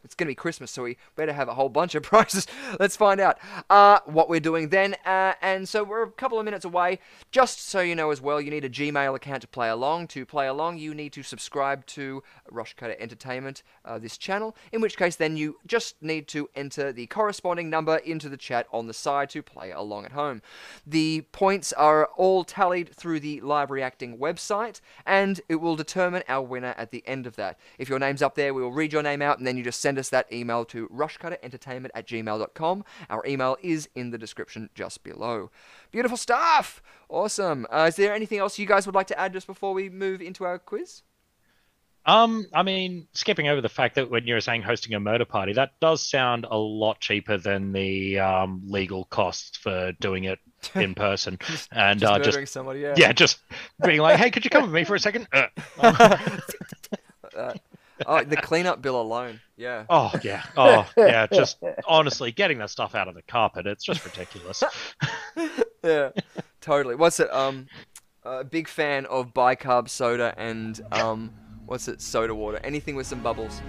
It's 0.03 0.15
going 0.15 0.27
to 0.27 0.31
be 0.31 0.35
Christmas, 0.35 0.71
so 0.71 0.83
we 0.85 0.97
better 1.16 1.33
have 1.33 1.49
a 1.49 1.55
whole 1.55 1.69
bunch 1.69 1.95
of 1.95 2.03
prizes. 2.05 2.47
Let's 2.81 2.97
find 2.97 3.21
out 3.21 3.39
uh, 3.71 4.01
what 4.07 4.29
we're 4.29 4.41
doing 4.41 4.71
then. 4.71 4.97
Uh, 5.05 5.35
and 5.43 5.69
so 5.69 5.85
we're 5.85 6.03
a 6.03 6.11
couple 6.11 6.39
of 6.39 6.45
minutes 6.45 6.65
away. 6.65 6.99
Just 7.31 7.61
so 7.69 7.81
you 7.81 7.95
know 7.95 8.11
as 8.11 8.21
well, 8.21 8.41
you 8.41 8.51
need 8.51 8.65
a 8.65 8.71
Gmail 8.71 9.15
account 9.15 9.43
to 9.43 9.49
play 9.49 9.69
along. 9.69 10.09
To 10.09 10.27
play 10.27 10.47
along, 10.47 10.79
you 10.79 10.95
need 10.95 11.12
to 11.12 11.23
subscribe 11.23 11.85
to 11.87 12.23
Rushcutter 12.51 12.97
Entertainment, 12.99 13.62
uh, 13.85 13.99
this 13.99 14.19
channel. 14.19 14.57
In 14.73 14.81
which 14.81 14.97
case, 14.97 15.16
then 15.16 15.37
you 15.37 15.59
just 15.66 16.03
need 16.03 16.29
to 16.29 16.49
enter 16.55 16.93
the 16.93 17.07
corresponding 17.07 17.71
number 17.71 17.97
into 17.97 18.29
the 18.29 18.37
chat 18.37 18.66
on 18.73 18.87
the 18.87 18.95
side 18.95 19.31
to 19.31 19.43
play 19.43 19.71
along 19.71 20.05
at 20.05 20.12
home. 20.12 20.43
The 20.87 21.23
points 21.33 21.73
are 21.73 22.07
all 22.16 22.45
tallied 22.45 22.95
through 22.95 23.21
the 23.21 23.41
Live 23.41 23.71
Reacting 23.71 24.19
website, 24.19 24.81
and 25.07 25.41
it 25.49 25.57
will 25.57 25.77
determine 25.77 26.23
our 26.29 26.43
winner 26.43 26.75
at 26.77 26.91
the 26.91 27.03
end 27.07 27.27
of 27.27 27.37
that. 27.37 27.59
If 27.79 27.89
your 27.89 27.99
name's 27.99 28.23
up 28.23 28.35
there, 28.35 28.55
we 28.55 28.62
will 28.62 28.73
read 28.73 28.93
your 28.93 29.03
name 29.03 29.23
out, 29.23 29.39
and 29.39 29.47
then 29.47 29.57
you 29.57 29.62
just 29.62 29.81
send 29.85 29.98
us 29.98 30.09
that 30.09 30.32
email 30.32 30.65
to 30.65 30.89
rushcutterentertainment 30.89 31.90
at 31.94 32.09
gmail.com. 32.09 32.85
Our 33.11 33.23
email 33.27 33.59
is 33.62 33.86
in 33.94 34.12
the 34.12 34.16
description 34.16 34.70
just 34.74 35.05
below. 35.05 35.51
Beautiful 35.93 36.16
stuff! 36.16 36.82
Awesome. 37.11 37.66
Uh, 37.70 37.85
is 37.90 37.97
there 37.97 38.15
anything 38.15 38.39
else 38.39 38.59
you 38.59 38.65
guys 38.65 38.86
would 38.86 38.94
like 38.94 39.09
to 39.09 39.20
add 39.20 39.35
just 39.35 39.47
before 39.47 39.74
we 39.74 39.90
move 39.90 40.23
into 40.23 40.44
our 40.44 40.59
quiz? 40.59 41.02
Um, 42.06 42.47
I 42.55 42.62
mean, 42.62 43.09
skipping 43.12 43.48
over 43.48 43.61
the 43.61 43.69
fact 43.69 43.97
that 43.97 44.11
when 44.11 44.27
you're 44.27 44.40
saying 44.40 44.62
hosting 44.62 44.94
a 44.94 45.01
murder 45.01 45.27
party, 45.27 45.52
that 45.52 45.78
does 45.81 46.02
sound 46.02 46.47
a 46.51 46.56
lot 46.56 47.01
cheaper 47.01 47.36
than 47.36 47.73
the 47.73 48.20
um, 48.20 48.62
legal 48.66 49.05
costs 49.05 49.59
for 49.59 49.93
doing 50.01 50.24
it 50.24 50.39
in 50.74 50.94
person. 51.06 51.39
and 51.73 52.01
Just 52.01 52.12
uh, 52.12 52.19
just 52.20 52.52
somebody, 52.52 52.81
yeah. 52.81 52.94
yeah, 52.97 53.12
just 53.12 53.39
being 53.85 54.01
like, 54.01 54.19
hey, 54.19 54.31
could 54.31 54.44
you 54.44 54.51
come 54.51 54.62
with 54.62 54.73
me 54.73 54.85
for 54.85 54.94
a 54.94 55.01
second? 55.01 55.28
Uh, 57.35 57.52
Oh, 58.07 58.25
the 58.25 58.37
cleanup 58.37 58.83
bill 58.83 59.01
alone. 59.01 59.41
Yeah. 59.57 59.85
oh 59.89 60.12
yeah, 60.23 60.43
oh 60.57 60.89
yeah. 60.97 61.27
Just 61.33 61.59
honestly, 61.87 62.33
getting 62.33 62.59
that 62.59 62.71
stuff 62.71 62.95
out 62.95 63.09
of 63.09 63.15
the 63.15 63.23
carpet, 63.23 63.66
it's 63.66 63.85
just 63.85 64.05
ridiculous. 64.05 64.62
yeah, 65.85 66.11
totally. 66.61 66.97
What's 66.97 67.21
it? 67.21 67.33
Um, 67.33 67.69
a 68.25 68.43
big 68.43 68.69
fan 68.69 69.07
of 69.07 69.33
bicarb 69.35 69.89
soda 69.89 70.35
and 70.37 70.81
um, 70.93 71.33
what's 71.66 71.89
it? 71.89 72.01
Soda 72.01 72.35
water. 72.35 72.61
Anything 72.65 72.97
with 72.97 73.07
some 73.07 73.23
bubbles. 73.23 73.61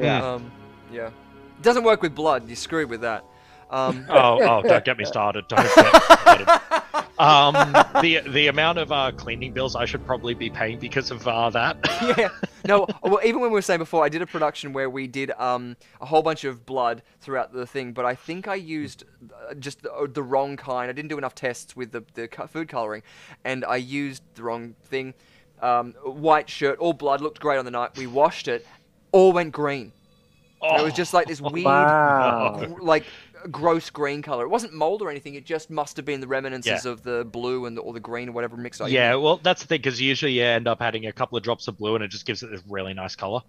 Yeah. 0.00 0.34
Um, 0.34 0.50
yeah. 0.92 1.10
Doesn't 1.62 1.84
work 1.84 2.02
with 2.02 2.14
blood. 2.14 2.46
You're 2.48 2.56
screwed 2.56 2.90
with 2.90 3.00
that. 3.02 3.24
Um, 3.74 4.06
oh, 4.08 4.40
oh, 4.40 4.62
don't 4.62 4.84
get 4.84 4.96
me 4.96 5.04
started. 5.04 5.48
Don't 5.48 5.58
get 5.74 5.92
me 5.92 6.00
started. 6.00 6.60
Um, 7.18 7.54
the 8.02 8.20
the 8.28 8.48
amount 8.48 8.78
of 8.78 8.90
uh, 8.90 9.12
cleaning 9.12 9.52
bills 9.52 9.76
I 9.76 9.84
should 9.84 10.04
probably 10.04 10.34
be 10.34 10.50
paying 10.50 10.78
because 10.78 11.10
of 11.10 11.26
uh, 11.26 11.50
that. 11.50 11.76
yeah. 12.18 12.28
No. 12.66 12.86
Well, 13.02 13.20
even 13.24 13.40
when 13.40 13.50
we 13.50 13.54
were 13.54 13.62
saying 13.62 13.78
before, 13.78 14.04
I 14.04 14.08
did 14.08 14.22
a 14.22 14.26
production 14.26 14.72
where 14.72 14.90
we 14.90 15.06
did 15.06 15.30
um 15.32 15.76
a 16.00 16.06
whole 16.06 16.22
bunch 16.22 16.44
of 16.44 16.66
blood 16.66 17.02
throughout 17.20 17.52
the 17.52 17.66
thing, 17.66 17.92
but 17.92 18.04
I 18.04 18.14
think 18.14 18.48
I 18.48 18.56
used 18.56 19.04
uh, 19.48 19.54
just 19.54 19.82
the, 19.82 20.10
the 20.12 20.22
wrong 20.22 20.56
kind. 20.56 20.88
I 20.88 20.92
didn't 20.92 21.08
do 21.08 21.18
enough 21.18 21.34
tests 21.34 21.76
with 21.76 21.92
the 21.92 22.02
the 22.14 22.28
food 22.48 22.68
coloring, 22.68 23.02
and 23.44 23.64
I 23.64 23.76
used 23.76 24.22
the 24.34 24.42
wrong 24.42 24.74
thing. 24.84 25.14
Um, 25.62 25.92
white 26.02 26.50
shirt, 26.50 26.78
all 26.78 26.92
blood, 26.92 27.20
looked 27.20 27.40
great 27.40 27.58
on 27.58 27.64
the 27.64 27.70
night. 27.70 27.96
We 27.96 28.06
washed 28.06 28.48
it, 28.48 28.66
all 29.12 29.32
went 29.32 29.52
green. 29.52 29.92
And 30.60 30.80
It 30.80 30.84
was 30.84 30.94
just 30.94 31.14
like 31.14 31.26
this 31.26 31.40
weird, 31.40 31.64
Wow. 31.64 32.76
like 32.80 33.04
gross 33.50 33.90
green 33.90 34.22
color. 34.22 34.44
It 34.44 34.48
wasn't 34.48 34.72
mold 34.72 35.02
or 35.02 35.10
anything. 35.10 35.34
It 35.34 35.44
just 35.44 35.70
must 35.70 35.96
have 35.96 36.04
been 36.06 36.20
the 36.20 36.26
reminiscences 36.26 36.84
Yeah. 36.84 36.90
of 36.92 37.02
the 37.02 37.24
blue 37.24 37.66
and 37.66 37.76
the, 37.76 37.80
or 37.82 37.92
the 37.92 38.00
green 38.00 38.28
or 38.28 38.32
whatever 38.32 38.56
mixed 38.56 38.80
up. 38.80 38.88
Yeah, 38.90 39.14
well, 39.16 39.38
that's 39.42 39.62
the 39.62 39.68
thing 39.68 39.78
because 39.78 40.00
usually 40.00 40.32
you 40.32 40.44
end 40.44 40.66
up 40.68 40.80
adding 40.82 41.06
a 41.06 41.12
couple 41.12 41.36
of 41.38 41.44
drops 41.44 41.68
of 41.68 41.76
blue 41.78 41.94
and 41.94 42.04
it 42.04 42.08
just 42.08 42.26
gives 42.26 42.42
it 42.42 42.50
this 42.50 42.62
really 42.68 42.94
nice 42.94 43.14
color. 43.16 43.40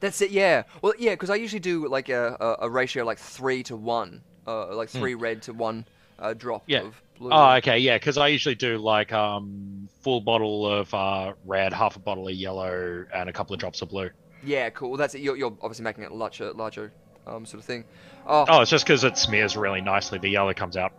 That's 0.00 0.20
it. 0.20 0.30
Yeah. 0.30 0.64
Well, 0.82 0.94
yeah, 0.98 1.12
because 1.12 1.30
I 1.30 1.36
usually 1.36 1.60
do 1.60 1.88
like 1.88 2.08
a, 2.08 2.36
a, 2.40 2.66
a 2.66 2.70
ratio 2.70 3.04
like 3.04 3.18
three 3.18 3.62
to 3.64 3.76
one, 3.76 4.22
uh, 4.46 4.74
like 4.74 4.88
three 4.88 5.14
red 5.14 5.42
to 5.42 5.52
one 5.52 5.86
uh, 6.18 6.34
drop. 6.34 6.64
Yeah. 6.66 6.82
of 6.82 7.02
blue. 7.18 7.30
Oh, 7.32 7.52
okay, 7.56 7.78
yeah, 7.78 7.96
because 7.96 8.18
I 8.18 8.28
usually 8.28 8.54
do 8.54 8.78
like 8.78 9.12
um 9.12 9.88
full 10.02 10.20
bottle 10.20 10.66
of 10.66 10.92
uh, 10.92 11.32
red, 11.44 11.72
half 11.72 11.96
a 11.96 11.98
bottle 11.98 12.28
of 12.28 12.34
yellow, 12.34 13.06
and 13.14 13.28
a 13.28 13.32
couple 13.32 13.54
of 13.54 13.60
drops 13.60 13.80
of 13.82 13.88
blue. 13.88 14.10
Yeah, 14.44 14.68
cool. 14.70 14.90
Well, 14.90 14.98
that's 14.98 15.14
it. 15.14 15.22
You're, 15.22 15.36
you're 15.36 15.56
obviously 15.62 15.84
making 15.84 16.04
it 16.04 16.10
a 16.10 16.14
larger, 16.14 16.52
larger 16.52 16.92
um, 17.26 17.46
sort 17.46 17.60
of 17.60 17.64
thing. 17.64 17.84
Oh, 18.26 18.44
Oh, 18.48 18.60
it's 18.62 18.70
just 18.70 18.84
because 18.86 19.04
it 19.04 19.16
smears 19.18 19.56
really 19.56 19.80
nicely. 19.80 20.18
The 20.18 20.28
yellow 20.28 20.54
comes 20.54 20.76
out. 20.76 20.92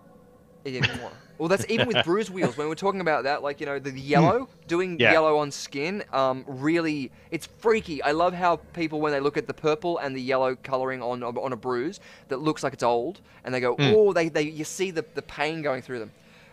more. 0.65 1.11
Well, 1.37 1.49
that's 1.49 1.65
even 1.69 1.87
with 1.87 1.97
bruise 2.05 2.31
wheels. 2.31 2.55
When 2.57 2.69
we're 2.69 2.75
talking 2.75 3.01
about 3.01 3.23
that, 3.25 3.43
like 3.43 3.59
you 3.59 3.65
know, 3.65 3.77
the, 3.77 3.91
the 3.91 3.99
yellow, 3.99 4.47
doing 4.67 4.93
Hmm. 4.95 5.01
Yeah. 5.01 5.11
yellow 5.11 5.37
on 5.39 5.51
skin, 5.51 6.03
um, 6.13 6.45
really, 6.47 7.11
it's 7.29 7.45
freaky. 7.59 8.01
I 8.01 8.11
love 8.11 8.33
how 8.33 8.55
people 8.73 9.01
when 9.01 9.11
they 9.11 9.19
look 9.19 9.35
at 9.37 9.45
the 9.45 9.53
purple 9.53 9.97
and 9.97 10.15
the 10.15 10.21
yellow 10.21 10.55
coloring 10.55 11.01
on 11.01 11.23
on 11.23 11.51
a 11.51 11.57
bruise 11.57 11.99
that 12.29 12.37
looks 12.39 12.63
like 12.63 12.73
it's 12.73 12.83
old, 12.83 13.19
and 13.43 13.53
they 13.53 13.59
go, 13.59 13.75
Hmm. 13.75 13.91
oh, 13.93 14.13
they, 14.13 14.29
they 14.29 14.43
you 14.43 14.63
see 14.63 14.91
the, 14.91 15.03
the 15.13 15.21
pain 15.21 15.61
going 15.61 15.81
through 15.81 15.99
them. 15.99 16.11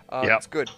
Uh, 0.09 0.24
Yep. 0.27 0.36
It's 0.39 0.47
good. 0.49 0.70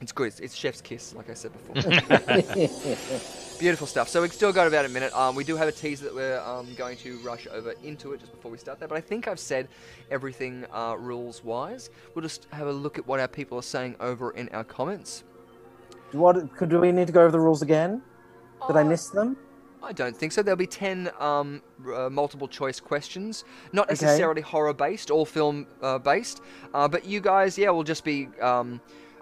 It's 0.00 0.12
good. 0.12 0.28
It's, 0.28 0.40
it's 0.40 0.54
chef's 0.54 0.80
kiss, 0.80 1.14
like 1.14 1.28
I 1.28 1.34
said 1.34 1.52
before. 1.52 1.74
Beautiful 3.58 3.86
stuff. 3.86 4.08
So 4.08 4.22
we've 4.22 4.32
still 4.32 4.52
got 4.52 4.66
about 4.66 4.86
a 4.86 4.88
minute. 4.88 5.12
Um, 5.14 5.34
we 5.34 5.44
do 5.44 5.56
have 5.56 5.68
a 5.68 5.72
teaser 5.72 6.06
that 6.06 6.14
we're 6.14 6.40
um, 6.40 6.74
going 6.74 6.96
to 6.98 7.18
rush 7.18 7.46
over 7.52 7.74
into 7.84 8.12
it 8.14 8.20
just 8.20 8.32
before 8.32 8.50
we 8.50 8.56
start 8.56 8.80
that. 8.80 8.88
But 8.88 8.96
I 8.96 9.02
think 9.02 9.28
I've 9.28 9.38
said 9.38 9.68
everything 10.10 10.64
uh, 10.72 10.96
rules 10.98 11.44
wise. 11.44 11.90
We'll 12.14 12.22
just 12.22 12.46
have 12.52 12.66
a 12.66 12.72
look 12.72 12.96
at 12.96 13.06
what 13.06 13.20
our 13.20 13.28
people 13.28 13.58
are 13.58 13.62
saying 13.62 13.96
over 14.00 14.30
in 14.30 14.48
our 14.50 14.64
comments. 14.64 15.24
What 16.12 16.56
could 16.56 16.70
do 16.70 16.80
we 16.80 16.92
need 16.92 17.06
to 17.08 17.12
go 17.12 17.20
over 17.20 17.30
the 17.30 17.40
rules 17.40 17.60
again? 17.60 18.00
Did 18.66 18.76
I 18.76 18.80
Uh, 18.80 18.84
miss 18.84 19.10
them? 19.10 19.36
I 19.82 19.92
don't 19.92 20.16
think 20.16 20.32
so. 20.32 20.42
There'll 20.42 20.56
be 20.56 20.66
10 20.66 21.10
um, 21.18 21.62
uh, 21.94 22.08
multiple 22.10 22.48
choice 22.48 22.80
questions. 22.80 23.44
Not 23.72 23.86
Okay. 23.90 23.92
necessarily 24.06 24.40
horror 24.40 24.72
based 24.74 25.10
or 25.10 25.26
film 25.26 25.66
uh, 25.82 25.98
based. 25.98 26.40
Uh, 26.72 26.88
but 26.88 27.04
you 27.04 27.20
guys, 27.20 27.58
yeah, 27.58 27.68
we'll 27.68 27.82
just 27.82 28.04
be. 28.04 28.28
Um, 28.40 28.80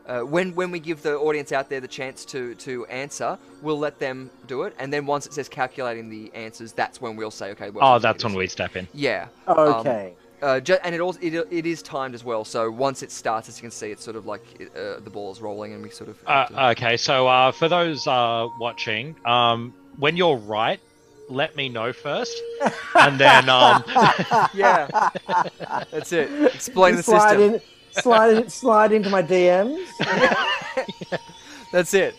uh, 0.09 0.21
when 0.21 0.55
when 0.55 0.71
we 0.71 0.81
give 0.81 1.03
the 1.03 1.17
audience 1.19 1.53
out 1.53 1.69
there 1.69 1.81
the 1.81 1.89
chance 1.89 2.25
to 2.25 2.55
to 2.57 2.87
answer, 2.87 3.39
we'll 3.63 3.79
let 3.79 3.99
them 3.99 4.31
do 4.47 4.63
it, 4.65 4.75
and 4.79 4.93
then 4.93 5.07
once 5.07 5.27
it 5.27 5.33
says 5.35 5.49
calculating 5.49 6.09
the 6.09 6.33
answers, 6.35 6.73
that's 6.73 7.01
when 7.01 7.15
we'll 7.17 7.31
say, 7.31 7.51
okay. 7.51 7.71
Well, 7.71 7.95
Oh, 7.95 7.99
that's 7.99 8.25
when 8.25 8.35
we 8.35 8.47
step 8.49 8.75
in. 8.77 8.89
Yeah. 8.95 9.29
um, 9.47 9.59
Okay. 9.59 10.15
Uh, 10.41 10.61
ju- 10.61 10.79
and 10.85 10.95
it 10.95 11.01
also 11.01 11.19
it, 11.21 11.35
it 11.51 11.67
is 11.67 11.83
timed 11.83 12.15
as 12.15 12.23
well. 12.23 12.45
So 12.45 12.71
once 12.71 13.03
it 13.03 13.11
starts, 13.11 13.49
as 13.49 13.59
you 13.59 13.63
can 13.63 13.73
see, 13.73 13.91
it's 13.91 14.05
sort 14.05 14.15
of 14.17 14.25
like 14.25 14.41
it, 14.61 14.71
uh, 14.77 15.01
the 15.01 15.11
ball 15.11 15.33
is 15.33 15.41
rolling, 15.41 15.73
and 15.75 15.83
we 15.83 15.91
sort 15.91 16.09
of. 16.11 16.23
have 16.27 16.49
to- 16.49 16.63
Uh, 16.65 16.71
okay, 16.71 16.97
so 16.97 17.27
uh, 17.27 17.51
for 17.51 17.69
those 17.69 18.07
uh, 18.07 18.47
watching, 18.61 19.17
um, 19.27 19.75
when 19.99 20.17
you're 20.17 20.37
right, 20.37 20.79
let 21.29 21.57
me 21.57 21.69
know 21.69 21.93
first, 21.93 22.41
and 22.95 23.19
then 23.19 23.49
um, 23.49 23.83
yeah, 24.55 25.11
that's 25.91 26.13
it. 26.13 26.31
Explain 26.55 26.95
the 26.97 27.03
system. 27.03 27.41
In, 27.41 27.61
slide, 28.03 28.51
slide 28.51 28.93
into 28.93 29.11
my 29.11 29.23
DMs. 29.23 29.87
That's 31.73 31.95
it. 31.95 32.15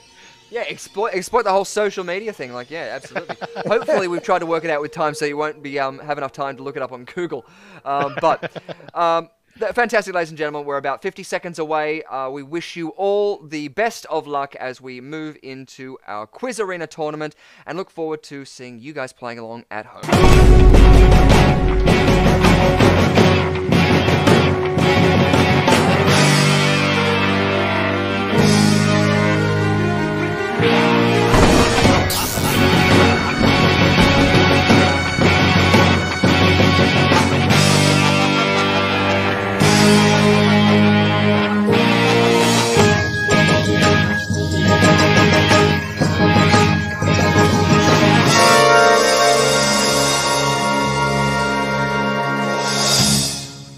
Yeah, 0.52 0.64
exploit 0.68 1.14
exploit 1.14 1.44
the 1.44 1.52
whole 1.52 1.66
social 1.66 2.04
media 2.04 2.34
thing. 2.34 2.54
Like, 2.54 2.72
yeah, 2.72 2.90
absolutely. 2.96 3.36
Hopefully, 3.68 4.08
we've 4.08 4.24
tried 4.24 4.40
to 4.40 4.48
work 4.48 4.64
it 4.64 4.72
out 4.72 4.82
with 4.82 4.92
time, 4.92 5.14
so 5.14 5.26
you 5.26 5.38
won't 5.38 5.62
be 5.62 5.80
um, 5.80 6.00
have 6.00 6.18
enough 6.18 6.32
time 6.32 6.58
to 6.58 6.64
look 6.64 6.76
it 6.76 6.82
up 6.82 6.92
on 6.92 7.06
Google. 7.06 7.46
Um, 7.86 8.16
but 8.20 8.52
um, 8.96 9.30
fantastic, 9.58 10.16
ladies 10.16 10.30
and 10.30 10.38
gentlemen. 10.38 10.66
We're 10.66 10.78
about 10.78 11.04
50 11.04 11.22
seconds 11.22 11.60
away. 11.60 12.04
Uh, 12.04 12.32
we 12.32 12.42
wish 12.42 12.76
you 12.76 12.90
all 12.90 13.46
the 13.46 13.68
best 13.68 14.08
of 14.08 14.26
luck 14.26 14.56
as 14.56 14.82
we 14.82 15.02
move 15.02 15.38
into 15.44 16.00
our 16.08 16.26
Quiz 16.26 16.60
Arena 16.60 16.88
tournament, 16.88 17.36
and 17.68 17.78
look 17.78 17.92
forward 17.92 18.24
to 18.24 18.44
seeing 18.44 18.80
you 18.80 18.92
guys 18.92 19.14
playing 19.14 19.38
along 19.38 19.66
at 19.70 19.86
home. 19.86 21.29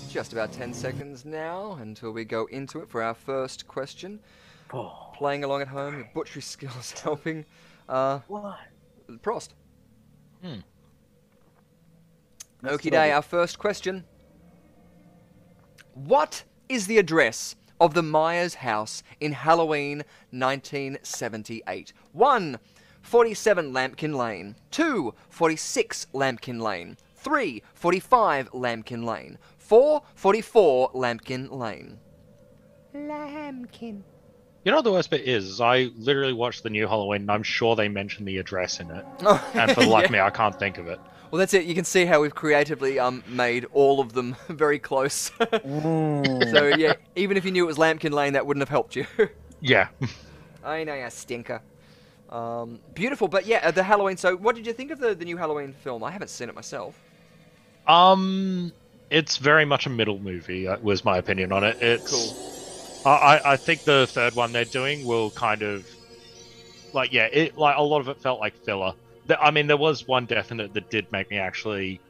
Just 0.09 0.33
about 0.33 0.51
10 0.51 0.73
seconds 0.73 1.23
now 1.25 1.77
until 1.81 2.11
we 2.11 2.25
go 2.25 2.45
into 2.47 2.79
it 2.81 2.89
for 2.89 3.01
our 3.01 3.13
first 3.13 3.65
question. 3.67 4.19
Oh, 4.73 5.09
Playing 5.15 5.43
along 5.45 5.61
at 5.61 5.67
home, 5.69 5.95
your 5.95 6.09
butchery 6.13 6.41
skills 6.53 6.91
helping. 6.99 7.45
Uh, 7.87 8.19
what? 8.27 8.59
Prost. 9.23 9.49
Hmm. 10.43 10.59
Okie 12.63 12.91
day, 12.91 13.11
our 13.11 13.21
first 13.21 13.57
question. 13.57 14.03
What 15.93 16.43
is 16.69 16.87
the 16.87 16.97
address 16.97 17.55
of 17.79 17.93
the 17.93 18.03
Myers 18.03 18.55
house 18.55 19.03
in 19.19 19.33
Halloween 19.33 20.03
1978? 20.31 21.93
1. 22.13 22.59
47 23.01 23.73
Lampkin 23.73 24.15
Lane. 24.15 24.55
2. 24.71 25.13
46 25.29 26.07
Lampkin 26.13 26.61
Lane. 26.61 26.97
3. 27.15 27.61
45 27.73 28.51
Lampkin 28.51 29.03
Lane. 29.03 29.37
4. 29.57 30.01
44 30.15 30.91
Lampkin 30.93 31.51
Lane. 31.51 31.97
Lampkin. 32.95 34.03
You 34.63 34.71
know 34.71 34.77
what 34.77 34.83
the 34.83 34.91
worst 34.91 35.09
bit 35.09 35.21
is? 35.21 35.45
is 35.45 35.61
I 35.61 35.89
literally 35.97 36.33
watched 36.33 36.61
the 36.61 36.69
new 36.69 36.87
Halloween 36.87 37.21
and 37.21 37.31
I'm 37.31 37.43
sure 37.43 37.75
they 37.75 37.89
mentioned 37.89 38.27
the 38.27 38.37
address 38.37 38.79
in 38.79 38.91
it. 38.91 39.05
Oh, 39.21 39.43
And 39.55 39.71
for 39.71 39.81
the 39.81 39.89
life 39.89 40.03
yeah. 40.03 40.05
of 40.05 40.11
me, 40.11 40.19
I 40.19 40.29
can't 40.29 40.57
think 40.57 40.77
of 40.77 40.87
it. 40.87 40.99
Well, 41.31 41.39
that's 41.39 41.53
it. 41.53 41.65
You 41.65 41.73
can 41.73 41.85
see 41.85 42.03
how 42.05 42.21
we've 42.21 42.35
creatively 42.35 42.99
um, 42.99 43.23
made 43.27 43.65
all 43.73 43.99
of 44.01 44.11
them 44.13 44.35
very 44.49 44.79
close. 44.79 45.31
Mm. 45.39 46.51
so, 46.51 46.67
yeah, 46.77 46.93
even 47.15 47.37
if 47.37 47.45
you 47.45 47.51
knew 47.51 47.63
it 47.63 47.67
was 47.67 47.77
Lampkin 47.77 48.11
Lane, 48.11 48.33
that 48.33 48.45
wouldn't 48.45 48.61
have 48.61 48.69
helped 48.69 48.95
you. 48.95 49.05
Yeah. 49.63 49.87
I 50.63 50.83
know, 50.83 50.95
you 50.95 51.07
stinker. 51.11 51.61
Um, 52.31 52.79
beautiful, 52.95 53.27
but 53.27 53.45
yeah, 53.45 53.59
uh, 53.63 53.69
the 53.71 53.83
Halloween. 53.83 54.17
So, 54.17 54.35
what 54.35 54.55
did 54.55 54.65
you 54.65 54.73
think 54.73 54.89
of 54.89 54.99
the, 54.99 55.13
the 55.13 55.23
new 55.25 55.37
Halloween 55.37 55.71
film? 55.83 56.03
I 56.03 56.09
haven't 56.09 56.29
seen 56.29 56.49
it 56.49 56.55
myself. 56.55 56.99
Um, 57.87 58.71
it's 59.11 59.37
very 59.37 59.65
much 59.65 59.85
a 59.85 59.89
middle 59.89 60.17
movie. 60.19 60.67
uh, 60.67 60.77
Was 60.79 61.05
my 61.05 61.17
opinion 61.17 61.51
on 61.51 61.63
it. 61.63 61.77
It's. 61.81 62.11
Cool. 62.11 63.11
I 63.11 63.37
I- 63.37 63.53
I 63.53 63.55
think 63.57 63.83
the 63.83 64.07
third 64.07 64.35
one 64.35 64.51
they're 64.51 64.65
doing 64.65 65.05
will 65.05 65.29
kind 65.31 65.61
of, 65.61 65.87
like 66.93 67.11
yeah, 67.13 67.27
it 67.31 67.57
like 67.57 67.77
a 67.77 67.81
lot 67.83 67.99
of 67.99 68.07
it 68.09 68.19
felt 68.21 68.39
like 68.39 68.55
filler. 68.65 68.93
I 69.39 69.51
mean, 69.51 69.67
there 69.67 69.77
was 69.77 70.03
one 70.07 70.25
definite 70.25 70.73
that 70.73 70.89
did 70.89 71.07
make 71.11 71.29
me 71.29 71.37
actually, 71.37 72.01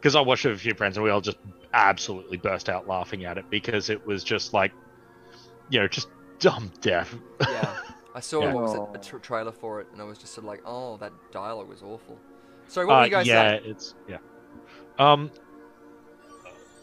because 0.00 0.14
I 0.16 0.20
watched 0.20 0.44
it 0.44 0.50
with 0.50 0.58
a 0.58 0.62
few 0.62 0.74
friends 0.74 0.96
and 0.96 1.04
we 1.04 1.10
all 1.10 1.20
just 1.20 1.38
absolutely 1.72 2.38
burst 2.38 2.68
out 2.68 2.86
laughing 2.86 3.24
at 3.24 3.38
it 3.38 3.44
because 3.50 3.90
it 3.90 4.04
was 4.06 4.24
just 4.24 4.52
like, 4.52 4.72
you 5.70 5.80
know, 5.80 5.88
just 5.88 6.08
dumb 6.40 6.72
death. 6.82 7.14
Yeah, 7.52 7.74
I 8.14 8.20
saw 8.20 8.40
Yeah. 8.42 8.52
what 8.52 8.62
was 8.62 8.74
it, 8.74 8.82
a 8.94 8.98
tr- 8.98 9.18
trailer 9.18 9.52
for 9.52 9.80
it, 9.80 9.88
and 9.92 10.00
I 10.00 10.04
was 10.04 10.18
just 10.18 10.34
sort 10.34 10.44
of 10.44 10.48
like, 10.48 10.62
oh, 10.64 10.96
that 10.98 11.12
dialogue 11.32 11.68
was 11.68 11.82
awful. 11.82 12.18
So, 12.68 12.86
what 12.86 12.96
were 12.96 13.02
Uh, 13.02 13.04
you 13.04 13.10
guys 13.10 13.26
yeah, 13.26 13.50
saying? 13.50 13.60
it's 13.64 13.94
yeah. 14.06 14.18
Um, 14.98 15.30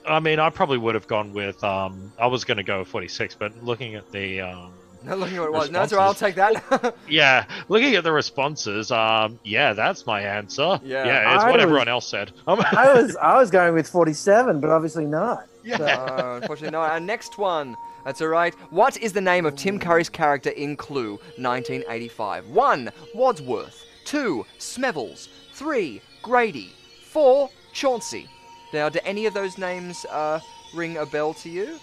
I 0.05 0.19
mean, 0.19 0.39
I 0.39 0.49
probably 0.49 0.77
would 0.77 0.95
have 0.95 1.07
gone 1.07 1.33
with 1.33 1.61
um. 1.63 2.13
I 2.19 2.27
was 2.27 2.43
going 2.43 2.57
to 2.57 2.63
go 2.63 2.79
with 2.79 2.87
forty 2.87 3.07
six, 3.07 3.35
but 3.35 3.51
looking 3.55 3.95
at 3.95 4.05
the 4.11 4.41
um. 4.41 4.84
No, 5.05 5.15
looking 5.15 5.35
at 5.37 5.41
what 5.41 5.47
it 5.47 5.53
was. 5.53 5.69
No, 5.71 5.79
that's 5.79 5.93
all 5.93 5.99
right, 5.99 6.05
I'll 6.05 6.13
take 6.13 6.35
that. 6.35 6.95
Yeah, 7.09 7.45
looking 7.69 7.95
at 7.95 8.03
the 8.03 8.11
responses, 8.11 8.91
um, 8.91 9.39
yeah, 9.43 9.73
that's 9.73 10.05
my 10.05 10.21
answer. 10.21 10.79
Yeah. 10.83 11.05
yeah, 11.05 11.35
it's 11.35 11.43
I 11.43 11.47
what 11.47 11.55
was- 11.57 11.63
everyone 11.63 11.87
else 11.87 12.07
said. 12.07 12.31
I 12.47 12.93
was 12.93 13.15
I 13.17 13.37
was 13.39 13.51
going 13.51 13.73
with 13.73 13.87
47, 13.87 14.59
but 14.59 14.69
obviously 14.69 15.05
not. 15.05 15.47
yeah. 15.63 15.77
Uh, 15.81 16.35
unfortunately, 16.41 16.71
not. 16.71 16.91
Our 16.91 16.99
next 16.99 17.37
one. 17.37 17.75
That's 18.05 18.21
all 18.21 18.27
right. 18.27 18.53
What 18.69 18.97
is 18.97 19.13
the 19.13 19.21
name 19.21 19.47
of 19.47 19.55
Tim 19.55 19.79
Curry's 19.79 20.09
character 20.09 20.51
in 20.51 20.75
Clue, 20.77 21.13
1985? 21.37 22.47
One, 22.49 22.91
Wadsworth. 23.15 23.83
Two, 24.05 24.45
Snevels. 24.59 25.27
Three, 25.53 26.01
Grady. 26.21 26.71
Four, 27.03 27.49
Chauncey. 27.73 28.29
Now, 28.73 28.89
do 28.89 28.99
any 29.05 29.25
of 29.25 29.33
those 29.33 29.57
names 29.57 30.05
uh, 30.11 30.39
ring 30.75 30.97
a 30.97 31.05
bell 31.07 31.33
to 31.35 31.49
you? 31.49 31.79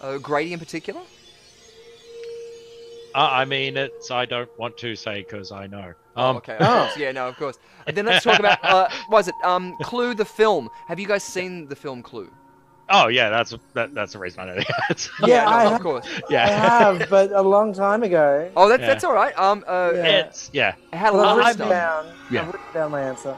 Uh, 0.00 0.18
Grady 0.18 0.52
in 0.52 0.58
particular? 0.58 1.00
Uh, 3.14 3.28
I 3.30 3.44
mean, 3.44 3.76
it's. 3.76 4.10
I 4.10 4.24
don't 4.24 4.48
want 4.58 4.76
to 4.78 4.94
say 4.96 5.22
because 5.22 5.52
I 5.52 5.66
know. 5.66 5.92
Oh, 6.16 6.30
Um, 6.30 6.36
okay. 6.38 6.54
Of 6.56 6.66
course. 6.66 6.96
Yeah, 6.96 7.12
no, 7.12 7.28
of 7.28 7.36
course. 7.36 7.58
And 7.86 7.96
then 7.96 8.06
let's 8.06 8.24
talk 8.24 8.38
about, 8.38 8.58
uh, 8.64 8.88
what 9.08 9.18
was 9.18 9.28
it? 9.28 9.34
Um, 9.44 9.76
Clue 9.82 10.14
the 10.14 10.24
film. 10.24 10.68
Have 10.88 10.98
you 11.00 11.06
guys 11.06 11.22
seen 11.24 11.66
the 11.68 11.76
film 11.76 12.02
Clue? 12.02 12.30
Oh 12.90 13.08
yeah, 13.08 13.30
that's 13.30 13.54
that, 13.74 13.94
that's 13.94 14.12
the 14.12 14.18
reason 14.18 14.40
I 14.40 14.44
know 14.46 14.54
the 14.56 14.74
answer. 14.90 15.10
Yeah, 15.26 15.44
no, 15.44 15.50
I 15.50 15.64
of 15.64 15.72
have- 15.72 15.80
course. 15.82 16.06
I 16.30 16.34
have, 16.48 17.08
but 17.08 17.32
a 17.32 17.40
long 17.40 17.72
time 17.72 18.02
ago. 18.02 18.50
Oh, 18.56 18.68
that, 18.68 18.80
Yeah. 18.80 18.86
that's 18.86 19.04
all 19.04 19.14
right. 19.14 19.36
Um, 19.38 19.64
uh, 19.66 19.92
Yeah. 19.94 20.02
it's 20.26 20.50
yeah. 20.52 20.74
I've 20.92 21.14
long 21.14 21.38
written 21.38 21.62
I'm- 21.62 21.70
down. 21.70 22.06
Yeah. 22.30 22.40
I've 22.42 22.46
written 22.48 22.60
down 22.74 22.90
my 22.90 23.00
answer. 23.02 23.36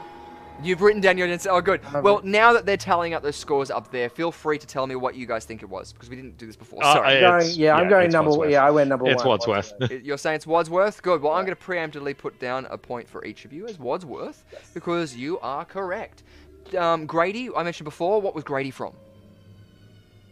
You've 0.63 0.81
written 0.81 1.01
down 1.01 1.17
your 1.17 1.27
answer. 1.27 1.49
Oh, 1.51 1.61
good. 1.61 1.81
I've 1.93 2.03
Well, 2.03 2.21
now 2.23 2.53
that 2.53 2.65
they're 2.65 2.77
tallying 2.77 3.13
up 3.13 3.21
those 3.21 3.35
scores 3.35 3.69
up 3.69 3.91
there, 3.91 4.09
feel 4.09 4.31
free 4.31 4.57
to 4.57 4.65
tell 4.65 4.87
me 4.87 4.95
what 4.95 5.13
you 5.15 5.25
guys 5.25 5.45
think 5.45 5.61
it 5.61 5.69
was 5.69 5.91
because 5.93 6.09
we 6.09 6.15
didn't 6.15 6.37
do 6.37 6.47
this 6.47 6.55
before. 6.55 6.83
Uh, 6.83 6.93
Sorry. 6.93 7.17
I- 7.17 7.19
Going, 7.21 7.35
It's- 7.41 7.57
yeah, 7.57 7.75
I'm 7.75 7.89
going 7.89 8.09
number. 8.09 8.29
Wadsworth. 8.31 8.51
Yeah, 8.51 8.65
I 8.65 8.71
went 8.71 8.89
number 8.89 9.07
It's 9.07 9.23
one. 9.23 9.27
Wadsworth. 9.39 9.73
You're 10.03 10.17
saying 10.17 10.37
it's 10.37 10.47
Wadsworth? 10.47 11.01
Good. 11.01 11.21
Well, 11.21 11.33
I'm 11.33 11.45
going 11.45 11.55
to 11.57 11.61
preemptively 11.61 12.17
put 12.17 12.39
down 12.39 12.65
a 12.69 12.77
point 12.77 13.07
for 13.09 13.23
each 13.25 13.45
of 13.45 13.53
you 13.53 13.67
as 13.67 13.77
Wadsworth 13.77 14.43
because 14.73 15.15
you 15.15 15.39
are 15.39 15.65
correct. 15.65 16.23
Um, 16.77 17.05
Grady, 17.05 17.49
I 17.55 17.61
mentioned 17.63 17.85
before. 17.85 18.21
What 18.21 18.33
was 18.33 18.43
Grady 18.43 18.71
from? 18.71 18.93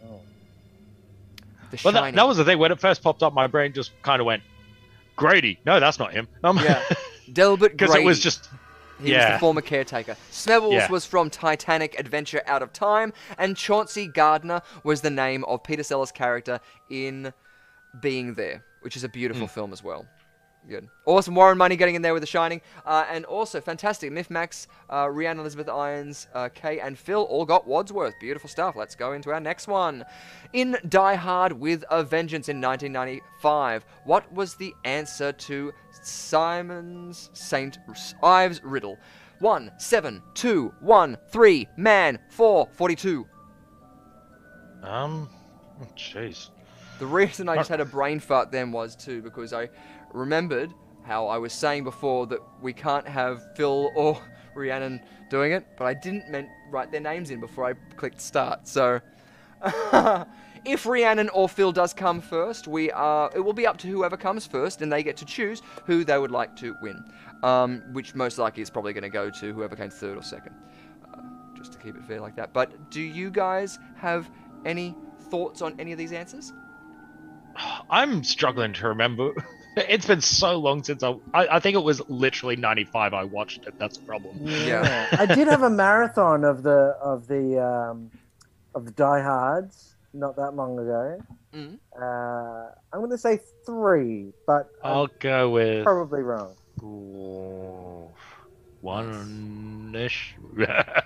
Oh. 0.04 0.20
The 1.70 1.80
Well, 1.84 1.92
that, 1.92 2.14
that 2.14 2.26
was 2.26 2.38
the 2.38 2.44
thing. 2.44 2.58
When 2.58 2.72
it 2.72 2.80
first 2.80 3.02
popped 3.02 3.22
up, 3.22 3.34
my 3.34 3.46
brain 3.46 3.72
just 3.72 3.92
kind 4.02 4.20
of 4.20 4.26
went, 4.26 4.42
"Grady, 5.16 5.58
no, 5.64 5.78
that's 5.80 5.98
not 5.98 6.12
him." 6.12 6.26
Um, 6.42 6.58
Yeah. 6.58 6.82
Delbert 7.32 7.72
because 7.78 7.94
it 7.94 8.04
was 8.04 8.18
just 8.20 8.48
He 9.02 9.12
was 9.12 9.26
the 9.26 9.38
former 9.38 9.60
caretaker. 9.60 10.16
Snevels 10.30 10.72
Yeah. 10.72 10.90
was 10.90 11.04
from 11.06 11.30
Titanic 11.30 11.98
Adventure 11.98 12.42
Out 12.46 12.62
of 12.62 12.72
Time, 12.72 13.12
and 13.38 13.56
Chauncey 13.56 14.06
Gardiner 14.06 14.62
was 14.82 15.00
the 15.00 15.10
name 15.10 15.44
of 15.44 15.62
Peter 15.62 15.82
Sellers' 15.82 16.12
character 16.12 16.60
in 16.88 17.32
Being 18.00 18.34
There, 18.34 18.64
which 18.80 18.96
is 18.96 19.04
a 19.04 19.08
beautiful 19.08 19.46
hmm. 19.46 19.52
film 19.52 19.72
as 19.72 19.82
well. 19.82 20.06
Good. 20.66 20.88
Awesome. 21.04 21.34
Warren 21.34 21.58
Money 21.58 21.76
getting 21.76 21.94
in 21.94 22.00
there 22.00 22.14
with 22.14 22.22
The 22.22 22.26
Shining. 22.26 22.62
Uh, 22.86 23.04
and 23.10 23.26
also, 23.26 23.60
fantastic. 23.60 24.10
Miff 24.10 24.30
Max, 24.30 24.66
uh, 24.90 25.08
Rhiannon 25.10 25.40
Elizabeth 25.40 25.68
Irons, 25.68 26.26
uh, 26.32 26.48
Kay, 26.54 26.80
and 26.80 26.98
Phil 26.98 27.22
all 27.22 27.44
got 27.44 27.66
Wadsworth. 27.66 28.14
Beautiful 28.18 28.48
stuff. 28.48 28.74
Let's 28.74 28.94
go 28.94 29.12
into 29.12 29.30
our 29.30 29.40
next 29.40 29.68
one. 29.68 30.04
In 30.54 30.78
Die 30.88 31.14
Hard 31.16 31.52
with 31.52 31.84
a 31.90 32.02
Vengeance 32.02 32.48
in 32.48 32.62
1995, 32.62 33.84
what 34.04 34.32
was 34.32 34.54
the 34.54 34.74
answer 34.84 35.32
to 35.32 35.72
Simon's 36.02 37.28
St. 37.34 37.78
Ives 38.22 38.62
riddle? 38.64 38.98
1, 39.40 39.70
7, 39.76 40.22
2, 40.32 40.74
1, 40.80 41.18
3, 41.28 41.68
man, 41.76 42.18
4, 42.30 42.68
42. 42.72 43.26
um, 44.82 45.28
jeez. 45.96 46.48
The 47.00 47.06
reason 47.06 47.48
I 47.48 47.56
just 47.56 47.68
had 47.68 47.80
a 47.80 47.84
brain 47.84 48.20
fart 48.20 48.52
then 48.52 48.70
was 48.70 48.94
too 48.94 49.20
because 49.20 49.52
I 49.52 49.68
remembered 50.14 50.72
how 51.04 51.26
I 51.26 51.36
was 51.36 51.52
saying 51.52 51.84
before 51.84 52.26
that 52.28 52.40
we 52.62 52.72
can't 52.72 53.06
have 53.06 53.54
Phil 53.56 53.92
or 53.94 54.18
Rhiannon 54.54 55.00
doing 55.28 55.52
it, 55.52 55.66
but 55.76 55.84
I 55.84 55.94
didn't 55.94 56.30
meant 56.30 56.48
write 56.70 56.90
their 56.90 57.00
names 57.00 57.30
in 57.30 57.40
before 57.40 57.66
I 57.66 57.74
clicked 57.96 58.20
start. 58.20 58.66
So 58.66 59.00
if 60.64 60.86
Rhiannon 60.86 61.28
or 61.30 61.48
Phil 61.48 61.72
does 61.72 61.92
come 61.92 62.20
first, 62.20 62.66
we 62.66 62.90
are 62.92 63.30
it 63.34 63.40
will 63.40 63.52
be 63.52 63.66
up 63.66 63.76
to 63.78 63.88
whoever 63.88 64.16
comes 64.16 64.46
first, 64.46 64.80
and 64.80 64.90
they 64.90 65.02
get 65.02 65.16
to 65.18 65.24
choose 65.24 65.60
who 65.84 66.04
they 66.04 66.18
would 66.18 66.30
like 66.30 66.56
to 66.56 66.74
win. 66.80 67.04
Um, 67.42 67.82
which 67.92 68.14
most 68.14 68.38
likely 68.38 68.62
is 68.62 68.70
probably 68.70 68.94
going 68.94 69.02
to 69.02 69.10
go 69.10 69.28
to 69.28 69.52
whoever 69.52 69.76
came 69.76 69.90
third 69.90 70.16
or 70.16 70.22
second, 70.22 70.54
uh, 71.12 71.20
just 71.54 71.72
to 71.72 71.78
keep 71.78 71.94
it 71.94 72.02
fair 72.04 72.18
like 72.18 72.36
that. 72.36 72.54
But 72.54 72.90
do 72.90 73.02
you 73.02 73.30
guys 73.30 73.78
have 73.96 74.30
any 74.64 74.96
thoughts 75.30 75.60
on 75.60 75.78
any 75.78 75.92
of 75.92 75.98
these 75.98 76.12
answers? 76.12 76.54
I'm 77.90 78.24
struggling 78.24 78.72
to 78.74 78.88
remember. 78.88 79.32
It's 79.76 80.06
been 80.06 80.20
so 80.20 80.56
long 80.58 80.82
since 80.84 81.02
I, 81.02 81.14
I. 81.32 81.56
I 81.56 81.60
think 81.60 81.74
it 81.76 81.82
was 81.82 82.00
literally 82.08 82.56
'95. 82.56 83.12
I 83.14 83.24
watched 83.24 83.66
it. 83.66 83.74
That's 83.78 83.98
the 83.98 84.04
problem. 84.04 84.38
Yeah. 84.42 85.08
I 85.12 85.26
did 85.26 85.48
have 85.48 85.62
a 85.62 85.70
marathon 85.70 86.44
of 86.44 86.62
the 86.62 86.96
of 87.02 87.26
the 87.26 87.60
um, 87.64 88.10
of 88.74 88.84
the 88.84 88.92
Die 88.92 89.22
Hards 89.22 89.94
not 90.12 90.36
that 90.36 90.54
long 90.54 90.78
ago. 90.78 91.20
Mhm. 91.54 91.78
Uh, 92.00 92.70
I'm 92.92 93.00
going 93.00 93.10
to 93.10 93.18
say 93.18 93.40
three, 93.66 94.32
but 94.46 94.68
I'm 94.82 94.92
I'll 94.92 95.06
go 95.18 95.50
with 95.50 95.84
probably 95.84 96.22
wrong. 96.22 96.54
One-ish. 98.80 100.36
One, 100.54 100.66
yeah. 100.66 101.02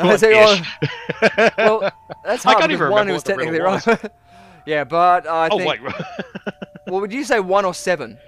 One-ish. 0.00 0.62
Well, 1.56 1.92
that's 2.24 2.44
I 2.44 2.50
hard 2.50 2.60
can't 2.60 2.72
even 2.72 2.90
one 2.90 3.06
remember 3.06 3.12
who's 3.12 3.18
what 3.18 3.24
the 3.24 3.32
technically 3.32 3.60
riddle 3.60 3.78
right. 3.86 4.12
Yeah, 4.66 4.84
but 4.84 5.26
I 5.26 5.48
oh 5.50 5.58
think. 5.58 5.68
wait, 5.68 5.80
Well, 6.86 7.00
would 7.00 7.12
you 7.12 7.24
say 7.24 7.40
one 7.40 7.64
or 7.64 7.74
seven? 7.74 8.18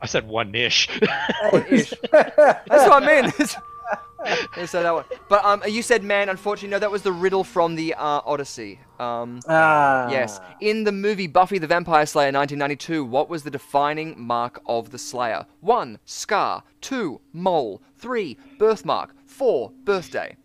I 0.00 0.06
said 0.06 0.28
one-ish. 0.28 0.88
One-ish. 1.50 1.94
That's 2.12 2.66
what 2.68 3.02
I 3.02 3.22
mean. 3.22 3.32
yeah, 4.56 4.66
so 4.66 4.82
that 4.82 4.92
one. 4.92 5.04
But 5.28 5.44
um, 5.44 5.62
you 5.66 5.82
said 5.82 6.02
man. 6.04 6.28
Unfortunately, 6.28 6.68
no. 6.68 6.78
That 6.78 6.90
was 6.90 7.02
the 7.02 7.12
riddle 7.12 7.44
from 7.44 7.74
the 7.74 7.94
uh, 7.94 8.20
Odyssey. 8.24 8.78
Um, 8.98 9.40
ah, 9.48 10.08
yes. 10.10 10.40
In 10.60 10.84
the 10.84 10.92
movie 10.92 11.26
Buffy 11.26 11.58
the 11.58 11.66
Vampire 11.66 12.06
Slayer 12.06 12.32
1992, 12.32 13.04
what 13.04 13.28
was 13.28 13.42
the 13.42 13.50
defining 13.50 14.20
mark 14.20 14.60
of 14.66 14.90
the 14.90 14.98
Slayer? 14.98 15.46
One, 15.60 15.98
scar. 16.04 16.62
Two, 16.80 17.20
mole. 17.32 17.82
Three, 17.96 18.38
birthmark. 18.58 19.14
Four, 19.26 19.70
birthday. 19.84 20.36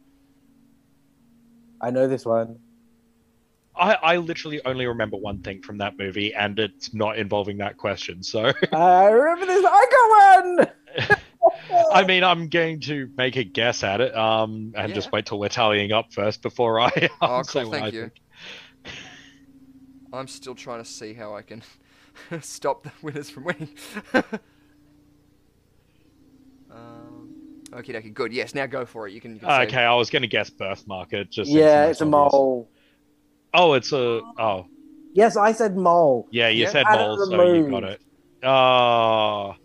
I 1.81 1.91
know 1.91 2.07
this 2.07 2.25
one. 2.25 2.59
I, 3.75 3.93
I 3.93 4.17
literally 4.17 4.61
only 4.65 4.85
remember 4.85 5.17
one 5.17 5.39
thing 5.39 5.61
from 5.61 5.77
that 5.79 5.97
movie, 5.97 6.33
and 6.33 6.59
it's 6.59 6.93
not 6.93 7.17
involving 7.17 7.57
that 7.59 7.77
question. 7.77 8.21
So, 8.21 8.51
I 8.73 9.05
remember 9.07 9.45
this. 9.45 9.65
I 9.65 10.55
got 10.55 11.07
one. 11.07 11.17
I 11.93 12.03
mean, 12.03 12.23
I'm 12.23 12.49
going 12.49 12.81
to 12.81 13.09
make 13.17 13.37
a 13.37 13.43
guess 13.43 13.83
at 13.83 14.01
it, 14.01 14.15
um, 14.15 14.73
and 14.75 14.89
Yeah. 14.89 14.95
just 14.95 15.11
wait 15.11 15.25
till 15.25 15.39
we're 15.39 15.47
tallying 15.49 15.91
up 15.91 16.13
first 16.13 16.41
before 16.41 16.79
I 16.81 16.91
Oh, 17.21 17.37
answer 17.37 17.61
cool. 17.61 17.71
what 17.71 17.79
Thank 17.79 17.93
I 17.93 17.97
you. 17.97 18.11
think. 18.83 18.93
I'm 20.13 20.27
still 20.27 20.55
trying 20.55 20.83
to 20.83 20.89
see 20.89 21.13
how 21.13 21.35
I 21.35 21.41
can 21.41 21.63
stop 22.41 22.83
the 22.83 22.91
winners 23.01 23.29
from 23.29 23.45
winning. 23.45 23.69
uh, 24.13 24.21
Okay, 27.73 27.93
dokie, 27.93 28.13
good. 28.13 28.33
Yes, 28.33 28.53
now 28.53 28.65
go 28.65 28.85
for 28.85 29.07
it. 29.07 29.13
You 29.13 29.21
can. 29.21 29.35
You 29.35 29.39
can 29.39 29.47
say- 29.49 29.63
Okay, 29.63 29.81
I 29.83 29.93
was 29.95 30.09
going 30.09 30.23
to 30.23 30.27
guess 30.27 30.49
birthmark. 30.49 31.13
It 31.13 31.31
just 31.31 31.49
Yeah, 31.49 31.85
it's 31.85 32.01
a 32.01 32.03
obvious. 32.03 32.33
mole. 32.33 32.69
Oh, 33.53 33.73
it's 33.73 33.91
a. 33.91 34.21
Oh, 34.37 34.65
Yes, 35.13 35.35
I 35.35 35.51
said 35.51 35.75
mole. 35.75 36.27
yeah, 36.31 36.47
you 36.47 36.63
Yeah. 36.63 36.71
said 36.71 36.85
Add 36.87 36.95
it 36.95 36.97
mole, 36.99 37.17
so 37.17 37.53
you 37.53 37.69
got 37.69 37.83
it. 37.83 38.01
Oh. 38.43 39.55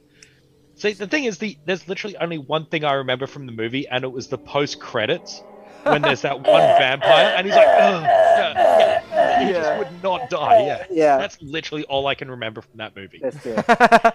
See, 0.74 0.92
the 0.92 1.06
thing 1.06 1.24
is, 1.24 1.38
the 1.38 1.56
there's 1.64 1.88
literally 1.88 2.16
only 2.18 2.36
one 2.38 2.66
thing 2.66 2.84
I 2.84 2.94
remember 2.94 3.26
from 3.26 3.46
the 3.46 3.52
movie, 3.52 3.88
and 3.88 4.04
it 4.04 4.12
was 4.12 4.28
the 4.28 4.38
post 4.38 4.78
credits 4.78 5.40
when 5.84 6.02
there's 6.02 6.22
that 6.22 6.36
one 6.38 6.46
vampire, 6.78 7.32
and 7.36 7.46
he's 7.46 7.56
like, 7.56 7.66
Ugh, 7.66 8.04
yeah, 8.04 9.00
yeah, 9.10 9.46
he 9.46 9.52
Yeah. 9.52 9.60
just 9.60 9.78
would 9.78 10.02
not 10.02 10.28
die. 10.28 10.66
Yeah, 10.66 10.84
Yeah, 10.90 11.16
that's 11.18 11.40
literally 11.40 11.84
all 11.84 12.06
I 12.08 12.14
can 12.14 12.30
remember 12.30 12.60
from 12.60 12.76
that 12.78 12.94
movie. 12.96 13.20
that's 13.22 13.46
it. 13.46 13.64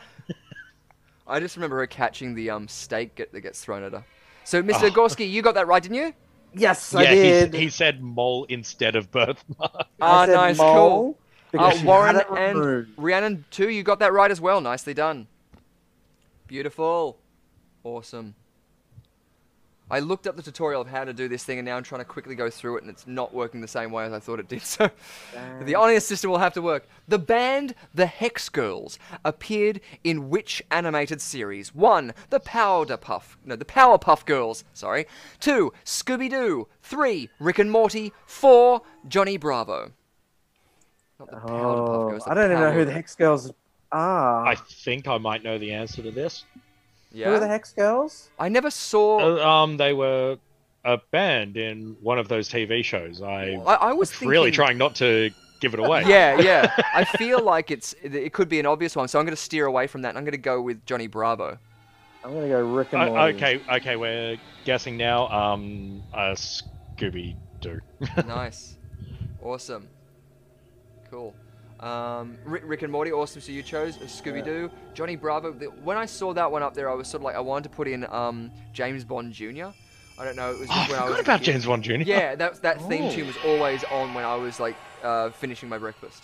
I 1.28 1.40
just 1.40 1.56
remember 1.56 1.78
her 1.78 1.88
catching 1.88 2.36
the 2.36 2.50
um 2.50 2.68
stake 2.68 3.16
that 3.16 3.42
gets 3.42 3.64
thrown 3.64 3.84
at 3.84 3.94
her. 3.94 4.04
So, 4.44 4.62
Mr. 4.62 4.88
Oh. 4.88 4.92
Gorski, 4.92 5.30
you 5.30 5.42
got 5.42 5.56
that 5.56 5.66
right, 5.68 5.82
didn't 5.82 5.96
you? 5.98 6.14
Yes, 6.54 6.94
I 6.94 7.04
yeah, 7.04 7.12
he, 7.16 7.34
did. 7.34 7.54
he 7.54 7.70
said 7.70 8.02
mole 8.02 8.46
instead 8.50 8.96
of 8.96 9.12
birthmark. 9.12 9.88
I 10.02 10.18
Ah, 10.24 10.26
said 10.26 10.36
nice, 10.36 10.58
mole 10.58 10.68
cool. 10.74 11.18
Uh, 11.56 11.78
Warren 11.84 12.22
and 12.36 12.58
removed. 12.58 12.90
Rhiannon 12.98 13.46
too, 13.52 13.70
you 13.70 13.84
got 13.84 14.00
that 14.00 14.14
right 14.14 14.32
as 14.32 14.42
well. 14.42 14.62
Nicely 14.62 14.94
done. 14.94 15.28
Beautiful. 16.48 17.18
Awesome. 17.84 18.36
I 19.92 20.00
looked 20.00 20.26
up 20.26 20.38
the 20.38 20.42
tutorial 20.42 20.82
of 20.82 20.88
how 20.88 21.04
to 21.04 21.14
do 21.14 21.28
this 21.28 21.44
thing 21.44 21.60
and 21.60 21.66
now 21.66 21.76
I'm 21.76 21.84
trying 21.84 22.00
to 22.02 22.06
quickly 22.06 22.34
go 22.34 22.50
through 22.50 22.78
it 22.78 22.84
and 22.84 22.90
it's 22.90 23.06
not 23.06 23.34
working 23.34 23.60
the 23.60 23.68
same 23.68 23.92
way 23.92 24.06
as 24.06 24.14
I 24.14 24.20
thought 24.20 24.40
it 24.40 24.48
did. 24.48 24.62
So 24.72 24.90
the 25.64 25.76
honest 25.76 26.08
system 26.08 26.32
will 26.32 26.38
have 26.38 26.54
to 26.54 26.62
work. 26.62 26.88
The 27.08 27.20
band 27.20 27.76
The 27.94 28.06
Hex 28.06 28.48
Girls 28.48 28.98
appeared 29.26 29.82
in 30.04 30.30
which 30.30 30.64
animated 30.72 31.20
series? 31.22 31.76
1. 31.76 32.14
The 32.30 32.40
Powderpuff. 32.40 33.36
No, 33.46 33.56
the 33.58 33.66
Powerpuff 33.66 34.26
Girls, 34.26 34.64
sorry. 34.74 35.08
2. 35.42 35.74
Scooby 35.84 36.30
Doo. 36.30 36.68
3. 36.84 37.30
Rick 37.40 37.60
and 37.60 37.70
Morty. 37.70 38.14
4. 38.26 38.82
Johnny 39.10 39.36
Bravo. 39.36 39.92
Not 41.20 41.30
the 41.32 41.38
Powderpuff 41.38 41.50
Oh, 41.50 42.10
Girls. 42.12 42.24
I 42.28 42.34
don't 42.34 42.50
even 42.50 42.62
know 42.64 42.72
who 42.72 42.86
the 42.86 42.94
Hex 42.94 43.14
Girls 43.16 43.52
are. 43.92 44.46
I 44.46 44.56
think 44.56 45.08
I 45.08 45.18
might 45.18 45.44
know 45.44 45.58
the 45.58 45.74
answer 45.74 46.02
to 46.02 46.12
this. 46.12 46.46
Yeah. 47.12 47.28
Who 47.28 47.34
are 47.36 47.40
the 47.40 47.48
Hex 47.48 47.74
Girls? 47.74 48.30
I 48.40 48.50
never 48.50 48.72
saw. 48.72 49.20
Uh, 49.38 49.46
um, 49.48 49.78
they 49.78 49.94
were 49.94 50.38
a 50.86 50.98
band 51.12 51.58
in 51.58 51.96
one 52.02 52.18
of 52.18 52.28
those 52.28 52.50
TV 52.50 52.84
shows. 52.84 53.22
I 53.22 53.52
I, 53.66 53.74
I 53.74 53.94
was 53.94 54.18
was 54.20 54.22
really 54.28 54.52
trying 54.52 54.78
not 54.78 54.96
to 54.96 55.30
give 55.60 55.74
it 55.74 55.80
away. 55.80 56.04
Yeah, 56.08 56.40
yeah. 56.40 56.74
I 56.96 57.04
feel 57.04 57.44
like 57.44 57.70
it's 57.70 57.94
it 58.02 58.34
could 58.34 58.50
be 58.50 58.60
an 58.60 58.66
obvious 58.66 58.96
one, 58.96 59.08
so 59.08 59.20
I'm 59.20 59.26
going 59.26 59.36
to 59.36 59.42
steer 59.42 59.66
away 59.66 59.88
from 59.88 60.02
that. 60.04 60.10
and 60.10 60.18
I'm 60.18 60.24
going 60.24 60.32
to 60.32 60.38
go 60.38 60.62
with 60.62 60.86
Johnny 60.86 61.08
Bravo. 61.08 61.58
I'm 62.24 62.34
gonna 62.36 62.48
go 62.50 62.62
Rick 62.64 62.94
and 62.94 63.02
Uh, 63.02 63.06
Morty. 63.08 63.36
okay, 63.36 63.62
okay, 63.78 63.96
we're 63.96 64.38
guessing 64.64 64.96
now. 64.96 65.28
Um, 65.30 66.04
uh, 66.14 66.36
Scooby 66.36 67.36
Doo. 67.62 67.82
nice, 68.28 68.78
awesome, 69.42 69.88
cool. 71.10 71.34
Um, 71.82 72.38
Rick, 72.46 72.64
Rick 72.66 72.82
and 72.84 72.92
Morty, 72.92 73.12
awesome. 73.12 73.42
So 73.42 73.52
you 73.52 73.64
chose 73.64 73.98
Scooby 73.98 74.44
Doo, 74.46 74.70
Johnny 74.94 75.16
Bravo. 75.16 75.52
When 75.84 75.98
I 75.98 76.06
saw 76.06 76.32
that 76.34 76.52
one 76.52 76.62
up 76.62 76.74
there, 76.76 76.90
I 76.90 76.94
was 76.94 77.08
sort 77.08 77.22
of 77.22 77.26
like, 77.26 77.36
I 77.36 77.40
wanted 77.40 77.64
to 77.70 77.76
put 77.76 77.88
in 77.88 78.06
um, 78.12 78.52
James 78.74 79.04
Bond 79.04 79.34
Jr. 79.34 79.68
I 80.20 80.26
don't 80.26 80.36
know. 80.36 80.52
It 80.52 80.60
was 80.60 80.70
Oh, 80.72 80.86
when 80.90 81.00
I 81.00 81.10
was 81.10 81.20
about. 81.20 81.42
James 81.42 81.66
Bond 81.66 81.84
Jr. 81.84 81.94
Yeah, 81.96 82.36
that 82.36 82.62
that 82.62 82.80
theme 82.88 83.06
Oh. 83.06 83.12
tune 83.12 83.28
was 83.28 83.38
always 83.46 83.84
on 83.86 84.14
when 84.14 84.24
I 84.24 84.36
was 84.36 84.60
like 84.60 84.76
uh, 85.02 85.32
finishing 85.32 85.70
my 85.70 85.80
breakfast. 85.80 86.24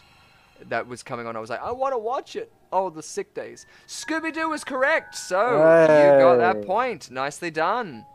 That 0.70 0.88
was 0.88 1.02
coming 1.04 1.26
on. 1.28 1.36
I 1.36 1.40
was 1.40 1.50
like, 1.52 1.62
I 1.62 1.72
want 1.72 1.94
to 1.94 1.98
watch 2.00 2.36
it. 2.36 2.52
Oh, 2.72 2.90
the 2.90 3.02
sick 3.04 3.34
days. 3.34 3.66
Scooby 3.88 4.34
Doo 4.34 4.54
is 4.54 4.64
correct. 4.64 5.16
So 5.16 5.40
you 5.42 6.20
got 6.22 6.38
that 6.38 6.66
point. 6.66 7.10
Nicely 7.12 7.50
done. 7.52 8.06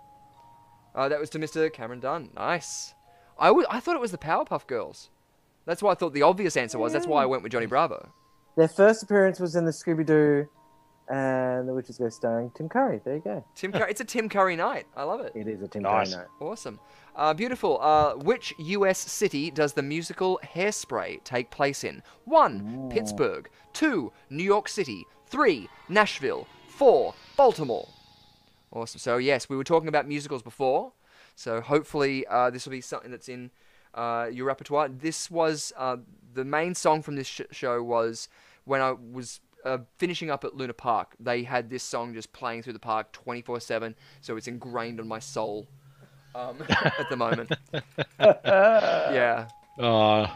Uh, 0.94 1.08
that 1.08 1.18
was 1.18 1.30
to 1.30 1.38
Mr. 1.38 1.72
Cameron 1.72 2.00
Dunn. 2.00 2.30
Nice. 2.36 2.94
I 3.38 3.46
w- 3.48 3.66
I 3.70 3.80
thought 3.80 3.94
it 3.96 4.00
was 4.00 4.10
the 4.12 4.18
Powerpuff 4.18 4.66
Girls. 4.66 5.08
That's 5.66 5.82
why 5.82 5.92
I 5.92 5.94
thought 5.94 6.12
the 6.12 6.22
obvious 6.22 6.56
answer 6.56 6.78
was. 6.78 6.92
That's 6.92 7.06
why 7.06 7.22
I 7.22 7.26
went 7.26 7.42
with 7.42 7.52
Johnny 7.52 7.66
Bravo. 7.66 8.08
Their 8.56 8.68
first 8.68 9.02
appearance 9.02 9.40
was 9.40 9.56
in 9.56 9.64
the 9.64 9.70
Scooby 9.70 10.04
Doo 10.04 10.46
and 11.08 11.68
the 11.68 11.74
Witches 11.74 11.98
Go 11.98 12.08
starring 12.08 12.50
Tim 12.54 12.68
Curry. 12.68 13.00
There 13.04 13.16
you 13.16 13.20
go. 13.20 13.44
Tim. 13.54 13.72
Curry. 13.72 13.90
it's 13.90 14.00
a 14.00 14.04
Tim 14.04 14.28
Curry 14.28 14.56
night. 14.56 14.86
I 14.96 15.02
love 15.04 15.20
it. 15.20 15.32
It 15.34 15.48
is 15.48 15.62
a 15.62 15.68
Tim 15.68 15.82
Nice. 15.82 16.10
Curry 16.14 16.22
night. 16.22 16.28
Awesome. 16.40 16.80
Uh, 17.14 17.34
beautiful. 17.34 17.80
Uh, 17.80 18.14
which 18.14 18.54
U.S. 18.58 18.98
city 18.98 19.50
does 19.50 19.72
the 19.72 19.82
musical 19.82 20.40
Hairspray 20.44 21.22
take 21.24 21.50
place 21.50 21.84
in? 21.84 22.02
One, 22.24 22.88
Pittsburgh. 22.90 23.48
Two, 23.72 24.12
New 24.30 24.44
York 24.44 24.68
City. 24.68 25.04
Three, 25.26 25.68
Nashville. 25.88 26.46
Four, 26.68 27.14
Baltimore. 27.36 27.88
Awesome. 28.72 28.98
So 28.98 29.18
yes, 29.18 29.48
we 29.48 29.56
were 29.56 29.64
talking 29.64 29.88
about 29.88 30.08
musicals 30.08 30.42
before. 30.42 30.92
So 31.36 31.60
hopefully 31.60 32.26
uh, 32.26 32.50
this 32.50 32.64
will 32.66 32.70
be 32.72 32.80
something 32.80 33.10
that's 33.10 33.28
in 33.28 33.50
uh, 33.94 34.28
your 34.32 34.46
repertoire. 34.46 34.88
This 34.88 35.30
was 35.30 35.72
uh, 35.76 35.96
the 36.34 36.44
main 36.44 36.74
song 36.74 37.02
from 37.02 37.16
this 37.16 37.26
sh- 37.26 37.40
show 37.50 37.82
was 37.82 38.28
when 38.64 38.80
I 38.80 38.92
was 38.92 39.40
uh, 39.64 39.78
finishing 39.98 40.30
up 40.30 40.44
at 40.44 40.54
Luna 40.56 40.72
Park. 40.72 41.14
They 41.20 41.42
had 41.44 41.70
this 41.70 41.82
song 41.82 42.14
just 42.14 42.32
playing 42.32 42.62
through 42.62 42.72
the 42.74 42.78
park 42.78 43.12
24/7. 43.12 43.94
So 44.20 44.36
it's 44.36 44.48
ingrained 44.48 44.98
on 45.00 45.06
my 45.08 45.18
soul 45.18 45.68
um, 46.34 46.56
at 46.68 47.08
the 47.10 47.16
moment. 47.16 47.52
yeah. 48.20 49.48
Uh, 49.78 50.26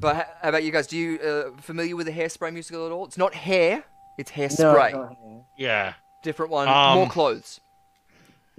But 0.00 0.16
h- 0.16 0.22
how 0.42 0.48
about 0.50 0.64
you 0.64 0.70
guys? 0.70 0.86
Do 0.86 0.96
you 0.98 1.18
uh, 1.20 1.60
familiar 1.62 1.96
with 1.96 2.06
the 2.06 2.12
Hairspray 2.12 2.52
musical 2.52 2.84
at 2.86 2.92
all? 2.92 3.06
It's 3.06 3.16
not 3.18 3.34
hair. 3.34 3.84
It's 4.18 4.30
No, 4.36 4.44
hairspray. 4.44 4.92
not 4.92 5.16
here. 5.22 5.40
yeah. 5.56 5.94
Different 6.22 6.50
one. 6.52 6.68
Um, 6.68 6.94
more 6.98 7.08
clothes. 7.08 7.60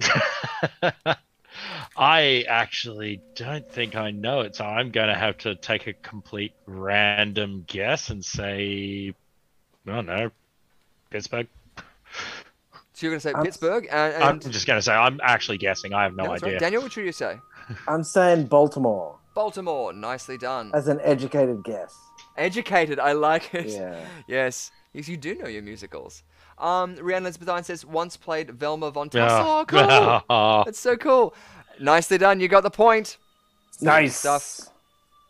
I 1.96 2.44
actually 2.48 3.20
don't 3.34 3.68
think 3.70 3.96
I 3.96 4.10
know 4.10 4.40
it, 4.40 4.56
so 4.56 4.64
I'm 4.64 4.90
going 4.90 5.08
to 5.08 5.14
have 5.14 5.38
to 5.38 5.54
take 5.54 5.86
a 5.86 5.92
complete 5.92 6.52
random 6.66 7.64
guess 7.66 8.10
and 8.10 8.24
say, 8.24 9.12
I 9.86 9.94
don't 9.94 10.06
know, 10.06 10.30
Pittsburgh. 11.10 11.48
So 12.92 13.06
you're 13.06 13.12
going 13.12 13.20
to 13.20 13.28
say 13.28 13.32
I'm- 13.32 13.44
Pittsburgh, 13.44 13.88
and, 13.90 14.22
I'm 14.22 14.40
just 14.40 14.66
going 14.66 14.78
to 14.78 14.82
say 14.82 14.92
I'm 14.92 15.20
actually 15.22 15.58
guessing. 15.58 15.92
I 15.94 16.02
have 16.04 16.14
no 16.14 16.24
Yeah, 16.24 16.28
that's 16.30 16.42
right. 16.42 16.48
idea. 16.48 16.60
Daniel, 16.60 16.82
what 16.82 16.92
should 16.92 17.06
you 17.06 17.12
say? 17.12 17.36
I'm 17.88 18.04
saying 18.04 18.46
Baltimore 18.46 19.16
Baltimore. 19.34 19.92
Nicely 19.92 20.36
done. 20.36 20.70
as 20.74 20.88
an 20.88 21.00
educated 21.02 21.62
guess. 21.64 21.94
Educated. 22.36 22.98
I 22.98 23.12
like 23.12 23.54
it. 23.54 23.68
Yeah. 23.68 24.04
Yes. 24.26 24.70
Yes, 24.92 25.08
you 25.08 25.16
do 25.16 25.36
know 25.36 25.46
your 25.46 25.62
musicals. 25.62 26.24
Um, 26.60 26.96
Rhiannon 26.96 27.24
Elizabeth 27.24 27.66
says 27.66 27.84
once 27.86 28.16
played 28.16 28.50
Velma 28.50 28.90
Von 28.90 29.08
Yeah. 29.12 29.28
Tussle. 29.28 29.46
Oh, 29.46 29.64
cool. 30.26 30.62
That's 30.66 30.78
so 30.78 30.96
cool. 30.96 31.34
Nicely 31.80 32.18
done. 32.18 32.38
You 32.40 32.48
got 32.48 32.62
the 32.62 32.70
point. 32.70 33.16
Nice 33.80 34.16
stuff. 34.16 34.68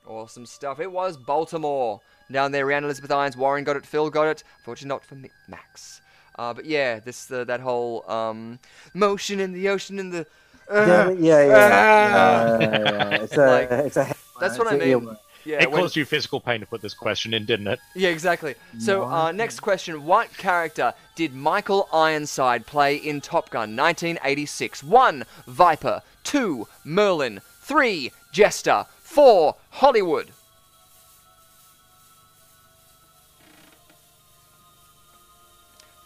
Awesome 0.06 0.44
stuff. 0.44 0.80
It 0.80 0.90
was 0.90 1.16
Baltimore. 1.16 2.00
Down 2.32 2.52
there, 2.52 2.64
Rhiannon 2.66 2.84
Elizabeth 2.84 3.10
Irons, 3.10 3.36
Warren 3.36 3.64
got 3.64 3.76
it, 3.76 3.84
Phil 3.84 4.08
got 4.08 4.28
it. 4.28 4.44
Unfortunately, 4.58 4.88
not 4.88 5.04
for 5.04 5.16
Mi- 5.16 5.30
Max. 5.48 6.00
Uh, 6.38 6.54
but 6.54 6.64
yeah, 6.64 7.00
this 7.00 7.30
uh, 7.30 7.44
that 7.44 7.60
whole 7.60 8.08
um, 8.10 8.58
motion 8.94 9.40
in 9.40 9.52
the 9.52 9.68
ocean 9.68 9.98
in 9.98 10.10
the. 10.10 10.26
Yeah, 10.72 10.76
uh, 10.76 11.10
yeah, 11.18 11.46
yeah. 11.46 11.54
ah. 11.56 12.58
yeah, 12.60 12.70
yeah. 12.70 13.22
It's 13.22 13.36
a, 13.36 13.46
Like, 13.46 13.70
it's 13.70 13.96
a. 13.96 14.14
That's 14.40 14.58
what 14.58 14.68
I 14.68 14.76
it's 14.76 14.84
a 14.84 15.00
mean. 15.00 15.16
Earworm. 15.42 15.46
yeah, 15.46 15.62
it 15.62 15.70
when- 15.70 15.80
caused 15.82 15.96
you 15.96 16.04
physical 16.04 16.40
pain 16.40 16.60
to 16.60 16.66
put 16.66 16.82
this 16.82 16.94
question 16.94 17.34
in, 17.34 17.44
didn't 17.46 17.66
it? 17.68 17.78
yeah, 17.94 18.08
exactly. 18.10 18.54
So, 18.78 19.04
uh, 19.04 19.32
next 19.32 19.60
question: 19.60 20.04
What 20.04 20.36
character 20.36 20.94
did 21.16 21.34
Michael 21.34 21.88
Ironside 21.92 22.66
play 22.66 22.96
in 22.96 23.20
Top 23.20 23.50
Gun 23.50 23.74
1986? 23.76 24.82
One, 24.82 25.24
Viper. 25.46 26.02
Two, 26.24 26.68
Merlin. 26.84 27.40
Three, 27.60 28.12
Jester. 28.32 28.86
Four, 29.02 29.56
Hollywood. 29.70 30.30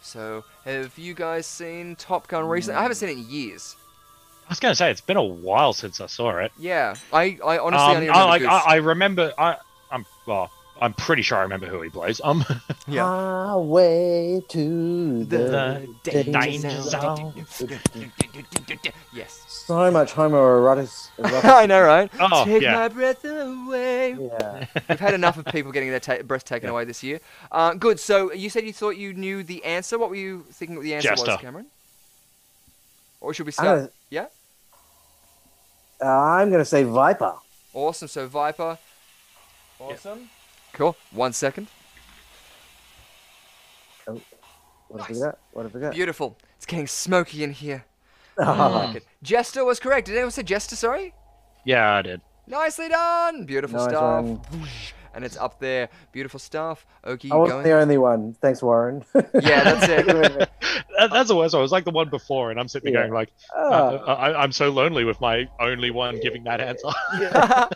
So, 0.01 0.43
have 0.65 0.97
you 0.97 1.13
guys 1.13 1.45
seen 1.47 1.95
Top 1.95 2.27
Gun 2.27 2.45
recently? 2.47 2.77
I 2.77 2.83
haven't 2.83 2.95
seen 2.97 3.09
it 3.09 3.17
in 3.17 3.29
years. 3.29 3.75
I 4.47 4.49
was 4.51 4.59
going 4.59 4.71
to 4.71 4.75
say 4.75 4.91
it's 4.91 5.01
been 5.01 5.17
a 5.17 5.23
while 5.23 5.73
since 5.73 5.99
I 5.99 6.05
saw 6.05 6.37
it. 6.37 6.51
Yeah, 6.59 6.95
I, 7.11 7.37
I 7.43 7.57
honestly 7.57 7.85
Um, 7.85 7.95
only 7.97 8.09
I, 8.09 8.25
remember 8.25 8.45
like, 8.47 8.65
I, 8.67 8.73
I 8.73 8.75
remember. 8.75 9.33
I, 9.37 9.57
I'm 9.91 10.05
well. 10.27 10.51
I'm 10.81 10.93
pretty 10.93 11.21
sure 11.21 11.37
I 11.37 11.41
remember 11.43 11.67
who 11.67 11.81
he 11.81 11.89
plays. 11.89 12.19
Um, 12.21 12.43
Yeah. 12.87 13.05
Highway 13.05 14.41
to 14.49 15.23
the, 15.23 15.87
the 16.03 16.11
danger 16.11 16.31
danger 16.33 16.81
zone. 16.81 17.45
zone. 17.47 18.11
yes. 19.13 19.43
So 19.47 19.89
much 19.89 20.11
homoerotic. 20.13 21.09
I 21.45 21.65
know, 21.65 21.81
right? 21.81 22.11
Oh, 22.19 22.43
Take 22.45 22.61
yeah. 22.61 22.73
my 22.73 22.87
breath 22.89 23.23
away. 23.23 24.17
Yeah. 24.19 24.65
We've 24.89 24.99
had 24.99 25.13
enough 25.13 25.37
of 25.37 25.45
people 25.45 25.71
getting 25.71 25.89
their 25.89 25.99
ta- 26.01 26.21
breath 26.23 26.43
taken 26.43 26.67
Yeah. 26.67 26.73
away 26.73 26.85
this 26.85 27.01
year. 27.01 27.21
Uh, 27.51 27.73
good. 27.73 27.99
So 27.99 28.33
you 28.33 28.49
said 28.49 28.65
you 28.65 28.73
thought 28.73 28.97
you 28.97 29.13
knew 29.13 29.43
the 29.43 29.63
answer. 29.63 29.97
What 29.97 30.09
were 30.09 30.15
you 30.17 30.45
thinking? 30.51 30.81
The 30.81 30.93
answer 30.95 31.11
was, 31.11 31.21
Jester. 31.23 31.41
Cameron? 31.41 31.67
Or 33.21 33.33
should 33.33 33.45
we 33.45 33.53
start? 33.53 33.91
Gonna, 34.11 34.27
Yeah. 36.01 36.07
uh, 36.07 36.09
I'm 36.09 36.51
gonna 36.51 36.65
say 36.65 36.83
Viper. 36.83 37.35
Awesome. 37.73 38.07
So 38.07 38.27
Viper. 38.27 38.77
Awesome. 39.79 40.29
Cool. 40.73 40.95
One 41.11 41.33
second. 41.33 41.67
What 44.87 45.01
have 45.01 45.09
we 45.09 45.21
got? 45.21 45.37
What 45.51 45.63
have 45.63 45.73
we 45.73 45.81
got? 45.81 45.93
Beautiful. 45.93 46.37
It's 46.57 46.65
getting 46.65 46.87
smoky 46.87 47.43
in 47.43 47.51
here. 47.51 47.85
i 48.39 48.67
like 48.67 48.95
it 48.97 49.07
Jester 49.23 49.63
was 49.63 49.79
correct. 49.79 50.07
Did 50.07 50.15
anyone 50.15 50.31
say 50.31 50.43
Jester? 50.43 50.75
Sorry. 50.75 51.13
Yeah, 51.63 51.95
I 51.95 52.01
did. 52.01 52.21
Nicely 52.47 52.89
done. 52.89 53.45
Beautiful 53.45 53.79
Nice 53.79 53.89
stuff. 53.89 54.25
One. 55.15 55.23
And 55.23 55.25
it's 55.25 55.37
up 55.37 55.59
there. 55.59 55.89
Beautiful 56.11 56.39
stuff. 56.39 56.85
Okie 57.05 57.31
I 57.31 57.35
wasn't 57.35 57.57
going. 57.57 57.63
the 57.63 57.71
only 57.79 57.97
one. 57.97 58.33
Thanks, 58.41 58.61
Warren. 58.61 59.03
Yeah, 59.15 59.63
that's 59.63 59.87
it. 59.89 60.49
That, 60.97 61.11
that's 61.11 61.27
the 61.27 61.35
worst 61.35 61.53
one. 61.53 61.59
It 61.59 61.63
was 61.63 61.73
like 61.73 61.83
the 61.83 61.91
one 61.91 62.09
before, 62.09 62.51
and 62.51 62.59
I'm 62.59 62.69
sitting 62.69 62.93
there 62.93 63.01
Yeah. 63.03 63.07
going 63.09 63.13
like, 63.13 63.33
uh, 63.53 63.95
I, 64.07 64.41
I'm 64.43 64.53
so 64.53 64.69
lonely 64.69 65.03
with 65.03 65.19
my 65.19 65.49
only 65.59 65.91
one 65.91 66.19
giving 66.21 66.45
that 66.45 66.61
answer. 66.61 66.87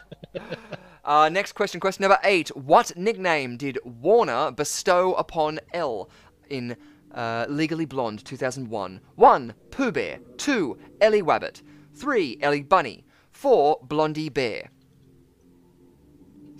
Uh, 1.06 1.28
next 1.28 1.53
question, 1.53 1.80
question 1.80 2.03
number 2.03 2.20
eight. 2.24 2.56
What 2.56 2.95
nickname 2.95 3.57
did 3.57 3.80
Warner 3.84 4.52
bestow 4.52 5.14
upon 5.16 5.60
Elle 5.74 6.07
in 6.49 6.78
uh, 7.16 7.45
Legally 7.49 7.86
Blonde 7.86 8.24
2001? 8.24 9.02
1. 9.16 9.53
Pooh 9.72 9.91
Bear. 9.91 10.20
2. 10.38 10.78
Ellie 11.02 11.24
Wabbit. 11.24 11.64
3. 11.95 12.38
Ellie 12.41 12.61
Bunny. 12.61 13.06
4. 13.32 13.80
Blondie 13.84 14.30
Bear. 14.30 14.70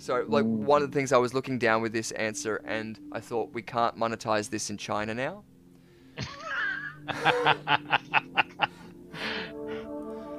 So, 0.00 0.24
like, 0.26 0.46
one 0.46 0.82
of 0.82 0.90
the 0.90 0.98
things 0.98 1.12
I 1.12 1.18
was 1.18 1.34
looking 1.34 1.58
down 1.58 1.82
with 1.82 1.92
this 1.92 2.10
answer, 2.12 2.62
and 2.64 2.98
I 3.12 3.20
thought 3.20 3.52
we 3.52 3.60
can't 3.60 3.98
monetize 3.98 4.48
this 4.48 4.70
in 4.70 4.78
China 4.78 5.12
now. 5.12 5.44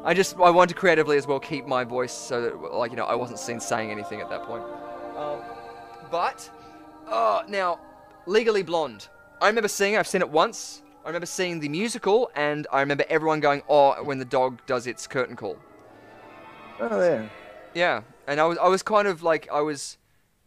I 0.03 0.15
just 0.15 0.35
I 0.37 0.49
wanted 0.49 0.73
to 0.73 0.79
creatively 0.79 1.15
as 1.15 1.27
well 1.27 1.39
keep 1.39 1.67
my 1.67 1.83
voice 1.83 2.11
so 2.11 2.41
that 2.41 2.55
like 2.73 2.89
you 2.89 2.97
know 2.97 3.05
I 3.05 3.13
wasn't 3.13 3.37
seen 3.37 3.59
saying 3.59 3.91
anything 3.91 4.19
at 4.19 4.29
that 4.29 4.43
point. 4.43 4.63
Um, 5.15 5.41
but 6.09 6.49
uh, 7.07 7.43
now 7.47 7.79
Legally 8.25 8.63
Blonde. 8.63 9.09
I 9.41 9.47
remember 9.47 9.67
seeing 9.67 9.93
it. 9.93 9.97
I've 9.97 10.07
seen 10.07 10.21
it 10.21 10.29
once. 10.29 10.81
I 11.03 11.07
remember 11.07 11.27
seeing 11.27 11.59
the 11.59 11.69
musical, 11.69 12.31
and 12.35 12.65
I 12.71 12.79
remember 12.79 13.05
everyone 13.09 13.39
going 13.39 13.61
"oh" 13.69 14.03
when 14.03 14.17
the 14.17 14.25
dog 14.25 14.59
does 14.65 14.87
its 14.87 15.05
curtain 15.05 15.35
call. 15.35 15.57
oh, 16.79 16.99
yeah. 16.99 17.27
Yeah, 17.73 18.01
and 18.31 18.39
I 18.39 18.45
was 18.45 18.57
I 18.57 18.67
was 18.69 18.81
kind 18.81 19.07
of 19.07 19.21
like 19.23 19.47
I 19.51 19.61
was 19.61 19.97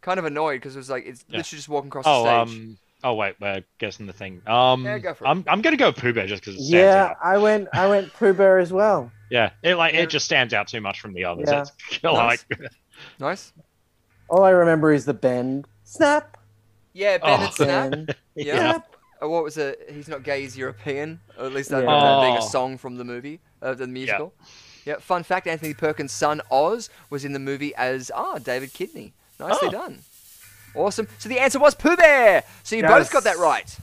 kind 0.01 0.19
of 0.19 0.25
annoyed 0.25 0.55
because 0.55 0.75
it 0.75 0.79
was 0.79 0.89
like 0.89 1.05
it's 1.05 1.23
Yeah. 1.29 1.37
literally 1.37 1.57
just 1.57 1.69
walking 1.69 1.87
across 1.89 2.05
oh, 2.07 2.23
the 2.23 2.45
stage. 2.45 2.57
um, 2.57 2.77
oh 3.03 3.13
wait, 3.13 3.35
we're 3.39 3.63
guessing 3.79 4.07
the 4.07 4.13
thing. 4.13 4.41
Um, 4.47 4.83
Yeah, 4.83 4.97
go 4.99 5.13
for 5.13 5.25
it. 5.25 5.29
I'm 5.29 5.43
I'm 5.47 5.61
gonna 5.61 5.77
go 5.77 5.91
Pooh 5.91 6.13
Bear 6.13 6.27
just 6.27 6.43
because 6.43 6.55
it 6.59 6.63
stands 6.65 6.95
Yeah, 6.95 7.03
out. 7.11 7.17
I 7.23 7.37
went. 7.37 7.67
I 7.73 7.87
went 7.87 8.13
Pooh 8.13 8.33
Bear 8.33 8.59
as 8.59 8.73
well. 8.73 9.11
Yeah, 9.29 9.51
it 9.63 9.75
like 9.75 9.93
Yeah. 9.93 10.01
it 10.01 10.09
just 10.09 10.25
stands 10.25 10.53
out 10.53 10.67
too 10.67 10.81
much 10.81 10.99
from 10.99 11.13
the 11.13 11.25
others. 11.25 11.47
Yeah. 11.47 11.65
It's 11.91 12.03
like 12.03 12.45
Nice. 13.19 13.53
All 14.29 14.43
I 14.43 14.49
remember 14.51 14.91
is 14.91 15.05
the 15.05 15.13
bend. 15.13 15.67
Snap. 15.83 16.37
Yeah, 16.93 17.17
Ben 17.19 17.39
Oh. 17.39 17.43
and 17.43 17.53
Snap. 17.53 17.91
Bend. 17.91 18.15
Yeah. 18.35 18.55
yeah. 18.55 18.79
Uh, 19.23 19.29
what 19.29 19.43
was 19.45 19.57
it? 19.57 19.89
He's 19.89 20.09
not 20.09 20.23
gay, 20.23 20.41
he's 20.41 20.57
European. 20.57 21.21
Or 21.37 21.45
at 21.45 21.53
least 21.53 21.71
I 21.71 21.79
Yeah. 21.79 21.85
remember 21.85 22.05
that 22.05 22.21
being 22.21 22.35
a 22.37 22.43
Oh. 22.43 22.49
song 22.49 22.77
from 22.77 22.97
the 22.97 23.05
movie, 23.05 23.39
uh, 23.61 23.73
the 23.73 23.87
musical. 23.87 24.33
Yeah. 24.37 24.45
Yeah, 24.85 24.97
fun 24.99 25.23
fact: 25.23 25.47
Anthony 25.47 25.73
Perkins' 25.73 26.11
son 26.11 26.41
Oz 26.51 26.89
was 27.09 27.25
in 27.25 27.33
the 27.33 27.39
movie 27.39 27.73
as 27.75 28.11
ah 28.13 28.37
David 28.37 28.73
Kidney. 28.73 29.13
Nicely 29.39 29.67
Oh. 29.67 29.71
done. 29.71 29.99
Awesome. 30.75 31.07
So 31.19 31.27
the 31.29 31.39
answer 31.39 31.59
was 31.59 31.73
Pooh 31.75 31.95
Bear. 31.97 32.43
So 32.63 32.75
you 32.75 32.83
both 32.83 33.11
got 33.11 33.23
that 33.23 33.37
right. 33.37 33.75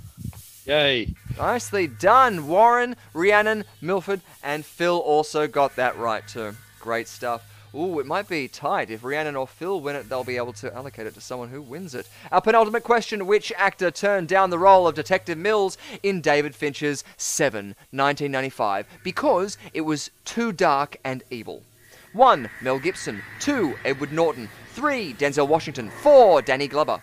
Yay! 0.66 1.14
Nicely 1.36 1.86
done. 1.88 2.46
Warren, 2.46 2.94
Rhiannon, 3.14 3.64
Milford, 3.80 4.20
and 4.42 4.64
Phil 4.64 4.96
also 4.98 5.48
got 5.48 5.74
that 5.76 5.96
right 5.98 6.26
too. 6.28 6.54
Great 6.78 7.08
stuff. 7.08 7.42
Ooh, 7.74 7.98
it 8.00 8.06
might 8.06 8.28
be 8.28 8.48
tight. 8.48 8.90
If 8.90 9.02
Rhiannon 9.02 9.36
or 9.36 9.46
Phil 9.46 9.80
win 9.80 9.96
it, 9.96 10.08
they'll 10.08 10.24
be 10.24 10.36
able 10.36 10.52
to 10.54 10.74
allocate 10.74 11.06
it 11.06 11.14
to 11.14 11.20
someone 11.20 11.48
who 11.48 11.62
wins 11.62 11.94
it. 11.94 12.08
Our 12.30 12.42
penultimate 12.42 12.84
question 12.84 13.26
Which 13.26 13.52
actor 13.56 13.90
turned 13.90 14.28
down 14.28 14.50
the 14.50 14.58
role 14.58 14.86
of 14.86 14.94
Detective 14.94 15.38
Mills 15.38 15.78
in 16.02 16.20
David 16.20 16.54
Fincher's 16.54 17.02
Seven, 17.16 17.68
1995, 17.90 18.86
because 19.02 19.56
it 19.72 19.82
was 19.82 20.10
too 20.24 20.52
dark 20.52 20.98
and 21.02 21.22
evil? 21.30 21.62
1. 22.12 22.50
Mel 22.60 22.78
Gibson. 22.78 23.22
2. 23.40 23.78
Edward 23.86 24.12
Norton. 24.12 24.50
3. 24.74 25.14
Denzel 25.14 25.48
Washington. 25.48 25.90
4. 26.02 26.42
Danny 26.42 26.68
Glover. 26.68 27.02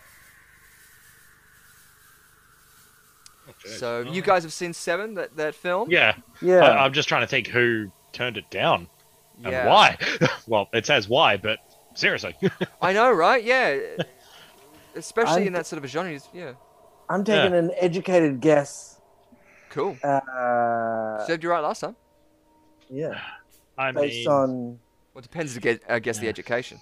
So, 3.77 4.01
you 4.01 4.21
guys 4.21 4.43
have 4.43 4.53
seen 4.53 4.73
Seven, 4.73 5.15
that, 5.15 5.35
that 5.35 5.53
film? 5.53 5.91
Yeah, 5.91 6.15
Yeah. 6.41 6.59
I, 6.59 6.85
I'm 6.85 6.93
just 6.93 7.09
trying 7.09 7.21
to 7.21 7.27
think 7.27 7.47
who 7.47 7.91
turned 8.13 8.37
it 8.37 8.49
down 8.49 8.87
and 9.43 9.51
Yeah. 9.53 9.67
why. 9.67 9.97
well, 10.47 10.67
it 10.73 10.85
says 10.85 11.07
why, 11.09 11.37
but 11.37 11.59
seriously. 11.93 12.35
I 12.81 12.93
know, 12.93 13.11
right? 13.11 13.43
Yeah. 13.43 13.77
Especially 14.95 15.33
I'm- 15.43 15.47
in 15.47 15.53
that 15.53 15.65
sort 15.65 15.77
of 15.77 15.83
a 15.83 15.87
genre. 15.87 16.17
Yeah. 16.33 16.53
I'm 17.09 17.23
taking 17.23 17.53
an 17.55 17.71
educated 17.77 18.39
guess. 18.39 18.99
Cool. 19.71 19.97
Uh, 20.03 21.25
Served 21.25 21.43
you 21.43 21.49
right 21.49 21.59
last 21.61 21.79
time. 21.81 21.95
yeah. 22.89 23.19
I 23.77 23.91
Based 23.93 24.17
mean, 24.17 24.27
on 24.27 24.79
Well, 25.13 25.19
it 25.19 25.23
depends, 25.23 25.55
I 25.55 25.59
guess, 25.61 25.77
I 25.87 25.99
guess 25.99 26.17
the 26.19 26.27
education. 26.27 26.79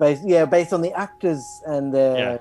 based 0.00 0.22
yeah 0.26 0.46
based 0.46 0.72
on 0.72 0.80
the 0.80 0.92
actors 0.94 1.44
and 1.66 1.92
their. 1.92 2.40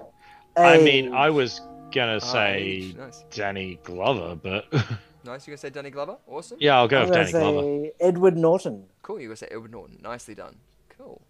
I 0.56 0.78
mean. 0.78 1.14
I 1.14 1.30
was 1.30 1.60
gonna 1.92 2.20
Ah, 2.22 2.32
say 2.34 2.56
age. 2.58 2.96
Nice. 2.96 3.26
Danny 3.32 3.80
Glover, 3.84 4.36
but 4.36 4.66
Nice. 5.24 5.46
You 5.48 5.52
gonna 5.52 5.58
say 5.60 5.70
Danny 5.70 5.90
Glover? 5.92 6.18
Awesome. 6.28 6.58
yeah, 6.60 6.78
I'll 6.78 6.88
go 6.88 7.02
I'm 7.02 7.10
with 7.10 7.14
gonna 7.14 7.32
Danny 7.32 7.52
Glover. 7.54 7.88
Edward 8.00 8.38
Norton. 8.38 8.86
Cool. 9.04 9.20
You 9.20 9.28
gonna 9.28 9.36
say 9.38 9.48
Edward 9.52 9.72
Norton? 9.72 10.00
Nicely 10.02 10.34
done. 10.36 10.58
Cool. 10.98 11.22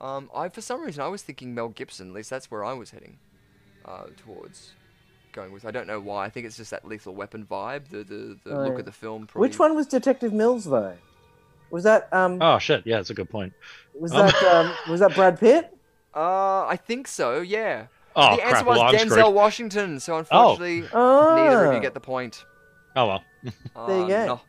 Um, 0.00 0.30
I 0.34 0.48
for 0.48 0.60
some 0.60 0.82
reason 0.82 1.02
I 1.02 1.08
was 1.08 1.22
thinking 1.22 1.54
Mel 1.54 1.68
Gibson. 1.68 2.08
At 2.08 2.14
least 2.14 2.30
that's 2.30 2.50
where 2.50 2.64
I 2.64 2.72
was 2.72 2.90
heading, 2.90 3.18
uh, 3.84 4.04
towards 4.16 4.72
going 5.32 5.52
with. 5.52 5.64
I 5.66 5.70
don't 5.70 5.86
know 5.86 6.00
why. 6.00 6.24
I 6.24 6.30
think 6.30 6.46
it's 6.46 6.56
just 6.56 6.70
that 6.70 6.86
Lethal 6.86 7.14
Weapon 7.14 7.44
vibe. 7.44 7.88
The 7.88 7.98
the, 8.04 8.38
the 8.44 8.56
Oh, 8.56 8.62
look 8.64 8.74
yeah. 8.74 8.78
of 8.80 8.84
the 8.86 8.92
film. 8.92 9.26
Probably... 9.26 9.48
Which 9.48 9.58
one 9.58 9.74
was 9.74 9.86
Detective 9.86 10.32
Mills 10.32 10.64
though? 10.64 10.94
Was 11.70 11.84
that 11.84 12.08
um 12.14 12.38
Oh 12.40 12.58
shit, 12.58 12.86
yeah, 12.86 12.96
that's 12.96 13.10
a 13.10 13.14
good 13.14 13.28
point. 13.28 13.52
was 13.94 14.12
um, 14.12 14.26
that 14.26 14.42
um 14.44 14.72
was 14.88 15.00
that 15.00 15.14
Brad 15.14 15.38
Pitt? 15.38 15.76
Uh, 16.14 16.64
I 16.66 16.76
think 16.76 17.06
so. 17.08 17.40
Yeah. 17.40 17.86
Oh 18.16 18.36
the 18.36 18.42
answer 18.42 18.54
crap! 18.54 18.66
was 18.66 18.78
Well, 18.78 18.88
I'm 18.88 18.94
Denzel 18.94 19.10
screwed. 19.10 19.34
Washington. 19.34 20.00
So 20.00 20.16
unfortunately, 20.16 20.88
Oh, 20.92 21.34
neither 21.36 21.66
of 21.66 21.74
you 21.74 21.80
get 21.80 21.92
the 21.94 22.00
point. 22.00 22.44
Oh 22.98 23.06
well. 23.06 23.24
Oh, 23.76 23.86
there 23.86 24.00
you 24.02 24.08
go. 24.08 24.26
no. 24.26 24.40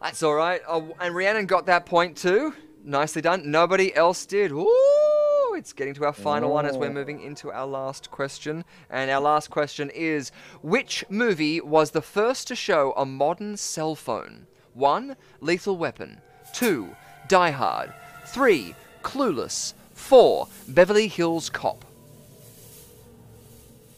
That's 0.00 0.22
all 0.22 0.34
right. 0.34 0.60
Oh, 0.66 0.94
and 1.00 1.14
Rhiannon 1.14 1.44
got 1.46 1.66
that 1.66 1.84
point 1.84 2.16
too. 2.16 2.54
Nicely 2.82 3.20
done. 3.20 3.50
Nobody 3.50 3.94
else 3.94 4.24
did. 4.24 4.50
Ooh, 4.52 5.54
it's 5.58 5.72
getting 5.74 5.92
to 5.94 6.04
our 6.06 6.12
final 6.14 6.50
one 6.52 6.64
as 6.64 6.76
we're 6.78 6.86
Oh. 6.88 6.92
moving 6.92 7.20
into 7.20 7.50
our 7.52 7.66
last 7.66 8.10
question. 8.10 8.64
And 8.88 9.10
our 9.10 9.20
last 9.20 9.50
question 9.50 9.90
is 9.90 10.30
Which 10.62 11.04
movie 11.10 11.60
was 11.60 11.90
the 11.90 12.00
first 12.02 12.48
to 12.48 12.54
show 12.56 12.94
a 12.96 13.04
modern 13.04 13.56
cell 13.58 13.94
phone? 13.94 14.46
1. 14.74 15.16
Lethal 15.40 15.76
Weapon. 15.76 16.20
2. 16.54 16.88
Die 17.28 17.50
Hard. 17.50 17.92
3. 18.28 18.74
Clueless. 19.02 19.74
4. 19.94 20.48
Beverly 20.68 21.08
Hills 21.08 21.50
Cop. 21.50 21.84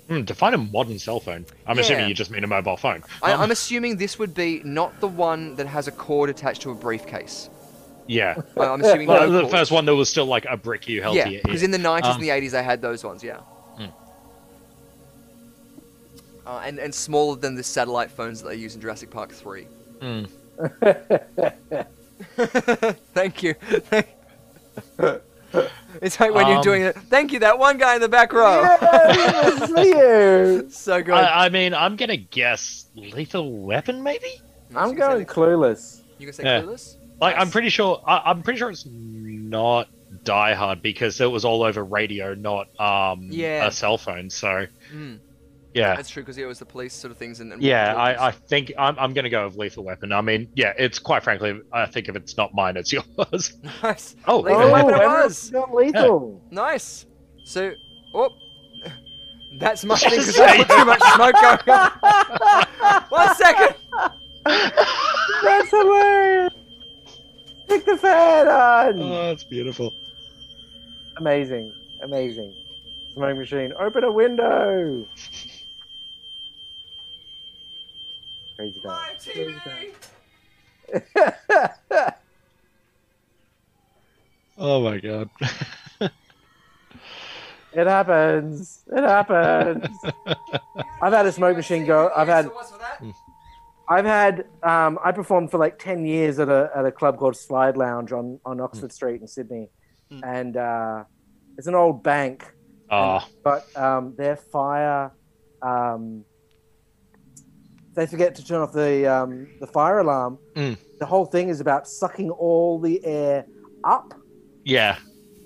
Hmm, 0.08 0.22
define 0.22 0.54
a 0.54 0.58
modern 0.58 0.98
cell 0.98 1.20
phone. 1.20 1.44
I'm 1.66 1.76
Yeah. 1.76 1.82
assuming 1.82 2.08
you 2.08 2.14
just 2.14 2.30
mean 2.30 2.42
a 2.42 2.46
mobile 2.46 2.76
phone. 2.78 3.02
I, 3.22 3.32
Um, 3.32 3.42
I'm 3.42 3.50
assuming 3.50 3.98
this 3.98 4.18
would 4.18 4.34
be 4.34 4.62
not 4.64 4.98
the 5.00 5.08
one 5.08 5.54
that 5.56 5.66
has 5.66 5.86
a 5.86 5.92
cord 5.92 6.30
attached 6.30 6.62
to 6.62 6.70
a 6.70 6.74
briefcase. 6.74 7.50
yeah. 8.06 8.36
I- 8.58 8.64
I'm 8.64 8.80
assuming 8.80 9.06
Well, 9.06 9.26
no 9.28 9.32
the 9.32 9.40
cords. 9.42 9.52
first 9.54 9.70
one 9.70 9.84
there 9.84 9.94
was 9.94 10.08
still 10.08 10.24
like 10.24 10.46
a 10.48 10.56
brick 10.56 10.88
you 10.88 11.02
held 11.02 11.14
Yeah, 11.16 11.24
to 11.24 11.40
because 11.44 11.62
in 11.62 11.70
the 11.72 11.78
90s 11.78 12.06
Um, 12.06 12.12
and 12.16 12.22
the 12.24 12.30
80s 12.30 12.52
they 12.52 12.62
had 12.62 12.80
those 12.80 13.04
ones, 13.04 13.22
yeah. 13.22 13.40
Mm. 13.78 13.92
Uh, 16.46 16.60
and, 16.64 16.78
and 16.78 16.94
smaller 16.94 17.36
than 17.36 17.54
the 17.54 17.62
satellite 17.62 18.10
phones 18.10 18.40
that 18.42 18.48
they 18.48 18.54
use 18.56 18.74
in 18.74 18.80
Jurassic 18.80 19.10
Park 19.10 19.30
3. 19.32 19.64
Hmm. 20.00 20.24
Thank 23.14 23.42
you. 23.42 23.54
it's 26.02 26.18
like 26.20 26.32
when 26.34 26.46
you're 26.46 26.56
Um, 26.58 26.62
doing 26.62 26.82
it. 26.82 26.96
Thank 26.96 27.32
you, 27.32 27.38
that 27.40 27.58
one 27.58 27.78
guy 27.78 27.94
in 27.94 28.00
the 28.00 28.08
back 28.08 28.32
row. 28.32 28.60
Yeah, 28.62 29.42
this 29.44 29.62
is 29.62 29.70
for 29.70 29.82
you. 30.64 30.70
So 30.70 31.02
good. 31.02 31.14
I, 31.14 31.46
I 31.46 31.48
mean, 31.48 31.74
I'm 31.74 31.96
gonna 31.96 32.16
guess 32.16 32.86
Lethal 32.94 33.50
Weapon, 33.62 34.02
maybe. 34.02 34.28
I'm 34.76 34.94
going 34.94 35.18
say, 35.26 35.32
clueless. 35.32 36.00
you 36.18 36.26
can 36.26 36.34
say 36.34 36.44
Yeah. 36.44 36.60
Clueless? 36.62 36.96
Like, 37.20 37.36
I'm 37.36 37.50
pretty 37.50 37.68
sure. 37.70 38.00
I, 38.06 38.22
I'm 38.26 38.42
pretty 38.42 38.58
sure 38.58 38.70
it's 38.70 38.86
not 38.86 39.88
Die 40.24 40.54
Hard 40.54 40.82
because 40.82 41.20
it 41.20 41.26
was 41.30 41.44
all 41.44 41.62
over 41.62 41.82
radio, 41.84 42.34
not 42.34 42.68
um 42.80 43.28
Yeah. 43.30 43.66
a 43.66 43.72
cell 43.72 43.98
phone. 43.98 44.30
So 44.30 44.66
Mm, 44.94 45.18
yeah, 45.74 45.94
that's 45.94 46.08
true, 46.08 46.22
because 46.22 46.38
it 46.38 46.46
was 46.46 46.58
the 46.58 46.64
police 46.64 46.94
sort 46.94 47.10
of 47.10 47.18
things. 47.18 47.40
And, 47.40 47.52
and 47.52 47.62
yeah. 47.62 47.94
I, 47.94 48.28
I 48.28 48.30
think 48.30 48.72
I'm 48.78 48.98
I'm 48.98 49.12
gonna 49.12 49.30
go 49.30 49.46
with 49.46 49.56
Lethal 49.56 49.84
Weapon. 49.84 50.12
I 50.12 50.20
mean, 50.20 50.50
yeah, 50.54 50.72
it's 50.78 50.98
quite 50.98 51.22
frankly, 51.22 51.60
I 51.72 51.86
think 51.86 52.08
if 52.08 52.16
it's 52.16 52.36
not 52.36 52.54
mine, 52.54 52.76
it's 52.76 52.92
yours. 53.18 53.54
Nice. 53.82 54.16
Oh, 54.26 54.40
Lethal 54.40 54.62
oh, 54.62 54.72
Weapon 54.72 54.94
it 54.94 55.06
was. 55.06 55.50
got 55.50 55.74
lethal. 55.74 56.42
Nice. 56.50 57.06
So, 57.44 57.72
oh, 58.14 58.30
that's 59.58 59.84
my 59.84 59.96
thing 59.96 60.10
because 60.10 60.38
I 60.38 60.56
put 60.58 60.68
too 60.68 60.84
much 60.84 61.02
smoke 61.14 61.34
going 61.34 61.78
on. 61.78 63.04
One 63.08 63.34
second. 63.34 63.74
That's 65.42 65.70
hilarious. 65.70 66.52
Stick 67.64 67.84
the 67.84 67.96
fan 67.98 68.48
on. 68.48 69.00
Oh, 69.00 69.28
that's 69.28 69.44
beautiful. 69.44 69.94
Amazing, 71.18 71.72
amazing. 72.02 72.54
Smoke 73.12 73.36
machine, 73.36 73.72
open 73.78 74.04
a 74.04 74.12
window. 74.12 75.06
Crazy 78.58 78.80
time. 78.80 79.16
Crazy 79.22 79.54
time. 79.64 79.86
Oh 84.60 84.82
my 84.82 84.98
god. 84.98 85.30
It 86.00 87.86
happens. 87.86 88.82
It 88.90 89.04
happens. 89.04 89.86
I've 91.00 91.12
had 91.12 91.26
a 91.26 91.32
smoke 91.32 91.56
machine 91.56 91.86
go. 91.86 92.10
I've 92.16 92.26
had. 92.26 92.50
I've 93.88 94.04
had. 94.04 94.46
Um, 94.64 94.98
I 95.04 95.12
performed 95.12 95.52
for 95.52 95.58
like 95.58 95.78
ten 95.78 96.04
years 96.04 96.40
at 96.40 96.48
a 96.48 96.72
at 96.74 96.84
a 96.84 96.90
club 96.90 97.18
called 97.18 97.36
Slide 97.36 97.76
Lounge 97.76 98.10
on 98.10 98.40
on 98.44 98.60
Oxford 98.60 98.90
Street 98.92 99.20
in 99.20 99.28
Sydney, 99.28 99.70
and 100.24 100.56
uh, 100.56 101.04
it's 101.56 101.68
an 101.68 101.76
old 101.76 102.02
bank. 102.02 102.44
Oh, 102.90 103.24
But 103.44 103.64
um, 103.76 104.16
their 104.16 104.34
fire. 104.34 105.12
Um, 105.62 106.24
they 107.98 108.06
forget 108.06 108.36
to 108.36 108.44
turn 108.46 108.60
off 108.60 108.72
the 108.72 109.06
um, 109.12 109.48
the 109.60 109.66
fire 109.66 109.98
alarm. 109.98 110.38
Mm. 110.54 110.76
The 111.00 111.06
whole 111.06 111.26
thing 111.26 111.48
is 111.48 111.60
about 111.60 111.88
sucking 111.88 112.30
all 112.30 112.78
the 112.78 113.04
air 113.04 113.44
up. 113.82 114.14
yeah. 114.64 114.98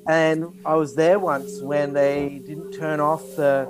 And 0.08 0.60
I 0.66 0.74
was 0.74 0.94
there 0.96 1.18
once 1.18 1.60
when 1.62 1.92
they 1.92 2.42
didn't 2.44 2.72
turn 2.72 2.98
off 3.00 3.22
the 3.36 3.68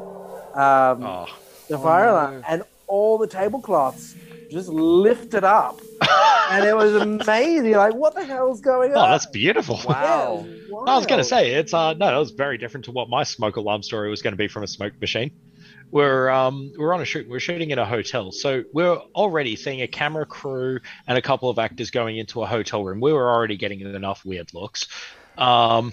um, 0.55 1.03
Oh. 1.05 1.27
the 1.69 1.79
fire 1.79 2.09
alarm, 2.09 2.43
and 2.49 2.63
all 2.87 3.19
the 3.19 3.27
tablecloths 3.27 4.17
just 4.51 4.69
lifted 4.69 5.45
up, 5.45 5.81
and 6.51 6.65
it 6.65 6.75
was 6.75 6.95
amazing. 6.95 7.73
Like, 7.73 7.95
what 7.95 8.15
the 8.15 8.25
hell's 8.25 8.61
going 8.63 8.93
on? 8.93 8.99
Oh, 8.99 9.11
that's 9.13 9.27
beautiful. 9.27 9.79
Wow. 9.87 10.45
Yeah, 10.47 10.77
I 10.87 10.97
was 10.97 11.07
going 11.07 11.19
to 11.21 11.25
say 11.25 11.53
it's 11.53 11.75
uh 11.75 11.93
no, 11.93 12.07
that 12.07 12.17
was 12.17 12.31
very 12.33 12.57
different 12.59 12.87
to 12.87 12.93
what 12.93 13.09
my 13.11 13.23
smoke 13.25 13.57
alarm 13.57 13.83
story 13.83 14.09
was 14.11 14.23
going 14.23 14.33
to 14.33 14.39
be 14.39 14.49
from 14.49 14.63
a 14.63 14.67
smoke 14.67 14.95
machine. 15.01 15.31
We're 15.93 16.31
um 16.31 16.73
we're 16.79 16.95
on 16.95 17.03
a 17.03 17.05
shoot. 17.05 17.29
We're 17.29 17.41
shooting 17.41 17.71
in 17.71 17.79
a 17.79 17.87
hotel, 17.87 18.33
so 18.33 18.65
we're 18.73 18.97
already 19.15 19.57
seeing 19.57 19.83
a 19.83 19.89
camera 19.89 20.27
crew 20.27 20.81
and 21.07 21.19
a 21.19 21.23
couple 21.23 21.51
of 21.51 21.59
actors 21.59 21.91
going 21.91 22.17
into 22.19 22.43
a 22.43 22.47
hotel 22.47 22.85
room. 22.85 23.01
We 23.01 23.13
were 23.13 23.31
already 23.31 23.59
getting 23.59 23.81
enough 23.81 24.25
weird 24.25 24.49
looks, 24.55 24.89
um, 25.37 25.93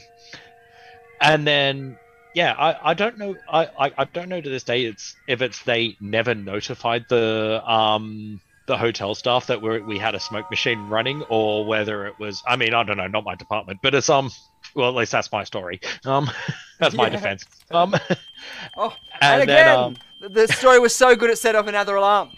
and 1.21 1.45
then 1.45 1.99
yeah, 2.33 2.53
I, 2.53 2.91
I 2.91 2.93
don't 2.93 3.17
know 3.17 3.35
I, 3.47 3.65
I 3.77 3.91
I 3.97 4.05
don't 4.13 4.29
know 4.29 4.39
to 4.41 4.49
this 4.49 4.63
day 4.63 4.85
it's 4.85 5.17
if 5.27 5.41
it's 5.41 5.63
they 5.63 5.97
never 5.99 6.35
notified 6.35 7.05
the 7.09 7.61
um 7.65 8.41
the 8.67 8.77
hotel 8.77 9.15
staff 9.15 9.47
that 9.47 9.61
we 9.61 9.81
we 9.81 9.97
had 9.97 10.15
a 10.15 10.19
smoke 10.19 10.49
machine 10.49 10.87
running 10.87 11.23
or 11.27 11.67
whether 11.67 12.05
it 12.05 12.15
was 12.19 12.43
I 12.47 12.55
mean 12.55 12.73
I 12.73 12.83
don't 12.83 12.97
know 12.97 13.07
not 13.07 13.23
my 13.25 13.35
department 13.35 13.79
but 13.81 13.95
it's 13.95 14.09
um 14.09 14.29
well 14.75 14.89
at 14.89 14.95
least 14.95 15.11
that's 15.11 15.31
my 15.31 15.43
story 15.43 15.79
um 16.05 16.29
that's 16.79 16.95
my 16.95 17.03
Yeah. 17.09 17.09
defense 17.09 17.45
um 17.71 17.95
Oh, 18.77 18.95
and, 19.21 19.41
and, 19.41 19.43
again, 19.43 19.65
then 19.65 19.77
um 19.77 19.95
the 20.19 20.47
story 20.47 20.79
was 20.79 20.93
so 20.95 21.15
good 21.15 21.29
it 21.29 21.37
set 21.37 21.55
off 21.55 21.67
another 21.67 21.95
alarm. 21.95 22.31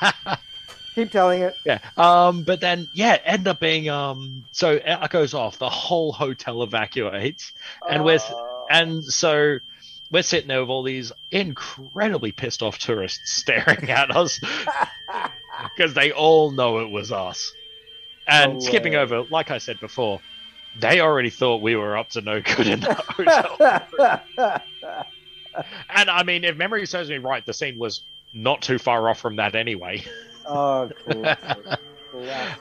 Keep 0.94 1.10
telling 1.10 1.40
it. 1.42 1.54
yeah 1.64 1.78
um 1.96 2.42
but 2.42 2.60
then 2.60 2.86
yeah 2.94 3.18
end 3.24 3.48
up 3.48 3.60
being 3.60 3.88
um 3.88 4.44
so 4.52 4.78
it 4.84 5.10
goes 5.10 5.32
off 5.34 5.58
the 5.58 5.68
whole 5.70 6.12
hotel 6.12 6.62
evacuates 6.62 7.52
and 7.88 8.04
we're 8.04 8.18
and 8.70 9.02
so 9.04 9.58
we're 10.10 10.22
sitting 10.22 10.48
there 10.48 10.60
with 10.60 10.68
all 10.68 10.82
these 10.82 11.10
incredibly 11.30 12.30
pissed 12.32 12.62
off 12.62 12.78
tourists 12.78 13.32
staring 13.32 13.90
at 13.90 14.14
us 14.14 14.38
because 15.74 15.94
they 15.94 16.12
all 16.12 16.50
know 16.50 16.80
it 16.80 16.90
was 16.90 17.10
us. 17.10 17.52
And 18.28 18.54
No 18.54 18.60
skipping 18.60 18.94
over, 18.94 19.22
like 19.30 19.50
I 19.50 19.56
said 19.58 19.80
before, 19.80 20.20
they 20.78 21.00
already 21.00 21.30
thought 21.30 21.62
we 21.62 21.76
were 21.76 21.96
up 21.96 22.10
to 22.10 22.20
no 22.20 22.40
good 22.40 22.66
in 22.66 22.80
the 22.80 22.94
hotel. 24.38 24.60
and 25.90 26.10
I 26.10 26.22
mean, 26.22 26.44
if 26.44 26.56
memory 26.56 26.86
serves 26.86 27.08
me 27.08 27.18
right, 27.18 27.44
the 27.44 27.52
scene 27.54 27.78
was 27.78 28.02
not 28.32 28.62
too 28.62 28.78
far 28.78 29.08
off 29.08 29.20
from 29.20 29.36
that 29.36 29.54
anyway. 29.54 30.02
oh, 30.46 30.90
cool. 31.08 31.34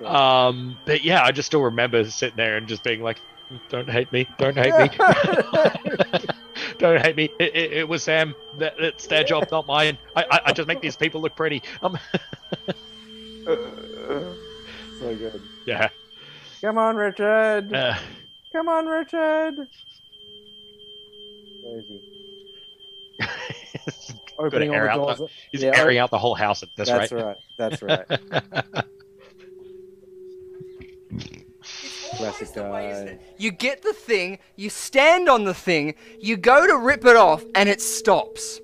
Um, 0.05 0.77
but 0.85 1.03
yeah, 1.03 1.23
I 1.25 1.33
just 1.33 1.47
still 1.47 1.61
remember 1.61 2.09
sitting 2.09 2.37
there 2.37 2.55
and 2.55 2.69
just 2.69 2.85
being 2.85 3.03
like, 3.03 3.19
"Don't 3.67 3.89
hate 3.89 4.09
me! 4.13 4.25
Don't 4.37 4.55
hate 4.57 4.73
me! 4.77 4.89
don't 6.77 7.01
hate 7.01 7.17
me! 7.17 7.29
It, 7.37 7.53
it, 7.53 7.73
it 7.73 7.87
was 7.89 8.01
Sam. 8.01 8.33
That, 8.59 8.75
it's 8.79 9.07
their 9.07 9.25
job, 9.25 9.49
not 9.51 9.67
mine. 9.67 9.97
I, 10.15 10.23
I, 10.23 10.41
I 10.45 10.53
just 10.53 10.69
make 10.69 10.79
these 10.79 10.95
people 10.95 11.19
look 11.19 11.35
pretty." 11.35 11.63
Um, 11.83 11.99
so 13.45 15.15
good. 15.15 15.41
yeah. 15.65 15.89
Come 16.61 16.77
on, 16.77 16.95
Richard. 16.95 17.73
Uh, 17.73 17.95
Come 18.53 18.69
on, 18.69 18.85
Richard. 18.85 19.55
Where 21.63 21.79
is 21.79 21.85
he? 21.87 22.07
Opening 24.37 24.69
all 24.71 24.75
the 24.81 24.89
out 24.89 25.17
doors. 25.17 25.31
he's 25.51 25.63
Yeah, 25.63 25.71
airing 25.75 25.97
out 25.97 26.09
the 26.11 26.17
whole 26.17 26.35
house 26.35 26.63
at 26.63 26.69
this 26.75 26.89
That's 26.89 27.11
rate. 27.11 27.23
right. 27.23 27.37
That's 27.57 27.81
right. 27.81 28.05
Classic 32.17 32.53
guy. 32.55 33.19
You 33.37 33.51
get 33.51 33.81
the 33.83 33.93
thing, 33.93 34.39
you 34.55 34.69
stand 34.69 35.29
on 35.29 35.43
the 35.45 35.53
thing, 35.53 35.95
you 36.19 36.37
go 36.37 36.67
to 36.67 36.77
rip 36.77 37.05
it 37.05 37.15
off, 37.15 37.43
and 37.55 37.69
it 37.69 37.81
stops. 37.81 38.59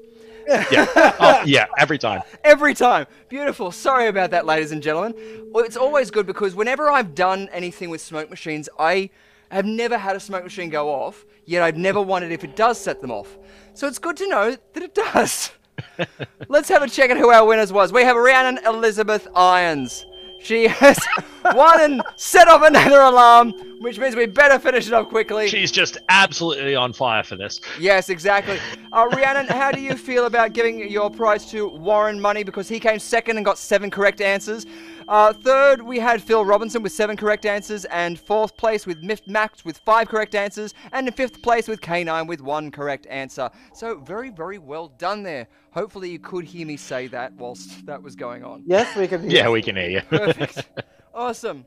Yeah. 0.48 0.86
Oh, 1.20 1.44
yeah. 1.46 1.66
Every 1.78 1.98
time. 1.98 2.22
Every 2.44 2.74
time. 2.74 3.06
Beautiful. 3.30 3.72
Sorry 3.72 4.08
about 4.08 4.32
that, 4.32 4.46
ladies 4.46 4.72
and 4.72 4.82
gentlemen. 4.82 5.14
Well, 5.52 5.66
it's 5.66 5.78
always 5.78 6.12
good 6.12 6.26
because 6.26 6.56
whenever 6.56 6.90
I've 6.90 7.16
done 7.16 7.50
anything 7.52 7.90
with 7.90 8.02
smoke 8.02 8.30
machines, 8.30 8.70
I 8.80 9.10
have 9.50 9.66
never 9.66 9.98
had 9.98 10.16
a 10.16 10.20
smoke 10.20 10.44
machine 10.44 10.70
go 10.70 10.90
off, 10.90 11.26
yet 11.46 11.64
I've 11.64 11.78
never 11.78 12.02
wondered 12.02 12.32
if 12.32 12.44
it 12.44 12.56
does 12.56 12.80
set 12.80 13.02
them 13.02 13.12
off. 13.12 13.38
So 13.74 13.88
it's 13.88 14.00
good 14.00 14.18
to 14.18 14.28
know 14.28 14.58
that 14.74 14.84
it 14.84 14.94
does. 14.96 15.52
Let's 16.48 16.70
have 16.70 16.82
a 16.82 16.90
check 16.90 17.10
at 17.10 17.18
who 17.18 17.30
our 17.30 17.46
winners 17.46 17.72
was. 17.72 17.92
We 17.92 18.04
have 18.04 18.16
Rhiannon 18.16 18.60
Elizabeth 18.66 19.28
Irons. 19.36 20.06
She 20.40 20.68
has 20.68 21.00
won 21.54 21.82
and 21.82 22.02
set 22.16 22.48
off 22.48 22.62
another 22.64 23.00
alarm, 23.02 23.52
which 23.80 24.00
means 24.00 24.16
we 24.16 24.26
better 24.26 24.60
finish 24.60 24.88
it 24.88 24.94
off 24.94 25.10
quickly. 25.10 25.48
She's 25.48 25.72
just 25.72 25.98
absolutely 26.10 26.76
on 26.76 26.94
fire 26.94 27.24
for 27.24 27.36
this. 27.36 27.60
Yes, 27.80 28.10
exactly. 28.10 28.60
Uh, 28.92 29.08
Rhiannon, 29.12 29.48
how 29.48 29.72
do 29.72 29.82
you 29.82 29.96
feel 29.96 30.26
about 30.26 30.54
giving 30.54 30.90
your 30.90 31.10
prize 31.10 31.50
to 31.52 31.68
Warren 31.68 32.20
Money 32.20 32.44
because 32.44 32.68
he 32.68 32.80
came 32.80 33.00
second 33.00 33.38
and 33.38 33.46
got 33.46 33.58
seven 33.58 33.90
correct 33.90 34.22
answers? 34.22 34.66
Uh, 35.08 35.32
third, 35.32 35.82
we 35.82 36.00
had 36.00 36.22
Phil 36.22 36.44
Robinson 36.44 36.84
with 36.84 36.92
seven 36.92 37.16
correct 37.16 37.46
answers, 37.46 37.86
and 37.86 38.20
fourth 38.20 38.58
place 38.58 38.86
with 38.86 39.02
Miff 39.02 39.26
Max 39.26 39.64
with 39.64 39.78
five 39.80 40.10
correct 40.10 40.36
answers, 40.36 40.74
and 40.92 41.08
in 41.08 41.14
fifth 41.14 41.42
place 41.42 41.68
with 41.68 41.80
K9 41.80 42.28
with 42.28 42.42
one 42.42 42.72
correct 42.72 43.08
answer. 43.10 43.50
So 43.74 44.00
very, 44.00 44.30
very 44.30 44.58
well 44.58 44.90
done 44.98 45.24
there. 45.24 45.48
Hopefully, 45.72 46.10
you 46.10 46.20
could 46.20 46.44
hear 46.44 46.68
me 46.68 46.76
say 46.76 47.08
that 47.08 47.32
whilst 47.34 47.86
that 47.86 48.02
was 48.02 48.18
going 48.18 48.44
on. 48.44 48.64
Yes, 48.66 48.96
we 48.98 49.08
can. 49.08 49.22
Hear 49.22 49.30
you. 49.30 49.38
Yeah, 49.38 49.50
we 49.50 49.62
can 49.62 49.78
hear 49.78 49.90
you. 49.90 50.02
Perfect. 50.02 50.68
awesome. 51.14 51.66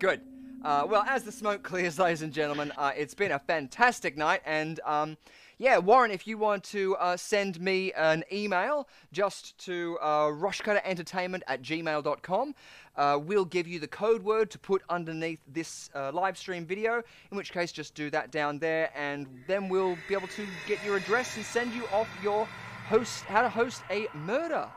Good. 0.00 0.20
Uh, 0.64 0.86
well, 0.88 1.04
as 1.06 1.22
the 1.22 1.30
smoke 1.32 1.62
clears, 1.62 1.98
ladies 1.98 2.22
and 2.22 2.32
gentlemen, 2.32 2.72
uh, 2.76 2.90
it's 2.96 3.14
been 3.14 3.32
a 3.32 3.38
fantastic 3.38 4.16
night. 4.16 4.40
And 4.46 4.80
um, 4.84 5.16
yeah, 5.64 5.78
Warren, 5.78 6.10
if 6.10 6.26
you 6.26 6.36
want 6.36 6.62
to 6.64 6.94
uh, 6.96 7.16
send 7.16 7.58
me 7.58 7.90
an 7.94 8.22
email 8.30 8.86
just 9.12 9.56
to 9.60 9.96
uh, 10.02 10.26
rushcutterentertainment 10.26 11.40
at 11.46 11.62
gmail.com, 11.62 12.54
uh, 12.96 13.18
we'll 13.22 13.46
give 13.46 13.66
you 13.66 13.80
the 13.80 13.88
code 13.88 14.22
word 14.22 14.50
to 14.50 14.58
put 14.58 14.82
underneath 14.90 15.40
this 15.50 15.88
uh, 15.94 16.12
live 16.12 16.36
stream 16.36 16.66
video. 16.66 17.02
In 17.30 17.38
which 17.38 17.50
case, 17.50 17.72
just 17.72 17.94
do 17.94 18.10
that 18.10 18.30
down 18.30 18.58
there, 18.58 18.90
and 18.94 19.26
then 19.46 19.70
we'll 19.70 19.96
be 20.06 20.14
able 20.14 20.28
to 20.28 20.46
get 20.66 20.84
your 20.84 20.98
address 20.98 21.34
and 21.36 21.46
send 21.46 21.72
you 21.72 21.86
off 21.94 22.08
your 22.22 22.44
host, 22.86 23.24
how 23.24 23.40
to 23.40 23.48
host 23.48 23.84
a 23.90 24.06
murder 24.12 24.68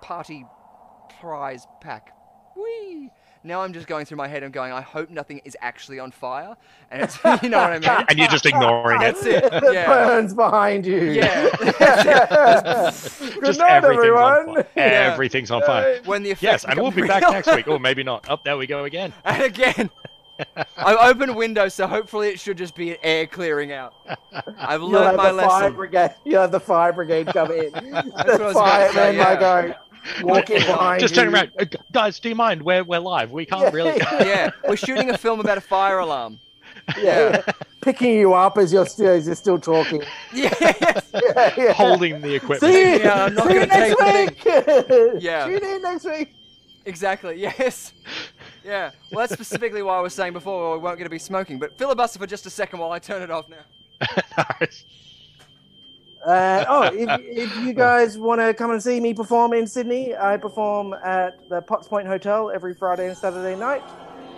party 0.00 0.46
prize 1.20 1.66
pack. 1.82 2.16
Whee! 2.56 3.10
Now 3.44 3.62
I'm 3.62 3.72
just 3.72 3.86
going 3.88 4.06
through 4.06 4.18
my 4.18 4.28
head 4.28 4.42
and 4.44 4.52
going, 4.52 4.72
I 4.72 4.80
hope 4.80 5.10
nothing 5.10 5.40
is 5.44 5.56
actually 5.60 5.98
on 5.98 6.12
fire. 6.12 6.56
And 6.90 7.02
it's, 7.02 7.16
you 7.42 7.48
know 7.48 7.58
what 7.58 7.72
I 7.72 7.78
mean? 7.78 8.06
and 8.08 8.18
you're 8.18 8.28
just 8.28 8.46
ignoring 8.46 9.00
it. 9.02 9.04
That's 9.04 9.26
it. 9.26 9.42
The 9.50 9.72
Yeah. 9.72 9.86
burns 9.86 10.32
behind 10.34 10.86
you. 10.86 10.98
Yeah. 11.10 11.50
Good 11.60 13.44
Just 13.44 13.58
night, 13.58 13.70
everything's 13.70 13.90
on 14.16 14.38
everyone. 14.38 14.54
fire. 14.54 14.66
Everything's 14.76 15.50
on 15.50 15.62
fire. 15.62 16.00
when 16.04 16.22
the 16.22 16.36
Yes, 16.40 16.64
and 16.64 16.80
we'll 16.80 16.90
be 16.90 17.02
become 17.02 17.20
back 17.20 17.32
next 17.32 17.54
week. 17.56 17.66
Or 17.68 17.78
maybe 17.80 18.02
not. 18.02 18.28
Up 18.28 18.44
there 18.44 18.56
we 18.56 18.66
go 18.66 18.84
again. 18.84 19.12
And 19.24 19.42
again, 19.42 19.90
I've 20.76 20.96
opened 21.16 21.34
windows, 21.36 21.74
so 21.74 21.86
hopefully 21.86 22.28
it 22.28 22.38
should 22.40 22.58
just 22.58 22.74
be 22.74 22.96
air 23.02 23.26
clearing 23.26 23.72
out. 23.72 23.94
I've 24.58 24.80
You'll 24.80 24.90
learned 24.90 25.06
have 25.06 25.16
my 25.16 25.32
the 25.32 25.42
fire 25.42 25.70
brigade. 25.70 26.14
You'll 26.24 26.40
have 26.42 26.52
the 26.52 26.60
fire 26.60 26.92
brigade 26.92 27.26
come 27.28 27.50
in. 27.52 27.70
what 27.72 27.84
I 28.28 28.36
the 28.38 28.44
was 28.44 28.56
about 28.56 28.86
to 28.88 28.92
say, 28.92 28.94
firemen 28.94 29.16
yeah. 29.16 29.24
like 29.28 29.40
going 29.40 29.74
walking 30.22 30.56
behind 30.66 31.00
Just 31.00 31.14
you. 31.16 31.22
turn 31.22 31.34
around. 31.34 31.50
Uh, 31.58 31.64
Guys, 31.92 32.18
do 32.20 32.28
you 32.28 32.34
mind? 32.34 32.62
We're, 32.62 32.84
we're 32.84 32.98
live. 32.98 33.30
We 33.30 33.46
can't 33.46 33.72
really. 33.72 33.98
Yeah, 34.20 34.50
we're 34.68 34.76
shooting 34.76 35.10
a 35.10 35.18
film 35.18 35.40
about 35.40 35.58
a 35.58 35.62
fire 35.62 35.98
alarm. 35.98 36.38
Yeah, 36.98 37.42
picking 37.82 38.12
you 38.18 38.32
up 38.34 38.56
as 38.58 38.72
you're 38.72 38.86
still 38.86 39.08
as 39.10 39.26
you're 39.26 39.36
still 39.36 39.58
talking. 39.58 40.02
Yeah. 40.32 40.52
Yeah, 40.60 41.54
yeah. 41.56 41.72
Holding 41.72 42.20
the 42.20 42.34
equipment. 42.34 42.72
See 42.72 42.80
you, 42.80 42.98
Yeah, 43.00 43.24
I'm 43.24 43.34
not 43.34 43.46
see 43.46 43.54
you 43.54 43.66
gonna 43.66 43.78
next 43.78 44.00
take 44.00 44.44
week. 44.44 45.22
Yeah. 45.22 45.46
tune 45.46 45.62
in 45.64 45.82
next 45.82 46.04
week. 46.04 46.34
Exactly. 46.84 47.38
Yes. 47.40 47.92
Yeah. 48.64 48.90
Well, 49.12 49.20
that's 49.20 49.32
specifically 49.34 49.82
why 49.82 49.98
I 49.98 50.00
was 50.00 50.14
saying 50.14 50.32
before 50.32 50.72
we 50.72 50.82
weren't 50.82 50.96
going 50.98 51.04
to 51.06 51.10
be 51.10 51.18
smoking. 51.18 51.58
But 51.60 51.76
filibuster 51.78 52.18
for 52.18 52.26
just 52.26 52.46
a 52.46 52.50
second 52.50 52.80
while 52.80 52.90
I 52.90 52.98
turn 52.98 53.22
it 53.22 53.30
off 53.30 53.46
now. 53.48 54.06
Uh, 56.26 56.64
oh, 56.68 56.82
if, 56.84 57.20
if 57.24 57.56
you 57.56 57.72
guys 57.72 58.16
want 58.16 58.40
to 58.40 58.54
come 58.54 58.70
and 58.70 58.82
see 58.82 59.00
me 59.00 59.12
perform 59.12 59.52
in 59.52 59.66
Sydney, 59.66 60.14
I 60.14 60.36
perform 60.36 60.94
at 61.04 61.48
the 61.48 61.60
Potts 61.62 61.88
Point 61.88 62.06
Hotel 62.06 62.50
every 62.50 62.74
Friday 62.74 63.08
and 63.08 63.16
Saturday 63.16 63.58
night 63.58 63.82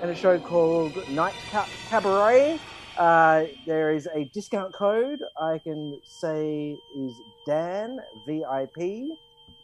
in 0.03 0.09
a 0.09 0.15
show 0.15 0.39
called 0.39 0.97
Nightcap 1.11 1.69
Cabaret. 1.89 2.59
Uh, 2.97 3.45
there 3.67 3.93
is 3.93 4.09
a 4.15 4.25
discount 4.33 4.73
code 4.73 5.19
I 5.41 5.59
can 5.59 6.01
say 6.05 6.77
is 6.97 7.13
Dan 7.47 7.99
VIP. 8.27 9.05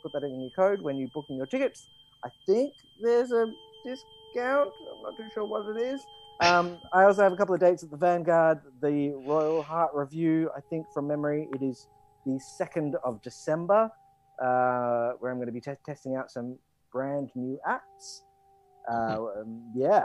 Put 0.03 0.13
that 0.13 0.25
in 0.25 0.41
your 0.41 0.51
code 0.57 0.83
when 0.83 0.97
you're 0.97 1.11
booking 1.15 1.37
your 1.37 1.47
tickets. 1.47 1.87
I 2.25 2.29
think 2.47 2.75
there's 3.01 3.33
a 3.33 3.47
discount. 3.85 4.71
I'm 4.95 5.03
not 5.03 5.17
too 5.17 5.29
sure 5.33 5.45
what 5.45 5.77
it 5.77 5.81
is. 5.81 6.01
Um, 6.41 6.79
I 6.93 7.05
also 7.05 7.23
have 7.23 7.33
a 7.33 7.37
couple 7.37 7.55
of 7.55 7.61
dates 7.61 7.83
at 7.83 7.91
the 7.91 7.97
Vanguard, 7.97 8.61
the 8.81 9.11
Royal 9.27 9.63
Heart 9.63 9.93
Review. 9.95 10.51
I 10.57 10.61
think 10.71 10.87
from 10.93 11.07
memory, 11.07 11.49
it 11.53 11.63
is 11.63 11.87
the 12.27 12.41
2nd 12.61 12.95
of 13.05 13.21
December, 13.23 13.91
uh, 14.41 15.13
where 15.19 15.31
I'm 15.31 15.37
going 15.39 15.47
to 15.47 15.53
be 15.53 15.61
te- 15.61 15.73
testing 15.85 16.17
out 16.17 16.31
some 16.31 16.57
brand 16.93 17.31
new 17.35 17.59
acts. 17.67 18.23
Uh, 18.91 19.19
um, 19.41 19.63
yeah, 19.75 20.05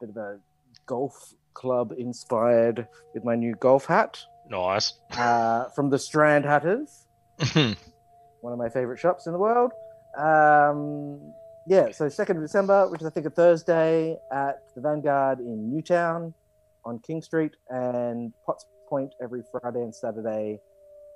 bit 0.00 0.08
of 0.10 0.16
a 0.16 0.38
golf 0.86 1.34
club 1.54 1.92
inspired 1.98 2.86
with 3.14 3.24
my 3.24 3.34
new 3.36 3.54
golf 3.56 3.84
hat 3.86 4.18
Nice. 4.48 4.94
uh, 5.18 5.68
from 5.70 5.90
the 5.90 5.98
Strand 5.98 6.44
Hatters, 6.44 7.06
one 7.54 8.52
of 8.52 8.58
my 8.58 8.68
favorite 8.68 8.98
shops 8.98 9.26
in 9.26 9.32
the 9.32 9.38
world. 9.38 9.72
Um, 10.18 11.32
yeah, 11.66 11.90
so 11.92 12.06
2nd 12.06 12.36
of 12.36 12.42
December, 12.42 12.88
which 12.88 13.00
is 13.00 13.06
I 13.06 13.10
think 13.10 13.26
a 13.26 13.30
Thursday 13.30 14.16
at 14.32 14.62
the 14.74 14.80
Vanguard 14.80 15.38
in 15.40 15.70
Newtown 15.72 16.34
on 16.84 16.98
King 17.00 17.22
Street, 17.22 17.52
and 17.70 18.32
Potts 18.44 18.66
Point 18.88 19.14
every 19.22 19.42
Friday 19.52 19.80
and 19.80 19.94
Saturday, 19.94 20.58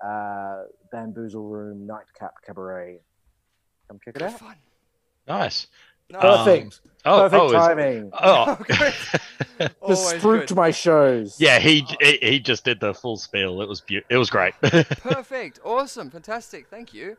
uh, 0.04 0.64
Bamboozle 0.92 1.42
Room 1.42 1.86
Nightcap 1.86 2.34
Cabaret. 2.44 3.00
Come 3.88 3.98
check 4.04 4.16
it 4.16 4.18
Good 4.18 4.28
out. 4.28 4.38
fun. 4.38 4.56
nice. 5.28 5.66
Nice. 6.08 6.22
Perfect. 6.22 6.80
Oh, 7.04 7.28
Perfect 7.28 7.42
oh, 7.42 7.52
timing. 7.52 8.10
oh. 8.12 8.58
Just 9.58 9.74
Always 9.80 10.20
spooked 10.20 10.54
my 10.54 10.70
shows. 10.70 11.40
yeah, 11.40 11.58
he, 11.58 11.84
he 12.00 12.18
he 12.20 12.38
just 12.40 12.64
did 12.64 12.78
the 12.78 12.92
full 12.94 13.16
spiel. 13.16 13.60
It 13.62 13.68
was 13.68 13.80
beau- 13.80 14.02
it 14.10 14.16
was 14.16 14.28
great. 14.30 14.54
Perfect. 14.62 15.60
Awesome. 15.64 16.10
Fantastic. 16.10 16.68
Thank 16.68 16.92
you. 16.92 17.16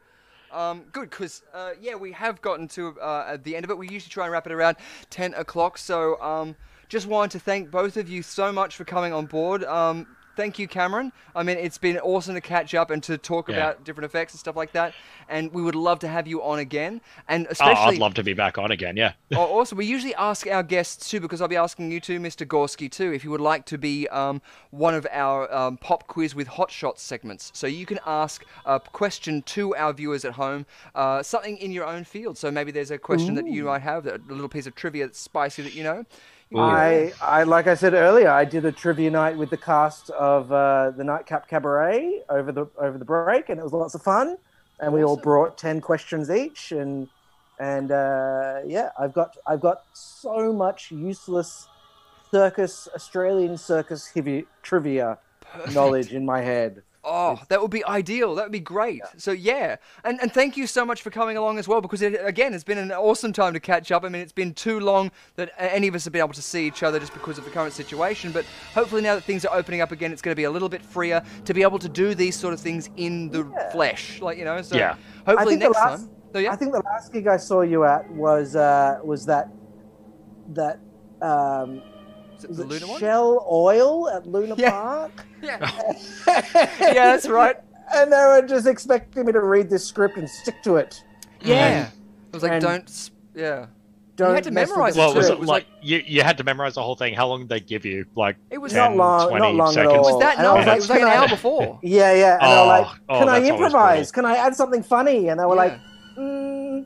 Um, 0.51 0.83
good, 0.93 1.09
because 1.09 1.41
uh, 1.53 1.71
yeah, 1.81 1.95
we 1.95 2.11
have 2.13 2.41
gotten 2.41 2.67
to 2.69 2.97
uh, 3.01 3.25
at 3.27 3.43
the 3.43 3.55
end 3.55 3.65
of 3.65 3.71
it. 3.71 3.77
We 3.77 3.89
usually 3.89 4.09
try 4.11 4.25
and 4.25 4.31
wrap 4.31 4.45
it 4.45 4.53
around 4.53 4.77
ten 5.09 5.33
o'clock. 5.33 5.77
So 5.77 6.21
um, 6.21 6.55
just 6.89 7.07
wanted 7.07 7.31
to 7.31 7.39
thank 7.39 7.71
both 7.71 7.97
of 7.97 8.07
you 8.07 8.21
so 8.21 8.51
much 8.51 8.75
for 8.77 8.85
coming 8.85 9.11
on 9.13 9.25
board. 9.25 9.63
Um, 9.63 10.07
thank 10.37 10.57
you, 10.59 10.67
Cameron. 10.67 11.11
I 11.35 11.43
mean, 11.43 11.57
it's 11.57 11.77
been 11.77 11.97
awesome 11.97 12.35
to 12.35 12.41
catch 12.41 12.73
up 12.73 12.91
and 12.91 13.03
to 13.03 13.17
talk 13.17 13.49
Yeah. 13.49 13.55
about 13.55 13.83
different 13.83 14.05
effects 14.05 14.33
and 14.33 14.39
stuff 14.39 14.55
like 14.55 14.71
that. 14.71 14.93
And 15.27 15.51
we 15.51 15.61
would 15.61 15.75
love 15.75 15.99
to 15.99 16.07
have 16.07 16.27
you 16.27 16.41
on 16.43 16.59
again. 16.59 17.01
And 17.27 17.47
especially, 17.49 17.69
oh, 17.69 17.73
especially, 17.73 17.95
I'd 17.95 18.01
love 18.01 18.13
to 18.13 18.23
be 18.23 18.33
back 18.33 18.57
on 18.57 18.71
again. 18.71 18.95
Yeah. 18.95 19.13
Oh, 19.35 19.59
awesome. 19.59 19.77
We 19.77 19.85
usually 19.85 20.15
ask 20.15 20.47
our 20.47 20.63
guests 20.63 21.09
too, 21.09 21.19
because 21.19 21.41
I'll 21.41 21.47
be 21.47 21.57
asking 21.57 21.91
you 21.91 21.99
too, 21.99 22.19
Mr. 22.19 22.47
Gorski, 22.47 22.89
too, 22.89 23.11
if 23.11 23.23
you 23.25 23.31
would 23.31 23.41
like 23.41 23.65
to 23.65 23.77
be 23.77 24.07
um, 24.09 24.41
one 24.69 24.93
of 24.93 25.05
our 25.11 25.53
um, 25.53 25.77
pop 25.77 26.07
quiz 26.07 26.35
with 26.35 26.47
hot 26.47 26.71
shots 26.71 27.01
segments. 27.01 27.51
So 27.53 27.67
you 27.67 27.85
can 27.85 27.99
ask 28.05 28.45
a 28.65 28.79
question 28.79 29.41
to 29.41 29.75
our 29.75 29.91
viewers 29.91 30.23
at 30.23 30.33
home, 30.33 30.65
uh, 30.95 31.23
something 31.23 31.57
in 31.57 31.71
your 31.71 31.85
own 31.85 32.03
field. 32.03 32.37
So 32.37 32.51
maybe 32.51 32.71
there's 32.71 32.91
a 32.91 32.99
question 32.99 33.33
that 33.35 33.47
you 33.47 33.65
might 33.65 33.81
have, 33.81 34.05
a 34.05 34.21
little 34.29 34.47
piece 34.47 34.67
of 34.67 34.75
trivia 34.75 35.07
that's 35.07 35.19
spicy 35.19 35.63
that 35.63 35.73
you 35.73 35.83
know. 35.83 36.05
I, 36.55 37.11
I, 37.21 37.43
like 37.43 37.67
I 37.67 37.75
said 37.75 37.93
earlier, 37.93 38.29
I 38.29 38.45
did 38.45 38.65
a 38.65 38.71
trivia 38.71 39.11
night 39.11 39.37
with 39.37 39.49
the 39.49 39.57
cast 39.57 40.09
of 40.11 40.51
uh, 40.51 40.91
the 40.91 41.03
Nightcap 41.03 41.47
Cabaret 41.47 42.23
over 42.29 42.51
the 42.51 42.67
over 42.77 42.97
the 42.97 43.05
break, 43.05 43.49
and 43.49 43.59
it 43.59 43.63
was 43.63 43.73
lots 43.73 43.95
of 43.95 44.01
fun. 44.01 44.37
And 44.79 44.93
we 44.93 45.03
all 45.03 45.17
brought 45.17 45.57
ten 45.57 45.81
questions 45.81 46.29
each, 46.29 46.71
and 46.71 47.07
and 47.59 47.91
uh, 47.91 48.59
yeah, 48.65 48.89
I've 48.97 49.13
got 49.13 49.35
I've 49.45 49.61
got 49.61 49.79
so 49.93 50.53
much 50.53 50.91
useless 50.91 51.67
circus 52.31 52.87
Australian 52.95 53.57
circus 53.57 54.11
trivia 54.61 55.17
Perfect. 55.41 55.73
knowledge 55.73 56.13
in 56.13 56.25
my 56.25 56.41
head. 56.41 56.83
Oh, 57.09 57.39
that 57.47 57.61
would 57.61 57.71
be 57.71 57.85
ideal. 57.85 58.35
That 58.35 58.43
would 58.43 58.51
be 58.51 58.59
great. 58.59 59.01
So 59.15 59.31
yeah, 59.31 59.77
and 60.03 60.19
and 60.21 60.29
thank 60.31 60.57
you 60.57 60.67
so 60.67 60.85
much 60.85 61.01
for 61.01 61.09
coming 61.09 61.37
along 61.37 61.57
as 61.57 61.65
well 61.65 61.79
because 61.79 62.01
it, 62.01 62.19
again, 62.21 62.53
it's 62.53 62.65
been 62.65 62.77
an 62.77 62.91
awesome 62.91 63.31
time 63.31 63.53
to 63.53 63.61
catch 63.61 63.93
up. 63.93 64.03
I 64.03 64.09
mean, 64.09 64.21
it's 64.21 64.33
been 64.33 64.53
too 64.53 64.81
long 64.81 65.09
that 65.37 65.51
any 65.57 65.87
of 65.87 65.95
us 65.95 66.03
have 66.03 66.11
been 66.11 66.19
able 66.21 66.33
to 66.33 66.41
see 66.41 66.67
each 66.67 66.83
other 66.83 66.99
just 66.99 67.13
because 67.13 67.37
of 67.37 67.45
the 67.45 67.49
current 67.49 67.71
situation. 67.73 68.33
But 68.33 68.43
hopefully 68.73 69.01
now 69.01 69.15
that 69.15 69.23
things 69.23 69.45
are 69.45 69.55
opening 69.55 69.79
up 69.79 69.93
again, 69.93 70.11
it's 70.11 70.21
going 70.21 70.33
to 70.33 70.35
be 70.35 70.43
a 70.43 70.51
little 70.51 70.67
bit 70.67 70.81
freer 70.81 71.23
to 71.45 71.53
be 71.53 71.61
able 71.61 71.79
to 71.79 71.87
do 71.89 72.13
these 72.13 72.35
sort 72.35 72.53
of 72.53 72.59
things 72.59 72.89
in 72.97 73.29
the 73.29 73.45
flesh, 73.71 74.19
like 74.21 74.37
you 74.37 74.43
know. 74.43 74.61
So 74.61 74.75
Yeah. 74.75 74.95
hopefully 75.25 75.55
next 75.55 75.75
last- 75.77 76.01
time. 76.01 76.09
So 76.33 76.39
yeah. 76.39 76.51
I 76.51 76.57
think 76.57 76.73
the 76.73 76.81
last 76.81 77.13
gig 77.13 77.25
I 77.27 77.37
saw 77.37 77.61
you 77.61 77.85
at 77.85 78.11
was 78.11 78.57
uh, 78.57 78.99
was 79.01 79.25
that 79.27 79.47
that 80.49 80.79
um, 81.21 81.71
Is 81.75 81.77
it 81.77 81.81
was 81.81 81.96
the 82.41 82.63
it 82.63 82.67
Luna 82.67 82.87
one? 82.87 82.99
Shell 82.99 83.47
Oil 83.51 84.09
at 84.09 84.27
Luna 84.27 84.55
Yeah. 84.57 84.71
Park. 84.71 85.11
Yeah. 85.41 85.71
yeah, 86.27 86.93
that's 87.11 87.27
right. 87.27 87.55
And 87.93 88.11
they 88.11 88.17
were 88.17 88.41
just 88.47 88.65
expecting 88.67 89.25
me 89.25 89.31
to 89.33 89.41
read 89.41 89.69
this 89.69 89.85
script 89.85 90.17
and 90.17 90.29
stick 90.29 90.61
to 90.63 90.75
it. 90.77 91.03
Yeah. 91.41 91.87
It 91.87 92.33
was 92.33 92.43
like 92.43 92.53
and- 92.53 92.61
don't. 92.61 93.09
Yeah. 93.35 93.67
Don't 94.15 94.33
had 94.33 94.43
to 94.45 94.51
memorize 94.51 94.95
the 94.95 95.01
it 95.01 95.05
Well, 95.05 95.13
was 95.15 95.29
it 95.29 95.33
It 95.33 95.39
was 95.39 95.47
like, 95.47 95.67
you 95.79 96.01
you 96.03 96.23
had 96.23 96.39
to 96.39 96.43
memorize 96.43 96.73
the 96.73 96.81
whole 96.81 96.95
thing? 96.95 97.13
How 97.13 97.27
long 97.27 97.41
did 97.41 97.49
they 97.49 97.59
give 97.59 97.85
you? 97.85 98.03
Like 98.15 98.37
It 98.49 98.57
was 98.57 98.73
10, 98.73 98.97
not 98.97 98.97
long, 98.97 99.29
20 99.29 99.41
not 99.45 99.53
long 99.55 99.73
seconds? 99.73 99.93
at 99.93 99.95
It 99.95 100.01
was 100.01 100.19
that 100.21 100.37
And 100.39 100.47
I 100.47 100.55
night. 100.55 100.57
was 100.57 100.65
It 100.65 100.69
like, 100.69 100.79
was 100.79 100.89
like 100.89 101.01
an 101.01 101.07
I-" 101.07 101.15
hour 101.17 101.27
before. 101.27 101.79
Yeah, 101.83 102.13
yeah. 102.13 102.33
And 102.33 102.41
they 102.41 102.47
were 102.55 102.61
Oh, 102.63 102.67
like, 102.67 102.87
oh, 103.09 103.19
"Can 103.19 103.29
I 103.29 103.47
improvise? 103.47 104.11
Can 104.11 104.25
I 104.25 104.37
add 104.37 104.55
something 104.55 104.81
funny?" 104.81 105.27
And 105.29 105.39
they 105.39 105.45
were 105.45 105.53
Yeah. 105.53 105.61
like, 105.61 105.79
mm, 106.17 106.85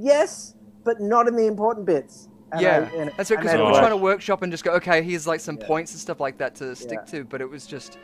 "Yes, 0.00 0.54
but 0.82 1.00
not 1.00 1.28
in 1.28 1.36
the 1.36 1.46
important 1.46 1.86
bits." 1.86 2.26
And 2.52 2.60
I- 2.60 2.62
yeah, 2.62 2.88
and- 2.94 3.12
that's 3.16 3.30
right. 3.30 3.40
Because 3.40 3.56
we 3.56 3.62
were 3.64 3.72
trying 3.72 3.90
to 3.90 3.96
workshop 3.96 4.42
and 4.42 4.52
just 4.52 4.64
go, 4.64 4.72
okay, 4.72 5.02
here's 5.02 5.26
like 5.26 5.40
some 5.40 5.58
Yeah. 5.60 5.66
points 5.66 5.92
and 5.92 6.00
stuff 6.00 6.20
like 6.20 6.38
that 6.38 6.54
to 6.56 6.76
stick 6.76 7.00
Yeah. 7.06 7.18
to. 7.18 7.24
But 7.24 7.40
it 7.40 7.50
was 7.50 7.66
just, 7.66 7.98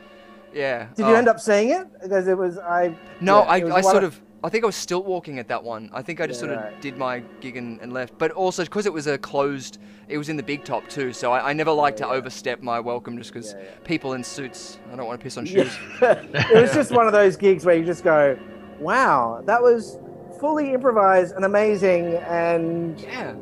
yeah. 0.53 0.87
Did 0.95 1.05
oh. 1.05 1.09
you 1.09 1.15
end 1.15 1.27
up 1.27 1.39
seeing 1.39 1.69
it? 1.69 1.87
Because 2.01 2.27
it 2.27 2.37
was 2.37 2.57
I. 2.57 2.95
No, 3.21 3.43
yeah, 3.43 3.49
I, 3.49 3.75
I 3.75 3.81
sort 3.81 4.03
of, 4.03 4.19
I 4.43 4.49
think 4.49 4.63
I 4.63 4.67
was 4.67 4.75
still 4.75 5.03
walking 5.03 5.37
at 5.37 5.47
that 5.49 5.63
one. 5.63 5.91
I 5.93 6.01
think 6.01 6.19
I 6.19 6.25
just 6.25 6.39
sort 6.39 6.51
of 6.51 6.81
did 6.81 6.97
my 6.97 7.19
gig 7.41 7.57
and, 7.57 7.79
and 7.81 7.93
left. 7.93 8.17
But 8.17 8.31
also 8.31 8.63
because 8.63 8.85
it 8.85 8.93
was 8.93 9.05
a 9.05 9.17
closed, 9.17 9.79
it 10.07 10.17
was 10.17 10.29
in 10.29 10.37
the 10.37 10.43
big 10.43 10.63
top 10.63 10.87
too. 10.87 11.13
So 11.13 11.31
I, 11.31 11.49
I 11.49 11.53
never 11.53 11.71
like 11.71 11.95
to 11.97 12.07
overstep 12.07 12.61
my 12.63 12.79
welcome 12.79 13.17
just 13.17 13.33
because 13.33 13.55
people 13.83 14.13
in 14.13 14.23
suits, 14.23 14.79
I 14.91 14.95
don't 14.95 15.05
want 15.05 15.19
to 15.19 15.23
piss 15.23 15.37
on 15.37 15.45
shoes. 15.45 15.77
it 16.01 16.55
was 16.55 16.73
just 16.73 16.91
one 16.91 17.05
of 17.05 17.13
those 17.13 17.37
gigs 17.37 17.65
where 17.65 17.75
you 17.75 17.85
just 17.85 18.03
go, 18.03 18.37
"Wow, 18.79 19.43
that 19.45 19.61
was 19.61 19.99
fully 20.39 20.73
improvised 20.73 21.35
and 21.35 21.45
amazing," 21.45 22.15
and 22.27 22.99
Yeah. 22.99 23.33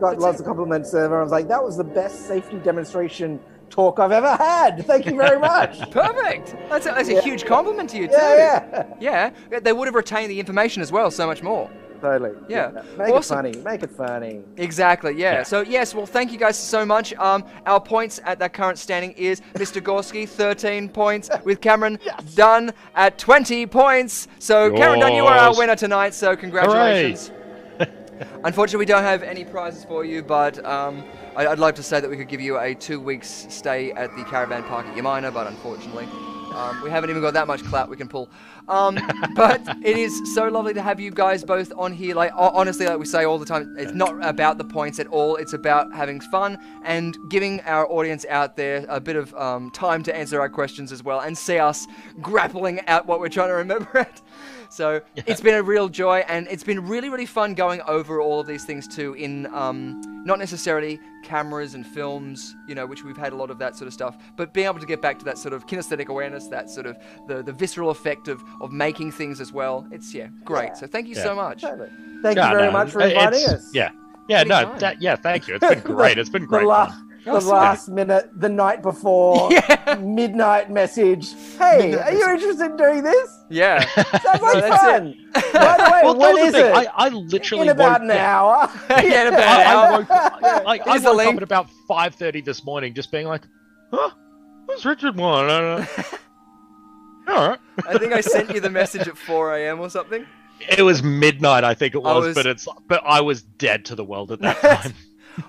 got 0.00 0.10
That's 0.12 0.22
lots 0.22 0.38
it. 0.38 0.40
of 0.40 0.46
compliments. 0.46 0.92
And 0.94 1.02
everyone 1.04 1.24
was 1.24 1.32
like, 1.32 1.48
"That 1.48 1.62
was 1.62 1.76
the 1.76 1.84
best 1.84 2.26
safety 2.26 2.56
demonstration 2.58 3.40
talk 3.70 3.98
I've 3.98 4.12
ever 4.12 4.36
had. 4.36 4.84
Thank 4.86 5.06
you 5.06 5.16
very 5.16 5.38
much." 5.38 5.90
Perfect. 5.90 6.54
That's 6.68 6.86
a, 6.86 6.90
that's 6.90 7.08
a 7.08 7.14
Yeah. 7.14 7.20
huge 7.20 7.44
compliment 7.44 7.90
to 7.90 7.96
you 7.98 8.06
too. 8.08 8.14
yeah, 8.14 8.86
yeah, 9.00 9.30
Yeah, 9.50 9.60
They 9.60 9.72
would 9.72 9.86
have 9.86 9.94
retained 9.94 10.30
the 10.30 10.38
information 10.40 10.82
as 10.82 10.92
well, 10.92 11.10
so 11.10 11.26
much 11.26 11.42
more. 11.42 11.68
Totally. 12.00 12.32
Yeah. 12.48 12.82
make 12.96 13.12
Awesome. 13.12 13.44
it 13.46 13.54
funny. 13.56 13.64
Make 13.64 13.82
it 13.82 13.90
funny. 13.90 14.42
Exactly, 14.56 15.12
yeah. 15.14 15.32
Yeah. 15.34 15.42
So 15.42 15.60
yes, 15.62 15.94
well, 15.94 16.06
thank 16.06 16.32
you 16.32 16.38
guys 16.38 16.58
so 16.58 16.84
much. 16.86 17.12
Um, 17.14 17.44
our 17.66 17.80
points 17.80 18.20
at 18.24 18.38
that 18.38 18.52
current 18.52 18.78
standing 18.78 19.12
is 19.12 19.40
Mr. 19.54 19.80
Gorski, 19.82 20.28
13 20.28 20.88
points, 20.88 21.30
with 21.44 21.60
Cameron 21.60 21.98
Dunn 22.34 22.72
at 22.94 23.18
20 23.18 23.66
points. 23.66 24.28
So 24.38 24.70
Cameron 24.76 25.00
Dunn, 25.00 25.14
you 25.14 25.24
are 25.26 25.36
our 25.38 25.56
winner 25.56 25.76
tonight. 25.76 26.14
So 26.14 26.36
congratulations. 26.36 27.30
Unfortunately, 28.44 28.78
we 28.78 28.86
don't 28.86 29.02
have 29.02 29.22
any 29.22 29.44
prizes 29.44 29.84
for 29.84 30.04
you, 30.04 30.22
but 30.22 30.64
um, 30.64 31.04
I- 31.36 31.48
I'd 31.48 31.58
like 31.58 31.74
to 31.74 31.82
say 31.82 32.00
that 32.00 32.08
we 32.08 32.16
could 32.16 32.28
give 32.28 32.40
you 32.40 32.58
a 32.58 32.74
two 32.74 32.98
weeks 33.00 33.46
stay 33.50 33.92
at 33.92 34.14
the 34.16 34.24
caravan 34.24 34.62
park 34.64 34.86
at 34.86 34.96
Yamina, 34.96 35.32
but 35.34 35.46
unfortunately, 35.46 36.08
um, 36.56 36.80
we 36.82 36.90
haven't 36.90 37.10
even 37.10 37.20
got 37.20 37.34
that 37.34 37.46
much 37.46 37.62
clout 37.64 37.90
we 37.90 37.96
can 37.96 38.08
pull. 38.08 38.30
Um, 38.68 38.98
but 39.36 39.60
it 39.84 39.96
is 39.96 40.34
so 40.34 40.48
lovely 40.48 40.74
to 40.74 40.82
have 40.82 40.98
you 40.98 41.10
guys 41.10 41.44
both 41.44 41.70
on 41.76 41.92
here. 41.92 42.14
Like 42.14 42.32
honestly, 42.34 42.86
like 42.86 42.98
we 42.98 43.04
say 43.04 43.24
all 43.24 43.38
the 43.38 43.44
time, 43.44 43.76
it's 43.78 43.92
not 43.92 44.16
about 44.24 44.56
the 44.58 44.64
points 44.64 44.98
at 44.98 45.06
all. 45.08 45.36
It's 45.36 45.52
about 45.52 45.92
having 45.92 46.20
fun 46.20 46.58
and 46.84 47.16
giving 47.28 47.60
our 47.60 47.86
audience 47.90 48.24
out 48.28 48.56
there 48.56 48.86
a 48.88 49.00
bit 49.00 49.16
of 49.16 49.34
um, 49.34 49.70
time 49.70 50.02
to 50.04 50.16
answer 50.16 50.40
our 50.40 50.48
questions 50.48 50.92
as 50.92 51.02
well 51.02 51.20
and 51.20 51.36
see 51.36 51.58
us 51.58 51.86
grappling 52.22 52.80
at 52.80 53.06
what 53.06 53.20
we're 53.20 53.28
trying 53.28 53.48
to 53.48 53.54
remember 53.54 53.98
at. 53.98 54.22
So 54.76 55.00
it's 55.14 55.40
been 55.40 55.54
a 55.54 55.62
real 55.62 55.88
joy, 55.88 56.18
and 56.28 56.46
it's 56.48 56.62
been 56.64 56.86
really, 56.86 57.08
really 57.08 57.26
fun 57.26 57.54
going 57.54 57.80
over 57.82 58.20
all 58.20 58.40
of 58.40 58.46
these 58.46 58.64
things 58.64 58.86
too. 58.88 59.14
In 59.14 59.46
um, 59.54 60.02
not 60.26 60.38
necessarily 60.38 60.98
cameras 61.24 61.74
and 61.74 61.86
films, 61.86 62.54
you 62.68 62.74
know, 62.74 62.86
which 62.86 63.02
we've 63.04 63.16
had 63.16 63.32
a 63.32 63.36
lot 63.36 63.50
of 63.50 63.58
that 63.58 63.74
sort 63.76 63.86
of 63.86 63.92
stuff, 63.94 64.16
but 64.36 64.52
being 64.52 64.66
able 64.66 64.78
to 64.80 64.86
get 64.86 65.00
back 65.00 65.18
to 65.18 65.24
that 65.24 65.38
sort 65.38 65.54
of 65.54 65.66
kinesthetic 65.66 66.06
awareness, 66.08 66.48
that 66.48 66.68
sort 66.70 66.86
of 66.86 66.96
the, 67.26 67.42
the 67.42 67.52
visceral 67.52 67.90
effect 67.90 68.28
of 68.28 68.42
of 68.60 68.72
making 68.72 69.12
things 69.12 69.40
as 69.40 69.52
well. 69.52 69.86
It's 69.90 70.12
yeah, 70.14 70.28
great. 70.44 70.68
Yeah. 70.68 70.74
So 70.74 70.86
thank 70.86 71.06
you 71.08 71.14
Yeah. 71.16 71.22
so 71.22 71.34
much. 71.34 71.62
Totally. 71.62 71.88
Thank 72.22 72.36
Yeah, 72.36 72.50
you 72.50 72.56
very 72.56 72.66
no, 72.68 72.72
much 72.72 72.90
for 72.90 73.00
it's- 73.00 73.12
inviting 73.24 73.54
us. 73.56 73.70
Yeah, 73.74 73.90
yeah, 74.28 74.42
no, 74.42 74.74
that, 74.78 75.00
yeah. 75.00 75.16
Thank 75.16 75.48
you. 75.48 75.54
It's 75.56 75.66
been 75.66 75.80
great. 75.94 76.18
It's 76.18 76.30
been 76.30 76.42
The, 76.42 76.48
great. 76.48 76.66
la- 76.66 76.86
fun. 76.88 77.05
The 77.26 77.40
last 77.40 77.88
minute, 77.88 78.30
the 78.34 78.48
night 78.48 78.82
before, 78.82 79.50
midnight 80.00 80.70
message. 80.70 81.32
Hey, 81.58 81.94
are 81.94 82.12
you 82.12 82.28
interested 82.30 82.64
in 82.70 82.76
doing 82.76 83.02
this? 83.02 83.30
Yeah. 83.50 83.80
Sounds 83.94 84.06
like 84.24 84.40
that's 84.42 84.66
it. 84.66 84.70
fun. 84.70 85.30
By 85.34 85.40
the 85.76 85.90
way, 85.92 86.00
well, 86.04 86.14
that 86.14 86.18
when 86.18 86.32
was 86.34 86.40
the 86.40 86.46
is 86.46 86.52
thing. 86.52 86.64
it? 86.66 86.74
I, 86.74 86.86
I 86.94 87.08
literally 87.08 87.62
in 87.64 87.68
about 87.68 88.00
an 88.02 88.10
hour. 88.12 88.70
yeah, 88.90 89.22
in 89.28 89.34
about 89.34 89.42
I, 89.42 89.60
an 89.62 89.66
I 89.66 89.72
hour. 89.74 89.98
woke, 89.98 90.10
I, 90.10 90.60
like, 90.62 90.86
I 90.86 90.98
woke 90.98 91.26
up 91.26 91.36
at 91.36 91.42
about 91.42 91.66
five 91.86 92.14
thirty 92.14 92.40
this 92.40 92.64
morning, 92.64 92.94
just 92.94 93.10
being 93.12 93.26
like, 93.26 93.42
"Huh? 93.92 94.10
What's 94.66 94.84
Richard 94.84 95.16
want?" 95.16 95.50
I. 95.50 95.88
All 97.28 97.48
right. 97.50 97.58
I 97.88 97.98
think 97.98 98.12
I 98.12 98.20
sent 98.20 98.54
you 98.54 98.60
the 98.60 98.70
message 98.70 99.08
at 99.08 99.18
4 99.18 99.56
a.m. 99.56 99.80
or 99.80 99.90
something. 99.90 100.24
It 100.78 100.82
was 100.82 101.02
midnight, 101.02 101.64
I 101.64 101.74
think 101.74 101.94
it 101.96 102.02
was, 102.02 102.26
was- 102.26 102.34
but 102.36 102.46
it's 102.46 102.68
but 102.88 103.02
I 103.04 103.20
was 103.20 103.42
dead 103.42 103.84
to 103.86 103.94
the 103.96 104.04
world 104.04 104.30
at 104.32 104.40
that 104.40 104.60
time. 104.60 104.94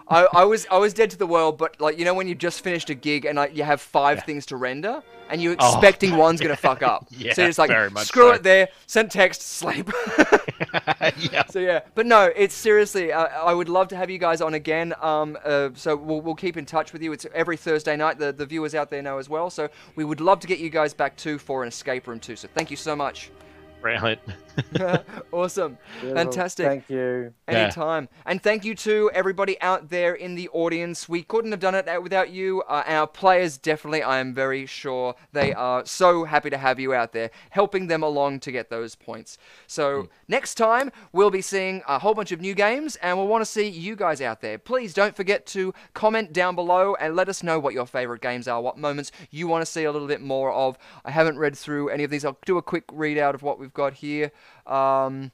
I, 0.08 0.28
I 0.34 0.44
was 0.46 0.66
I 0.72 0.78
was 0.78 0.94
dead 0.94 1.10
to 1.12 1.18
the 1.18 1.28
world, 1.28 1.58
but 1.58 1.80
like 1.82 1.98
you 1.98 2.06
know 2.06 2.14
when 2.14 2.28
you 2.28 2.36
just 2.36 2.62
finished 2.62 2.90
a 2.90 2.96
gig 2.96 3.26
and 3.26 3.36
like 3.38 3.56
you 3.56 3.64
have 3.64 3.82
five 3.82 4.24
things 4.24 4.46
to 4.48 4.58
render 4.58 5.02
and 5.30 5.42
you're 5.42 5.56
Oh. 5.60 5.74
expecting 5.74 6.16
one's 6.26 6.40
gonna 6.42 6.56
fuck 6.56 6.82
up. 6.84 7.08
Yeah, 7.12 7.34
so 7.34 7.44
you're 7.44 7.54
like 7.58 7.98
screw 8.06 8.30
so. 8.30 8.34
it 8.36 8.44
there, 8.44 8.70
send 8.86 9.12
text, 9.12 9.42
sleep. 9.42 9.90
yeah. 11.18 11.46
so 11.50 11.60
yeah, 11.60 11.82
but 11.96 12.06
no, 12.06 12.32
it's 12.36 12.56
seriously. 12.56 13.12
Uh, 13.12 13.26
I 13.26 13.54
would 13.54 13.70
love 13.70 13.88
to 13.90 13.96
have 13.98 14.10
you 14.10 14.18
guys 14.18 14.42
on 14.42 14.54
again. 14.54 14.94
Um, 15.02 15.38
uh, 15.44 15.70
so 15.76 15.96
we'll, 15.96 16.22
we'll 16.22 16.36
keep 16.36 16.58
in 16.58 16.66
touch 16.66 16.94
with 16.94 17.02
you. 17.02 17.12
It's 17.14 17.26
every 17.34 17.58
Thursday 17.58 17.96
night. 17.96 18.20
The 18.20 18.32
the 18.32 18.46
viewers 18.46 18.76
out 18.76 18.90
there 18.90 19.02
know 19.02 19.18
as 19.18 19.30
well. 19.30 19.50
So 19.50 19.70
we 19.96 20.04
would 20.04 20.22
love 20.22 20.40
to 20.42 20.48
get 20.48 20.60
you 20.60 20.70
guys 20.70 20.94
back 20.94 21.16
too 21.18 21.38
for 21.38 21.64
an 21.64 21.68
escape 21.70 22.08
room 22.08 22.20
too. 22.20 22.36
So 22.36 22.48
thank 22.54 22.72
you 22.72 22.78
so 22.78 22.96
much. 22.96 23.32
Right. 23.82 24.20
awesome, 25.32 25.78
Beautiful. 26.02 26.24
fantastic. 26.24 26.66
Thank 26.66 26.90
you. 26.90 27.34
Yeah. 27.48 27.56
Anytime. 27.56 28.10
And 28.26 28.42
thank 28.42 28.66
you 28.66 28.76
to 28.76 29.12
everybody 29.14 29.60
out 29.62 29.90
there 29.90 30.14
in 30.16 30.36
the 30.36 30.50
audience. 30.50 31.08
We 31.08 31.24
couldn't 31.24 31.52
have 31.52 31.60
done 31.60 31.76
it 31.76 31.86
without 32.02 32.30
you. 32.30 32.64
Uh, 32.64 32.84
our 32.86 33.08
players, 33.08 33.58
definitely, 33.58 34.04
I 34.04 34.20
am 34.20 34.34
very 34.34 34.66
sure 34.66 35.16
they 35.34 35.54
are 35.54 35.86
so 35.86 36.24
happy 36.26 36.50
to 36.50 36.58
have 36.58 36.80
you 36.80 36.94
out 36.94 37.14
there, 37.14 37.32
helping 37.50 37.88
them 37.88 38.04
along 38.04 38.40
to 38.42 38.52
get 38.52 38.70
those 38.70 38.96
points. 38.96 39.38
So, 39.68 40.10
next 40.28 40.56
time, 40.56 40.92
we'll 41.12 41.32
be 41.32 41.42
seeing 41.42 41.82
a 41.88 42.00
whole 42.00 42.14
bunch 42.14 42.32
of 42.32 42.42
new 42.42 42.54
games, 42.54 42.96
and 42.98 43.18
we'll 43.18 43.28
want 43.28 43.42
to 43.42 43.46
see 43.46 43.68
you 43.68 43.96
guys 43.96 44.22
out 44.22 44.42
there. 44.42 44.58
Please 44.58 44.94
don't 44.94 45.16
forget 45.16 45.46
to 45.48 45.74
comment 45.94 46.34
down 46.34 46.56
below 46.56 46.96
and 46.96 47.16
let 47.16 47.30
us 47.30 47.44
know 47.44 47.60
what 47.60 47.74
your 47.74 47.86
favorite 47.86 48.22
games 48.22 48.48
are, 48.48 48.62
what 48.62 48.78
moments 48.78 49.12
you 49.32 49.48
want 49.48 49.62
to 49.64 49.72
see 49.72 49.84
a 49.84 49.92
little 49.92 50.08
bit 50.08 50.22
more 50.22 50.52
of. 50.52 50.78
I 51.06 51.12
haven't 51.12 51.38
read 51.38 51.58
through 51.58 51.90
any 51.90 52.04
of 52.04 52.12
these. 52.12 52.26
I'll 52.26 52.38
do 52.46 52.58
a 52.58 52.62
quick 52.62 52.88
readout 52.88 53.34
of 53.34 53.44
what 53.44 53.60
we've 53.60 53.74
got 53.74 53.94
here. 53.96 54.32
Um, 54.66 55.32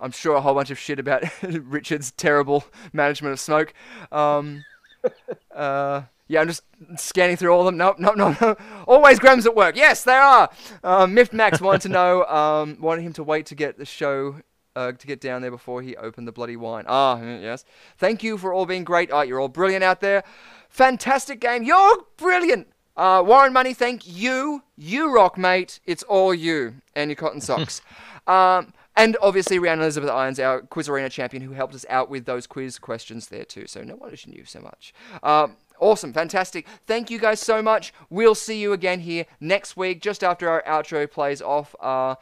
I'm 0.00 0.12
sure 0.12 0.36
a 0.36 0.40
whole 0.40 0.54
bunch 0.54 0.70
of 0.70 0.78
shit 0.78 0.98
about 0.98 1.24
Richard's 1.42 2.12
terrible 2.12 2.64
management 2.92 3.32
of 3.32 3.40
smoke. 3.40 3.74
Um, 4.12 4.64
uh, 5.54 6.02
yeah, 6.28 6.42
I'm 6.42 6.46
just 6.46 6.62
scanning 6.96 7.36
through 7.36 7.50
all 7.50 7.60
of 7.60 7.66
them. 7.66 7.78
Nope, 7.78 7.98
nope, 7.98 8.16
nope, 8.16 8.40
no. 8.40 8.56
Always 8.86 9.18
Grams 9.18 9.46
at 9.46 9.56
work. 9.56 9.76
Yes, 9.76 10.04
they 10.04 10.14
are. 10.14 10.50
Um, 10.84 11.14
Miffed 11.14 11.32
Max 11.32 11.60
wanted 11.60 11.82
to 11.82 11.88
know, 11.88 12.24
um, 12.26 12.76
wanted 12.80 13.02
him 13.02 13.14
to 13.14 13.22
wait 13.22 13.46
to 13.46 13.54
get 13.54 13.78
the 13.78 13.84
show. 13.84 14.36
Uh, 14.76 14.92
to 14.92 15.08
get 15.08 15.20
down 15.20 15.42
there 15.42 15.50
before 15.50 15.82
he 15.82 15.96
opened 15.96 16.28
the 16.28 16.30
bloody 16.30 16.54
wine. 16.54 16.84
Ah, 16.86 17.16
mm, 17.16 17.42
yes. 17.42 17.64
Thank 17.96 18.22
you 18.22 18.38
for 18.38 18.52
all 18.52 18.64
being 18.64 18.84
great. 18.84 19.10
Ah, 19.10 19.22
you're 19.22 19.40
all 19.40 19.48
brilliant 19.48 19.82
out 19.82 20.00
there. 20.00 20.22
Fantastic 20.68 21.40
game. 21.40 21.64
You're 21.64 22.04
brilliant. 22.16 22.68
Uh, 22.96 23.24
Warren 23.26 23.52
Money, 23.52 23.74
thank 23.74 24.06
you. 24.06 24.62
You 24.76 25.12
rock, 25.12 25.36
mate. 25.36 25.80
It's 25.84 26.04
all 26.04 26.32
you 26.32 26.74
and 26.94 27.10
your 27.10 27.16
cotton 27.16 27.40
socks. 27.40 27.80
Um, 28.28 28.72
and 28.98 29.16
obviously, 29.22 29.60
Rhiannon 29.60 29.84
Elizabeth 29.84 30.10
Irons, 30.10 30.40
our 30.40 30.60
Quiz 30.60 30.88
Arena 30.88 31.08
champion, 31.08 31.42
who 31.42 31.52
helped 31.52 31.74
us 31.74 31.86
out 31.88 32.10
with 32.10 32.26
those 32.26 32.48
quiz 32.48 32.80
questions 32.80 33.28
there 33.28 33.44
too. 33.44 33.66
So 33.68 33.82
no 33.84 33.94
wonder 33.94 34.16
she 34.16 34.30
knew 34.30 34.44
so 34.44 34.60
much. 34.60 34.92
Um, 35.22 35.56
awesome, 35.78 36.12
fantastic. 36.12 36.66
Thank 36.84 37.08
you 37.08 37.20
guys 37.20 37.38
so 37.38 37.62
much. 37.62 37.94
We'll 38.10 38.34
see 38.34 38.60
you 38.60 38.72
again 38.72 38.98
here 39.00 39.26
next 39.40 39.76
week, 39.76 40.02
just 40.02 40.24
after 40.24 40.48
our 40.48 40.64
outro 40.64 41.08
plays 41.08 41.40
off, 41.40 41.76
uh, 41.80 42.16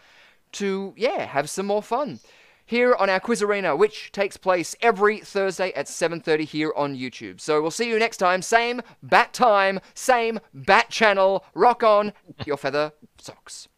to 0.52 0.92
yeah, 0.96 1.24
have 1.24 1.48
some 1.48 1.66
more 1.66 1.82
fun 1.82 2.20
here 2.66 2.96
on 2.96 3.08
our 3.08 3.20
quiz 3.20 3.42
arena 3.42 3.76
which 3.76 4.10
takes 4.10 4.36
place 4.36 4.74
every 4.82 5.20
thursday 5.20 5.72
at 5.74 5.86
7.30 5.86 6.40
here 6.40 6.72
on 6.76 6.96
youtube 6.96 7.40
so 7.40 7.62
we'll 7.62 7.70
see 7.70 7.88
you 7.88 7.96
next 7.96 8.16
time 8.16 8.42
same 8.42 8.82
bat 9.04 9.32
time 9.32 9.78
same 9.94 10.40
bat 10.52 10.90
channel 10.90 11.44
rock 11.54 11.84
on 11.84 12.12
your 12.44 12.56
feather 12.56 12.90
socks 13.18 13.68